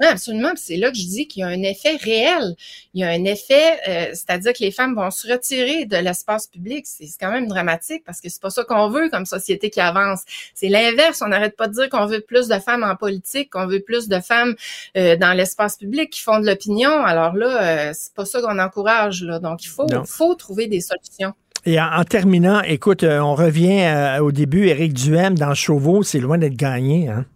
Oui, 0.00 0.06
absolument. 0.06 0.50
C'est 0.54 0.76
là 0.76 0.92
que 0.92 0.96
je 0.96 1.02
dis 1.08 1.26
qu'il 1.26 1.40
y 1.40 1.42
a 1.42 1.48
un 1.48 1.62
effet 1.62 1.96
réel. 1.96 2.54
Il 2.94 3.00
y 3.00 3.04
a 3.04 3.08
un 3.08 3.24
effet, 3.24 3.80
euh, 3.88 4.06
c'est-à-dire 4.12 4.52
que 4.52 4.60
les 4.60 4.70
femmes 4.70 4.94
vont 4.94 5.10
se 5.10 5.26
retirer 5.28 5.86
de 5.86 5.96
l'espace 5.96 6.46
public. 6.46 6.86
C'est 6.86 7.06
c'est 7.06 7.18
quand 7.18 7.32
même 7.32 7.48
dramatique 7.48 8.04
parce 8.06 8.20
que 8.20 8.28
c'est 8.28 8.40
pas 8.40 8.50
ça 8.50 8.62
qu'on 8.62 8.90
veut 8.90 9.08
comme 9.10 9.26
société 9.26 9.70
qui 9.70 9.80
avance. 9.80 10.20
C'est 10.54 10.68
l'inverse. 10.68 11.20
On 11.20 11.26
n'arrête 11.28 11.56
pas 11.56 11.66
de 11.66 11.72
dire 11.72 11.88
qu'on 11.88 12.06
veut 12.06 12.20
plus 12.20 12.46
de 12.46 12.58
femmes 12.60 12.84
en 12.84 12.94
politique, 12.94 13.50
qu'on 13.50 13.66
veut 13.66 13.80
plus 13.80 14.06
de 14.06 14.20
femmes 14.20 14.54
euh, 14.96 15.16
dans 15.16 15.32
l'espace 15.32 15.76
public 15.76 16.10
qui 16.10 16.20
font 16.20 16.38
de 16.38 16.46
l'opinion. 16.46 16.92
Alors 17.04 17.34
là, 17.34 17.88
euh, 17.88 17.92
c'est 17.92 18.14
pas 18.14 18.24
ça 18.24 18.40
qu'on 18.40 18.60
encourage. 18.60 19.24
Là. 19.24 19.40
Donc 19.40 19.64
il 19.64 19.68
faut, 19.68 19.86
Non. 19.86 20.04
faut 20.04 20.36
trouver 20.36 20.68
des 20.68 20.80
solutions. 20.80 21.34
Et 21.68 21.78
en, 21.78 22.02
terminant, 22.02 22.62
écoute, 22.62 23.02
euh, 23.02 23.20
on 23.20 23.34
revient 23.34 23.82
euh, 23.82 24.20
au 24.20 24.32
début. 24.32 24.68
Éric 24.68 24.94
Duhem 24.94 25.36
dans 25.36 25.52
Chauveau, 25.52 26.02
c'est 26.02 26.18
loin 26.18 26.38
d'être 26.38 26.56
gagné. 26.56 27.10
Hein? 27.10 27.26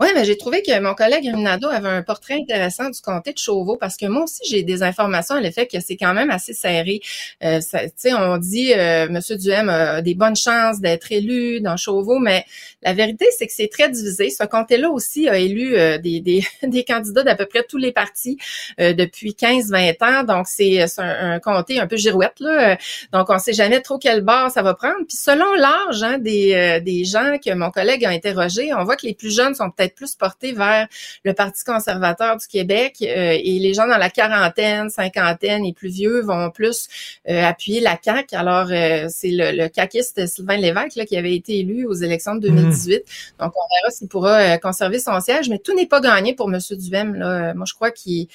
Oui, 0.00 0.08
mais 0.14 0.24
j'ai 0.24 0.38
trouvé 0.38 0.62
que 0.62 0.80
mon 0.80 0.94
collègue 0.94 1.24
Rinaldo 1.30 1.68
avait 1.68 1.88
un 1.90 2.02
portrait 2.02 2.36
intéressant 2.40 2.88
du 2.88 2.98
comté 3.02 3.34
de 3.34 3.38
Chauveau 3.38 3.76
parce 3.76 3.98
que 3.98 4.06
moi 4.06 4.22
aussi, 4.24 4.40
j'ai 4.48 4.62
des 4.62 4.82
informations 4.82 5.34
à 5.34 5.40
l'effet 5.42 5.66
que 5.66 5.78
c'est 5.78 5.98
quand 5.98 6.14
même 6.14 6.30
assez 6.30 6.54
serré. 6.54 7.00
Euh, 7.44 7.60
ça- 7.60 7.82
on 8.18 8.38
dit 8.38 8.72
euh, 8.72 9.08
Monsieur 9.10 9.36
Duhem 9.36 9.68
a 9.68 10.00
des 10.00 10.14
bonnes 10.14 10.36
chances 10.36 10.80
d'être 10.80 11.12
élu 11.12 11.60
dans 11.60 11.76
Chauveau, 11.76 12.18
mais 12.18 12.46
la 12.82 12.94
vérité, 12.94 13.26
c'est 13.36 13.46
que 13.46 13.52
c'est 13.52 13.68
très 13.68 13.90
divisé. 13.90 14.30
Ce 14.30 14.42
comté-là 14.44 14.88
aussi 14.88 15.28
a 15.28 15.36
élu 15.36 15.76
euh, 15.76 15.98
des, 15.98 16.20
des, 16.20 16.42
des 16.62 16.82
candidats 16.84 17.22
d'à 17.22 17.34
peu 17.34 17.44
près 17.44 17.64
tous 17.68 17.76
les 17.76 17.92
partis 17.92 18.38
euh, 18.80 18.94
depuis 18.94 19.34
15-20 19.34 20.02
ans. 20.02 20.24
Donc, 20.24 20.46
c'est 20.48 20.86
c'est 20.88 21.02
un, 21.02 21.32
un 21.32 21.40
comté 21.40 21.78
un 21.78 21.86
peu 21.86 21.98
girouette. 21.98 22.40
Là. 22.40 22.78
Donc, 23.12 23.28
on 23.28 23.38
sait 23.38 23.52
jamais 23.52 23.82
trop 23.82 23.98
quel 23.98 24.22
bord 24.22 24.50
ça 24.50 24.62
va 24.62 24.72
prendre. 24.72 25.04
Puis 25.06 25.18
selon 25.18 25.52
l'âge 25.56 26.02
hein, 26.02 26.16
des, 26.18 26.54
euh, 26.54 26.80
des 26.80 27.04
gens 27.04 27.36
que 27.44 27.52
mon 27.52 27.70
collègue 27.70 28.02
a 28.06 28.08
interrogés, 28.08 28.72
on 28.72 28.84
voit 28.84 28.96
que 28.96 29.06
les 29.06 29.14
plus 29.14 29.34
jeunes 29.34 29.54
sont 29.54 29.70
peut-être 29.70 29.89
plus 29.94 30.14
portés 30.14 30.52
vers 30.52 30.88
le 31.24 31.32
Parti 31.34 31.64
conservateur 31.64 32.36
du 32.36 32.46
Québec 32.46 32.96
euh, 33.02 33.36
et 33.42 33.58
les 33.58 33.74
gens 33.74 33.86
dans 33.86 33.98
la 33.98 34.10
quarantaine, 34.10 34.90
cinquantaine 34.90 35.64
et 35.64 35.72
plus 35.72 35.88
vieux 35.88 36.20
vont 36.20 36.50
plus 36.50 36.88
euh, 37.28 37.44
appuyer 37.44 37.80
la 37.80 37.98
CAQ. 38.02 38.34
Alors, 38.34 38.68
euh, 38.70 39.06
c'est 39.08 39.30
le, 39.30 39.52
le 39.56 39.68
caquiste 39.68 40.26
Sylvain 40.26 40.56
Lévesque 40.56 40.96
là, 40.96 41.06
qui 41.06 41.16
avait 41.16 41.34
été 41.34 41.58
élu 41.58 41.86
aux 41.86 41.94
élections 41.94 42.34
de 42.34 42.40
2018. 42.48 43.02
Donc, 43.38 43.52
on 43.56 43.74
verra 43.76 43.90
s'il 43.90 44.08
pourra 44.08 44.58
conserver 44.58 44.98
son 44.98 45.20
siège, 45.20 45.48
mais 45.48 45.58
tout 45.58 45.74
n'est 45.74 45.86
pas 45.86 46.00
gagné 46.00 46.34
pour 46.34 46.52
M. 46.52 46.58
Duhem. 46.70 47.14
Là. 47.14 47.54
Moi, 47.54 47.64
je 47.66 47.74
crois 47.74 47.90
qu'il 47.90 48.28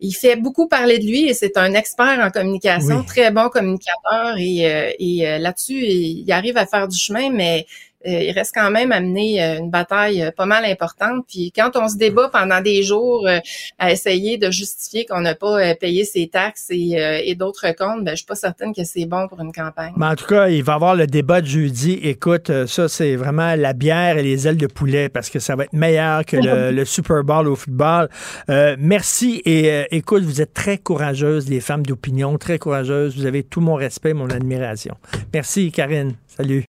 il 0.00 0.12
fait 0.12 0.36
beaucoup 0.36 0.68
parler 0.68 0.98
de 0.98 1.04
lui 1.04 1.28
et 1.28 1.34
c'est 1.34 1.56
un 1.56 1.74
expert 1.74 2.18
en 2.20 2.30
communication, 2.30 2.98
Oui. 2.98 3.06
très 3.06 3.30
bon 3.30 3.48
communicateur 3.48 4.36
et, 4.38 4.72
euh, 4.72 4.92
et 4.98 5.38
là-dessus, 5.38 5.74
il, 5.74 6.32
arrive 6.32 6.56
à 6.56 6.66
faire 6.66 6.88
du 6.88 6.98
chemin, 6.98 7.30
mais 7.30 7.66
il 8.04 8.30
reste 8.32 8.52
quand 8.54 8.70
même 8.70 8.92
à 8.92 9.00
mener 9.00 9.42
euh, 9.42 9.58
une 9.58 9.70
bataille 9.70 10.22
euh, 10.22 10.30
pas 10.30 10.46
mal 10.46 10.64
importante. 10.64 11.24
Puis 11.28 11.52
quand 11.54 11.70
on 11.76 11.88
se 11.88 11.96
débat 11.96 12.28
pendant 12.32 12.60
des 12.60 12.82
jours 12.82 13.26
euh, 13.26 13.38
à 13.78 13.90
essayer 13.90 14.38
de 14.38 14.50
justifier 14.50 15.04
qu'on 15.04 15.20
n'a 15.20 15.34
pas 15.34 15.58
euh, 15.60 15.74
payé 15.74 16.04
ses 16.04 16.28
taxes 16.28 16.66
et, 16.70 17.00
euh, 17.00 17.20
et 17.22 17.34
d'autres 17.34 17.74
comptes, 17.76 18.04
ben, 18.04 18.12
je 18.12 18.16
suis 18.16 18.26
pas 18.26 18.34
certaine 18.34 18.74
que 18.74 18.84
c'est 18.84 19.06
bon 19.06 19.28
pour 19.28 19.40
une 19.40 19.52
campagne. 19.52 19.92
Mais 19.96 20.06
en 20.06 20.14
tout 20.14 20.26
cas, 20.26 20.48
il 20.48 20.62
va 20.62 20.72
y 20.72 20.76
avoir 20.76 20.94
le 20.94 21.06
débat 21.06 21.40
de 21.40 21.46
jeudi. 21.46 21.98
Écoute, 22.02 22.50
euh, 22.50 22.66
ça, 22.66 22.88
c'est 22.88 23.16
vraiment 23.16 23.54
la 23.56 23.72
bière 23.72 24.18
et 24.18 24.22
les 24.22 24.46
ailes 24.46 24.56
de 24.56 24.66
poulet 24.66 25.08
parce 25.08 25.30
que 25.30 25.38
ça 25.38 25.56
va 25.56 25.64
être 25.64 25.72
meilleur 25.72 26.24
que 26.24 26.36
le, 26.36 26.70
le 26.72 26.84
Super 26.84 27.24
Bowl 27.24 27.48
au 27.48 27.56
football. 27.56 28.08
Euh, 28.48 28.76
merci 28.78 29.42
et 29.44 29.70
euh, 29.70 29.84
écoute, 29.90 30.22
vous 30.22 30.40
êtes 30.40 30.54
très 30.54 30.78
courageuses, 30.78 31.48
les 31.48 31.60
femmes 31.60 31.84
d'opinion, 31.84 32.38
très 32.38 32.58
courageuses. 32.58 33.16
Vous 33.16 33.26
avez 33.26 33.42
tout 33.42 33.60
mon 33.60 33.74
respect, 33.74 34.14
mon 34.14 34.30
admiration. 34.30 34.96
Merci, 35.32 35.72
Karine. 35.72 36.14
Salut. 36.26 36.67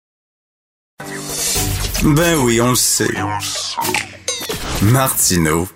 Ben 2.05 2.35
oui, 2.37 2.61
on 2.61 2.69
le 2.69 2.75
sait. 2.75 3.09
Martineau, 4.83 5.67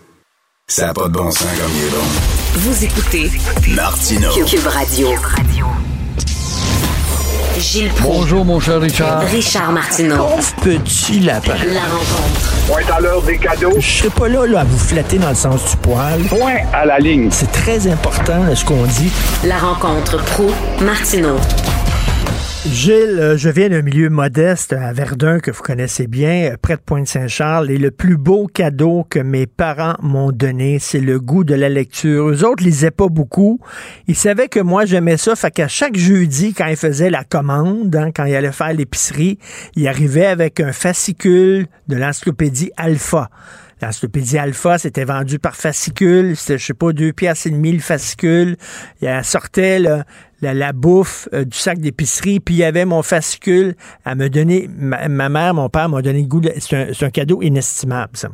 ça 0.68 0.86
n'a 0.86 0.94
pas 0.94 1.08
de 1.08 1.14
bon 1.14 1.32
sens 1.32 1.48
comme 1.60 1.72
il 1.76 1.86
est 1.86 1.90
bon. 1.90 2.06
Vous 2.54 2.84
écoutez 2.84 3.32
Martineau. 3.70 4.30
Cube 4.46 4.68
Radio. 4.68 5.08
Gilles 7.58 7.90
Proulx. 7.90 8.20
Bonjour, 8.20 8.46
mon 8.46 8.60
cher 8.60 8.80
Richard. 8.80 9.22
Richard 9.22 9.72
Martineau. 9.72 10.28
Petit 10.62 11.20
lapin. 11.22 11.56
La 11.66 11.82
rencontre. 11.82 12.54
Point 12.68 12.96
à 12.96 13.00
l'heure 13.00 13.24
des 13.24 13.40
cadeaux. 13.40 13.74
Je 13.80 13.90
serai 13.90 14.10
pas 14.12 14.28
là, 14.28 14.46
là 14.46 14.60
à 14.60 14.64
vous 14.66 14.78
flatter 14.78 15.18
dans 15.18 15.30
le 15.30 15.36
sens 15.36 15.72
du 15.72 15.78
poil. 15.78 16.22
Point 16.26 16.58
à 16.74 16.86
la 16.86 17.00
ligne. 17.00 17.30
C'est 17.32 17.52
très 17.52 17.88
important 17.88 18.44
là, 18.44 18.56
ce 18.56 18.64
qu'on 18.64 18.86
dit? 18.86 19.12
La 19.44 19.58
rencontre 19.58 20.24
pro 20.26 20.52
Martineau. 20.80 21.38
Gilles, 22.66 23.20
euh, 23.20 23.38
je 23.38 23.50
viens 23.50 23.70
d'un 23.70 23.82
milieu 23.82 24.10
modeste 24.10 24.74
à 24.74 24.92
Verdun 24.92 25.40
que 25.40 25.50
vous 25.50 25.64
connaissez 25.64 26.08
bien, 26.08 26.52
euh, 26.52 26.58
près 26.62 26.76
de 26.76 26.82
Pointe-Saint-Charles, 26.82 27.72
et 27.72 27.78
le 27.78 27.90
plus 27.90 28.18
beau 28.18 28.48
cadeau 28.48 29.08
que 29.10 29.20
mes 29.20 29.48
parents 29.48 29.96
m'ont 30.02 30.34
donné, 30.34 30.78
c'est 30.78 31.00
le 31.00 31.22
goût 31.22 31.46
de 31.46 31.56
la 31.56 31.70
lecture. 31.70 32.28
Eux 32.28 32.44
autres 32.44 32.62
lisaient 32.62 32.92
pas 32.92 33.08
beaucoup. 33.08 33.62
Ils 34.08 34.16
savaient 34.16 34.50
que 34.50 34.60
moi 34.60 34.84
j'aimais 34.84 35.16
ça, 35.16 35.38
fait 35.38 35.52
qu'à 35.52 35.70
chaque 35.70 35.96
jeudi, 35.96 36.54
quand 36.54 36.68
ils 36.68 36.76
faisaient 36.76 37.10
la 37.10 37.24
commande, 37.24 37.96
hein, 37.96 38.12
quand 38.14 38.26
ils 38.26 38.36
allaient 38.36 38.52
faire 38.52 38.74
l'épicerie, 38.74 39.40
ils 39.78 39.88
arrivaient 39.88 40.26
avec 40.26 40.60
un 40.60 40.74
fascicule 40.74 41.68
de 41.88 41.96
l'encyclopédie 41.96 42.72
Alpha. 42.76 43.30
L'encyclopédie 43.82 44.38
Alpha, 44.38 44.78
c'était 44.78 45.06
vendu 45.06 45.40
par 45.40 45.56
fascicule. 45.56 46.36
C'était, 46.36 46.58
je 46.58 46.66
sais 46.66 46.74
pas, 46.74 46.92
deux 46.92 47.14
piastres 47.14 47.48
et 47.48 47.52
demi 47.52 47.72
le 47.72 47.80
fascicule. 47.80 48.58
Elle 49.02 49.24
sortait 49.24 49.80
là, 49.80 50.04
la, 50.42 50.54
la 50.54 50.74
bouffe 50.74 51.28
euh, 51.34 51.44
du 51.46 51.58
sac 51.58 51.80
d'épicerie, 51.80 52.40
puis 52.40 52.56
il 52.56 52.60
y 52.60 52.64
avait 52.64 52.86
mon 52.86 53.04
fascicule 53.04 53.74
à 54.06 54.16
me 54.16 54.30
donner. 54.30 54.68
Ma, 54.70 55.08
ma 55.08 55.30
mère, 55.30 55.54
mon 55.54 55.70
père 55.70 55.90
m'ont 55.90 56.02
donné 56.02 56.22
le 56.22 56.28
goût. 56.28 56.42
C'est 56.60 57.06
un, 57.06 57.10
cadeau 57.10 57.42
inestimable, 57.42 58.16
ça. 58.16 58.30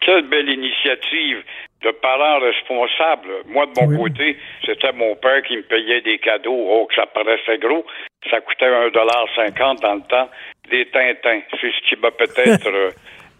Quelle 0.00 0.28
belle 0.28 0.48
initiative 0.48 1.42
de 1.82 1.90
parents 1.90 2.40
responsables. 2.40 3.28
Moi, 3.46 3.66
de 3.66 3.80
mon 3.80 3.98
côté, 3.98 4.36
c'était 4.64 4.92
mon 4.92 5.14
père 5.16 5.42
qui 5.42 5.56
me 5.56 5.62
payait 5.62 6.00
des 6.00 6.18
cadeaux. 6.18 6.66
Oh, 6.68 6.86
que 6.86 6.94
ça 6.94 7.06
paraissait 7.06 7.58
gros. 7.58 7.84
Ça 8.30 8.40
coûtait 8.40 8.66
un 8.66 8.88
dollar 8.88 9.26
cinquante 9.36 9.80
dans 9.80 9.94
le 9.94 10.02
temps. 10.02 10.28
Des 10.70 10.86
Tintins. 10.86 11.40
C'est 11.60 11.70
ce 11.70 11.88
qui 11.88 12.00
m'a 12.00 12.10
peut-être 12.10 12.66
euh, 12.72 12.90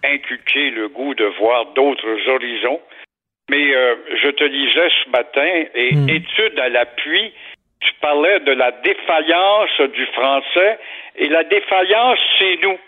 inculqué 0.04 0.70
le 0.70 0.88
goût 0.88 1.14
de 1.14 1.24
voir 1.40 1.66
d'autres 1.74 2.28
horizons. 2.28 2.80
Mais 3.50 3.74
euh, 3.74 3.94
je 4.22 4.28
te 4.28 4.44
disais 4.44 4.88
ce 5.04 5.10
matin, 5.10 5.64
et 5.74 5.88
étude 6.08 6.58
à 6.60 6.68
l'appui, 6.68 7.32
tu 7.80 7.92
parlais 8.00 8.40
de 8.40 8.52
la 8.52 8.72
défaillance 8.72 9.80
du 9.94 10.06
français, 10.06 10.78
et 11.16 11.28
la 11.28 11.44
défaillance, 11.44 12.18
c'est 12.38 12.58
nous. 12.62 12.78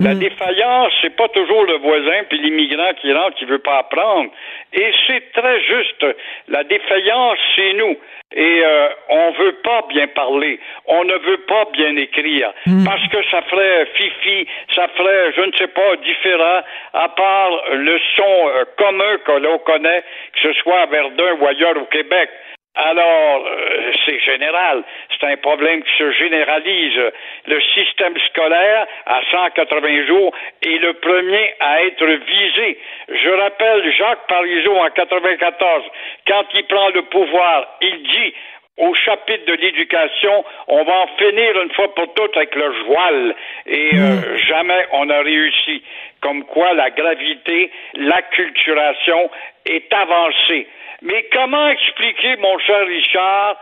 La 0.00 0.14
défaillance, 0.16 0.92
c'est 1.00 1.14
pas 1.14 1.28
toujours 1.28 1.64
le 1.64 1.76
voisin 1.78 2.24
puis 2.28 2.38
l'immigrant 2.38 2.92
qui 3.00 3.12
rentre 3.12 3.36
qui 3.36 3.44
veut 3.44 3.60
pas 3.60 3.78
apprendre. 3.78 4.30
Et 4.72 4.90
c'est 5.06 5.32
très 5.32 5.60
juste. 5.60 6.04
La 6.48 6.64
défaillance, 6.64 7.38
c'est 7.54 7.72
nous. 7.74 7.96
Et 8.34 8.62
euh, 8.64 8.88
on 9.08 9.30
veut 9.32 9.56
pas 9.64 9.82
bien 9.88 10.08
parler. 10.08 10.58
On 10.86 11.04
ne 11.04 11.14
veut 11.14 11.40
pas 11.48 11.64
bien 11.72 11.96
écrire. 11.96 12.52
Parce 12.84 13.06
que 13.08 13.22
ça 13.30 13.42
ferait 13.42 13.86
fifi, 13.94 14.46
ça 14.74 14.88
ferait, 14.96 15.32
je 15.36 15.42
ne 15.42 15.52
sais 15.52 15.68
pas, 15.68 15.96
différent, 15.96 16.60
à 16.94 17.08
part 17.08 17.50
le 17.72 17.98
son 18.16 18.48
euh, 18.48 18.64
commun 18.78 19.16
que 19.24 19.32
l'on 19.32 19.58
connaît, 19.58 20.02
que 20.32 20.40
ce 20.40 20.52
soit 20.60 20.80
à 20.80 20.86
Verdun 20.86 21.36
ou 21.40 21.46
ailleurs 21.46 21.76
au 21.76 21.86
Québec. 21.86 22.30
Alors, 22.74 23.46
euh, 23.46 23.92
c'est 24.06 24.18
général. 24.20 24.82
C'est 25.10 25.26
un 25.26 25.36
problème 25.36 25.82
qui 25.82 25.92
se 25.98 26.10
généralise. 26.12 27.12
Le 27.46 27.60
système 27.74 28.16
scolaire, 28.28 28.86
à 29.04 29.20
180 29.30 30.06
jours, 30.06 30.32
est 30.62 30.78
le 30.78 30.94
premier 30.94 31.54
à 31.60 31.82
être 31.82 32.06
visé. 32.06 32.78
Je 33.08 33.28
rappelle 33.28 33.92
Jacques 33.92 34.26
Parizeau 34.26 34.74
en 34.74 34.88
94, 34.88 35.84
quand 36.26 36.44
il 36.54 36.66
prend 36.66 36.88
le 36.88 37.02
pouvoir, 37.02 37.76
il 37.82 38.02
dit 38.04 38.34
au 38.78 38.94
chapitre 38.94 39.44
de 39.46 39.54
l'éducation, 39.54 40.44
on 40.68 40.82
va 40.84 40.92
en 41.00 41.06
finir 41.18 41.62
une 41.62 41.72
fois 41.72 41.94
pour 41.94 42.12
toutes 42.14 42.36
avec 42.36 42.54
le 42.54 42.72
joual. 42.84 43.34
Et 43.66 43.90
euh, 43.94 44.36
jamais 44.48 44.86
on 44.92 45.08
a 45.10 45.20
réussi. 45.20 45.82
Comme 46.20 46.44
quoi 46.44 46.72
la 46.72 46.90
gravité, 46.90 47.70
l'acculturation 47.94 49.30
est 49.66 49.92
avancée. 49.92 50.66
Mais 51.02 51.26
comment 51.32 51.68
expliquer, 51.68 52.36
mon 52.36 52.58
cher 52.60 52.86
Richard, 52.86 53.56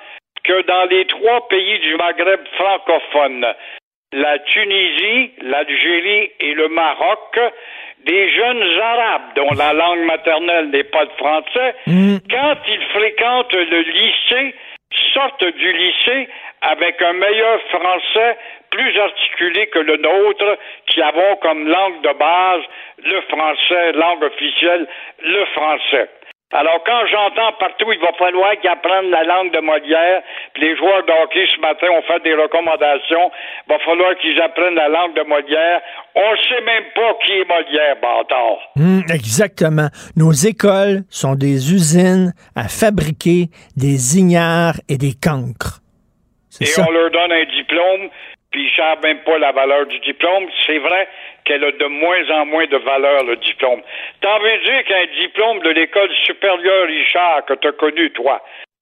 que 0.44 0.62
dans 0.62 0.84
les 0.84 1.06
trois 1.06 1.48
pays 1.48 1.78
du 1.80 1.96
Maghreb 1.96 2.40
francophone, 2.56 3.46
la 4.12 4.38
Tunisie, 4.40 5.32
l'Algérie 5.42 6.30
et 6.40 6.54
le 6.54 6.68
Maroc, 6.68 7.38
des 8.04 8.30
jeunes 8.30 8.80
arabes 8.80 9.34
dont 9.36 9.50
la 9.56 9.72
langue 9.72 10.04
maternelle 10.04 10.70
n'est 10.70 10.84
pas 10.84 11.04
le 11.04 11.10
français, 11.18 11.74
quand 11.86 12.56
ils 12.68 12.82
fréquentent 12.92 13.52
le 13.52 13.80
lycée, 13.82 14.54
sortent 15.12 15.44
du 15.44 15.72
lycée 15.72 16.28
avec 16.62 17.00
un 17.02 17.12
meilleur 17.12 17.60
français 17.70 18.36
plus 18.70 18.98
articulé 18.98 19.66
que 19.68 19.78
le 19.78 19.96
nôtre, 19.96 20.58
qui 20.86 21.02
avons 21.02 21.36
comme 21.36 21.68
langue 21.68 22.00
de 22.02 22.12
base 22.12 22.62
le 23.04 23.20
français, 23.22 23.92
langue 23.92 24.22
officielle, 24.22 24.86
le 25.22 25.44
français. 25.46 26.08
Alors, 26.52 26.82
quand 26.84 27.06
j'entends 27.06 27.52
partout, 27.60 27.92
il 27.92 28.00
va 28.00 28.12
falloir 28.18 28.58
qu'ils 28.60 28.70
apprennent 28.70 29.10
la 29.10 29.22
langue 29.22 29.52
de 29.52 29.60
Molière, 29.60 30.22
puis 30.52 30.64
les 30.64 30.76
joueurs 30.76 31.04
de 31.04 31.12
hockey 31.22 31.46
ce 31.54 31.60
matin 31.60 31.86
ont 31.92 32.02
fait 32.02 32.20
des 32.24 32.34
recommandations, 32.34 33.30
il 33.66 33.72
va 33.72 33.78
falloir 33.78 34.16
qu'ils 34.16 34.40
apprennent 34.40 34.74
la 34.74 34.88
langue 34.88 35.14
de 35.14 35.22
Molière. 35.22 35.80
On 36.16 36.32
ne 36.32 36.36
sait 36.36 36.60
même 36.64 36.84
pas 36.92 37.14
qui 37.24 37.32
est 37.32 37.48
Molière, 37.48 37.96
bâtard. 38.02 38.58
Hum, 38.76 39.02
exactement. 39.08 39.88
Nos 40.16 40.32
écoles 40.32 41.04
sont 41.08 41.36
des 41.36 41.72
usines 41.72 42.32
à 42.56 42.66
fabriquer 42.68 43.46
des 43.76 44.18
ignares 44.18 44.74
et 44.88 44.98
des 44.98 45.14
cancres. 45.14 45.78
Et 46.60 46.66
on 46.80 46.90
leur 46.90 47.10
donne 47.12 47.30
un 47.30 47.44
diplôme, 47.44 48.10
puis 48.50 48.66
ils 48.66 48.76
savent 48.76 49.02
même 49.04 49.22
pas 49.22 49.38
la 49.38 49.52
valeur 49.52 49.86
du 49.86 50.00
diplôme. 50.00 50.46
C'est 50.66 50.78
vrai 50.78 51.06
qu'elle 51.50 51.64
a 51.64 51.72
de 51.72 51.86
moins 51.86 52.30
en 52.30 52.46
moins 52.46 52.66
de 52.66 52.76
valeur, 52.76 53.24
le 53.24 53.36
diplôme. 53.36 53.82
T'en 54.20 54.38
veux 54.38 54.58
dire 54.58 54.84
qu'un 54.84 55.06
diplôme 55.20 55.58
de 55.60 55.70
l'école 55.70 56.10
supérieure 56.24 56.86
Richard 56.86 57.44
que 57.46 57.54
tu 57.54 57.66
as 57.66 57.72
connu, 57.72 58.10
toi, 58.12 58.40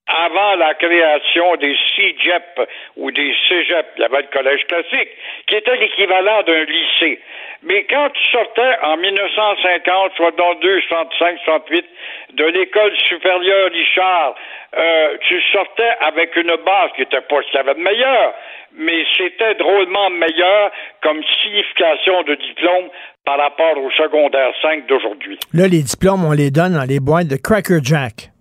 avant 0.09 0.55
la 0.55 0.73
création 0.73 1.55
des 1.57 1.75
CIGEP 1.95 2.67
ou 2.97 3.11
des 3.11 3.31
CEGEP, 3.47 3.85
il 3.97 4.01
y 4.01 4.05
avait 4.05 4.23
le 4.23 4.27
collège 4.33 4.65
classique, 4.65 5.09
qui 5.45 5.55
était 5.55 5.75
l'équivalent 5.77 6.41
d'un 6.43 6.63
lycée. 6.63 7.19
Mais 7.61 7.83
quand 7.83 8.09
tu 8.09 8.31
sortais 8.31 8.75
en 8.81 8.97
1950, 8.97 10.11
62, 10.15 10.81
65, 10.81 11.37
68, 11.45 11.85
de 12.33 12.45
l'école 12.45 12.97
supérieure 12.97 13.69
Richard, 13.71 14.35
euh, 14.77 15.17
tu 15.27 15.39
sortais 15.51 15.91
avec 16.01 16.35
une 16.35 16.55
base 16.65 16.89
qui 16.95 17.01
n'était 17.01 17.21
pas 17.21 17.41
ce 17.43 17.51
qu'il 17.51 17.57
y 17.57 17.59
avait 17.59 17.75
de 17.75 17.79
meilleur, 17.79 18.33
mais 18.77 19.05
c'était 19.15 19.55
drôlement 19.55 20.09
meilleur 20.09 20.71
comme 21.03 21.21
signification 21.43 22.23
de 22.23 22.35
diplôme 22.35 22.89
par 23.25 23.37
rapport 23.37 23.77
au 23.77 23.91
secondaire 23.91 24.53
5 24.61 24.87
d'aujourd'hui. 24.87 25.37
Là, 25.53 25.67
les 25.67 25.83
diplômes, 25.83 26.25
on 26.25 26.31
les 26.31 26.49
donne 26.49 26.73
dans 26.73 26.87
les 26.87 26.99
boîtes 26.99 27.27
de 27.27 27.35
Cracker 27.35 27.79
Jack. 27.83 28.31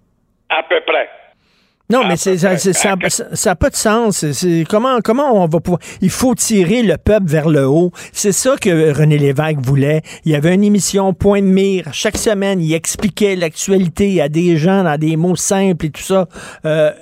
À 0.48 0.62
peu 0.62 0.80
près. 0.80 1.10
Non, 1.90 2.06
mais 2.06 2.18
c'est, 2.18 2.36
ça 2.36 2.54
n'a 2.54 3.56
pas 3.56 3.70
de 3.70 3.74
sens. 3.74 4.30
C'est, 4.32 4.66
comment, 4.68 4.98
comment 5.02 5.42
on 5.42 5.46
va 5.46 5.58
pouvoir. 5.58 5.80
Il 6.02 6.10
faut 6.10 6.34
tirer 6.34 6.82
le 6.82 6.98
peuple 6.98 7.26
vers 7.26 7.48
le 7.48 7.66
haut. 7.66 7.92
C'est 8.12 8.32
ça 8.32 8.56
que 8.60 8.92
René 8.92 9.16
Lévesque 9.16 9.60
voulait. 9.62 10.02
Il 10.26 10.32
y 10.32 10.34
avait 10.34 10.54
une 10.54 10.64
émission 10.64 11.14
Point 11.14 11.40
de 11.40 11.46
mire. 11.46 11.88
Chaque 11.92 12.18
semaine, 12.18 12.60
il 12.60 12.74
expliquait 12.74 13.36
l'actualité 13.36 14.20
à 14.20 14.28
des 14.28 14.58
gens 14.58 14.84
dans 14.84 14.98
des 14.98 15.16
mots 15.16 15.34
simples 15.34 15.86
et 15.86 15.90
tout 15.90 16.02
ça. 16.02 16.28
Euh, 16.66 16.92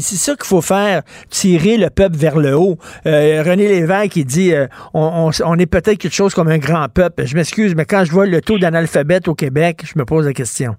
c'est 0.00 0.16
ça 0.16 0.34
qu'il 0.34 0.46
faut 0.46 0.62
faire, 0.62 1.02
tirer 1.30 1.76
le 1.76 1.88
peuple 1.90 2.16
vers 2.16 2.36
le 2.36 2.56
haut. 2.56 2.76
Euh, 3.06 3.40
René 3.46 3.68
Lévesque, 3.68 4.16
il 4.16 4.24
dit 4.24 4.52
euh, 4.52 4.66
on, 4.94 5.30
on, 5.30 5.44
on 5.44 5.58
est 5.60 5.66
peut-être 5.66 5.98
quelque 5.98 6.12
chose 6.12 6.34
comme 6.34 6.48
un 6.48 6.58
grand 6.58 6.88
peuple. 6.88 7.24
Je 7.24 7.36
m'excuse, 7.36 7.76
mais 7.76 7.84
quand 7.84 8.04
je 8.04 8.10
vois 8.10 8.26
le 8.26 8.40
taux 8.40 8.58
d'analphabète 8.58 9.28
au 9.28 9.36
Québec, 9.36 9.84
je 9.84 9.96
me 9.96 10.04
pose 10.04 10.26
la 10.26 10.32
question 10.32 10.74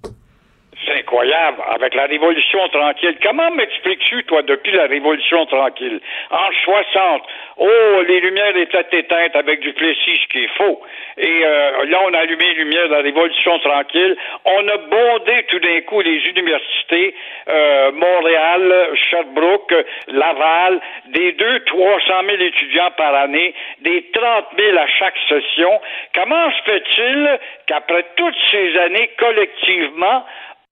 avec 1.34 1.94
la 1.94 2.06
Révolution 2.06 2.68
tranquille. 2.70 3.18
Comment 3.24 3.52
m'expliques-tu, 3.52 4.24
toi, 4.26 4.42
depuis 4.44 4.72
la 4.72 4.88
Révolution 4.88 5.46
tranquille? 5.46 6.00
En 6.32 6.52
60, 6.64 7.24
oh, 7.58 8.02
les 8.08 8.20
lumières 8.20 8.56
étaient 8.56 9.00
éteintes 9.00 9.36
avec 9.36 9.60
du 9.60 9.74
Plessis, 9.74 10.20
ce 10.22 10.28
qui 10.28 10.44
est 10.44 10.58
faux. 10.58 10.82
Et 11.18 11.46
euh, 11.46 11.86
là, 11.86 12.00
on 12.06 12.14
a 12.14 12.20
allumé 12.20 12.46
les 12.46 12.64
lumières 12.64 12.90
de 12.90 12.94
la 12.94 13.02
Révolution 13.02 13.60
tranquille. 13.60 14.16
On 14.46 14.68
a 14.68 14.78
bondé 14.78 15.46
tout 15.50 15.60
d'un 15.60 15.82
coup 15.82 16.02
les 16.02 16.18
universités, 16.28 17.16
euh, 17.48 17.92
Montréal, 17.94 18.90
Sherbrooke, 19.10 19.76
Laval, 20.08 20.82
des 21.08 21.32
deux, 21.34 21.60
300 21.66 22.14
000 22.28 22.42
étudiants 22.42 22.92
par 22.98 23.16
année, 23.16 23.54
des 23.82 24.04
30 24.12 24.46
000 24.58 24.78
à 24.78 24.88
chaque 24.88 25.18
session. 25.30 25.80
Comment 26.14 26.52
se 26.52 26.72
fait-il 26.72 27.40
qu'après 27.68 28.06
toutes 28.16 28.38
ces 28.52 28.78
années, 28.78 29.10
collectivement, 29.18 30.26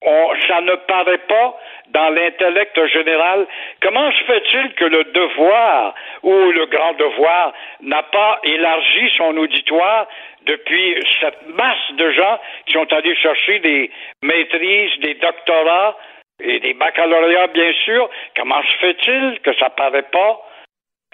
on, 0.05 0.33
ça 0.47 0.61
ne 0.61 0.75
paraît 0.75 1.25
pas 1.29 1.57
dans 1.89 2.09
l'intellect 2.09 2.85
général. 2.87 3.45
Comment 3.81 4.11
se 4.11 4.23
fait-il 4.25 4.73
que 4.73 4.85
le 4.85 5.03
devoir 5.05 5.93
ou 6.23 6.33
le 6.33 6.65
grand 6.65 6.93
devoir 6.93 7.53
n'a 7.81 8.03
pas 8.03 8.39
élargi 8.43 9.11
son 9.17 9.37
auditoire 9.37 10.07
depuis 10.45 10.95
cette 11.21 11.47
masse 11.55 11.91
de 11.93 12.11
gens 12.11 12.39
qui 12.65 12.73
sont 12.73 12.91
allés 12.93 13.15
chercher 13.15 13.59
des 13.59 13.91
maîtrises, 14.21 14.99
des 14.99 15.13
doctorats 15.15 15.95
et 16.39 16.59
des 16.59 16.73
baccalauréats, 16.73 17.47
bien 17.47 17.71
sûr? 17.85 18.09
Comment 18.35 18.61
se 18.61 18.77
fait-il 18.77 19.39
que 19.41 19.53
ça 19.55 19.69
paraît 19.69 20.09
pas? 20.11 20.41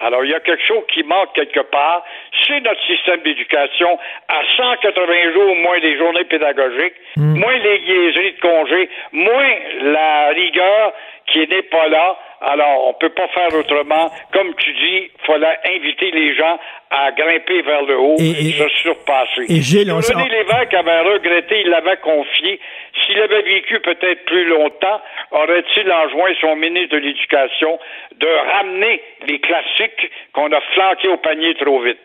Alors, 0.00 0.24
il 0.24 0.30
y 0.30 0.34
a 0.34 0.40
quelque 0.40 0.64
chose 0.64 0.82
qui 0.92 1.02
manque 1.02 1.32
quelque 1.34 1.60
part. 1.60 2.04
C'est 2.46 2.60
notre 2.60 2.82
système 2.86 3.20
d'éducation 3.20 3.98
à 4.28 4.40
180 4.56 5.32
jours 5.34 5.54
moins 5.56 5.78
des 5.78 5.96
journées 5.98 6.24
pédagogiques, 6.24 6.94
moins 7.16 7.58
les 7.58 7.78
liaiseries 7.78 8.32
de 8.32 8.40
congés, 8.40 8.88
moins 9.12 9.54
la 9.82 10.28
rigueur 10.28 10.92
qui 11.26 11.46
n'est 11.46 11.62
pas 11.62 11.88
là. 11.88 12.16
Alors, 12.40 12.88
on 12.88 12.94
peut 12.94 13.10
pas 13.10 13.28
faire 13.28 13.54
autrement. 13.54 14.10
Comme 14.32 14.54
tu 14.54 14.72
dis, 14.72 15.10
il 15.14 15.26
fallait 15.26 15.58
inviter 15.66 16.10
les 16.10 16.34
gens 16.34 16.58
à 16.90 17.12
grimper 17.12 17.62
vers 17.62 17.82
le 17.84 17.96
haut, 17.98 18.16
Et- 18.18 18.48
et- 18.48 18.52
se 18.58 18.68
surpasser. 18.82 19.44
et 19.48 19.60
Gilles, 19.60 19.92
on 19.92 20.00
René 20.00 20.28
Lévesque 20.28 20.74
avait 20.74 21.00
regretté, 21.02 21.62
il 21.64 21.70
l'avait 21.70 21.98
confié. 22.02 22.58
S'il 23.06 23.18
avait 23.20 23.42
vécu 23.42 23.78
peut-être 23.80 24.24
plus 24.26 24.48
longtemps, 24.48 25.00
aurait-il 25.30 25.90
enjoint 25.92 26.30
son 26.40 26.56
ministre 26.56 26.96
de 26.96 27.00
l'Éducation 27.00 27.78
de 28.18 28.26
ramener 28.56 29.00
les 29.28 29.38
classiques 29.40 30.10
qu'on 30.32 30.46
a 30.52 30.60
flanqués 30.74 31.08
au 31.08 31.16
panier 31.18 31.54
trop 31.60 31.80
vite? 31.80 31.98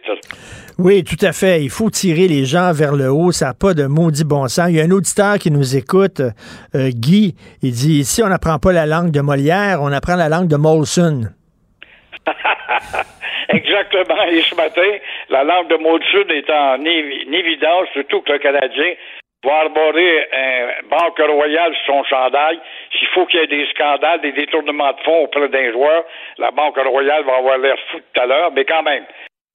Oui, 0.78 1.04
tout 1.04 1.24
à 1.26 1.32
fait. 1.32 1.64
Il 1.64 1.70
faut 1.72 1.90
tirer 1.90 2.28
les 2.28 2.46
gens 2.46 2.72
vers 2.74 2.94
le 2.96 3.10
haut. 3.10 3.32
Ça 3.32 3.48
n'a 3.48 3.54
pas 3.54 3.74
de 3.74 3.86
maudit 3.88 4.24
bon 4.26 4.48
sens. 4.48 4.68
Il 4.70 4.76
y 4.76 4.82
a 4.82 4.84
un 4.84 4.92
auditeur 4.92 5.40
qui 5.40 5.50
nous 5.50 5.76
écoute, 5.76 6.20
euh, 6.20 6.90
Guy. 6.94 7.34
Il 7.64 7.72
dit 7.72 8.04
si 8.06 8.22
on 8.22 8.28
n'apprend 8.28 8.60
pas 8.60 8.72
la 8.74 8.86
langue 8.86 9.10
de 9.10 9.22
Molière, 9.22 9.80
on 9.82 9.92
apprend 9.92 10.16
la 10.16 10.30
langue 10.30 10.48
de 10.48 10.58
Molson. 10.58 11.24
Exactement. 13.50 14.24
Et 14.30 14.42
ce 14.42 14.56
matin, 14.56 14.98
la 15.30 15.44
langue 15.44 15.68
de 15.68 15.76
Molson 15.78 16.28
est 16.30 16.50
en 16.50 16.78
évi- 16.80 17.28
en 17.28 17.32
évidence, 17.32 17.88
surtout 17.94 18.22
que 18.22 18.34
le 18.34 18.40
Canadien 18.40 18.94
va 19.44 19.58
arborer 19.60 20.28
un 20.34 20.88
Banque 20.90 21.20
Royale 21.20 21.76
sur 21.86 21.94
son 21.94 22.04
chandail. 22.06 22.60
S'il 22.98 23.08
faut 23.10 23.26
qu'il 23.28 23.40
y 23.40 23.44
ait 23.44 23.48
des 23.48 23.68
scandales, 23.68 24.22
des 24.22 24.32
détournements 24.32 24.92
de 24.94 25.00
fonds 25.02 25.24
auprès 25.26 25.48
d'un 25.50 25.72
joueur, 25.72 26.04
la 26.40 26.52
Banque 26.52 26.78
Royale 26.78 27.24
va 27.24 27.36
avoir 27.38 27.58
l'air 27.60 27.78
fou 27.92 28.00
tout 28.00 28.22
à 28.22 28.26
l'heure, 28.26 28.52
mais 28.52 28.66
quand 28.66 28.84
même. 28.84 29.06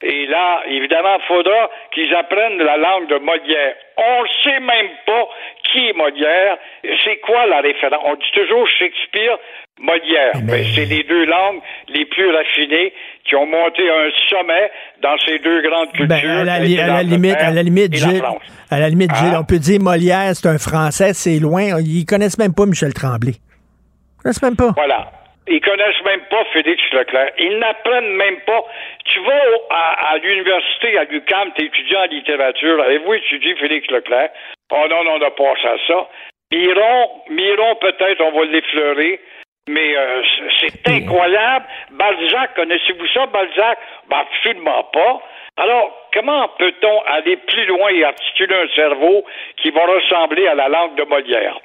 Et 0.03 0.27
là, 0.27 0.63
évidemment, 0.67 1.17
il 1.19 1.27
faudra 1.29 1.71
qu'ils 1.93 2.15
apprennent 2.15 2.57
la 2.59 2.77
langue 2.79 3.09
de 3.09 3.19
Molière. 3.19 3.75
On 3.99 4.23
ne 4.23 4.29
sait 4.43 4.61
même 4.61 4.89
pas 5.07 5.29
qui 5.71 5.89
est 5.89 5.93
Molière 5.93 6.57
c'est 7.05 7.21
quoi 7.21 7.47
la 7.47 7.61
référence? 7.61 8.01
On 8.07 8.15
dit 8.15 8.31
toujours 8.33 8.67
Shakespeare, 8.79 9.37
Molière. 9.79 10.33
Ben, 10.43 10.65
c'est 10.75 10.87
les 10.87 11.03
deux 11.03 11.25
langues 11.27 11.61
les 11.89 12.07
plus 12.07 12.31
raffinées 12.31 12.93
qui 13.25 13.37
ont 13.37 13.47
monté 13.47 13.89
à 13.91 13.95
un 13.95 14.11
sommet 14.31 14.71
dans 15.03 15.17
ces 15.27 15.39
deux 15.39 15.61
grandes 15.63 15.93
cultures. 15.93 16.09
Ben, 16.09 16.31
à, 16.31 16.45
la, 16.45 16.55
à 16.55 16.59
limite, 17.03 17.37
à 17.37 17.51
la 17.51 17.63
limite, 17.63 17.95
Gilles, 17.95 18.23
à 18.71 18.79
la 18.81 18.89
limite, 18.89 19.15
Gilles, 19.15 19.35
Hein? 19.35 19.41
on 19.41 19.45
peut 19.45 19.59
dire 19.59 19.81
Molière, 19.81 20.31
c'est 20.35 20.49
un 20.49 20.59
Français, 20.59 21.13
c'est 21.13 21.39
loin. 21.39 21.79
Ils 21.81 22.07
connaissent 22.07 22.39
même 22.39 22.55
pas 22.55 22.65
Michel 22.67 22.95
Tremblay. 22.95 23.33
Ils 23.33 24.23
connaissent 24.23 24.43
même 24.43 24.57
pas. 24.57 24.73
Voilà. 24.77 25.11
Ils 25.49 25.61
connaissent 25.61 26.03
même 26.05 26.21
pas 26.31 26.45
Félix 26.53 26.83
Leclerc. 26.93 27.31
Ils 27.39 27.59
n'apprennent 27.59 28.13
même 28.13 28.41
pas. 28.41 28.65
Tu 29.07 29.21
vas 29.21 29.43
à, 29.71 30.13
à 30.13 30.19
l'université, 30.19 30.97
à 30.99 31.05
l'UQAM, 31.05 31.53
t'es 31.57 31.65
étudiant 31.65 32.03
en 32.03 32.07
littérature. 32.07 32.81
Avez-vous 32.81 33.15
étudié 33.15 33.57
Félix 33.57 33.91
Leclerc? 33.91 34.31
Oh 34.73 34.87
non, 34.89 35.05
non, 35.05 35.15
on 35.15 35.23
a 35.23 35.31
passé 35.31 35.67
à 35.67 35.77
ça. 35.87 36.09
Miron, 36.53 37.11
Miron, 37.31 37.75
peut-être, 37.77 38.21
on 38.21 38.33
va 38.33 38.45
l'effleurer. 38.45 39.21
Mais 39.69 39.97
euh, 39.97 40.23
c'est 40.61 40.71
c'est 40.71 40.89
incroyable. 40.89 41.67
Balzac, 41.93 42.55
connaissez-vous 42.55 43.07
ça, 43.09 43.27
Balzac? 43.27 43.79
Ben, 44.09 44.19
absolument 44.19 44.85
pas. 44.93 45.23
Alors, 45.57 46.09
comment 46.13 46.49
peut-on 46.59 47.03
aller 47.07 47.37
plus 47.37 47.67
loin 47.67 47.91
et 47.91 48.05
articuler 48.05 48.55
un 48.55 48.69
cerveau 48.75 49.25
qui 49.57 49.71
va 49.71 49.85
ressembler 49.87 50.47
à 50.47 50.55
la 50.55 50.69
langue 50.69 50.97
de 50.97 51.05
Molière? 51.05 51.61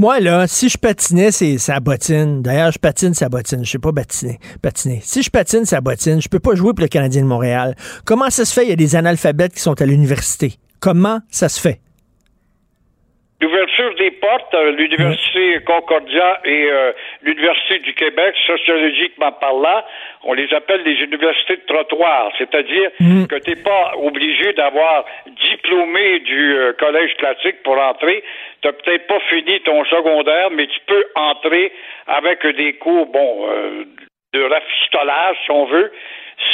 Moi, 0.00 0.18
là, 0.20 0.46
si 0.46 0.70
je 0.70 0.78
patinais, 0.78 1.30
c'est 1.30 1.58
sa 1.58 1.78
bottine. 1.78 2.40
D'ailleurs, 2.40 2.72
je 2.72 2.78
patine 2.78 3.12
sa 3.12 3.28
bottine. 3.28 3.66
Je 3.66 3.72
sais 3.72 3.78
pas 3.78 3.92
patiner. 3.92 4.38
patiner. 4.62 5.02
Si 5.04 5.22
je 5.22 5.28
patine 5.28 5.66
sa 5.66 5.82
bottine, 5.82 6.22
je 6.22 6.28
peux 6.30 6.38
pas 6.38 6.54
jouer 6.54 6.72
pour 6.72 6.80
le 6.80 6.88
Canadien 6.88 7.20
de 7.20 7.26
Montréal. 7.26 7.76
Comment 8.06 8.30
ça 8.30 8.46
se 8.46 8.54
fait? 8.54 8.64
Il 8.64 8.70
y 8.70 8.72
a 8.72 8.76
des 8.76 8.96
analphabètes 8.96 9.52
qui 9.52 9.60
sont 9.60 9.78
à 9.78 9.84
l'université. 9.84 10.54
Comment 10.78 11.20
ça 11.30 11.50
se 11.50 11.60
fait? 11.60 11.82
L'ouverture 13.40 13.94
des 13.94 14.10
portes, 14.10 14.54
euh, 14.54 14.72
l'Université 14.72 15.60
Concordia 15.64 16.40
et 16.44 16.68
euh, 16.70 16.92
l'Université 17.22 17.78
du 17.78 17.94
Québec, 17.94 18.34
sociologiquement 18.46 19.32
parlant, 19.32 19.82
on 20.24 20.34
les 20.34 20.52
appelle 20.52 20.82
les 20.82 21.02
universités 21.02 21.56
de 21.56 21.62
trottoir, 21.66 22.30
c'est-à-dire 22.36 22.90
que 22.98 23.36
tu 23.36 23.50
n'es 23.50 23.56
pas 23.56 23.92
obligé 23.96 24.52
d'avoir 24.52 25.06
diplômé 25.26 26.20
du 26.20 26.54
euh, 26.54 26.72
collège 26.74 27.16
classique 27.16 27.62
pour 27.62 27.78
entrer. 27.78 28.22
Tu 28.60 28.68
n'as 28.68 28.74
peut-être 28.74 29.06
pas 29.06 29.20
fini 29.30 29.58
ton 29.60 29.84
secondaire, 29.86 30.50
mais 30.50 30.66
tu 30.66 30.80
peux 30.86 31.04
entrer 31.14 31.72
avec 32.06 32.46
des 32.46 32.74
cours, 32.74 33.06
bon, 33.06 33.46
euh, 33.48 33.84
de 34.34 34.42
rafistolage, 34.42 35.36
si 35.44 35.50
on 35.50 35.64
veut. 35.64 35.90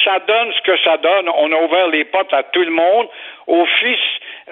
Ça 0.04 0.18
donne 0.20 0.52
ce 0.52 0.62
que 0.62 0.78
ça 0.84 0.96
donne. 0.98 1.28
On 1.36 1.50
a 1.52 1.62
ouvert 1.62 1.88
les 1.88 2.04
portes 2.04 2.32
à 2.32 2.42
tout 2.44 2.62
le 2.62 2.70
monde, 2.70 3.08
au 3.46 3.64
fils 3.66 3.98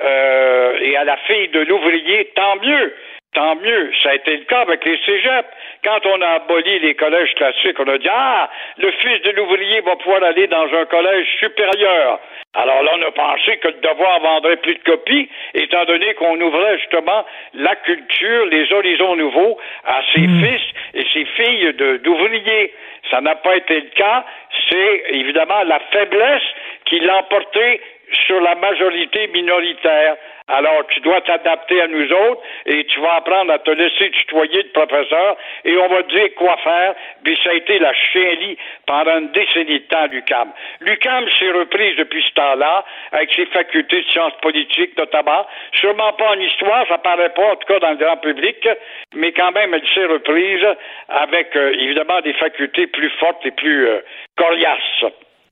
euh, 0.02 0.78
et 0.80 0.96
à 0.96 1.04
la 1.04 1.16
fille 1.18 1.48
de 1.48 1.60
l'ouvrier, 1.60 2.32
tant 2.34 2.56
mieux. 2.56 2.94
Tant 3.34 3.56
mieux. 3.56 3.90
Ça 4.02 4.10
a 4.10 4.14
été 4.14 4.36
le 4.36 4.44
cas 4.44 4.60
avec 4.60 4.84
les 4.84 4.96
cégeps. 5.04 5.48
Quand 5.84 6.06
on 6.06 6.22
a 6.22 6.28
aboli 6.34 6.78
les 6.78 6.94
collèges 6.94 7.34
classiques, 7.34 7.78
on 7.80 7.88
a 7.88 7.98
dit 7.98 8.08
Ah, 8.10 8.48
le 8.78 8.90
fils 8.92 9.22
de 9.22 9.30
l'ouvrier 9.32 9.80
va 9.80 9.96
pouvoir 9.96 10.22
aller 10.22 10.46
dans 10.46 10.72
un 10.72 10.84
collège 10.86 11.26
supérieur. 11.40 12.20
Alors 12.54 12.82
là, 12.84 12.92
on 12.96 13.02
a 13.02 13.10
pensé 13.10 13.56
que 13.56 13.68
le 13.68 13.80
devoir 13.82 14.20
vendrait 14.20 14.56
plus 14.58 14.76
de 14.76 14.82
copies, 14.84 15.28
étant 15.54 15.84
donné 15.86 16.14
qu'on 16.14 16.40
ouvrait 16.40 16.78
justement 16.78 17.24
la 17.54 17.74
culture, 17.76 18.46
les 18.46 18.72
horizons 18.72 19.16
nouveaux 19.16 19.58
à 19.84 20.00
ses 20.14 20.28
fils 20.28 20.62
et 20.94 21.04
ses 21.12 21.24
filles 21.24 21.72
d'ouvriers. 22.04 22.72
Ça 23.10 23.20
n'a 23.20 23.34
pas 23.34 23.56
été 23.56 23.80
le 23.80 23.90
cas. 23.96 24.24
C'est 24.70 25.04
évidemment 25.08 25.62
la 25.64 25.80
faiblesse 25.90 26.42
qui 26.84 27.00
l'a 27.00 27.18
emporté 27.18 27.80
sur 28.26 28.40
la 28.40 28.54
majorité 28.54 29.26
minoritaire. 29.28 30.16
Alors, 30.46 30.86
tu 30.88 31.00
dois 31.00 31.22
t'adapter 31.22 31.80
à 31.80 31.86
nous 31.86 32.12
autres 32.12 32.42
et 32.66 32.84
tu 32.84 33.00
vas 33.00 33.14
apprendre 33.14 33.50
à 33.50 33.58
te 33.58 33.70
laisser 33.70 34.10
tutoyer 34.10 34.62
de 34.62 34.68
professeur 34.68 35.38
et 35.64 35.74
on 35.78 35.88
va 35.88 36.02
te 36.02 36.14
dire 36.14 36.34
quoi 36.36 36.56
faire. 36.58 36.94
Puis 37.24 37.38
ça 37.42 37.50
a 37.50 37.54
été 37.54 37.78
la 37.78 37.94
chienlit 37.94 38.58
pendant 38.86 39.20
une 39.20 39.32
décennie 39.32 39.80
de 39.80 39.86
temps, 39.86 40.06
l'UCAM. 40.10 40.52
L'UCAM 40.80 41.26
s'est 41.38 41.50
reprise 41.50 41.96
depuis 41.96 42.22
ce 42.28 42.34
temps-là 42.34 42.84
avec 43.12 43.32
ses 43.32 43.46
facultés 43.46 44.02
de 44.02 44.06
sciences 44.08 44.36
politiques 44.42 44.96
notamment. 44.98 45.46
Sûrement 45.80 46.12
pas 46.12 46.32
en 46.32 46.38
histoire, 46.38 46.86
ça 46.88 46.98
paraît 46.98 47.32
pas, 47.32 47.52
en 47.52 47.56
tout 47.56 47.66
cas 47.66 47.78
dans 47.78 47.90
le 47.90 47.96
grand 47.96 48.18
public, 48.18 48.68
mais 49.14 49.32
quand 49.32 49.52
même, 49.52 49.72
elle 49.72 49.88
s'est 49.94 50.04
reprise 50.04 50.66
avec 51.08 51.56
euh, 51.56 51.72
évidemment 51.72 52.20
des 52.20 52.34
facultés 52.34 52.86
plus 52.86 53.10
fortes 53.18 53.44
et 53.46 53.50
plus 53.50 53.88
euh, 53.88 54.00
coriaces. 54.36 55.04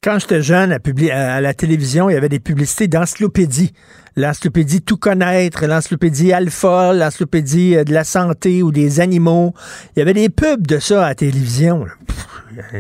Quand 0.02 0.18
j'étais 0.18 0.42
jeune, 0.42 0.72
à, 0.72 0.78
publi- 0.78 1.12
à 1.12 1.40
la 1.40 1.54
télévision, 1.54 2.10
il 2.10 2.14
y 2.14 2.16
avait 2.16 2.28
des 2.28 2.40
publicités 2.40 2.88
d'encyclopédie. 2.88 3.72
L'encyclopédie 4.16 4.82
Tout 4.84 4.96
connaître, 4.96 5.64
l'encyclopédie 5.66 6.32
Alpha, 6.32 6.92
l'encyclopédie 6.92 7.76
euh, 7.76 7.84
de 7.84 7.92
la 7.94 8.02
santé 8.04 8.62
ou 8.64 8.72
des 8.72 9.00
animaux. 9.00 9.52
Il 9.94 10.00
y 10.00 10.02
avait 10.02 10.12
des 10.12 10.28
pubs 10.28 10.66
de 10.66 10.78
ça 10.80 11.04
à 11.06 11.08
la 11.10 11.14
télévision. 11.14 11.84
là. 11.84 11.92
Pff, 12.06 12.26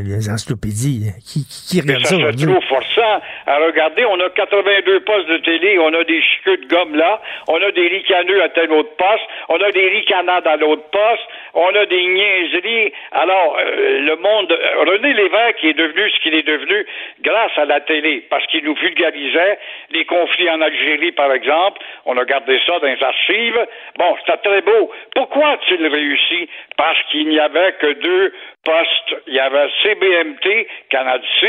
les 0.04 0.28
encyclopédies, 0.28 1.12
qui, 1.24 1.46
qui, 1.48 1.80
qui 1.80 1.86
Mais 1.86 1.94
regarde 1.96 2.36
ça 2.36 2.44
trop 2.44 2.60
forçant 2.68 3.14
à 3.46 3.56
regarder. 3.64 4.04
On 4.04 4.20
a 4.20 4.28
82 4.28 5.00
postes 5.04 5.28
de 5.32 5.38
télé, 5.38 5.78
on 5.78 5.88
a 5.94 6.04
des 6.04 6.20
chiqueux 6.20 6.58
de 6.58 6.68
gomme 6.68 6.94
là, 6.94 7.22
on 7.48 7.56
a 7.56 7.70
des 7.72 7.88
ricaneux 7.88 8.42
à 8.44 8.50
tel 8.50 8.70
autre 8.72 8.92
poste, 8.98 9.24
on 9.48 9.56
a 9.56 9.70
des 9.72 9.88
ricanades 9.88 10.46
à 10.46 10.56
l'autre 10.58 10.84
poste, 10.92 11.24
on 11.54 11.74
a 11.74 11.86
des 11.86 12.04
niaiseries. 12.06 12.92
Alors, 13.12 13.58
euh, 13.58 14.00
le 14.00 14.16
monde... 14.16 14.52
euh, 14.52 14.84
René 14.84 15.12
Lévesque 15.12 15.64
est 15.64 15.74
devenu 15.74 16.10
ce 16.10 16.20
qu'il 16.20 16.34
est 16.34 16.46
devenu 16.46 16.86
grâce 17.20 17.56
à 17.56 17.64
la 17.64 17.80
télé, 17.80 18.24
parce 18.30 18.46
qu'il 18.46 18.64
nous 18.64 18.74
vulgarisait 18.74 19.58
les 19.90 20.04
conflits 20.04 20.50
en 20.50 20.60
Algérie, 20.60 21.12
par 21.12 21.32
exemple. 21.32 21.80
On 22.06 22.16
a 22.16 22.24
gardé 22.24 22.58
ça 22.66 22.78
dans 22.78 22.86
les 22.86 23.02
archives. 23.02 23.66
Bon, 23.98 24.16
c'était 24.20 24.38
très 24.38 24.62
beau. 24.62 24.90
Pourquoi 25.14 25.48
a-t-il 25.50 25.86
réussi? 25.86 26.48
Parce 26.76 27.02
qu'il 27.10 27.28
n'y 27.28 27.38
avait 27.38 27.72
que 27.72 27.92
deux 27.92 28.32
postes. 28.64 29.16
Il 29.26 29.34
y 29.34 29.40
avait 29.40 29.68
CBMT, 29.82 30.66
Canal 30.90 31.20
6, 31.40 31.48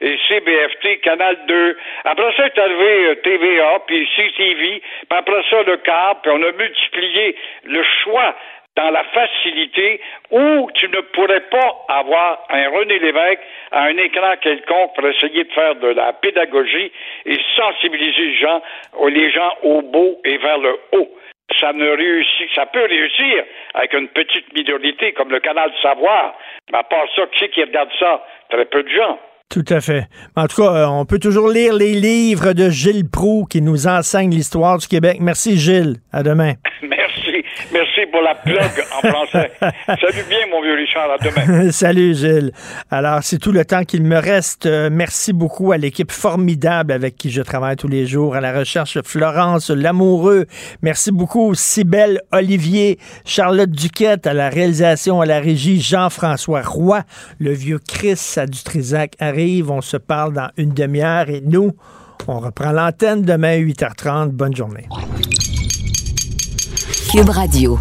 et 0.00 0.18
CBFT, 0.28 1.00
Canal 1.00 1.36
2. 1.46 1.78
Après 2.04 2.32
ça 2.36 2.46
est 2.46 2.58
arrivé 2.58 3.06
euh, 3.06 3.14
TVA, 3.16 3.80
puis 3.86 4.08
CTV, 4.16 4.80
puis 4.80 4.82
après 5.10 5.42
ça 5.50 5.62
le 5.62 5.76
câble, 5.78 6.20
puis 6.22 6.32
on 6.32 6.42
a 6.42 6.52
multiplié 6.52 7.36
le 7.64 7.82
choix 8.02 8.34
dans 8.76 8.90
la 8.90 9.04
facilité 9.04 10.00
où 10.30 10.68
tu 10.74 10.88
ne 10.88 11.00
pourrais 11.12 11.42
pas 11.50 11.84
avoir 11.88 12.44
un 12.50 12.68
René 12.70 12.98
Lévesque 12.98 13.40
à 13.70 13.84
un 13.84 13.96
écran 13.96 14.34
quelconque 14.40 14.94
pour 14.94 15.06
essayer 15.06 15.44
de 15.44 15.52
faire 15.52 15.76
de 15.76 15.88
la 15.88 16.12
pédagogie 16.12 16.90
et 17.26 17.36
sensibiliser 17.56 18.26
les 18.26 18.36
gens, 18.36 18.62
les 19.08 19.30
gens 19.30 19.52
au 19.62 19.82
beau 19.82 20.20
et 20.24 20.38
vers 20.38 20.58
le 20.58 20.76
haut. 20.92 21.08
Ça 21.60 21.72
ne 21.72 21.88
réussit, 21.88 22.48
ça 22.54 22.66
peut 22.66 22.84
réussir 22.84 23.44
avec 23.74 23.92
une 23.92 24.08
petite 24.08 24.52
minorité 24.54 25.12
comme 25.12 25.30
le 25.30 25.40
canal 25.40 25.70
de 25.70 25.76
Savoir. 25.82 26.34
Mais 26.72 26.78
à 26.78 26.82
part 26.82 27.06
ça, 27.14 27.26
qui 27.26 27.38
c'est 27.38 27.48
qui 27.50 27.62
regarde 27.62 27.90
ça? 27.98 28.24
Très 28.50 28.64
peu 28.64 28.82
de 28.82 28.88
gens. 28.88 29.18
Tout 29.50 29.64
à 29.68 29.80
fait. 29.80 30.04
En 30.36 30.46
tout 30.46 30.62
cas, 30.62 30.72
euh, 30.72 30.86
on 30.88 31.04
peut 31.04 31.18
toujours 31.20 31.48
lire 31.48 31.74
les 31.74 31.92
livres 31.94 32.54
de 32.54 32.70
Gilles 32.70 33.08
Proux 33.08 33.44
qui 33.48 33.60
nous 33.62 33.86
enseignent 33.86 34.30
l'histoire 34.34 34.78
du 34.78 34.88
Québec. 34.88 35.18
Merci 35.20 35.58
Gilles. 35.58 35.96
À 36.12 36.22
demain. 36.22 36.54
Merci. 36.82 37.33
Merci 37.72 38.00
pour 38.10 38.20
la 38.22 38.34
plug 38.34 38.70
en 38.96 39.08
français. 39.08 39.50
Salut 39.86 40.24
bien, 40.28 40.38
mon 40.50 40.62
vieux 40.62 40.74
Richard. 40.74 41.10
À 41.10 41.18
demain. 41.18 41.70
Salut 41.72 42.14
Gilles. 42.14 42.52
Alors, 42.90 43.22
c'est 43.22 43.38
tout 43.38 43.52
le 43.52 43.64
temps 43.64 43.84
qu'il 43.84 44.02
me 44.02 44.18
reste. 44.18 44.66
Euh, 44.66 44.90
merci 44.92 45.32
beaucoup 45.32 45.72
à 45.72 45.76
l'équipe 45.76 46.12
formidable 46.12 46.92
avec 46.92 47.16
qui 47.16 47.30
je 47.30 47.42
travaille 47.42 47.76
tous 47.76 47.88
les 47.88 48.06
jours, 48.06 48.36
à 48.36 48.40
la 48.40 48.56
recherche 48.56 48.98
Florence 49.02 49.70
Lamoureux. 49.70 50.46
Merci 50.82 51.12
beaucoup 51.12 51.54
Cybelle 51.54 52.20
Olivier, 52.32 52.98
Charlotte 53.24 53.70
Duquette 53.70 54.26
à 54.26 54.34
la 54.34 54.48
réalisation, 54.48 55.20
à 55.20 55.26
la 55.26 55.40
régie, 55.40 55.80
Jean-François 55.80 56.62
Roy, 56.62 57.02
le 57.38 57.52
vieux 57.52 57.78
Chris 57.78 58.34
à 58.36 58.46
Dutrisac 58.46 59.12
arrive. 59.20 59.70
On 59.70 59.80
se 59.80 59.96
parle 59.96 60.34
dans 60.34 60.50
une 60.56 60.70
demi-heure 60.70 61.28
et 61.28 61.40
nous, 61.40 61.72
on 62.28 62.38
reprend 62.38 62.72
l'antenne 62.72 63.22
demain 63.22 63.58
8h30. 63.58 64.28
Bonne 64.28 64.54
journée. 64.54 64.86
Cube 67.14 67.30
Radio. 67.30 67.78